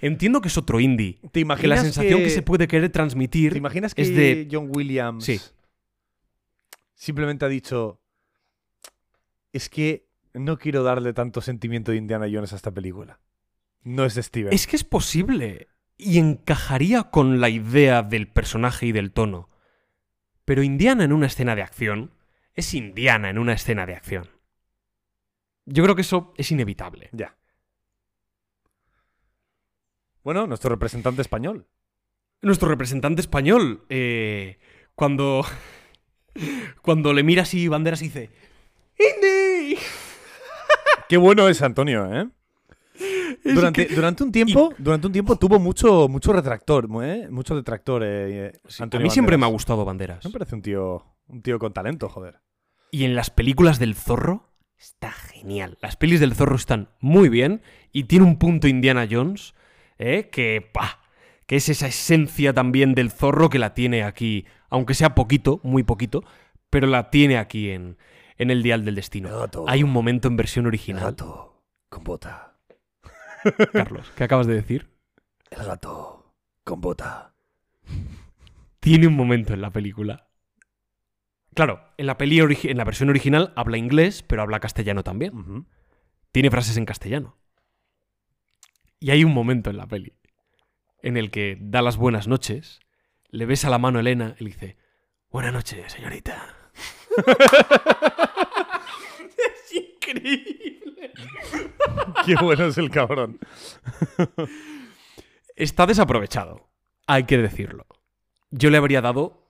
Entiendo 0.00 0.40
que 0.40 0.48
es 0.48 0.58
otro 0.58 0.80
indie. 0.80 1.18
¿Te 1.22 1.30
Que 1.30 1.40
imaginas 1.40 1.78
la 1.78 1.82
sensación 1.84 2.20
que... 2.20 2.30
se 2.30 2.42
puede 2.42 2.66
querer 2.66 2.90
transmitir 2.90 3.52
¿Te 3.52 3.58
imaginas 3.58 3.94
que 3.94 4.02
es 4.02 4.14
de. 4.14 4.48
John 4.50 4.68
Williams 4.74 5.24
Sí. 5.24 5.40
simplemente 6.94 7.44
ha 7.44 7.48
dicho 7.48 8.00
es 9.52 9.68
que 9.68 10.08
no 10.34 10.58
quiero 10.58 10.82
darle 10.82 11.12
tanto 11.12 11.40
sentimiento 11.40 11.92
de 11.92 11.98
Indiana 11.98 12.26
Jones 12.32 12.52
a 12.52 12.56
esta 12.56 12.70
película? 12.70 13.20
No 13.84 14.04
es 14.04 14.14
de 14.14 14.22
Steven. 14.22 14.52
Es 14.52 14.66
que 14.66 14.76
es 14.76 14.84
posible. 14.84 15.68
Y 15.98 16.18
encajaría 16.18 17.04
con 17.04 17.40
la 17.40 17.48
idea 17.50 18.02
del 18.02 18.28
personaje 18.28 18.86
y 18.86 18.92
del 18.92 19.12
tono. 19.12 19.50
Pero 20.44 20.62
Indiana 20.62 21.04
en 21.04 21.12
una 21.12 21.26
escena 21.26 21.54
de 21.54 21.62
acción 21.62 22.12
es 22.54 22.74
Indiana 22.74 23.30
en 23.30 23.38
una 23.38 23.52
escena 23.52 23.86
de 23.86 23.94
acción. 23.94 24.28
Yo 25.66 25.82
creo 25.82 25.94
que 25.94 26.02
eso 26.02 26.32
es 26.36 26.50
inevitable. 26.50 27.08
Ya. 27.12 27.36
Bueno, 30.24 30.46
nuestro 30.46 30.70
representante 30.70 31.22
español. 31.22 31.66
Nuestro 32.40 32.68
representante 32.68 33.20
español, 33.20 33.84
eh, 33.88 34.58
cuando. 34.94 35.44
Cuando 36.82 37.12
le 37.12 37.22
mira 37.22 37.42
así 37.42 37.68
banderas 37.68 38.00
y 38.00 38.06
dice. 38.06 38.30
¡Indy! 38.98 39.76
Qué 41.08 41.16
bueno 41.18 41.46
es 41.48 41.60
Antonio, 41.60 42.10
¿eh? 42.12 42.26
Es 43.44 43.54
Durante, 43.54 43.86
que- 43.86 43.94
durante 43.94 44.24
un 44.24 44.32
tiempo, 44.32 44.72
durante 44.78 45.06
un 45.08 45.12
tiempo 45.12 45.36
tuvo 45.36 45.58
mucho, 45.58 46.08
mucho 46.08 46.32
retractor, 46.32 46.88
¿eh? 47.04 47.28
Mucho 47.30 47.54
detractor. 47.54 48.02
eh, 48.02 48.46
eh, 48.46 48.52
A 48.92 48.98
mí 48.98 49.10
siempre 49.10 49.36
me 49.36 49.44
ha 49.44 49.48
gustado 49.50 49.84
banderas. 49.84 50.24
Me 50.24 50.30
parece 50.30 50.54
un 50.54 50.62
tío, 50.62 51.04
un 51.28 51.42
tío 51.42 51.58
con 51.58 51.72
talento, 51.74 52.08
joder. 52.08 52.40
Y 52.90 53.04
en 53.04 53.14
las 53.14 53.28
películas 53.30 53.78
del 53.78 53.94
zorro 53.94 54.51
está 54.82 55.12
genial. 55.12 55.78
Las 55.80 55.96
pelis 55.96 56.18
del 56.18 56.34
zorro 56.34 56.56
están 56.56 56.88
muy 57.00 57.28
bien 57.28 57.62
y 57.92 58.04
tiene 58.04 58.24
un 58.24 58.36
punto 58.36 58.66
Indiana 58.66 59.06
Jones 59.08 59.54
¿eh? 59.98 60.28
que, 60.30 60.60
¡pah! 60.60 60.98
que 61.46 61.56
es 61.56 61.68
esa 61.68 61.86
esencia 61.86 62.52
también 62.52 62.94
del 62.94 63.10
zorro 63.10 63.48
que 63.48 63.60
la 63.60 63.74
tiene 63.74 64.02
aquí, 64.02 64.44
aunque 64.70 64.94
sea 64.94 65.14
poquito, 65.14 65.60
muy 65.62 65.84
poquito, 65.84 66.24
pero 66.68 66.88
la 66.88 67.10
tiene 67.10 67.38
aquí 67.38 67.70
en, 67.70 67.96
en 68.38 68.50
el 68.50 68.62
Dial 68.62 68.84
del 68.84 68.96
Destino. 68.96 69.38
gato. 69.38 69.64
Hay 69.68 69.84
un 69.84 69.90
momento 69.90 70.26
en 70.26 70.36
versión 70.36 70.66
original, 70.66 71.04
gato 71.04 71.62
con 71.88 72.02
bota. 72.02 72.58
Carlos, 73.72 74.10
¿qué 74.16 74.24
acabas 74.24 74.46
de 74.46 74.54
decir? 74.54 74.90
El 75.50 75.64
gato 75.64 76.34
con 76.64 76.80
bota. 76.80 77.34
Tiene 78.80 79.06
un 79.06 79.14
momento 79.14 79.54
en 79.54 79.60
la 79.60 79.70
película. 79.70 80.28
Claro, 81.54 81.84
en 81.98 82.06
la, 82.06 82.16
peli 82.16 82.38
en 82.40 82.76
la 82.76 82.84
versión 82.84 83.10
original 83.10 83.52
habla 83.56 83.76
inglés, 83.76 84.22
pero 84.22 84.42
habla 84.42 84.60
castellano 84.60 85.02
también. 85.02 85.66
Tiene 86.32 86.50
frases 86.50 86.76
en 86.76 86.86
castellano. 86.86 87.36
Y 88.98 89.10
hay 89.10 89.24
un 89.24 89.34
momento 89.34 89.70
en 89.70 89.76
la 89.76 89.86
peli 89.86 90.14
en 91.02 91.16
el 91.16 91.30
que 91.30 91.58
da 91.60 91.82
las 91.82 91.96
buenas 91.96 92.28
noches, 92.28 92.80
le 93.28 93.46
besa 93.46 93.68
la 93.68 93.78
mano 93.78 93.98
a 93.98 94.00
Elena 94.00 94.36
y 94.38 94.44
le 94.44 94.50
dice, 94.50 94.76
Buenas 95.30 95.52
noches, 95.52 95.92
señorita. 95.92 96.56
es 99.36 99.74
increíble. 99.74 101.12
Qué 102.26 102.36
bueno 102.36 102.66
es 102.66 102.78
el 102.78 102.90
cabrón. 102.90 103.38
Está 105.56 105.86
desaprovechado, 105.86 106.68
hay 107.06 107.24
que 107.24 107.38
decirlo. 107.38 107.86
Yo 108.50 108.70
le 108.70 108.76
habría 108.78 109.00
dado 109.00 109.41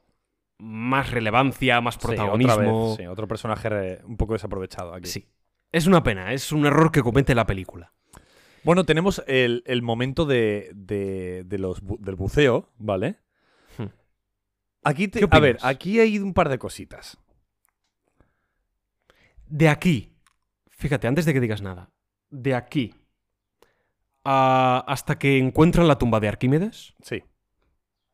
más 0.65 1.11
relevancia, 1.11 1.81
más 1.81 1.95
Sí, 1.95 2.01
protagonismo. 2.03 2.89
vez, 2.91 2.97
sí, 2.99 3.07
otro 3.07 3.27
personaje 3.27 4.01
un 4.05 4.17
poco 4.17 4.35
desaprovechado 4.35 4.95
aquí. 4.95 5.09
Sí. 5.09 5.29
Es 5.73 5.87
una 5.87 6.03
pena, 6.03 6.33
es 6.33 6.53
un 6.53 6.67
error 6.67 6.93
que 6.93 7.03
comete 7.03 7.35
la 7.35 7.47
película. 7.47 7.93
Bueno, 8.63 8.85
tenemos 8.85 9.23
el, 9.27 9.65
el 9.67 9.83
momento 9.83 10.25
de, 10.25 10.71
de- 10.75 11.43
de 11.45 11.59
los 11.59 11.83
bu- 11.83 11.99
del 11.99 12.15
buceo, 12.15 12.71
¿vale? 12.79 13.19
Hmm. 13.77 13.87
Aquí 14.85 15.09
te- 15.09 15.19
¿Qué 15.19 15.27
a 15.29 15.41
ver, 15.41 15.59
aquí 15.63 15.99
hay 15.99 16.19
un 16.19 16.33
par 16.33 16.49
de 16.49 16.59
cositas. 16.59 17.19
De 19.47 19.69
aquí, 19.69 20.15
fíjate, 20.71 21.07
antes 21.09 21.25
de 21.25 21.33
que 21.33 21.41
digas 21.41 21.61
nada, 21.63 21.91
de 22.31 22.55
aquí 22.55 22.95
a- 24.25 24.85
hasta 24.87 25.19
que 25.19 25.39
encuentran 25.39 25.89
la 25.89 25.99
tumba 25.99 26.21
de 26.21 26.29
Arquímedes, 26.29 26.95
Sí. 27.03 27.23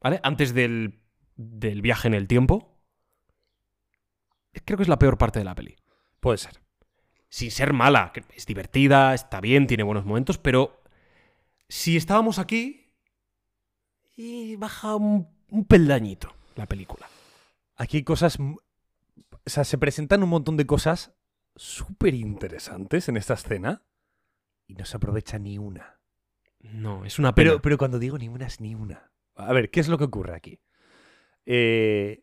¿vale? 0.01 0.21
Antes 0.23 0.55
del, 0.55 0.99
del 1.39 1.81
viaje 1.81 2.09
en 2.09 2.15
el 2.15 2.27
tiempo, 2.27 2.77
creo 4.65 4.77
que 4.77 4.83
es 4.83 4.89
la 4.89 4.99
peor 4.99 5.17
parte 5.17 5.39
de 5.39 5.45
la 5.45 5.55
peli. 5.55 5.77
Puede 6.21 6.37
ser. 6.37 6.61
Sin 7.31 7.51
ser 7.51 7.73
mala, 7.73 8.13
es 8.35 8.45
divertida, 8.45 9.15
está 9.15 9.41
bien, 9.41 9.67
tiene 9.67 9.85
buenos 9.85 10.05
momentos, 10.05 10.37
pero 10.37 10.83
si 11.69 11.97
estábamos 11.97 12.39
aquí, 12.39 12.93
y 14.17 14.57
baja 14.57 14.97
un, 14.97 15.29
un 15.51 15.65
peldañito 15.65 16.35
la 16.57 16.67
película. 16.67 17.07
Aquí 17.77 17.99
hay 17.99 18.03
cosas. 18.03 18.39
O 18.41 18.59
sea, 19.47 19.65
se 19.65 19.79
presentan 19.79 20.23
un 20.25 20.29
montón 20.31 20.57
de 20.57 20.67
cosas 20.67 21.15
súper 21.55 22.15
interesantes 22.15 23.09
en 23.09 23.17
esta 23.17 23.35
escena 23.35 23.85
y 24.67 24.75
no 24.75 24.85
se 24.85 24.97
aprovecha 24.97 25.39
ni 25.39 25.59
una. 25.59 26.01
No, 26.61 27.05
es 27.05 27.21
una 27.21 27.35
pena. 27.35 27.51
Pero, 27.51 27.63
pero 27.63 27.79
cuando 27.79 28.01
digo 28.01 28.19
ni 28.19 28.29
una 28.29 28.47
es 28.47 28.61
ni 28.61 28.75
una. 28.75 29.13
A 29.37 29.53
ver, 29.53 29.71
¿qué 29.71 29.79
es 29.79 29.89
lo 29.89 29.99
que 29.99 30.05
ocurre 30.05 30.35
aquí? 30.35 30.61
Eh, 31.51 32.23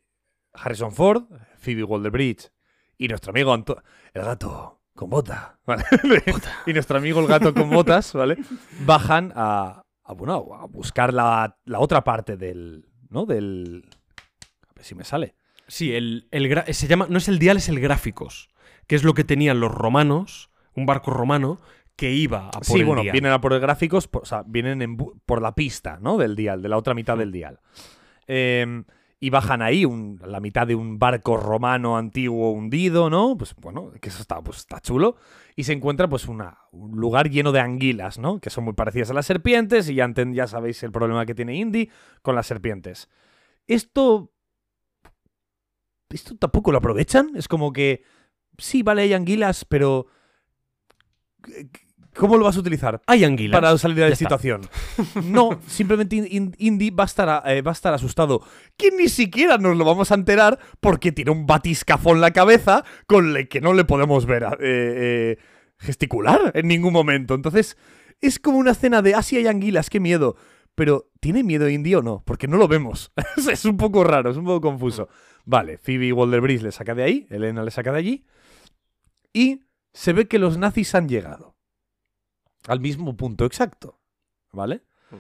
Harrison 0.54 0.92
Ford, 0.92 1.24
Phoebe 1.58 1.84
Waller-Bridge 1.84 2.52
y 3.00 3.08
nuestro 3.08 3.32
amigo 3.32 3.52
Anto- 3.54 3.82
el 4.14 4.22
gato 4.24 4.84
con 4.94 5.10
bota, 5.10 5.60
¿vale? 5.66 5.84
y 6.68 6.74
nuestro 6.74 6.98
amigo 7.00 7.20
el 7.22 7.28
gato 7.28 7.54
con 7.54 7.70
botas, 7.72 8.14
¿vale? 8.14 8.38
Bajan 8.86 9.34
a, 9.36 9.82
a, 10.04 10.14
bueno, 10.14 10.36
a 10.54 10.68
buscar 10.68 11.12
la, 11.12 11.58
la 11.66 11.80
otra 11.80 12.04
parte 12.04 12.38
del, 12.38 12.86
¿no? 13.10 13.26
Del, 13.26 13.84
a 14.70 14.74
ver 14.76 14.86
si 14.86 14.94
me 14.94 15.04
sale. 15.04 15.34
Sí, 15.68 15.94
el, 15.96 16.28
el 16.30 16.64
se 16.76 16.88
llama, 16.88 17.08
no 17.10 17.18
es 17.18 17.28
el 17.28 17.40
dial, 17.40 17.58
es 17.58 17.68
el 17.68 17.80
gráficos, 17.80 18.50
que 18.86 18.96
es 18.96 19.04
lo 19.04 19.16
que 19.16 19.24
tenían 19.24 19.60
los 19.60 19.72
romanos, 19.74 20.52
un 20.76 20.86
barco 20.86 21.10
romano 21.10 21.60
que 21.96 22.12
iba 22.14 22.48
a 22.50 22.52
por 22.52 22.66
sí, 22.66 22.80
el 22.80 22.86
bueno, 22.86 23.02
dial. 23.02 23.14
vienen 23.14 23.32
a 23.32 23.42
por 23.42 23.54
el 23.54 23.60
gráficos, 23.60 24.08
por- 24.08 24.22
o 24.22 24.26
sea, 24.26 24.44
vienen 24.46 24.84
en 24.84 24.96
por 24.98 25.42
la 25.42 25.56
pista, 25.56 25.98
¿no? 26.00 26.18
Del 26.18 26.36
dial, 26.36 26.62
de 26.62 26.70
la 26.70 26.78
otra 26.78 26.94
mitad 26.94 27.18
del 27.18 27.32
dial. 27.32 27.60
Eh, 28.28 28.84
y 29.26 29.32
bajan 29.32 29.64
ahí 29.64 29.88
la 30.24 30.40
mitad 30.40 30.68
de 30.68 30.76
un 30.76 31.00
barco 31.00 31.36
romano 31.36 31.98
antiguo 31.98 32.52
hundido, 32.52 33.10
¿no? 33.10 33.36
Pues 33.36 33.56
bueno, 33.56 33.92
que 34.00 34.10
eso 34.10 34.22
está, 34.22 34.40
pues, 34.44 34.60
está 34.60 34.80
chulo. 34.80 35.16
Y 35.56 35.64
se 35.64 35.74
encuentra 35.74 36.08
pues 36.08 36.28
una, 36.28 36.60
un 36.72 36.92
lugar 37.00 37.32
lleno 37.32 37.52
de 37.52 37.60
anguilas, 37.60 38.20
¿no? 38.20 38.40
Que 38.40 38.52
son 38.52 38.66
muy 38.66 38.74
parecidas 38.74 39.10
a 39.10 39.16
las 39.16 39.26
serpientes 39.26 39.90
y 39.90 39.96
ya, 39.96 40.08
ya 40.14 40.46
sabéis 40.46 40.84
el 40.84 40.92
problema 40.92 41.26
que 41.26 41.34
tiene 41.34 41.56
Indy 41.56 41.90
con 42.22 42.36
las 42.36 42.46
serpientes. 42.46 43.10
Esto... 43.66 44.32
Esto 46.10 46.38
tampoco 46.38 46.72
lo 46.72 46.78
aprovechan. 46.78 47.32
Es 47.36 47.48
como 47.48 47.74
que... 47.74 48.04
Sí, 48.60 48.84
vale, 48.84 49.02
hay 49.02 49.14
anguilas, 49.14 49.66
pero... 49.66 50.06
¿Cómo 52.16 52.38
lo 52.38 52.46
vas 52.46 52.56
a 52.56 52.60
utilizar? 52.60 53.02
Hay 53.08 53.24
anguilas. 53.24 53.60
para 53.60 53.78
salir 53.78 53.98
de 53.98 54.10
la 54.10 54.16
situación. 54.16 54.62
No, 55.24 55.60
simplemente 55.68 56.16
In- 56.16 56.28
In- 56.30 56.56
Indy 56.58 56.90
va 56.90 57.04
a, 57.04 57.08
estar, 57.08 57.28
a- 57.30 57.44
eh, 57.54 57.62
va 57.62 57.72
a 57.72 57.74
estar 57.74 57.94
asustado. 57.94 58.42
Que 58.78 58.92
ni 58.92 59.10
siquiera 59.10 59.58
nos 59.58 59.76
lo 59.78 59.86
vamos 59.86 60.12
a 60.12 60.16
enterar 60.16 60.60
porque 60.80 61.12
tiene 61.12 61.32
un 61.32 61.46
batiscafón 61.46 62.16
en 62.18 62.22
la 62.22 62.32
cabeza 62.32 62.84
con 63.08 63.36
el 63.36 63.48
que 63.50 63.62
no 63.62 63.74
le 63.74 63.84
podemos 63.86 64.26
ver 64.26 64.44
eh, 64.44 64.48
eh, 64.62 65.38
gesticular 65.78 66.52
en 66.56 66.68
ningún 66.68 66.94
momento. 66.94 67.34
Entonces, 67.36 67.78
es 68.22 68.40
como 68.40 68.58
una 68.58 68.72
escena 68.72 69.02
de, 69.02 69.14
ah, 69.16 69.22
sí 69.22 69.38
hay 69.38 69.48
anguilas, 69.48 69.90
qué 69.90 70.00
miedo. 70.00 70.36
Pero, 70.76 71.10
¿tiene 71.22 71.44
miedo 71.44 71.70
Indy 71.70 71.96
o 71.96 72.02
no? 72.02 72.22
Porque 72.26 72.48
no 72.48 72.58
lo 72.58 72.68
vemos. 72.68 73.12
es 73.52 73.66
un 73.66 73.78
poco 73.78 74.04
raro, 74.04 74.32
es 74.32 74.38
un 74.38 74.46
poco 74.46 74.62
confuso. 74.62 75.10
Vale, 75.46 75.78
Phoebe 75.78 76.12
Waller-Bridge 76.12 76.64
le 76.64 76.72
saca 76.72 76.96
de 76.96 77.04
ahí, 77.04 77.28
Elena 77.30 77.64
le 77.64 77.72
saca 77.72 77.92
de 77.92 78.00
allí. 78.00 78.26
Y 79.34 79.62
se 79.94 80.14
ve 80.14 80.28
que 80.28 80.40
los 80.40 80.58
nazis 80.58 80.96
han 80.96 81.08
llegado 81.08 81.55
al 82.68 82.80
mismo 82.80 83.16
punto 83.16 83.46
exacto. 83.46 84.00
¿Vale? 84.52 84.84
Mm. 85.12 85.16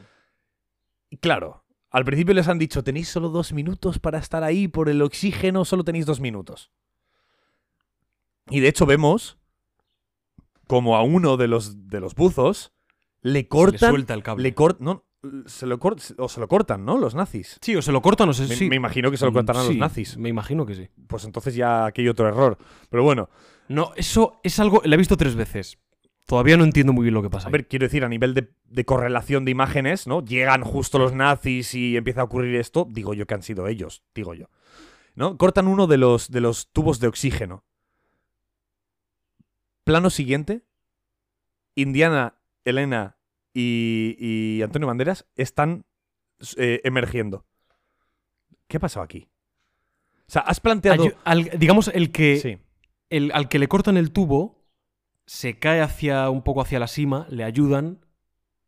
Y 1.11 1.17
claro, 1.17 1.63
al 1.91 2.05
principio 2.05 2.33
les 2.33 2.47
han 2.47 2.59
dicho, 2.59 2.83
tenéis 2.83 3.09
solo 3.09 3.29
dos 3.29 3.53
minutos 3.53 3.99
para 3.99 4.19
estar 4.19 4.43
ahí 4.43 4.67
por 4.67 4.89
el 4.89 5.01
oxígeno, 5.01 5.65
solo 5.65 5.83
tenéis 5.83 6.05
dos 6.05 6.19
minutos. 6.19 6.71
Y 8.49 8.59
de 8.59 8.67
hecho 8.67 8.85
vemos 8.85 9.37
como 10.67 10.95
a 10.95 11.03
uno 11.03 11.37
de 11.37 11.47
los, 11.47 11.87
de 11.89 11.99
los 11.99 12.15
buzos 12.15 12.73
le 13.21 13.31
Se 13.31 13.33
le 13.33 13.47
cortan... 13.47 13.89
suelta 13.91 14.13
el 14.13 14.23
cable. 14.23 14.43
Le 14.43 14.55
cort- 14.55 14.77
no, 14.79 15.03
se 15.47 15.65
lo 15.65 15.79
cort- 15.79 16.15
o 16.17 16.29
se 16.29 16.39
lo 16.39 16.47
cortan, 16.47 16.85
¿no? 16.85 16.97
Los 16.97 17.15
nazis. 17.15 17.57
Sí, 17.61 17.75
o 17.75 17.81
se 17.81 17.91
lo 17.91 18.01
cortan 18.01 18.29
o 18.29 18.33
se... 18.33 18.47
Me, 18.47 18.55
sí. 18.55 18.69
me 18.69 18.75
imagino 18.75 19.09
que 19.09 19.17
se 19.17 19.25
lo 19.25 19.33
cortarán 19.33 19.63
a 19.63 19.65
los 19.65 19.75
nazis. 19.75 20.17
Me 20.17 20.29
imagino 20.29 20.65
que 20.65 20.75
sí. 20.75 20.89
Pues 21.07 21.23
entonces 21.25 21.55
ya 21.55 21.85
aquí 21.87 22.01
hay 22.01 22.07
otro 22.09 22.27
error. 22.27 22.57
Pero 22.89 23.03
bueno, 23.03 23.29
No, 23.67 23.91
eso 23.95 24.39
es 24.43 24.59
algo... 24.59 24.81
La 24.85 24.93
he 24.95 24.97
visto 24.97 25.17
tres 25.17 25.35
veces. 25.35 25.79
Todavía 26.25 26.57
no 26.57 26.63
entiendo 26.63 26.91
muy 26.91 27.03
bien 27.03 27.13
lo 27.13 27.21
que 27.21 27.29
pasa. 27.29 27.47
A 27.47 27.49
ahí. 27.49 27.53
ver, 27.53 27.67
quiero 27.67 27.85
decir, 27.85 28.03
a 28.03 28.09
nivel 28.09 28.33
de, 28.33 28.51
de 28.65 28.85
correlación 28.85 29.45
de 29.45 29.51
imágenes, 29.51 30.07
¿no? 30.07 30.25
Llegan 30.25 30.63
justo 30.63 30.97
los 30.97 31.13
nazis 31.13 31.75
y 31.75 31.97
empieza 31.97 32.21
a 32.21 32.23
ocurrir 32.23 32.55
esto. 32.55 32.87
Digo 32.89 33.13
yo 33.13 33.27
que 33.27 33.35
han 33.35 33.43
sido 33.43 33.67
ellos, 33.67 34.03
digo 34.15 34.33
yo. 34.33 34.47
¿No? 35.13 35.37
Cortan 35.37 35.67
uno 35.67 35.85
de 35.87 35.97
los, 35.97 36.31
de 36.31 36.41
los 36.41 36.71
tubos 36.71 36.99
de 36.99 37.07
oxígeno. 37.07 37.63
Plano 39.83 40.09
siguiente. 40.09 40.63
Indiana, 41.75 42.35
Elena 42.63 43.17
y, 43.53 44.15
y 44.19 44.61
Antonio 44.63 44.87
Banderas 44.87 45.25
están 45.35 45.85
eh, 46.57 46.81
emergiendo. 46.83 47.45
¿Qué 48.67 48.77
ha 48.77 48.79
pasado 48.79 49.03
aquí? 49.03 49.29
O 50.27 50.31
sea, 50.31 50.41
has 50.41 50.59
planteado... 50.59 51.05
Al- 51.23 51.51
digamos, 51.59 51.89
el 51.89 52.11
que... 52.11 52.37
Sí. 52.39 52.57
el- 53.09 53.31
al 53.33 53.47
que 53.47 53.59
le 53.59 53.67
cortan 53.67 53.95
el 53.95 54.11
tubo, 54.11 54.54
se 55.25 55.57
cae 55.57 55.81
hacia 55.81 56.29
un 56.29 56.43
poco 56.43 56.61
hacia 56.61 56.79
la 56.79 56.87
cima, 56.87 57.25
le 57.29 57.43
ayudan 57.43 58.05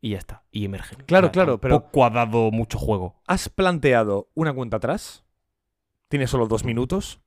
y 0.02 0.12
ya 0.12 0.18
está. 0.18 0.44
Y 0.52 0.66
emergen. 0.66 1.00
Claro, 1.06 1.32
claro, 1.32 1.60
pero- 1.60 1.90
ha 2.04 2.10
dado 2.10 2.52
mucho 2.52 2.78
juego. 2.78 3.22
Has 3.28 3.50
planteado 3.50 4.30
una 4.34 4.54
cuenta 4.54 4.78
atrás. 4.78 5.24
Tiene 6.08 6.28
solo 6.28 6.48
dos 6.48 6.64
minutos. 6.64 7.20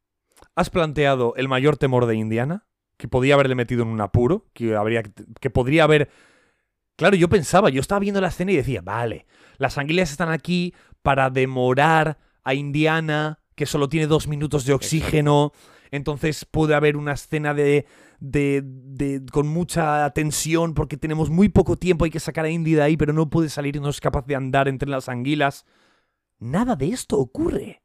Has 0.54 0.70
planteado 0.70 1.34
el 1.36 1.48
mayor 1.48 1.76
temor 1.76 2.06
de 2.06 2.16
Indiana. 2.16 2.66
Que 2.96 3.08
podía 3.08 3.34
haberle 3.34 3.54
metido 3.54 3.82
en 3.82 3.88
un 3.88 4.00
apuro. 4.00 4.46
Que, 4.52 4.76
habría, 4.76 5.02
que 5.02 5.50
podría 5.50 5.84
haber. 5.84 6.10
Claro, 6.96 7.16
yo 7.16 7.28
pensaba, 7.28 7.70
yo 7.70 7.80
estaba 7.80 7.98
viendo 7.98 8.20
la 8.20 8.28
escena 8.28 8.52
y 8.52 8.56
decía, 8.56 8.82
vale, 8.82 9.26
las 9.56 9.78
anguilas 9.78 10.10
están 10.10 10.30
aquí 10.30 10.74
para 11.02 11.30
demorar 11.30 12.18
a 12.44 12.52
Indiana, 12.52 13.38
que 13.54 13.64
solo 13.64 13.88
tiene 13.88 14.06
dos 14.06 14.28
minutos 14.28 14.66
de 14.66 14.74
oxígeno. 14.74 15.52
Entonces 15.90 16.44
puede 16.44 16.74
haber 16.74 16.98
una 16.98 17.12
escena 17.12 17.54
de, 17.54 17.86
de, 18.20 18.62
de- 18.64 19.24
con 19.32 19.48
mucha 19.48 20.08
tensión 20.10 20.74
porque 20.74 20.96
tenemos 20.96 21.30
muy 21.30 21.48
poco 21.48 21.76
tiempo, 21.76 22.04
hay 22.04 22.10
que 22.10 22.20
sacar 22.20 22.44
a 22.44 22.50
Indy 22.50 22.74
de 22.74 22.82
ahí, 22.82 22.96
pero 22.96 23.12
no 23.12 23.30
puede 23.30 23.48
salir 23.48 23.80
no 23.80 23.88
es 23.88 24.00
capaz 24.00 24.26
de 24.26 24.36
andar 24.36 24.68
entre 24.68 24.88
las 24.88 25.08
anguilas. 25.08 25.64
Nada 26.38 26.76
de 26.76 26.88
esto 26.88 27.18
ocurre. 27.18 27.82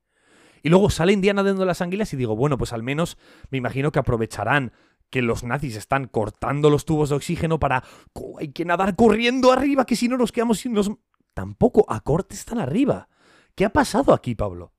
Y 0.61 0.69
luego 0.69 0.89
sale 0.89 1.13
Indiana 1.13 1.43
dentro 1.43 1.61
de 1.61 1.67
las 1.67 1.81
anguilas 1.81 2.11
y 2.13 2.17
digo, 2.17 2.35
bueno, 2.35 2.57
pues 2.57 2.73
al 2.73 2.83
menos 2.83 3.17
me 3.49 3.57
imagino 3.57 3.91
que 3.91 3.99
aprovecharán 3.99 4.73
que 5.09 5.21
los 5.21 5.43
nazis 5.43 5.75
están 5.75 6.07
cortando 6.07 6.69
los 6.69 6.85
tubos 6.85 7.09
de 7.09 7.15
oxígeno 7.15 7.59
para... 7.59 7.83
"Co- 8.13 8.39
Hay 8.39 8.49
que 8.51 8.65
nadar 8.65 8.95
corriendo 8.95 9.51
arriba, 9.51 9.85
que 9.85 9.95
si 9.95 10.07
no 10.07 10.17
nos 10.17 10.31
quedamos 10.31 10.59
sin 10.59 10.73
los... 10.73 10.91
Tampoco 11.33 11.85
a 11.87 11.99
corte 12.01 12.33
están 12.35 12.59
arriba. 12.59 13.07
¿Qué 13.55 13.65
ha 13.65 13.69
pasado 13.69 14.13
aquí, 14.13 14.35
Pablo? 14.35 14.73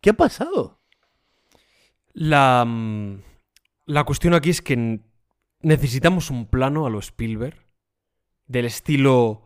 ¿Qué 0.00 0.10
ha 0.10 0.14
pasado? 0.14 0.80
La, 2.12 2.64
mm, 2.66 3.20
la 3.90 4.04
cuestión 4.04 4.34
aquí 4.34 4.50
es 4.50 4.62
que 4.62 5.00
necesitamos 5.62 6.30
un 6.30 6.46
plano 6.46 6.86
a 6.86 6.90
lo 6.90 7.00
Spielberg, 7.00 7.66
del 8.46 8.64
estilo 8.66 9.42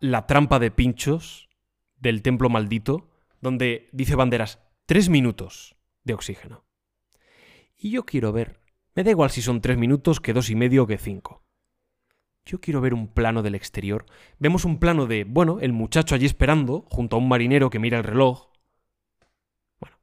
La 0.00 0.26
trampa 0.26 0.58
de 0.58 0.72
pinchos 0.72 1.48
del 1.96 2.20
templo 2.20 2.48
maldito, 2.48 3.08
donde 3.40 3.88
dice 3.92 4.16
Banderas, 4.16 4.58
tres 4.86 5.08
minutos 5.08 5.76
de 6.02 6.14
oxígeno. 6.14 6.64
Y 7.76 7.90
yo 7.90 8.04
quiero 8.04 8.32
ver, 8.32 8.60
me 8.96 9.04
da 9.04 9.12
igual 9.12 9.30
si 9.30 9.42
son 9.42 9.60
tres 9.60 9.78
minutos, 9.78 10.20
que 10.20 10.32
dos 10.32 10.50
y 10.50 10.56
medio, 10.56 10.88
que 10.88 10.98
cinco. 10.98 11.44
Yo 12.44 12.60
quiero 12.60 12.80
ver 12.80 12.94
un 12.94 13.06
plano 13.06 13.42
del 13.42 13.54
exterior. 13.54 14.06
Vemos 14.40 14.64
un 14.64 14.80
plano 14.80 15.06
de, 15.06 15.22
bueno, 15.22 15.60
el 15.60 15.72
muchacho 15.72 16.16
allí 16.16 16.26
esperando, 16.26 16.84
junto 16.90 17.14
a 17.14 17.20
un 17.20 17.28
marinero 17.28 17.70
que 17.70 17.78
mira 17.78 17.98
el 17.98 18.04
reloj, 18.04 18.48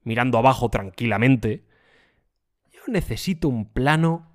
mirando 0.04 0.38
abajo 0.38 0.70
tranquilamente. 0.70 1.66
Necesito 2.88 3.48
un 3.48 3.66
plano 3.66 4.32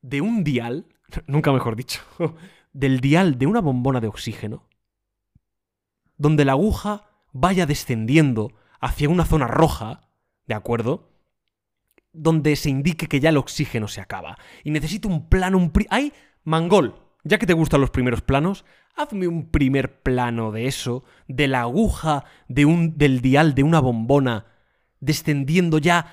de 0.00 0.20
un 0.20 0.44
dial, 0.44 0.86
nunca 1.26 1.52
mejor 1.52 1.76
dicho, 1.76 2.00
del 2.72 3.00
dial 3.00 3.38
de 3.38 3.46
una 3.46 3.60
bombona 3.60 4.00
de 4.00 4.08
oxígeno, 4.08 4.68
donde 6.16 6.44
la 6.44 6.52
aguja 6.52 7.08
vaya 7.32 7.66
descendiendo 7.66 8.52
hacia 8.80 9.08
una 9.08 9.24
zona 9.24 9.46
roja, 9.46 10.08
¿de 10.46 10.54
acuerdo? 10.54 11.10
Donde 12.12 12.56
se 12.56 12.70
indique 12.70 13.06
que 13.06 13.20
ya 13.20 13.30
el 13.30 13.38
oxígeno 13.38 13.88
se 13.88 14.00
acaba. 14.00 14.36
Y 14.64 14.70
necesito 14.70 15.08
un 15.08 15.28
plano, 15.28 15.56
un... 15.56 15.70
Pri 15.70 15.86
¡Ay! 15.90 16.12
Mangol, 16.44 17.00
ya 17.24 17.38
que 17.38 17.46
te 17.46 17.52
gustan 17.52 17.80
los 17.80 17.90
primeros 17.90 18.20
planos, 18.20 18.64
hazme 18.96 19.28
un 19.28 19.50
primer 19.50 20.02
plano 20.02 20.50
de 20.50 20.66
eso, 20.66 21.04
de 21.28 21.48
la 21.48 21.62
aguja 21.62 22.24
de 22.48 22.64
un, 22.64 22.98
del 22.98 23.20
dial 23.20 23.54
de 23.54 23.62
una 23.62 23.80
bombona, 23.80 24.46
descendiendo 25.00 25.78
ya 25.78 26.12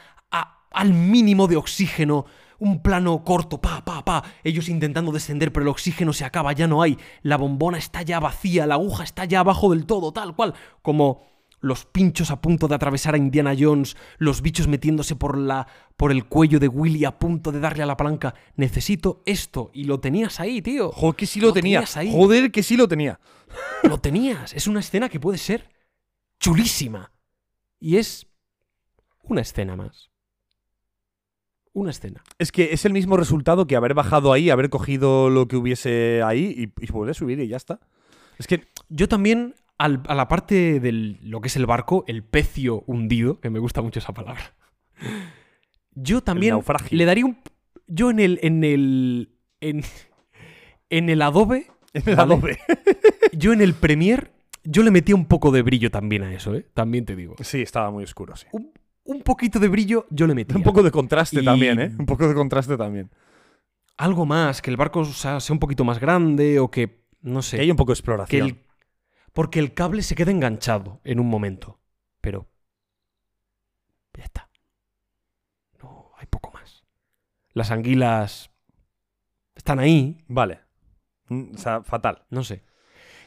al 0.72 0.94
mínimo 0.94 1.48
de 1.48 1.58
oxígeno, 1.58 2.26
un 2.60 2.82
plano 2.82 3.24
corto, 3.24 3.62
pa, 3.62 3.84
pa, 3.86 4.04
pa, 4.04 4.24
ellos 4.44 4.68
intentando 4.70 5.12
descender, 5.12 5.54
pero 5.54 5.64
el 5.64 5.70
oxígeno 5.70 6.14
se 6.14 6.26
acaba, 6.26 6.52
ya 6.54 6.68
no 6.68 6.82
hay, 6.82 6.98
la 7.22 7.38
bombona 7.38 7.78
está 7.78 8.02
ya 8.02 8.20
vacía, 8.20 8.68
la 8.68 8.76
aguja 8.76 9.04
está 9.04 9.26
ya 9.26 9.40
abajo 9.40 9.72
del 9.72 9.86
todo, 9.86 10.12
tal 10.12 10.36
cual, 10.36 10.54
como 10.82 11.30
los 11.62 11.86
pinchos 11.86 12.32
a 12.32 12.42
punto 12.42 12.68
de 12.68 12.76
atravesar 12.76 13.16
a 13.16 13.18
Indiana 13.18 13.54
Jones, 13.58 13.98
los 14.18 14.42
bichos 14.42 14.68
metiéndose 14.68 15.16
por 15.16 15.38
la 15.38 15.68
por 15.98 16.12
el 16.14 16.26
cuello 16.26 16.60
de 16.60 16.70
Willy 16.70 17.04
a 17.04 17.20
punto 17.20 17.52
de 17.52 17.60
darle 17.60 17.84
a 17.84 17.86
la 17.86 17.98
palanca. 17.98 18.34
Necesito 18.56 19.22
esto 19.26 19.70
y 19.74 19.84
lo 19.84 20.00
tenías 20.00 20.40
ahí, 20.40 20.62
tío. 20.62 20.94
Joder, 20.94 21.16
que 21.18 21.26
sí 21.26 21.42
lo, 21.42 21.48
Lo 21.48 21.54
tenía. 21.54 21.80
tenías 21.80 21.98
ahí. 21.98 22.10
Joder, 22.14 22.52
que 22.52 22.64
sí 22.64 22.78
lo 22.78 22.88
tenía. 22.88 23.20
Lo 23.84 23.98
tenías. 23.98 24.54
Es 24.54 24.68
una 24.68 24.80
escena 24.80 25.10
que 25.10 25.20
puede 25.20 25.38
ser 25.38 25.70
chulísima. 26.40 27.12
Y 27.82 27.98
es 27.98 28.28
una 29.24 29.42
escena 29.42 29.76
más. 29.76 30.09
Una 31.74 31.92
escena. 31.92 32.24
Es 32.40 32.52
que 32.52 32.74
es 32.74 32.86
el 32.86 32.94
mismo 32.94 33.16
resultado 33.18 33.68
que 33.68 33.76
haber 33.76 33.94
bajado 33.94 34.34
ahí, 34.34 34.50
haber 34.50 34.70
cogido 34.70 35.30
lo 35.30 35.48
que 35.48 35.56
hubiese 35.56 36.22
ahí 36.24 36.54
y, 36.58 36.84
y 36.84 36.92
volver 36.92 37.12
a 37.12 37.14
subir 37.14 37.40
y 37.40 37.48
ya 37.48 37.58
está. 37.58 37.80
Es 38.38 38.48
que 38.48 38.64
Yo 38.90 39.08
también, 39.08 39.54
al- 39.78 40.02
a 40.08 40.16
la 40.16 40.28
parte 40.28 40.80
de 40.80 40.92
lo 41.22 41.42
que 41.42 41.48
es 41.48 41.56
el 41.56 41.66
barco, 41.68 42.04
el 42.08 42.24
pecio 42.24 42.84
hundido, 42.88 43.40
que 43.40 43.50
me 43.50 43.60
gusta 43.60 43.82
mucho 43.82 44.00
esa 44.00 44.14
palabra. 44.14 44.54
Yo 45.94 46.22
también 46.22 46.60
le 46.92 47.06
daría 47.06 47.26
un. 47.26 47.38
Yo 47.88 48.10
en 48.12 48.20
el. 48.20 48.40
En 48.42 48.64
el. 48.64 49.30
En, 49.62 49.84
en 50.90 51.10
el 51.10 51.22
Adobe. 51.22 51.68
en 51.94 52.04
el 52.10 52.16
¿vale? 52.16 52.34
Adobe. 52.34 52.60
Yo 53.34 53.54
en 53.54 53.62
el 53.62 53.74
Premiere. 53.74 54.32
Yo 54.64 54.84
le 54.84 54.92
metía 54.92 55.16
un 55.16 55.26
poco 55.26 55.52
de 55.52 55.62
brillo 55.62 55.90
también 55.92 56.24
a 56.24 56.34
eso, 56.34 56.56
¿eh? 56.56 56.66
También 56.74 57.06
te 57.06 57.16
digo. 57.16 57.36
Sí, 57.42 57.62
estaba 57.62 57.92
muy 57.92 58.04
oscuro, 58.04 58.36
sí. 58.36 58.46
Un, 58.52 58.72
un 59.04 59.22
poquito 59.22 59.60
de 59.60 59.68
brillo 59.68 60.06
yo 60.10 60.28
le 60.28 60.36
metía. 60.36 60.56
Un 60.58 60.64
poco 60.64 60.84
de 60.84 60.92
contraste 60.92 61.42
Y- 61.42 61.46
también, 61.46 61.80
¿eh? 61.80 61.92
Un 61.98 62.06
poco 62.06 62.28
de 62.28 62.34
contraste 62.34 62.78
también. 62.78 63.10
Algo 63.98 64.26
más, 64.26 64.62
que 64.62 64.70
el 64.72 64.78
barco 64.78 65.00
o 65.02 65.06
sea, 65.06 65.40
sea 65.40 65.54
un 65.54 65.60
poquito 65.60 65.84
más 65.84 66.00
grande 66.00 66.60
o 66.60 66.70
que. 66.72 67.04
No 67.22 67.42
sé. 67.42 67.58
Que 67.58 67.64
hay 67.64 67.72
un 67.72 67.78
poco 67.78 67.92
de 67.92 67.96
que 67.96 68.00
exploración. 68.00 68.48
el- 68.48 68.60
porque 69.34 69.60
el 69.60 69.74
cable 69.74 70.02
se 70.04 70.16
queda 70.16 70.32
enganchado 70.32 71.02
en 71.04 71.20
un 71.20 71.28
momento. 71.28 71.80
Pero. 72.22 72.48
Ya 74.18 74.24
está. 74.24 74.50
No, 75.82 76.12
hay 76.18 76.28
poco 76.28 76.52
más. 76.52 76.84
Las 77.54 77.72
anguilas. 77.72 78.52
Están 79.56 79.80
ahí. 79.80 80.24
Vale. 80.28 80.62
Mm, 81.28 81.56
O 81.56 81.58
sea, 81.58 81.84
fatal. 81.84 82.24
No 82.30 82.44
sé. 82.44 82.64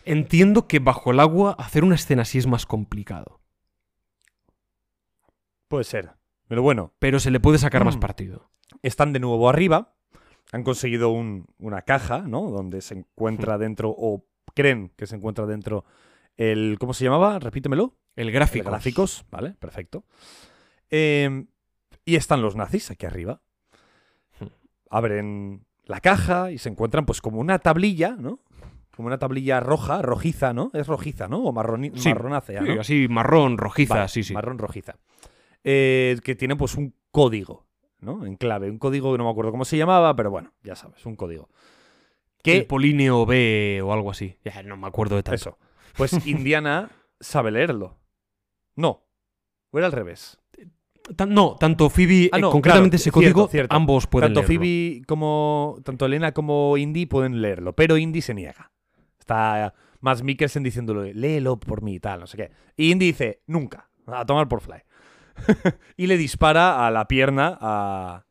Entiendo 0.05 0.67
que 0.67 0.78
bajo 0.81 1.10
el 1.12 1.20
agua 1.20 1.55
hacer 1.59 1.84
una 1.84 1.94
escena 1.94 2.23
así 2.23 2.39
es 2.39 2.47
más 2.47 2.65
complicado. 2.67 3.41
Puede 5.73 5.84
ser. 5.84 6.10
Pero 6.49 6.60
bueno, 6.60 6.92
Pero 6.99 7.18
se 7.18 7.31
le 7.31 7.41
puede 7.41 7.57
sacar 7.57 7.83
más 7.83 7.97
Mm. 7.97 8.01
partido. 8.01 8.51
están 8.83 9.15
de 9.15 9.20
nuevo 9.20 9.49
arriba. 9.49 9.94
Han 10.52 10.65
conseguido 10.65 11.09
un- 11.10 11.47
una 11.59 11.81
caja, 11.81 12.18
¿no? 12.26 12.51
Donde 12.51 12.83
se 12.83 12.92
encuentra 12.94 13.57
dentro, 13.57 13.89
o 13.97 14.26
creen 14.55 14.92
que 14.97 15.07
se 15.07 15.17
encuentra 15.17 15.47
dentro 15.47 15.86
el. 16.36 16.76
¿Cómo 16.78 16.92
se 16.92 17.05
llamaba? 17.05 17.39
Repítemelo. 17.39 17.97
El 18.17 18.31
gráfico. 18.33 18.68
Gráficos, 18.68 19.25
¿vale? 19.31 19.52
Perfecto. 19.52 20.05
Eh, 20.91 21.47
y 22.05 22.17
están 22.17 22.42
los 22.42 22.55
nazis 22.55 22.91
aquí 22.91 23.07
arriba. 23.07 23.41
Hmm. 24.41 24.49
Abren 24.91 25.65
la 25.84 26.01
caja 26.01 26.51
y 26.51 26.59
se 26.59 26.68
encuentran, 26.68 27.07
pues, 27.07 27.23
como 27.23 27.41
una 27.41 27.60
tablilla, 27.60 28.15
¿no? 28.18 28.41
Como 28.94 29.07
una 29.07 29.18
tablilla 29.18 29.59
roja, 29.60 30.02
rojiza, 30.02 30.52
¿no? 30.52 30.70
Es 30.75 30.86
rojiza, 30.86 31.28
¿no? 31.28 31.39
O 31.44 31.52
marroni- 31.55 31.92
Sí. 31.97 32.10
marronácea, 32.10 32.62
así 32.78 33.07
marrón, 33.09 33.57
rojiza, 33.57 33.94
Vale, 33.94 34.09
sí, 34.09 34.23
sí. 34.23 34.34
Marrón 34.34 34.59
rojiza. 34.59 34.97
Eh, 35.65 36.18
que 36.24 36.34
tiene 36.34 36.57
pues 36.57 36.74
un 36.76 36.94
código, 37.10 37.66
¿no? 38.00 38.26
En 38.26 38.36
clave. 38.36 38.70
Un 38.70 38.78
código 38.78 39.12
que 39.12 39.18
no 39.18 39.24
me 39.24 39.31
acuerdo 39.31 39.50
cómo 39.52 39.65
se 39.65 39.76
llamaba, 39.76 40.15
pero 40.16 40.31
bueno, 40.31 40.52
ya 40.62 40.74
sabes, 40.74 41.05
un 41.07 41.16
código. 41.16 41.49
El 42.39 42.42
Que, 42.42 42.62
Políneo 42.65 43.24
B 43.26 43.81
o 43.84 43.92
algo 43.92 44.10
así. 44.10 44.36
Ya 44.44 44.62
no 44.65 44.76
me 44.76 44.89
acuerdo 44.89 45.16
de 45.16 45.23
tanto. 45.23 45.34
eso, 45.36 45.58
pues 45.97 46.12
Indiana 46.26 46.91
sabe 47.20 47.50
leerlo. 47.52 47.99
No, 48.74 49.05
o 49.70 49.78
era 49.78 49.86
al 49.86 49.92
revés. 49.92 50.39
Tan- 51.16 51.34
no, 51.34 51.57
tanto 51.58 51.91
Phoebe, 51.91 52.31
Ah, 52.32 52.39
eh, 52.39 52.41
no, 52.41 52.50
concretamente 52.50 52.97
claro, 52.97 53.00
ese 53.02 53.10
código, 53.10 53.41
cierto, 53.42 53.50
cierto. 53.50 53.74
ambos 53.76 54.07
pueden 54.07 54.28
tanto 54.32 54.41
leerlo. 54.49 54.60
Phoebe 54.65 55.02
como, 55.07 55.78
tanto 55.84 56.07
Elena 56.07 56.32
como 56.32 56.76
Indy 56.76 57.07
pueden 57.07 57.42
leerlo, 57.42 57.74
pero 57.74 57.97
Indy 57.97 58.20
se 58.23 58.34
niega. 58.34 58.70
Está 59.18 59.74
más 60.00 60.23
Mikkelsen 60.23 60.62
diciéndole, 60.62 61.12
léelo 61.15 61.58
por 61.58 61.82
mí 61.82 61.94
y 61.94 62.00
tal, 62.00 62.20
no 62.20 62.26
sé 62.26 62.36
qué. 62.36 62.50
Y 62.76 62.91
Indy 62.92 63.07
dice, 63.07 63.42
nunca, 63.47 63.91
a 64.07 64.24
tomar 64.24 64.49
por 64.49 64.60
fly. 64.60 64.82
y 65.97 66.07
le 66.07 66.17
dispara 66.17 66.86
a 66.86 66.91
la 66.91 67.07
pierna 67.09 67.59
a. 67.61 68.25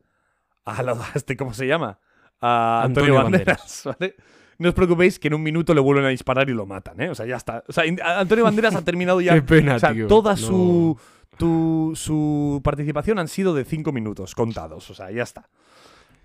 a, 0.65 0.95
este, 1.15 1.35
¿cómo 1.37 1.53
se 1.53 1.67
llama? 1.67 1.99
A 2.39 2.81
Antonio, 2.83 3.15
Antonio 3.19 3.23
Banderas, 3.37 3.83
¿vale? 3.99 4.15
No 4.57 4.69
os 4.69 4.75
preocupéis 4.75 5.17
que 5.19 5.27
en 5.27 5.33
un 5.33 5.43
minuto 5.43 5.73
le 5.73 5.81
vuelven 5.81 6.05
a 6.05 6.09
disparar 6.09 6.49
y 6.49 6.53
lo 6.53 6.65
matan, 6.65 7.01
¿eh? 7.01 7.09
O 7.09 7.15
sea, 7.15 7.25
ya 7.25 7.35
está. 7.35 7.63
O 7.67 7.73
sea, 7.73 7.83
Antonio 8.19 8.43
Banderas 8.43 8.75
ha 8.75 8.83
terminado 8.83 9.19
ya. 9.21 9.33
Qué 9.33 9.41
pena, 9.41 9.75
o 9.75 9.79
sea, 9.79 9.91
tío. 9.93 10.07
toda 10.07 10.31
No. 10.31 10.37
su, 10.37 10.99
tu- 11.37 11.93
su 11.95 12.61
participación 12.63 13.17
han 13.17 13.27
sido 13.27 13.55
de 13.55 13.65
cinco 13.65 13.91
minutos 13.91 14.35
contados. 14.35 14.89
O 14.91 14.93
sea, 14.93 15.09
ya 15.09 15.23
está. 15.23 15.49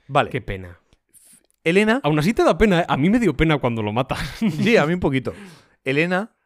Vale. 0.09 0.29
Qué 0.31 0.43
pena. 0.43 0.79
Elena. 1.65 2.01
Aún 2.05 2.19
así 2.19 2.33
te 2.35 2.45
da 2.45 2.57
pena, 2.59 2.81
¿eh? 2.81 2.85
A 2.89 2.97
mí 2.99 3.09
me 3.11 3.19
dio 3.19 3.35
pena 3.37 3.59
cuando 3.59 3.83
lo 3.83 3.93
mata. 3.93 4.17
Sí, 4.39 4.77
a 4.77 4.87
mí 4.87 4.93
un 4.95 5.01
poquito. 5.01 5.33
Elena 5.83 6.37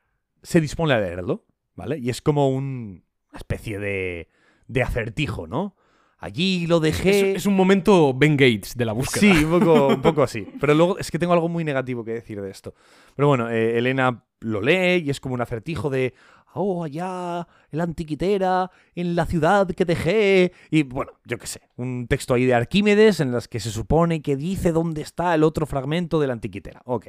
se 0.42 0.60
dispone 0.60 0.94
a 0.94 1.00
leerlo, 1.00 1.44
¿vale? 1.74 1.98
Y 1.98 2.08
es 2.08 2.22
como 2.22 2.48
un- 2.50 3.04
una 3.30 3.38
especie 3.38 3.78
de, 3.78 4.28
de 4.66 4.82
acertijo, 4.82 5.46
¿no? 5.46 5.76
Allí 6.18 6.66
lo 6.66 6.76
Es, 6.76 6.82
dejé. 6.82 7.32
es 7.34 7.46
un 7.46 7.56
momento 7.56 8.12
Ben 8.12 8.36
Gates 8.36 8.76
de 8.76 8.84
la 8.84 8.92
búsqueda. 8.92 9.20
Sí, 9.34 9.44
un 9.44 9.58
poco, 9.58 9.86
un 9.94 10.02
poco 10.02 10.22
así. 10.22 10.46
Pero 10.60 10.74
luego 10.74 10.98
es 10.98 11.10
que 11.10 11.18
tengo 11.18 11.32
algo 11.32 11.48
muy 11.48 11.64
negativo 11.64 12.04
que 12.04 12.12
decir 12.12 12.42
de 12.42 12.50
esto. 12.50 12.74
Pero 13.16 13.28
bueno, 13.28 13.48
eh, 13.48 13.78
Elena 13.78 14.24
lo 14.40 14.60
lee 14.60 15.02
y 15.04 15.10
es 15.10 15.18
como 15.18 15.34
un 15.34 15.40
acertijo 15.40 15.88
de, 15.88 16.12
oh, 16.52 16.84
allá, 16.84 17.48
en 17.70 17.78
la 17.78 17.84
antiquitera, 17.84 18.70
en 18.94 19.16
la 19.16 19.24
ciudad 19.24 19.66
que 19.70 19.86
dejé. 19.86 20.52
Y 20.70 20.82
bueno, 20.82 21.12
yo 21.24 21.38
qué 21.38 21.46
sé, 21.46 21.62
un 21.76 22.06
texto 22.06 22.34
ahí 22.34 22.44
de 22.44 22.52
Arquímedes 22.52 23.20
en 23.20 23.32
las 23.32 23.48
que 23.48 23.58
se 23.58 23.70
supone 23.70 24.20
que 24.20 24.36
dice 24.36 24.72
dónde 24.72 25.00
está 25.00 25.34
el 25.34 25.42
otro 25.42 25.64
fragmento 25.64 26.20
de 26.20 26.26
la 26.26 26.34
antiquitera. 26.34 26.82
Ok. 26.84 27.06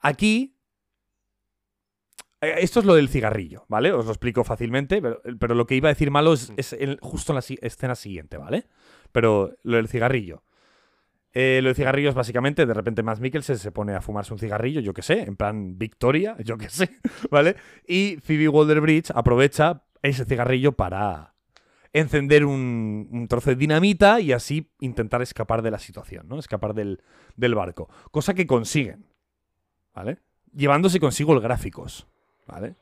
Aquí... 0.00 0.55
eh, 2.40 2.54
Esto 2.58 2.80
es 2.80 2.86
lo 2.86 2.94
del 2.94 3.08
cigarrillo, 3.08 3.64
¿vale? 3.68 3.92
Os 3.92 4.04
lo 4.06 4.10
explico 4.12 4.44
fácilmente, 4.44 5.00
pero, 5.02 5.20
pero 5.38 5.54
lo 5.54 5.66
que 5.66 5.74
iba 5.76 5.88
a 5.88 5.92
decir 5.92 6.10
malo 6.10 6.32
es, 6.32 6.52
es 6.56 6.72
en- 6.74 6.98
justo 7.00 7.32
en 7.32 7.36
la 7.36 7.42
si- 7.42 7.58
escena 7.62 7.94
siguiente, 7.94 8.36
¿vale? 8.36 8.66
Pero 9.12 9.54
lo 9.62 9.76
del 9.76 9.88
cigarrillo. 9.88 10.42
Eh, 11.32 11.60
lo 11.62 11.68
del 11.68 11.76
cigarrillo 11.76 12.08
es 12.08 12.14
básicamente, 12.14 12.64
de 12.64 12.72
repente 12.74 13.02
Max 13.02 13.20
Mikkelsen 13.20 13.58
se 13.58 13.70
pone 13.70 13.94
a 13.94 14.00
fumarse 14.00 14.32
un 14.32 14.38
cigarrillo, 14.38 14.80
yo 14.80 14.94
qué 14.94 15.02
sé, 15.02 15.20
en 15.22 15.36
plan 15.36 15.76
Victoria, 15.78 16.34
yo 16.44 16.56
qué 16.56 16.68
sé, 16.70 16.90
¿vale? 17.30 17.56
Y 17.86 18.16
Phoebe 18.22 18.48
Waller-Bridge 18.48 19.10
aprovecha 19.14 19.82
ese 20.02 20.24
cigarrillo 20.24 20.72
para 20.72 21.34
encender 21.92 22.44
un, 22.44 23.08
un 23.10 23.28
trozo 23.28 23.50
de 23.50 23.56
dinamita 23.56 24.20
y 24.20 24.32
así 24.32 24.70
intentar 24.80 25.20
escapar 25.22 25.62
de 25.62 25.70
la 25.70 25.78
situación, 25.78 26.28
¿no? 26.28 26.38
Escapar 26.38 26.74
del, 26.74 27.02
del 27.36 27.54
barco. 27.54 27.88
Cosa 28.10 28.34
que 28.34 28.46
consiguen, 28.46 29.06
¿vale? 29.94 30.18
Llevándose 30.54 31.00
consigo 31.00 31.34
el 31.34 31.40
gráficos, 31.40 32.06
¿vale? 32.46 32.74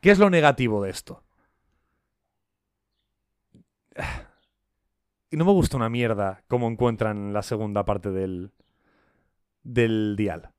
¿Qué 0.00 0.10
es 0.10 0.18
lo 0.18 0.30
negativo 0.30 0.82
de 0.82 0.90
esto? 0.90 1.22
Y 5.32 5.36
no 5.36 5.44
me 5.44 5.52
gusta 5.52 5.76
una 5.76 5.88
mierda 5.88 6.42
cómo 6.48 6.66
encuentran 6.66 7.32
la 7.32 7.42
segunda 7.42 7.84
parte 7.84 8.10
del, 8.10 8.50
del 9.62 10.16
dial. 10.16 10.50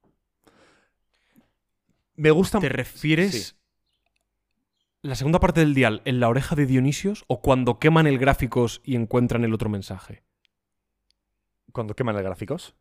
Me 2.15 2.31
gusta... 2.31 2.59
¿Te 2.59 2.69
refieres 2.69 3.47
Sí. 3.49 3.55
la 5.01 5.15
segunda 5.15 5.41
parte 5.41 5.59
del 5.59 5.73
dial 5.73 6.01
en 6.05 6.21
la 6.21 6.29
oreja 6.29 6.55
de 6.55 6.65
Dionisios 6.65 7.25
o 7.27 7.41
cuando 7.41 7.79
queman 7.79 8.07
el 8.07 8.17
gráficos 8.17 8.79
y 8.85 8.95
encuentran 8.95 9.43
el 9.43 9.53
otro 9.53 9.67
mensaje? 9.69 10.23
Cuando 11.73 11.93
queman 11.93 12.15
los 12.15 12.23
gráficos. 12.23 12.73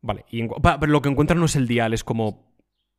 Vale, 0.00 0.24
y 0.30 0.48
pero 0.48 0.86
lo 0.86 1.02
que 1.02 1.10
encuentran 1.10 1.38
no 1.38 1.44
es 1.44 1.56
el 1.56 1.68
dial, 1.68 1.92
es 1.92 2.02
como 2.02 2.50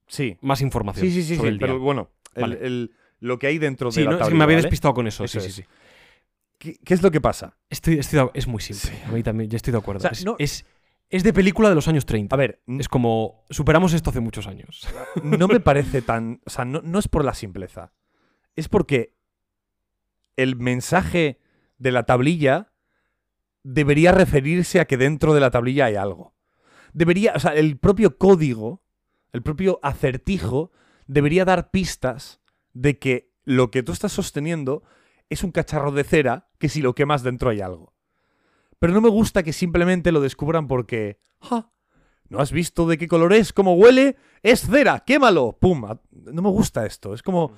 Sí. 0.07 0.37
más 0.41 0.61
información 0.61 1.05
Sí, 1.07 1.11
sí, 1.13 1.23
sí, 1.23 1.35
sobre 1.35 1.49
sí, 1.49 1.53
el 1.53 1.59
pero 1.59 1.79
bueno, 1.79 2.09
el- 2.35 2.41
Vale. 2.41 2.59
el- 2.61 2.91
lo 3.19 3.39
que 3.39 3.47
hay 3.47 3.57
dentro 3.57 3.91
Sí, 3.91 4.01
de 4.01 4.05
la 4.05 4.11
no, 4.11 4.17
es 4.21 4.27
que 4.27 4.35
me 4.35 4.43
había 4.43 4.57
¿vale? 4.57 4.63
despistado 4.63 4.93
con 4.93 5.07
eso. 5.07 5.23
Eso 5.23 5.39
sí, 5.39 5.47
es. 5.47 5.53
sí, 5.55 5.61
sí. 5.61 5.67
¿Qué, 6.57 6.77
qué 6.83 6.93
es 6.93 7.01
lo 7.01 7.09
que 7.11 7.21
pasa? 7.21 7.57
Estoy, 7.69 7.97
estoy 7.99 8.19
de- 8.19 8.31
es 8.33 8.47
muy 8.47 8.61
simple. 8.61 8.91
A 9.05 9.11
mí 9.11 9.23
también, 9.23 9.49
yo 9.49 9.55
estoy 9.55 9.71
de 9.71 9.77
acuerdo. 9.79 9.99
O 9.99 10.01
sea, 10.01 10.11
es, 10.11 10.25
no- 10.25 10.35
es, 10.39 10.65
es 11.09 11.23
de 11.23 11.31
película 11.33 11.69
de 11.69 11.75
los 11.75 11.87
años 11.87 12.05
30. 12.05 12.35
A 12.35 12.37
ver, 12.37 12.61
Es 12.79 12.87
como, 12.89 13.43
superamos 13.49 13.93
esto 13.93 14.09
hace 14.09 14.19
muchos 14.19 14.45
años. 14.47 14.87
no 15.23 15.47
me 15.47 15.59
parece 15.61 16.01
tan. 16.01 16.41
O 16.45 16.49
sea, 16.49 16.65
no, 16.65 16.81
no 16.81 16.99
es 16.99 17.07
por 17.07 17.23
la 17.23 17.33
simpleza. 17.33 17.93
Es 18.55 18.67
porque 18.69 19.13
el 20.35 20.55
mensaje 20.57 21.39
de 21.77 21.91
la 21.91 22.03
tablilla 22.03 22.71
debería 23.63 24.11
referirse 24.11 24.79
a 24.79 24.85
que 24.85 24.97
dentro 24.97 25.33
de 25.33 25.39
la 25.39 25.49
tablilla 25.51 25.85
hay 25.85 25.95
algo. 25.95 26.35
Debería. 26.93 27.33
O 27.35 27.39
sea, 27.39 27.53
el 27.55 27.77
propio 27.77 28.17
código, 28.17 28.82
el 29.33 29.41
propio 29.41 29.79
acertijo, 29.81 30.71
debería 31.07 31.43
dar 31.43 31.71
pistas 31.71 32.39
de 32.71 32.97
que 32.97 33.33
lo 33.43 33.71
que 33.71 33.83
tú 33.83 33.91
estás 33.91 34.13
sosteniendo 34.13 34.83
es 35.29 35.43
un 35.43 35.51
cacharro 35.51 35.91
de 35.91 36.03
cera 36.03 36.49
que 36.59 36.69
si 36.69 36.81
lo 36.81 36.95
quemas 36.95 37.23
dentro 37.23 37.49
hay 37.49 37.59
algo. 37.59 37.93
Pero 38.79 38.93
no 38.93 39.01
me 39.01 39.09
gusta 39.09 39.43
que 39.43 39.53
simplemente 39.53 40.11
lo 40.11 40.21
descubran 40.21 40.67
porque. 40.67 41.19
"Ja, 41.39 41.71
¿No 42.29 42.39
has 42.39 42.51
visto 42.51 42.87
de 42.87 42.97
qué 42.97 43.07
color 43.07 43.33
es? 43.33 43.53
¿Cómo 43.53 43.75
huele? 43.75 44.15
¡Es 44.41 44.61
cera! 44.61 45.03
¡Quémalo! 45.05 45.57
¡Pum! 45.59 45.85
No 46.11 46.41
me 46.41 46.49
gusta 46.49 46.85
esto. 46.85 47.13
Es 47.13 47.21
como. 47.21 47.53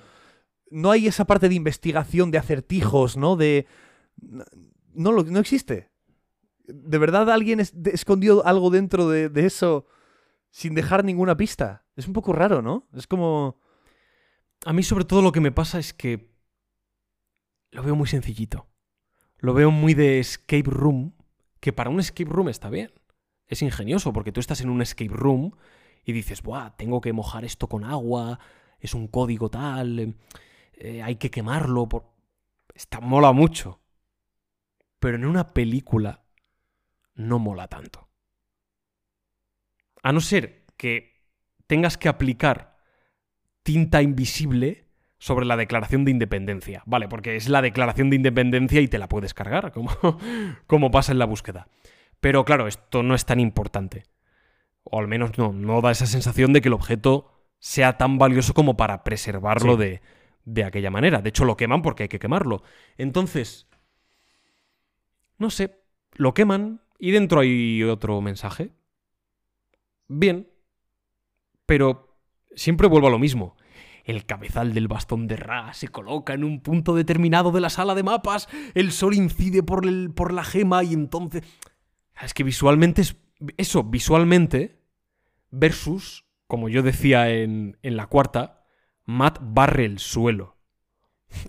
No 0.70 0.92
hay 0.92 1.08
esa 1.08 1.26
parte 1.26 1.48
de 1.48 1.56
investigación, 1.56 2.32
de 2.32 2.40
acertijos, 2.40 3.16
¿no? 3.16 3.36
De. 3.36 3.68
No, 4.18 5.12
no 5.12 5.40
existe. 5.40 5.92
¿De 6.68 6.98
verdad 6.98 7.30
alguien 7.30 7.60
escondió 7.60 8.46
algo 8.46 8.70
dentro 8.70 9.08
de, 9.08 9.30
de 9.30 9.46
eso 9.46 9.86
sin 10.56 10.74
dejar 10.74 11.04
ninguna 11.04 11.36
pista? 11.36 11.84
Es 11.98 12.08
un 12.08 12.14
poco 12.14 12.32
raro, 12.32 12.62
¿no? 12.62 12.88
Es 12.94 13.08
como. 13.08 13.60
A 14.66 14.72
mí 14.72 14.84
sobre 14.84 15.04
todo 15.04 15.22
lo 15.22 15.34
que 15.34 15.42
me 15.42 15.52
pasa 15.52 15.80
es 15.80 15.94
que 15.94 16.32
lo 17.72 17.84
veo 17.84 17.94
muy 17.94 18.08
sencillito. 18.08 18.70
Lo 19.38 19.54
veo 19.54 19.70
muy 19.70 19.94
de 19.94 20.20
escape 20.20 20.64
room, 20.64 21.14
que 21.60 21.74
para 21.74 21.90
un 21.90 22.00
escape 22.00 22.32
room 22.32 22.48
está 22.48 22.70
bien. 22.70 22.94
Es 23.48 23.62
ingenioso 23.62 24.14
porque 24.14 24.32
tú 24.32 24.40
estás 24.40 24.62
en 24.62 24.70
un 24.70 24.82
escape 24.82 25.12
room 25.12 25.52
y 26.06 26.14
dices, 26.14 26.42
Buah, 26.42 26.78
tengo 26.78 27.02
que 27.02 27.12
mojar 27.12 27.44
esto 27.44 27.68
con 27.68 27.84
agua, 27.84 28.40
es 28.80 28.94
un 28.94 29.10
código 29.10 29.50
tal, 29.50 30.00
eh, 30.00 30.14
eh, 30.76 31.04
hay 31.04 31.18
que 31.18 31.30
quemarlo. 31.30 31.90
Por... 31.90 32.06
Está, 32.74 33.02
mola 33.02 33.34
mucho. 33.34 33.82
Pero 35.00 35.18
en 35.18 35.26
una 35.26 35.54
película 35.54 36.24
no 37.14 37.40
mola 37.40 37.68
tanto. 37.68 38.08
A 40.06 40.12
no 40.14 40.22
ser 40.22 40.66
que 40.78 41.24
tengas 41.66 41.98
que 41.98 42.08
aplicar 42.10 42.78
tinta 43.64 44.04
invisible 44.04 44.86
sobre 45.18 45.48
la 45.48 45.58
declaración 45.58 46.06
de 46.06 46.12
independencia. 46.12 46.84
Vale, 46.86 47.08
porque 47.08 47.36
es 47.36 47.50
la 47.50 47.64
declaración 47.64 48.12
de 48.12 48.18
independencia 48.18 48.82
y 48.82 48.88
te 48.88 49.00
la 49.00 49.10
puedes 49.10 49.34
cargar, 49.34 49.72
como, 49.72 49.90
como 50.68 50.92
pasa 50.92 51.12
en 51.12 51.18
la 51.18 51.26
búsqueda. 51.26 51.68
Pero 52.20 52.46
claro, 52.46 52.68
esto 52.68 53.02
no 53.02 53.16
es 53.16 53.26
tan 53.26 53.40
importante. 53.40 54.04
O 54.84 55.00
al 55.00 55.08
menos 55.08 55.36
no, 55.40 55.52
no 55.54 55.82
da 55.82 55.90
esa 55.90 56.06
sensación 56.06 56.54
de 56.54 56.62
que 56.62 56.68
el 56.68 56.74
objeto 56.76 57.32
sea 57.58 57.98
tan 57.98 58.20
valioso 58.20 58.54
como 58.54 58.78
para 58.78 59.04
preservarlo 59.04 59.74
Sí. 59.74 59.80
de, 59.80 60.02
de 60.44 60.64
aquella 60.66 60.92
manera. 60.92 61.24
De 61.24 61.30
hecho, 61.30 61.46
lo 61.46 61.58
queman 61.58 61.82
porque 61.82 62.04
hay 62.04 62.10
que 62.10 62.20
quemarlo. 62.20 62.62
Entonces, 62.98 63.68
no 65.40 65.50
sé, 65.50 65.82
lo 66.14 66.36
queman 66.36 66.82
y 67.00 67.10
dentro 67.10 67.40
hay 67.40 67.82
otro 67.82 68.22
mensaje. 68.22 68.70
Bien, 70.08 70.48
pero 71.66 72.18
siempre 72.56 72.88
vuelvo 72.88 73.08
a 73.08 73.12
lo 73.12 73.20
mismo. 73.20 73.56
El 74.04 74.26
cabezal 74.26 74.74
del 74.74 74.88
bastón 74.88 75.28
de 75.28 75.36
Ra 75.36 75.74
se 75.74 75.88
coloca 75.88 76.34
en 76.34 76.44
un 76.44 76.62
punto 76.62 76.94
determinado 76.94 77.52
de 77.52 77.60
la 77.62 77.70
sala 77.72 77.96
de 77.96 78.04
mapas, 78.04 78.48
el 78.76 78.92
sol 78.92 79.16
incide 79.16 79.64
por, 79.64 79.86
el- 79.88 80.12
por 80.14 80.32
la 80.32 80.44
gema 80.44 80.84
y 80.84 80.94
entonces... 80.94 81.44
Es 82.22 82.34
que 82.34 82.44
visualmente 82.44 83.02
es... 83.02 83.18
Eso, 83.58 83.84
visualmente, 83.84 84.80
versus, 85.50 86.26
como 86.48 86.70
yo 86.70 86.84
decía 86.84 87.30
en, 87.32 87.78
en 87.82 87.98
la 87.98 88.08
cuarta, 88.08 88.64
Matt 89.06 89.40
barre 89.42 89.86
el 89.86 90.00
suelo. 90.00 90.56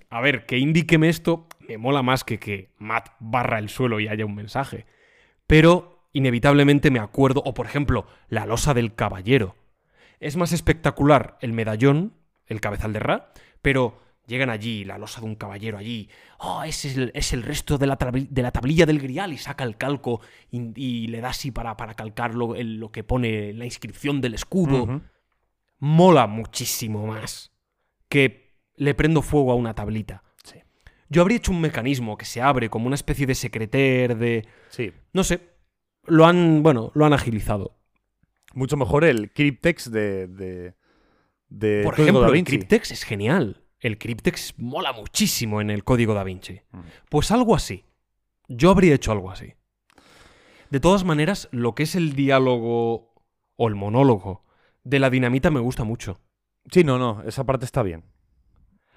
A 0.09 0.19
ver, 0.19 0.45
que 0.45 0.57
indíqueme 0.57 1.07
esto 1.09 1.47
me 1.59 1.77
mola 1.77 2.01
más 2.01 2.23
que 2.23 2.39
que 2.39 2.73
Matt 2.77 3.09
barra 3.19 3.59
el 3.59 3.69
suelo 3.69 3.99
y 3.99 4.07
haya 4.07 4.25
un 4.25 4.35
mensaje. 4.35 4.85
Pero 5.45 5.96
inevitablemente 6.17 6.91
me 6.91 6.99
acuerdo, 6.99 7.41
o 7.45 7.53
por 7.53 7.65
ejemplo, 7.65 8.05
la 8.29 8.45
losa 8.45 8.73
del 8.73 8.95
caballero. 8.95 9.55
Es 10.19 10.35
más 10.35 10.51
espectacular 10.51 11.37
el 11.41 11.53
medallón, 11.53 12.13
el 12.47 12.59
cabezal 12.59 12.93
de 12.93 12.99
Ra, 12.99 13.31
pero 13.61 14.01
llegan 14.25 14.49
allí, 14.49 14.83
la 14.83 14.97
losa 14.97 15.21
de 15.21 15.27
un 15.27 15.35
caballero 15.35 15.77
allí, 15.77 16.09
oh, 16.39 16.63
ese 16.63 16.89
es 16.89 16.97
el, 16.97 17.11
es 17.13 17.31
el 17.33 17.43
resto 17.43 17.77
de 17.77 17.87
la, 17.87 17.97
de 17.97 18.41
la 18.41 18.51
tablilla 18.51 18.85
del 18.85 18.99
grial 18.99 19.31
y 19.31 19.37
saca 19.37 19.63
el 19.63 19.77
calco 19.77 20.19
y, 20.51 20.73
y 20.75 21.07
le 21.07 21.21
da 21.21 21.29
así 21.29 21.51
para, 21.51 21.77
para 21.77 21.93
calcar 21.93 22.35
lo, 22.35 22.55
el- 22.55 22.77
lo 22.77 22.91
que 22.91 23.03
pone 23.03 23.53
la 23.53 23.63
inscripción 23.65 24.19
del 24.19 24.33
escudo. 24.33 25.01
Mola 25.79 26.27
muchísimo 26.27 27.05
más 27.05 27.51
que 28.09 28.55
le 28.75 28.95
prendo 28.95 29.21
fuego 29.21 29.51
a 29.51 29.55
una 29.55 29.75
tablita. 29.75 30.23
Sí. 30.43 30.59
Yo 31.09 31.21
habría 31.21 31.37
hecho 31.37 31.51
un 31.51 31.61
mecanismo 31.61 32.17
que 32.17 32.25
se 32.25 32.41
abre 32.41 32.69
como 32.69 32.87
una 32.87 32.95
especie 32.95 33.25
de 33.27 33.35
secreter, 33.35 34.17
de... 34.17 34.47
Sí. 34.69 34.91
No 35.13 35.23
sé. 35.23 35.56
Lo 36.07 36.25
han, 36.25 36.63
bueno, 36.63 36.91
lo 36.95 37.05
han 37.05 37.13
agilizado. 37.13 37.77
Mucho 38.53 38.77
mejor 38.77 39.03
el 39.05 39.31
cryptex 39.31 39.91
de. 39.91 40.27
de, 40.27 40.75
de 41.49 41.83
Por 41.83 41.93
ejemplo, 41.93 42.21
Da 42.21 42.29
el. 42.29 42.43
Cryptex 42.43 42.91
es 42.91 43.03
genial. 43.03 43.63
El 43.79 43.99
Cryptex 43.99 44.55
mola 44.57 44.91
muchísimo 44.91 45.61
en 45.61 45.69
el 45.69 45.83
código 45.83 46.13
da 46.13 46.23
Vinci. 46.23 46.61
Mm. 46.71 46.79
Pues 47.09 47.29
algo 47.31 47.55
así. 47.55 47.85
Yo 48.47 48.71
habría 48.71 48.95
hecho 48.95 49.11
algo 49.11 49.29
así. 49.29 49.53
De 50.69 50.79
todas 50.79 51.03
maneras, 51.03 51.47
lo 51.51 51.75
que 51.75 51.83
es 51.83 51.95
el 51.95 52.13
diálogo 52.13 53.13
o 53.55 53.67
el 53.67 53.75
monólogo 53.75 54.43
de 54.83 54.99
la 54.99 55.09
dinamita 55.09 55.51
me 55.51 55.59
gusta 55.59 55.83
mucho. 55.83 56.19
Sí, 56.71 56.83
no, 56.83 56.97
no, 56.97 57.23
esa 57.25 57.45
parte 57.45 57.65
está 57.65 57.83
bien. 57.83 58.03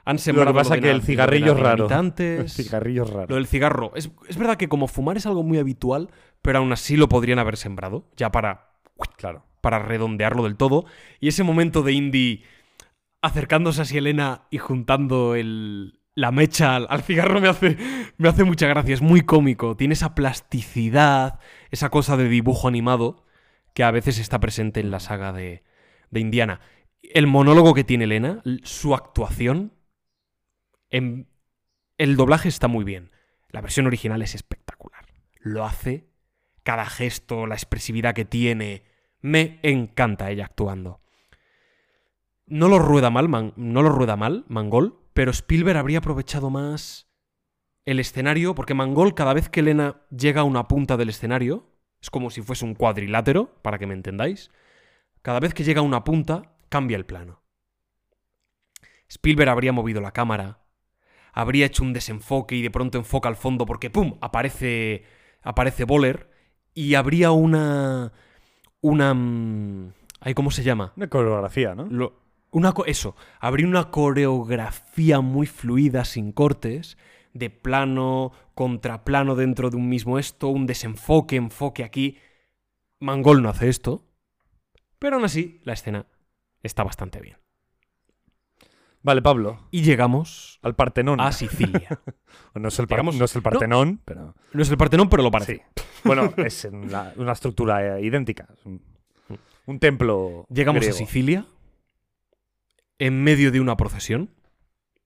Han 0.05 0.18
sembrado 0.18 0.55
pasa 0.55 0.74
de 0.74 0.80
que 0.80 0.90
el 0.90 0.97
lo 0.97 1.00
de 1.00 1.06
cigarrillo 1.06 1.47
la 1.47 1.52
es 1.52 1.60
raro. 1.60 1.89
El 2.18 2.48
cigarrillo 2.48 3.02
es 3.05 3.10
raro. 3.10 3.26
Lo 3.28 3.34
del 3.36 3.47
cigarro. 3.47 3.92
Es, 3.94 4.10
es 4.28 4.36
verdad 4.39 4.56
que 4.56 4.68
como 4.68 4.89
fumar 4.89 5.16
es 5.16 5.26
algo 5.26 5.42
muy 5.42 5.58
habitual, 5.58 6.10
pero 6.42 6.58
aún 6.58 6.72
así 6.72 6.96
lo 6.96 7.08
podrían 7.08 7.38
haber 7.38 7.56
sembrado, 7.56 8.08
ya 8.16 8.30
para, 8.30 8.72
Claro. 9.16 9.44
para 9.60 9.78
redondearlo 9.78 10.44
del 10.44 10.56
todo. 10.56 10.84
Y 11.20 11.28
ese 11.28 11.42
momento 11.42 11.82
de 11.82 11.92
Indy 11.92 12.44
acercándose 13.22 13.82
a 13.82 13.98
Elena 13.98 14.46
y 14.50 14.58
juntando 14.58 15.34
el, 15.34 16.00
la 16.14 16.32
mecha 16.32 16.76
al, 16.76 16.86
al 16.88 17.02
cigarro 17.02 17.40
me 17.40 17.48
hace, 17.48 17.76
me 18.16 18.28
hace 18.28 18.44
mucha 18.44 18.66
gracia. 18.66 18.94
Es 18.94 19.02
muy 19.02 19.20
cómico. 19.22 19.76
Tiene 19.76 19.94
esa 19.94 20.14
plasticidad, 20.14 21.38
esa 21.70 21.90
cosa 21.90 22.16
de 22.16 22.28
dibujo 22.28 22.68
animado 22.68 23.24
que 23.74 23.84
a 23.84 23.90
veces 23.90 24.18
está 24.18 24.40
presente 24.40 24.80
en 24.80 24.90
la 24.90 25.00
saga 25.00 25.32
de, 25.32 25.62
de 26.10 26.20
Indiana. 26.20 26.60
El 27.02 27.26
monólogo 27.26 27.74
que 27.74 27.84
tiene 27.84 28.04
Elena, 28.04 28.42
su 28.62 28.94
actuación, 28.94 29.72
en- 30.90 31.28
el 31.98 32.16
doblaje 32.16 32.48
está 32.48 32.68
muy 32.68 32.84
bien. 32.84 33.10
La 33.50 33.60
versión 33.60 33.86
original 33.86 34.22
es 34.22 34.34
espectacular. 34.34 35.06
Lo 35.40 35.64
hace, 35.64 36.09
cada 36.62 36.86
gesto, 36.86 37.47
la 37.47 37.55
expresividad 37.55 38.14
que 38.14 38.24
tiene. 38.24 38.84
Me 39.20 39.58
encanta 39.62 40.30
ella 40.30 40.47
actuando. 40.47 41.00
No 42.47 42.68
lo 42.68 42.78
rueda 42.78 43.10
mal, 43.10 43.28
Man- 43.28 43.52
no 43.56 43.82
lo 43.82 43.90
rueda 43.90 44.16
mal, 44.16 44.44
Mangol, 44.48 44.98
pero 45.12 45.30
Spielberg 45.30 45.78
habría 45.78 45.98
aprovechado 45.98 46.50
más 46.50 47.08
el 47.84 48.00
escenario, 48.00 48.55
porque 48.55 48.74
Mangol, 48.74 49.14
cada 49.14 49.34
vez 49.34 49.48
que 49.48 49.60
Elena 49.60 50.02
llega 50.10 50.42
a 50.42 50.44
una 50.44 50.68
punta 50.68 50.97
del 50.97 51.08
escenario, 51.08 51.70
es 52.00 52.10
como 52.10 52.30
si 52.30 52.42
fuese 52.42 52.64
un 52.64 52.74
cuadrilátero, 52.74 53.55
para 53.62 53.78
que 53.78 53.86
me 53.86 53.94
entendáis. 53.94 54.50
Cada 55.22 55.40
vez 55.40 55.55
que 55.55 55.64
llega 55.64 55.80
a 55.80 55.84
una 55.84 56.05
punta, 56.05 56.55
cambia 56.68 56.97
el 56.97 57.06
plano. 57.06 57.42
Spielberg 59.08 59.50
habría 59.50 59.72
movido 59.72 60.00
la 60.00 60.12
cámara, 60.12 60.60
habría 61.32 61.66
hecho 61.66 61.82
un 61.82 61.92
desenfoque 61.92 62.56
y 62.56 62.62
de 62.62 62.70
pronto 62.70 62.98
enfoca 62.98 63.28
al 63.28 63.36
fondo 63.36 63.66
porque 63.66 63.90
¡pum! 63.90 64.18
aparece 64.20 65.05
aparece 65.42 65.84
Boller 65.84 66.30
y 66.74 66.94
habría 66.94 67.31
una 67.32 68.12
una 68.81 69.15
mm, 69.15 69.92
ay, 70.20 70.34
¿cómo 70.34 70.50
se 70.50 70.62
llama? 70.62 70.92
Una 70.97 71.08
coreografía, 71.08 71.74
¿no? 71.74 71.86
Lo- 71.86 72.20
una 72.52 72.74
eso, 72.86 73.15
habría 73.39 73.66
una 73.68 73.90
coreografía 73.90 75.20
muy 75.20 75.47
fluida 75.47 76.05
sin 76.05 76.32
cortes 76.32 76.97
de 77.32 77.49
plano 77.49 78.32
contra 78.55 79.05
plano 79.05 79.36
dentro 79.36 79.70
de 79.70 79.76
un 79.76 79.89
mismo 79.89 80.18
esto, 80.18 80.49
un 80.49 80.66
desenfoque, 80.66 81.36
enfoque 81.36 81.84
aquí. 81.84 82.18
Mangol 82.99 83.40
no 83.42 83.49
hace 83.50 83.68
esto, 83.68 84.05
pero 84.99 85.16
aún 85.16 85.24
así 85.24 85.60
la 85.65 85.74
escena 85.74 86.07
está 86.62 86.82
bastante 86.82 87.20
bien. 87.20 87.36
Vale, 89.02 89.23
Pablo. 89.23 89.66
Y 89.70 89.82
llegamos 89.82 90.58
Al 90.62 90.74
Partenón. 90.74 91.20
a 91.20 91.32
Sicilia. 91.32 92.00
no, 92.55 92.68
es 92.68 92.78
el 92.78 92.86
par- 92.86 92.99
Llegamos- 92.99 93.16
no 93.16 93.24
es 93.24 93.34
el 93.36 93.42
Partenón, 93.42 94.00
pero. 94.05 94.34
No 94.52 94.62
es 94.62 94.70
el 94.70 94.76
Partenón, 94.76 95.08
pero 95.08 95.23
lo 95.23 95.31
parece. 95.31 95.55
Sí. 95.76 95.82
Bueno, 96.04 96.32
es 96.36 96.68
una 97.16 97.32
estructura 97.32 97.98
eh, 97.98 98.02
idéntica. 98.04 98.48
Es 98.52 98.64
un, 98.66 98.80
un 99.66 99.78
templo. 99.78 100.46
Llegamos 100.48 100.80
griego. 100.80 100.96
a 100.96 100.98
Sicilia, 100.98 101.46
en 102.98 103.22
medio 103.22 103.50
de 103.50 103.60
una 103.60 103.76
procesión. 103.76 104.30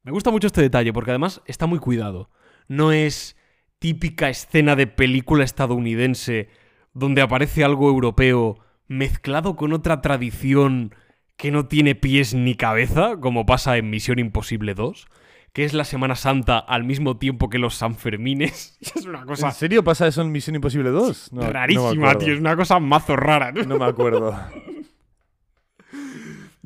Me 0.02 0.12
gusta 0.12 0.31
mucho 0.31 0.48
este 0.48 0.60
detalle 0.60 0.92
porque 0.92 1.10
además 1.10 1.42
está 1.47 1.66
muy 1.66 1.78
cuidado. 1.78 2.31
No 2.68 2.92
es 2.92 3.36
típica 3.78 4.28
escena 4.28 4.76
de 4.76 4.86
película 4.86 5.44
estadounidense 5.44 6.48
donde 6.92 7.23
aparece 7.23 7.64
algo 7.64 7.89
europeo 7.89 8.58
mezclado 8.86 9.56
con 9.56 9.73
otra 9.73 10.00
tradición 10.00 10.94
que 11.36 11.50
no 11.50 11.66
tiene 11.66 11.94
pies 11.94 12.34
ni 12.34 12.55
cabeza, 12.55 13.16
como 13.20 13.44
pasa 13.44 13.76
en 13.76 13.90
Misión 13.90 14.18
Imposible 14.18 14.74
2, 14.74 15.06
que 15.55 15.65
es 15.65 15.73
la 15.73 15.84
Semana 15.84 16.16
Santa 16.16 16.58
al 16.58 16.83
mismo 16.83 17.16
tiempo 17.16 17.49
que 17.49 17.58
los 17.58 17.76
Sanfermines. 17.76 18.76
es 18.81 19.07
una 19.07 19.24
cosa 19.24 19.47
¿En 19.47 19.55
serio 19.55 19.84
pasa 19.84 20.08
eso 20.08 20.20
en 20.20 20.33
Misión 20.33 20.57
Imposible 20.57 20.91
2? 20.91 21.33
No, 21.33 21.49
rarísima, 21.50 22.18
tío. 22.18 22.34
Es 22.34 22.41
una 22.41 22.57
cosa 22.57 22.81
mazo 22.81 23.15
rara. 23.15 23.52
¿no? 23.52 23.62
No 23.62 23.78
me 23.78 23.86
acuerdo. 23.86 24.36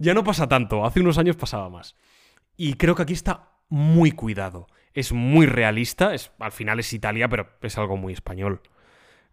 Ya 0.01 0.15
no 0.15 0.23
pasa 0.23 0.47
tanto, 0.47 0.85
hace 0.85 1.01
unos 1.01 1.19
años 1.19 1.35
pasaba 1.35 1.69
más. 1.69 1.97
Y 2.57 2.75
creo 2.75 2.95
que 2.95 3.03
aquí 3.03 3.15
está 3.15 3.49
muy 3.69 4.13
cuidado. 4.13 4.69
Es 4.95 5.13
muy 5.13 5.45
realista, 5.47 6.15
es, 6.15 6.31
al 6.39 6.53
final 6.53 6.79
es 6.79 6.93
Italia, 6.93 7.29
pero 7.29 7.49
es 7.63 7.77
algo 7.79 7.97
muy 7.97 8.13
español. 8.13 8.63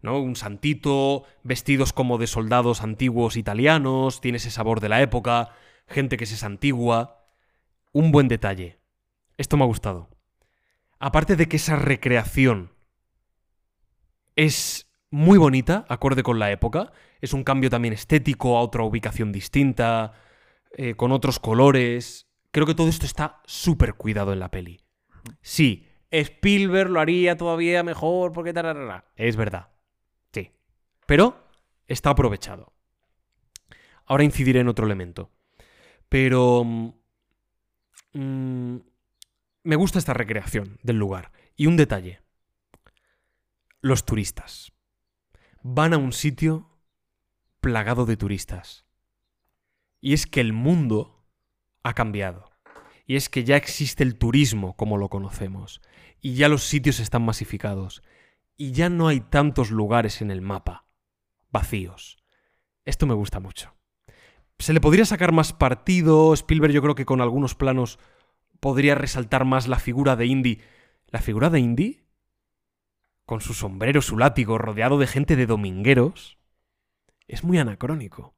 ¿No? 0.02 0.18
Un 0.18 0.34
santito, 0.34 1.22
vestidos 1.44 1.92
como 1.92 2.18
de 2.18 2.26
soldados 2.26 2.82
antiguos 2.82 3.36
italianos, 3.36 4.20
tiene 4.20 4.38
ese 4.38 4.50
sabor 4.50 4.80
de 4.80 4.88
la 4.88 5.00
época, 5.02 5.50
gente 5.86 6.16
que 6.16 6.26
se 6.26 6.36
santigua. 6.36 7.28
Un 7.92 8.10
buen 8.10 8.26
detalle. 8.26 8.80
Esto 9.36 9.56
me 9.56 9.64
ha 9.64 9.66
gustado. 9.66 10.08
Aparte 10.98 11.36
de 11.36 11.48
que 11.48 11.56
esa 11.56 11.76
recreación 11.76 12.72
es 14.34 14.90
muy 15.10 15.38
bonita, 15.38 15.84
acorde 15.88 16.22
con 16.22 16.38
la 16.38 16.50
época, 16.50 16.92
es 17.20 17.32
un 17.32 17.44
cambio 17.44 17.70
también 17.70 17.94
estético 17.94 18.56
a 18.56 18.62
otra 18.62 18.82
ubicación 18.82 19.32
distinta, 19.32 20.12
eh, 20.72 20.94
con 20.94 21.12
otros 21.12 21.38
colores. 21.38 22.28
Creo 22.50 22.66
que 22.66 22.74
todo 22.74 22.88
esto 22.88 23.06
está 23.06 23.40
súper 23.46 23.94
cuidado 23.94 24.32
en 24.32 24.40
la 24.40 24.50
peli. 24.50 24.80
Sí, 25.42 25.86
Spielberg 26.10 26.90
lo 26.90 27.00
haría 27.00 27.36
todavía 27.36 27.82
mejor 27.82 28.32
porque... 28.32 28.52
tararara. 28.52 29.04
Es 29.16 29.36
verdad. 29.36 29.68
Sí. 30.32 30.52
Pero 31.06 31.48
está 31.88 32.10
aprovechado. 32.10 32.72
Ahora 34.06 34.24
incidiré 34.24 34.60
en 34.60 34.68
otro 34.68 34.86
elemento. 34.86 35.30
Pero... 36.08 36.64
mm, 36.64 36.92
mm, 38.14 38.80
me 39.66 39.76
gusta 39.76 39.98
esta 39.98 40.14
recreación 40.14 40.78
del 40.82 40.96
lugar. 40.96 41.32
Y 41.56 41.66
un 41.66 41.76
detalle. 41.76 42.22
Los 43.80 44.04
turistas. 44.04 44.72
Van 45.62 45.92
a 45.92 45.98
un 45.98 46.12
sitio 46.12 46.70
plagado 47.60 48.06
de 48.06 48.16
turistas. 48.16 48.86
Y 50.00 50.12
es 50.12 50.26
que 50.26 50.40
el 50.40 50.52
mundo 50.52 51.26
ha 51.82 51.94
cambiado. 51.94 52.52
Y 53.06 53.16
es 53.16 53.28
que 53.28 53.42
ya 53.42 53.56
existe 53.56 54.04
el 54.04 54.16
turismo 54.16 54.76
como 54.76 54.98
lo 54.98 55.08
conocemos. 55.08 55.80
Y 56.20 56.34
ya 56.34 56.48
los 56.48 56.62
sitios 56.62 57.00
están 57.00 57.24
masificados. 57.24 58.02
Y 58.56 58.70
ya 58.70 58.88
no 58.88 59.08
hay 59.08 59.20
tantos 59.20 59.72
lugares 59.72 60.22
en 60.22 60.30
el 60.30 60.42
mapa 60.42 60.86
vacíos. 61.50 62.18
Esto 62.84 63.06
me 63.06 63.14
gusta 63.14 63.40
mucho. 63.40 63.74
Se 64.58 64.72
le 64.72 64.80
podría 64.80 65.04
sacar 65.04 65.32
más 65.32 65.52
partido. 65.52 66.34
Spielberg 66.34 66.72
yo 66.72 66.82
creo 66.82 66.94
que 66.94 67.04
con 67.04 67.20
algunos 67.20 67.56
planos 67.56 67.98
podría 68.60 68.94
resaltar 68.94 69.44
más 69.44 69.68
la 69.68 69.78
figura 69.78 70.16
de 70.16 70.26
Indy. 70.26 70.60
¿La 71.08 71.20
figura 71.20 71.50
de 71.50 71.60
Indy? 71.60 72.02
Con 73.24 73.40
su 73.40 73.54
sombrero, 73.54 74.02
su 74.02 74.16
látigo, 74.18 74.58
rodeado 74.58 74.98
de 74.98 75.06
gente 75.06 75.36
de 75.36 75.46
domingueros. 75.46 76.38
Es 77.28 77.42
muy 77.44 77.58
anacrónico. 77.58 78.36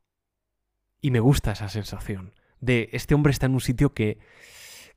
Y 1.00 1.10
me 1.10 1.20
gusta 1.20 1.52
esa 1.52 1.68
sensación 1.68 2.32
de 2.60 2.88
este 2.92 3.14
hombre 3.14 3.30
está 3.30 3.46
en 3.46 3.54
un 3.54 3.60
sitio 3.60 3.94
que 3.94 4.18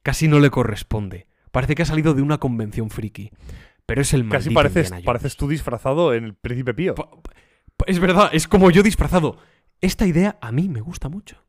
casi 0.01 0.27
no 0.27 0.39
le 0.39 0.49
corresponde. 0.49 1.27
Parece 1.51 1.75
que 1.75 1.83
ha 1.83 1.85
salido 1.85 2.13
de 2.15 2.21
una 2.23 2.39
convención 2.39 2.89
friki. 2.89 3.31
Pero 3.85 4.01
es 4.01 4.13
el 4.13 4.21
Casi 4.29 4.49
maldito 4.49 4.53
pareces, 4.55 4.85
Indiana 4.85 4.95
Jones. 4.97 5.05
pareces 5.05 5.37
tú 5.37 5.47
disfrazado 5.47 6.13
en 6.13 6.23
el 6.23 6.33
Príncipe 6.35 6.73
Pío. 6.73 6.95
Pa- 6.95 7.09
Es 7.85 7.99
verdad, 7.99 8.29
es 8.33 8.47
como 8.47 8.71
yo 8.71 8.81
disfrazado. 8.83 9.37
Esta 9.81 10.07
idea 10.07 10.37
a 10.41 10.51
mí 10.51 10.69
me 10.69 10.81
gusta 10.81 11.09
mucho. 11.09 11.43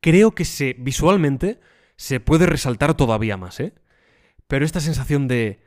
Creo 0.00 0.32
que 0.34 0.44
se 0.44 0.74
visualmente 0.78 1.60
se 1.96 2.20
puede 2.20 2.46
resaltar 2.46 2.94
todavía 2.94 3.36
más, 3.36 3.60
¿eh? 3.60 3.74
Pero 4.46 4.64
esta 4.64 4.80
sensación 4.80 5.28
de 5.28 5.60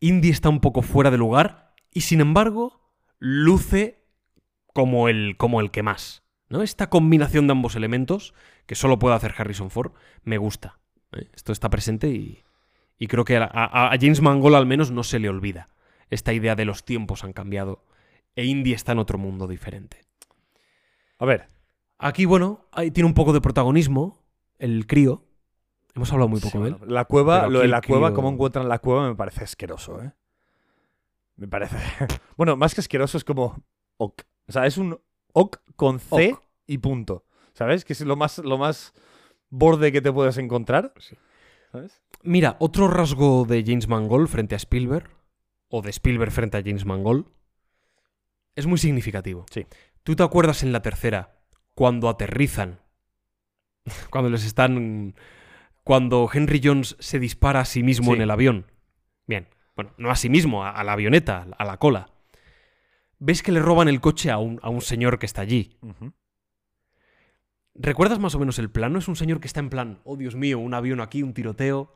Indy 0.00 0.30
está 0.30 0.48
un 0.48 0.60
poco 0.60 0.82
fuera 0.82 1.10
de 1.10 1.18
lugar 1.18 1.74
y 1.90 2.02
sin 2.02 2.20
embargo 2.20 2.80
luce 3.18 4.04
como 4.74 5.08
el 5.08 5.36
como 5.36 5.60
el 5.60 5.70
que 5.70 5.82
más, 5.82 6.22
¿no? 6.48 6.62
Esta 6.62 6.88
combinación 6.90 7.46
de 7.46 7.52
ambos 7.52 7.76
elementos 7.76 8.34
que 8.66 8.74
solo 8.74 8.98
puede 8.98 9.14
hacer 9.16 9.34
Harrison 9.36 9.70
Ford 9.70 9.92
me 10.24 10.38
gusta. 10.38 10.80
¿eh? 11.12 11.28
Esto 11.34 11.52
está 11.52 11.70
presente 11.70 12.08
y, 12.08 12.42
y 12.98 13.06
creo 13.06 13.24
que 13.24 13.36
a, 13.36 13.44
a- 13.44 13.92
a 13.92 13.98
James 14.00 14.20
Mangold 14.20 14.56
al 14.56 14.66
menos 14.66 14.90
no 14.90 15.02
se 15.02 15.18
le 15.18 15.28
olvida. 15.28 15.68
Esta 16.10 16.32
idea 16.32 16.54
de 16.54 16.64
los 16.64 16.84
tiempos 16.84 17.24
han 17.24 17.32
cambiado 17.32 17.84
e 18.36 18.44
Indy 18.44 18.72
está 18.72 18.92
en 18.92 18.98
otro 18.98 19.18
mundo 19.18 19.46
diferente. 19.46 20.04
A 21.18 21.24
ver, 21.24 21.48
Aquí, 22.04 22.24
bueno, 22.24 22.66
ahí 22.72 22.90
tiene 22.90 23.06
un 23.06 23.14
poco 23.14 23.32
de 23.32 23.40
protagonismo 23.40 24.21
el 24.62 24.86
crío. 24.86 25.24
Hemos 25.94 26.10
hablado 26.12 26.28
muy 26.28 26.40
poco 26.40 26.58
sí, 26.58 26.64
de 26.64 26.68
él. 26.70 26.76
la 26.86 27.04
cueva, 27.04 27.48
lo 27.48 27.60
de 27.60 27.68
la 27.68 27.82
cueva, 27.82 28.14
cómo 28.14 28.30
encuentran 28.30 28.68
la 28.68 28.78
cueva 28.78 29.08
me 29.08 29.14
parece 29.14 29.44
asqueroso, 29.44 30.00
¿eh? 30.02 30.12
Me 31.36 31.48
parece. 31.48 31.76
bueno, 32.36 32.56
más 32.56 32.74
que 32.74 32.80
asqueroso 32.80 33.18
es 33.18 33.24
como 33.24 33.62
ok. 33.98 34.22
O 34.46 34.52
sea, 34.52 34.66
es 34.66 34.78
un 34.78 34.98
ok 35.32 35.58
con 35.76 35.98
C 35.98 36.32
Ok. 36.32 36.42
y 36.66 36.78
punto. 36.78 37.24
¿Sabes? 37.54 37.84
Que 37.84 37.92
es 37.92 38.00
lo 38.02 38.16
más, 38.16 38.38
lo 38.38 38.56
más 38.56 38.94
borde 39.50 39.92
que 39.92 40.00
te 40.00 40.12
puedes 40.12 40.38
encontrar. 40.38 40.94
Sí. 40.98 41.16
¿Sabes? 41.72 42.00
Mira, 42.22 42.56
otro 42.60 42.88
rasgo 42.88 43.44
de 43.44 43.64
James 43.66 43.88
Mangold 43.88 44.28
frente 44.28 44.54
a 44.54 44.58
Spielberg, 44.58 45.10
o 45.68 45.82
de 45.82 45.90
Spielberg 45.90 46.30
frente 46.30 46.56
a 46.56 46.62
James 46.62 46.86
Mangold, 46.86 47.26
es 48.54 48.66
muy 48.66 48.78
significativo. 48.78 49.44
Sí. 49.50 49.66
¿Tú 50.02 50.14
te 50.14 50.22
acuerdas 50.22 50.62
en 50.62 50.72
la 50.72 50.82
tercera, 50.82 51.40
cuando 51.74 52.08
aterrizan, 52.08 52.81
cuando 54.10 54.30
les 54.30 54.44
están... 54.44 55.14
cuando 55.84 56.28
Henry 56.32 56.60
Jones 56.62 56.96
se 57.00 57.18
dispara 57.18 57.60
a 57.60 57.64
sí 57.64 57.82
mismo 57.82 58.12
Sí. 58.12 58.16
en 58.16 58.22
el 58.22 58.30
avión? 58.30 58.66
Bien, 59.26 59.48
bueno, 59.76 59.92
no 59.98 60.10
a 60.10 60.16
sí 60.16 60.28
mismo, 60.28 60.64
a, 60.64 60.70
a 60.70 60.84
la 60.84 60.92
avioneta, 60.92 61.46
a 61.58 61.64
la 61.64 61.76
cola. 61.78 62.10
¿Ves 63.18 63.42
que 63.42 63.52
le 63.52 63.60
roban 63.60 63.88
el 63.88 64.00
coche 64.00 64.30
a 64.30 64.38
un, 64.38 64.58
a 64.62 64.68
un 64.68 64.80
señor 64.80 65.18
que 65.18 65.26
está 65.26 65.42
allí? 65.42 65.78
¿Recuerdas 67.74 68.18
más 68.18 68.34
o 68.34 68.38
menos 68.38 68.58
el 68.58 68.70
plano? 68.70 68.98
Es 68.98 69.08
un 69.08 69.16
señor 69.16 69.40
que 69.40 69.46
está 69.46 69.60
en 69.60 69.70
plan, 69.70 70.00
oh 70.04 70.16
Dios 70.16 70.34
mío, 70.34 70.58
un 70.58 70.74
avión 70.74 71.00
aquí, 71.00 71.22
un 71.22 71.32
tiroteo. 71.32 71.94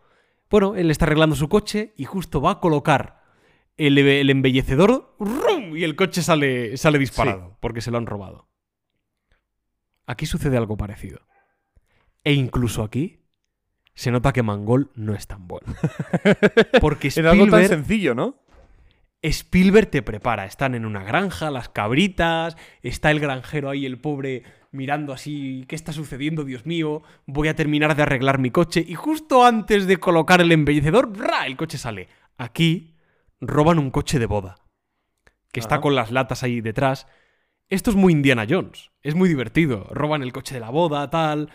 Bueno, 0.49 0.77
él 0.77 0.91
está 0.91 1.05
arreglando 1.05 1.35
su 1.37 1.49
coche 1.49 1.93
y 1.97 2.05
justo 2.05 2.41
va 2.41 2.53
a 2.53 2.61
colocar 2.61 3.23
el, 3.77 3.99
el 3.99 4.31
embellecedor 4.31 5.17
¡rum! 5.19 5.77
y 5.77 5.83
el 5.85 5.97
coche 5.97 6.23
sale, 6.23 6.77
sale 6.77 6.99
disparado 6.99 7.59
porque 7.61 7.81
se 7.81 7.91
lo 7.91 7.99
han 7.99 8.07
robado. 8.07 8.49
Aquí 10.07 10.25
sucede 10.27 10.57
algo 10.57 10.77
parecido. 10.77 11.21
E 12.27 12.33
incluso 12.33 12.83
aquí 12.83 13.21
se 13.95 14.11
nota 14.11 14.33
que 14.33 14.43
Mangol 14.43 14.91
no 14.97 15.15
es 15.15 15.29
tan 15.29 15.47
bueno. 15.47 15.73
Porque 16.81 17.13
Era 17.15 17.31
algo 17.31 17.45
tan 17.47 17.63
Spielberg, 17.63 17.69
sencillo, 17.69 18.15
¿no? 18.17 18.35
Spielberg 19.23 19.87
te 19.93 20.03
prepara. 20.03 20.45
Están 20.45 20.75
en 20.75 20.85
una 20.85 21.05
granja, 21.05 21.53
las 21.53 21.69
cabritas, 21.69 22.57
está 22.83 23.13
el 23.13 23.21
granjero 23.21 23.71
ahí, 23.71 23.87
el 23.87 24.01
pobre, 24.01 24.43
mirando 24.73 25.13
así, 25.13 25.67
¿qué 25.69 25.77
está 25.77 25.93
sucediendo, 25.93 26.43
Dios 26.43 26.67
mío? 26.67 27.05
Voy 27.27 27.47
a 27.47 27.55
terminar 27.55 27.95
de 27.95 28.03
arreglar 28.03 28.41
mi 28.41 28.51
coche 28.51 28.85
y 28.85 28.97
justo 28.97 29.45
antes 29.45 29.87
de 29.87 29.99
colocar 29.99 30.41
el 30.41 30.51
embellecedor, 30.51 31.17
¡bra! 31.17 31.47
el 31.47 31.57
coche 31.57 31.79
sale. 31.79 32.09
Aquí 32.39 32.97
roban 33.41 33.79
un 33.79 33.93
coche 33.93 34.19
de 34.19 34.27
boda, 34.27 34.57
que 35.53 35.61
está 35.61 35.81
con 35.81 35.95
las 35.95 36.11
latas 36.11 36.43
ahí 36.43 36.61
detrás. 36.61 37.07
Esto 37.69 37.91
es 37.91 37.97
muy 37.97 38.13
Indiana 38.13 38.47
Jones, 38.51 38.91
es 39.03 39.15
muy 39.15 39.29
divertido. 39.29 39.87
Roban 39.93 40.25
el 40.25 40.33
coche 40.33 40.55
de 40.55 40.61
la 40.61 40.71
boda, 40.71 41.09
tal. 41.09 41.51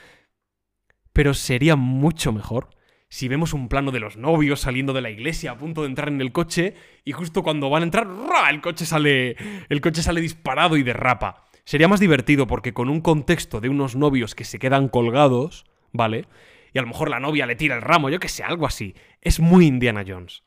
Pero 1.13 1.33
sería 1.33 1.75
mucho 1.75 2.31
mejor 2.31 2.69
si 3.11 3.27
vemos 3.27 3.53
un 3.53 3.67
plano 3.67 3.91
de 3.91 3.99
los 3.99 4.15
novios 4.15 4.61
saliendo 4.61 4.93
de 4.93 5.01
la 5.01 5.09
iglesia 5.09 5.51
a 5.51 5.57
punto 5.57 5.81
de 5.81 5.89
entrar 5.89 6.07
en 6.07 6.21
el 6.21 6.31
coche 6.31 6.75
y 7.03 7.11
justo 7.11 7.43
cuando 7.43 7.69
van 7.69 7.83
a 7.83 7.85
entrar, 7.85 8.07
¡ra! 8.07 8.49
el 8.49 8.61
coche 8.61 8.85
sale 8.85 9.35
el 9.67 9.81
coche 9.81 10.01
sale 10.01 10.21
disparado 10.21 10.77
y 10.77 10.83
derrapa. 10.83 11.45
Sería 11.65 11.89
más 11.89 11.99
divertido 11.99 12.47
porque 12.47 12.73
con 12.73 12.89
un 12.89 13.01
contexto 13.01 13.59
de 13.59 13.67
unos 13.67 13.97
novios 13.97 14.33
que 14.33 14.45
se 14.45 14.59
quedan 14.59 14.87
colgados, 14.87 15.65
¿vale? 15.91 16.25
Y 16.73 16.79
a 16.79 16.81
lo 16.81 16.87
mejor 16.87 17.09
la 17.09 17.19
novia 17.19 17.45
le 17.45 17.57
tira 17.57 17.75
el 17.75 17.81
ramo, 17.81 18.09
yo 18.09 18.19
que 18.19 18.29
sé, 18.29 18.43
algo 18.43 18.65
así. 18.65 18.95
Es 19.19 19.41
muy 19.41 19.67
Indiana 19.67 20.05
Jones. 20.07 20.43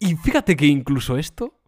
Y 0.00 0.16
fíjate 0.16 0.56
que 0.56 0.66
incluso 0.66 1.16
esto 1.16 1.60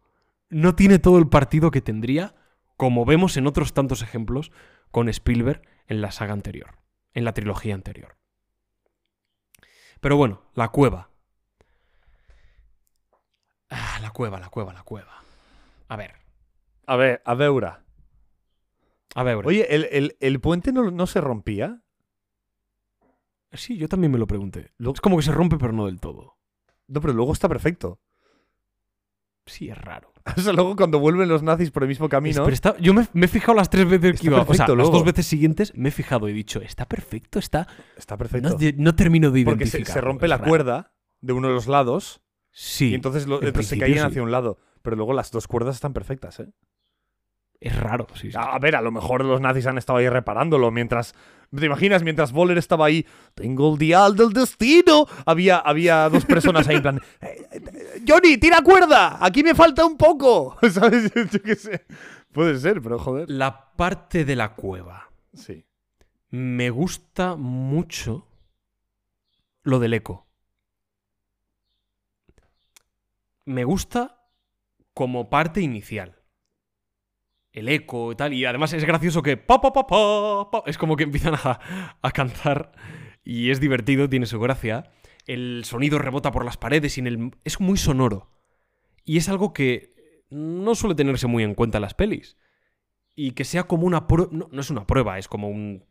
no 0.51 0.75
tiene 0.75 0.99
todo 0.99 1.19
el 1.19 1.29
partido 1.29 1.71
que 1.71 1.81
tendría, 1.81 2.35
como 2.77 3.05
vemos 3.05 3.37
en 3.37 3.47
otros 3.47 3.75
tantos 3.75 4.03
ejemplos 4.03 4.51
con 4.91 5.09
Spielberg 5.09 5.63
en 5.87 6.01
la 6.01 6.11
saga 6.11 6.33
anterior, 6.33 6.81
en 7.15 7.25
la 7.25 7.33
trilogía 7.33 7.75
anterior. 7.75 8.17
Pero 10.03 10.17
bueno, 10.17 10.43
la 10.55 10.69
cueva. 10.69 11.09
Ah, 13.71 13.99
la 14.03 14.11
cueva, 14.11 14.41
la 14.41 14.49
cueva, 14.51 14.73
la 14.73 14.83
cueva. 14.83 15.23
A 15.89 15.97
ver, 15.97 16.15
A 16.87 16.97
ver, 16.97 17.23
a 17.25 17.35
veure. 17.35 17.71
a 19.15 19.23
ver. 19.23 19.47
Oye, 19.47 19.67
¿el, 19.75 19.85
el- 19.93 20.17
el 20.19 20.41
puente 20.41 20.73
no, 20.73 20.91
no 20.91 21.07
se 21.07 21.21
rompía? 21.21 21.83
Sí, 23.53 23.77
yo 23.77 23.89
también 23.89 24.11
me 24.11 24.19
lo 24.19 24.27
pregunté. 24.27 24.73
Luego- 24.79 24.95
Es 24.95 25.01
como 25.01 25.17
que 25.17 25.23
se 25.23 25.33
rompe, 25.33 25.57
pero 25.57 25.73
no 25.73 25.87
del 25.87 26.01
todo. 26.01 26.37
No, 26.89 27.01
pero 27.01 27.13
luego 27.15 27.33
está 27.33 27.49
perfecto. 27.49 28.01
Sí, 29.47 29.69
es 29.71 29.79
raro. 29.79 30.12
Sea, 30.37 30.53
luego 30.53 30.77
cuando 30.77 30.99
vuelven 30.99 31.29
los 31.29 31.43
nazis 31.43 31.71
por 31.71 31.83
el 31.83 31.89
mismo 31.89 32.09
camino. 32.09 32.47
está- 32.49 32.77
yo 32.79 32.95
me, 32.95 33.07
me 33.13 33.27
he 33.27 33.29
fijado 33.29 33.55
las 33.55 33.69
tres 33.71 33.89
veces 33.89 34.21
que 34.21 34.29
iba. 34.29 34.43
O 34.43 34.55
sea, 34.55 34.69
las 34.69 34.91
dos 34.91 35.05
veces 35.05 35.27
siguientes 35.27 35.73
me 35.77 35.89
he 35.89 35.93
fijado 35.93 36.29
y 36.29 36.33
he 36.33 36.35
dicho, 36.35 36.61
está 36.63 36.87
perfecto, 36.87 37.39
está. 37.39 37.67
Está 37.97 38.17
perfecto. 38.17 38.57
No, 38.77 38.95
termino 38.95 39.31
de 39.31 39.45
Porque 39.45 39.65
identificar. 39.65 39.87
se, 39.87 39.93
se 39.95 40.01
rompe 40.01 40.29
la 40.29 40.39
cuerda 40.39 40.93
de 41.21 41.33
uno 41.33 41.49
de 41.49 41.55
los 41.55 41.67
lados 41.67 42.21
Sí. 42.51 42.91
y 42.91 42.95
entonces, 42.95 43.27
lo- 43.27 43.41
en 43.41 43.49
entonces 43.49 43.69
se 43.71 43.79
caían 43.79 43.99
sí. 43.99 44.05
hacia 44.05 44.23
un 44.23 44.31
lado. 44.31 44.59
Pero 44.83 44.97
luego 44.97 45.13
las 45.13 45.31
dos 45.31 45.47
cuerdas 45.47 45.75
están 45.77 45.93
perfectas, 45.93 46.41
¿eh? 46.41 46.53
Es 47.61 47.77
raro, 47.81 48.07
sí. 48.15 48.31
sí. 48.33 48.37
A 48.39 48.59
ver, 48.59 48.75
a 48.77 48.83
lo 48.83 48.91
mejor 48.91 49.25
los 49.25 49.41
nazis 49.41 49.67
han 49.67 49.79
estado 49.79 49.99
ahí 50.01 50.09
reparándolo 50.09 50.71
mientras. 50.71 51.15
¿Te 51.55 51.67
imaginas? 51.67 52.03
Mientras 52.03 52.33
Voller 52.33 52.57
estaba 52.57 52.87
ahí, 52.87 53.05
tengo 53.35 53.73
el 53.73 53.79
dial 53.79 54.17
del 54.17 54.33
destino. 54.33 55.07
Había, 55.27 55.59
había 55.59 56.09
dos 56.09 56.25
personas 56.25 56.67
ahí 56.67 56.77
en 56.77 56.83
plan. 56.83 57.01
"Eh, 57.21 57.47
eh, 57.53 58.03
Johnny, 58.09 58.39
tira 58.39 58.63
cuerda. 58.63 59.19
Aquí 59.25 59.43
me 59.43 59.55
falta 59.55 59.85
un 59.85 59.99
poco. 59.99 60.57
¿Sabes? 60.71 61.13
Yo 61.31 61.43
qué 61.43 61.55
sé. 61.55 61.85
Puede 62.33 62.59
ser, 62.59 62.81
pero 62.81 62.99
joder. 62.99 63.31
La 63.31 63.73
parte 63.77 64.25
de 64.25 64.35
la 64.35 64.55
cueva. 64.55 65.11
Sí. 65.35 65.67
Me 66.31 66.71
gusta 66.71 67.37
mucho 67.37 68.27
lo 69.63 69.79
del 69.79 69.93
eco. 69.93 70.27
Me 73.45 73.65
gusta 73.65 74.25
como 74.95 75.29
parte 75.29 75.61
inicial. 75.61 76.22
El 77.53 77.69
eco 77.69 78.13
y 78.13 78.17
tal. 78.17 78.33
Y 78.33 78.45
además 78.45 78.73
es 78.73 78.85
gracioso 78.85 79.23
que. 79.23 79.37
Pa, 79.37 79.61
pa, 79.61 79.73
pa, 79.73 80.63
es 80.67 80.79
como 80.79 80.97
que 80.97 81.05
empiezan 81.05 81.35
a, 81.35 81.97
a 82.01 82.11
cantar. 82.11 82.73
Y 83.25 83.51
es 83.51 83.61
divertido, 83.61 84.09
tiene 84.09 84.27
su 84.27 84.41
gracia. 84.41 84.91
El 85.27 85.63
sonido 85.65 85.99
rebota 85.99 86.33
por 86.33 86.45
las 86.45 86.57
paredes 86.57 86.97
y 86.97 87.01
en 87.01 87.07
el. 87.07 87.37
Es 87.45 87.61
muy 87.61 87.77
sonoro. 87.77 88.31
Y 89.05 89.19
es 89.19 89.29
algo 89.29 89.53
que 89.53 90.25
no 90.31 90.75
suele 90.75 90.95
tenerse 90.95 91.27
muy 91.27 91.43
en 91.43 91.55
cuenta 91.55 91.79
en 91.79 91.83
las 91.83 91.95
pelis. 91.95 92.37
Y 93.15 93.33
que 93.33 93.45
sea 93.45 93.65
como 93.65 93.87
una 93.87 94.07
prueba. 94.07 94.31
No, 94.33 94.49
no 94.51 94.61
es 94.61 94.71
una 94.71 94.87
prueba, 94.87 95.19
es 95.19 95.29
como 95.29 95.49
un. 95.49 95.85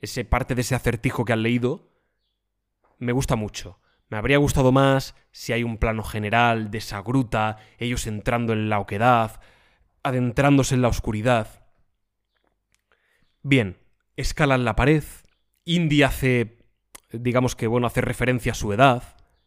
Ese 0.00 0.24
parte 0.24 0.54
de 0.54 0.60
ese 0.62 0.74
acertijo 0.74 1.24
que 1.24 1.32
han 1.32 1.42
leído. 1.42 1.92
Me 2.98 3.12
gusta 3.12 3.36
mucho. 3.36 3.80
Me 4.08 4.16
habría 4.16 4.38
gustado 4.38 4.72
más 4.72 5.14
si 5.30 5.52
hay 5.52 5.62
un 5.62 5.76
plano 5.76 6.02
general 6.02 6.70
de 6.70 6.78
esa 6.78 7.02
gruta, 7.02 7.58
ellos 7.78 8.06
entrando 8.06 8.54
en 8.54 8.70
la 8.70 8.80
oquedad, 8.80 9.40
adentrándose 10.08 10.74
en 10.74 10.82
la 10.82 10.88
oscuridad. 10.88 11.64
Bien, 13.42 13.78
escalan 14.16 14.64
la 14.64 14.76
pared. 14.76 15.04
Indy 15.64 16.02
hace. 16.02 16.58
digamos 17.12 17.56
que, 17.56 17.66
bueno, 17.66 17.86
hace 17.86 18.00
referencia 18.00 18.52
a 18.52 18.54
su 18.54 18.72
edad. 18.72 19.02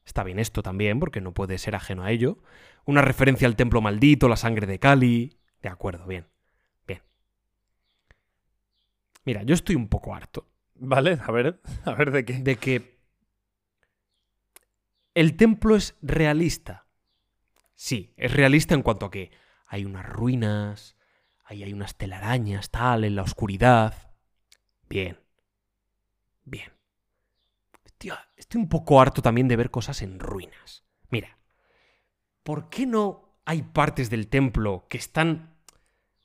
Está 0.06 0.24
bien 0.24 0.40
esto 0.40 0.64
también, 0.64 1.00
porque 1.00 1.22
no 1.22 1.34
puede 1.34 1.58
ser 1.58 1.76
ajeno 1.76 2.04
a 2.04 2.12
ello. 2.12 2.40
Una 2.86 3.02
referencia 3.02 3.48
al 3.48 3.56
templo 3.56 3.82
maldito, 3.82 4.28
la 4.28 4.36
sangre 4.36 4.68
de 4.68 4.80
Cali. 4.80 5.38
De 5.62 5.70
acuerdo, 5.70 6.08
bien. 6.08 6.28
Bien. 6.88 7.02
Mira, 9.26 9.44
yo 9.44 9.54
estoy 9.54 9.76
un 9.76 9.88
poco 9.88 10.16
harto 10.16 10.48
Vale, 10.76 11.20
a 11.24 11.32
ver, 11.32 11.62
a 11.86 11.94
ver 11.94 12.12
de 12.12 12.26
qué. 12.26 12.34
de 12.40 12.56
que 12.56 13.00
el 15.14 15.36
templo 15.38 15.76
es 15.76 15.96
realista. 16.02 16.88
Sí, 17.76 18.14
es 18.18 18.34
realista 18.34 18.74
en 18.74 18.82
cuanto 18.82 19.06
a 19.06 19.12
que 19.12 19.32
hay 19.72 19.86
unas 19.86 20.06
ruinas, 20.06 20.98
ahí 21.46 21.64
hay 21.64 21.72
unas 21.72 21.96
telarañas, 21.96 22.72
tal, 22.72 23.06
en 23.06 23.16
la 23.16 23.22
oscuridad. 23.22 24.12
Bien. 24.90 25.18
Bien. 26.44 26.74
Tío, 27.98 28.16
estoy 28.36 28.60
un 28.60 28.68
poco 28.68 29.00
harto 29.00 29.22
también 29.22 29.48
de 29.48 29.56
ver 29.56 29.72
cosas 29.72 30.02
en 30.02 30.20
ruinas. 30.20 30.84
Mira, 31.10 31.38
¿por 32.44 32.68
qué 32.68 32.86
no 32.86 33.38
hay 33.46 33.62
partes 33.62 34.10
del 34.10 34.28
templo 34.28 34.88
que 34.90 34.98
están 34.98 35.56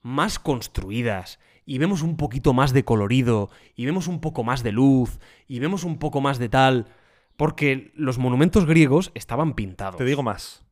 más 0.03 0.41
construidas 0.41 1.39
y 1.65 1.79
vemos 1.79 2.03
un 2.03 2.17
poquito 2.17 2.53
más 2.53 2.73
de 2.73 2.85
colorido 2.85 3.49
y 3.77 3.87
vemos 3.87 4.09
un 4.09 4.21
poco 4.21 4.43
más 4.43 4.65
de 4.65 4.73
luz 4.73 5.21
y 5.47 5.61
vemos 5.61 5.85
un 5.85 6.01
poco 6.01 6.21
más 6.21 6.41
de 6.41 6.49
tal? 6.49 6.89
Porque 7.37 7.93
los 7.95 8.19
monumentos 8.19 8.67
griegos 8.67 9.13
estaban 9.15 9.55
pintados. 9.55 9.99
Te 9.99 10.05
digo 10.05 10.25
más. 10.25 10.65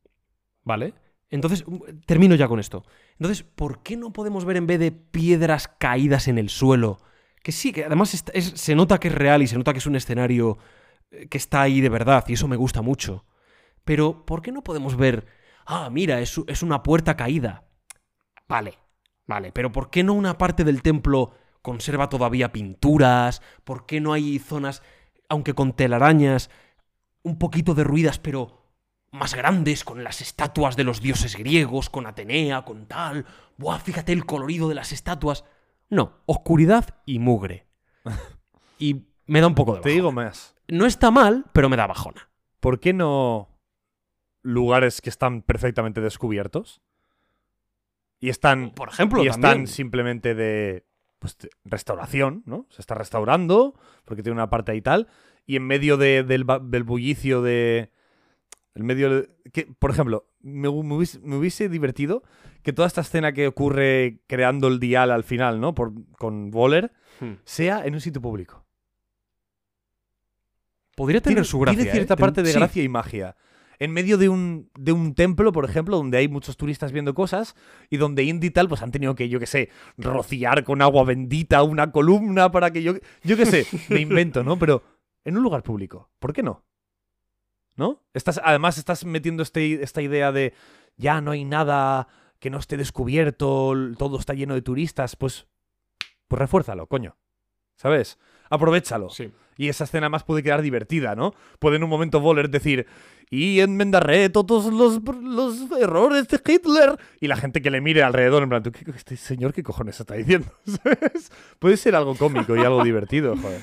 ¿Vale? 0.65 0.93
Entonces, 1.29 1.63
um, 1.67 1.79
termino 2.05 2.35
ya 2.35 2.47
con 2.47 2.59
esto. 2.59 2.85
Entonces, 3.13 3.43
¿por 3.43 3.81
qué 3.83 3.97
no 3.97 4.13
podemos 4.13 4.45
ver 4.45 4.57
en 4.57 4.67
vez 4.67 4.79
de 4.79 4.91
piedras 4.91 5.67
caídas 5.67 6.27
en 6.27 6.37
el 6.37 6.49
suelo? 6.49 6.99
Que 7.43 7.51
sí, 7.51 7.71
que 7.71 7.85
además 7.85 8.23
se 8.33 8.75
nota 8.75 8.99
que 8.99 9.09
es 9.09 9.15
real 9.15 9.41
y 9.41 9.47
se 9.47 9.57
nota 9.57 9.73
que 9.73 9.79
es 9.79 9.85
un 9.85 9.95
escenario 9.95 10.57
eh, 11.11 11.27
que 11.27 11.37
está 11.37 11.61
ahí 11.61 11.81
de 11.81 11.89
verdad 11.89 12.23
y 12.27 12.33
eso 12.33 12.47
me 12.47 12.55
gusta 12.55 12.81
mucho. 12.81 13.25
Pero, 13.83 14.25
¿por 14.25 14.41
qué 14.41 14.51
no 14.51 14.63
podemos 14.63 14.97
ver, 14.97 15.27
ah, 15.65 15.89
mira, 15.91 16.19
es, 16.21 16.39
es 16.47 16.63
una 16.63 16.81
puerta 16.81 17.15
caída? 17.15 17.67
Vale, 18.47 18.77
vale, 19.27 19.51
pero 19.51 19.71
¿por 19.71 19.89
qué 19.89 20.03
no 20.03 20.13
una 20.13 20.37
parte 20.37 20.63
del 20.63 20.81
templo 20.81 21.33
conserva 21.61 22.09
todavía 22.09 22.51
pinturas? 22.51 23.41
¿Por 23.63 23.85
qué 23.85 24.01
no 24.01 24.13
hay 24.13 24.39
zonas, 24.39 24.81
aunque 25.29 25.53
con 25.53 25.73
telarañas, 25.73 26.49
un 27.23 27.37
poquito 27.39 27.73
derruidas, 27.73 28.19
pero 28.19 28.64
más 29.15 29.33
grandes, 29.35 29.83
con 29.83 30.03
las 30.03 30.21
estatuas 30.21 30.75
de 30.75 30.83
los 30.83 31.01
dioses 31.01 31.35
griegos, 31.35 31.89
con 31.89 32.05
Atenea, 32.05 32.63
con 32.63 32.85
tal. 32.85 33.25
Buah, 33.57 33.79
fíjate 33.79 34.11
el 34.13 34.25
colorido 34.25 34.69
de 34.69 34.75
las 34.75 34.91
estatuas. 34.91 35.45
No, 35.89 36.13
oscuridad 36.25 36.97
y 37.05 37.19
mugre. 37.19 37.67
Y 38.77 39.05
me 39.25 39.39
da 39.39 39.47
un 39.47 39.55
poco 39.55 39.75
de 39.75 39.81
Te 39.81 39.89
digo 39.89 40.11
más. 40.11 40.53
No 40.67 40.85
está 40.85 41.09
mal, 41.09 41.45
pero 41.53 41.69
me 41.69 41.77
da 41.77 41.87
bajona. 41.87 42.29
¿Por 42.59 42.79
qué 42.81 42.91
no 42.91 43.57
lugares 44.41 44.99
que 44.99 45.09
están 45.09 45.41
perfectamente 45.43 46.01
descubiertos? 46.01 46.81
Y 48.19 48.29
están, 48.29 48.71
Por 48.71 48.89
ejemplo, 48.89 49.23
y 49.23 49.29
también. 49.29 49.51
están 49.51 49.67
simplemente 49.67 50.35
de, 50.35 50.85
pues, 51.19 51.37
restauración, 51.63 52.43
¿no? 52.45 52.65
Se 52.69 52.81
está 52.81 52.95
restaurando 52.95 53.79
porque 54.03 54.23
tiene 54.23 54.33
una 54.33 54.49
parte 54.49 54.71
ahí 54.73 54.81
tal. 54.81 55.07
Y 55.45 55.55
en 55.57 55.67
medio 55.67 55.95
de- 55.97 56.23
del, 56.23 56.45
del 56.63 56.83
bullicio 56.83 57.41
de... 57.41 57.91
En 58.75 58.85
medio 58.85 59.25
que, 59.53 59.67
por 59.79 59.89
ejemplo, 59.91 60.27
me, 60.41 60.67
hu- 60.67 60.83
me 60.83 60.95
hubiese, 60.95 61.19
me 61.19 61.37
hubiese 61.37 61.69
divertido 61.69 62.23
que 62.61 62.73
toda 62.73 62.87
esta 62.87 63.01
escena 63.01 63.31
que 63.33 63.47
ocurre 63.47 64.19
creando 64.27 64.67
el 64.67 64.79
dial 64.79 65.11
al 65.11 65.23
final, 65.23 65.59
¿no? 65.61 65.73
Por, 65.73 65.93
con 66.17 66.51
Waller, 66.53 66.91
Hmm. 67.21 67.35
sea 67.45 67.85
en 67.85 67.93
un 67.93 68.01
sitio 68.01 68.21
público. 68.21 68.65
Podría 70.95 71.21
tener 71.21 71.35
tiene, 71.37 71.45
su 71.45 71.59
gracia. 71.59 71.77
tiene 71.77 71.91
cierta 71.91 72.13
¿eh? 72.13 72.17
Ten- 72.17 72.21
parte 72.21 72.43
de 72.43 72.51
sí. 72.51 72.57
gracia 72.59 72.83
y 72.83 72.89
magia. 72.89 73.35
En 73.79 73.91
medio 73.91 74.17
de 74.17 74.29
un, 74.29 74.69
de 74.77 74.93
un 74.93 75.13
templo, 75.15 75.51
por 75.51 75.65
ejemplo, 75.65 75.97
donde 75.97 76.17
hay 76.17 76.29
muchos 76.29 76.55
turistas 76.55 76.93
viendo 76.93 77.13
cosas 77.13 77.55
y 77.89 77.97
donde 77.97 78.23
Indy 78.23 78.49
tal, 78.49 78.69
pues 78.69 78.81
han 78.81 78.91
tenido 78.91 79.15
que, 79.15 79.27
yo 79.27 79.37
qué 79.39 79.45
sé, 79.47 79.69
rociar 79.97 80.63
con 80.63 80.81
agua 80.81 81.03
bendita 81.03 81.61
una 81.63 81.91
columna 81.91 82.51
para 82.51 82.71
que 82.71 82.83
yo. 82.83 82.93
Yo 83.23 83.35
qué 83.35 83.45
sé, 83.45 83.65
me 83.89 83.99
invento, 83.99 84.43
¿no? 84.45 84.57
Pero 84.57 84.81
en 85.25 85.35
un 85.37 85.43
lugar 85.43 85.61
público, 85.63 86.09
¿por 86.19 86.31
qué 86.31 86.41
no? 86.41 86.63
¿No? 87.75 88.01
Estás, 88.13 88.39
además, 88.43 88.77
estás 88.77 89.03
metiendo 89.05 89.43
este, 89.43 89.83
esta 89.83 90.01
idea 90.01 90.31
de 90.31 90.53
ya 90.97 91.19
no 91.21 91.31
hay 91.31 91.43
nada 91.43 92.07
que 92.39 92.49
no 92.49 92.57
esté 92.59 92.77
descubierto, 92.77 93.73
todo 93.97 94.17
está 94.19 94.33
lleno 94.33 94.53
de 94.53 94.61
turistas, 94.61 95.15
pues. 95.15 95.47
Pues 96.27 96.39
refuérzalo, 96.39 96.87
coño. 96.87 97.17
¿Sabes? 97.75 98.17
Aprovechalo. 98.49 99.09
Sí. 99.09 99.31
Y 99.57 99.69
esa 99.69 99.83
escena 99.83 100.09
más 100.09 100.23
puede 100.23 100.41
quedar 100.43 100.61
divertida, 100.61 101.15
¿no? 101.15 101.33
Puede 101.59 101.75
en 101.77 101.83
un 101.83 101.89
momento 101.89 102.19
Voller 102.19 102.49
decir, 102.49 102.87
y 103.29 103.59
enmendaré 103.59 104.29
todos 104.29 104.65
los, 104.73 105.01
los 105.23 105.71
errores 105.79 106.27
de 106.27 106.41
Hitler. 106.45 106.97
Y 107.21 107.27
la 107.27 107.35
gente 107.37 107.61
que 107.61 107.69
le 107.71 107.81
mire 107.81 108.03
alrededor, 108.03 108.43
en 108.43 108.49
plan, 108.49 108.63
¿tú 108.63 108.71
qué- 108.71 108.89
este 108.95 109.15
señor 109.17 109.53
qué 109.53 109.63
cojones 109.63 109.99
está 109.99 110.15
diciendo? 110.15 110.47
¿Sabes? 110.65 111.31
Puede 111.59 111.77
ser 111.77 111.95
algo 111.95 112.15
cómico 112.15 112.55
y 112.55 112.59
algo 112.59 112.83
divertido, 112.83 113.35
joder. 113.37 113.61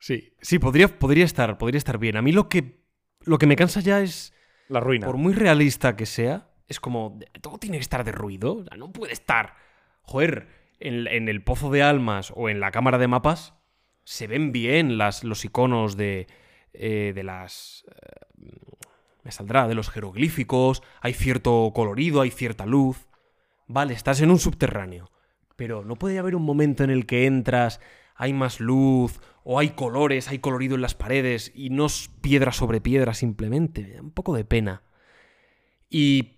Sí, 0.00 0.32
sí, 0.40 0.58
podría, 0.58 0.88
podría 0.88 1.24
estar, 1.24 1.58
podría 1.58 1.78
estar 1.78 1.98
bien. 1.98 2.16
A 2.16 2.22
mí 2.22 2.32
lo 2.32 2.48
que, 2.48 2.82
lo 3.20 3.38
que 3.38 3.46
me 3.46 3.54
cansa 3.54 3.80
ya 3.80 4.00
es, 4.00 4.32
La 4.68 4.80
ruina. 4.80 5.06
por 5.06 5.16
muy 5.18 5.34
realista 5.34 5.94
que 5.94 6.06
sea, 6.06 6.48
es 6.66 6.80
como, 6.80 7.18
todo 7.40 7.58
tiene 7.58 7.76
que 7.76 7.82
estar 7.82 8.02
de 8.02 8.12
ruido. 8.12 8.56
O 8.56 8.64
sea, 8.64 8.76
no 8.76 8.92
puede 8.92 9.12
estar. 9.12 9.54
Joder, 10.02 10.48
en, 10.80 11.06
en 11.06 11.28
el 11.28 11.44
pozo 11.44 11.70
de 11.70 11.82
almas 11.82 12.32
o 12.34 12.48
en 12.48 12.58
la 12.60 12.70
cámara 12.70 12.98
de 12.98 13.06
mapas 13.08 13.54
se 14.04 14.26
ven 14.26 14.50
bien 14.52 14.98
las, 14.98 15.22
los 15.22 15.44
iconos 15.44 15.96
de, 15.96 16.26
eh, 16.72 17.12
de 17.14 17.22
las... 17.22 17.84
eh, 18.42 18.56
me 19.22 19.32
saldrá, 19.32 19.68
de 19.68 19.74
los 19.74 19.90
jeroglíficos, 19.90 20.82
hay 21.02 21.12
cierto 21.12 21.70
colorido, 21.74 22.22
hay 22.22 22.30
cierta 22.30 22.64
luz. 22.64 23.06
Vale, 23.66 23.92
estás 23.92 24.22
en 24.22 24.30
un 24.30 24.38
subterráneo, 24.38 25.10
pero 25.56 25.84
no 25.84 25.96
puede 25.96 26.18
haber 26.18 26.34
un 26.34 26.42
momento 26.42 26.82
en 26.84 26.90
el 26.90 27.04
que 27.04 27.26
entras, 27.26 27.80
hay 28.16 28.32
más 28.32 28.60
luz, 28.60 29.20
o 29.44 29.58
hay 29.58 29.70
colores, 29.70 30.28
hay 30.28 30.38
colorido 30.38 30.74
en 30.74 30.82
las 30.82 30.94
paredes, 30.94 31.52
y 31.54 31.70
no 31.70 31.86
es 31.86 32.10
piedra 32.20 32.52
sobre 32.52 32.80
piedra 32.80 33.14
simplemente. 33.14 34.00
Un 34.00 34.10
poco 34.10 34.34
de 34.34 34.44
pena. 34.44 34.82
Y... 35.88 36.36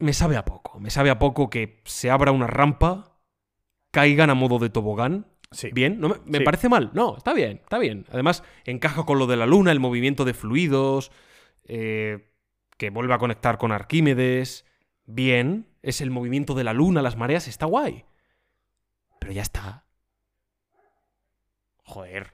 Me 0.00 0.12
sabe 0.12 0.36
a 0.36 0.44
poco, 0.44 0.78
me 0.78 0.90
sabe 0.90 1.10
a 1.10 1.18
poco 1.18 1.50
que 1.50 1.82
se 1.84 2.08
abra 2.08 2.30
una 2.30 2.46
rampa, 2.46 3.18
caigan 3.90 4.30
a 4.30 4.34
modo 4.34 4.58
de 4.60 4.70
tobogán 4.70 5.26
Sí. 5.50 5.70
Bien, 5.72 5.98
no 5.98 6.10
me, 6.10 6.16
me 6.26 6.38
Sí. 6.38 6.44
parece 6.44 6.68
mal. 6.68 6.90
No, 6.92 7.16
está 7.16 7.32
bien, 7.32 7.60
está 7.62 7.78
bien. 7.78 8.04
Además, 8.12 8.44
encaja 8.66 9.04
con 9.04 9.18
lo 9.18 9.26
de 9.26 9.36
la 9.36 9.46
luna, 9.46 9.72
el 9.72 9.80
movimiento 9.80 10.24
de 10.26 10.34
fluidos, 10.34 11.10
eh, 11.64 12.34
que 12.76 12.90
vuelve 12.90 13.14
a 13.14 13.18
conectar 13.18 13.56
con 13.56 13.72
Arquímedes. 13.72 14.66
Bien, 15.06 15.66
es 15.82 16.02
el 16.02 16.10
movimiento 16.10 16.54
de 16.54 16.64
la 16.64 16.74
luna, 16.74 17.00
las 17.00 17.16
mareas, 17.16 17.48
está 17.48 17.64
guay. 17.64 18.04
Pero 19.18 19.32
ya 19.32 19.40
está. 19.42 19.86
Joder. 21.88 22.32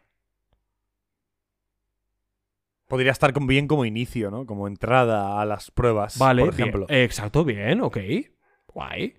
Podría 2.88 3.12
estar 3.12 3.32
bien 3.46 3.66
como 3.66 3.84
inicio, 3.84 4.30
¿no? 4.30 4.46
Como 4.46 4.66
entrada 4.68 5.40
a 5.40 5.44
las 5.46 5.70
pruebas, 5.70 6.18
Vale, 6.18 6.44
por 6.44 6.54
ejemplo. 6.54 6.86
bien. 6.86 7.02
Exacto, 7.02 7.44
bien, 7.44 7.80
ok. 7.80 7.98
Guay. 8.68 9.14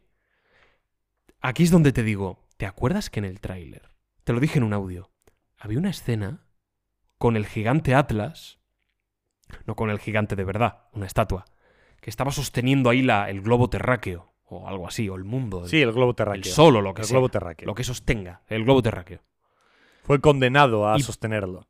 Aquí 1.42 1.64
es 1.64 1.72
donde 1.72 1.92
te 1.92 2.04
digo, 2.04 2.40
¿te 2.58 2.66
acuerdas 2.66 3.10
que 3.10 3.20
en 3.20 3.26
el 3.26 3.40
tráiler, 3.40 3.90
te 4.24 4.34
lo 4.34 4.40
dije 4.40 4.58
en 4.60 4.64
un 4.66 4.74
audio, 4.74 5.12
había 5.58 5.80
una 5.80 5.90
escena 5.90 6.46
con 7.18 7.36
el 7.38 7.46
gigante 7.46 7.96
Atlas, 7.96 8.60
no 9.66 9.76
con 9.76 9.90
el 9.90 10.00
gigante 10.00 10.36
de 10.36 10.44
verdad, 10.44 10.88
una 10.94 11.06
estatua, 11.06 11.46
que 12.02 12.10
estaba 12.10 12.32
sosteniendo 12.32 12.90
ahí 12.90 13.02
la, 13.02 13.30
el 13.30 13.42
globo 13.42 13.70
terráqueo, 13.70 14.34
o 14.44 14.68
algo 14.68 14.88
así, 14.88 15.08
o 15.10 15.16
el 15.16 15.24
mundo, 15.24 15.64
el, 15.64 15.70
Sí, 15.70 15.82
el 15.82 15.92
globo 15.92 16.12
el 16.12 16.16
terráqueo. 16.16 16.52
sol 16.54 16.76
o 16.76 16.82
lo 16.82 16.94
que 16.94 17.02
el 17.02 17.08
sea, 17.08 17.16
globo 17.16 17.30
terráqueo. 17.30 17.66
lo 17.68 17.74
que 17.76 17.84
sostenga, 17.84 18.42
el 18.48 18.64
globo 18.64 18.82
terráqueo. 18.82 19.22
Fue 20.06 20.22
condenado 20.22 20.88
a 20.88 20.98
Y- 20.98 21.01
sostenerlo. 21.01 21.67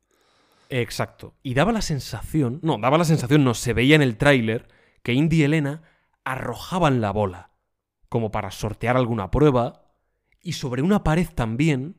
Exacto. 0.68 1.34
Y 1.42 1.54
daba 1.54 1.72
la 1.72 1.80
sensación, 1.82 2.58
no, 2.62 2.76
daba 2.78 2.98
la 2.98 3.04
sensación, 3.04 3.44
no, 3.44 3.54
se 3.54 3.72
veía 3.72 3.96
en 3.96 4.02
el 4.02 4.16
tráiler 4.16 4.68
que 5.02 5.12
Indy 5.12 5.40
y 5.40 5.42
Elena 5.44 5.82
arrojaban 6.24 7.00
la 7.00 7.12
bola, 7.12 7.50
como 8.08 8.30
para 8.30 8.50
sortear 8.50 8.96
alguna 8.96 9.30
prueba, 9.30 9.84
y 10.42 10.52
sobre 10.54 10.82
una 10.82 11.04
pared 11.04 11.28
también 11.34 11.96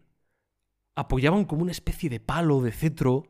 apoyaban 0.96 1.46
como 1.46 1.62
una 1.64 1.72
especie 1.72 2.10
de 2.10 2.20
palo, 2.20 2.62
de 2.62 2.72
cetro, 2.72 3.24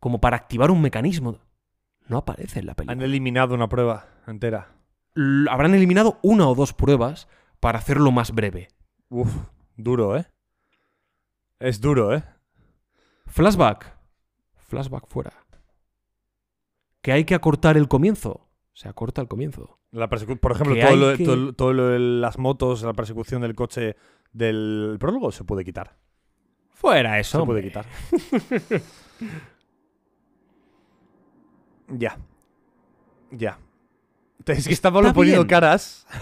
como 0.00 0.20
para 0.20 0.36
activar 0.36 0.70
un 0.70 0.80
mecanismo. 0.82 1.38
No 2.06 2.18
aparece 2.18 2.60
en 2.60 2.66
la 2.66 2.74
película. 2.74 2.92
Han 2.92 3.02
eliminado 3.02 3.54
una 3.54 3.68
prueba 3.68 4.06
entera. 4.26 4.74
L- 5.14 5.48
Habrán 5.50 5.74
eliminado 5.74 6.18
una 6.22 6.48
o 6.48 6.54
dos 6.54 6.72
pruebas 6.72 7.28
para 7.60 7.78
hacerlo 7.78 8.10
más 8.10 8.32
breve. 8.32 8.68
Uf, 9.08 9.32
duro, 9.76 10.16
¿eh? 10.16 10.26
Es 11.60 11.80
duro, 11.80 12.14
¿eh? 12.14 12.24
Flashback. 13.26 13.96
Flashback 14.56 15.06
fuera. 15.08 15.32
Que 17.02 17.12
hay 17.12 17.24
que 17.24 17.34
acortar 17.34 17.76
el 17.76 17.86
comienzo. 17.86 18.48
Se 18.72 18.88
acorta 18.88 19.20
el 19.20 19.28
comienzo. 19.28 19.78
La 19.92 20.08
por 20.08 20.18
ejemplo, 20.52 20.74
todo, 20.80 20.96
lo, 20.96 21.16
que- 21.16 21.24
todo, 21.24 21.52
todo 21.52 21.72
lo 21.72 21.88
de 21.88 21.98
las 21.98 22.38
motos, 22.38 22.82
la 22.82 22.92
persecución 22.94 23.42
del 23.42 23.54
coche 23.54 23.96
del 24.32 24.96
prólogo 24.98 25.32
se 25.32 25.44
puede 25.44 25.64
quitar. 25.64 25.96
Fuera 26.70 27.18
eso. 27.18 27.40
se 27.40 27.46
puede 27.46 27.62
quitar. 27.62 27.84
ya. 31.88 32.18
Ya. 33.32 33.58
Es 34.46 34.66
que 34.66 34.72
está 34.72 34.90
Pablo 34.90 35.12
poniendo 35.12 35.46
caras. 35.46 36.06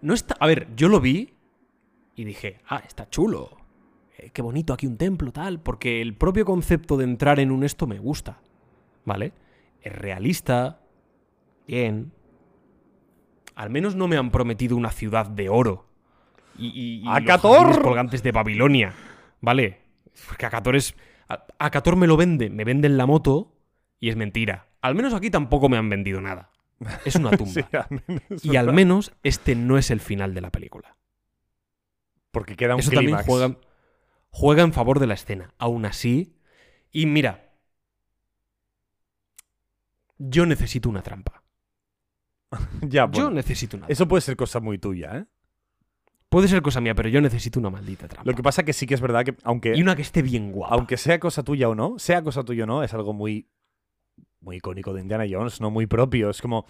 No 0.00 0.14
está. 0.14 0.36
A 0.38 0.46
ver, 0.46 0.68
yo 0.76 0.88
lo 0.88 1.00
vi 1.00 1.34
y 2.18 2.24
dije, 2.24 2.58
ah, 2.68 2.82
está 2.84 3.08
chulo. 3.08 3.56
Eh, 4.16 4.30
qué 4.32 4.42
bonito 4.42 4.72
aquí 4.72 4.88
un 4.88 4.96
templo, 4.96 5.30
tal. 5.30 5.60
Porque 5.60 6.02
el 6.02 6.14
propio 6.14 6.44
concepto 6.44 6.96
de 6.96 7.04
entrar 7.04 7.38
en 7.38 7.52
un 7.52 7.62
esto 7.62 7.86
me 7.86 8.00
gusta. 8.00 8.40
¿Vale? 9.04 9.32
Es 9.80 9.94
realista. 9.94 10.80
Bien. 11.68 12.10
Al 13.54 13.70
menos 13.70 13.94
no 13.94 14.08
me 14.08 14.16
han 14.16 14.32
prometido 14.32 14.76
una 14.76 14.90
ciudad 14.90 15.26
de 15.26 15.48
oro. 15.48 15.86
Y, 16.58 16.66
y, 16.68 17.08
y 17.08 17.26
los 17.26 17.78
colgantes 17.78 18.24
de 18.24 18.32
Babilonia. 18.32 18.94
¿Vale? 19.40 19.78
Porque 20.26 20.44
Acator 20.44 20.74
es. 20.74 20.96
Acator 21.60 21.94
me 21.94 22.08
lo 22.08 22.16
vende, 22.16 22.50
me 22.50 22.64
venden 22.64 22.96
la 22.96 23.06
moto 23.06 23.52
y 24.00 24.08
es 24.08 24.16
mentira. 24.16 24.66
Al 24.80 24.96
menos 24.96 25.14
aquí 25.14 25.30
tampoco 25.30 25.68
me 25.68 25.76
han 25.76 25.88
vendido 25.88 26.20
nada. 26.20 26.50
Es 27.04 27.14
una 27.14 27.30
tumba. 27.36 27.52
Sí, 27.52 27.62
al 27.72 28.02
menos, 28.08 28.44
Y 28.44 28.56
al 28.56 28.72
menos 28.72 29.12
este 29.22 29.54
no 29.54 29.78
es 29.78 29.92
el 29.92 30.00
final 30.00 30.34
de 30.34 30.40
la 30.40 30.50
película. 30.50 30.97
Porque 32.30 32.56
queda 32.56 32.74
un 32.74 32.80
Eso 32.80 32.90
también 32.90 33.16
clímax. 33.16 33.26
juega, 33.26 33.56
juega 34.30 34.62
en 34.62 34.72
favor 34.72 34.98
de 35.00 35.06
la 35.06 35.14
escena. 35.14 35.54
Aún 35.58 35.84
así. 35.86 36.36
Y 36.90 37.06
mira. 37.06 37.44
Yo 40.18 40.46
necesito 40.46 40.88
una 40.88 41.02
trampa. 41.02 41.42
Ya, 42.82 43.04
Yo 43.06 43.08
bueno. 43.24 43.30
necesito 43.32 43.76
una 43.76 43.82
trampa. 43.86 43.92
Eso 43.92 44.08
puede 44.08 44.20
ser 44.22 44.36
cosa 44.36 44.60
muy 44.60 44.78
tuya, 44.78 45.16
¿eh? 45.18 45.26
Puede 46.28 46.48
ser 46.48 46.60
cosa 46.60 46.80
mía, 46.82 46.94
pero 46.94 47.08
yo 47.08 47.20
necesito 47.22 47.58
una 47.58 47.70
maldita 47.70 48.06
trampa. 48.08 48.30
Lo 48.30 48.36
que 48.36 48.42
pasa 48.42 48.62
que 48.62 48.72
sí 48.74 48.86
que 48.86 48.94
es 48.94 49.00
verdad 49.00 49.24
que, 49.24 49.34
aunque, 49.44 49.74
Y 49.74 49.80
una 49.80 49.96
que 49.96 50.02
esté 50.02 50.20
bien 50.22 50.52
guapa. 50.52 50.74
aunque 50.74 50.96
sea 50.98 51.18
cosa 51.18 51.42
tuya 51.42 51.68
o 51.70 51.74
no, 51.74 51.98
sea 51.98 52.22
cosa 52.22 52.44
tuya 52.44 52.64
o 52.64 52.66
no, 52.66 52.82
es 52.82 52.92
algo 52.92 53.14
muy, 53.14 53.48
muy 54.40 54.56
icónico 54.56 54.92
de 54.92 55.00
Indiana 55.00 55.24
Jones, 55.30 55.60
no 55.60 55.70
muy 55.70 55.86
propio. 55.86 56.28
Es 56.30 56.42
como. 56.42 56.66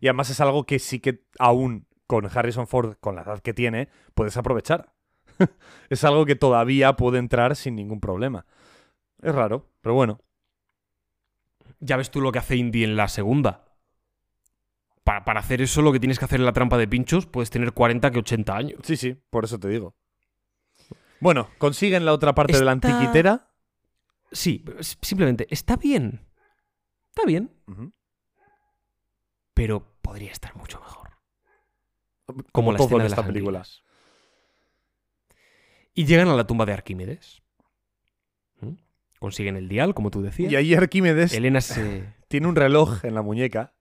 Y 0.00 0.08
además 0.08 0.30
es 0.30 0.40
algo 0.40 0.64
que 0.66 0.78
sí 0.78 0.98
que 1.00 1.24
aún 1.38 1.86
con 2.08 2.26
Harrison 2.26 2.66
Ford, 2.66 2.96
con 2.98 3.14
la 3.14 3.22
edad 3.22 3.38
que 3.38 3.54
tiene, 3.54 3.88
puedes 4.14 4.36
aprovechar. 4.36 4.92
es 5.88 6.02
algo 6.02 6.26
que 6.26 6.34
todavía 6.34 6.94
puede 6.96 7.18
entrar 7.18 7.54
sin 7.54 7.76
ningún 7.76 8.00
problema. 8.00 8.44
Es 9.22 9.32
raro, 9.32 9.70
pero 9.80 9.94
bueno. 9.94 10.20
Ya 11.78 11.96
ves 11.96 12.10
tú 12.10 12.20
lo 12.20 12.32
que 12.32 12.40
hace 12.40 12.56
Indy 12.56 12.82
en 12.82 12.96
la 12.96 13.06
segunda. 13.06 13.66
Para, 15.04 15.24
para 15.24 15.38
hacer 15.38 15.62
eso, 15.62 15.80
lo 15.80 15.92
que 15.92 16.00
tienes 16.00 16.18
que 16.18 16.24
hacer 16.24 16.40
en 16.40 16.46
la 16.46 16.52
trampa 16.52 16.76
de 16.76 16.88
pinchos, 16.88 17.26
puedes 17.26 17.50
tener 17.50 17.72
40 17.72 18.10
que 18.10 18.18
80 18.18 18.56
años. 18.56 18.80
Sí, 18.82 18.96
sí, 18.96 19.16
por 19.30 19.44
eso 19.44 19.60
te 19.60 19.68
digo. 19.68 19.94
Bueno, 21.20 21.50
consiguen 21.58 22.04
la 22.04 22.12
otra 22.12 22.34
parte 22.34 22.58
de 22.58 22.64
la 22.64 22.72
antiquitera. 22.72 23.50
Sí, 24.32 24.64
simplemente, 25.02 25.46
está 25.50 25.76
bien. 25.76 26.26
Está 27.10 27.26
bien, 27.26 27.50
pero 29.54 29.84
podría 30.02 30.30
estar 30.30 30.54
mucho 30.54 30.78
mejor. 30.78 31.07
Como 32.52 32.72
la 32.72 32.78
todo 32.78 32.86
escena 32.86 33.02
en 33.02 33.04
de 33.04 33.08
esta 33.08 33.20
las 33.22 33.26
película. 33.26 33.58
anguilas. 33.60 33.82
Y 35.94 36.04
llegan 36.04 36.28
a 36.28 36.34
la 36.36 36.46
tumba 36.46 36.64
de 36.66 36.72
Arquímedes. 36.72 37.42
¿Mm? 38.60 38.74
Consiguen 39.18 39.56
el 39.56 39.68
dial, 39.68 39.94
como 39.94 40.10
tú 40.10 40.22
decías. 40.22 40.52
Y 40.52 40.56
ahí 40.56 40.74
Arquímedes 40.74 41.32
Elena 41.32 41.60
se. 41.60 42.12
tiene 42.28 42.46
un 42.46 42.56
reloj 42.56 43.04
en 43.04 43.14
la 43.14 43.22
muñeca. 43.22 43.74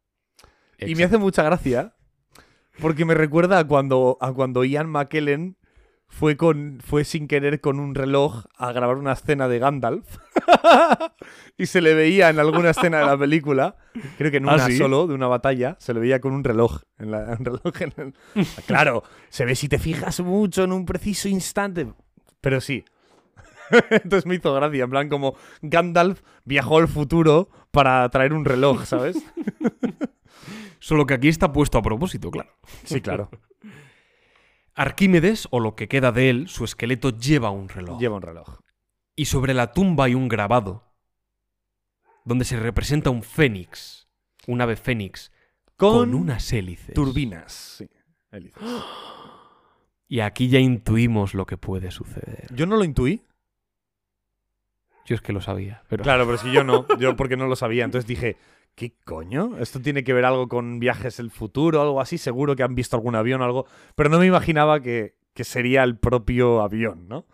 Y 0.79 0.95
me 0.95 1.03
hace 1.03 1.17
mucha 1.17 1.43
gracia 1.43 1.95
porque 2.79 3.05
me 3.05 3.13
recuerda 3.13 3.59
a 3.59 3.67
cuando, 3.67 4.17
a 4.21 4.31
cuando 4.33 4.63
Ian 4.63 4.89
McKellen 4.89 5.57
fue, 6.07 6.37
con, 6.37 6.79
fue 6.83 7.03
sin 7.03 7.27
querer 7.27 7.61
con 7.61 7.79
un 7.79 7.93
reloj 7.93 8.45
a 8.57 8.71
grabar 8.71 8.97
una 8.97 9.13
escena 9.13 9.47
de 9.47 9.59
Gandalf. 9.59 10.17
y 11.57 11.65
se 11.65 11.81
le 11.81 11.93
veía 11.93 12.29
en 12.29 12.39
alguna 12.39 12.69
escena 12.71 12.99
de 12.99 13.05
la 13.05 13.17
película, 13.17 13.75
creo 14.17 14.31
que 14.31 14.37
en 14.37 14.49
¿Ah, 14.49 14.55
una 14.55 14.65
sí? 14.67 14.77
solo, 14.77 15.07
de 15.07 15.13
una 15.13 15.27
batalla, 15.27 15.75
se 15.79 15.93
le 15.93 15.99
veía 15.99 16.19
con 16.21 16.33
un 16.33 16.43
reloj. 16.43 16.81
En 16.97 17.11
la, 17.11 17.35
un 17.39 17.45
reloj 17.45 17.81
en 17.81 17.93
el- 18.35 18.45
Claro, 18.65 19.03
se 19.29 19.45
ve 19.45 19.55
si 19.55 19.67
te 19.69 19.79
fijas 19.79 20.19
mucho 20.21 20.63
en 20.63 20.71
un 20.71 20.85
preciso 20.85 21.27
instante. 21.27 21.87
Pero 22.41 22.61
sí. 22.61 22.85
Entonces 23.89 24.25
me 24.25 24.35
hizo 24.35 24.53
gracia, 24.53 24.85
en 24.85 24.89
plan 24.89 25.09
como 25.09 25.35
Gandalf 25.61 26.21
viajó 26.45 26.77
al 26.77 26.87
futuro 26.87 27.49
para 27.71 28.07
traer 28.09 28.31
un 28.33 28.45
reloj, 28.45 28.85
¿sabes? 28.85 29.17
Solo 30.79 31.05
que 31.05 31.15
aquí 31.15 31.27
está 31.27 31.51
puesto 31.51 31.77
a 31.77 31.81
propósito, 31.81 32.31
claro. 32.31 32.49
Sí, 32.85 33.01
claro. 33.01 33.29
Arquímedes, 34.77 35.47
o 35.49 35.59
lo 35.59 35.75
que 35.75 35.87
queda 35.87 36.11
de 36.11 36.29
él, 36.29 36.47
su 36.49 36.63
esqueleto 36.63 37.09
lleva 37.09 37.49
un 37.49 37.67
reloj. 37.67 37.99
Lleva 37.99 38.15
un 38.15 38.21
reloj. 38.21 38.59
Y 39.15 39.25
sobre 39.25 39.55
la 39.55 39.73
tumba 39.73 40.05
hay 40.05 40.13
un 40.13 40.27
grabado. 40.27 40.83
Donde 42.23 42.45
se 42.45 42.59
representa 42.59 43.09
un 43.09 43.23
fénix. 43.23 44.07
Un 44.45 44.61
ave 44.61 44.75
fénix. 44.75 45.31
Con, 45.77 46.13
unas 46.13 46.53
hélices. 46.53 46.93
turbinas. 46.93 47.51
Sí, 47.77 47.89
hélices. 48.31 48.61
Y 50.09 50.21
aquí 50.21 50.47
ya 50.47 50.59
intuimos 50.59 51.33
lo 51.33 51.45
que 51.45 51.57
puede 51.57 51.91
suceder. 51.91 52.47
Yo 52.55 52.65
no 52.65 52.77
lo 52.77 52.85
intuí. 52.85 53.25
Yo 55.05 55.15
es 55.15 55.21
que 55.21 55.33
lo 55.33 55.41
sabía. 55.41 55.83
Pero... 55.89 56.03
Claro, 56.03 56.23
pero 56.23 56.35
es 56.35 56.43
que 56.43 56.53
yo 56.53 56.63
no. 56.63 56.85
Yo 56.97 57.17
porque 57.17 57.35
no 57.35 57.47
lo 57.47 57.57
sabía. 57.57 57.83
Entonces 57.83 58.07
dije, 58.07 58.37
¿qué 58.77 58.93
coño? 59.05 59.57
¿Esto 59.59 59.81
tiene 59.81 60.03
que 60.03 60.13
ver 60.13 60.23
algo 60.23 60.47
con 60.47 60.79
viajes 60.79 61.17
del 61.17 61.31
futuro 61.31 61.81
algo 61.81 61.99
así? 61.99 62.19
Seguro 62.19 62.55
que 62.55 62.61
han 62.61 62.75
visto 62.75 62.95
algún 62.95 63.15
avión 63.15 63.41
o 63.41 63.43
algo. 63.43 63.65
Pero 63.95 64.09
no 64.09 64.19
me 64.19 64.27
imaginaba 64.27 64.81
que, 64.81 65.15
que 65.33 65.43
sería 65.43 65.83
el 65.83 65.97
propio 65.97 66.61
avión, 66.61 67.07
¿no? 67.07 67.25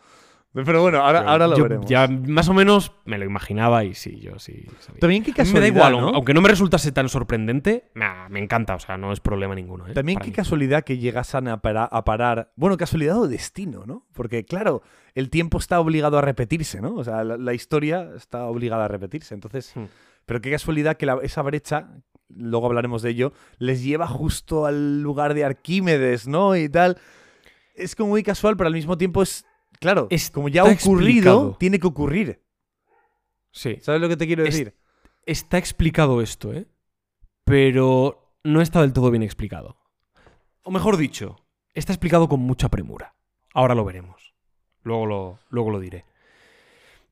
Pero 0.54 0.84
bueno, 0.84 1.00
ahora, 1.00 1.20
Pero 1.22 1.32
ahora 1.32 1.48
lo 1.48 1.58
yo 1.58 1.64
veremos. 1.64 1.86
Ya 1.90 2.08
más 2.08 2.48
o 2.48 2.54
menos 2.54 2.94
me 3.06 3.18
lo 3.18 3.26
imaginaba 3.26 3.84
y 3.84 3.94
sí, 3.96 4.20
yo 4.20 4.38
sí 4.40 4.66
sabía. 4.80 5.00
También 5.02 5.24
qué 5.24 5.32
mí 5.32 5.34
me 5.34 5.38
casualidad, 5.38 5.62
da 5.62 5.68
igual, 5.90 5.92
¿no? 6.00 6.10
aunque 6.16 6.34
no 6.36 6.42
me 6.42 6.48
resultase 6.48 6.92
tan 6.92 7.10
sorprendente, 7.10 7.90
nah, 7.96 8.30
me 8.30 8.40
encanta, 8.40 8.76
o 8.76 8.80
sea, 8.80 8.96
no 8.98 9.12
es 9.12 9.20
problema 9.20 9.56
ninguno. 9.56 9.88
¿eh? 9.88 9.94
También 9.94 10.18
Para 10.20 10.26
qué 10.26 10.30
mí. 10.32 10.36
casualidad 10.36 10.84
que 10.84 11.00
llegasen 11.00 11.48
a, 11.48 11.58
para- 11.62 11.86
a 11.86 12.06
parar. 12.06 12.52
Bueno, 12.56 12.78
casualidad 12.78 13.18
o 13.20 13.28
destino, 13.28 13.86
¿no? 13.88 14.06
Porque, 14.14 14.46
claro, 14.46 14.84
el 15.16 15.32
tiempo 15.32 15.58
está 15.58 15.80
obligado 15.80 16.20
a 16.20 16.22
repetirse, 16.22 16.82
¿no? 16.82 16.94
O 16.96 17.04
sea, 17.04 17.24
la, 17.24 17.36
la 17.38 17.54
historia 17.56 18.12
está 18.16 18.46
obligada 18.46 18.86
a 18.86 18.88
repetirse. 18.88 19.34
Entonces, 19.34 19.74
Hmm. 19.76 19.86
Pero 20.26 20.42
qué 20.42 20.52
casualidad 20.52 20.98
que 20.98 21.06
la- 21.06 21.20
esa 21.24 21.42
brecha, 21.42 21.90
luego 22.30 22.66
hablaremos 22.68 23.02
de 23.02 23.12
ello, 23.12 23.34
les 23.60 23.84
lleva 23.84 24.08
justo 24.08 24.66
al 24.66 25.02
lugar 25.02 25.34
de 25.34 25.44
Arquímedes, 25.46 26.28
¿no? 26.28 26.56
Y 26.56 26.70
tal. 26.70 26.98
es 27.76 27.96
como 27.96 28.10
muy 28.10 28.22
casual, 28.24 28.56
pero 28.56 28.68
al 28.68 28.74
mismo 28.74 28.98
tiempo 28.98 29.24
es. 29.24 29.46
Claro, 29.80 30.08
Está 30.12 30.34
como 30.36 30.48
ya 30.50 30.62
ha 30.62 30.66
ocurrido, 30.66 31.32
explicado. 31.34 31.58
tiene 31.60 31.80
que 31.80 31.88
ocurrir. 31.88 32.42
Sí. 33.52 33.78
¿Sabes 33.82 34.00
lo 34.00 34.08
que 34.10 34.16
te 34.18 34.28
quiero 34.28 34.44
Es- 34.46 34.54
decir? 34.56 34.76
Está 35.26 35.58
explicado 35.58 36.22
esto, 36.22 36.54
¿eh? 36.54 36.68
Pero 37.46 38.36
no 38.44 38.62
está 38.62 38.82
del 38.82 38.94
todo 38.94 39.10
bien 39.12 39.24
explicado. 39.24 39.78
O 40.64 40.72
mejor 40.72 40.98
dicho, 40.98 41.38
está 41.74 41.92
explicado 41.94 42.30
con 42.30 42.40
mucha 42.42 42.70
premura. 42.70 43.16
Ahora 43.54 43.74
lo 43.76 43.84
veremos. 43.86 44.34
Luego 44.84 45.06
lo, 45.06 45.40
luego 45.50 45.72
lo 45.72 45.80
diré. 45.80 46.06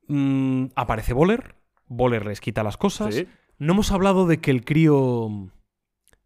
Mm, 0.08 0.68
aparece 0.76 1.14
Boller. 1.14 1.56
Boller 1.94 2.26
les 2.26 2.40
quita 2.42 2.64
las 2.64 2.78
cosas. 2.78 3.14
Sí. 3.16 3.28
No 3.60 3.74
hemos 3.74 3.92
hablado 3.92 4.26
de 4.26 4.40
que 4.40 4.50
el 4.52 4.64
crío 4.64 5.30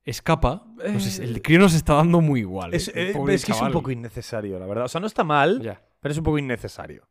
escapa. 0.03 0.65
No 0.91 0.99
sé, 0.99 1.23
el 1.23 1.41
crío 1.41 1.59
nos 1.59 1.73
está 1.73 1.95
dando 1.95 2.21
muy 2.21 2.41
igual. 2.41 2.73
¿eh? 2.73 2.77
Es, 2.77 2.87
eh, 2.89 3.13
es 3.29 3.45
que 3.45 3.51
es 3.51 3.61
un 3.61 3.71
poco 3.71 3.91
innecesario, 3.91 4.59
la 4.59 4.67
verdad. 4.67 4.85
O 4.85 4.87
sea, 4.87 5.01
no 5.01 5.07
está 5.07 5.23
mal, 5.23 5.61
Ya. 5.61 5.81
pero 5.99 6.11
es 6.11 6.17
un 6.17 6.23
poco 6.23 6.37
innecesario. 6.37 7.07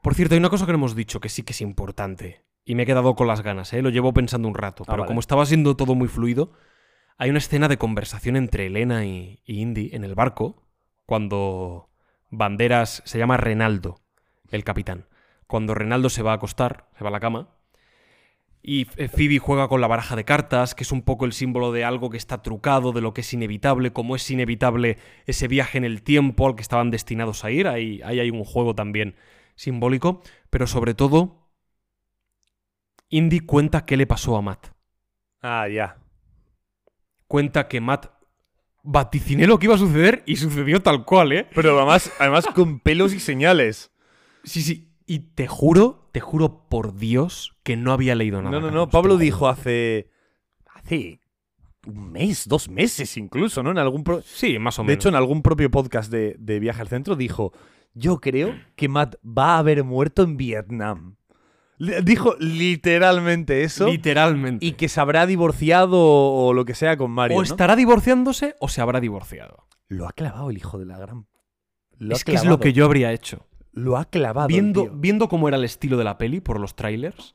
Por 0.00 0.14
cierto, 0.14 0.34
hay 0.34 0.38
una 0.38 0.48
cosa 0.50 0.64
que 0.66 0.72
no 0.72 0.78
hemos 0.78 0.94
dicho 0.96 1.20
que 1.20 1.28
sí 1.28 1.42
que 1.42 1.52
es 1.52 1.60
importante. 1.60 2.44
Y 2.64 2.74
me 2.76 2.84
he 2.84 2.86
quedado 2.86 3.14
con 3.14 3.26
las 3.26 3.42
ganas, 3.42 3.72
¿eh? 3.72 3.82
Lo 3.82 3.90
llevo 3.90 4.12
pensando 4.14 4.46
un 4.48 4.54
rato. 4.54 4.84
Ah, 4.84 4.90
Pero 4.92 5.02
vale. 5.02 5.08
como 5.08 5.20
estaba 5.20 5.44
siendo 5.46 5.76
todo 5.76 5.94
muy 5.94 6.08
fluido, 6.08 6.52
hay 7.18 7.30
una 7.30 7.38
escena 7.38 7.68
de 7.68 7.76
conversación 7.78 8.36
entre 8.36 8.66
Elena 8.66 9.04
y, 9.04 9.40
y 9.44 9.60
Indy 9.60 9.90
en 9.92 10.04
el 10.04 10.14
barco. 10.14 10.62
Cuando 11.06 11.90
Banderas. 12.30 13.02
Se 13.04 13.18
llama 13.18 13.36
Renaldo, 13.36 14.00
el 14.50 14.64
capitán. 14.64 15.06
Cuando 15.52 15.74
Renaldo 15.74 16.08
se 16.08 16.22
va 16.22 16.32
a 16.32 16.36
acostar, 16.36 16.88
se 16.96 17.04
va 17.04 17.08
a 17.08 17.12
la 17.12 17.20
cama. 17.20 17.50
Y 18.62 18.86
eh, 18.96 19.08
Phoebe 19.08 19.38
juega 19.38 19.68
con 19.68 19.82
la 19.82 19.86
baraja 19.86 20.16
de 20.16 20.24
cartas, 20.24 20.74
que 20.74 20.82
es 20.82 20.92
un 20.92 21.02
poco 21.02 21.26
el 21.26 21.34
símbolo 21.34 21.72
de 21.72 21.84
algo 21.84 22.08
que 22.08 22.16
está 22.16 22.40
trucado, 22.40 22.92
de 22.92 23.02
lo 23.02 23.12
que 23.12 23.20
es 23.20 23.34
inevitable, 23.34 23.92
como 23.92 24.16
es 24.16 24.30
inevitable 24.30 24.96
ese 25.26 25.48
viaje 25.48 25.76
en 25.76 25.84
el 25.84 26.02
tiempo 26.02 26.46
al 26.46 26.54
que 26.54 26.62
estaban 26.62 26.90
destinados 26.90 27.44
a 27.44 27.50
ir. 27.50 27.68
Ahí, 27.68 28.00
ahí 28.02 28.18
hay 28.18 28.30
un 28.30 28.44
juego 28.44 28.74
también 28.74 29.14
simbólico, 29.54 30.22
pero 30.48 30.66
sobre 30.66 30.94
todo, 30.94 31.50
Indy 33.10 33.40
cuenta 33.40 33.84
qué 33.84 33.98
le 33.98 34.06
pasó 34.06 34.38
a 34.38 34.40
Matt. 34.40 34.68
Ah, 35.42 35.68
ya. 35.68 35.98
Cuenta 37.26 37.68
que 37.68 37.82
Matt 37.82 38.06
vaticiné 38.82 39.46
lo 39.46 39.58
que 39.58 39.66
iba 39.66 39.74
a 39.74 39.78
suceder 39.78 40.22
y 40.24 40.36
sucedió 40.36 40.80
tal 40.80 41.04
cual, 41.04 41.32
¿eh? 41.32 41.46
Pero 41.54 41.76
además, 41.76 42.10
además 42.18 42.46
con 42.54 42.80
pelos 42.80 43.12
y 43.12 43.20
señales. 43.20 43.92
Sí, 44.44 44.62
sí. 44.62 44.91
Y 45.12 45.18
te 45.34 45.46
juro, 45.46 46.08
te 46.12 46.20
juro 46.20 46.66
por 46.70 46.96
Dios 46.96 47.54
que 47.62 47.76
no 47.76 47.92
había 47.92 48.14
leído 48.14 48.40
nada. 48.40 48.58
No, 48.58 48.60
no, 48.62 48.70
no. 48.70 48.88
Pablo 48.88 49.18
dijo 49.18 49.46
hace. 49.48 50.08
Hace. 50.74 51.20
Un 51.86 52.12
mes, 52.12 52.48
dos 52.48 52.68
meses 52.70 53.16
incluso, 53.16 53.62
¿no? 53.62 53.72
En 53.72 53.78
algún. 53.78 54.04
pro- 54.04 54.22
Sí, 54.22 54.58
más 54.58 54.78
o 54.78 54.82
De 54.82 54.86
menos. 54.86 54.96
hecho, 55.02 55.08
en 55.10 55.16
algún 55.16 55.42
propio 55.42 55.70
podcast 55.70 56.10
de, 56.10 56.36
de 56.38 56.60
Viaje 56.60 56.80
al 56.80 56.88
Centro 56.88 57.14
dijo: 57.16 57.52
Yo 57.92 58.20
creo 58.20 58.54
que 58.76 58.88
Matt 58.88 59.16
va 59.26 59.56
a 59.56 59.58
haber 59.58 59.84
muerto 59.84 60.22
en 60.22 60.36
Vietnam. 60.38 61.16
Dijo 62.04 62.36
literalmente 62.38 63.64
eso. 63.64 63.88
Literalmente. 63.88 64.64
y 64.64 64.72
que 64.72 64.88
se 64.88 65.00
habrá 65.00 65.26
divorciado 65.26 65.98
o, 66.00 66.54
lo 66.54 66.64
que 66.64 66.74
sea 66.74 66.96
con 66.96 67.10
Mario. 67.10 67.36
o 67.36 67.40
¿no? 67.40 67.44
estará 67.44 67.76
divorciándose 67.76 68.54
o 68.60 68.68
se 68.68 68.80
habrá 68.80 69.00
divorciado. 69.00 69.66
Lo 69.88 70.06
ha 70.06 70.12
clavado 70.12 70.48
el 70.50 70.56
hijo 70.56 70.78
de 70.78 70.86
la 70.86 70.98
gran. 70.98 71.26
Lo 71.98 72.14
es 72.14 72.24
que 72.24 72.34
es 72.34 72.44
lo 72.44 72.60
que 72.60 72.72
yo 72.72 72.84
habría 72.84 73.12
hecho. 73.12 73.46
Lo 73.72 73.96
ha 73.96 74.04
clavado. 74.04 74.48
Viendo, 74.48 74.90
viendo 74.90 75.28
cómo 75.28 75.48
era 75.48 75.56
el 75.56 75.64
estilo 75.64 75.96
de 75.96 76.04
la 76.04 76.18
peli 76.18 76.40
por 76.40 76.60
los 76.60 76.76
trailers, 76.76 77.34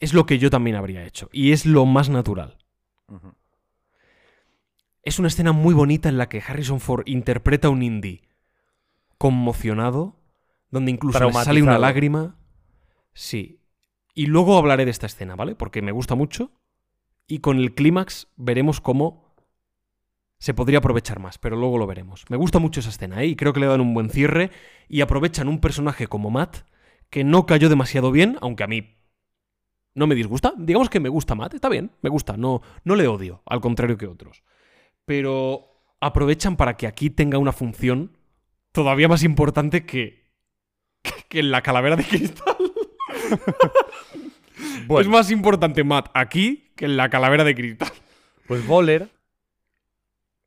es 0.00 0.12
lo 0.12 0.26
que 0.26 0.38
yo 0.38 0.50
también 0.50 0.76
habría 0.76 1.04
hecho. 1.04 1.28
Y 1.32 1.52
es 1.52 1.66
lo 1.66 1.86
más 1.86 2.08
natural. 2.10 2.58
Es 5.02 5.18
una 5.18 5.28
escena 5.28 5.52
muy 5.52 5.74
bonita 5.74 6.08
en 6.08 6.18
la 6.18 6.28
que 6.28 6.42
Harrison 6.46 6.80
Ford 6.80 7.02
interpreta 7.06 7.68
a 7.68 7.70
un 7.70 7.82
indie 7.82 8.22
conmocionado, 9.18 10.16
donde 10.70 10.90
incluso 10.90 11.22
le 11.24 11.32
sale 11.32 11.62
una 11.62 11.78
lágrima. 11.78 12.36
Sí. 13.12 13.60
Y 14.14 14.26
luego 14.26 14.58
hablaré 14.58 14.84
de 14.84 14.90
esta 14.90 15.06
escena, 15.06 15.36
¿vale? 15.36 15.54
Porque 15.54 15.82
me 15.82 15.92
gusta 15.92 16.14
mucho. 16.14 16.52
Y 17.26 17.38
con 17.38 17.58
el 17.58 17.74
clímax 17.74 18.28
veremos 18.36 18.80
cómo 18.80 19.23
se 20.44 20.52
podría 20.52 20.80
aprovechar 20.80 21.20
más, 21.20 21.38
pero 21.38 21.56
luego 21.56 21.78
lo 21.78 21.86
veremos. 21.86 22.26
Me 22.28 22.36
gusta 22.36 22.58
mucho 22.58 22.80
esa 22.80 22.90
escena, 22.90 23.22
¿eh? 23.22 23.28
Y 23.28 23.34
creo 23.34 23.54
que 23.54 23.60
le 23.60 23.66
dan 23.66 23.80
un 23.80 23.94
buen 23.94 24.10
cierre 24.10 24.50
y 24.90 25.00
aprovechan 25.00 25.48
un 25.48 25.58
personaje 25.58 26.06
como 26.06 26.30
Matt, 26.30 26.66
que 27.08 27.24
no 27.24 27.46
cayó 27.46 27.70
demasiado 27.70 28.12
bien, 28.12 28.36
aunque 28.42 28.62
a 28.62 28.66
mí 28.66 28.94
no 29.94 30.06
me 30.06 30.14
disgusta. 30.14 30.52
Digamos 30.58 30.90
que 30.90 31.00
me 31.00 31.08
gusta 31.08 31.34
Matt, 31.34 31.54
está 31.54 31.70
bien, 31.70 31.92
me 32.02 32.10
gusta, 32.10 32.36
no, 32.36 32.60
no 32.84 32.94
le 32.94 33.08
odio, 33.08 33.42
al 33.46 33.62
contrario 33.62 33.96
que 33.96 34.06
otros. 34.06 34.44
Pero 35.06 35.80
aprovechan 35.98 36.58
para 36.58 36.76
que 36.76 36.86
aquí 36.86 37.08
tenga 37.08 37.38
una 37.38 37.52
función 37.52 38.14
todavía 38.70 39.08
más 39.08 39.22
importante 39.22 39.86
que, 39.86 40.30
que 41.30 41.38
en 41.40 41.52
la 41.52 41.62
calavera 41.62 41.96
de 41.96 42.04
cristal. 42.04 42.56
Bueno, 44.86 45.00
Es 45.00 45.08
más 45.08 45.30
importante 45.30 45.82
Matt 45.84 46.10
aquí 46.12 46.70
que 46.76 46.84
en 46.84 46.98
la 46.98 47.08
calavera 47.08 47.44
de 47.44 47.54
cristal. 47.54 47.90
pues 48.46 48.66
Boller 48.66 49.08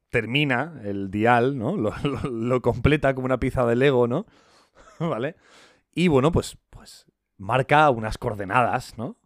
termina 0.10 0.82
el 0.84 1.12
dial, 1.12 1.58
¿no? 1.58 1.78
Lo, 1.78 1.92
completa 2.62 3.16
como 3.16 3.26
una 3.26 3.40
pieza 3.40 3.66
de 3.66 3.76
Lego, 3.76 4.08
¿no? 4.08 4.26
¿Vale? 5.00 5.36
Y 5.94 6.08
bueno, 6.08 6.32
pues, 6.32 6.58
pues 6.70 7.06
marca 7.38 7.90
unas 7.90 8.18
coordenadas, 8.18 8.98
¿no? 8.98 9.18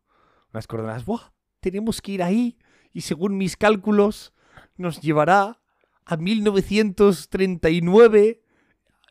Unas 0.53 0.67
coordenadas. 0.67 1.05
¡Buah! 1.05 1.33
Tenemos 1.59 2.01
que 2.01 2.13
ir 2.13 2.23
ahí 2.23 2.57
y 2.93 3.01
según 3.01 3.37
mis 3.37 3.57
cálculos 3.57 4.33
nos 4.77 5.01
llevará 5.01 5.59
a 6.05 6.17
1939 6.17 8.43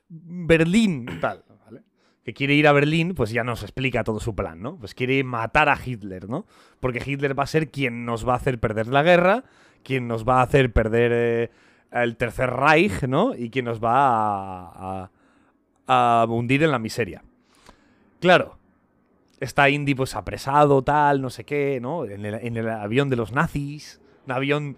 Berlín. 0.08 1.06
Tal, 1.20 1.44
¿vale? 1.64 1.84
Que 2.24 2.34
quiere 2.34 2.54
ir 2.54 2.66
a 2.66 2.72
Berlín, 2.72 3.14
pues 3.14 3.30
ya 3.30 3.44
nos 3.44 3.62
explica 3.62 4.02
todo 4.04 4.20
su 4.20 4.34
plan, 4.34 4.60
¿no? 4.60 4.78
Pues 4.78 4.94
quiere 4.94 5.22
matar 5.24 5.68
a 5.68 5.78
Hitler, 5.82 6.28
¿no? 6.28 6.46
Porque 6.80 7.02
Hitler 7.04 7.38
va 7.38 7.44
a 7.44 7.46
ser 7.46 7.70
quien 7.70 8.04
nos 8.04 8.28
va 8.28 8.34
a 8.34 8.36
hacer 8.36 8.58
perder 8.58 8.88
la 8.88 9.02
guerra, 9.02 9.44
quien 9.82 10.08
nos 10.08 10.26
va 10.28 10.40
a 10.40 10.42
hacer 10.42 10.72
perder 10.72 11.12
eh, 11.14 11.50
el 11.92 12.16
Tercer 12.16 12.50
Reich, 12.50 13.02
¿no? 13.04 13.34
Y 13.34 13.50
quien 13.50 13.64
nos 13.64 13.82
va 13.82 13.92
a, 13.94 15.10
a- 15.86 16.22
a 16.22 16.26
hundir 16.28 16.62
en 16.62 16.70
la 16.70 16.78
miseria. 16.78 17.22
Claro, 18.20 18.56
está 19.40 19.68
Indy 19.70 19.94
pues 19.94 20.14
apresado, 20.14 20.82
tal, 20.82 21.20
no 21.22 21.30
sé 21.30 21.44
qué, 21.44 21.78
¿no? 21.80 22.04
En 22.04 22.24
el, 22.24 22.34
en 22.34 22.56
el 22.56 22.68
avión 22.68 23.08
de 23.08 23.16
los 23.16 23.32
nazis, 23.32 24.00
un 24.26 24.32
avión 24.32 24.76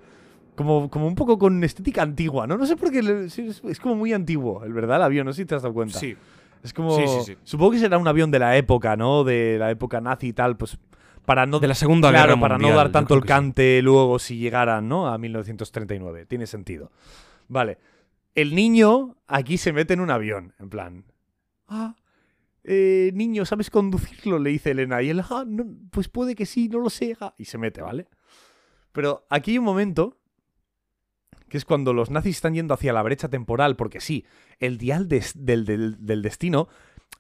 como, 0.55 0.89
como 0.91 1.07
un 1.07 1.15
poco 1.15 1.39
con 1.39 1.63
estética 1.65 2.03
antigua, 2.03 2.47
¿no? 2.47 2.57
No 2.57 2.67
sé 2.67 2.77
por 2.77 2.91
qué, 2.91 3.01
es 3.27 3.81
como 3.81 3.95
muy 3.97 4.13
antiguo, 4.13 4.65
el 4.65 4.73
verdad, 4.73 4.97
el 4.99 5.03
avión, 5.03 5.27
no 5.27 5.33
sé 5.33 5.43
si 5.43 5.47
te 5.47 5.55
has 5.55 5.63
dado 5.63 5.75
cuenta. 5.75 5.99
Sí. 5.99 6.17
Es 6.63 6.73
como. 6.73 6.97
Sí, 6.97 7.03
sí, 7.09 7.21
sí. 7.33 7.37
Supongo 7.43 7.73
que 7.73 7.79
será 7.81 7.99
un 7.99 8.07
avión 8.07 8.31
de 8.31 8.39
la 8.39 8.57
época, 8.57 8.95
¿no? 8.95 9.25
De 9.25 9.57
la 9.59 9.73
época 9.73 10.01
nazi 10.01 10.29
y 10.29 10.33
tal, 10.33 10.57
pues. 10.57 10.79
Para 11.25 11.47
no, 11.47 11.61
De 11.61 11.69
la 11.69 11.75
Segunda 11.75 12.11
claro, 12.11 12.31
Guerra 12.31 12.41
para 12.41 12.55
Mundial, 12.57 12.73
no 12.73 12.77
dar 12.77 12.91
tanto 12.93 13.15
el 13.15 13.23
sí. 13.23 13.29
cante 13.29 13.81
luego 13.83 14.19
si 14.19 14.39
llegaran, 14.39 14.89
¿no? 14.89 15.07
A 15.09 15.19
1939. 15.19 16.27
Tiene 16.27 16.47
sentido. 16.47 16.91
Vale. 17.49 17.79
El 18.35 18.55
niño 18.55 19.17
aquí 19.29 19.59
se 19.59 19.73
mete 19.73 19.95
en 19.95 20.01
un 20.01 20.11
avión, 20.11 20.55
en 20.59 20.71
plan. 20.71 21.05
Ah, 21.69 21.95
eh, 22.65 23.11
niño, 23.15 23.45
¿sabes 23.45 23.71
conducirlo? 23.71 24.39
Le 24.39 24.51
dice 24.51 24.71
Elena. 24.73 25.03
Y 25.03 25.11
él, 25.11 25.21
ah, 25.31 25.45
no, 25.47 25.65
pues 25.91 26.09
puede 26.09 26.35
que 26.35 26.47
sí, 26.47 26.69
no 26.69 26.79
lo 26.81 26.91
sé. 26.91 27.17
ah", 27.21 27.35
Y 27.39 27.45
se 27.45 27.59
mete, 27.59 27.83
¿vale? 27.83 28.09
Pero 28.93 29.27
aquí 29.31 29.53
hay 29.53 29.59
un 29.59 29.65
momento 29.65 30.19
que 31.49 31.59
es 31.59 31.65
cuando 31.65 31.93
los 31.93 32.11
nazis 32.11 32.37
están 32.37 32.55
yendo 32.55 32.73
hacia 32.75 32.93
la 32.95 33.03
brecha 33.03 33.29
temporal, 33.29 33.77
porque 33.77 34.01
sí, 34.01 34.25
el 34.59 34.79
dial 34.79 35.07
des- 35.09 35.35
del, 35.37 35.65
del- 35.67 36.05
del 36.05 36.23
destino 36.23 36.69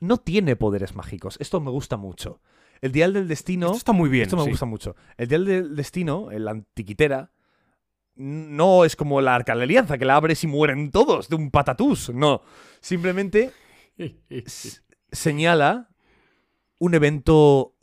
no 0.00 0.16
tiene 0.16 0.56
poderes 0.56 0.94
mágicos. 0.94 1.36
Esto 1.40 1.60
me 1.60 1.70
gusta 1.70 1.96
mucho. 1.98 2.40
El 2.82 2.92
dial 2.92 3.14
del 3.14 3.28
destino... 3.28 3.66
Esto 3.68 3.78
está 3.78 3.92
muy 3.92 4.10
bien. 4.10 4.24
Esto 4.24 4.36
me 4.36 4.44
sí. 4.44 4.50
gusta 4.50 4.66
mucho. 4.66 4.94
El 5.16 5.28
dial 5.28 5.44
del 5.46 5.74
destino, 5.76 6.30
el 6.30 6.46
antiquitera, 6.46 7.30
no 8.16 8.84
es 8.84 8.94
como 8.96 9.20
la 9.22 9.34
arca 9.34 9.52
de 9.52 9.58
la 9.58 9.64
alianza, 9.64 9.96
que 9.96 10.04
la 10.04 10.16
abres 10.16 10.44
y 10.44 10.46
mueren 10.46 10.90
todos 10.90 11.28
de 11.30 11.36
un 11.36 11.50
patatús. 11.50 12.10
No. 12.10 12.42
Simplemente 12.80 13.52
señala 15.12 15.88
un 16.78 16.94
evento 16.94 17.76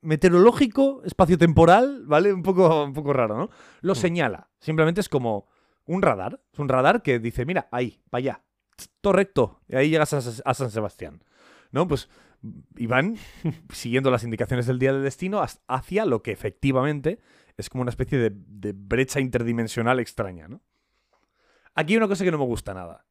meteorológico, 0.00 1.02
espacio-temporal, 1.04 2.02
¿vale? 2.06 2.32
Un 2.32 2.42
poco, 2.42 2.84
un 2.84 2.92
poco 2.92 3.12
raro, 3.12 3.36
¿no? 3.36 3.50
Lo 3.82 3.92
Mm. 3.92 3.96
señala. 3.96 4.48
Simplemente 4.58 5.00
es 5.00 5.08
como 5.08 5.46
un 5.86 6.02
radar. 6.02 6.40
Es 6.52 6.58
un 6.58 6.68
radar 6.68 7.02
que 7.02 7.18
dice, 7.18 7.44
mira, 7.44 7.68
ahí, 7.70 8.00
para 8.10 8.18
allá. 8.20 8.42
Todo 9.00 9.12
recto. 9.12 9.60
Y 9.68 9.76
ahí 9.76 9.90
llegas 9.90 10.12
a 10.12 10.54
San 10.54 10.70
Sebastián. 10.70 11.22
¿No? 11.70 11.86
Pues 11.86 12.08
y 12.76 12.86
van 12.86 13.16
siguiendo 13.72 14.10
las 14.10 14.24
indicaciones 14.24 14.66
del 14.66 14.78
día 14.78 14.92
del 14.92 15.02
destino 15.02 15.44
hacia 15.68 16.04
lo 16.04 16.22
que 16.22 16.32
efectivamente 16.32 17.18
es 17.56 17.68
como 17.68 17.82
una 17.82 17.90
especie 17.90 18.18
de, 18.18 18.32
de 18.34 18.72
brecha 18.74 19.20
interdimensional 19.20 20.00
extraña, 20.00 20.48
¿no? 20.48 20.60
Aquí 21.74 21.92
hay 21.92 21.98
una 21.98 22.08
cosa 22.08 22.24
que 22.24 22.30
no 22.30 22.38
me 22.38 22.44
gusta 22.44 22.74
nada. 22.74 23.06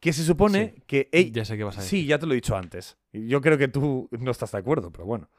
Que 0.00 0.12
se 0.12 0.24
supone 0.24 0.74
Sí. 0.76 0.82
que... 0.86 1.08
ey- 1.12 1.30
Ya 1.30 1.44
sé 1.44 1.56
qué 1.56 1.64
vas 1.64 1.78
a 1.78 1.80
decir. 1.82 2.00
Sí, 2.00 2.06
ya 2.06 2.18
te 2.18 2.26
lo 2.26 2.32
he 2.32 2.36
dicho 2.36 2.56
antes. 2.56 2.98
Yo 3.12 3.40
creo 3.40 3.56
que 3.56 3.68
tú 3.68 4.08
no 4.10 4.30
estás 4.30 4.52
de 4.52 4.58
acuerdo, 4.58 4.90
pero 4.90 5.04
bueno. 5.06 5.30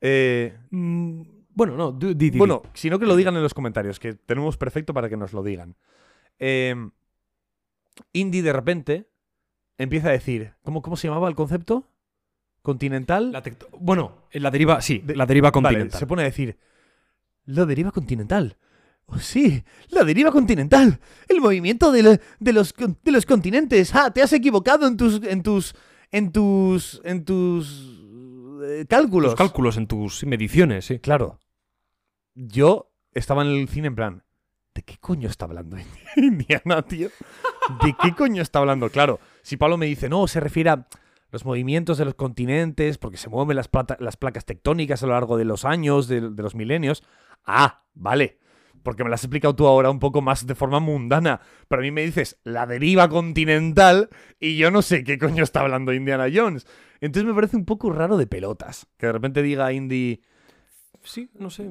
Eh, 0.00 0.56
Mm, 0.70 1.22
bueno, 1.54 1.76
no, 1.76 1.92
di, 1.92 2.14
di, 2.14 2.30
di, 2.30 2.38
bueno, 2.38 2.62
si 2.74 2.90
no 2.90 2.98
que 2.98 3.06
lo 3.06 3.16
digan 3.16 3.34
en 3.36 3.42
los 3.42 3.54
comentarios, 3.54 3.98
que 3.98 4.12
tenemos 4.14 4.56
perfecto 4.58 4.92
para 4.92 5.08
que 5.08 5.16
nos 5.16 5.32
lo 5.32 5.42
digan. 5.42 5.76
Eh, 6.38 6.74
Indy 8.12 8.40
de 8.40 8.52
repente 8.52 9.08
empieza 9.78 10.08
a 10.08 10.12
decir, 10.12 10.52
¿cómo, 10.62 10.82
cómo 10.82 10.96
se 10.96 11.08
llamaba 11.08 11.28
el 11.28 11.34
concepto? 11.34 11.88
¿Continental? 12.64 13.30
La 13.30 13.42
bueno, 13.78 14.22
en 14.30 14.42
la 14.42 14.50
deriva, 14.50 14.80
sí, 14.80 15.02
De- 15.04 15.14
la 15.14 15.26
deriva 15.26 15.50
Vale, 15.50 15.52
continental. 15.52 15.98
se 16.00 16.06
pone 16.06 16.22
a 16.22 16.24
decir, 16.24 16.56
la 17.44 17.66
deriva 17.66 17.90
continental. 17.92 18.56
Oh, 19.04 19.18
sí, 19.18 19.62
la 19.90 20.02
deriva 20.02 20.32
continental. 20.32 20.98
El 21.28 21.42
movimiento 21.42 21.92
de, 21.92 22.02
la- 22.02 22.20
de 22.40 22.52
los, 22.54 22.74
de 22.74 23.12
los 23.12 23.26
continentes. 23.26 23.94
Ah, 23.94 24.10
te 24.10 24.22
has 24.22 24.32
equivocado 24.32 24.86
en 24.86 24.96
tus, 24.96 25.22
en 25.24 25.42
tus, 25.42 25.74
en 26.10 26.32
tus, 26.32 27.02
en 27.04 27.26
tus 27.26 28.00
eh, 28.66 28.86
cálculos. 28.88 29.32
Los 29.32 29.38
cálculos 29.38 29.76
en 29.76 29.86
tus 29.86 30.24
mediciones, 30.24 30.86
sí. 30.86 30.98
Claro. 31.00 31.38
Yo 32.34 32.90
estaba 33.12 33.42
en 33.42 33.48
el 33.48 33.68
cine 33.68 33.88
en 33.88 33.94
plan, 33.94 34.22
¿de 34.74 34.80
qué 34.84 34.96
coño 34.96 35.28
está 35.28 35.44
hablando 35.44 35.76
Indiana, 36.16 36.80
tío? 36.80 37.10
¿De 37.84 37.94
qué 38.00 38.14
coño 38.14 38.40
está 38.40 38.60
hablando? 38.60 38.88
Claro, 38.88 39.20
si 39.42 39.58
Pablo 39.58 39.76
me 39.76 39.84
dice, 39.84 40.08
no, 40.08 40.26
se 40.28 40.40
refiere 40.40 40.70
a 40.70 40.86
los 41.34 41.44
movimientos 41.44 41.98
de 41.98 42.06
los 42.06 42.14
continentes, 42.14 42.96
porque 42.96 43.18
se 43.18 43.28
mueven 43.28 43.56
las, 43.56 43.68
plata- 43.68 43.98
las 44.00 44.16
placas 44.16 44.44
tectónicas 44.46 45.02
a 45.02 45.06
lo 45.06 45.12
largo 45.12 45.36
de 45.36 45.44
los 45.44 45.64
años, 45.66 46.08
de, 46.08 46.20
de 46.30 46.42
los 46.42 46.54
milenios. 46.54 47.02
Ah, 47.44 47.84
vale. 47.92 48.38
Porque 48.82 49.02
me 49.02 49.08
lo 49.08 49.14
has 49.14 49.24
explicado 49.24 49.56
tú 49.56 49.66
ahora 49.66 49.90
un 49.90 49.98
poco 49.98 50.20
más 50.22 50.46
de 50.46 50.54
forma 50.54 50.78
mundana. 50.78 51.40
Pero 51.68 51.80
a 51.80 51.82
mí 51.82 51.90
me 51.90 52.04
dices 52.04 52.38
la 52.44 52.66
deriva 52.66 53.08
continental 53.08 54.10
y 54.38 54.56
yo 54.56 54.70
no 54.70 54.80
sé 54.82 55.04
qué 55.04 55.18
coño 55.18 55.42
está 55.42 55.60
hablando 55.60 55.92
Indiana 55.92 56.26
Jones. 56.32 56.66
Entonces 57.00 57.26
me 57.26 57.34
parece 57.34 57.56
un 57.56 57.64
poco 57.64 57.90
raro 57.92 58.16
de 58.16 58.26
pelotas. 58.26 58.86
Que 58.96 59.06
de 59.06 59.12
repente 59.12 59.42
diga 59.42 59.72
Indy... 59.72 60.22
Sí, 61.02 61.30
no 61.38 61.50
sé. 61.50 61.64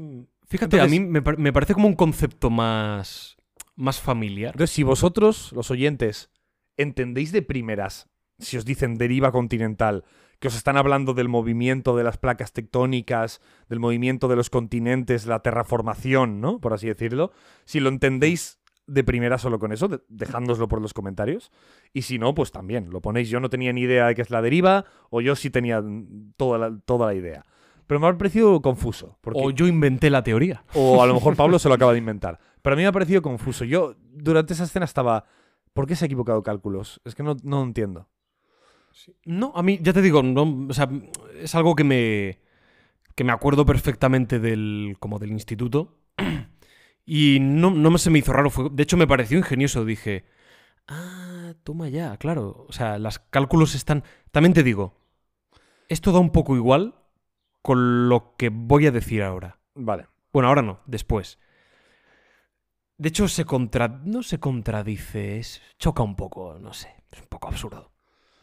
Fíjate, 0.47 0.75
Entonces- 0.77 0.81
a 0.85 0.89
mí 0.89 0.99
me, 0.99 1.21
me 1.37 1.53
parece 1.53 1.73
como 1.73 1.87
un 1.87 1.95
concepto 1.95 2.49
más, 2.49 3.37
más 3.75 3.99
familiar. 4.01 4.53
Entonces, 4.55 4.75
si 4.75 4.83
vosotros, 4.83 5.51
los 5.53 5.71
oyentes, 5.71 6.31
entendéis 6.77 7.31
de 7.31 7.41
primeras, 7.43 8.09
si 8.39 8.57
os 8.57 8.65
dicen 8.65 8.95
deriva 8.97 9.31
continental, 9.31 10.03
que 10.39 10.47
os 10.49 10.55
están 10.55 10.75
hablando 10.77 11.13
del 11.13 11.29
movimiento 11.29 11.95
de 11.95 12.03
las 12.03 12.17
placas 12.17 12.51
tectónicas, 12.51 13.39
del 13.69 13.79
movimiento 13.79 14.27
de 14.27 14.35
los 14.35 14.49
continentes, 14.49 15.25
la 15.25 15.39
terraformación, 15.39 16.41
¿no? 16.41 16.59
Por 16.59 16.73
así 16.73 16.87
decirlo. 16.87 17.31
Si 17.65 17.79
lo 17.79 17.89
entendéis 17.89 18.59
de 18.85 19.05
primera 19.05 19.37
solo 19.37 19.59
con 19.59 19.71
eso, 19.71 19.87
de- 19.87 20.01
dejándoslo 20.09 20.67
por 20.67 20.81
los 20.81 20.93
comentarios. 20.93 21.51
Y 21.93 22.01
si 22.01 22.19
no, 22.19 22.33
pues 22.33 22.51
también 22.51 22.89
lo 22.89 23.01
ponéis. 23.01 23.29
Yo 23.29 23.39
no 23.39 23.49
tenía 23.49 23.71
ni 23.71 23.81
idea 23.81 24.07
de 24.07 24.15
qué 24.15 24.21
es 24.21 24.29
la 24.29 24.41
deriva, 24.41 24.83
o 25.09 25.21
yo 25.21 25.35
sí 25.37 25.49
tenía 25.49 25.81
toda 26.35 26.57
la, 26.57 26.77
toda 26.85 27.07
la 27.07 27.13
idea. 27.13 27.45
Pero 27.87 28.01
me 28.01 28.07
ha 28.07 28.17
parecido 28.17 28.61
confuso. 28.61 29.17
Porque 29.21 29.39
O 29.41 29.51
yo 29.51 29.67
inventé 29.67 30.09
la 30.09 30.23
teoría. 30.23 30.65
o 30.73 31.01
a 31.01 31.07
lo 31.07 31.13
mejor 31.13 31.37
Pablo 31.37 31.59
se 31.59 31.69
lo 31.69 31.75
acaba 31.75 31.93
de 31.93 31.99
inventar. 31.99 32.39
Pero 32.61 32.73
a 32.73 32.77
mí 32.77 32.81
me 32.83 32.87
ha 32.87 32.91
parecido 32.91 33.21
confuso. 33.21 33.63
Yo 33.63 33.95
durante 34.11 34.51
esa 34.53 34.65
escena 34.65 34.83
estaba... 34.85 35.23
¿Por 35.73 35.87
qué 35.87 35.95
se 35.95 36.03
ha 36.03 36.07
equivocado 36.07 36.43
cálculos? 36.43 36.99
Es 37.05 37.15
que 37.15 37.23
no, 37.23 37.35
no 37.43 37.63
entiendo. 37.63 38.09
No, 39.25 39.51
a 39.55 39.63
mí, 39.63 39.79
ya 39.81 39.93
te 39.93 40.01
digo, 40.01 40.21
no, 40.23 40.67
o 40.69 40.73
sea, 40.73 40.89
es 41.39 41.55
algo 41.55 41.75
que 41.75 41.83
me, 41.83 42.39
que 43.15 43.23
me 43.23 43.31
acuerdo 43.31 43.65
perfectamente 43.65 44.39
del, 44.39 44.97
como 44.99 45.19
del 45.19 45.31
instituto. 45.31 45.99
Y 47.05 47.39
no, 47.41 47.71
no 47.71 47.91
me 47.91 47.97
se 47.97 48.09
me 48.09 48.19
hizo 48.19 48.33
raro. 48.33 48.49
Fue, 48.49 48.69
de 48.71 48.83
hecho, 48.83 48.97
me 48.97 49.07
pareció 49.07 49.37
ingenioso. 49.37 49.85
Dije, 49.85 50.25
ah, 50.87 51.53
toma 51.63 51.89
ya, 51.89 52.15
claro. 52.17 52.65
O 52.67 52.71
sea, 52.71 52.97
los 52.97 53.19
cálculos 53.19 53.75
están... 53.75 54.03
También 54.31 54.53
te 54.53 54.63
digo, 54.63 55.01
esto 55.89 56.11
da 56.11 56.19
un 56.19 56.31
poco 56.31 56.55
igual 56.55 56.95
con 57.61 58.09
lo 58.09 58.35
que 58.37 58.49
voy 58.49 58.87
a 58.87 58.91
decir 58.91 59.23
ahora. 59.23 59.59
Vale. 59.75 60.07
Bueno, 60.31 60.47
ahora 60.47 60.61
no, 60.61 60.79
después. 60.85 61.39
De 62.97 63.09
hecho, 63.09 63.27
se 63.27 63.45
contra... 63.45 63.87
no 63.87 64.23
se 64.23 64.39
contradice, 64.39 65.39
es... 65.39 65.61
choca 65.77 66.03
un 66.03 66.15
poco, 66.15 66.57
no 66.59 66.73
sé, 66.73 67.03
es 67.11 67.19
un 67.19 67.27
poco 67.27 67.47
absurdo. 67.49 67.92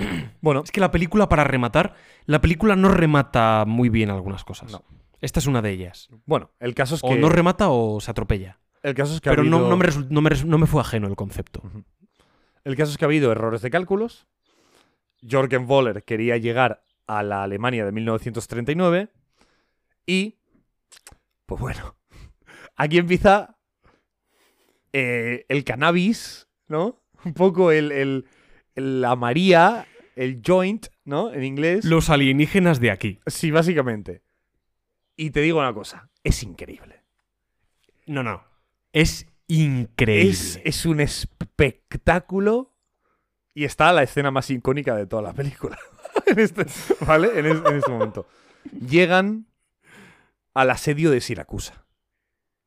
Bueno, 0.40 0.62
Es 0.64 0.70
que 0.72 0.80
la 0.80 0.90
película, 0.90 1.28
para 1.28 1.44
rematar, 1.44 1.94
la 2.26 2.40
película 2.40 2.76
no 2.76 2.88
remata 2.88 3.64
muy 3.66 3.88
bien 3.88 4.10
algunas 4.10 4.44
cosas. 4.44 4.72
No. 4.72 4.82
Esta 5.20 5.38
es 5.40 5.46
una 5.46 5.60
de 5.62 5.70
ellas. 5.70 6.08
bueno, 6.26 6.50
el 6.60 6.74
caso 6.74 6.94
es 6.94 7.02
que... 7.02 7.08
O 7.08 7.16
no 7.16 7.28
remata 7.28 7.68
o 7.68 8.00
se 8.00 8.10
atropella. 8.10 8.58
el 8.82 8.94
caso 8.94 9.14
es 9.14 9.20
que 9.20 9.28
Pero 9.30 9.44
no, 9.44 9.56
habido- 9.58 9.70
no, 9.70 9.76
me 9.76 9.86
no 10.08 10.20
me 10.22 10.30
no 10.46 10.58
me 10.58 10.66
fue 10.66 10.80
ajeno 10.80 11.06
el 11.08 11.16
concepto. 11.16 11.62
El 12.64 12.76
caso 12.76 12.92
es 12.92 12.98
que 12.98 13.04
ha 13.04 13.08
habido 13.08 13.30
errores 13.32 13.60
de 13.62 13.70
cálculos. 13.70 14.26
Jorgen 15.28 15.66
Voller 15.66 16.02
quería 16.04 16.38
llegar 16.38 16.82
a 17.06 17.22
la 17.22 17.42
Alemania 17.42 17.84
de 17.84 17.92
1939. 17.92 19.08
Y... 20.06 20.38
Pues 21.46 21.60
bueno. 21.60 21.96
Aquí 22.76 22.96
empieza... 22.98 23.56
eh, 24.92 25.44
el 25.48 25.64
cannabis, 25.64 26.48
¿no? 26.68 27.00
Un 27.24 27.34
poco 27.34 27.70
el, 27.72 27.92
el- 27.92 28.26
el- 28.74 29.00
la 29.02 29.16
María, 29.16 29.86
el 30.16 30.42
joint, 30.46 30.86
¿no? 31.04 31.32
En 31.32 31.44
inglés. 31.44 31.84
Los 31.84 32.10
alienígenas 32.10 32.80
de 32.80 32.90
aquí. 32.90 33.20
Sí, 33.26 33.50
básicamente. 33.50 34.22
Y 35.16 35.30
te 35.30 35.40
digo 35.40 35.58
una 35.58 35.72
cosa, 35.74 36.10
es 36.24 36.42
increíble. 36.42 37.02
No, 38.06 38.22
no. 38.22 38.42
Es 38.92 39.26
increíble. 39.46 40.30
Es, 40.30 40.60
es 40.64 40.86
un 40.86 41.00
espectáculo 41.00 42.72
y 43.54 43.64
está 43.64 43.92
la 43.92 44.02
escena 44.02 44.30
más 44.30 44.50
icónica 44.50 44.94
de 44.96 45.06
toda 45.06 45.22
la 45.22 45.32
película. 45.32 45.78
En 46.26 46.38
este- 46.38 46.66
¿Vale? 47.06 47.38
En, 47.38 47.46
es- 47.46 47.62
en 47.64 47.76
este 47.76 47.90
momento. 47.90 48.26
Llegan 48.88 49.46
al 50.54 50.70
asedio 50.70 51.10
de 51.10 51.20
Siracusa. 51.20 51.84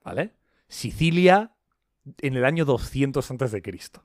¿Vale? 0.04 0.32
Sicilia 0.68 1.52
en 2.22 2.36
el 2.36 2.46
año 2.46 2.66
200 2.66 3.30
antes 3.32 3.52
de 3.52 3.62
Cristo. 3.62 4.04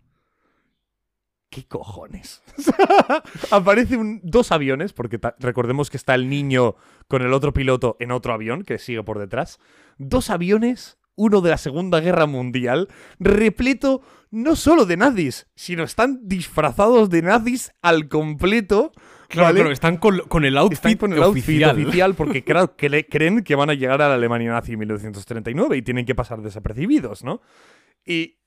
¿Qué 1.50 1.64
cojones? 1.64 2.42
Aparecen 3.50 4.20
dos 4.22 4.52
aviones, 4.52 4.92
porque 4.92 5.18
recordemos 5.38 5.88
que 5.88 5.96
está 5.96 6.14
el 6.14 6.28
niño 6.28 6.76
con 7.06 7.22
el 7.22 7.32
otro 7.32 7.54
piloto 7.54 7.96
en 8.00 8.10
otro 8.10 8.34
avión 8.34 8.64
que 8.64 8.78
sigue 8.78 9.02
por 9.02 9.18
detrás. 9.18 9.58
Dos 9.96 10.28
aviones, 10.28 10.98
uno 11.16 11.40
de 11.40 11.50
la 11.50 11.56
Segunda 11.56 12.00
Guerra 12.00 12.26
Mundial, 12.26 12.88
repleto 13.18 14.02
no 14.30 14.56
solo 14.56 14.84
de 14.84 14.98
nazis, 14.98 15.46
sino 15.54 15.84
están 15.84 16.20
disfrazados 16.24 17.08
de 17.08 17.22
nazis 17.22 17.72
al 17.80 18.08
completo. 18.08 18.92
Claro, 19.28 19.48
¿vale? 19.48 19.60
claro, 19.60 19.72
están 19.72 19.96
con, 19.96 20.18
con 20.28 20.44
el 20.44 20.56
outfit 20.58 20.76
Están 20.76 20.96
con 20.96 21.12
el 21.14 21.22
outfit 21.22 21.44
oficial. 21.44 21.80
oficial 21.80 22.14
porque 22.14 22.44
claro, 22.44 22.76
que 22.76 23.06
creen 23.08 23.42
que 23.42 23.54
van 23.54 23.70
a 23.70 23.74
llegar 23.74 24.02
a 24.02 24.08
la 24.08 24.14
Alemania 24.14 24.52
nazi 24.52 24.72
en 24.72 24.80
1939 24.80 25.78
y 25.78 25.82
tienen 25.82 26.04
que 26.04 26.14
pasar 26.14 26.42
desapercibidos, 26.42 27.24
¿no? 27.24 27.40
Y 28.04 28.38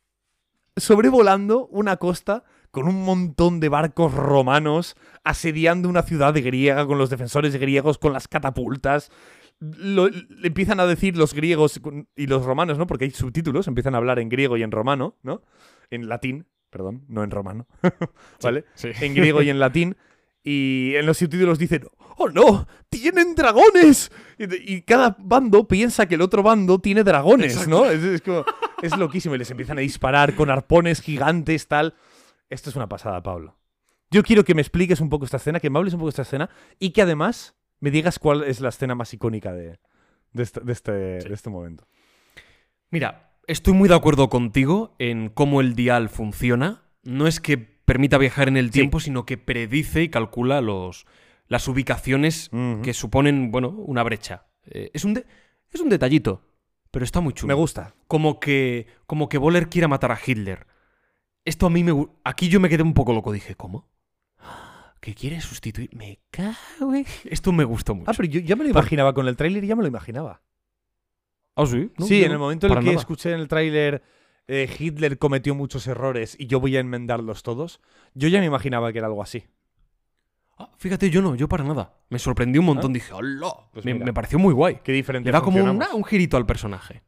sobrevolando 0.75 1.67
una 1.67 1.97
costa 1.97 2.43
con 2.71 2.87
un 2.87 3.03
montón 3.03 3.59
de 3.59 3.69
barcos 3.69 4.13
romanos 4.13 4.95
asediando 5.23 5.89
una 5.89 6.03
ciudad 6.03 6.33
griega 6.33 6.85
con 6.87 6.97
los 6.97 7.09
defensores 7.09 7.55
griegos 7.57 7.97
con 7.97 8.13
las 8.13 8.27
catapultas. 8.27 9.11
Lo- 9.59 10.07
le 10.09 10.47
empiezan 10.47 10.79
a 10.79 10.85
decir 10.87 11.15
los 11.17 11.33
griegos 11.33 11.79
y 12.15 12.27
los 12.27 12.45
romanos, 12.45 12.77
¿no? 12.77 12.87
Porque 12.87 13.05
hay 13.05 13.11
subtítulos, 13.11 13.67
empiezan 13.67 13.93
a 13.93 13.97
hablar 13.99 14.17
en 14.19 14.29
griego 14.29 14.57
y 14.57 14.63
en 14.63 14.71
romano, 14.71 15.17
¿no? 15.21 15.43
En 15.91 16.07
latín, 16.09 16.47
perdón, 16.69 17.03
no 17.07 17.23
en 17.23 17.29
romano, 17.31 17.67
¿vale? 18.41 18.65
Sí. 18.73 18.89
en 19.01 19.13
griego 19.13 19.41
y 19.41 19.49
en 19.49 19.59
latín. 19.59 19.97
Y 20.43 20.93
en 20.95 21.05
los 21.05 21.17
subtítulos 21.19 21.59
dicen, 21.59 21.85
¡Oh 22.17 22.29
no! 22.29 22.67
¡Tienen 22.89 23.35
dragones! 23.35 24.11
Y, 24.39 24.81
cada 24.81 25.15
bando 25.19 25.67
piensa 25.67 26.07
que 26.07 26.15
el 26.15 26.21
otro 26.21 26.41
bando 26.41 26.79
tiene 26.79 27.03
dragones, 27.03 27.67
¿no? 27.67 27.85
Es, 27.85 28.03
es 28.03 28.21
como- 28.21 28.43
es 28.81 28.97
loquísimo. 28.97 29.35
Y 29.35 29.37
les 29.37 29.51
empiezan 29.51 29.77
a 29.77 29.81
disparar 29.81 30.33
con 30.35 30.49
arpones 30.49 31.01
gigantes, 31.01 31.67
tal. 31.67 31.93
Esto 32.51 32.69
es 32.69 32.75
una 32.75 32.87
pasada, 32.89 33.23
Pablo. 33.23 33.57
Yo 34.11 34.23
quiero 34.23 34.43
que 34.43 34.53
me 34.53 34.61
expliques 34.61 34.99
un 34.99 35.09
poco 35.09 35.25
esta 35.25 35.37
escena, 35.37 35.59
que 35.59 35.69
me 35.69 35.79
hables 35.79 35.93
un 35.93 35.99
poco 36.01 36.07
de 36.09 36.11
esta 36.11 36.21
escena 36.23 36.49
y 36.79 36.91
que 36.91 37.01
además 37.01 37.55
me 37.79 37.91
digas 37.91 38.19
cuál 38.19 38.43
es 38.43 38.59
la 38.59 38.69
escena 38.69 38.93
más 38.93 39.13
icónica 39.13 39.53
de, 39.53 39.79
de 40.33 40.43
este, 40.43 40.59
de 40.59 40.73
este- 40.73 40.91
de 40.91 41.33
este 41.33 41.49
momento. 41.49 41.87
Mira, 42.89 43.31
estoy 43.47 43.73
muy 43.73 43.87
de 43.87 43.95
acuerdo 43.95 44.29
contigo 44.29 44.95
en 44.99 45.29
cómo 45.29 45.61
el 45.61 45.75
dial 45.75 46.09
funciona. 46.09 46.83
No 47.03 47.25
es 47.25 47.39
que 47.39 47.57
permita 47.57 48.17
viajar 48.17 48.47
en 48.49 48.57
el 48.57 48.65
Sí. 48.67 48.71
tiempo, 48.73 48.99
sino 48.99 49.25
que 49.25 49.37
predice 49.37 50.03
y 50.03 50.09
calcula 50.09 50.59
los, 50.61 51.05
las 51.47 51.67
ubicaciones 51.69 52.49
que 52.83 52.93
suponen, 52.93 53.49
bueno, 53.51 53.69
una 53.69 54.03
brecha. 54.03 54.45
Eh, 54.65 54.91
es, 54.93 55.05
un 55.05 55.13
de- 55.13 55.25
es 55.71 55.79
un 55.79 55.89
detallito, 55.89 56.43
pero 56.91 57.05
está 57.05 57.21
muy 57.21 57.33
chulo. 57.33 57.47
Me 57.47 57.53
gusta. 57.53 57.95
Como 58.07 58.39
que, 58.41 58.87
como 59.07 59.29
que 59.29 59.37
Boller 59.37 59.69
quiera 59.69 59.87
matar 59.87 60.11
a 60.11 60.19
Hitler. 60.23 60.67
Esto 61.45 61.65
a 61.65 61.69
mí 61.69 61.83
me... 61.83 62.07
Aquí 62.23 62.49
yo 62.49 62.59
me 62.59 62.69
quedé 62.69 62.83
un 62.83 62.93
poco 62.93 63.13
loco. 63.13 63.31
Dije, 63.31 63.55
¿cómo? 63.55 63.89
¿Que 64.99 65.15
quiere 65.15 65.41
sustituir? 65.41 65.89
Me 65.95 66.19
cago 66.29 66.93
en- 66.93 67.05
Esto 67.25 67.51
me 67.51 67.63
gustó 67.63 67.95
mucho. 67.95 68.11
Ah, 68.11 68.13
pero 68.15 68.29
yo 68.29 68.39
ya 68.39 68.55
me 68.55 68.63
lo 68.63 68.69
imaginaba 68.69 69.13
con 69.13 69.27
el 69.27 69.35
tráiler, 69.35 69.65
ya 69.65 69.75
me 69.75 69.81
lo 69.81 69.87
imaginaba. 69.87 70.43
¿Ah, 71.55 71.65
sí? 71.65 71.91
No, 71.97 72.05
sí, 72.05 72.23
en 72.23 72.31
el 72.31 72.39
momento 72.39 72.67
en 72.67 72.73
el 72.73 72.79
que 72.79 72.85
nada. 72.85 72.99
escuché 72.99 73.33
en 73.33 73.39
el 73.39 73.47
tráiler 73.47 74.03
eh, 74.47 74.69
Hitler 74.77 75.17
cometió 75.17 75.55
muchos 75.55 75.87
errores 75.87 76.35
y 76.39 76.47
yo 76.47 76.59
voy 76.59 76.77
a 76.77 76.79
enmendarlos 76.79 77.43
todos, 77.43 77.81
yo 78.13 78.27
ya 78.27 78.39
me 78.39 78.45
imaginaba 78.45 78.91
que 78.91 78.97
era 78.99 79.07
algo 79.07 79.23
así. 79.23 79.45
Ah, 80.57 80.69
fíjate, 80.77 81.09
yo 81.09 81.21
no, 81.21 81.35
yo 81.35 81.47
para 81.47 81.63
nada. 81.63 81.95
Me 82.09 82.19
sorprendió 82.19 82.61
un 82.61 82.67
montón. 82.67 82.93
Dije, 82.93 83.13
¡hola! 83.13 83.53
Pues 83.71 83.85
me, 83.85 84.13
pareció 84.13 84.37
muy 84.37 84.53
guay. 84.53 84.79
Qué 84.83 84.91
diferente 84.91 85.29
Le 85.29 85.31
da 85.31 85.41
como 85.41 85.63
un 85.63 86.03
girito 86.03 86.37
al 86.37 86.45
personaje. 86.45 87.01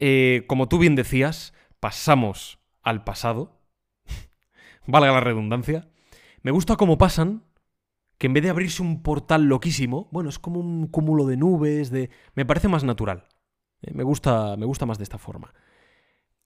Eh, 0.00 0.44
como 0.46 0.68
tú 0.68 0.78
bien 0.78 0.96
decías, 0.96 1.54
pasamos 1.80 2.58
al 2.84 3.04
pasado. 3.04 3.60
valga 4.86 5.12
la 5.12 5.20
redundancia. 5.20 5.88
Me 6.42 6.50
gusta 6.50 6.76
cómo 6.76 6.98
pasan, 6.98 7.44
que 8.18 8.26
en 8.26 8.34
vez 8.34 8.42
de 8.44 8.50
abrirse 8.50 8.82
un 8.82 9.02
portal 9.02 9.44
loquísimo, 9.44 10.08
bueno, 10.12 10.28
es 10.28 10.38
como 10.38 10.60
un 10.60 10.86
cúmulo 10.86 11.26
de 11.26 11.36
nubes, 11.36 11.90
de... 11.90 12.10
Me 12.34 12.46
parece 12.46 12.68
más 12.68 12.84
natural. 12.84 13.26
Eh, 13.82 13.92
Me 13.94 14.04
gusta, 14.04 14.56
me 14.56 14.66
gusta 14.66 14.86
más 14.86 14.98
de 14.98 15.04
esta 15.04 15.18
forma. 15.18 15.52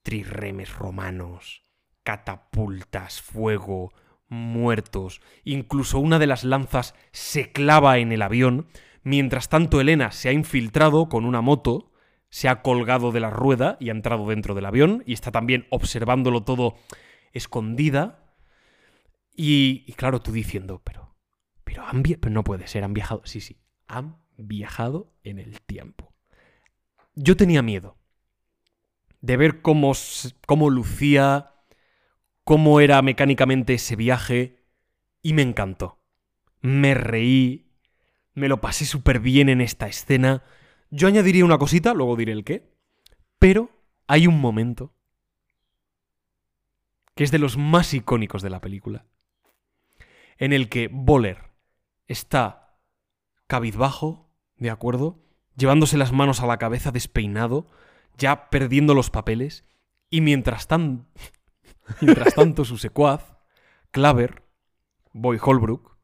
Trirremes 0.03 0.75
romanos, 0.75 1.63
catapultas, 2.05 3.21
fuego, 3.21 3.93
muertos. 4.29 5.21
Incluso 5.45 5.99
una 5.99 6.19
de 6.19 6.27
las 6.27 6.45
lanzas 6.45 6.95
se 7.13 7.53
clava 7.53 7.99
en 7.99 8.13
el 8.13 8.23
avión. 8.23 8.69
Mientras 9.03 9.49
tanto, 9.49 9.81
Elena 9.81 10.11
se 10.13 10.29
ha 10.29 10.33
infiltrado 10.33 11.09
con 11.09 11.25
una 11.25 11.41
moto, 11.41 11.93
se 12.31 12.49
ha 12.49 12.63
colgado 12.63 13.13
de 13.13 13.21
la 13.21 13.31
rueda 13.31 13.77
y 13.81 13.89
ha 13.89 13.93
entrado 13.93 14.29
dentro 14.29 14.55
del 14.55 14.67
avión 14.67 15.03
y 15.07 15.13
está 15.13 15.31
también 15.31 15.67
observándolo 15.71 16.43
todo 16.43 16.77
escondida. 17.33 18.35
Y, 19.35 19.93
claro, 19.93 20.21
tú 20.21 20.33
diciendo, 20.33 20.83
pero, 20.85 21.15
pero, 21.65 21.85
han 21.85 22.03
pero 22.03 22.31
no 22.31 22.45
puede 22.45 22.67
ser, 22.67 22.85
han 22.85 22.95
viajado. 22.95 23.23
Sí, 23.25 23.41
sí, 23.41 23.61
han 23.87 24.19
viajado 24.37 25.13
en 25.23 25.39
el 25.39 25.61
tiempo. 25.61 26.13
Yo 27.15 27.37
tenía 27.37 27.63
miedo 27.63 27.97
de 29.21 29.37
ver 29.37 29.63
cómo, 29.63 29.93
cómo 30.47 30.71
lucía, 30.71 31.53
cómo 32.45 32.81
era 32.81 33.03
mecánicamente 33.03 33.75
ese 33.75 33.97
viaje, 33.97 34.65
y 35.23 35.33
me 35.33 35.43
encantó. 35.43 36.01
Me 36.61 36.95
reí, 36.95 37.73
me 38.35 38.49
lo 38.49 38.61
pasé 38.61 38.85
súper 38.85 39.21
bien 39.21 39.49
en 39.49 39.61
esta 39.61 39.89
escena. 39.89 40.43
Yo 40.91 41.09
añadiría 41.09 41.45
una 41.45 41.59
cosita, 41.59 41.95
luego 41.95 42.17
diré 42.17 42.33
el 42.33 42.45
qué, 42.45 42.73
pero 43.39 43.71
hay 44.07 44.27
un 44.27 44.41
momento 44.41 44.95
que 47.15 47.25
es 47.25 47.31
de 47.31 47.39
los 47.39 47.57
más 47.57 47.93
icónicos 47.95 48.43
de 48.43 48.51
la 48.51 48.61
película, 48.61 49.05
en 50.39 50.53
el 50.53 50.69
que 50.69 50.89
Boller 50.91 51.51
está 52.07 52.79
cabizbajo, 53.49 54.31
¿de 54.57 54.71
acuerdo? 54.71 55.25
Llevándose 55.57 55.99
las 55.99 56.13
manos 56.13 56.41
a 56.41 56.47
la 56.47 56.59
cabeza 56.59 56.93
despeinado, 56.93 57.67
ya 58.17 58.51
perdiendo 58.51 58.95
los 58.95 59.11
papeles, 59.11 59.65
y 60.11 60.21
mientras, 60.21 60.69
tan... 60.69 61.09
mientras 62.01 62.35
tanto 62.35 62.65
su 62.65 62.79
secuaz, 62.79 63.37
Claver, 63.91 64.45
Boy 65.13 65.39
Holbrook, 65.43 65.99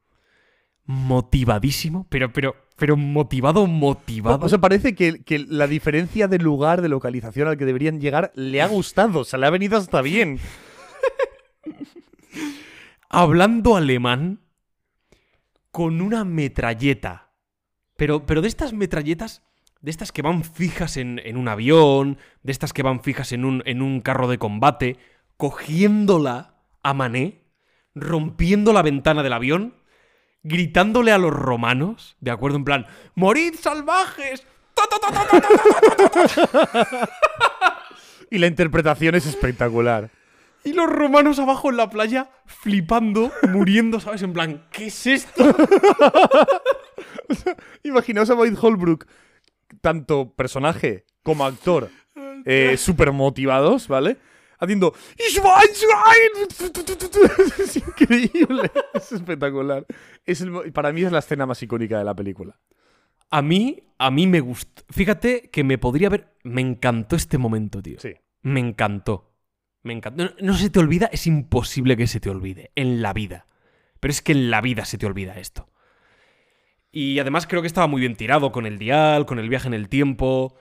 motivadísimo, 0.85 2.07
pero, 2.11 2.33
pero, 2.33 2.57
pero 2.77 2.97
motivado, 2.97 3.67
motivado. 3.67 4.45
O 4.45 4.49
sea, 4.49 4.59
parece 4.59 4.95
que, 4.95 5.23
que 5.23 5.39
la 5.39 5.67
diferencia 5.67 6.29
de 6.29 6.39
lugar, 6.39 6.83
de 6.83 6.89
localización 6.89 7.49
al 7.49 7.57
que 7.57 7.65
deberían 7.65 8.01
llegar, 8.01 8.33
le 8.35 8.63
ha 8.63 8.67
gustado. 8.67 9.21
O 9.21 9.25
sea, 9.25 9.39
le 9.39 9.47
ha 9.47 9.51
venido 9.51 9.79
hasta 9.79 10.03
bien. 10.03 10.39
hablando 13.15 13.77
alemán 13.77 14.41
con 15.71 16.01
una 16.01 16.25
metralleta. 16.25 17.31
Pero, 17.97 18.27
pero 18.27 18.43
de 18.43 18.49
estas 18.49 18.73
metralletas, 18.73 19.43
de 19.81 19.91
estas 19.93 20.11
que 20.11 20.23
van 20.23 20.43
fijas 20.43 20.97
en, 20.97 21.21
en 21.25 21.37
un 21.37 21.47
avión, 21.47 22.19
de 22.43 22.53
estas 22.53 22.73
que 22.73 22.83
van 22.83 23.03
fijas 23.03 23.33
en 23.33 23.45
un, 23.45 23.63
en 23.67 23.83
un 23.83 24.01
carro 24.01 24.27
de 24.27 24.39
combate, 24.39 24.99
cogiéndola 25.37 26.57
a 26.83 26.93
mané, 26.93 27.45
rompiendo 27.95 28.73
la 28.73 28.83
ventana 28.83 29.23
del 29.23 29.33
avión, 29.33 29.77
gritándole 30.45 31.11
a 31.11 31.19
los 31.19 31.33
romanos, 31.33 32.17
de 32.21 32.31
acuerdo, 32.31 32.59
en 32.59 32.65
plan, 32.65 32.87
¡Morid 33.17 33.55
salvajes! 33.61 34.47
Y 38.31 38.39
la 38.39 38.49
interpretación 38.49 39.15
es 39.15 39.27
espectacular. 39.27 40.11
Y 40.65 40.73
los 40.73 40.89
romanos 40.89 41.39
abajo 41.39 41.71
en 41.71 41.77
la 41.77 41.91
playa, 41.91 42.31
flipando, 42.47 43.31
muriendo, 43.49 44.01
¿sabes? 44.01 44.23
En 44.23 44.33
plan, 44.33 44.65
¿qué 44.73 44.87
es 44.87 45.07
esto? 45.07 45.45
Imaginaos 47.85 48.31
a 48.31 48.35
Boyd 48.35 48.57
Holbrook, 48.61 49.07
tanto 49.83 50.33
personaje 50.35 51.05
como 51.23 51.45
actor, 51.45 51.91
eh, 52.45 52.77
súper 52.79 53.13
motivados, 53.13 53.87
¿vale? 53.87 54.17
Haciendo. 54.65 54.95
Es 57.59 57.77
increíble. 57.77 58.71
Es 58.95 59.13
espectacular. 59.13 59.87
Es 60.25 60.41
el 60.41 60.73
para 60.73 60.93
mí 60.93 61.03
es 61.03 61.13
la 61.13 61.21
escena 61.21 61.47
más 61.47 61.63
icónica 61.63 61.99
de 61.99 62.05
la 62.05 62.15
película. 62.15 62.59
A 63.31 63.43
mí, 63.43 63.85
a 63.99 64.11
mí 64.11 64.27
me 64.27 64.41
gustó. 64.41 64.83
Fíjate 64.91 65.51
que 65.51 65.65
me 65.65 65.79
podría 65.79 66.09
haber. 66.09 66.35
Me 66.43 66.61
encantó 66.61 67.17
este 67.17 67.39
momento, 67.39 67.83
tío. 67.83 67.99
Sí. 68.01 68.15
Me 68.43 68.61
encantó. 68.61 69.33
Me 69.83 69.93
encantó. 69.93 70.25
No, 70.25 70.31
no 70.41 70.55
se 70.55 70.71
te 70.71 70.79
olvida, 70.79 71.09
es 71.13 71.27
imposible 71.27 71.97
que 71.97 72.07
se 72.07 72.21
te 72.21 72.31
olvide. 72.31 72.71
En 72.75 73.03
la 73.03 73.13
vida. 73.13 73.47
Pero 74.01 74.13
es 74.13 74.23
que 74.23 74.33
en 74.33 74.51
la 74.51 74.61
vida 74.61 74.85
se 74.85 74.99
te 74.99 75.07
olvida 75.07 75.39
esto. 75.39 75.69
Y 76.93 77.19
además 77.19 77.47
creo 77.47 77.61
que 77.61 77.67
estaba 77.67 77.89
muy 77.89 78.01
bien 78.01 78.15
tirado 78.15 78.53
con 78.53 78.67
el 78.67 78.79
dial, 78.79 79.27
con 79.27 79.39
el 79.39 79.49
viaje 79.49 79.67
en 79.67 79.75
el 79.75 79.89
tiempo. 79.89 80.57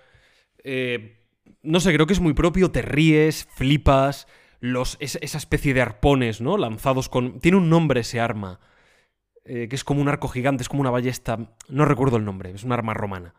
Eh, 0.64 1.23
no 1.62 1.80
sé, 1.80 1.94
creo 1.94 2.08
que 2.08 2.14
es 2.14 2.20
muy 2.20 2.34
propio. 2.34 2.72
Te 2.72 2.82
ríes, 2.82 3.48
flipas. 3.56 4.28
Los, 4.60 4.98
es- 5.00 5.20
esa 5.22 5.38
especie 5.38 5.74
de 5.74 5.82
arpones, 5.82 6.42
¿no? 6.42 6.58
Lanzados 6.58 7.10
con. 7.10 7.40
Tiene 7.40 7.58
un 7.58 7.70
nombre 7.70 8.02
ese 8.02 8.20
arma. 8.20 8.60
eh, 9.46 9.68
que 9.70 9.76
es 9.76 9.84
como 9.84 10.02
un 10.02 10.08
arco 10.08 10.30
gigante, 10.30 10.64
es 10.64 10.70
como 10.70 10.82
una 10.82 10.90
ballesta. 10.92 11.56
No 11.68 11.86
recuerdo 11.86 12.18
el 12.18 12.26
nombre, 12.26 12.52
es 12.52 12.64
un 12.64 12.72
arma 12.72 12.94
romana. 12.94 13.34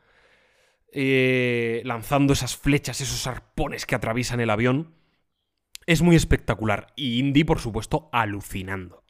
Eh, 0.92 1.82
lanzando 1.84 2.32
esas 2.34 2.56
flechas, 2.56 3.00
esos 3.00 3.26
arpones 3.26 3.86
que 3.86 3.94
atraviesan 3.94 4.40
el 4.40 4.50
avión. 4.50 4.94
Es 5.86 6.02
muy 6.02 6.16
espectacular. 6.16 6.88
Y 6.96 7.18
Indy, 7.18 7.44
por 7.44 7.58
supuesto, 7.58 8.08
alucinando. 8.12 9.02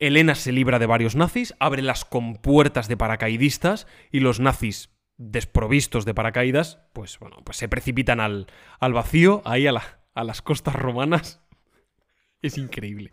Elena 0.00 0.34
se 0.36 0.52
libra 0.52 0.78
de 0.78 0.86
varios 0.86 1.16
nazis, 1.16 1.54
abre 1.58 1.82
las 1.82 2.04
compuertas 2.04 2.86
de 2.88 2.96
paracaidistas 2.96 3.88
y 4.12 4.20
los 4.20 4.38
nazis, 4.38 4.90
desprovistos 5.18 6.04
de 6.04 6.14
paracaídas, 6.14 6.78
pues 6.94 7.18
bueno, 7.18 7.36
pues 7.44 7.58
se 7.58 7.68
precipitan 7.68 8.20
al, 8.20 8.46
al 8.80 8.92
vacío, 8.94 9.42
ahí 9.44 9.66
a, 9.66 9.72
la- 9.72 10.00
a 10.14 10.24
las 10.24 10.40
costas 10.42 10.74
romanas. 10.74 11.40
Es 12.40 12.56
increíble. 12.56 13.10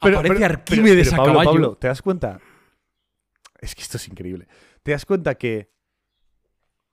Aparece 0.00 0.44
Arquímedes 0.46 1.10
pero, 1.10 1.14
a 1.22 1.24
Pablo, 1.26 1.32
caballo. 1.34 1.50
Pablo, 1.50 1.76
¿te 1.76 1.88
das 1.88 2.00
cuenta? 2.00 2.40
Es 3.60 3.74
que 3.74 3.82
esto 3.82 3.98
es 3.98 4.08
increíble. 4.08 4.48
¿Te 4.82 4.92
das 4.92 5.04
cuenta 5.04 5.34
que 5.34 5.70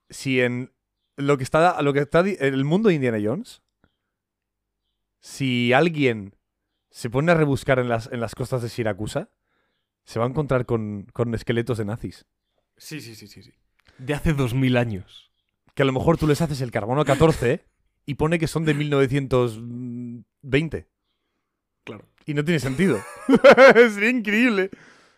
si 0.09 0.41
en 0.41 0.73
lo 1.15 1.38
que 1.38 1.45
está, 1.45 1.81
lo 1.81 1.93
que 1.93 1.99
está 1.99 2.19
el 2.19 2.65
mundo 2.65 2.90
de 2.90 2.95
Indiana 2.95 3.17
Jones, 3.23 3.61
si 5.22 5.72
alguien 5.72 6.35
se 6.90 7.09
pone 7.09 7.31
a 7.31 7.35
rebuscar 7.35 7.80
en 7.80 7.88
las, 7.88 8.11
en 8.11 8.19
las 8.19 8.35
costas 8.35 8.61
de 8.61 8.67
Siracusa, 8.69 9.30
se 10.03 10.19
va 10.19 10.25
a 10.25 10.30
encontrar 10.30 10.65
con, 10.65 11.07
con 11.14 11.33
esqueletos 11.33 11.77
de 11.77 11.85
nazis. 11.85 12.25
Sí, 12.75 12.99
sí, 12.99 13.15
sí, 13.15 13.27
sí, 13.27 13.43
sí. 13.43 13.53
De 13.98 14.14
hace 14.14 14.34
dos 14.34 14.53
mil 14.53 14.78
años. 14.78 15.32
Que 15.76 15.84
a 15.84 15.86
lo 15.86 15.94
mejor 15.94 16.18
tú 16.18 16.28
les 16.28 16.42
haces 16.42 16.61
el 16.61 16.72
carbono 16.72 17.06
14 17.06 17.64
y 18.06 18.16
pone 18.16 18.40
que 18.40 18.48
son 18.48 18.66
de 18.66 18.74
1920. 18.74 20.88
Claro. 21.84 22.06
Y 22.26 22.34
no 22.34 22.44
tiene 22.44 22.60
sentido. 22.60 23.00
Sería 23.94 24.10
increíble. 24.10 24.70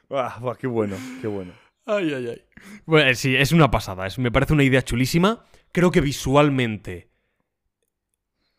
Ah, 0.10 0.38
buah, 0.40 0.56
qué 0.56 0.68
bueno, 0.68 0.96
qué 1.22 1.28
bueno. 1.28 1.54
Ay, 1.86 2.14
ay, 2.14 2.28
ay. 2.30 2.42
Bueno, 2.86 3.10
eh, 3.10 3.16
sí, 3.16 3.36
es 3.36 3.52
una 3.52 3.72
pasada. 3.72 4.06
es- 4.08 4.20
me 4.20 4.32
parece 4.32 4.54
una 4.54 4.64
idea 4.64 4.82
chulísima. 4.82 5.44
Creo 5.72 5.92
que 5.92 6.02
visualmente 6.02 7.10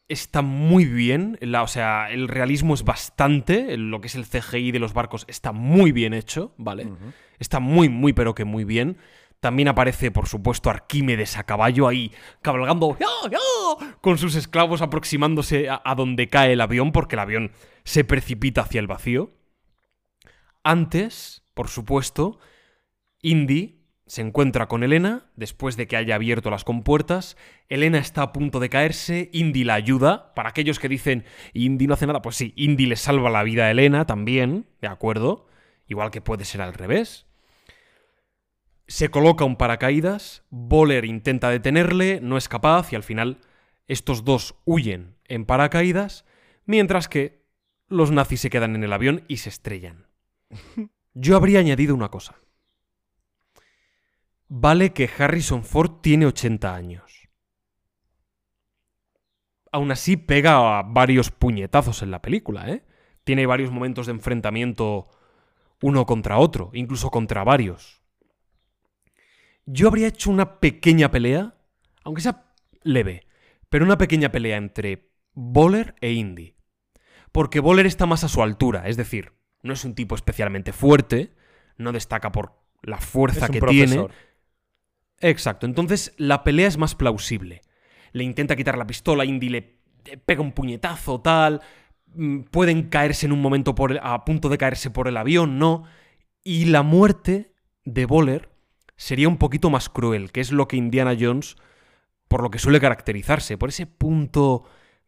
está 0.09 0.43
muy 0.43 0.85
bien. 0.85 1.39
la- 1.41 1.63
o 1.63 1.69
sea, 1.69 2.11
el 2.11 2.29
realismo 2.29 2.75
es 2.75 2.85
bastante. 2.85 3.77
Lo 3.79 4.01
que 4.01 4.09
es 4.09 4.15
el 4.15 4.27
CGI 4.27 4.73
de 4.73 4.79
los 4.79 4.93
barcos 4.93 5.25
está 5.29 5.53
muy 5.53 5.93
bien 5.93 6.13
hecho, 6.13 6.55
¿vale? 6.59 6.89
Está 7.39 7.61
muy, 7.61 7.89
muy, 7.89 8.13
pero 8.13 8.35
que 8.35 8.45
muy 8.45 8.65
bien. 8.65 8.99
También 9.45 9.69
aparece, 9.69 10.11
por 10.11 10.27
supuesto, 10.27 10.71
Arquímedes 10.71 11.37
a 11.37 11.45
caballo 11.45 11.87
ahí, 11.87 12.13
cabalgando 12.41 12.97
con 14.01 14.17
sus 14.17 14.37
esclavos 14.37 14.81
aproximándose 14.81 15.69
a 15.69 15.95
donde 15.95 16.31
cae 16.31 16.55
el 16.55 16.63
avión, 16.63 16.93
porque 16.93 17.17
el 17.17 17.21
avión 17.21 17.53
se 17.85 18.05
precipita 18.05 18.63
hacia 18.63 18.81
el 18.81 18.87
vacío. 18.87 19.33
Antes, 20.63 21.45
por 21.53 21.69
supuesto, 21.69 22.39
Indy 23.21 23.85
se 24.07 24.23
encuentra 24.23 24.67
con 24.67 24.83
Elena 24.83 25.31
después 25.37 25.77
de 25.77 25.87
que 25.87 25.99
haya 25.99 26.15
abierto 26.15 26.51
las 26.51 26.65
compuertas. 26.65 27.37
Elena 27.69 27.99
está 27.99 28.23
a 28.23 28.33
punto 28.33 28.61
de 28.61 28.71
caerse, 28.71 29.29
Indy 29.35 29.65
la 29.65 29.75
ayuda. 29.75 30.33
Para 30.33 30.49
aquellos 30.49 30.79
que 30.79 30.89
dicen 30.89 31.27
Indy 31.53 31.87
no 31.87 31.93
hace 31.93 32.07
nada, 32.07 32.23
pues 32.23 32.37
sí, 32.37 32.55
Indy 32.57 32.87
le 32.87 32.97
salva 32.97 33.29
la 33.29 33.43
vida 33.43 33.67
a 33.67 33.71
Elena 33.71 34.07
también, 34.07 34.65
¿de 34.81 34.89
acuerdo? 34.89 35.49
Igual 35.87 36.11
que 36.11 36.23
puede 36.23 36.47
ser 36.47 36.63
al 36.63 36.73
revés. 36.73 37.27
Se 38.87 39.11
coloca 39.11 39.45
un 39.45 39.57
paracaídas, 39.57 40.45
Boller 40.51 41.05
intenta 41.05 41.51
detenerle, 41.51 42.21
no 42.21 42.37
es 42.37 42.49
capaz 42.49 42.93
y 42.93 42.97
al 42.97 43.03
final 43.03 43.41
estos 43.87 44.25
dos 44.25 44.57
huyen 44.65 45.17
en 45.27 45.47
paracaídas, 45.47 46.25
mientras 46.67 47.09
que 47.09 47.45
los 47.89 48.11
nazis 48.11 48.41
se 48.41 48.51
quedan 48.51 48.75
en 48.75 48.85
el 48.85 48.93
avión 48.93 49.25
y 49.29 49.39
se 49.39 49.49
estrellan. 49.49 50.07
Yo 51.15 51.37
habría 51.37 51.61
añadido 51.61 51.95
una 51.95 52.11
cosa. 52.11 52.37
Vale 54.49 54.93
que 54.93 55.11
Harrison 55.19 55.65
Ford 55.65 56.01
tiene 56.01 56.27
80 56.27 56.75
años. 56.75 57.29
Aún 59.73 59.91
así 59.91 60.17
pega 60.17 60.83
varios 60.83 61.31
puñetazos 61.31 62.03
en 62.03 62.11
la 62.11 62.23
película, 62.23 62.69
¿eh? 62.69 62.85
tiene 63.25 63.47
varios 63.47 63.71
momentos 63.71 64.07
de 64.07 64.13
enfrentamiento 64.13 65.09
uno 65.83 66.07
contra 66.07 66.39
otro, 66.39 66.71
incluso 66.75 67.11
contra 67.11 67.43
varios. 67.43 68.04
Yo 69.67 69.89
habría 69.89 70.09
hecho 70.09 70.31
una 70.31 70.61
pequeña 70.61 71.11
pelea, 71.11 71.55
aunque 72.05 72.23
sea 72.23 72.53
leve, 72.83 73.27
pero 73.69 73.85
una 73.85 73.99
pequeña 73.99 74.31
pelea 74.31 74.57
entre 74.57 75.11
Bowler 75.33 75.95
e 76.01 76.13
Indy. 76.13 76.55
Porque 77.33 77.61
Bowler 77.61 77.87
está 77.87 78.07
más 78.07 78.25
a 78.25 78.29
su 78.29 78.43
altura, 78.43 78.87
es 78.89 78.97
decir, 78.97 79.33
no 79.63 79.73
es 79.73 79.85
un 79.85 79.95
tipo 79.95 80.15
especialmente 80.15 80.73
fuerte, 80.73 81.35
no 81.77 81.93
destaca 81.93 82.31
por 82.31 82.53
la 82.83 82.99
fuerza 82.99 83.47
Es 83.47 83.51
que 83.51 83.61
tiene. 83.61 84.07
Exacto, 85.21 85.67
entonces 85.67 86.15
la 86.19 86.45
pelea 86.45 86.69
es 86.69 86.77
más 86.77 86.95
plausible. 86.95 87.63
Le 88.13 88.25
intenta 88.25 88.57
quitar 88.57 88.77
la 88.79 88.87
pistola, 88.87 89.25
Indy 89.25 89.49
le 89.49 89.79
pega 90.27 90.43
un 90.43 90.53
puñetazo, 90.53 91.21
tal. 91.21 91.61
mm, 92.15 92.43
Pueden 92.43 92.85
caerse 92.91 93.27
en 93.27 93.33
un 93.33 93.41
momento 93.41 93.75
por 93.75 93.91
el- 93.93 94.01
a 94.03 94.25
punto 94.25 94.49
de 94.49 94.59
caerse 94.59 94.91
por 94.91 95.09
el 95.09 95.17
avión, 95.17 95.59
¿no? 95.59 95.85
Y 96.45 96.67
la 96.67 96.83
muerte 96.83 97.55
de 97.85 98.07
Bowler 98.07 98.51
sería 98.97 99.29
un 99.29 99.39
poquito 99.39 99.71
más 99.71 99.89
cruel, 99.89 100.33
que 100.33 100.41
es 100.41 100.51
lo 100.53 100.69
que 100.69 100.77
Indiana 100.77 101.17
Jones, 101.19 101.57
por 102.29 102.43
lo 102.43 102.51
que 102.51 102.59
suele 102.59 102.81
caracterizarse, 102.81 103.59
por 103.59 103.69
ese 103.69 103.87
punto 103.87 104.65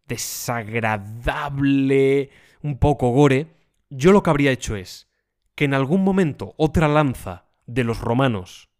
desagradable, 0.06 2.31
un 2.62 2.78
poco 2.78 3.10
gore. 3.10 3.55
Yo 3.90 4.12
lo 4.12 4.23
que 4.23 4.31
habría 4.31 4.52
hecho 4.52 4.76
es 4.76 5.08
que 5.55 5.65
en 5.65 5.74
algún 5.74 6.05
momento 6.05 6.55
otra 6.56 6.89
lanza 6.89 7.47
de 7.66 7.84
los 7.84 8.00
romanos 8.00 8.70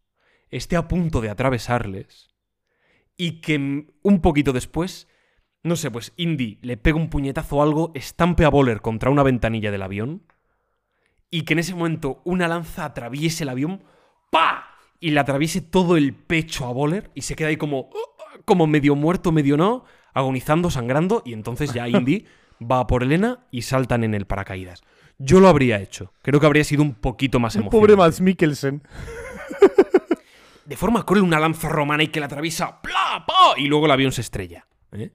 esté 0.49 0.75
a 0.75 0.87
punto 0.87 1.21
de 1.21 1.29
atravesarles 1.29 2.33
y 3.17 3.41
que 3.41 3.87
un 4.01 4.21
poquito 4.21 4.53
después, 4.53 5.07
no 5.63 5.75
sé, 5.75 5.91
pues 5.91 6.13
Indy 6.15 6.59
le 6.61 6.77
pega 6.77 6.97
un 6.97 7.09
puñetazo 7.09 7.57
o 7.57 7.63
algo, 7.63 7.91
estampe 7.95 8.45
a 8.45 8.49
Bowler 8.49 8.81
contra 8.81 9.09
una 9.09 9.23
ventanilla 9.23 9.71
del 9.71 9.81
avión 9.81 10.23
y 11.29 11.41
que 11.41 11.53
en 11.53 11.59
ese 11.59 11.75
momento 11.75 12.21
una 12.23 12.47
lanza 12.47 12.85
atraviese 12.85 13.43
el 13.43 13.49
avión. 13.49 13.83
Y 14.99 15.11
le 15.11 15.19
atraviese 15.19 15.61
todo 15.61 15.97
el 15.97 16.13
pecho 16.13 16.65
a 16.65 16.73
Bowler 16.73 17.11
y 17.13 17.21
se 17.21 17.35
queda 17.35 17.49
ahí 17.49 17.57
como, 17.57 17.89
como 18.45 18.67
medio 18.67 18.95
muerto, 18.95 19.31
medio 19.31 19.57
no, 19.57 19.85
agonizando, 20.13 20.71
sangrando 20.71 21.21
y 21.25 21.33
entonces 21.33 21.73
ya 21.73 21.87
Indy 21.87 22.25
va 22.61 22.87
por 22.87 23.03
Elena 23.03 23.45
y 23.51 23.61
saltan 23.61 24.03
en 24.03 24.15
el 24.15 24.25
paracaídas. 24.25 24.81
Yo 25.19 25.39
lo 25.39 25.47
habría 25.47 25.79
hecho. 25.79 26.13
Creo 26.21 26.39
que 26.39 26.45
habría 26.45 26.63
sido 26.63 26.83
un 26.83 26.95
poquito 26.95 27.39
más 27.39 27.55
emocionante. 27.55 27.77
Pobre 27.77 27.95
Mads 27.95 28.21
Mikkelsen. 28.21 28.83
de 30.65 30.75
forma 30.75 31.05
cruel 31.05 31.23
una 31.23 31.39
lanza 31.39 31.69
romana 31.69 32.03
y 32.03 32.07
que 32.07 32.19
la 32.19 32.25
atraviesa 32.25 32.81
¡pla! 32.81 33.23
¡pa! 33.25 33.57
y 33.57 33.67
luego 33.67 33.85
el 33.85 33.91
avión 33.91 34.11
se 34.11 34.21
estrella. 34.21 34.67
¿eh? 34.91 35.11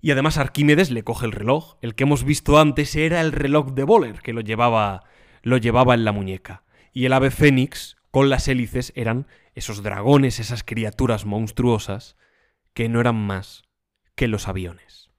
Y 0.00 0.10
además 0.10 0.38
Arquímedes 0.38 0.90
le 0.90 1.04
coge 1.04 1.26
el 1.26 1.32
reloj. 1.32 1.76
El 1.82 1.94
que 1.94 2.04
hemos 2.04 2.24
visto 2.24 2.58
antes 2.58 2.94
era 2.96 3.20
el 3.20 3.32
reloj 3.32 3.72
de 3.72 3.84
Bowler, 3.84 4.20
que 4.20 4.32
lo 4.32 4.40
llevaba, 4.40 5.04
lo 5.42 5.56
llevaba 5.56 5.94
en 5.94 6.04
la 6.04 6.12
muñeca. 6.12 6.62
Y 6.92 7.04
el 7.04 7.12
ave 7.12 7.30
fénix, 7.30 7.96
con 8.10 8.28
las 8.28 8.48
hélices, 8.48 8.92
eran 8.96 9.26
esos 9.54 9.82
dragones, 9.82 10.40
esas 10.40 10.62
criaturas 10.64 11.24
monstruosas, 11.24 12.16
que 12.74 12.88
no 12.88 13.00
eran 13.00 13.16
más 13.16 13.62
que 14.14 14.28
los 14.28 14.48
aviones. 14.48 15.10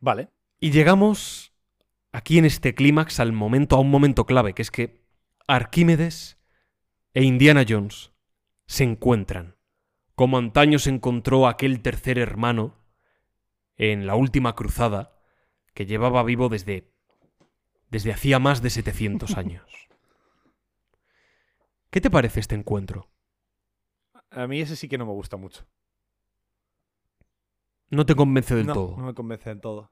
Vale. 0.00 0.28
Y 0.60 0.70
llegamos 0.70 1.52
aquí 2.12 2.38
en 2.38 2.44
este 2.44 2.74
clímax 2.74 3.20
al 3.20 3.32
momento, 3.32 3.76
a 3.76 3.80
un 3.80 3.90
momento 3.90 4.26
clave, 4.26 4.54
que 4.54 4.62
es 4.62 4.70
que 4.70 5.04
Arquímedes 5.46 6.38
e 7.14 7.22
Indiana 7.22 7.64
Jones 7.68 8.12
se 8.66 8.84
encuentran, 8.84 9.56
como 10.14 10.38
antaño 10.38 10.78
se 10.78 10.90
encontró 10.90 11.46
aquel 11.46 11.82
tercer 11.82 12.18
hermano 12.18 12.74
en 13.76 14.06
la 14.06 14.14
última 14.14 14.54
cruzada, 14.54 15.12
que 15.74 15.86
llevaba 15.86 16.22
vivo 16.22 16.48
desde 16.48 16.90
desde 17.90 18.12
hacía 18.12 18.38
más 18.38 18.62
de 18.62 18.70
700 18.70 19.36
años. 19.36 19.85
¿Qué 21.96 22.02
te 22.02 22.10
parece 22.10 22.40
este 22.40 22.54
encuentro? 22.54 23.08
A 24.30 24.46
mí 24.46 24.60
ese 24.60 24.76
sí 24.76 24.86
que 24.86 24.98
no 24.98 25.06
me 25.06 25.12
gusta 25.12 25.38
mucho. 25.38 25.66
No 27.88 28.04
te 28.04 28.14
convence 28.14 28.54
del 28.54 28.66
no, 28.66 28.74
todo. 28.74 28.96
no 28.98 29.06
me 29.06 29.14
convence 29.14 29.48
del 29.48 29.62
todo. 29.62 29.90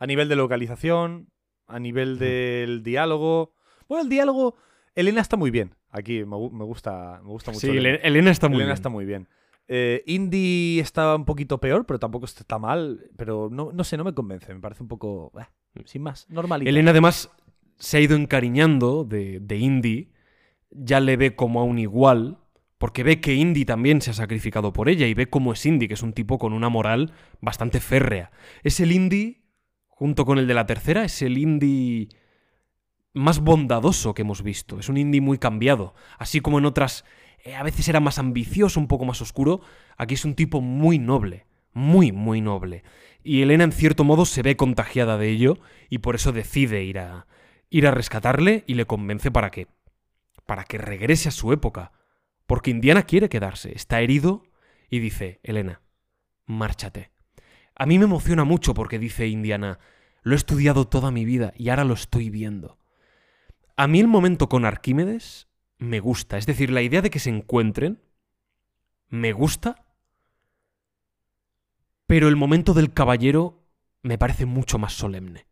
A 0.00 0.08
nivel 0.08 0.28
de 0.28 0.34
localización, 0.34 1.28
a 1.68 1.78
nivel 1.78 2.18
del 2.18 2.82
diálogo. 2.82 3.54
Bueno, 3.88 4.02
el 4.02 4.08
diálogo. 4.08 4.56
Elena 4.96 5.20
está 5.20 5.36
muy 5.36 5.52
bien. 5.52 5.76
Aquí 5.90 6.24
me, 6.24 6.34
gu- 6.34 6.50
me 6.50 6.64
gusta, 6.64 7.20
me 7.22 7.28
gusta 7.28 7.52
mucho. 7.52 7.60
Sí, 7.60 7.76
Elena. 7.76 7.98
Ele- 7.98 8.08
Elena 8.08 8.30
está 8.32 8.48
muy 8.48 8.56
Elena 8.56 8.70
bien. 8.70 8.74
está 8.74 8.88
muy 8.88 9.04
bien. 9.04 9.28
Eh, 9.68 10.02
Indy 10.06 10.80
está 10.80 11.14
un 11.14 11.26
poquito 11.26 11.60
peor, 11.60 11.86
pero 11.86 12.00
tampoco 12.00 12.24
está 12.26 12.58
mal. 12.58 13.08
Pero 13.16 13.48
no, 13.52 13.70
no 13.70 13.84
sé, 13.84 13.96
no 13.96 14.02
me 14.02 14.14
convence. 14.14 14.52
Me 14.52 14.58
parece 14.58 14.82
un 14.82 14.88
poco. 14.88 15.30
eh, 15.38 15.46
sin 15.84 16.02
más, 16.02 16.28
normal. 16.28 16.66
Elena 16.66 16.90
además 16.90 17.30
se 17.78 17.98
ha 17.98 18.00
ido 18.00 18.16
encariñando 18.16 19.04
de, 19.04 19.38
de 19.38 19.56
Indy, 19.58 20.10
ya 20.70 21.00
le 21.00 21.16
ve 21.16 21.34
como 21.36 21.60
a 21.60 21.64
un 21.64 21.78
igual, 21.78 22.38
porque 22.78 23.02
ve 23.02 23.20
que 23.20 23.34
Indy 23.34 23.64
también 23.64 24.00
se 24.00 24.10
ha 24.10 24.14
sacrificado 24.14 24.72
por 24.72 24.88
ella 24.88 25.06
y 25.06 25.14
ve 25.14 25.28
cómo 25.28 25.52
es 25.52 25.66
Indy, 25.66 25.88
que 25.88 25.94
es 25.94 26.02
un 26.02 26.12
tipo 26.12 26.38
con 26.38 26.52
una 26.52 26.68
moral 26.68 27.12
bastante 27.40 27.80
férrea. 27.80 28.30
Es 28.62 28.80
el 28.80 28.92
Indy, 28.92 29.42
junto 29.88 30.24
con 30.24 30.38
el 30.38 30.46
de 30.46 30.54
la 30.54 30.66
tercera, 30.66 31.04
es 31.04 31.20
el 31.22 31.36
Indy 31.36 32.08
más 33.12 33.40
bondadoso 33.40 34.14
que 34.14 34.22
hemos 34.22 34.42
visto. 34.42 34.78
Es 34.78 34.88
un 34.88 34.96
Indy 34.96 35.20
muy 35.20 35.38
cambiado, 35.38 35.94
así 36.18 36.40
como 36.40 36.58
en 36.58 36.64
otras 36.64 37.04
eh, 37.44 37.54
a 37.54 37.62
veces 37.62 37.88
era 37.88 38.00
más 38.00 38.18
ambicioso, 38.18 38.80
un 38.80 38.88
poco 38.88 39.04
más 39.04 39.20
oscuro, 39.22 39.60
aquí 39.96 40.14
es 40.14 40.24
un 40.24 40.34
tipo 40.34 40.60
muy 40.60 40.98
noble, 40.98 41.46
muy, 41.72 42.12
muy 42.12 42.40
noble. 42.40 42.82
Y 43.22 43.42
Elena 43.42 43.64
en 43.64 43.72
cierto 43.72 44.04
modo 44.04 44.24
se 44.24 44.42
ve 44.42 44.56
contagiada 44.56 45.18
de 45.18 45.28
ello 45.28 45.58
y 45.88 45.98
por 45.98 46.14
eso 46.14 46.32
decide 46.32 46.84
ir 46.84 46.98
a 46.98 47.26
ir 47.72 47.86
a 47.86 47.92
rescatarle 47.92 48.64
y 48.66 48.74
le 48.74 48.84
convence 48.84 49.30
para 49.30 49.50
que 49.50 49.68
para 50.50 50.64
que 50.64 50.78
regrese 50.78 51.28
a 51.28 51.30
su 51.30 51.52
época, 51.52 51.92
porque 52.48 52.72
Indiana 52.72 53.04
quiere 53.04 53.28
quedarse, 53.28 53.70
está 53.76 54.00
herido 54.00 54.42
y 54.88 54.98
dice, 54.98 55.38
"Elena, 55.44 55.80
márchate." 56.44 57.12
A 57.76 57.86
mí 57.86 58.00
me 58.00 58.06
emociona 58.06 58.42
mucho 58.42 58.74
porque 58.74 58.98
dice 58.98 59.28
Indiana, 59.28 59.78
"Lo 60.22 60.32
he 60.32 60.36
estudiado 60.36 60.88
toda 60.88 61.12
mi 61.12 61.24
vida 61.24 61.52
y 61.56 61.68
ahora 61.68 61.84
lo 61.84 61.94
estoy 61.94 62.30
viendo." 62.30 62.80
A 63.76 63.86
mí 63.86 64.00
el 64.00 64.08
momento 64.08 64.48
con 64.48 64.64
Arquímedes 64.64 65.46
me 65.78 66.00
gusta, 66.00 66.36
es 66.36 66.46
decir, 66.46 66.72
la 66.72 66.82
idea 66.82 67.00
de 67.00 67.10
que 67.10 67.20
se 67.20 67.30
encuentren 67.30 68.02
me 69.06 69.32
gusta, 69.32 69.86
pero 72.08 72.26
el 72.26 72.34
momento 72.34 72.74
del 72.74 72.92
caballero 72.92 73.68
me 74.02 74.18
parece 74.18 74.46
mucho 74.46 74.80
más 74.80 74.94
solemne. 74.94 75.46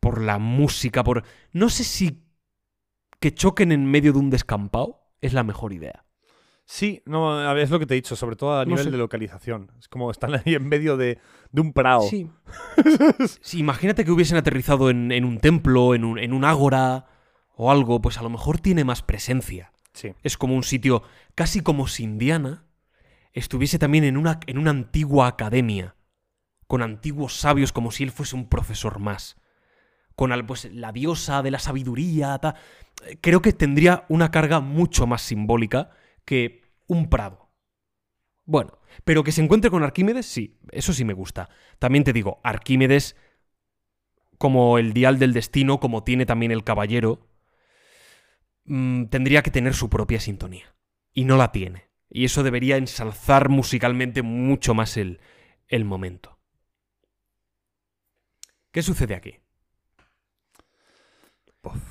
Por 0.00 0.22
la 0.22 0.38
música, 0.38 1.04
por... 1.04 1.22
No 1.52 1.68
sé 1.68 1.84
si 1.84 2.25
que 3.26 3.34
choquen 3.34 3.72
en 3.72 3.84
medio 3.86 4.12
de 4.12 4.20
un 4.20 4.30
descampado 4.30 5.00
es 5.20 5.32
la 5.32 5.42
mejor 5.42 5.72
idea. 5.72 6.04
Sí, 6.64 7.02
no, 7.06 7.56
es 7.56 7.70
lo 7.70 7.80
que 7.80 7.86
te 7.86 7.94
he 7.94 7.96
dicho, 7.96 8.14
sobre 8.14 8.36
todo 8.36 8.56
a 8.60 8.64
No 8.64 8.70
nivel 8.70 8.84
sé. 8.84 8.90
de 8.92 8.98
localización. 8.98 9.72
Es 9.80 9.88
como 9.88 10.12
están 10.12 10.34
ahí 10.34 10.54
en 10.54 10.68
medio 10.68 10.96
de, 10.96 11.18
de 11.50 11.60
un 11.60 11.72
prado. 11.72 12.02
Sí. 12.02 12.30
Sí, 13.40 13.58
imagínate 13.58 14.04
que 14.04 14.12
hubiesen 14.12 14.36
aterrizado 14.36 14.90
en, 14.90 15.10
en 15.10 15.24
un 15.24 15.38
templo, 15.38 15.96
en 15.96 16.04
un, 16.04 16.20
en 16.20 16.32
un 16.32 16.44
ágora 16.44 17.06
o 17.56 17.72
algo, 17.72 18.00
pues 18.00 18.16
a 18.18 18.22
lo 18.22 18.30
mejor 18.30 18.60
tiene 18.60 18.84
más 18.84 19.02
presencia. 19.02 19.72
Sí. 19.92 20.14
Es 20.22 20.36
como 20.38 20.54
un 20.54 20.62
sitio, 20.62 21.02
casi 21.34 21.62
como 21.62 21.88
si 21.88 22.04
Indiana 22.04 22.64
estuviese 23.32 23.80
también 23.80 24.04
en 24.04 24.16
una, 24.16 24.38
en 24.46 24.58
una 24.58 24.70
antigua 24.70 25.26
academia, 25.26 25.96
con 26.68 26.80
antiguos 26.80 27.34
sabios 27.40 27.72
como 27.72 27.90
si 27.90 28.04
él 28.04 28.12
fuese 28.12 28.36
un 28.36 28.48
profesor 28.48 29.00
más, 29.00 29.36
con 30.16 30.46
pues, 30.46 30.64
la 30.72 30.90
diosa 30.90 31.42
de 31.42 31.50
la 31.52 31.58
sabiduría. 31.58 32.40
Creo 33.20 33.42
que 33.42 33.52
tendría 33.52 34.04
una 34.08 34.30
carga 34.30 34.60
mucho 34.60 35.06
más 35.06 35.22
simbólica 35.22 35.90
que 36.24 36.62
un 36.88 37.08
prado. 37.08 37.50
Bueno, 38.44 38.78
pero 39.04 39.22
que 39.22 39.32
se 39.32 39.42
encuentre 39.42 39.70
con 39.70 39.82
Arquímedes, 39.82 40.26
sí, 40.26 40.58
eso 40.72 40.92
sí 40.92 41.04
me 41.04 41.12
gusta. 41.12 41.48
También 41.78 42.04
te 42.04 42.12
digo, 42.12 42.40
Arquímedes, 42.42 43.16
como 44.38 44.78
el 44.78 44.92
dial 44.92 45.18
del 45.18 45.32
destino, 45.32 45.80
como 45.80 46.04
tiene 46.04 46.26
también 46.26 46.52
el 46.52 46.64
caballero, 46.64 47.28
mm, 48.64 49.06
tendría 49.06 49.42
que 49.42 49.50
tener 49.50 49.74
su 49.74 49.90
propia 49.90 50.20
sintonía. 50.20 50.74
Y 51.12 51.24
no 51.24 51.36
la 51.36 51.52
tiene. 51.52 51.90
Y 52.08 52.24
eso 52.24 52.42
debería 52.42 52.76
ensalzar 52.76 53.48
musicalmente 53.48 54.22
mucho 54.22 54.74
más 54.74 54.96
el, 54.96 55.20
el 55.66 55.84
momento. 55.84 56.38
¿Qué 58.70 58.82
sucede 58.82 59.14
aquí? 59.14 59.40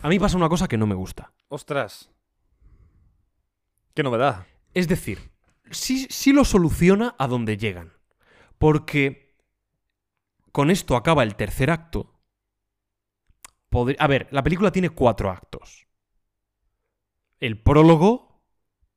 A 0.01 0.09
mí 0.09 0.19
pasa 0.19 0.37
una 0.37 0.49
cosa 0.49 0.67
que 0.67 0.77
no 0.77 0.87
me 0.87 0.95
gusta. 0.95 1.31
Ostras. 1.49 2.11
Qué 3.93 4.03
novedad. 4.03 4.45
Es 4.73 4.87
decir, 4.87 5.31
sí, 5.71 6.07
sí 6.09 6.33
lo 6.33 6.43
soluciona 6.45 7.15
a 7.17 7.27
donde 7.27 7.57
llegan. 7.57 7.93
Porque 8.57 9.37
con 10.51 10.69
esto 10.71 10.95
acaba 10.95 11.23
el 11.23 11.35
tercer 11.35 11.69
acto. 11.71 12.13
Podri- 13.69 13.95
A 13.99 14.07
ver, 14.07 14.27
la 14.31 14.43
película 14.43 14.71
tiene 14.71 14.89
cuatro 14.89 15.29
actos. 15.31 15.87
El 17.39 17.61
prólogo, 17.61 18.41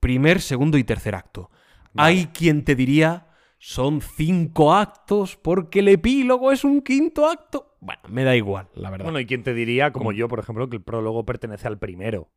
primer, 0.01 0.41
segundo 0.41 0.79
y 0.79 0.85
tercer 0.85 1.15
acto. 1.15 1.51
Vale. 1.93 2.09
Hay 2.09 2.27
quien 2.29 2.65
te 2.65 2.75
diría 2.75 3.25
son 3.61 4.01
cinco 4.01 4.73
actos 4.73 5.37
porque 5.37 5.81
el 5.81 5.89
epílogo 5.89 6.53
es 6.53 6.63
un 6.63 6.81
quinto 6.83 7.27
acto. 7.29 7.68
Bueno, 7.81 8.01
me 8.09 8.25
da 8.25 8.35
igual, 8.37 8.69
la 8.75 8.91
verdad. 8.91 9.05
Bueno, 9.05 9.21
¿y 9.21 9.27
quién 9.27 9.43
te 9.43 9.55
diría, 9.55 9.93
como 9.93 10.07
¿Cómo? 10.07 10.13
yo, 10.13 10.29
por 10.29 10.41
ejemplo, 10.41 10.69
que 10.69 10.77
el 10.77 10.83
prólogo 10.83 11.25
pertenece 11.25 11.69
al 11.69 11.79
primero? 11.79 12.29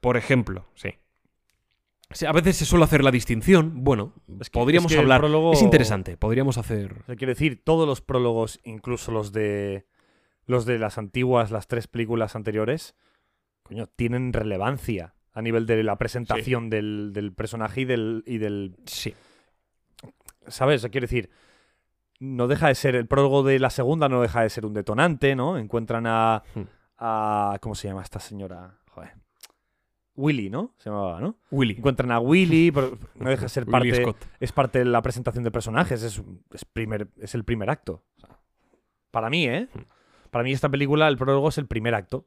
Por 0.00 0.16
ejemplo, 0.16 0.66
sí. 0.74 0.90
Sí, 2.10 2.26
a 2.26 2.32
veces 2.32 2.56
se 2.56 2.64
suele 2.64 2.84
hacer 2.84 3.02
la 3.02 3.10
distinción. 3.10 3.82
Bueno, 3.82 4.12
Es 4.40 4.50
que- 4.50 4.58
podríamos 4.60 4.92
es 4.92 4.96
que 4.96 5.00
hablar. 5.02 5.20
prólogo- 5.20 5.52
Es 5.54 5.62
interesante, 5.62 6.16
podríamos 6.16 6.58
hacer. 6.58 6.98
O 7.02 7.06
sea, 7.06 7.16
quiero 7.16 7.32
decir, 7.32 7.62
todos 7.64 7.88
los 7.88 8.00
prólogos, 8.00 8.60
incluso 8.64 9.10
los 9.10 9.32
de 9.32 9.86
los 10.46 10.66
de 10.66 10.78
las 10.78 10.98
antiguas, 10.98 11.50
las 11.50 11.66
tres 11.66 11.88
películas 11.88 12.36
anteriores, 12.36 12.94
coño, 13.62 13.86
tienen 13.86 14.32
relevancia 14.34 15.14
a 15.32 15.40
nivel 15.40 15.64
de 15.66 15.82
la 15.82 15.96
presentación 15.96 16.68
del, 16.68 17.12
del 17.14 17.32
personaje 17.32 17.80
y 17.80 17.84
del, 17.86 18.22
y 18.26 18.36
del... 18.38 18.76
Sí. 18.84 19.14
¿Sabes? 20.46 20.80
O 20.80 20.82
sea, 20.82 20.90
quiero 20.90 21.06
decir, 21.06 21.30
no 22.20 22.48
deja 22.48 22.68
de 22.68 22.74
ser, 22.74 22.94
el 22.94 23.06
prólogo 23.06 23.42
de 23.42 23.58
la 23.58 23.70
segunda 23.70 24.08
no 24.08 24.20
deja 24.20 24.42
de 24.42 24.50
ser 24.50 24.66
un 24.66 24.74
detonante, 24.74 25.34
¿no? 25.34 25.58
Encuentran 25.58 26.06
a... 26.06 26.42
Hmm. 26.54 26.62
a 26.98 27.58
¿Cómo 27.60 27.74
se 27.74 27.88
llama 27.88 28.02
esta 28.02 28.20
señora? 28.20 28.78
Joder. 28.90 29.12
Willy, 30.16 30.48
¿no? 30.48 30.74
Se 30.78 30.90
llamaba, 30.90 31.20
¿no? 31.20 31.36
Willy. 31.50 31.74
Encuentran 31.74 32.12
a 32.12 32.20
Willy, 32.20 32.70
pero 32.70 32.98
no 33.16 33.30
deja 33.30 33.42
de 33.42 33.48
ser 33.48 33.66
parte 33.70 34.14
es 34.40 34.52
parte 34.52 34.78
de 34.80 34.84
la 34.84 35.02
presentación 35.02 35.44
de 35.44 35.50
personajes, 35.50 36.02
es, 36.02 36.22
es, 36.52 36.64
primer, 36.64 37.08
es 37.18 37.34
el 37.34 37.44
primer 37.44 37.70
acto. 37.70 38.04
O 38.16 38.20
sea, 38.20 38.38
para 39.10 39.28
mí, 39.30 39.46
¿eh? 39.46 39.68
Hmm. 39.72 39.82
Para 40.30 40.44
mí 40.44 40.52
esta 40.52 40.68
película, 40.68 41.08
el 41.08 41.16
prólogo 41.16 41.48
es 41.48 41.58
el 41.58 41.66
primer 41.66 41.94
acto. 41.94 42.26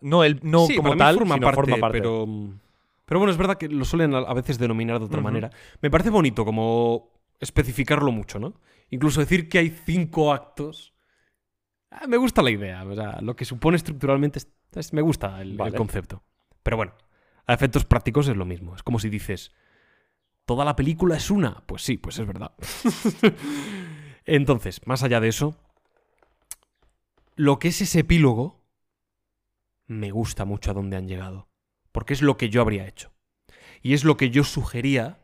No, 0.00 0.24
el, 0.24 0.40
no 0.42 0.66
Sí, 0.66 0.76
como 0.76 0.96
tal, 0.96 1.16
forma 1.16 1.34
sino 1.34 1.46
parte, 1.46 1.60
forma 1.60 1.76
parte. 1.78 1.98
Pero, 1.98 2.26
pero 3.04 3.18
bueno, 3.18 3.32
es 3.32 3.38
verdad 3.38 3.56
que 3.56 3.68
lo 3.68 3.84
suelen 3.84 4.14
a 4.14 4.34
veces 4.34 4.58
denominar 4.58 4.98
de 4.98 5.06
otra 5.06 5.20
manera. 5.20 5.50
Me 5.80 5.90
parece 5.90 6.10
bonito 6.10 6.44
como 6.44 7.08
especificarlo 7.40 8.12
mucho, 8.12 8.38
¿no? 8.38 8.60
Incluso 8.90 9.20
decir 9.20 9.48
que 9.48 9.58
hay 9.58 9.70
cinco 9.70 10.32
actos. 10.32 10.94
ah, 11.90 12.06
me 12.06 12.16
gusta 12.18 12.42
la 12.42 12.50
idea. 12.50 12.84
O 12.84 12.94
sea, 12.94 13.20
lo 13.20 13.34
que 13.34 13.44
supone 13.44 13.76
estructuralmente 13.76 14.38
es- 14.38 14.48
es- 14.74 14.92
me 14.92 15.00
gusta 15.02 15.40
el, 15.42 15.52
el 15.52 15.56
concepto. 15.78 16.22
Pero 16.62 16.76
bueno, 16.76 16.92
a 17.46 17.54
efectos 17.54 17.84
prácticos 17.84 18.28
es 18.28 18.36
lo 18.36 18.44
mismo. 18.44 18.76
Es 18.76 18.82
como 18.82 18.98
si 19.00 19.08
dices, 19.08 19.52
¿toda 20.44 20.64
la 20.64 20.76
película 20.76 21.16
es 21.16 21.30
una? 21.30 21.64
Pues 21.66 21.82
sí, 21.82 21.96
pues 21.96 22.18
es 22.18 22.26
verdad. 22.26 22.52
Entonces, 24.24 24.80
más 24.86 25.02
allá 25.02 25.20
de 25.20 25.28
eso, 25.28 25.56
lo 27.36 27.58
que 27.58 27.68
es 27.68 27.80
ese 27.80 28.00
epílogo, 28.00 28.62
me 29.86 30.10
gusta 30.10 30.44
mucho 30.44 30.70
a 30.70 30.74
dónde 30.74 30.96
han 30.96 31.08
llegado. 31.08 31.48
Porque 31.92 32.12
es 32.12 32.22
lo 32.22 32.36
que 32.36 32.50
yo 32.50 32.60
habría 32.60 32.86
hecho. 32.86 33.12
Y 33.82 33.94
es 33.94 34.04
lo 34.04 34.16
que 34.16 34.30
yo 34.30 34.44
sugería 34.44 35.18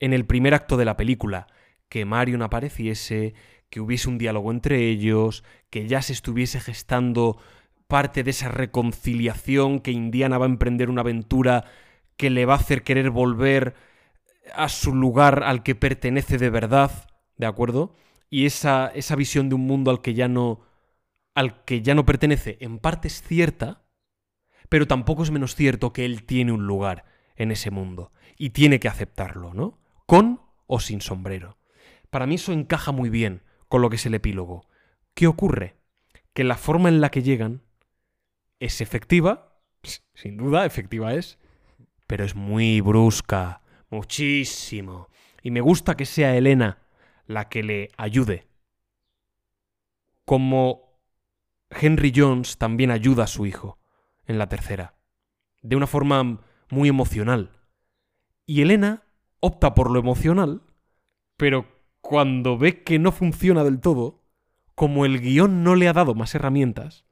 en 0.00 0.12
el 0.12 0.26
primer 0.26 0.54
acto 0.54 0.76
de 0.76 0.84
la 0.84 0.96
película. 0.96 1.46
Que 1.88 2.04
Marion 2.04 2.42
apareciese, 2.42 3.34
que 3.70 3.80
hubiese 3.80 4.08
un 4.08 4.18
diálogo 4.18 4.50
entre 4.50 4.88
ellos, 4.88 5.44
que 5.70 5.86
ya 5.86 6.02
se 6.02 6.12
estuviese 6.12 6.60
gestando 6.60 7.38
parte 7.86 8.22
de 8.22 8.30
esa 8.30 8.48
reconciliación, 8.48 9.80
que 9.80 9.90
Indiana 9.90 10.38
va 10.38 10.46
a 10.46 10.48
emprender 10.48 10.90
una 10.90 11.02
aventura 11.02 11.64
que 12.16 12.30
le 12.30 12.46
va 12.46 12.54
a 12.54 12.58
hacer 12.58 12.82
querer 12.82 13.10
volver 13.10 13.74
a 14.54 14.68
su 14.68 14.94
lugar 14.94 15.42
al 15.44 15.62
que 15.62 15.74
pertenece 15.74 16.38
de 16.38 16.50
verdad, 16.50 16.90
¿de 17.36 17.46
acuerdo? 17.46 17.94
Y 18.30 18.46
esa, 18.46 18.90
esa 18.94 19.16
visión 19.16 19.48
de 19.48 19.54
un 19.54 19.66
mundo 19.66 19.90
al 19.90 20.00
que 20.00 20.14
ya 20.14 20.28
no 20.28 20.60
al 21.34 21.64
que 21.64 21.82
ya 21.82 21.94
no 21.94 22.06
pertenece, 22.06 22.56
en 22.60 22.78
parte 22.78 23.08
es 23.08 23.20
cierta, 23.22 23.82
pero 24.68 24.86
tampoco 24.86 25.24
es 25.24 25.32
menos 25.32 25.56
cierto 25.56 25.92
que 25.92 26.04
él 26.04 26.24
tiene 26.24 26.52
un 26.52 26.66
lugar 26.66 27.04
en 27.34 27.50
ese 27.50 27.72
mundo 27.72 28.12
y 28.38 28.50
tiene 28.50 28.78
que 28.78 28.88
aceptarlo, 28.88 29.52
¿no? 29.52 29.80
Con 30.14 30.40
o 30.68 30.78
sin 30.78 31.00
sombrero. 31.00 31.58
Para 32.08 32.28
mí 32.28 32.36
eso 32.36 32.52
encaja 32.52 32.92
muy 32.92 33.10
bien 33.10 33.42
con 33.66 33.82
lo 33.82 33.90
que 33.90 33.96
es 33.96 34.06
el 34.06 34.14
epílogo. 34.14 34.64
¿Qué 35.12 35.26
ocurre? 35.26 35.76
Que 36.34 36.44
la 36.44 36.56
forma 36.56 36.88
en 36.88 37.00
la 37.00 37.10
que 37.10 37.24
llegan 37.24 37.62
es 38.60 38.80
efectiva, 38.80 39.58
sin 40.14 40.36
duda, 40.36 40.66
efectiva 40.66 41.14
es, 41.14 41.40
pero 42.06 42.24
es 42.24 42.36
muy 42.36 42.80
brusca, 42.80 43.62
muchísimo. 43.90 45.08
Y 45.42 45.50
me 45.50 45.60
gusta 45.60 45.96
que 45.96 46.06
sea 46.06 46.36
Elena 46.36 46.78
la 47.26 47.48
que 47.48 47.64
le 47.64 47.90
ayude. 47.96 48.46
Como 50.24 51.00
Henry 51.70 52.12
Jones 52.14 52.56
también 52.56 52.92
ayuda 52.92 53.24
a 53.24 53.26
su 53.26 53.46
hijo 53.46 53.80
en 54.26 54.38
la 54.38 54.48
tercera, 54.48 54.94
de 55.62 55.74
una 55.74 55.88
forma 55.88 56.40
muy 56.70 56.88
emocional. 56.88 57.50
Y 58.46 58.62
Elena 58.62 59.03
opta 59.44 59.74
por 59.74 59.90
lo 59.90 59.98
emocional, 59.98 60.62
pero 61.36 61.66
cuando 62.00 62.56
ve 62.58 62.82
que 62.82 62.98
no 62.98 63.12
funciona 63.12 63.64
del 63.64 63.80
todo, 63.80 64.22
como 64.74 65.04
el 65.04 65.20
guion 65.20 65.62
no 65.64 65.74
le 65.76 65.88
ha 65.88 65.92
dado 65.92 66.14
más 66.14 66.34
herramientas, 66.34 67.04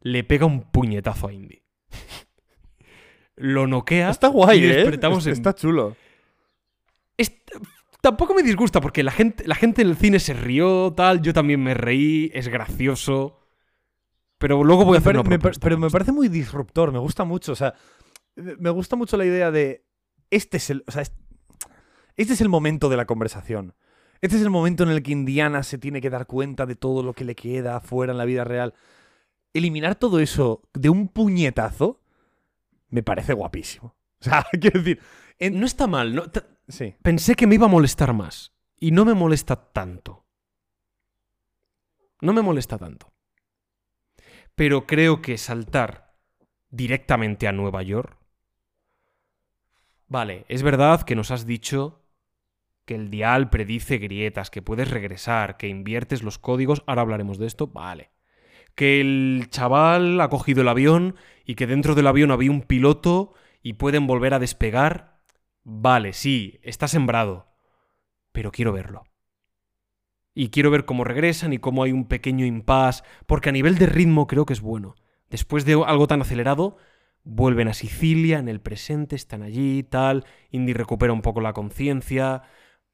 le 0.00 0.24
pega 0.24 0.46
un 0.46 0.62
puñetazo 0.62 1.28
a 1.28 1.32
Indy. 1.32 1.62
lo 3.36 3.66
noquea. 3.66 4.10
Está 4.10 4.28
guay, 4.28 4.60
y 4.60 4.64
¿eh? 4.64 4.74
despertamos 4.76 5.20
Es- 5.20 5.26
en- 5.26 5.32
Está 5.32 5.54
chulo. 5.54 5.96
tampoco 8.00 8.34
me 8.34 8.42
disgusta 8.42 8.80
porque 8.80 9.02
la 9.02 9.12
gente, 9.12 9.46
la 9.46 9.54
gente 9.54 9.82
en 9.82 9.88
el 9.88 9.96
cine 9.96 10.18
se 10.18 10.34
rió, 10.34 10.92
tal, 10.96 11.22
yo 11.22 11.32
también 11.32 11.62
me 11.62 11.74
reí, 11.74 12.30
es 12.34 12.48
gracioso. 12.48 13.38
Pero 14.38 14.64
luego 14.64 14.84
voy 14.84 14.96
a 14.96 14.98
hacer 14.98 15.12
pare- 15.12 15.20
una 15.20 15.28
me 15.28 15.36
par- 15.38 15.40
propuesta, 15.42 15.64
pero 15.64 15.78
me 15.78 15.88
parece 15.90 16.10
muy 16.12 16.28
disruptor, 16.28 16.90
me 16.92 16.98
gusta 16.98 17.22
mucho. 17.24 17.52
O 17.52 17.56
sea, 17.56 17.74
me 18.34 18.70
gusta 18.70 18.96
mucho 18.96 19.16
la 19.16 19.24
idea 19.24 19.50
de. 19.52 19.86
Este 20.30 20.56
es 20.56 20.70
el. 20.70 20.82
O 20.88 20.90
sea, 20.90 21.04
este 22.16 22.34
es 22.34 22.40
el 22.40 22.48
momento 22.48 22.88
de 22.88 22.96
la 22.96 23.06
conversación. 23.06 23.74
Este 24.20 24.36
es 24.36 24.42
el 24.42 24.50
momento 24.50 24.84
en 24.84 24.90
el 24.90 25.02
que 25.02 25.12
Indiana 25.12 25.62
se 25.62 25.78
tiene 25.78 26.00
que 26.00 26.10
dar 26.10 26.26
cuenta 26.26 26.64
de 26.66 26.76
todo 26.76 27.02
lo 27.02 27.12
que 27.12 27.24
le 27.24 27.34
queda 27.34 27.76
afuera 27.76 28.12
en 28.12 28.18
la 28.18 28.24
vida 28.24 28.44
real. 28.44 28.74
Eliminar 29.52 29.96
todo 29.96 30.20
eso 30.20 30.62
de 30.74 30.88
un 30.90 31.08
puñetazo 31.08 32.00
me 32.88 33.02
parece 33.02 33.32
guapísimo. 33.32 33.94
O 34.22 34.24
sea, 34.24 34.46
quiero 34.52 34.78
decir. 34.78 35.00
en- 35.40 35.58
No 35.58 35.66
está 35.66 35.88
mal, 35.88 36.14
no, 36.14 36.22
Sí. 36.68 36.94
pensé 37.02 37.34
que 37.34 37.48
me 37.48 37.56
iba 37.56 37.66
a 37.66 37.70
molestar 37.70 38.12
más. 38.14 38.52
Y 38.78 38.92
no 38.92 39.04
me 39.04 39.14
molesta 39.14 39.56
tanto. 39.56 40.24
No 42.20 42.32
me 42.32 42.40
molesta 42.42 42.78
tanto. 42.78 43.12
Pero 44.54 44.86
creo 44.86 45.20
que 45.22 45.38
saltar 45.38 46.14
directamente 46.70 47.48
a 47.48 47.52
Nueva 47.52 47.82
York. 47.82 48.16
Vale, 50.08 50.44
es 50.48 50.62
verdad 50.62 51.02
que 51.02 51.16
nos 51.16 51.30
has 51.30 51.46
dicho 51.46 52.01
que 52.84 52.94
el 52.94 53.10
dial 53.10 53.50
predice 53.50 53.98
grietas, 53.98 54.50
que 54.50 54.62
puedes 54.62 54.90
regresar, 54.90 55.56
que 55.56 55.68
inviertes 55.68 56.22
los 56.22 56.38
códigos. 56.38 56.82
Ahora 56.86 57.02
hablaremos 57.02 57.38
de 57.38 57.46
esto. 57.46 57.68
Vale. 57.68 58.10
Que 58.74 59.00
el 59.00 59.46
chaval 59.50 60.20
ha 60.20 60.28
cogido 60.28 60.62
el 60.62 60.68
avión 60.68 61.16
y 61.44 61.54
que 61.54 61.66
dentro 61.66 61.94
del 61.94 62.06
avión 62.06 62.30
había 62.30 62.50
un 62.50 62.62
piloto 62.62 63.34
y 63.62 63.74
pueden 63.74 64.06
volver 64.06 64.34
a 64.34 64.38
despegar. 64.38 65.20
Vale, 65.64 66.12
sí, 66.12 66.58
está 66.62 66.88
sembrado. 66.88 67.48
Pero 68.32 68.50
quiero 68.50 68.72
verlo. 68.72 69.04
Y 70.34 70.48
quiero 70.48 70.70
ver 70.70 70.86
cómo 70.86 71.04
regresan 71.04 71.52
y 71.52 71.58
cómo 71.58 71.82
hay 71.82 71.92
un 71.92 72.06
pequeño 72.06 72.46
impasse, 72.46 73.04
porque 73.26 73.50
a 73.50 73.52
nivel 73.52 73.76
de 73.76 73.86
ritmo 73.86 74.26
creo 74.26 74.46
que 74.46 74.54
es 74.54 74.62
bueno. 74.62 74.94
Después 75.28 75.64
de 75.66 75.74
algo 75.86 76.06
tan 76.06 76.22
acelerado, 76.22 76.78
vuelven 77.22 77.68
a 77.68 77.74
Sicilia, 77.74 78.38
en 78.38 78.48
el 78.48 78.60
presente, 78.60 79.14
están 79.14 79.42
allí, 79.42 79.82
tal. 79.82 80.24
Indy 80.50 80.72
recupera 80.72 81.12
un 81.12 81.22
poco 81.22 81.42
la 81.42 81.52
conciencia, 81.52 82.42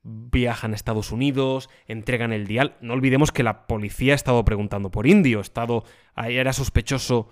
viajan 0.08 0.72
a 0.72 0.74
Estados 0.74 1.12
Unidos, 1.12 1.68
entregan 1.86 2.32
el 2.32 2.46
dial. 2.46 2.76
No 2.80 2.94
olvidemos 2.94 3.32
que 3.32 3.42
la 3.42 3.66
policía 3.66 4.14
ha 4.14 4.16
estado 4.16 4.44
preguntando 4.44 4.90
por 4.90 5.06
Indy, 5.06 5.34
o 5.34 5.38
ha 5.38 5.42
estado, 5.42 5.84
era 6.16 6.52
sospechoso 6.52 7.28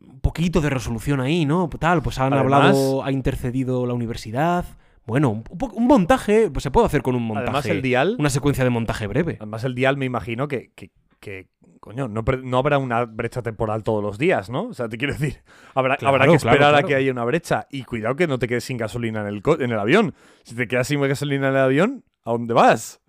un 0.00 0.20
poquito 0.20 0.60
de 0.60 0.70
resolución 0.70 1.20
ahí, 1.20 1.44
¿no? 1.44 1.68
Tal, 1.78 2.02
pues 2.02 2.18
han 2.18 2.32
Además- 2.32 2.52
hablado, 2.52 3.04
ha 3.04 3.12
intercedido 3.12 3.86
la 3.86 3.94
universidad. 3.94 4.64
Bueno, 5.06 5.44
un, 5.50 5.86
montaje, 5.86 6.50
pues 6.50 6.62
se 6.62 6.70
puede 6.70 6.86
hacer 6.86 7.02
con 7.02 7.14
un 7.14 7.22
montaje. 7.22 7.48
Además, 7.48 7.66
el 7.66 7.82
dial. 7.82 8.16
Una 8.18 8.30
secuencia 8.30 8.64
de 8.64 8.70
montaje 8.70 9.06
breve. 9.06 9.36
Además, 9.38 9.64
el 9.64 9.74
dial 9.74 9.96
me 9.96 10.06
imagino 10.06 10.48
que, 10.48 10.72
que, 10.74 10.92
que, 11.20 11.48
coño, 11.84 12.08
no, 12.08 12.22
no 12.42 12.58
habrá 12.58 12.78
una 12.78 13.04
brecha 13.04 13.42
temporal 13.42 13.82
todos 13.82 14.02
los 14.02 14.16
días, 14.16 14.48
¿no? 14.48 14.68
O 14.68 14.72
sea, 14.72 14.88
te 14.88 14.96
quiero 14.96 15.12
decir, 15.12 15.42
habrá, 15.74 15.98
Claro, 15.98 16.14
habrá 16.14 16.24
que 16.24 16.38
claro, 16.38 16.54
esperar 16.56 16.74
a 16.74 16.82
que 16.82 16.94
haya 16.94 17.12
una 17.12 17.24
brecha. 17.24 17.66
Y 17.70 17.84
cuidado 17.84 18.16
que 18.16 18.26
no 18.26 18.38
te 18.38 18.48
quedes 18.48 18.64
sin 18.64 18.78
gasolina 18.78 19.20
en 19.20 19.26
el, 19.26 19.42
co- 19.42 19.60
en 19.60 19.70
el 19.70 19.78
avión. 19.78 20.14
Si 20.44 20.54
te 20.54 20.66
quedas 20.66 20.88
sin 20.88 20.98
gasolina 21.02 21.48
en 21.48 21.54
el 21.54 21.60
avión, 21.60 22.04
¿a 22.24 22.30
dónde 22.30 22.54
vas? 22.54 23.02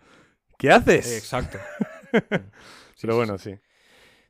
¿Qué 0.57 0.71
haces? 0.71 1.17
Exacto. 1.17 1.57
Pero 3.01 3.15
bueno, 3.15 3.37
sí. 3.37 3.55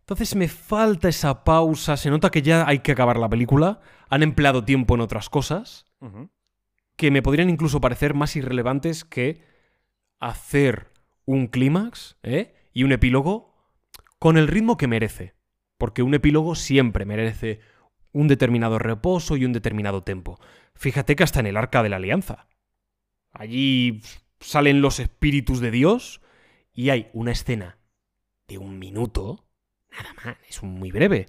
Entonces 0.02 0.36
me 0.36 0.48
falta 0.48 1.10
esa 1.10 1.44
pausa. 1.44 1.98
Se 1.98 2.12
nota 2.12 2.30
que 2.30 2.44
ya 2.44 2.68
hay 2.68 2.80
que 2.80 2.92
acabar 2.92 3.18
la 3.18 3.30
película. 3.30 3.80
Han 4.10 4.22
empleado 4.22 4.64
tiempo 4.64 4.94
en 4.94 5.02
otras 5.02 5.28
cosas 5.30 5.88
que 6.96 7.10
me 7.10 7.24
podrían 7.24 7.50
incluso 7.50 7.82
parecer 7.82 8.14
más 8.14 8.36
irrelevantes 8.36 9.04
que 9.06 9.42
hacer 10.20 10.92
un 11.26 11.48
clímax 11.48 12.18
¿eh? 12.22 12.54
y 12.74 12.84
un 12.84 12.92
epílogo 12.92 13.55
con 14.26 14.40
el 14.40 14.48
ritmo 14.48 14.76
que 14.76 14.88
merece. 14.88 15.36
Porque 15.78 16.02
un 16.02 16.16
epílogo 16.16 16.56
siempre 16.56 17.06
merece 17.06 17.60
un 18.12 18.28
determinado 18.28 18.80
reposo 18.80 19.38
y 19.38 19.45
un 19.45 19.54
determinado 19.54 20.02
tempo. 20.02 20.40
Fíjate 20.74 21.16
que 21.16 21.24
hasta 21.24 21.42
en 21.42 21.45
el 21.45 21.58
arca 21.58 21.84
de 21.84 21.90
la 21.90 21.98
alianza. 21.98 22.48
Allí 23.32 24.02
salen 24.40 24.82
los 24.82 25.00
espíritus 25.00 25.60
de 25.60 25.70
Dios 25.70 26.22
y 26.74 26.90
hay 26.90 27.12
una 27.14 27.34
escena 27.34 27.78
de 28.48 28.58
un 28.58 28.80
minuto, 28.80 29.45
nada 29.92 30.16
más, 30.16 30.38
es 30.50 30.64
muy 30.64 30.92
breve. 30.92 31.28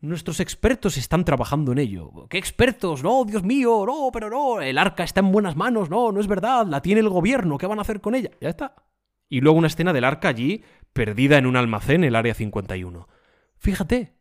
Nuestros 0.00 0.40
expertos 0.40 0.96
están 0.96 1.26
trabajando 1.26 1.72
en 1.72 1.78
ello. 1.78 2.26
¿Qué 2.30 2.38
expertos? 2.38 3.02
No, 3.02 3.26
Dios 3.26 3.42
mío, 3.42 3.84
no, 3.86 4.08
pero 4.14 4.30
no, 4.30 4.62
el 4.62 4.78
arca 4.78 5.04
está 5.04 5.20
en 5.20 5.30
buenas 5.30 5.56
manos, 5.56 5.90
no, 5.90 6.10
no 6.10 6.20
es 6.20 6.26
verdad, 6.26 6.66
la 6.68 6.80
tiene 6.80 7.02
el 7.02 7.10
gobierno, 7.10 7.58
¿qué 7.58 7.66
van 7.66 7.80
a 7.80 7.82
hacer 7.82 8.00
con 8.00 8.14
ella? 8.14 8.30
Ya 8.40 8.48
está. 8.48 8.76
Y 9.28 9.42
luego 9.42 9.58
una 9.58 9.66
escena 9.66 9.92
del 9.92 10.04
arca 10.04 10.28
allí, 10.28 10.64
perdida 10.98 11.38
en 11.38 11.46
un 11.46 11.54
almacén, 11.54 12.02
el 12.02 12.16
área 12.16 12.34
51. 12.34 13.06
Fíjate, 13.56 14.16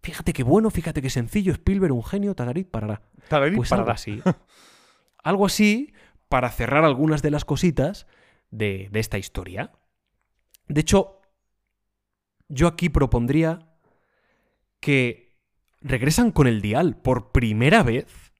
fíjate 0.00 0.32
qué 0.32 0.44
bueno, 0.44 0.70
fíjate 0.70 1.02
qué 1.02 1.10
sencillo, 1.10 1.52
Spielberg, 1.52 1.92
un 1.92 2.04
genio, 2.04 2.36
tararit, 2.36 2.70
parará. 2.70 3.02
Tararí, 3.26 3.56
Pues 3.56 3.68
parará. 3.68 3.82
algo 3.82 3.92
así. 3.94 4.22
algo 5.24 5.46
así 5.46 5.92
para 6.28 6.48
cerrar 6.50 6.84
algunas 6.84 7.22
de 7.22 7.32
las 7.32 7.44
cositas 7.44 8.06
de, 8.52 8.88
de 8.92 9.00
esta 9.00 9.18
historia. 9.18 9.72
De 10.68 10.82
hecho, 10.82 11.20
yo 12.48 12.68
aquí 12.68 12.90
propondría 12.90 13.66
que 14.78 15.36
regresan 15.80 16.30
con 16.30 16.46
el 16.46 16.60
dial. 16.62 16.96
Por 16.96 17.32
primera 17.32 17.82
vez, 17.82 18.32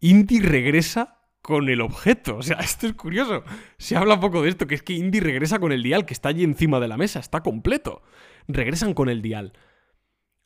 Indy 0.00 0.38
regresa 0.40 1.21
con 1.42 1.68
el 1.68 1.80
objeto. 1.80 2.36
O 2.38 2.42
sea, 2.42 2.56
esto 2.60 2.86
es 2.86 2.94
curioso. 2.94 3.44
Se 3.76 3.96
habla 3.96 4.20
poco 4.20 4.42
de 4.42 4.48
esto, 4.48 4.66
que 4.66 4.76
es 4.76 4.82
que 4.82 4.94
Indy 4.94 5.20
regresa 5.20 5.58
con 5.58 5.72
el 5.72 5.82
dial, 5.82 6.06
que 6.06 6.14
está 6.14 6.30
allí 6.30 6.44
encima 6.44 6.80
de 6.80 6.88
la 6.88 6.96
mesa, 6.96 7.20
está 7.20 7.42
completo. 7.42 8.02
Regresan 8.48 8.94
con 8.94 9.08
el 9.08 9.20
dial. 9.20 9.52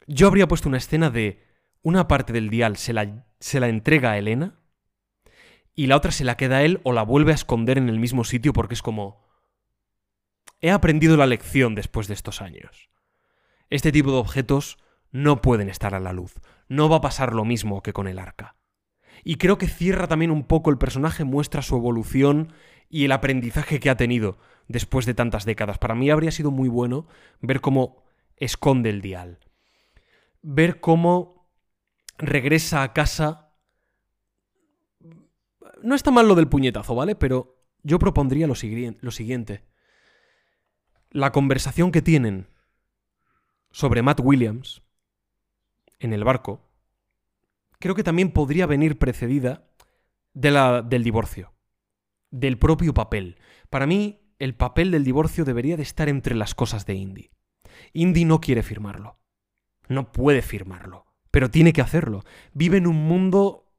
Yo 0.07 0.27
habría 0.27 0.49
puesto 0.49 0.69
una 0.69 0.79
escena 0.79 1.11
de 1.11 1.45
una 1.87 2.09
parte 2.09 2.33
del 2.33 2.51
dial 2.51 2.77
se 2.77 2.93
la, 2.93 3.25
se 3.39 3.61
la 3.61 3.69
entrega 3.69 4.11
a 4.11 4.19
Elena 4.19 4.59
y 5.73 5.87
la 5.87 5.97
otra 5.97 6.11
se 6.11 6.25
la 6.25 6.37
queda 6.37 6.57
a 6.57 6.63
él 6.65 6.81
o 6.83 6.93
la 6.93 7.05
vuelve 7.05 7.31
a 7.31 7.37
esconder 7.37 7.79
en 7.79 7.89
el 7.89 8.01
mismo 8.01 8.25
sitio 8.25 8.53
porque 8.53 8.75
es 8.75 8.83
como... 8.83 9.25
He 10.61 10.73
aprendido 10.73 11.17
la 11.17 11.27
lección 11.27 11.77
después 11.77 12.09
de 12.09 12.15
estos 12.15 12.43
años. 12.43 12.91
Este 13.71 13.93
tipo 13.93 14.11
de 14.11 14.17
objetos 14.17 14.79
no 15.13 15.41
pueden 15.43 15.69
estar 15.69 15.95
a 15.95 16.01
la 16.01 16.13
luz. 16.13 16.35
No 16.69 16.89
va 16.89 16.97
a 16.97 17.01
pasar 17.03 17.33
lo 17.33 17.45
mismo 17.45 17.83
que 17.85 17.93
con 17.93 18.09
el 18.09 18.19
arca. 18.19 18.56
Y 19.29 19.39
creo 19.39 19.59
que 19.59 19.67
cierra 19.67 20.07
también 20.07 20.31
un 20.31 20.45
poco 20.45 20.71
el 20.71 20.79
personaje, 20.79 21.25
muestra 21.25 21.61
su 21.61 21.75
evolución 21.75 22.53
y 22.89 23.07
el 23.07 23.11
aprendizaje 23.11 23.81
que 23.81 23.91
ha 23.91 23.97
tenido 23.97 24.39
después 24.69 25.05
de 25.05 25.15
tantas 25.15 25.45
décadas. 25.45 25.79
Para 25.79 25.97
mí 25.97 26.11
habría 26.11 26.31
sido 26.31 26.53
muy 26.53 26.69
bueno 26.69 27.09
ver 27.41 27.61
cómo 27.61 28.05
esconde 28.37 28.89
el 28.89 29.01
dial. 29.01 29.41
Ver 30.43 30.79
cómo 30.79 31.51
regresa 32.19 32.85
a 32.85 32.93
casa. 32.93 33.53
No 35.83 35.97
está 35.97 36.13
mal 36.13 36.29
lo 36.29 36.37
del 36.37 36.47
puñetazo, 36.47 36.95
¿vale? 36.95 37.17
Pero 37.17 37.65
yo 37.83 37.99
propondría 37.99 38.47
lo, 38.47 38.55
sigui- 38.55 38.97
lo 39.01 39.11
siguiente. 39.11 39.65
La 41.11 41.33
conversación 41.33 41.91
que 41.91 42.01
tienen 42.01 42.47
sobre 43.73 44.03
Matt 44.03 44.21
Williams 44.23 44.83
en 45.99 46.13
el 46.13 46.23
barco, 46.23 46.66
creo 47.79 47.95
que 47.95 48.05
también 48.05 48.33
podría 48.33 48.67
venir 48.67 48.99
precedida 48.99 49.69
de 50.35 50.51
la, 50.51 50.83
del 50.83 51.05
divorcio, 51.05 51.55
del 52.31 52.59
propio 52.59 52.95
papel. 52.95 53.39
Para 53.71 53.87
mí, 53.87 54.21
el 54.39 54.55
papel 54.55 54.91
del 54.91 55.05
divorcio 55.05 55.45
debería 55.45 55.77
de 55.77 55.83
estar 55.83 56.09
entre 56.09 56.35
las 56.35 56.55
cosas 56.55 56.87
de 56.87 56.95
Indy. 56.95 57.31
Indy 57.93 58.25
no 58.25 58.41
quiere 58.41 58.63
firmarlo. 58.63 59.19
No 59.89 60.13
puede 60.13 60.43
firmarlo. 60.43 61.07
Pero 61.31 61.51
tiene 61.51 61.73
que 61.73 61.81
hacerlo. 61.81 62.25
Vive 62.53 62.79
en 62.79 62.87
un 62.87 62.97
mundo 62.97 63.73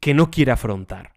que 0.00 0.14
no 0.14 0.30
quiere 0.30 0.52
afrontar. 0.52 1.14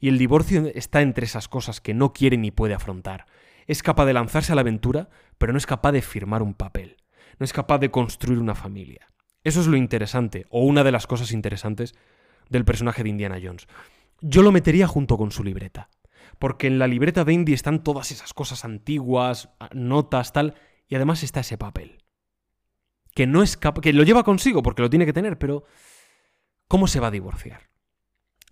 Y 0.00 0.08
el 0.08 0.18
divorcio 0.18 0.70
está 0.74 1.00
entre 1.00 1.26
esas 1.26 1.48
cosas 1.48 1.80
que 1.80 1.94
no 1.94 2.12
quiere 2.12 2.36
ni 2.36 2.50
puede 2.50 2.74
afrontar. 2.74 3.26
Es 3.66 3.82
capaz 3.82 4.06
de 4.06 4.12
lanzarse 4.12 4.52
a 4.52 4.54
la 4.54 4.60
aventura, 4.60 5.08
pero 5.36 5.52
no 5.52 5.58
es 5.58 5.66
capaz 5.66 5.92
de 5.92 6.02
firmar 6.02 6.42
un 6.42 6.54
papel. 6.54 6.96
No 7.38 7.44
es 7.44 7.52
capaz 7.52 7.78
de 7.78 7.90
construir 7.90 8.38
una 8.38 8.54
familia. 8.54 9.10
Eso 9.48 9.60
es 9.62 9.66
lo 9.66 9.76
interesante, 9.76 10.46
o 10.50 10.60
una 10.62 10.84
de 10.84 10.92
las 10.92 11.06
cosas 11.06 11.32
interesantes 11.32 11.94
del 12.50 12.64
personaje 12.64 13.02
de 13.02 13.08
Indiana 13.08 13.38
Jones. 13.42 13.66
Yo 14.20 14.42
lo 14.42 14.52
metería 14.52 14.86
junto 14.86 15.16
con 15.16 15.30
su 15.30 15.42
libreta. 15.42 15.88
Porque 16.38 16.66
en 16.66 16.78
la 16.78 16.86
libreta 16.86 17.24
de 17.24 17.32
Indy 17.32 17.54
están 17.54 17.82
todas 17.82 18.12
esas 18.12 18.34
cosas 18.34 18.64
antiguas, 18.64 19.48
notas, 19.72 20.32
tal, 20.32 20.54
y 20.86 20.94
además 20.94 21.22
está 21.22 21.40
ese 21.40 21.56
papel. 21.56 22.04
Que 23.14 23.26
no 23.26 23.42
es 23.42 23.56
capa- 23.56 23.80
que 23.80 23.92
lo 23.92 24.02
lleva 24.02 24.22
consigo 24.22 24.62
porque 24.62 24.82
lo 24.82 24.90
tiene 24.90 25.06
que 25.06 25.12
tener, 25.14 25.38
pero 25.38 25.64
¿cómo 26.68 26.86
se 26.86 27.00
va 27.00 27.08
a 27.08 27.10
divorciar? 27.10 27.70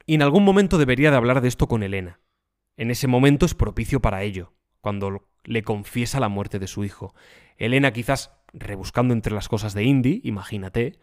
Y 0.06 0.14
en 0.14 0.22
algún 0.22 0.44
momento 0.44 0.78
debería 0.78 1.10
de 1.10 1.16
hablar 1.18 1.42
de 1.42 1.48
esto 1.48 1.68
con 1.68 1.82
Elena. 1.82 2.20
En 2.76 2.90
ese 2.90 3.06
momento 3.06 3.44
es 3.44 3.54
propicio 3.54 4.00
para 4.00 4.22
ello, 4.22 4.54
cuando 4.80 5.28
le 5.44 5.62
confiesa 5.62 6.20
la 6.20 6.28
muerte 6.28 6.58
de 6.58 6.66
su 6.66 6.84
hijo. 6.84 7.14
Elena 7.58 7.92
quizás 7.92 8.32
rebuscando 8.52 9.14
entre 9.14 9.34
las 9.34 9.48
cosas 9.48 9.74
de 9.74 9.84
Indy, 9.84 10.20
imagínate, 10.24 10.98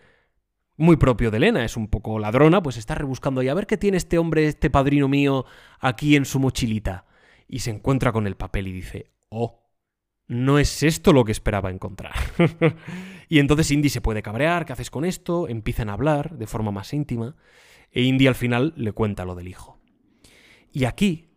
muy 0.76 0.98
propio 0.98 1.30
de 1.30 1.38
Elena, 1.38 1.66
es 1.66 1.78
un 1.78 1.88
poco 1.88 2.20
ladrona, 2.20 2.64
pues 2.64 2.78
está 2.78 2.96
rebuscando 2.96 3.42
ahí 3.42 3.48
a 3.48 3.54
ver 3.54 3.68
qué 3.68 3.78
tiene 3.78 3.98
este 3.98 4.18
hombre, 4.18 4.48
este 4.48 4.70
padrino 4.70 5.08
mío, 5.08 5.46
aquí 5.80 6.16
en 6.16 6.26
su 6.26 6.40
mochilita. 6.40 7.06
Y 7.48 7.60
se 7.60 7.70
encuentra 7.70 8.12
con 8.12 8.26
el 8.26 8.36
papel 8.36 8.68
y 8.68 8.72
dice, 8.72 9.12
oh, 9.30 9.64
no 10.28 10.58
es 10.58 10.82
esto 10.84 11.14
lo 11.14 11.26
que 11.26 11.32
esperaba 11.32 11.70
encontrar. 11.70 12.14
y 13.30 13.40
entonces 13.40 13.70
Indy 13.72 13.90
se 13.90 14.02
puede 14.02 14.24
cabrear, 14.24 14.66
¿qué 14.66 14.74
haces 14.74 14.90
con 14.90 15.06
esto? 15.06 15.48
Empiezan 15.48 15.90
a 15.90 15.94
hablar 15.94 16.38
de 16.38 16.48
forma 16.48 16.72
más 16.72 16.94
íntima, 16.94 17.36
e 17.92 18.02
Indy 18.02 18.28
al 18.28 18.36
final 18.36 18.74
le 18.76 18.94
cuenta 18.94 19.26
lo 19.26 19.36
del 19.36 19.48
hijo. 19.48 19.80
Y 20.72 20.86
aquí, 20.86 21.30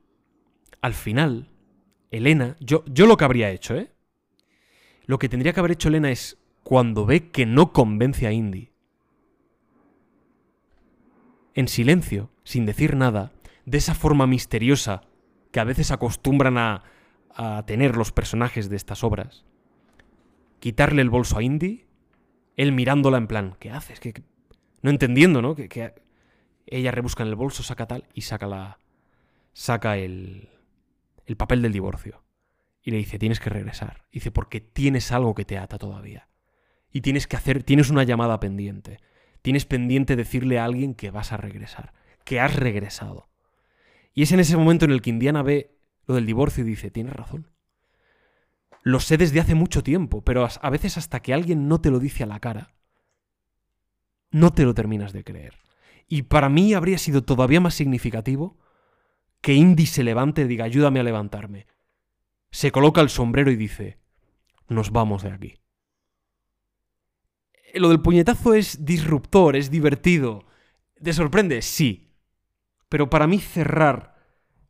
al 0.81 0.95
final, 0.95 1.51
Elena, 2.11 2.57
yo, 2.61 2.85
yo 2.87 3.07
lo 3.07 3.19
que 3.19 3.25
habría 3.25 3.51
hecho, 3.51 3.77
¿eh? 3.77 3.93
Lo 5.07 5.19
que 5.19 5.29
tendría 5.29 5.53
que 5.53 5.61
haber 5.61 5.73
hecho 5.73 5.89
Elena 5.89 6.11
es, 6.11 6.39
cuando 6.63 7.07
ve 7.07 7.31
que 7.31 7.47
no 7.47 7.73
convence 7.73 8.27
a 8.27 8.33
Indy, 8.33 8.73
en 11.55 11.69
silencio, 11.69 12.31
sin 12.45 12.67
decir 12.67 12.97
nada, 12.97 13.33
de 13.65 13.79
esa 13.79 13.95
forma 13.95 14.27
misteriosa 14.27 15.03
que 15.53 15.61
a 15.61 15.65
veces 15.65 15.91
acostumbran 15.91 16.59
a, 16.59 16.83
tener 17.67 17.97
los 17.97 18.13
personajes 18.13 18.71
de 18.71 18.77
estas 18.77 19.05
obras, 19.05 19.45
quitarle 20.59 21.03
el 21.03 21.11
bolso 21.11 21.37
a 21.37 21.43
Indy, 21.43 21.87
él 22.57 22.73
mirándola 22.73 23.19
en 23.19 23.27
plan, 23.27 23.57
¿qué 23.61 23.71
haces? 23.71 24.01
¿Qué, 24.01 24.15
qué-?". 24.15 24.23
No 24.81 24.89
entendiendo, 24.89 25.43
¿no? 25.43 25.55
Que, 25.55 25.69
que 25.69 25.95
ella 26.67 26.91
rebusca 26.91 27.23
en 27.23 27.29
el 27.29 27.35
bolso, 27.35 27.63
saca 27.63 27.87
tal 27.87 28.05
y 28.15 28.23
saca 28.23 28.47
la. 28.47 28.79
saca 29.53 29.97
el. 29.99 30.49
el 31.27 31.37
papel 31.37 31.63
del 31.63 31.73
divorcio. 31.73 32.23
Y 32.87 32.93
le 32.93 32.99
dice, 32.99 33.19
tienes 33.19 33.41
que 33.41 33.51
regresar. 33.51 34.05
Dice, 34.13 34.31
porque 34.31 34.61
tienes 34.61 35.11
algo 35.11 35.35
que 35.35 35.45
te 35.45 35.59
ata 35.59 35.77
todavía. 35.77 36.29
Y 36.93 37.01
tienes 37.01 37.27
que 37.27 37.35
hacer, 37.35 37.65
tienes 37.65 37.91
una 37.91 38.05
llamada 38.05 38.39
pendiente. 38.39 39.01
Tienes 39.43 39.67
pendiente 39.67 40.15
decirle 40.15 40.61
a 40.61 40.65
alguien 40.65 40.95
que 40.95 41.11
vas 41.11 41.33
a 41.33 41.37
regresar, 41.37 41.95
que 42.25 42.39
has 42.39 42.55
regresado. 42.55 43.29
Y 44.15 44.23
es 44.23 44.31
en 44.31 44.39
ese 44.39 44.57
momento 44.57 44.85
en 44.85 44.93
el 44.93 45.03
que 45.03 45.11
Indiana 45.11 45.43
ve 45.43 45.77
lo 46.07 46.15
del 46.15 46.27
divorcio 46.27 46.63
y 46.63 46.69
dice, 46.69 46.93
tienes 46.93 47.13
razón. 47.13 47.51
Lo 48.83 49.01
sé 49.01 49.17
desde 49.17 49.41
hace 49.41 49.57
mucho 49.57 49.83
tiempo, 49.83 50.23
pero 50.23 50.47
a 50.49 50.71
veces 50.71 50.97
hasta 50.97 51.19
que 51.19 51.35
alguien 51.35 51.67
no 51.67 51.81
te 51.81 51.91
lo 51.91 51.99
dice 51.99 52.23
a 52.23 52.27
la 52.27 52.39
cara, 52.39 52.77
no 54.31 54.53
te 54.53 54.63
lo 54.63 54.75
terminas 54.75 55.13
de 55.13 55.25
creer. 55.25 55.55
Y 56.07 56.23
para 56.23 56.49
mí 56.49 56.73
habría 56.73 56.99
sido 56.99 57.25
todavía 57.25 57.61
más 57.61 57.75
significativo 57.75 58.57
que 59.41 59.55
Indy 59.55 59.87
se 59.87 60.05
levante 60.05 60.43
y 60.43 60.47
diga, 60.47 60.67
ayúdame 60.67 61.01
a 61.01 61.03
levantarme. 61.03 61.67
Se 62.51 62.73
coloca 62.73 63.01
el 63.01 63.11
sombrero 63.11 63.51
y 63.51 63.57
dice, 63.57 63.99
nos 64.69 64.91
vamos 64.91 65.23
de 65.23 65.33
aquí. 65.33 65.55
Eh, 67.73 67.81
Lo 67.81 67.89
del 67.89 68.01
puñetazo 68.01 68.55
es 68.55 68.85
disruptor, 68.85 69.57
es 69.57 69.71
divertido. 69.71 70.45
¿Te 71.03 71.13
sorprende? 71.13 71.63
Sí. 71.63 72.15
Pero 72.89 73.11
para 73.11 73.27
mí 73.27 73.39
cerrar 73.41 74.17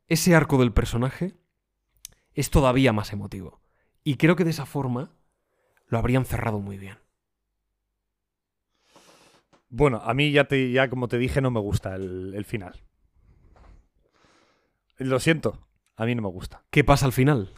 ese 0.08 0.34
arco 0.34 0.58
del 0.58 0.72
personaje 0.72 1.34
es 2.34 2.50
todavía 2.50 2.92
más 2.92 3.12
emotivo. 3.12 3.62
Y 4.02 4.16
creo 4.16 4.36
que 4.36 4.44
de 4.44 4.50
esa 4.50 4.66
forma 4.66 5.12
lo 5.88 5.98
habrían 5.98 6.24
cerrado 6.24 6.60
muy 6.60 6.78
bien. 6.78 6.98
Bueno, 9.68 10.00
a 10.04 10.14
mí 10.14 10.30
ya, 10.30 10.44
te, 10.44 10.70
ya 10.70 10.88
como 10.88 11.08
te 11.08 11.18
dije, 11.18 11.40
no 11.40 11.50
me 11.50 11.60
gusta 11.60 11.96
el, 11.96 12.34
el 12.34 12.44
final. 12.44 12.82
Lo 14.98 15.18
siento, 15.20 15.68
a 15.96 16.06
mí 16.06 16.14
no 16.14 16.22
me 16.22 16.28
gusta. 16.28 16.64
¿Qué 16.70 16.84
pasa 16.84 17.04
al 17.06 17.12
final? 17.12 17.52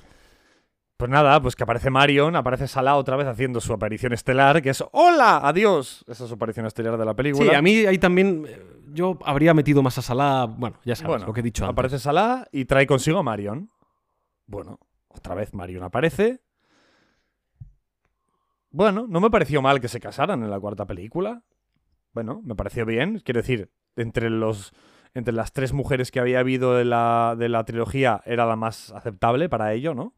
Pues 0.98 1.12
nada, 1.12 1.40
pues 1.40 1.54
que 1.54 1.62
aparece 1.62 1.90
Marion, 1.90 2.34
aparece 2.34 2.66
Salah 2.66 2.96
otra 2.96 3.14
vez 3.14 3.28
haciendo 3.28 3.60
su 3.60 3.72
aparición 3.72 4.12
estelar, 4.12 4.60
que 4.60 4.70
es 4.70 4.82
¡Hola! 4.90 5.38
¡Adiós! 5.44 6.04
Esa 6.08 6.24
es 6.24 6.28
su 6.28 6.34
aparición 6.34 6.66
estelar 6.66 6.98
de 6.98 7.04
la 7.04 7.14
película. 7.14 7.48
Sí, 7.48 7.54
a 7.54 7.62
mí 7.62 7.86
ahí 7.86 7.98
también 7.98 8.44
eh, 8.48 8.60
yo 8.92 9.16
habría 9.24 9.54
metido 9.54 9.80
más 9.80 9.96
a 9.98 10.02
Salah. 10.02 10.46
Bueno, 10.46 10.80
ya 10.84 10.96
sabes 10.96 11.10
Bueno, 11.10 11.26
lo 11.26 11.32
que 11.32 11.38
he 11.38 11.42
dicho 11.44 11.62
antes. 11.64 11.72
Aparece 11.72 12.00
Salah 12.00 12.48
y 12.50 12.64
trae 12.64 12.84
consigo 12.88 13.20
a 13.20 13.22
Marion. 13.22 13.70
Bueno, 14.46 14.80
otra 15.06 15.36
vez 15.36 15.54
Marion 15.54 15.84
aparece. 15.84 16.40
Bueno, 18.72 19.06
no 19.08 19.20
me 19.20 19.30
pareció 19.30 19.62
mal 19.62 19.80
que 19.80 19.86
se 19.86 20.00
casaran 20.00 20.42
en 20.42 20.50
la 20.50 20.58
cuarta 20.58 20.84
película. 20.84 21.44
Bueno, 22.12 22.40
me 22.42 22.56
pareció 22.56 22.84
bien. 22.84 23.20
Quiero 23.20 23.38
decir, 23.38 23.70
entre 23.94 24.30
los 24.30 24.72
entre 25.14 25.32
las 25.32 25.52
tres 25.52 25.72
mujeres 25.72 26.10
que 26.10 26.18
había 26.18 26.40
habido 26.40 26.74
de 26.74 26.84
la, 26.84 27.36
de 27.38 27.48
la 27.48 27.64
trilogía, 27.64 28.20
era 28.24 28.46
la 28.46 28.56
más 28.56 28.90
aceptable 28.90 29.48
para 29.48 29.72
ello, 29.72 29.94
¿no? 29.94 30.14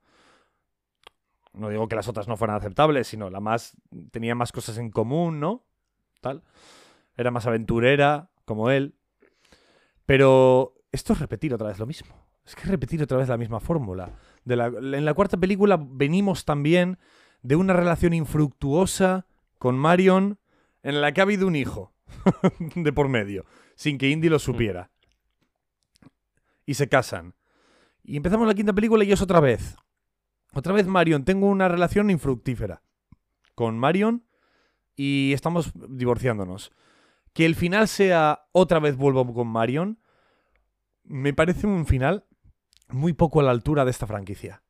No 1.53 1.69
digo 1.69 1.89
que 1.89 1.97
las 1.97 2.09
otras 2.09 2.29
no 2.29 2.37
fueran 2.37 2.57
aceptables, 2.57 3.07
sino 3.09 3.29
la 3.31 3.41
más. 3.41 3.77
tenía 4.13 4.35
más 4.35 4.53
cosas 4.53 4.79
en 4.79 4.91
común, 4.91 5.41
¿no? 5.41 5.65
Tal. 6.21 6.43
Era 7.17 7.31
más 7.31 7.47
aventurera, 7.47 8.31
como 8.45 8.71
él. 8.71 8.95
Pero 10.07 10.75
esto 10.93 11.13
es 11.13 11.19
repetir 11.21 11.55
otra 11.55 11.69
vez 11.69 11.79
lo 11.79 11.87
mismo. 11.87 12.15
Es 12.45 12.55
que 12.55 12.63
es 12.63 12.69
repetir 12.69 13.03
otra 13.03 13.19
vez 13.19 13.29
la 13.29 13.37
misma 13.37 13.61
fórmula. 13.61 14.11
De 14.45 14.57
la- 14.57 14.67
en 14.67 15.05
la 15.05 15.15
cuarta 15.15 15.37
película 15.37 15.79
venimos 15.81 16.45
también 16.45 16.99
de 17.43 17.57
una 17.57 17.73
relación 17.73 18.13
infructuosa 18.13 19.27
con 19.59 19.79
Marion 19.79 20.39
en 20.83 21.01
la 21.01 21.13
que 21.13 21.21
ha 21.21 21.25
habido 21.25 21.47
un 21.47 21.57
hijo 21.57 21.93
de 22.75 22.93
por 22.93 23.09
medio, 23.09 23.45
sin 23.77 23.99
que 23.99 24.09
Indy 24.09 24.29
lo 24.29 24.39
supiera. 24.39 24.91
Y 26.67 26.75
se 26.75 26.89
casan. 26.89 27.35
Y 28.03 28.17
empezamos 28.17 28.47
la 28.47 28.55
quinta 28.55 28.73
película 28.73 29.05
y 29.05 29.13
es 29.13 29.21
otra 29.23 29.41
vez. 29.41 29.77
Otra 30.53 30.73
vez 30.73 30.87
Marion, 30.87 31.25
tengo 31.25 31.47
una 31.49 31.69
relación 31.69 32.11
infructífera 32.11 32.83
con 33.55 33.79
Marion 33.79 34.25
y 34.97 35.33
estamos 35.33 35.73
divorciándonos. 35.89 36.73
Que 37.33 37.47
el 37.47 37.55
final 37.55 37.89
sea 37.89 38.47
otra 38.53 38.81
vez 38.81 38.97
vuelvo 38.97 39.33
con 39.33 39.47
Marion, 39.47 40.01
me 41.05 41.33
parece 41.33 41.67
un 41.67 41.87
final 41.87 42.25
muy 42.89 43.13
poco 43.13 43.41
a 43.41 43.43
la 43.43 43.51
altura 43.51 43.85
de 43.85 43.91
esta 43.91 44.07
franquicia. 44.07 44.63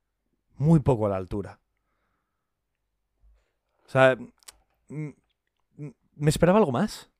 Muy 0.56 0.80
poco 0.80 1.06
a 1.06 1.08
la 1.08 1.16
altura. 1.16 1.60
O 3.86 3.88
sea, 3.88 4.16
mm, 4.88 5.08
mm, 5.76 5.90
me 6.16 6.30
esperaba 6.30 6.58
algo 6.58 6.72
más. 6.72 7.10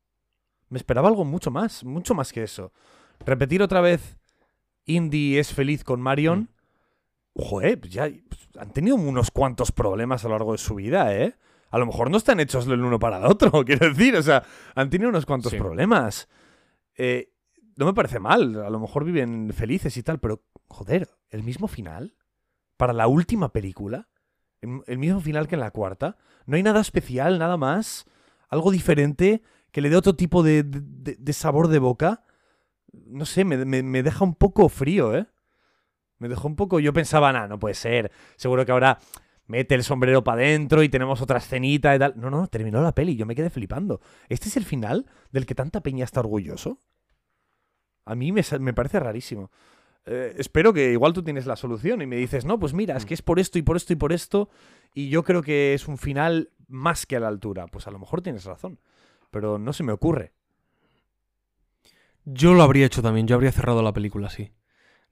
Me 0.69 0.79
esperaba 0.79 1.09
algo 1.09 1.25
mucho 1.25 1.51
más, 1.51 1.83
mucho 1.85 2.15
más 2.15 2.33
que 2.33 2.43
eso. 2.43 2.73
Repetir 3.25 3.63
otra 3.63 3.81
vez 3.81 4.19
Indy 4.85 5.39
es 5.39 5.53
feliz 5.53 5.85
con 5.85 6.01
Marion. 6.01 6.49
Joder, 7.34 7.81
pues 7.81 7.92
ya 7.92 8.09
pues, 8.28 8.49
han 8.59 8.73
tenido 8.73 8.97
unos 8.97 9.31
cuantos 9.31 9.73
problemas 9.73 10.25
a 10.25 10.28
lo 10.28 10.34
largo 10.34 10.52
de 10.52 10.59
su 10.59 10.75
vida, 10.75 11.15
¿eh? 11.17 11.34
A 11.70 11.78
lo 11.78 11.86
mejor 11.86 12.10
no 12.10 12.17
están 12.17 12.41
hechos 12.41 12.67
el 12.67 12.81
uno 12.83 12.99
para 12.99 13.18
el 13.18 13.26
otro, 13.26 13.50
quiero 13.65 13.89
decir. 13.89 14.17
O 14.17 14.23
sea, 14.23 14.42
han 14.75 14.91
tenido 14.91 15.09
unos 15.10 15.26
cuantos 15.26 15.52
Sí. 15.52 15.59
problemas. 15.59 16.28
Eh, 16.97 17.33
no 17.76 17.86
me 17.86 17.94
parece 17.94 18.18
mal. 18.18 18.60
A 18.65 18.70
lo 18.70 18.81
mejor 18.81 19.05
viven 19.05 19.52
felices 19.55 19.97
y 19.97 20.02
tal, 20.02 20.18
pero, 20.18 20.42
joder, 20.68 21.09
el 21.31 21.42
mismo 21.44 21.68
final. 21.68 22.17
Para 22.76 22.92
la 22.92 23.07
última 23.07 23.52
película. 23.52 24.09
El, 24.60 24.99
mismo 24.99 25.20
final 25.20 25.47
que 25.49 25.55
en 25.55 25.60
la 25.60 25.70
cuarta. 25.70 26.17
No 26.47 26.57
hay 26.57 26.62
nada 26.62 26.81
especial, 26.81 27.39
nada 27.39 27.57
más. 27.57 28.05
Algo 28.49 28.70
diferente 28.73 29.42
que 29.70 29.81
le 29.81 29.89
dé 29.91 29.97
otro 29.97 30.17
tipo 30.17 30.42
de- 30.42 30.65
de 30.65 31.33
sabor 31.33 31.68
de 31.68 31.78
boca. 31.78 32.25
No 32.92 33.25
sé, 33.25 33.44
me, 33.44 33.65
me- 33.65 33.84
me 33.84 34.02
deja 34.02 34.25
un 34.25 34.34
poco 34.34 34.68
frío, 34.68 35.15
¿eh? 35.17 35.26
Me 36.21 36.29
dejó 36.29 36.47
un 36.47 36.55
poco. 36.55 36.79
Yo 36.79 36.93
pensaba, 36.93 37.33
nah, 37.33 37.49
no 37.49 37.59
puede 37.59 37.75
ser. 37.75 38.13
Seguro 38.37 38.65
que 38.65 38.71
ahora 38.71 39.01
mete 39.47 39.75
el 39.75 39.83
sombrero 39.83 40.23
para 40.23 40.43
adentro 40.43 40.85
y 40.85 40.89
tenemos 40.89 41.21
otra 41.21 41.39
escenita 41.39 41.97
y 41.97 41.99
tal. 41.99 42.15
No, 42.17 42.31
no, 42.31 42.47
terminó 42.47 42.81
la 42.83 42.95
peli. 42.95 43.17
Yo 43.17 43.27
me 43.27 43.35
quedé 43.35 43.51
flipando. 43.51 44.01
¿Este 44.29 44.49
es 44.49 44.57
el 44.57 44.65
final 44.65 45.07
del 45.33 45.47
que 45.47 45.57
tanta 45.57 45.81
peña 45.81 46.05
está 46.05 46.21
orgulloso? 46.21 46.79
A 48.05 48.15
mí 48.15 48.33
me 48.33 48.75
parece 48.75 49.01
rarísimo. 49.01 49.51
Eh, 50.07 50.35
espero 50.39 50.73
que 50.73 50.93
igual 50.93 51.13
tú 51.13 51.23
tienes 51.23 51.47
la 51.47 51.57
solución 51.57 52.03
y 52.03 52.07
me 52.07 52.17
dices, 52.17 52.45
no, 52.45 52.59
pues 52.59 52.75
mira, 52.75 52.97
es 52.97 53.05
que 53.07 53.15
es 53.15 53.23
por 53.23 53.39
esto 53.39 53.59
y 53.59 53.63
por 53.63 53.77
esto 53.77 53.93
y 53.93 53.97
por 53.97 54.13
esto. 54.13 54.51
Y 54.95 55.09
yo 55.09 55.25
creo 55.25 55.43
que 55.43 55.75
es 55.75 55.89
un 55.89 55.99
final 55.99 56.51
más 56.69 57.07
que 57.07 57.17
a 57.17 57.21
la 57.21 57.29
altura. 57.29 57.67
Pues 57.67 57.87
a 57.87 57.91
lo 57.91 57.99
mejor 57.99 58.21
tienes 58.21 58.45
razón. 58.45 58.79
Pero 59.31 59.59
no 59.59 59.73
se 59.73 59.85
me 59.85 59.93
ocurre. 59.93 60.33
Yo 62.25 62.53
lo 62.53 62.63
habría 62.63 62.87
hecho 62.87 63.03
también, 63.03 63.27
yo 63.27 63.35
habría 63.35 63.53
cerrado 63.53 63.83
la 63.83 63.93
película 63.93 64.27
así. 64.27 64.53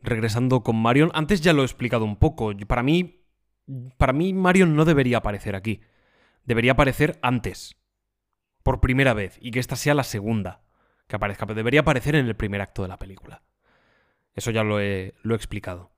Regresando 0.00 0.62
con 0.62 0.76
Marion. 0.76 1.10
Antes 1.14 1.40
ya 1.40 1.52
lo 1.52 1.62
he 1.62 1.64
explicado 1.64 2.04
un 2.04 2.16
poco. 2.16 2.52
Para 2.66 2.82
mí. 2.82 3.24
Para 3.98 4.12
mí, 4.12 4.32
Marion 4.32 4.74
no 4.76 4.84
debería 4.84 5.18
aparecer 5.18 5.54
aquí. 5.54 5.80
Debería 6.44 6.72
aparecer 6.72 7.18
antes. 7.22 7.76
Por 8.62 8.80
primera 8.80 9.14
vez. 9.14 9.38
Y 9.40 9.50
que 9.50 9.60
esta 9.60 9.76
sea 9.76 9.94
la 9.94 10.04
segunda 10.04 10.62
que 11.06 11.16
aparezca. 11.16 11.46
Pero 11.46 11.56
debería 11.56 11.80
aparecer 11.80 12.14
en 12.14 12.26
el 12.26 12.36
primer 12.36 12.60
acto 12.60 12.82
de 12.82 12.88
la 12.88 12.98
película. 12.98 13.42
Eso 14.34 14.50
ya 14.50 14.62
lo 14.62 14.80
he, 14.80 15.14
lo 15.22 15.34
explicado. 15.34 15.90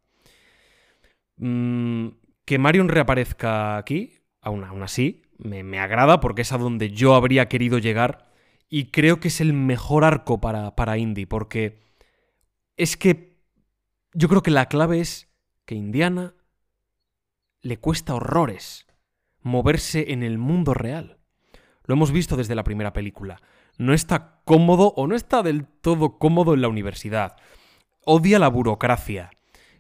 Mm, 1.36 2.08
que 2.44 2.58
Marion 2.58 2.88
reaparezca 2.88 3.76
aquí, 3.76 4.18
aún, 4.40 4.64
aún 4.64 4.82
así, 4.82 5.22
me, 5.38 5.62
me 5.62 5.78
agrada 5.78 6.20
porque 6.20 6.42
es 6.42 6.52
a 6.52 6.58
donde 6.58 6.90
yo 6.90 7.14
habría 7.14 7.48
querido 7.48 7.78
llegar 7.78 8.30
y 8.68 8.86
creo 8.86 9.20
que 9.20 9.28
es 9.28 9.40
el 9.40 9.52
mejor 9.52 10.04
arco 10.04 10.40
para, 10.40 10.76
para 10.76 10.96
Indy, 10.96 11.26
porque 11.26 11.80
es 12.76 12.96
que 12.96 13.29
yo 14.12 14.28
creo 14.28 14.42
que 14.42 14.50
la 14.50 14.66
clave 14.66 15.00
es 15.00 15.28
que 15.64 15.74
Indiana 15.74 16.34
le 17.62 17.78
cuesta 17.78 18.14
horrores 18.14 18.86
moverse 19.42 20.12
en 20.12 20.22
el 20.22 20.38
mundo 20.38 20.74
real. 20.74 21.18
Lo 21.84 21.94
hemos 21.94 22.12
visto 22.12 22.36
desde 22.36 22.54
la 22.54 22.64
primera 22.64 22.92
película. 22.92 23.40
No 23.78 23.94
está 23.94 24.40
cómodo 24.44 24.92
o 24.96 25.06
no 25.06 25.14
está 25.16 25.42
del 25.42 25.66
todo 25.66 26.18
cómodo 26.18 26.54
en 26.54 26.60
la 26.60 26.68
universidad. 26.68 27.36
Odia 28.04 28.38
la 28.38 28.48
burocracia. 28.48 29.30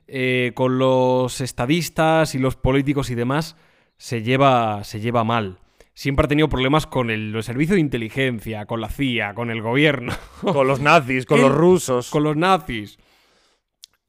Eh, 0.06 0.52
con 0.54 0.78
los 0.78 1.40
estadistas 1.40 2.34
y 2.34 2.38
los 2.38 2.56
políticos 2.56 3.10
y 3.10 3.14
demás 3.14 3.56
se 3.96 4.22
lleva, 4.22 4.82
se 4.82 5.00
lleva 5.00 5.22
mal. 5.22 5.58
Siempre 5.94 6.24
ha 6.24 6.28
tenido 6.28 6.48
problemas 6.48 6.86
con 6.86 7.10
el, 7.10 7.34
el 7.34 7.42
servicio 7.42 7.74
de 7.74 7.80
inteligencia, 7.80 8.64
con 8.66 8.80
la 8.80 8.88
CIA, 8.88 9.34
con 9.34 9.50
el 9.50 9.60
gobierno, 9.62 10.12
Con 10.40 10.66
los 10.66 10.80
nazis, 10.80 11.26
con 11.26 11.40
los 11.42 11.54
rusos. 11.54 12.10
con 12.10 12.22
los 12.24 12.36
nazis. 12.36 12.98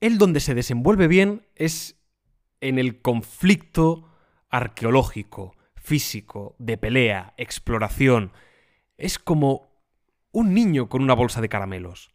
Él 0.01 0.17
donde 0.17 0.39
se 0.39 0.55
desenvuelve 0.55 1.07
bien 1.07 1.47
es 1.55 2.03
en 2.59 2.79
el 2.79 3.01
conflicto 3.01 4.09
arqueológico, 4.49 5.55
físico, 5.75 6.55
de 6.59 6.77
pelea, 6.77 7.33
exploración. 7.37 8.33
Es 8.97 9.19
como 9.19 9.71
un 10.31 10.53
niño 10.53 10.89
con 10.89 11.03
una 11.03 11.13
bolsa 11.13 11.39
de 11.39 11.49
caramelos, 11.49 12.13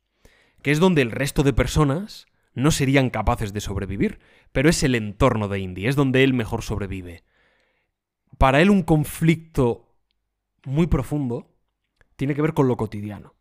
que 0.63 0.73
es 0.73 0.81
donde 0.81 1.03
el 1.03 1.13
resto 1.13 1.45
de 1.45 1.53
personas 1.53 2.27
no 2.55 2.71
serían 2.71 3.11
capaces 3.11 3.53
de 3.53 3.61
sobrevivir, 3.61 4.19
pero 4.51 4.69
es 4.69 4.83
el 4.83 4.95
entorno 4.95 5.47
de 5.47 5.61
Indy, 5.61 5.87
es 5.87 5.95
donde 5.95 6.25
él 6.25 6.35
mejor 6.35 6.63
sobrevive. 6.63 7.23
Para 8.39 8.61
él 8.61 8.71
un 8.71 8.83
conflicto 8.83 9.95
muy 10.65 10.87
profundo 10.89 11.55
tiene 12.17 12.35
que 12.35 12.43
ver 12.43 12.55
con 12.55 12.67
lo 12.67 12.77
cotidiano. 12.77 13.35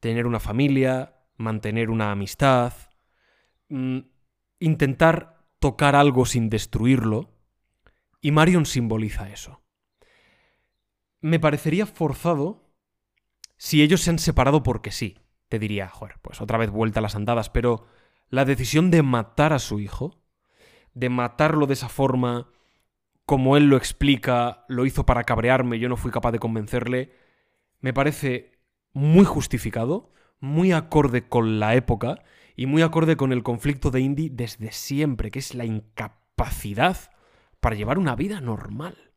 Tener 0.00 0.26
una 0.26 0.40
familia, 0.40 1.16
mantener 1.36 1.90
una 1.90 2.12
amistad, 2.12 2.72
mm, 3.68 3.98
intentar 4.60 5.46
tocar 5.58 5.96
algo 5.96 6.26
sin 6.26 6.50
destruirlo, 6.50 7.30
y 8.20 8.30
Marion 8.30 8.66
simboliza 8.66 9.30
eso. 9.30 9.62
Me 11.20 11.38
parecería 11.38 11.86
forzado 11.86 12.70
si 13.56 13.82
ellos 13.82 14.02
se 14.02 14.10
han 14.10 14.18
separado 14.18 14.62
porque 14.62 14.90
sí. 14.90 15.18
Te 15.48 15.58
diría, 15.58 15.88
joder, 15.88 16.16
pues 16.22 16.40
otra 16.40 16.58
vez 16.58 16.70
vuelta 16.70 17.00
a 17.00 17.02
las 17.02 17.16
andadas, 17.16 17.50
pero 17.50 17.86
la 18.30 18.44
decisión 18.44 18.90
de 18.90 19.02
matar 19.02 19.52
a 19.52 19.58
su 19.58 19.78
hijo, 19.78 20.22
de 20.94 21.08
matarlo 21.08 21.66
de 21.66 21.74
esa 21.74 21.88
forma, 21.88 22.48
como 23.26 23.56
él 23.56 23.66
lo 23.66 23.76
explica, 23.76 24.64
lo 24.68 24.86
hizo 24.86 25.06
para 25.06 25.24
cabrearme, 25.24 25.78
yo 25.78 25.88
no 25.88 25.96
fui 25.96 26.10
capaz 26.10 26.32
de 26.32 26.38
convencerle, 26.38 27.12
me 27.80 27.92
parece 27.92 28.58
muy 28.92 29.24
justificado, 29.24 30.12
muy 30.40 30.72
acorde 30.72 31.28
con 31.28 31.60
la 31.60 31.74
época 31.74 32.22
y 32.56 32.66
muy 32.66 32.82
acorde 32.82 33.16
con 33.16 33.32
el 33.32 33.42
conflicto 33.42 33.90
de 33.90 34.00
Indy 34.00 34.28
desde 34.28 34.72
siempre, 34.72 35.30
que 35.30 35.38
es 35.38 35.54
la 35.54 35.64
incapacidad 35.64 36.96
para 37.60 37.76
llevar 37.76 37.98
una 37.98 38.14
vida 38.16 38.40
normal. 38.40 39.12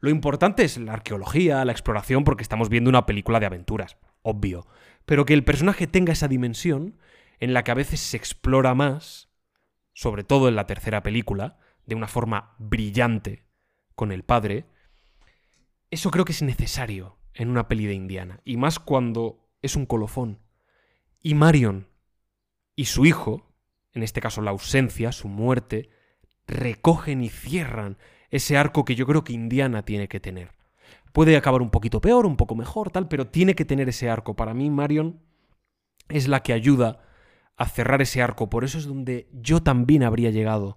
Lo 0.00 0.10
importante 0.10 0.64
es 0.64 0.78
la 0.78 0.92
arqueología, 0.92 1.64
la 1.64 1.72
exploración, 1.72 2.24
porque 2.24 2.42
estamos 2.42 2.68
viendo 2.68 2.90
una 2.90 3.06
película 3.06 3.40
de 3.40 3.46
aventuras, 3.46 3.96
obvio. 4.22 4.66
Pero 5.04 5.24
que 5.24 5.34
el 5.34 5.44
personaje 5.44 5.86
tenga 5.86 6.12
esa 6.12 6.28
dimensión 6.28 6.98
en 7.40 7.54
la 7.54 7.64
que 7.64 7.70
a 7.70 7.74
veces 7.74 8.00
se 8.00 8.16
explora 8.16 8.74
más, 8.74 9.30
sobre 9.92 10.24
todo 10.24 10.48
en 10.48 10.56
la 10.56 10.66
tercera 10.66 11.02
película, 11.02 11.58
de 11.86 11.94
una 11.94 12.08
forma 12.08 12.54
brillante, 12.58 13.46
con 13.96 14.12
el 14.12 14.22
padre, 14.22 14.66
eso 15.90 16.10
creo 16.10 16.24
que 16.24 16.32
es 16.32 16.42
necesario 16.42 17.18
en 17.34 17.48
una 17.48 17.66
peli 17.66 17.86
de 17.86 17.94
Indiana. 17.94 18.40
Y 18.44 18.56
más 18.58 18.78
cuando 18.78 19.48
es 19.62 19.74
un 19.74 19.86
colofón. 19.86 20.40
Y 21.22 21.34
Marion 21.34 21.88
y 22.76 22.84
su 22.84 23.06
hijo, 23.06 23.50
en 23.92 24.02
este 24.02 24.20
caso 24.20 24.42
la 24.42 24.52
ausencia, 24.52 25.10
su 25.10 25.28
muerte, 25.28 25.88
recogen 26.46 27.22
y 27.22 27.28
cierran 27.28 27.98
ese 28.30 28.56
arco 28.56 28.84
que 28.84 28.94
yo 28.94 29.06
creo 29.06 29.24
que 29.24 29.32
Indiana 29.32 29.82
tiene 29.82 30.06
que 30.06 30.20
tener. 30.20 30.52
Puede 31.12 31.36
acabar 31.36 31.62
un 31.62 31.70
poquito 31.70 32.00
peor, 32.00 32.26
un 32.26 32.36
poco 32.36 32.54
mejor, 32.54 32.90
tal, 32.90 33.08
pero 33.08 33.28
tiene 33.28 33.54
que 33.54 33.64
tener 33.64 33.88
ese 33.88 34.10
arco. 34.10 34.36
Para 34.36 34.52
mí, 34.52 34.70
Marion 34.70 35.20
es 36.08 36.28
la 36.28 36.42
que 36.42 36.52
ayuda 36.52 37.00
a 37.56 37.66
cerrar 37.66 38.02
ese 38.02 38.20
arco. 38.20 38.50
Por 38.50 38.64
eso 38.64 38.76
es 38.76 38.84
donde 38.84 39.28
yo 39.32 39.62
también 39.62 40.02
habría 40.02 40.30
llegado. 40.30 40.76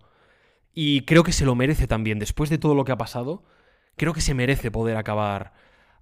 Y 0.73 1.01
creo 1.01 1.23
que 1.23 1.33
se 1.33 1.45
lo 1.45 1.55
merece 1.55 1.87
también. 1.87 2.19
Después 2.19 2.49
de 2.49 2.57
todo 2.57 2.73
lo 2.73 2.85
que 2.85 2.93
ha 2.93 2.97
pasado, 2.97 3.43
creo 3.97 4.13
que 4.13 4.21
se 4.21 4.33
merece 4.33 4.71
poder 4.71 4.95
acabar, 4.95 5.53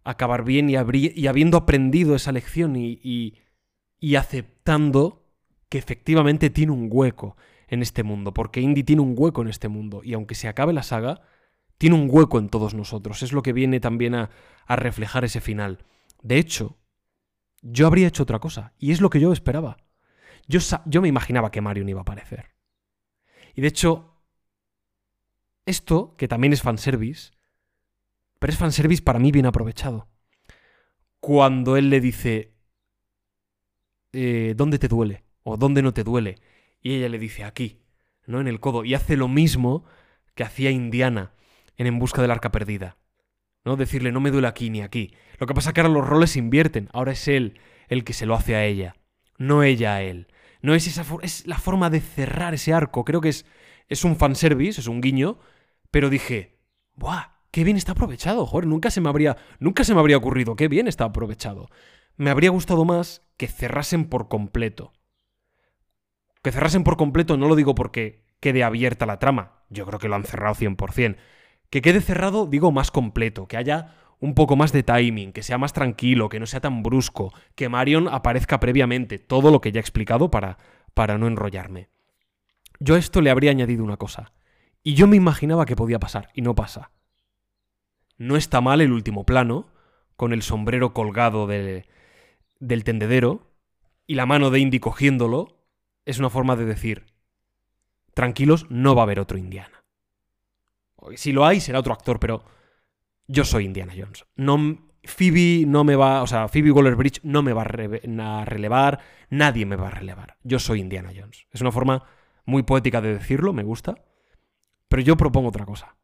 acabar 0.03 0.43
bien 0.43 0.69
y, 0.69 0.75
habiendo 0.75 1.57
aprendido 1.57 2.15
esa 2.15 2.31
lección 2.31 2.75
y 2.75 3.41
y 3.99 4.15
aceptando 4.15 5.26
que 5.69 5.77
efectivamente 5.77 6.49
tiene 6.49 6.71
un 6.71 6.89
hueco 6.91 7.35
en 7.67 7.81
este 7.81 8.03
mundo, 8.03 8.33
porque 8.33 8.61
Indy 8.61 8.83
tiene 8.83 9.01
un 9.01 9.13
hueco 9.17 9.41
en 9.41 9.49
este 9.49 9.67
mundo, 9.67 10.01
y 10.03 10.13
aunque 10.13 10.35
se 10.35 10.47
acabe 10.47 10.73
la 10.73 10.83
saga, 10.83 11.21
tiene 11.77 11.95
un 11.95 12.07
hueco 12.09 12.39
en 12.39 12.49
todos 12.49 12.73
nosotros, 12.73 13.21
es 13.23 13.33
lo 13.33 13.43
que 13.43 13.53
viene 13.53 13.79
también 13.79 14.15
a, 14.15 14.29
reflejar 14.67 15.23
ese 15.25 15.41
final. 15.41 15.85
De 16.21 16.37
hecho, 16.37 16.77
yo 17.61 17.87
habría 17.87 18.07
hecho 18.07 18.23
otra 18.23 18.39
cosa, 18.39 18.73
y 18.77 18.91
es 18.91 19.01
lo 19.01 19.09
que 19.09 19.19
yo 19.19 19.31
esperaba. 19.31 19.77
Yo, 20.47 20.59
yo 20.85 21.01
me 21.01 21.07
imaginaba 21.07 21.51
que 21.51 21.61
Marion 21.61 21.89
iba 21.89 21.99
a 21.99 22.03
aparecer. 22.03 22.55
Y 23.55 23.61
de 23.61 23.67
hecho, 23.67 24.23
esto, 25.65 26.15
que 26.17 26.27
también 26.27 26.53
es 26.53 26.61
fanservice, 26.61 27.31
pero 28.39 28.51
es 28.51 28.59
fanservice 28.59 29.01
para 29.01 29.19
mí 29.19 29.31
bien 29.31 29.45
aprovechado. 29.45 30.07
Cuando 31.19 31.75
él 31.75 31.89
le 31.89 31.99
dice, 31.99 32.55
eh, 34.13 34.53
¿dónde 34.55 34.79
te 34.79 34.87
duele? 34.87 35.26
O 35.49 35.55
¿dónde 35.55 35.81
no 35.81 35.93
te 35.93 36.03
duele? 36.03 36.35
Y 36.81 36.95
ella 36.95 37.07
le 37.07 37.19
dice, 37.19 37.45
aquí, 37.45 37.79
¿no? 38.25 38.41
En 38.41 38.49
el 38.49 38.59
codo. 38.59 38.83
Y 38.83 38.95
hace 38.95 39.15
lo 39.15 39.29
mismo 39.29 39.85
que 40.35 40.43
hacía 40.43 40.71
Indiana 40.71 41.31
en 41.77 41.87
En 41.87 41.99
Busca 41.99 42.21
del 42.21 42.31
Arca 42.31 42.51
Perdida. 42.51 42.97
¿No? 43.63 43.77
Decirle, 43.77 44.11
no 44.11 44.19
me 44.19 44.29
duele 44.29 44.49
aquí 44.49 44.69
ni 44.69 44.81
aquí. 44.81 45.13
Lo 45.39 45.47
que 45.47 45.53
pasa 45.53 45.69
es 45.69 45.73
que 45.73 45.79
ahora 45.79 45.93
los 45.93 46.05
roles 46.05 46.31
se 46.31 46.39
invierten. 46.39 46.89
Ahora 46.91 47.13
es 47.13 47.29
él 47.29 47.61
el 47.87 48.03
que 48.03 48.11
se 48.11 48.25
lo 48.25 48.35
hace 48.35 48.57
a 48.57 48.65
ella, 48.65 48.97
no 49.37 49.63
ella 49.63 49.95
a 49.95 50.01
él. 50.01 50.27
No 50.61 50.75
es 50.75 50.85
esa 50.85 51.05
es 51.21 51.47
la 51.47 51.57
forma 51.57 51.89
de 51.89 52.01
cerrar 52.01 52.53
ese 52.53 52.73
arco. 52.73 53.05
Creo 53.05 53.21
que 53.21 53.29
es, 53.29 53.45
es 53.87 54.03
un 54.03 54.17
fanservice, 54.17 54.81
es 54.81 54.87
un 54.87 54.99
guiño, 54.99 55.39
pero 55.91 56.09
dije, 56.09 56.59
¡buah! 56.95 57.37
¡Qué 57.51 57.63
bien 57.63 57.77
está 57.77 57.93
aprovechado! 57.93 58.45
Joder, 58.45 58.67
nunca 58.67 58.91
se 58.91 58.99
me 58.99 59.07
habría, 59.07 59.37
nunca 59.59 59.85
se 59.85 59.93
me 59.93 60.01
habría 60.01 60.17
ocurrido. 60.17 60.57
¡Qué 60.57 60.67
bien 60.67 60.89
está 60.89 61.05
aprovechado! 61.05 61.69
Me 62.17 62.31
habría 62.31 62.49
gustado 62.49 62.83
más 62.83 63.21
que 63.37 63.47
cerrasen 63.47 64.09
por 64.09 64.27
completo. 64.27 64.91
Que 66.41 66.51
cerrasen 66.51 66.83
por 66.83 66.97
completo 66.97 67.37
no 67.37 67.47
lo 67.47 67.55
digo 67.55 67.75
porque 67.75 68.25
quede 68.39 68.63
abierta 68.63 69.05
la 69.05 69.19
trama. 69.19 69.63
Yo 69.69 69.85
creo 69.85 69.99
que 69.99 70.07
lo 70.07 70.15
han 70.15 70.23
cerrado 70.23 70.55
100%. 70.55 71.17
Que 71.69 71.81
quede 71.81 72.01
cerrado, 72.01 72.45
digo, 72.45 72.71
más 72.71 72.91
completo. 72.91 73.47
Que 73.47 73.57
haya 73.57 73.95
un 74.19 74.33
poco 74.33 74.55
más 74.55 74.71
de 74.71 74.83
timing, 74.83 75.31
que 75.31 75.43
sea 75.43 75.57
más 75.57 75.73
tranquilo, 75.73 76.29
que 76.29 76.39
no 76.39 76.45
sea 76.45 76.59
tan 76.59 76.81
brusco, 76.81 77.33
que 77.55 77.69
Marion 77.69 78.07
aparezca 78.07 78.59
previamente, 78.59 79.19
todo 79.19 79.51
lo 79.51 79.61
que 79.61 79.71
ya 79.71 79.79
he 79.79 79.81
explicado 79.81 80.31
para, 80.31 80.57
para 80.93 81.17
no 81.19 81.27
enrollarme. 81.27 81.89
Yo 82.79 82.95
a 82.95 82.97
esto 82.97 83.21
le 83.21 83.29
habría 83.29 83.51
añadido 83.51 83.83
una 83.83 83.97
cosa, 83.97 84.33
y 84.81 84.95
yo 84.95 85.05
me 85.05 85.17
imaginaba 85.17 85.65
que 85.65 85.75
podía 85.75 85.99
pasar, 85.99 86.29
y 86.33 86.41
no 86.41 86.55
pasa. 86.55 86.91
No 88.17 88.37
está 88.37 88.59
mal 88.61 88.81
el 88.81 88.91
último 88.91 89.23
plano, 89.23 89.67
con 90.15 90.33
el 90.33 90.41
sombrero 90.41 90.93
colgado 90.93 91.45
de- 91.45 91.85
del 92.59 92.83
tendedero, 92.83 93.51
y 94.07 94.15
la 94.15 94.25
mano 94.25 94.49
de 94.49 94.59
Indy 94.59 94.79
cogiéndolo, 94.79 95.56
es 96.07 96.19
una 96.19 96.29
forma 96.29 96.55
de 96.55 96.65
decir, 96.65 97.05
tranquilos, 98.13 98.65
no 98.69 98.95
va 98.95 99.01
a 99.01 99.03
haber 99.03 99.19
otro 99.19 99.37
Indiana. 99.37 99.83
Si 101.15 101.33
lo 101.33 101.45
hay, 101.45 101.59
será 101.59 101.79
otro 101.79 101.93
actor, 101.93 102.17
pero 102.17 102.45
yo 103.27 103.43
soy 103.43 103.65
Indiana 103.65 103.93
Jones. 103.95 104.25
No, 104.37 104.57
Phoebe 105.03 105.65
no 105.67 105.83
me 105.83 105.97
va, 105.97 106.23
o 106.23 106.27
sea, 106.27 106.47
Phoebe 106.47 106.71
Waller-Bridge 106.71 107.19
no 107.23 107.43
me 107.43 107.51
va 107.51 107.63
a, 107.63 108.41
a 108.41 108.45
relevar, 108.45 108.99
nadie 109.29 109.65
me 109.65 109.75
va 109.75 109.87
a 109.87 109.91
relevar. 109.91 110.37
Yo 110.43 110.59
soy 110.59 110.79
Indiana 110.79 111.11
Jones. 111.13 111.45
Es 111.51 111.59
una 111.59 111.73
forma 111.73 112.03
muy 112.45 112.63
poética 112.63 113.01
de 113.01 113.13
decirlo, 113.13 113.51
me 113.51 113.63
gusta, 113.63 113.95
pero 114.87 115.01
yo 115.01 115.17
propongo 115.17 115.49
otra 115.49 115.65
cosa. 115.65 115.97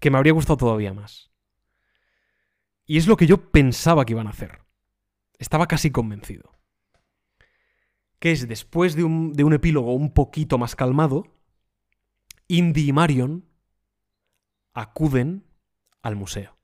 Que 0.00 0.10
me 0.10 0.18
habría 0.18 0.32
gustado 0.32 0.56
todavía 0.56 0.92
más. 0.92 1.30
Y 2.84 2.98
es 2.98 3.06
lo 3.06 3.16
que 3.16 3.28
yo 3.28 3.52
pensaba 3.52 4.04
que 4.04 4.14
iban 4.14 4.26
a 4.26 4.30
hacer. 4.30 4.58
Estaba 5.38 5.68
casi 5.68 5.92
convencido. 5.92 6.52
Que 8.22 8.30
es 8.30 8.46
después 8.46 8.94
de 8.94 9.02
un, 9.02 9.32
de 9.32 9.42
un 9.42 9.52
epílogo 9.52 9.94
un 9.94 10.12
poquito 10.14 10.56
más 10.56 10.76
calmado, 10.76 11.24
Indy 12.46 12.88
y 12.90 12.92
Marion 12.92 13.32
acuden 14.74 15.30
al 16.02 16.14
museo. 16.14 16.56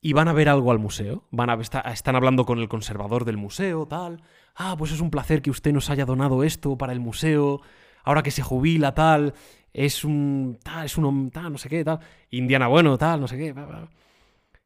Y 0.00 0.12
van 0.12 0.28
a 0.28 0.32
ver 0.32 0.48
algo 0.48 0.70
al 0.70 0.78
museo. 0.78 1.24
Van 1.32 1.50
a, 1.50 1.54
está- 1.54 1.80
están 1.80 2.14
hablando 2.14 2.44
con 2.46 2.60
el 2.60 2.68
conservador 2.68 3.24
del 3.24 3.36
museo, 3.36 3.86
tal. 3.88 4.22
Ah, 4.54 4.76
pues 4.78 4.92
es 4.92 5.00
un 5.00 5.10
placer 5.10 5.42
que 5.42 5.50
usted 5.50 5.72
nos 5.72 5.90
haya 5.90 6.04
donado 6.06 6.44
esto 6.44 6.78
para 6.78 6.92
el 6.92 7.00
museo. 7.00 7.60
Ahora 8.04 8.22
que 8.22 8.30
se 8.30 8.42
jubila, 8.42 8.94
tal. 8.94 9.34
Es 9.72 10.04
un. 10.04 10.58
Tal, 10.62 10.86
es 10.86 10.96
un. 10.96 11.30
Tal, 11.32 11.50
no 11.52 11.58
sé 11.58 11.68
qué, 11.68 11.84
tal. 11.84 11.98
Indiana, 12.30 12.68
bueno, 12.68 12.96
tal, 12.98 13.20
no 13.20 13.26
sé 13.26 13.36
qué. 13.36 13.52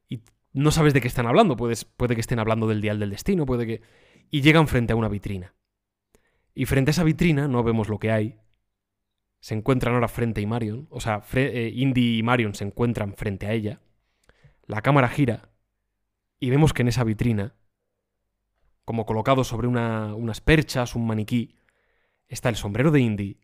Y 0.09 0.21
no 0.53 0.69
sabes 0.69 0.93
de 0.93 1.01
qué 1.01 1.07
están 1.07 1.25
hablando. 1.25 1.55
Puede 1.57 2.13
que 2.15 2.21
estén 2.21 2.37
hablando 2.39 2.67
del 2.67 2.81
Dial 2.81 2.99
del 2.99 3.09
Destino, 3.09 3.45
puede 3.47 3.65
que. 3.65 3.81
Y 4.29 4.41
llegan 4.41 4.67
frente 4.67 4.93
a 4.93 4.95
una 4.95 5.09
vitrina. 5.09 5.55
Y 6.53 6.65
frente 6.65 6.89
a 6.89 6.93
esa 6.93 7.03
vitrina 7.03 7.47
no 7.47 7.63
vemos 7.63 7.89
lo 7.89 7.99
que 7.99 8.11
hay, 8.11 8.39
se 9.39 9.55
encuentran 9.55 9.95
ahora 9.95 10.07
frente 10.07 10.39
y 10.39 10.45
Marion, 10.45 10.87
o 10.89 11.01
sea, 11.01 11.21
eh, 11.33 11.71
Indy 11.75 12.19
y 12.19 12.23
Marion 12.23 12.55
se 12.55 12.63
encuentran 12.63 13.13
frente 13.15 13.45
a 13.47 13.51
ella, 13.51 13.81
la 14.65 14.81
cámara 14.81 15.09
gira 15.09 15.49
y 16.39 16.49
vemos 16.49 16.71
que 16.71 16.83
en 16.83 16.87
esa 16.87 17.03
vitrina, 17.03 17.55
como 18.85 19.05
colocado 19.05 19.43
sobre 19.43 19.67
una- 19.67 20.13
unas 20.15 20.39
perchas, 20.41 20.95
un 20.95 21.07
maniquí, 21.07 21.55
está 22.27 22.49
el 22.49 22.55
sombrero 22.55 22.91
de 22.91 23.01
Indy, 23.01 23.39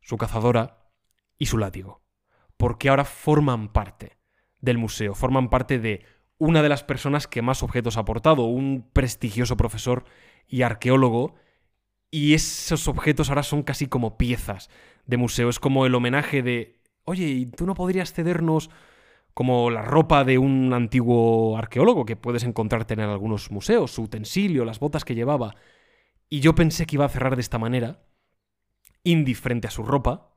su 0.00 0.16
cazadora 0.18 0.90
y 1.38 1.46
su 1.46 1.56
látigo. 1.56 2.02
Porque 2.56 2.88
ahora 2.88 3.04
forman 3.04 3.72
parte 3.72 4.18
del 4.58 4.76
museo, 4.78 5.14
forman 5.14 5.48
parte 5.48 5.78
de 5.78 6.04
una 6.40 6.62
de 6.62 6.70
las 6.70 6.82
personas 6.82 7.26
que 7.26 7.42
más 7.42 7.62
objetos 7.62 7.98
ha 7.98 8.00
aportado, 8.00 8.44
un 8.44 8.88
prestigioso 8.94 9.58
profesor 9.58 10.04
y 10.48 10.62
arqueólogo, 10.62 11.34
y 12.10 12.32
esos 12.32 12.88
objetos 12.88 13.28
ahora 13.28 13.42
son 13.42 13.62
casi 13.62 13.86
como 13.86 14.16
piezas 14.16 14.70
de 15.04 15.18
museo. 15.18 15.50
Es 15.50 15.60
como 15.60 15.84
el 15.84 15.94
homenaje 15.94 16.42
de, 16.42 16.80
oye, 17.04 17.26
¿y 17.26 17.44
tú 17.44 17.66
no 17.66 17.74
podrías 17.74 18.14
cedernos 18.14 18.70
como 19.34 19.70
la 19.70 19.82
ropa 19.82 20.24
de 20.24 20.38
un 20.38 20.72
antiguo 20.72 21.58
arqueólogo 21.58 22.06
que 22.06 22.16
puedes 22.16 22.42
encontrarte 22.42 22.94
en 22.94 23.00
algunos 23.00 23.50
museos, 23.50 23.90
su 23.90 24.02
utensilio, 24.02 24.64
las 24.64 24.80
botas 24.80 25.04
que 25.04 25.14
llevaba? 25.14 25.54
Y 26.30 26.40
yo 26.40 26.54
pensé 26.54 26.86
que 26.86 26.96
iba 26.96 27.04
a 27.04 27.10
cerrar 27.10 27.36
de 27.36 27.42
esta 27.42 27.58
manera, 27.58 28.02
Indy 29.04 29.34
frente 29.34 29.68
a 29.68 29.70
su 29.70 29.82
ropa, 29.82 30.32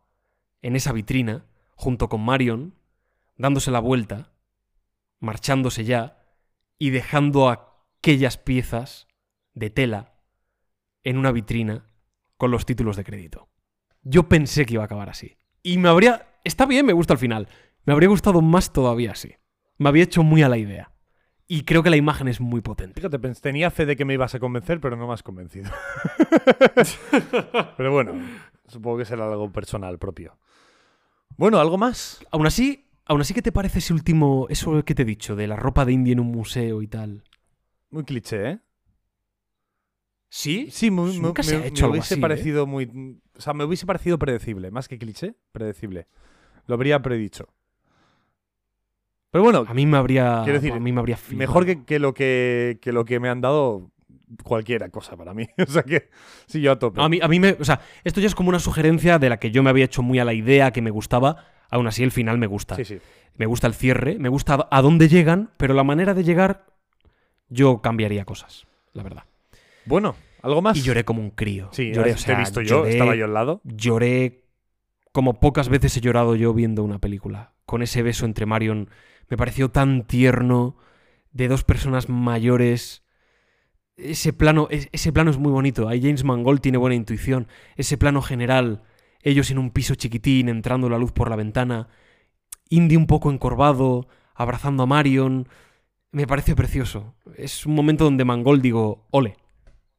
en 0.61 0.75
esa 0.75 0.91
vitrina, 0.91 1.45
junto 1.75 2.09
con 2.09 2.19
Marion, 2.25 2.75
dándose 3.38 3.72
la 3.72 3.80
vuelta, 3.80 4.32
marchándose 5.24 5.85
ya 5.85 6.18
y 6.77 6.90
dejando 6.90 7.50
aquellas 7.50 8.38
piezas 8.38 9.08
de 9.53 9.69
tela 9.69 10.19
en 11.03 11.18
una 11.18 11.32
vitrina 11.32 11.85
con 12.38 12.52
los 12.52 12.66
títulos 12.66 12.98
de 12.98 13.06
crédito. 13.06 13.50
Yo 14.02 14.27
pensé 14.27 14.66
que 14.66 14.74
iba 14.74 14.84
a 14.84 14.85
acabar 14.85 15.10
así. 15.10 15.38
Y 15.61 15.77
me 15.77 15.90
habría... 15.90 16.27
Está 16.43 16.66
bien, 16.66 16.85
me 16.85 16.93
gusta 16.93 17.14
el 17.14 17.19
final. 17.19 17.48
Me 17.85 17.93
habría 17.93 18.10
gustado 18.10 18.42
más 18.42 18.74
todavía 18.74 19.11
así. 19.11 19.35
Me 19.77 19.88
había 19.90 20.03
hecho 20.03 20.24
muy 20.24 20.43
a 20.43 20.50
la 20.50 20.58
idea. 20.58 20.92
Y 21.48 21.64
creo 21.64 21.84
que 21.84 21.90
la 21.90 21.95
imagen 21.95 22.27
es 22.27 22.42
muy 22.42 22.60
potente. 22.61 23.00
Fíjate, 23.00 23.18
tenía 23.35 23.72
fe 23.72 23.85
de 23.85 23.95
que 23.95 24.06
me 24.06 24.14
ibas 24.14 24.35
a 24.35 24.40
convencer, 24.40 24.82
pero 24.82 24.98
no 24.98 25.08
me 25.08 25.14
has 25.14 25.24
convencido. 25.24 25.72
pero 27.77 27.92
bueno, 27.92 28.14
supongo 28.68 28.98
que 28.98 29.06
será 29.06 29.26
algo 29.26 29.52
personal 29.52 30.00
propio. 30.00 30.38
Bueno, 31.38 31.60
¿algo 31.60 31.77
más? 31.77 32.26
Aún 32.32 32.45
así, 32.45 32.90
aún 33.06 33.22
así, 33.22 33.33
¿qué 33.33 33.41
te 33.41 33.51
parece 33.51 33.80
ese 33.80 33.93
último... 33.93 34.48
Eso 34.49 34.83
que 34.83 34.95
te 34.95 35.03
he 35.03 35.06
dicho, 35.06 35.35
de 35.35 35.48
la 35.48 35.56
ropa 35.56 35.85
de 35.85 35.93
India 35.93 36.14
en 36.14 36.19
un 36.19 36.27
museo 36.32 36.82
y 36.82 36.88
tal? 36.88 37.23
Muy 37.90 38.03
cliché, 38.03 38.49
¿eh? 38.49 38.59
¿Sí? 40.30 40.67
Sí, 40.72 40.90
muy, 40.90 41.14
me- 41.14 41.19
nunca 41.19 41.43
me, 41.43 41.48
se 41.48 41.56
ha 41.56 41.59
me 41.59 41.67
hecho 41.67 41.85
algo 41.85 41.93
hubiese 41.93 42.15
¿eh? 42.15 42.17
parecido 42.17 42.65
muy... 42.65 43.19
O 43.38 43.41
sea, 43.41 43.53
me 43.53 43.64
hubiese 43.65 43.85
parecido 43.85 44.17
predecible. 44.17 44.72
Más 44.72 44.88
que 44.88 44.98
cliché, 44.98 45.35
predecible. 45.51 46.07
Lo 46.67 46.75
habría 46.75 47.01
predicho. 47.01 47.48
Pero 49.32 49.43
bueno, 49.43 49.65
A 49.67 49.73
mí 49.73 49.85
me 49.85 49.98
habría... 49.98 50.41
Quiero 50.43 50.59
decir, 50.59 50.73
a 50.73 50.80
mí 50.80 50.91
me 50.91 50.99
habría 50.99 51.17
mejor 51.32 51.65
que, 51.65 51.83
que 51.85 51.99
lo 51.99 52.14
que, 52.14 52.77
que 52.82 52.91
lo 52.91 53.03
que 53.06 53.19
me 53.19 53.30
han 53.30 53.41
dado 53.41 53.91
cualquiera 54.43 54.90
cosa 54.90 55.17
para 55.17 55.33
mí. 55.33 55.48
o 55.67 55.72
sea 55.72 55.83
que 55.83 56.09
sí, 56.48 56.61
yo 56.61 56.72
a 56.72 56.80
tope. 56.80 57.01
A 57.01 57.09
mí, 57.09 57.19
a 57.22 57.27
mí 57.27 57.40
me. 57.40 57.57
O 57.59 57.65
sea, 57.65 57.82
esto 58.03 58.19
ya 58.22 58.27
es 58.27 58.35
como 58.35 58.49
una 58.49 58.59
sugerencia 58.59 59.19
de 59.19 59.30
la 59.30 59.38
que 59.38 59.51
yo 59.51 59.64
me 59.64 59.69
había 59.69 59.85
hecho 59.85 60.01
muy 60.03 60.19
a 60.19 60.25
la 60.25 60.33
idea, 60.33 60.72
que 60.72 60.82
me 60.82 60.91
gustaba. 60.91 61.45
Aún 61.74 61.88
así, 61.88 62.03
el 62.03 62.11
final 62.11 62.38
me 62.38 62.45
gusta. 62.48 62.76
Sí, 62.76 62.85
sí. 62.85 63.00
Me 63.35 63.48
gusta 63.48 63.66
el 63.66 63.74
cierre, 63.74 64.19
me 64.19 64.30
gusta 64.30 64.68
a 64.69 64.82
dónde 64.84 65.08
llegan, 65.08 65.50
pero 65.58 65.74
la 65.74 65.84
manera 65.84 66.14
de 66.14 66.24
llegar, 66.24 66.66
yo 67.50 67.82
cambiaría 67.82 68.26
cosas, 68.26 68.68
la 68.93 69.02
verdad. 69.02 69.24
Bueno, 69.85 70.16
¿algo 70.43 70.61
más? 70.61 70.77
Y 70.77 70.82
lloré 70.84 71.03
como 71.03 71.22
un 71.22 71.32
crío. 71.32 71.69
Sí, 71.72 71.92
lloré, 71.92 72.10
te 72.11 72.16
o 72.16 72.18
sea, 72.19 72.35
he 72.35 72.38
visto 72.38 72.61
yo, 72.61 72.84
lloré- 72.84 72.92
estaba 72.92 73.16
yo 73.16 73.26
al 73.26 73.34
lado. 73.34 73.60
Lloré 73.64 74.43
como 75.11 75.40
pocas 75.40 75.68
veces 75.69 75.98
he 75.98 76.02
llorado 76.02 76.35
yo 76.35 76.53
viendo 76.53 76.84
una 76.84 77.00
película. 77.00 77.53
Con 77.66 77.82
ese 77.82 78.03
beso 78.03 78.26
entre 78.26 78.45
Marion, 78.45 78.90
me 79.30 79.38
pareció 79.38 79.69
tan 79.69 80.03
tierno, 80.06 80.77
de 81.32 81.48
dos 81.48 81.64
personas 81.64 82.10
mayores. 82.10 83.03
Ese 83.98 84.32
plano, 84.32 84.68
es- 84.69 84.90
ese 84.92 85.11
plano 85.11 85.32
es 85.32 85.38
muy 85.40 85.52
bonito. 85.52 85.88
Ahí 85.90 86.02
James 86.03 86.24
Mangold 86.24 86.61
tiene 86.61 86.77
buena 86.77 86.95
intuición. 86.95 87.48
Ese 87.77 87.98
plano 87.98 88.22
general, 88.22 88.84
ellos 89.24 89.50
en 89.50 89.58
un 89.58 89.72
piso 89.72 89.95
chiquitín, 89.95 90.50
entrando 90.50 90.90
la 90.90 90.98
luz 90.98 91.11
por 91.11 91.30
la 91.30 91.35
ventana. 91.35 91.88
Indy 92.69 92.95
un 92.95 93.08
poco 93.08 93.32
encorvado, 93.32 94.08
abrazando 94.35 94.84
a 94.84 94.85
Marion. 94.85 95.48
Me 96.11 96.27
parece 96.27 96.56
precioso. 96.56 97.16
Es 97.35 97.66
un 97.66 97.74
momento 97.74 98.03
donde 98.03 98.26
Mangol 98.26 98.61
digo, 98.61 99.08
ole, 99.10 99.38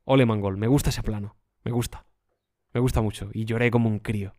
ole 0.04 0.26
Mangol, 0.26 0.56
me 0.56 0.68
gusta 0.68 0.90
ese 0.90 1.02
plano, 1.02 1.36
me 1.64 1.72
gusta, 1.72 2.06
me 2.72 2.80
gusta 2.80 3.00
mucho. 3.00 3.30
Y 3.32 3.44
lloré 3.46 3.70
como 3.70 3.88
un 3.88 3.98
crío. 3.98 4.32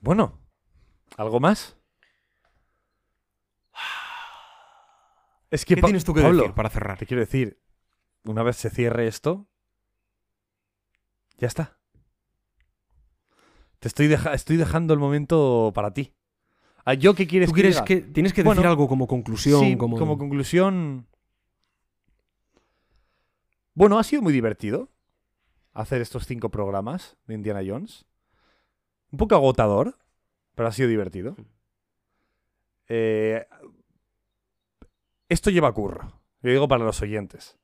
Bueno, 0.00 0.38
¿algo 1.16 1.40
más? 1.40 1.76
Es 5.50 5.64
que 5.64 5.74
¿Qué 5.74 5.82
tienes 5.82 6.04
tú 6.04 6.14
que 6.14 6.22
Pablo, 6.22 6.42
decir 6.42 6.54
para 6.54 6.68
cerrar? 6.68 6.98
Te 6.98 7.06
quiero 7.06 7.20
decir, 7.20 7.60
una 8.24 8.42
vez 8.42 8.56
se 8.56 8.70
cierre 8.70 9.06
esto, 9.06 9.48
ya 11.38 11.46
está. 11.46 11.78
Te 13.80 13.88
estoy, 13.88 14.08
deja- 14.08 14.34
estoy 14.34 14.56
dejando 14.56 14.92
el 14.94 15.00
momento 15.00 15.72
para 15.74 15.92
ti. 15.94 16.14
Ah, 16.84 16.94
¿Yo 16.94 17.14
qué 17.14 17.26
quieres 17.26 17.48
¿Tú 17.48 17.54
quieres 17.54 17.80
que 17.82 17.96
tienes 18.00 18.32
que 18.32 18.42
Bueno, 18.42 18.60
decir 18.60 18.68
algo 18.68 18.88
como 18.88 19.06
conclusión? 19.06 19.60
Sí, 19.60 19.76
como... 19.76 19.96
como 19.98 20.18
conclusión. 20.18 21.06
Bueno, 23.74 23.98
ha 23.98 24.04
sido 24.04 24.22
muy 24.22 24.32
divertido 24.32 24.88
hacer 25.72 26.00
estos 26.00 26.26
cinco 26.26 26.48
programas 26.50 27.16
de 27.26 27.34
Indiana 27.34 27.60
Jones. 27.64 28.04
Un 29.12 29.18
poco 29.18 29.34
agotador, 29.36 29.96
pero 30.54 30.68
ha 30.68 30.72
sido 30.72 30.88
divertido. 30.88 31.36
Eh, 32.88 33.46
esto 35.28 35.50
lleva 35.50 35.72
curro. 35.72 36.20
Lo 36.40 36.50
digo 36.50 36.66
para 36.68 36.84
los 36.84 37.00
oyentes. 37.02 37.58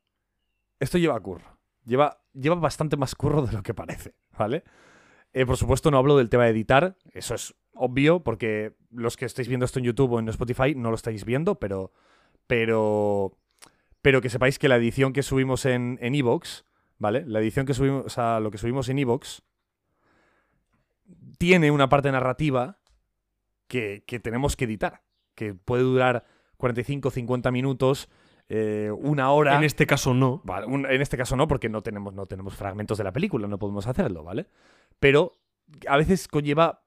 Esto 0.78 0.98
lleva 0.98 1.18
curro. 1.20 1.58
Lleva, 1.84 2.23
lleva 2.34 2.56
bastante 2.56 2.96
más 2.96 3.14
curro 3.14 3.42
de 3.46 3.52
lo 3.52 3.62
que 3.62 3.74
parece, 3.74 4.14
¿vale? 4.36 4.64
Eh, 5.32 5.46
por 5.46 5.56
supuesto, 5.56 5.90
no 5.90 5.98
hablo 5.98 6.16
del 6.16 6.28
tema 6.28 6.44
de 6.44 6.50
editar. 6.50 6.96
Eso 7.12 7.34
es 7.34 7.54
obvio, 7.74 8.22
porque 8.22 8.74
los 8.90 9.16
que 9.16 9.24
estáis 9.24 9.48
viendo 9.48 9.66
esto 9.66 9.80
en 9.80 9.84
YouTube 9.84 10.12
o 10.12 10.20
en 10.20 10.28
Spotify 10.28 10.74
no 10.76 10.90
lo 10.90 10.96
estáis 10.96 11.24
viendo, 11.24 11.56
pero. 11.56 11.92
Pero. 12.46 13.36
Pero 14.00 14.20
que 14.20 14.30
sepáis 14.30 14.58
que 14.58 14.68
la 14.68 14.76
edición 14.76 15.12
que 15.12 15.22
subimos 15.22 15.64
en 15.64 15.98
en 16.00 16.14
Evox, 16.14 16.66
¿vale? 16.98 17.24
La 17.26 17.40
edición 17.40 17.66
que 17.66 17.74
subimos. 17.74 18.04
O 18.06 18.08
sea, 18.10 18.38
lo 18.38 18.50
que 18.50 18.58
subimos 18.58 18.88
en 18.88 18.98
Evox. 18.98 19.42
Tiene 21.38 21.70
una 21.70 21.88
parte 21.88 22.12
narrativa 22.12 22.78
que, 23.66 24.04
que 24.06 24.20
tenemos 24.20 24.56
que 24.56 24.66
editar. 24.66 25.02
Que 25.34 25.52
puede 25.52 25.82
durar 25.82 26.26
45, 26.58 27.10
50 27.10 27.50
minutos, 27.50 28.08
eh, 28.48 28.90
una 28.96 29.30
hora. 29.30 29.56
En 29.56 29.64
este 29.64 29.86
caso 29.86 30.12
no. 30.14 30.40
Vale, 30.44 30.66
un- 30.66 30.86
en 30.86 31.00
este 31.00 31.16
caso 31.16 31.36
no, 31.36 31.48
porque 31.48 31.68
no 31.68 31.82
tenemos, 31.82 32.12
no 32.14 32.26
tenemos 32.26 32.54
fragmentos 32.54 32.98
de 32.98 33.04
la 33.04 33.12
película, 33.12 33.46
no 33.48 33.58
podemos 33.58 33.86
hacerlo, 33.86 34.22
¿vale? 34.24 34.46
Pero 35.00 35.32
a 35.88 35.96
veces 35.96 36.28
conlleva 36.28 36.82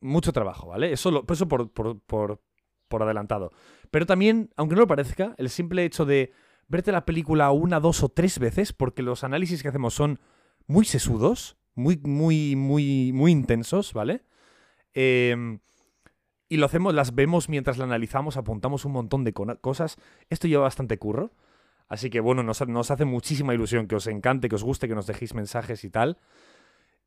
mucho 0.00 0.32
trabajo, 0.32 0.68
¿vale? 0.68 0.92
Eso, 0.92 1.10
lo- 1.10 1.24
eso 1.28 1.48
por, 1.48 1.70
por, 1.72 2.00
por, 2.00 2.42
por 2.88 3.02
adelantado. 3.02 3.52
Pero 3.90 4.06
también, 4.06 4.50
aunque 4.56 4.74
no 4.76 4.82
lo 4.82 4.86
parezca, 4.86 5.34
el 5.38 5.50
simple 5.50 5.84
hecho 5.84 6.04
de 6.04 6.32
verte 6.68 6.92
la 6.92 7.04
película 7.04 7.50
una, 7.50 7.80
dos 7.80 8.02
o 8.02 8.08
tres 8.08 8.38
veces, 8.38 8.72
porque 8.72 9.02
los 9.02 9.24
análisis 9.24 9.62
que 9.62 9.68
hacemos 9.68 9.94
son 9.94 10.20
muy 10.66 10.84
sesudos, 10.84 11.56
muy, 11.74 11.98
muy, 12.04 12.54
muy, 12.56 13.12
muy 13.12 13.32
intensos, 13.32 13.92
¿vale? 13.92 14.22
Em, 14.94 15.58
y 16.54 16.56
lo 16.56 16.66
hacemos, 16.66 16.94
las 16.94 17.14
vemos 17.14 17.48
mientras 17.48 17.78
la 17.78 17.84
analizamos, 17.84 18.36
apuntamos 18.36 18.84
un 18.84 18.92
montón 18.92 19.24
de 19.24 19.32
cosas. 19.32 19.96
Esto 20.30 20.46
lleva 20.48 20.62
bastante 20.62 20.98
curro. 20.98 21.32
Así 21.88 22.10
que 22.10 22.20
bueno, 22.20 22.42
nos, 22.42 22.66
nos 22.66 22.90
hace 22.90 23.04
muchísima 23.04 23.52
ilusión 23.54 23.86
que 23.86 23.96
os 23.96 24.06
encante, 24.06 24.48
que 24.48 24.54
os 24.54 24.64
guste, 24.64 24.88
que 24.88 24.94
nos 24.94 25.06
dejéis 25.06 25.34
mensajes 25.34 25.84
y 25.84 25.90
tal. 25.90 26.18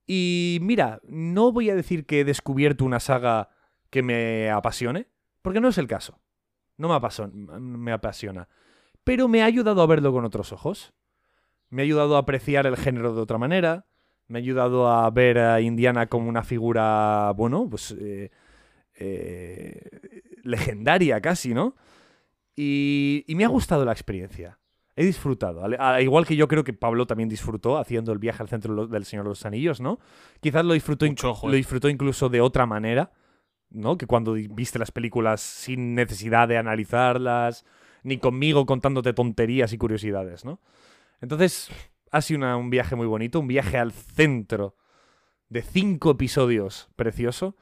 Y 0.05 0.59
mira, 0.61 1.01
no 1.07 1.51
voy 1.51 1.69
a 1.69 1.75
decir 1.75 2.05
que 2.05 2.21
he 2.21 2.25
descubierto 2.25 2.85
una 2.85 2.99
saga 2.99 3.49
que 3.89 4.03
me 4.03 4.49
apasione, 4.51 5.07
porque 5.41 5.59
no 5.59 5.67
es 5.69 5.77
el 5.77 5.87
caso. 5.87 6.19
No 6.77 6.89
me, 6.89 6.93
apaso- 6.95 7.31
me 7.31 7.91
apasiona. 7.91 8.47
Pero 9.03 9.27
me 9.27 9.41
ha 9.41 9.45
ayudado 9.45 9.81
a 9.81 9.87
verlo 9.87 10.11
con 10.13 10.25
otros 10.25 10.51
ojos. 10.53 10.93
Me 11.69 11.81
ha 11.81 11.85
ayudado 11.85 12.15
a 12.15 12.19
apreciar 12.19 12.67
el 12.67 12.77
género 12.77 13.13
de 13.15 13.21
otra 13.21 13.37
manera. 13.37 13.85
Me 14.27 14.39
ha 14.39 14.41
ayudado 14.41 14.89
a 14.89 15.09
ver 15.09 15.39
a 15.39 15.61
Indiana 15.61 16.07
como 16.07 16.29
una 16.29 16.43
figura, 16.43 17.31
bueno, 17.35 17.67
pues 17.69 17.95
eh, 17.99 18.29
eh, 18.97 20.21
legendaria 20.43 21.21
casi, 21.21 21.53
¿no? 21.53 21.75
Y, 22.55 23.23
y 23.27 23.35
me 23.35 23.45
ha 23.45 23.49
gustado 23.49 23.85
la 23.85 23.91
experiencia. 23.91 24.59
He 24.95 25.05
disfrutado. 25.05 25.63
Al, 25.63 25.79
al 25.79 26.01
igual 26.01 26.25
que 26.25 26.35
yo 26.35 26.47
creo 26.47 26.63
que 26.63 26.73
Pablo 26.73 27.05
también 27.05 27.29
disfrutó 27.29 27.77
haciendo 27.77 28.11
el 28.11 28.17
viaje 28.17 28.41
al 28.41 28.49
centro 28.49 28.87
del 28.87 29.05
Señor 29.05 29.25
de 29.25 29.29
los 29.29 29.45
Anillos, 29.45 29.79
¿no? 29.79 29.99
Quizás 30.41 30.65
lo 30.65 30.73
disfrutó, 30.73 31.05
Mucho 31.05 31.33
lo 31.43 31.53
disfrutó 31.53 31.87
incluso 31.87 32.29
de 32.29 32.41
otra 32.41 32.65
manera, 32.65 33.11
¿no? 33.69 33.97
Que 33.97 34.07
cuando 34.07 34.33
viste 34.33 34.79
las 34.79 34.91
películas 34.91 35.41
sin 35.41 35.93
necesidad 35.93 36.47
de 36.47 36.57
analizarlas, 36.57 37.63
ni 38.01 38.17
conmigo 38.17 38.65
contándote 38.65 39.13
tonterías 39.13 39.71
y 39.71 39.77
curiosidades, 39.77 40.45
¿no? 40.45 40.59
Entonces, 41.21 41.69
ha 42.11 42.21
sido 42.21 42.39
una- 42.39 42.57
un 42.57 42.71
viaje 42.71 42.95
muy 42.95 43.05
bonito, 43.05 43.39
un 43.39 43.47
viaje 43.47 43.77
al 43.77 43.91
centro 43.91 44.75
de 45.49 45.61
cinco 45.61 46.09
episodios 46.11 46.89
precioso. 46.95 47.55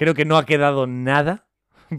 Creo 0.00 0.14
que 0.14 0.24
no 0.24 0.38
ha 0.38 0.46
quedado 0.46 0.86
nada 0.86 1.46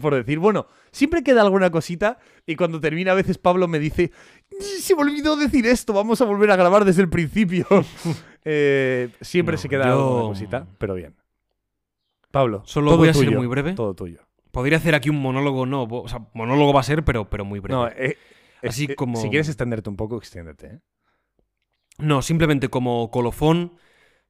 por 0.00 0.12
decir. 0.12 0.40
Bueno, 0.40 0.66
siempre 0.90 1.22
queda 1.22 1.40
alguna 1.42 1.70
cosita 1.70 2.18
y 2.44 2.56
cuando 2.56 2.80
termina 2.80 3.12
a 3.12 3.14
veces 3.14 3.38
Pablo 3.38 3.68
me 3.68 3.78
dice, 3.78 4.10
se 4.58 4.96
me 4.96 5.02
olvidó 5.02 5.36
decir 5.36 5.66
esto, 5.66 5.92
vamos 5.92 6.20
a 6.20 6.24
volver 6.24 6.50
a 6.50 6.56
grabar 6.56 6.84
desde 6.84 7.02
el 7.02 7.08
principio. 7.08 7.64
Eh, 8.44 9.08
siempre 9.20 9.52
No, 9.54 9.58
se 9.62 9.68
queda 9.68 9.84
yo- 9.86 9.92
alguna 9.92 10.22
cosita, 10.30 10.66
pero 10.78 10.94
bien. 10.94 11.14
Pablo, 12.32 12.64
Solo 12.66 12.88
todo 12.88 12.98
voy 12.98 13.08
a 13.10 13.14
ser 13.14 13.26
tuyo, 13.26 13.38
muy 13.38 13.46
breve. 13.46 13.74
Todo 13.74 13.94
tuyo. 13.94 14.18
Podría 14.50 14.78
hacer 14.78 14.96
aquí 14.96 15.10
un 15.10 15.20
monólogo, 15.22 15.64
no. 15.64 15.84
O 15.84 16.08
sea, 16.08 16.26
monólogo 16.34 16.72
va 16.72 16.80
a 16.80 16.82
ser, 16.82 17.04
pero, 17.04 17.30
pero 17.30 17.44
muy 17.44 17.60
breve. 17.60 17.80
No, 17.80 17.86
eh, 17.86 18.18
Así 18.64 18.86
eh, 18.90 18.96
como- 18.96 19.16
Si 19.20 19.28
quieres 19.28 19.46
extenderte 19.46 19.88
un 19.90 19.96
poco, 19.96 20.16
extiéndete. 20.16 20.66
¿eh? 20.66 20.80
No, 21.98 22.20
simplemente 22.20 22.68
como 22.68 23.12
colofón, 23.12 23.76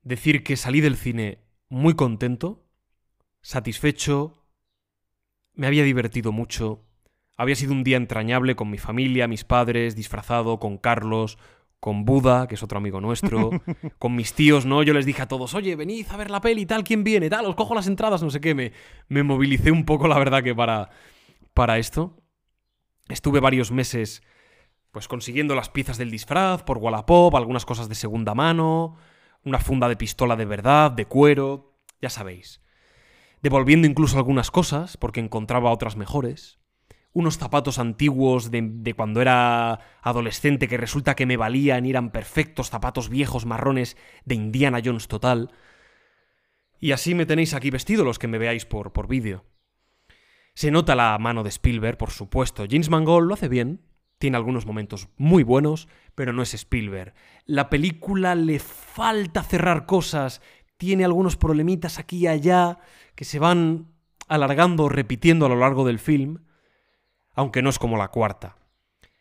decir 0.02 0.44
que 0.44 0.58
salí 0.58 0.82
del 0.82 0.96
cine 0.96 1.38
muy 1.70 1.94
contento, 1.94 2.66
satisfecho, 3.42 4.42
me 5.54 5.66
había 5.66 5.82
divertido 5.84 6.32
mucho, 6.32 6.84
había 7.36 7.56
sido 7.56 7.72
un 7.72 7.84
día 7.84 7.96
entrañable 7.96 8.56
con 8.56 8.70
mi 8.70 8.78
familia, 8.78 9.28
mis 9.28 9.44
padres, 9.44 9.94
disfrazado, 9.96 10.58
con 10.58 10.78
Carlos, 10.78 11.38
con 11.80 12.04
Buda, 12.04 12.46
que 12.46 12.54
es 12.54 12.62
otro 12.62 12.78
amigo 12.78 13.00
nuestro, 13.00 13.50
con 13.98 14.14
mis 14.14 14.34
tíos, 14.34 14.64
¿no? 14.64 14.82
Yo 14.82 14.94
les 14.94 15.04
dije 15.04 15.22
a 15.22 15.28
todos, 15.28 15.54
oye, 15.54 15.74
venid 15.74 16.06
a 16.10 16.16
ver 16.16 16.30
la 16.30 16.40
peli, 16.40 16.64
tal, 16.64 16.84
¿quién 16.84 17.02
viene? 17.02 17.28
Tal, 17.28 17.44
os 17.46 17.56
cojo 17.56 17.74
las 17.74 17.88
entradas, 17.88 18.22
no 18.22 18.30
sé 18.30 18.40
qué. 18.40 18.54
Me, 18.54 18.72
me 19.08 19.22
movilicé 19.24 19.72
un 19.72 19.84
poco, 19.84 20.06
la 20.06 20.18
verdad, 20.18 20.42
que 20.44 20.54
para, 20.54 20.90
para 21.52 21.78
esto. 21.78 22.16
Estuve 23.08 23.40
varios 23.40 23.72
meses 23.72 24.22
pues 24.92 25.08
consiguiendo 25.08 25.54
las 25.54 25.70
piezas 25.70 25.98
del 25.98 26.10
disfraz 26.10 26.62
por 26.62 26.78
Wallapop, 26.78 27.34
algunas 27.34 27.64
cosas 27.64 27.88
de 27.88 27.94
segunda 27.94 28.34
mano, 28.34 28.96
una 29.42 29.58
funda 29.58 29.88
de 29.88 29.96
pistola 29.96 30.36
de 30.36 30.44
verdad, 30.44 30.92
de 30.92 31.06
cuero, 31.06 31.74
ya 32.00 32.10
sabéis. 32.10 32.60
Devolviendo 33.42 33.88
incluso 33.88 34.16
algunas 34.16 34.50
cosas, 34.50 34.96
porque 34.96 35.20
encontraba 35.20 35.72
otras 35.72 35.96
mejores. 35.96 36.60
Unos 37.12 37.36
zapatos 37.36 37.78
antiguos 37.78 38.50
de, 38.50 38.94
cuando 38.96 39.20
era 39.20 39.80
adolescente 40.00 40.68
que 40.68 40.78
resulta 40.78 41.14
que 41.14 41.26
me 41.26 41.36
valían 41.36 41.84
y 41.84 41.90
eran 41.90 42.10
perfectos 42.10 42.70
zapatos 42.70 43.08
viejos 43.08 43.44
marrones 43.44 43.96
de 44.24 44.36
Indiana 44.36 44.80
Jones 44.82 45.08
total. 45.08 45.50
Y 46.78 46.92
así 46.92 47.14
me 47.14 47.26
tenéis 47.26 47.52
aquí 47.52 47.70
vestido 47.70 48.04
los 48.04 48.18
que 48.18 48.28
me 48.28 48.38
veáis 48.38 48.64
por, 48.64 48.92
por 48.92 49.08
vídeo. 49.08 49.44
Se 50.54 50.70
nota 50.70 50.94
la 50.94 51.18
mano 51.18 51.42
de 51.42 51.50
Spielberg, 51.50 51.98
por 51.98 52.10
supuesto. 52.10 52.64
James 52.68 52.90
Mangold 52.90 53.26
lo 53.26 53.34
hace 53.34 53.48
bien, 53.48 53.82
tiene 54.18 54.36
algunos 54.36 54.66
momentos 54.66 55.08
muy 55.16 55.42
buenos, 55.42 55.88
pero 56.14 56.32
no 56.32 56.42
es 56.42 56.54
Spielberg. 56.54 57.12
La 57.44 57.68
película 57.68 58.34
le 58.34 58.58
falta 58.58 59.42
cerrar 59.42 59.84
cosas, 59.84 60.40
tiene 60.76 61.04
algunos 61.04 61.36
problemitas 61.36 61.98
aquí 61.98 62.18
y 62.18 62.26
allá 62.26 62.78
que 63.22 63.26
se 63.26 63.38
van 63.38 63.94
alargando 64.26 64.88
repitiendo 64.88 65.46
a 65.46 65.48
lo 65.48 65.54
largo 65.54 65.86
del 65.86 66.00
film, 66.00 66.44
aunque 67.34 67.62
no 67.62 67.70
es 67.70 67.78
como 67.78 67.96
la 67.96 68.08
cuarta. 68.08 68.58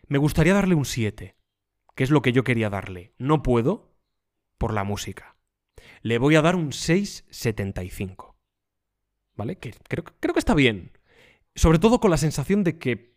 Me 0.08 0.18
gustaría 0.18 0.56
darle 0.56 0.74
un 0.74 0.86
7, 0.86 1.36
que 1.94 2.04
es 2.04 2.10
lo 2.10 2.24
que 2.24 2.32
yo 2.32 2.44
quería 2.44 2.72
darle. 2.72 3.14
No 3.20 3.44
puedo 3.44 3.94
por 4.58 4.74
la 4.74 4.84
música. 4.84 5.36
Le 6.02 6.18
voy 6.18 6.36
a 6.36 6.42
dar 6.42 6.56
un 6.56 6.72
6,75. 6.72 8.34
¿Vale? 9.36 9.60
Que 9.60 9.76
creo, 9.88 10.04
creo 10.20 10.34
que 10.34 10.40
está 10.40 10.56
bien. 10.56 10.98
Sobre 11.54 11.78
todo 11.78 12.00
con 12.00 12.10
la 12.10 12.18
sensación 12.18 12.64
de 12.64 12.80
que 12.80 13.16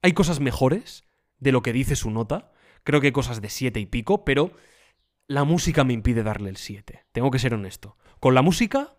hay 0.00 0.14
cosas 0.14 0.40
mejores 0.40 1.04
de 1.38 1.52
lo 1.52 1.60
que 1.60 1.74
dice 1.74 1.96
su 1.96 2.10
nota. 2.10 2.50
Creo 2.82 3.02
que 3.02 3.08
hay 3.08 3.12
cosas 3.12 3.42
de 3.42 3.50
7 3.50 3.78
y 3.78 3.84
pico, 3.84 4.24
pero 4.24 4.52
la 5.26 5.44
música 5.44 5.84
me 5.84 5.92
impide 5.92 6.22
darle 6.22 6.48
el 6.48 6.56
7. 6.56 7.04
Tengo 7.12 7.30
que 7.30 7.38
ser 7.38 7.52
honesto. 7.52 7.98
Con 8.20 8.34
la 8.34 8.40
música, 8.40 8.97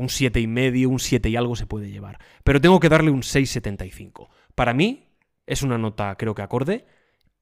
un 0.00 0.08
7 0.08 0.40
y 0.40 0.46
medio, 0.46 0.88
un 0.88 0.98
7 0.98 1.28
y 1.28 1.36
algo 1.36 1.56
se 1.56 1.66
puede 1.66 1.90
llevar. 1.90 2.18
Pero 2.42 2.60
tengo 2.60 2.80
que 2.80 2.88
darle 2.88 3.10
un 3.10 3.20
6,75. 3.20 4.28
Para 4.54 4.72
mí 4.72 5.08
es 5.46 5.62
una 5.62 5.76
nota, 5.76 6.16
creo 6.16 6.34
que 6.34 6.40
acorde, 6.40 6.86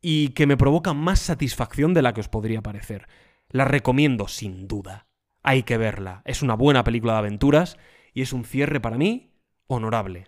y 0.01 0.31
que 0.31 0.47
me 0.47 0.57
provoca 0.57 0.93
más 0.93 1.21
satisfacción 1.21 1.95
de 1.95 2.03
la 2.03 2.13
que 2.13 2.21
os 2.21 2.29
podría 2.29 2.61
parecer. 2.61 3.07
La 3.49 3.65
recomiendo 3.65 4.27
sin 4.27 4.67
duda. 4.67 5.07
Hay 5.45 5.63
que 5.63 5.79
verla. 5.79 6.23
Es 6.25 6.43
una 6.43 6.55
buena 6.55 6.83
película 6.83 7.13
de 7.13 7.21
aventuras 7.21 7.79
y 8.13 8.23
es 8.23 8.33
un 8.33 8.45
cierre 8.45 8.81
para 8.81 8.99
mí 8.99 9.31
honorable. 9.69 10.27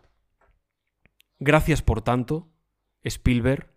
gracias 1.41 1.83
por 1.83 2.02
tanto, 2.02 2.52
Spielberg, 3.02 3.73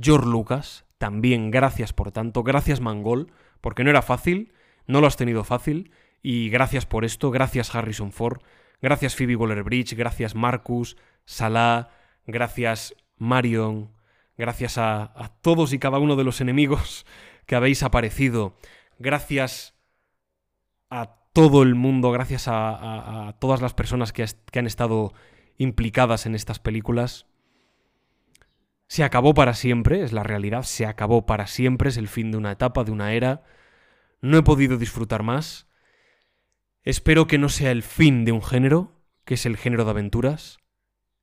George 0.00 0.26
Lucas, 0.26 0.86
también 0.98 1.50
gracias 1.50 1.92
por 1.92 2.10
tanto, 2.10 2.42
gracias 2.42 2.80
Mangol, 2.80 3.30
porque 3.60 3.84
no 3.84 3.90
era 3.90 4.00
fácil, 4.00 4.54
no 4.86 5.00
lo 5.02 5.06
has 5.06 5.16
tenido 5.16 5.44
fácil, 5.44 5.92
y 6.22 6.48
gracias 6.50 6.86
por 6.86 7.04
esto, 7.04 7.30
gracias 7.30 7.74
Harrison 7.74 8.12
Ford, 8.12 8.40
gracias 8.80 9.16
Phoebe 9.16 9.36
Waller-Bridge, 9.36 9.94
gracias 9.94 10.34
Marcus, 10.34 10.96
Salah, 11.24 11.90
gracias 12.26 12.94
Marion, 13.16 13.92
gracias 14.38 14.78
a, 14.78 15.32
todos 15.42 15.72
y 15.72 15.78
cada 15.78 15.98
uno 15.98 16.16
de 16.16 16.24
los 16.24 16.40
enemigos 16.40 17.04
que 17.46 17.56
habéis 17.56 17.82
aparecido, 17.82 18.56
gracias 18.98 19.74
a 20.90 21.16
todo 21.32 21.62
el 21.62 21.74
mundo, 21.74 22.12
gracias 22.12 22.44
a, 22.46 23.34
todas 23.40 23.60
las 23.60 23.74
personas 23.74 24.12
que, 24.12 24.24
que 24.50 24.58
han 24.58 24.66
estado 24.66 25.12
implicadas 25.56 26.26
en 26.26 26.34
estas 26.34 26.58
películas. 26.58 27.26
Se 28.86 29.04
acabó 29.04 29.32
para 29.32 29.54
siempre, 29.54 30.02
es 30.02 30.12
la 30.12 30.22
realidad, 30.22 30.64
se 30.64 30.84
acabó 30.84 31.24
para 31.24 31.46
siempre, 31.46 31.88
es 31.88 31.96
el 31.96 32.08
fin 32.08 32.30
de 32.30 32.36
una 32.36 32.52
etapa, 32.52 32.84
de 32.84 32.92
una 32.92 33.14
era. 33.14 33.42
No 34.20 34.36
he 34.36 34.42
podido 34.42 34.76
disfrutar 34.76 35.22
más. 35.22 35.66
Espero 36.84 37.26
que 37.26 37.38
no 37.38 37.48
sea 37.48 37.70
el 37.70 37.82
fin 37.82 38.24
de 38.24 38.32
un 38.32 38.42
género, 38.42 38.92
que 39.24 39.34
es 39.34 39.46
el 39.46 39.56
género 39.56 39.84
de 39.84 39.90
aventuras, 39.90 40.58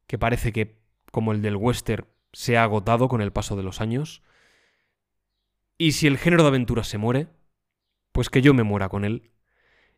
que 0.08 0.18
parece 0.18 0.54
que, 0.54 0.80
como 1.12 1.34
el 1.34 1.42
del 1.42 1.58
western, 1.58 2.08
se 2.32 2.58
ha 2.58 2.64
agotado 2.64 3.10
con 3.10 3.22
el 3.22 3.34
paso 3.34 3.56
de 3.58 3.64
los 3.64 3.82
años. 3.82 4.22
Y 5.78 5.94
si 5.94 6.08
el 6.08 6.18
género 6.18 6.44
de 6.44 6.50
aventuras 6.50 6.88
se 6.88 6.98
muere, 6.98 7.28
pues 8.12 8.30
que 8.30 8.42
yo 8.42 8.54
me 8.54 8.64
muera 8.64 8.90
con 8.90 9.06
él. 9.06 9.32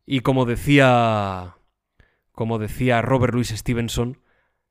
Y 0.06 0.22
como 0.22 0.46
decía. 0.46 1.58
Como 2.32 2.60
decía 2.60 3.02
Robert 3.02 3.34
Louis 3.34 3.50
Stevenson, 3.50 4.22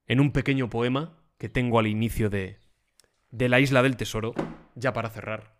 en 0.06 0.18
un 0.18 0.32
pequeño 0.32 0.70
poema 0.70 1.18
que 1.36 1.48
tengo 1.50 1.78
al 1.78 1.86
inicio 1.86 2.30
de, 2.30 2.58
de 3.30 3.48
La 3.48 3.60
Isla 3.60 3.82
del 3.82 3.96
Tesoro, 3.96 4.34
ya 4.74 4.92
para 4.92 5.10
cerrar, 5.10 5.54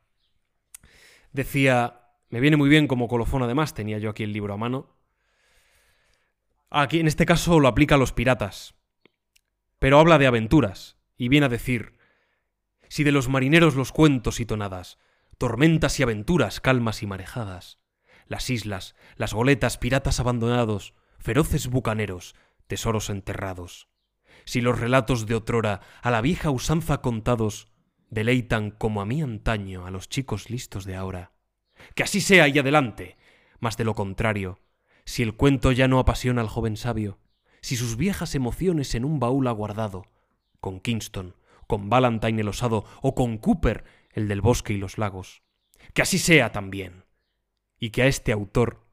decía. 1.32 1.96
Me 2.30 2.40
viene 2.40 2.56
muy 2.56 2.68
bien 2.68 2.86
como 2.86 3.08
colofón, 3.08 3.42
además, 3.42 3.74
tenía 3.74 3.98
yo 3.98 4.10
aquí 4.10 4.22
el 4.22 4.32
libro 4.32 4.54
a 4.54 4.56
mano. 4.56 4.99
Aquí, 6.70 7.00
en 7.00 7.08
este 7.08 7.26
caso, 7.26 7.58
lo 7.58 7.66
aplica 7.66 7.96
a 7.96 7.98
los 7.98 8.12
piratas. 8.12 8.74
Pero 9.80 9.98
habla 9.98 10.18
de 10.18 10.28
aventuras, 10.28 10.96
y 11.16 11.28
viene 11.28 11.46
a 11.46 11.48
decir: 11.50 11.98
Si 12.88 13.02
de 13.02 13.12
los 13.12 13.28
marineros 13.28 13.74
los 13.74 13.90
cuentos 13.90 14.38
y 14.38 14.46
tonadas, 14.46 14.98
tormentas 15.36 15.98
y 15.98 16.04
aventuras, 16.04 16.60
calmas 16.60 17.02
y 17.02 17.06
marejadas, 17.06 17.80
las 18.26 18.50
islas, 18.50 18.94
las 19.16 19.34
goletas, 19.34 19.78
piratas 19.78 20.20
abandonados, 20.20 20.94
feroces 21.18 21.66
bucaneros, 21.66 22.36
tesoros 22.68 23.10
enterrados. 23.10 23.88
Si 24.44 24.60
los 24.60 24.78
relatos 24.78 25.26
de 25.26 25.34
otrora, 25.34 25.80
a 26.02 26.10
la 26.12 26.20
vieja 26.20 26.50
usanza 26.50 26.98
contados, 26.98 27.68
deleitan 28.10 28.70
como 28.70 29.00
a 29.00 29.06
mí 29.06 29.22
antaño 29.22 29.86
a 29.86 29.90
los 29.90 30.08
chicos 30.08 30.50
listos 30.50 30.84
de 30.84 30.94
ahora. 30.94 31.32
Que 31.94 32.04
así 32.04 32.20
sea 32.20 32.46
y 32.46 32.58
adelante. 32.58 33.16
Mas 33.58 33.76
de 33.76 33.84
lo 33.84 33.94
contrario, 33.94 34.60
si 35.10 35.24
el 35.24 35.34
cuento 35.34 35.72
ya 35.72 35.88
no 35.88 35.98
apasiona 35.98 36.40
al 36.40 36.46
joven 36.46 36.76
sabio, 36.76 37.18
si 37.62 37.74
sus 37.74 37.96
viejas 37.96 38.36
emociones 38.36 38.94
en 38.94 39.04
un 39.04 39.18
baúl 39.18 39.48
ha 39.48 39.50
guardado, 39.50 40.06
con 40.60 40.78
Kingston, 40.78 41.34
con 41.66 41.90
Valentine 41.90 42.40
el 42.40 42.46
osado 42.46 42.84
o 43.02 43.16
con 43.16 43.36
Cooper, 43.38 43.82
el 44.12 44.28
del 44.28 44.40
bosque 44.40 44.72
y 44.72 44.76
los 44.76 44.98
lagos, 44.98 45.42
que 45.94 46.02
así 46.02 46.20
sea 46.20 46.52
también, 46.52 47.06
y 47.76 47.90
que 47.90 48.02
a 48.02 48.06
este 48.06 48.30
autor 48.30 48.86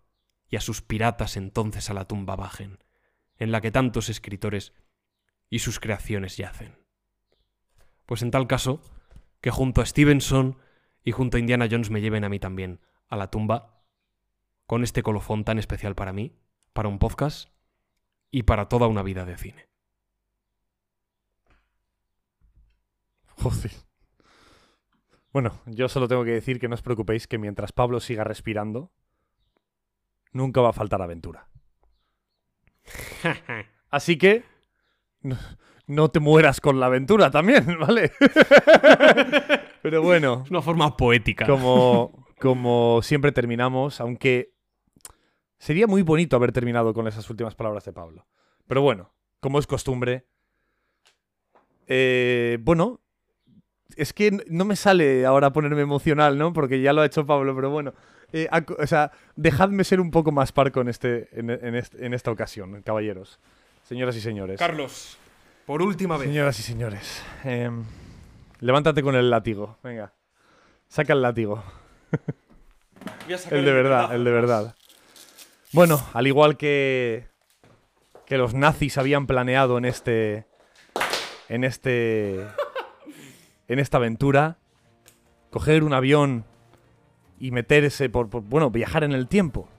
y 0.49 0.55
a 0.55 0.61
sus 0.61 0.81
piratas 0.81 1.37
entonces 1.37 1.87
a 1.91 1.93
la 1.93 2.05
tumba 2.05 2.35
bajen, 2.35 2.79
en 3.37 3.51
la 3.51 3.61
que 3.61 3.69
tantos 3.69 4.09
escritores 4.09 4.73
y 5.51 5.59
sus 5.59 5.79
creaciones 5.79 6.35
yacen. 6.35 6.79
Pues 8.07 8.23
en 8.23 8.31
tal 8.31 8.47
caso, 8.47 8.81
que 9.39 9.51
junto 9.51 9.81
a 9.81 9.85
Stevenson 9.85 10.57
y 11.03 11.11
junto 11.11 11.37
a 11.37 11.39
Indiana 11.39 11.67
Jones 11.69 11.91
me 11.91 12.01
lleven 12.01 12.23
a 12.23 12.29
mí 12.29 12.39
también 12.39 12.79
a 13.07 13.17
la 13.17 13.29
tumba, 13.29 13.76
con 14.67 14.83
este 14.83 15.01
colofón 15.01 15.43
tan 15.43 15.57
especial 15.57 15.95
para 15.95 16.13
mí, 16.13 16.35
para 16.73 16.89
un 16.89 16.99
podcast 16.99 17.49
y 18.29 18.43
para 18.43 18.67
toda 18.69 18.87
una 18.87 19.01
vida 19.01 19.25
de 19.25 19.37
cine. 19.37 19.67
Joder. 23.41 23.71
Bueno, 25.31 25.61
yo 25.65 25.87
solo 25.87 26.07
tengo 26.07 26.23
que 26.23 26.31
decir 26.31 26.59
que 26.59 26.67
no 26.67 26.75
os 26.75 26.81
preocupéis 26.81 27.27
que 27.27 27.37
mientras 27.37 27.71
Pablo 27.71 27.99
siga 27.99 28.23
respirando, 28.23 28.91
nunca 30.31 30.61
va 30.61 30.69
a 30.69 30.73
faltar 30.73 31.01
aventura. 31.01 31.47
Así 33.89 34.17
que 34.17 34.43
no, 35.21 35.37
no 35.85 36.09
te 36.09 36.19
mueras 36.19 36.59
con 36.59 36.79
la 36.79 36.87
aventura 36.87 37.31
también, 37.31 37.77
¿vale? 37.79 38.11
Pero 39.81 40.01
bueno, 40.01 40.41
Es 40.43 40.51
una 40.51 40.61
forma 40.61 40.97
poética. 40.97 41.45
como, 41.45 42.25
como 42.39 43.01
siempre 43.03 43.31
terminamos, 43.31 44.01
aunque 44.01 44.56
sería 45.59 45.87
muy 45.87 46.01
bonito 46.01 46.35
haber 46.35 46.51
terminado 46.51 46.93
con 46.93 47.07
esas 47.07 47.29
últimas 47.29 47.55
palabras 47.55 47.85
de 47.85 47.93
Pablo. 47.93 48.25
Pero 48.67 48.81
bueno, 48.81 49.11
como 49.39 49.59
es 49.59 49.67
costumbre, 49.67 50.25
eh, 51.87 52.57
bueno, 52.61 52.99
es 53.95 54.13
que 54.13 54.31
no 54.49 54.65
me 54.65 54.75
sale 54.75 55.25
ahora 55.25 55.53
ponerme 55.53 55.81
emocional, 55.81 56.37
¿no? 56.37 56.53
Porque 56.53 56.81
ya 56.81 56.93
lo 56.93 57.01
ha 57.01 57.05
hecho 57.05 57.25
Pablo, 57.25 57.55
pero 57.55 57.69
bueno. 57.69 57.93
eh, 58.33 58.47
o 58.77 58.85
sea, 58.87 59.11
dejadme 59.35 59.83
ser 59.83 60.01
un 60.01 60.11
poco 60.11 60.31
más 60.31 60.51
parco 60.51 60.81
en, 60.81 60.89
este, 60.89 61.29
en, 61.31 61.49
en 61.49 61.75
este- 61.75 62.05
en 62.05 62.13
esta 62.13 62.29
ocasión, 62.31 62.81
caballeros. 62.81 63.39
Señoras 63.83 64.15
y 64.17 64.21
señores. 64.21 64.59
Carlos, 64.59 65.17
por 65.65 65.81
última 65.81 66.17
vez. 66.17 66.27
Señoras 66.27 66.59
y 66.59 66.63
señores. 66.63 67.23
em, 67.45 67.85
levántate 68.59 69.01
con 69.01 69.15
el 69.15 69.29
látigo. 69.29 69.77
Venga. 69.81 70.13
Saca 70.89 71.13
el 71.13 71.21
látigo. 71.21 71.63
Voy 73.25 73.33
a 73.33 73.37
sacar 73.37 73.59
El 73.59 73.65
de 73.65 73.71
verdad, 73.71 74.13
el 74.13 74.23
de 74.25 74.31
verdad. 74.31 74.75
Bueno, 75.73 76.01
al 76.13 76.27
igual 76.27 76.57
que 76.57 77.27
que 78.25 78.37
los 78.37 78.53
nazis 78.53 78.97
habían 78.97 79.25
planeado 79.25 79.77
en 79.77 79.85
este 79.85 80.45
en 81.49 81.63
este 81.63 82.45
en 83.67 83.79
esta 83.79 83.97
aventura 83.97 84.57
coger 85.49 85.83
un 85.83 85.93
avión 85.93 86.45
y 87.39 87.51
meterse 87.51 88.09
por, 88.09 88.29
por- 88.29 88.41
bueno, 88.41 88.69
viajar 88.69 89.03
en 89.03 89.11
el 89.13 89.27
tiempo. 89.27 89.69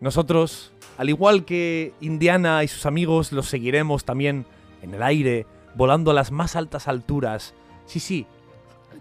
Nosotros, 0.00 0.72
al 0.96 1.08
igual 1.10 1.44
que 1.44 1.92
Indiana 2.00 2.64
y 2.64 2.68
sus 2.68 2.86
amigos, 2.86 3.32
los 3.32 3.48
seguiremos 3.48 4.04
también 4.04 4.46
en 4.82 4.94
el 4.94 5.02
aire, 5.02 5.46
volando 5.74 6.10
a 6.10 6.14
las 6.14 6.30
más 6.32 6.56
altas 6.56 6.88
alturas. 6.88 7.54
Sí, 7.86 8.00
sí, 8.00 8.26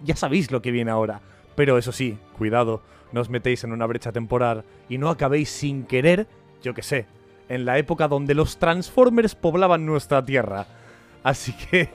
ya 0.03 0.15
sabéis 0.15 0.51
lo 0.51 0.61
que 0.61 0.71
viene 0.71 0.91
ahora. 0.91 1.21
Pero 1.55 1.77
eso 1.77 1.91
sí, 1.91 2.17
cuidado, 2.37 2.81
no 3.11 3.21
os 3.21 3.29
metéis 3.29 3.63
en 3.63 3.71
una 3.71 3.85
brecha 3.85 4.11
temporal 4.11 4.63
y 4.89 4.97
no 4.97 5.09
acabéis 5.09 5.49
sin 5.49 5.83
querer, 5.83 6.27
yo 6.61 6.73
que 6.73 6.83
sé, 6.83 7.05
en 7.49 7.65
la 7.65 7.77
época 7.77 8.07
donde 8.07 8.33
los 8.33 8.57
Transformers 8.57 9.35
poblaban 9.35 9.85
nuestra 9.85 10.23
Tierra. 10.23 10.67
Así 11.23 11.53
que 11.53 11.89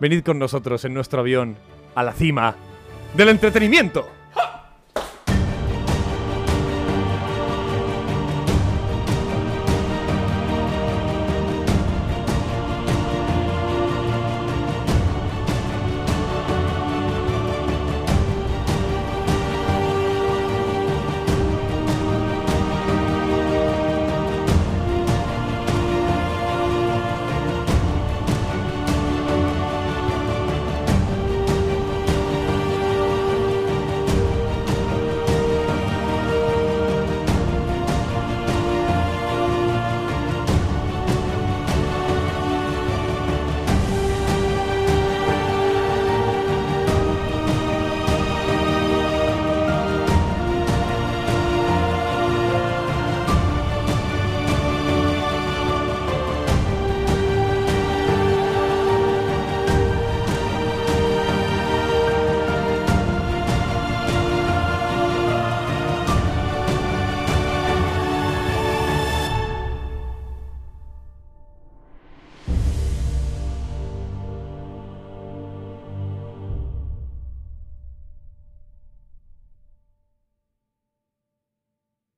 venid 0.00 0.22
con 0.22 0.38
nosotros 0.38 0.84
en 0.84 0.94
nuestro 0.94 1.20
avión 1.20 1.56
a 1.94 2.02
la 2.02 2.12
cima 2.12 2.56
del 3.16 3.28
entretenimiento. 3.28 4.08